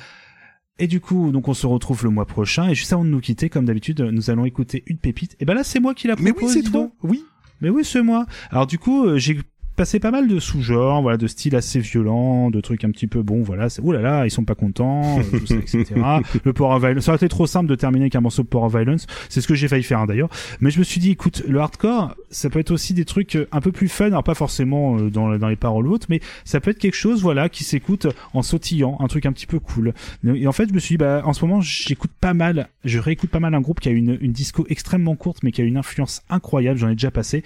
Et 0.80 0.86
du 0.86 0.98
coup, 0.98 1.30
donc 1.30 1.46
on 1.46 1.54
se 1.54 1.66
retrouve 1.66 2.02
le 2.04 2.10
mois 2.10 2.24
prochain. 2.24 2.70
Et 2.70 2.74
juste 2.74 2.92
avant 2.92 3.04
de 3.04 3.10
nous 3.10 3.20
quitter, 3.20 3.50
comme 3.50 3.66
d'habitude, 3.66 4.00
nous 4.00 4.30
allons 4.30 4.46
écouter 4.46 4.82
une 4.86 4.96
pépite. 4.96 5.36
Et 5.38 5.44
ben 5.44 5.52
là, 5.52 5.62
c'est 5.62 5.78
moi 5.78 5.94
qui 5.94 6.08
la 6.08 6.16
propose. 6.16 6.32
Mais 6.32 6.42
oui, 6.42 6.48
c'est 6.50 6.62
toi. 6.62 6.90
Oui. 7.02 7.22
Mais 7.60 7.68
oui, 7.68 7.84
c'est 7.84 8.00
moi. 8.00 8.24
Alors 8.50 8.66
du 8.66 8.78
coup, 8.78 9.04
euh, 9.04 9.18
j'ai 9.18 9.38
passé 9.80 9.98
pas 9.98 10.10
mal 10.10 10.28
de 10.28 10.38
sous-genres, 10.38 11.00
voilà, 11.00 11.16
de 11.16 11.26
styles 11.26 11.56
assez 11.56 11.80
violents, 11.80 12.50
de 12.50 12.60
trucs 12.60 12.84
un 12.84 12.90
petit 12.90 13.06
peu 13.06 13.22
bon, 13.22 13.42
voilà. 13.42 13.70
c'est- 13.70 13.80
Ouh 13.80 13.92
là 13.92 14.02
là, 14.02 14.26
ils 14.26 14.30
sont 14.30 14.44
pas 14.44 14.54
contents, 14.54 15.18
euh, 15.20 15.38
tout 15.38 15.46
ça, 15.46 15.54
etc. 15.54 15.86
le 16.44 16.52
Power 16.52 16.74
of 16.76 16.82
Violence. 16.82 17.04
Ça 17.04 17.12
aurait 17.12 17.16
été 17.16 17.28
trop 17.30 17.46
simple 17.46 17.66
de 17.66 17.74
terminer 17.76 18.04
avec 18.04 18.14
un 18.14 18.20
morceau 18.20 18.42
de 18.42 18.48
Power 18.48 18.66
of 18.66 18.76
Violence. 18.76 19.06
C'est 19.30 19.40
ce 19.40 19.48
que 19.48 19.54
j'ai 19.54 19.68
failli 19.68 19.82
faire 19.82 20.00
hein, 20.00 20.06
d'ailleurs. 20.06 20.28
Mais 20.60 20.70
je 20.70 20.78
me 20.80 20.84
suis 20.84 21.00
dit, 21.00 21.12
écoute, 21.12 21.42
le 21.48 21.58
hardcore, 21.60 22.14
ça 22.30 22.50
peut 22.50 22.58
être 22.58 22.72
aussi 22.72 22.92
des 22.92 23.06
trucs 23.06 23.36
euh, 23.36 23.48
un 23.52 23.62
peu 23.62 23.72
plus 23.72 23.88
fun, 23.88 24.04
alors 24.08 24.22
pas 24.22 24.34
forcément 24.34 24.98
euh, 24.98 25.08
dans, 25.08 25.38
dans 25.38 25.48
les 25.48 25.56
paroles 25.56 25.86
ou 25.86 25.92
autres, 25.92 26.08
mais 26.10 26.20
ça 26.44 26.60
peut 26.60 26.72
être 26.72 26.78
quelque 26.78 26.92
chose, 26.96 27.22
voilà, 27.22 27.48
qui 27.48 27.64
s'écoute 27.64 28.06
en 28.34 28.42
sautillant, 28.42 28.98
un 29.00 29.06
truc 29.06 29.24
un 29.24 29.32
petit 29.32 29.46
peu 29.46 29.60
cool. 29.60 29.94
Et 30.26 30.46
en 30.46 30.52
fait, 30.52 30.68
je 30.68 30.74
me 30.74 30.78
suis 30.78 30.94
dit, 30.94 30.98
bah, 30.98 31.22
en 31.24 31.32
ce 31.32 31.42
moment, 31.42 31.62
j'écoute 31.62 32.10
pas 32.20 32.34
mal, 32.34 32.68
je 32.84 32.98
réécoute 32.98 33.30
pas 33.30 33.40
mal 33.40 33.54
un 33.54 33.62
groupe 33.62 33.80
qui 33.80 33.88
a 33.88 33.92
une, 33.92 34.18
une 34.20 34.32
disco 34.32 34.66
extrêmement 34.68 35.16
courte, 35.16 35.38
mais 35.42 35.52
qui 35.52 35.62
a 35.62 35.64
une 35.64 35.78
influence 35.78 36.20
incroyable. 36.28 36.78
J'en 36.78 36.90
ai 36.90 36.96
déjà 36.96 37.10
passé 37.10 37.42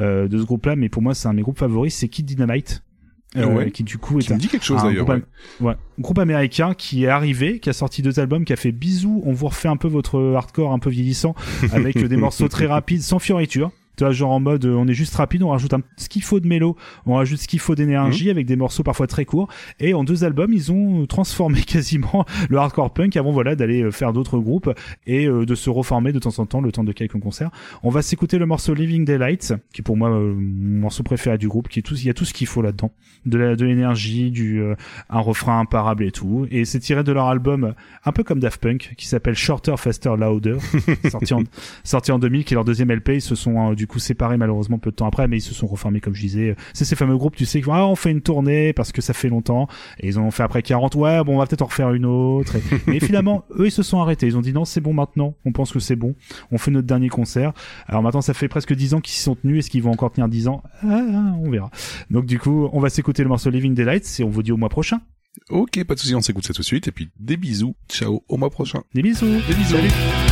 euh, 0.00 0.28
de 0.28 0.38
ce 0.38 0.44
groupe-là, 0.44 0.76
mais 0.76 0.90
pour 0.90 1.00
moi, 1.00 1.14
c'est 1.14 1.28
un 1.28 1.30
de 1.30 1.36
mes 1.36 1.42
groupes 1.42 1.58
favoris, 1.58 1.77
c'est 1.90 2.08
Kid 2.08 2.26
Dynamite. 2.26 2.82
Euh, 3.36 3.44
Ouais. 3.44 3.70
qui 3.70 3.82
du 3.84 3.98
coup 3.98 4.18
est 4.18 4.22
Qui 4.22 4.30
me 4.30 4.36
un- 4.36 4.38
dit 4.38 4.48
quelque 4.48 4.64
chose, 4.64 4.80
un 4.80 4.84
d'ailleurs, 4.84 5.04
groupe, 5.04 5.22
ouais. 5.60 5.74
groupe 5.98 6.18
américain 6.18 6.72
qui 6.72 7.04
est 7.04 7.08
arrivé, 7.08 7.60
qui 7.60 7.68
a 7.68 7.74
sorti 7.74 8.00
deux 8.00 8.18
albums, 8.20 8.46
qui 8.46 8.54
a 8.54 8.56
fait 8.56 8.72
bisous, 8.72 9.20
on 9.26 9.34
vous 9.34 9.48
refait 9.48 9.68
un 9.68 9.76
peu 9.76 9.86
votre 9.86 10.32
hardcore 10.34 10.72
un 10.72 10.78
peu 10.78 10.88
vieillissant 10.88 11.34
avec 11.72 11.98
euh, 11.98 12.08
des 12.08 12.16
morceaux 12.16 12.48
très 12.48 12.64
rapides, 12.64 13.02
sans 13.02 13.18
fioriture. 13.18 13.70
Tu 13.98 14.04
vois, 14.04 14.12
genre 14.12 14.30
en 14.30 14.40
mode, 14.40 14.64
euh, 14.64 14.74
on 14.74 14.86
est 14.86 14.94
juste 14.94 15.14
rapide, 15.16 15.42
on 15.42 15.50
rajoute 15.50 15.74
un, 15.74 15.80
ce 15.96 16.08
qu'il 16.08 16.22
faut 16.22 16.40
de 16.40 16.46
mélo, 16.46 16.76
on 17.04 17.14
rajoute 17.14 17.40
ce 17.40 17.48
qu'il 17.48 17.58
faut 17.58 17.74
d'énergie 17.74 18.30
avec 18.30 18.46
des 18.46 18.56
morceaux 18.56 18.82
parfois 18.82 19.06
très 19.06 19.24
courts. 19.24 19.48
Et 19.80 19.92
en 19.92 20.04
deux 20.04 20.24
albums, 20.24 20.52
ils 20.52 20.72
ont 20.72 21.04
transformé 21.06 21.60
quasiment 21.66 22.24
le 22.48 22.56
hardcore 22.58 22.94
punk 22.94 23.16
avant, 23.16 23.32
voilà, 23.32 23.56
d'aller 23.56 23.82
euh, 23.82 23.90
faire 23.90 24.12
d'autres 24.12 24.38
groupes 24.38 24.72
et 25.06 25.26
euh, 25.26 25.44
de 25.44 25.54
se 25.54 25.68
reformer 25.68 26.12
de 26.12 26.18
temps 26.18 26.38
en 26.38 26.46
temps 26.46 26.60
le 26.60 26.72
temps 26.72 26.84
de 26.84 26.92
quelques 26.92 27.18
concerts. 27.18 27.50
On 27.82 27.90
va 27.90 28.00
s'écouter 28.02 28.38
le 28.38 28.46
morceau 28.46 28.72
Living 28.72 29.04
Daylights, 29.04 29.54
qui 29.72 29.80
est 29.80 29.82
pour 29.82 29.96
moi 29.96 30.10
euh, 30.10 30.34
mon 30.36 30.82
morceau 30.82 31.02
préféré 31.02 31.38
du 31.38 31.48
groupe, 31.48 31.68
qui 31.68 31.80
est 31.80 31.82
tout, 31.82 31.94
il 31.96 32.06
y 32.06 32.10
a 32.10 32.14
tout 32.14 32.24
ce 32.24 32.32
qu'il 32.32 32.46
faut 32.46 32.62
là-dedans. 32.62 32.92
De 33.26 33.36
la, 33.36 33.56
de 33.56 33.64
l'énergie, 33.64 34.30
du, 34.30 34.60
euh, 34.60 34.76
un 35.10 35.18
refrain 35.18 35.58
imparable 35.60 36.04
et 36.04 36.12
tout. 36.12 36.46
Et 36.50 36.64
c'est 36.64 36.78
tiré 36.78 37.02
de 37.02 37.12
leur 37.12 37.26
album, 37.26 37.74
un 38.04 38.12
peu 38.12 38.22
comme 38.22 38.38
Daft 38.38 38.60
Punk, 38.60 38.94
qui 38.96 39.08
s'appelle 39.08 39.34
Shorter, 39.34 39.74
Faster, 39.76 40.14
Louder, 40.16 40.56
sorti 41.10 41.34
en, 41.34 41.42
sorti 41.82 42.12
en 42.12 42.18
2000, 42.18 42.44
qui 42.44 42.54
est 42.54 42.56
leur 42.56 42.64
deuxième 42.64 42.92
LP. 42.92 43.10
Ils 43.14 43.20
se 43.20 43.34
sont 43.34 43.72
euh, 43.72 43.74
du 43.74 43.86
coup 43.88 43.98
séparés 43.98 44.36
malheureusement 44.36 44.78
peu 44.78 44.90
de 44.90 44.96
temps 44.96 45.06
après, 45.06 45.26
mais 45.28 45.38
ils 45.38 45.42
se 45.42 45.54
sont 45.54 45.66
reformés 45.66 46.00
comme 46.00 46.14
je 46.14 46.20
disais. 46.20 46.56
C'est 46.72 46.84
ces 46.84 46.96
fameux 46.96 47.16
groupes, 47.16 47.36
tu 47.36 47.44
sais, 47.44 47.60
qui 47.60 47.66
vont, 47.66 47.74
ah, 47.74 47.86
on 47.86 47.96
fait 47.96 48.10
une 48.10 48.20
tournée 48.20 48.72
parce 48.72 48.92
que 48.92 49.02
ça 49.02 49.14
fait 49.14 49.28
longtemps. 49.28 49.68
Et 50.00 50.08
ils 50.08 50.18
ont 50.18 50.30
fait 50.30 50.42
après 50.42 50.62
40, 50.62 50.94
ouais, 50.94 51.24
bon, 51.24 51.34
on 51.34 51.38
va 51.38 51.46
peut-être 51.46 51.62
en 51.62 51.66
refaire 51.66 51.92
une 51.92 52.06
autre. 52.06 52.56
Et, 52.56 52.62
mais 52.86 53.00
finalement, 53.00 53.44
eux, 53.58 53.66
ils 53.66 53.72
se 53.72 53.82
sont 53.82 54.00
arrêtés. 54.00 54.26
Ils 54.26 54.36
ont 54.36 54.42
dit 54.42 54.52
non, 54.52 54.64
c'est 54.64 54.80
bon 54.80 54.92
maintenant. 54.92 55.34
On 55.44 55.52
pense 55.52 55.72
que 55.72 55.80
c'est 55.80 55.96
bon. 55.96 56.14
On 56.52 56.58
fait 56.58 56.70
notre 56.70 56.86
dernier 56.86 57.08
concert. 57.08 57.52
Alors 57.86 58.02
maintenant, 58.02 58.22
ça 58.22 58.34
fait 58.34 58.48
presque 58.48 58.74
10 58.74 58.94
ans 58.94 59.00
qu'ils 59.00 59.14
s'y 59.14 59.22
sont 59.22 59.34
tenus. 59.34 59.58
Est-ce 59.58 59.70
qu'ils 59.70 59.82
vont 59.82 59.92
encore 59.92 60.12
tenir 60.12 60.28
10 60.28 60.48
ans? 60.48 60.62
Ah, 60.82 61.00
ah, 61.12 61.34
on 61.42 61.50
verra. 61.50 61.70
Donc 62.10 62.26
du 62.26 62.38
coup, 62.38 62.68
on 62.72 62.80
va 62.80 62.90
s'écouter 62.90 63.22
le 63.22 63.28
morceau 63.28 63.50
Living 63.50 63.74
Daylights 63.74 64.20
et 64.20 64.24
on 64.24 64.28
vous 64.28 64.42
dit 64.42 64.52
au 64.52 64.56
mois 64.56 64.68
prochain. 64.68 65.00
Ok, 65.50 65.82
pas 65.84 65.94
de 65.94 66.00
souci, 66.00 66.14
on 66.14 66.20
s'écoute 66.20 66.46
ça 66.46 66.52
tout 66.52 66.62
de 66.62 66.66
suite. 66.66 66.88
Et 66.88 66.92
puis, 66.92 67.10
des 67.18 67.36
bisous. 67.36 67.74
Ciao, 67.88 68.22
au 68.28 68.36
mois 68.36 68.50
prochain. 68.50 68.82
Des 68.94 69.02
bisous. 69.02 69.26
Des 69.26 69.54
bisous. 69.54 69.76
Salut. 69.76 70.27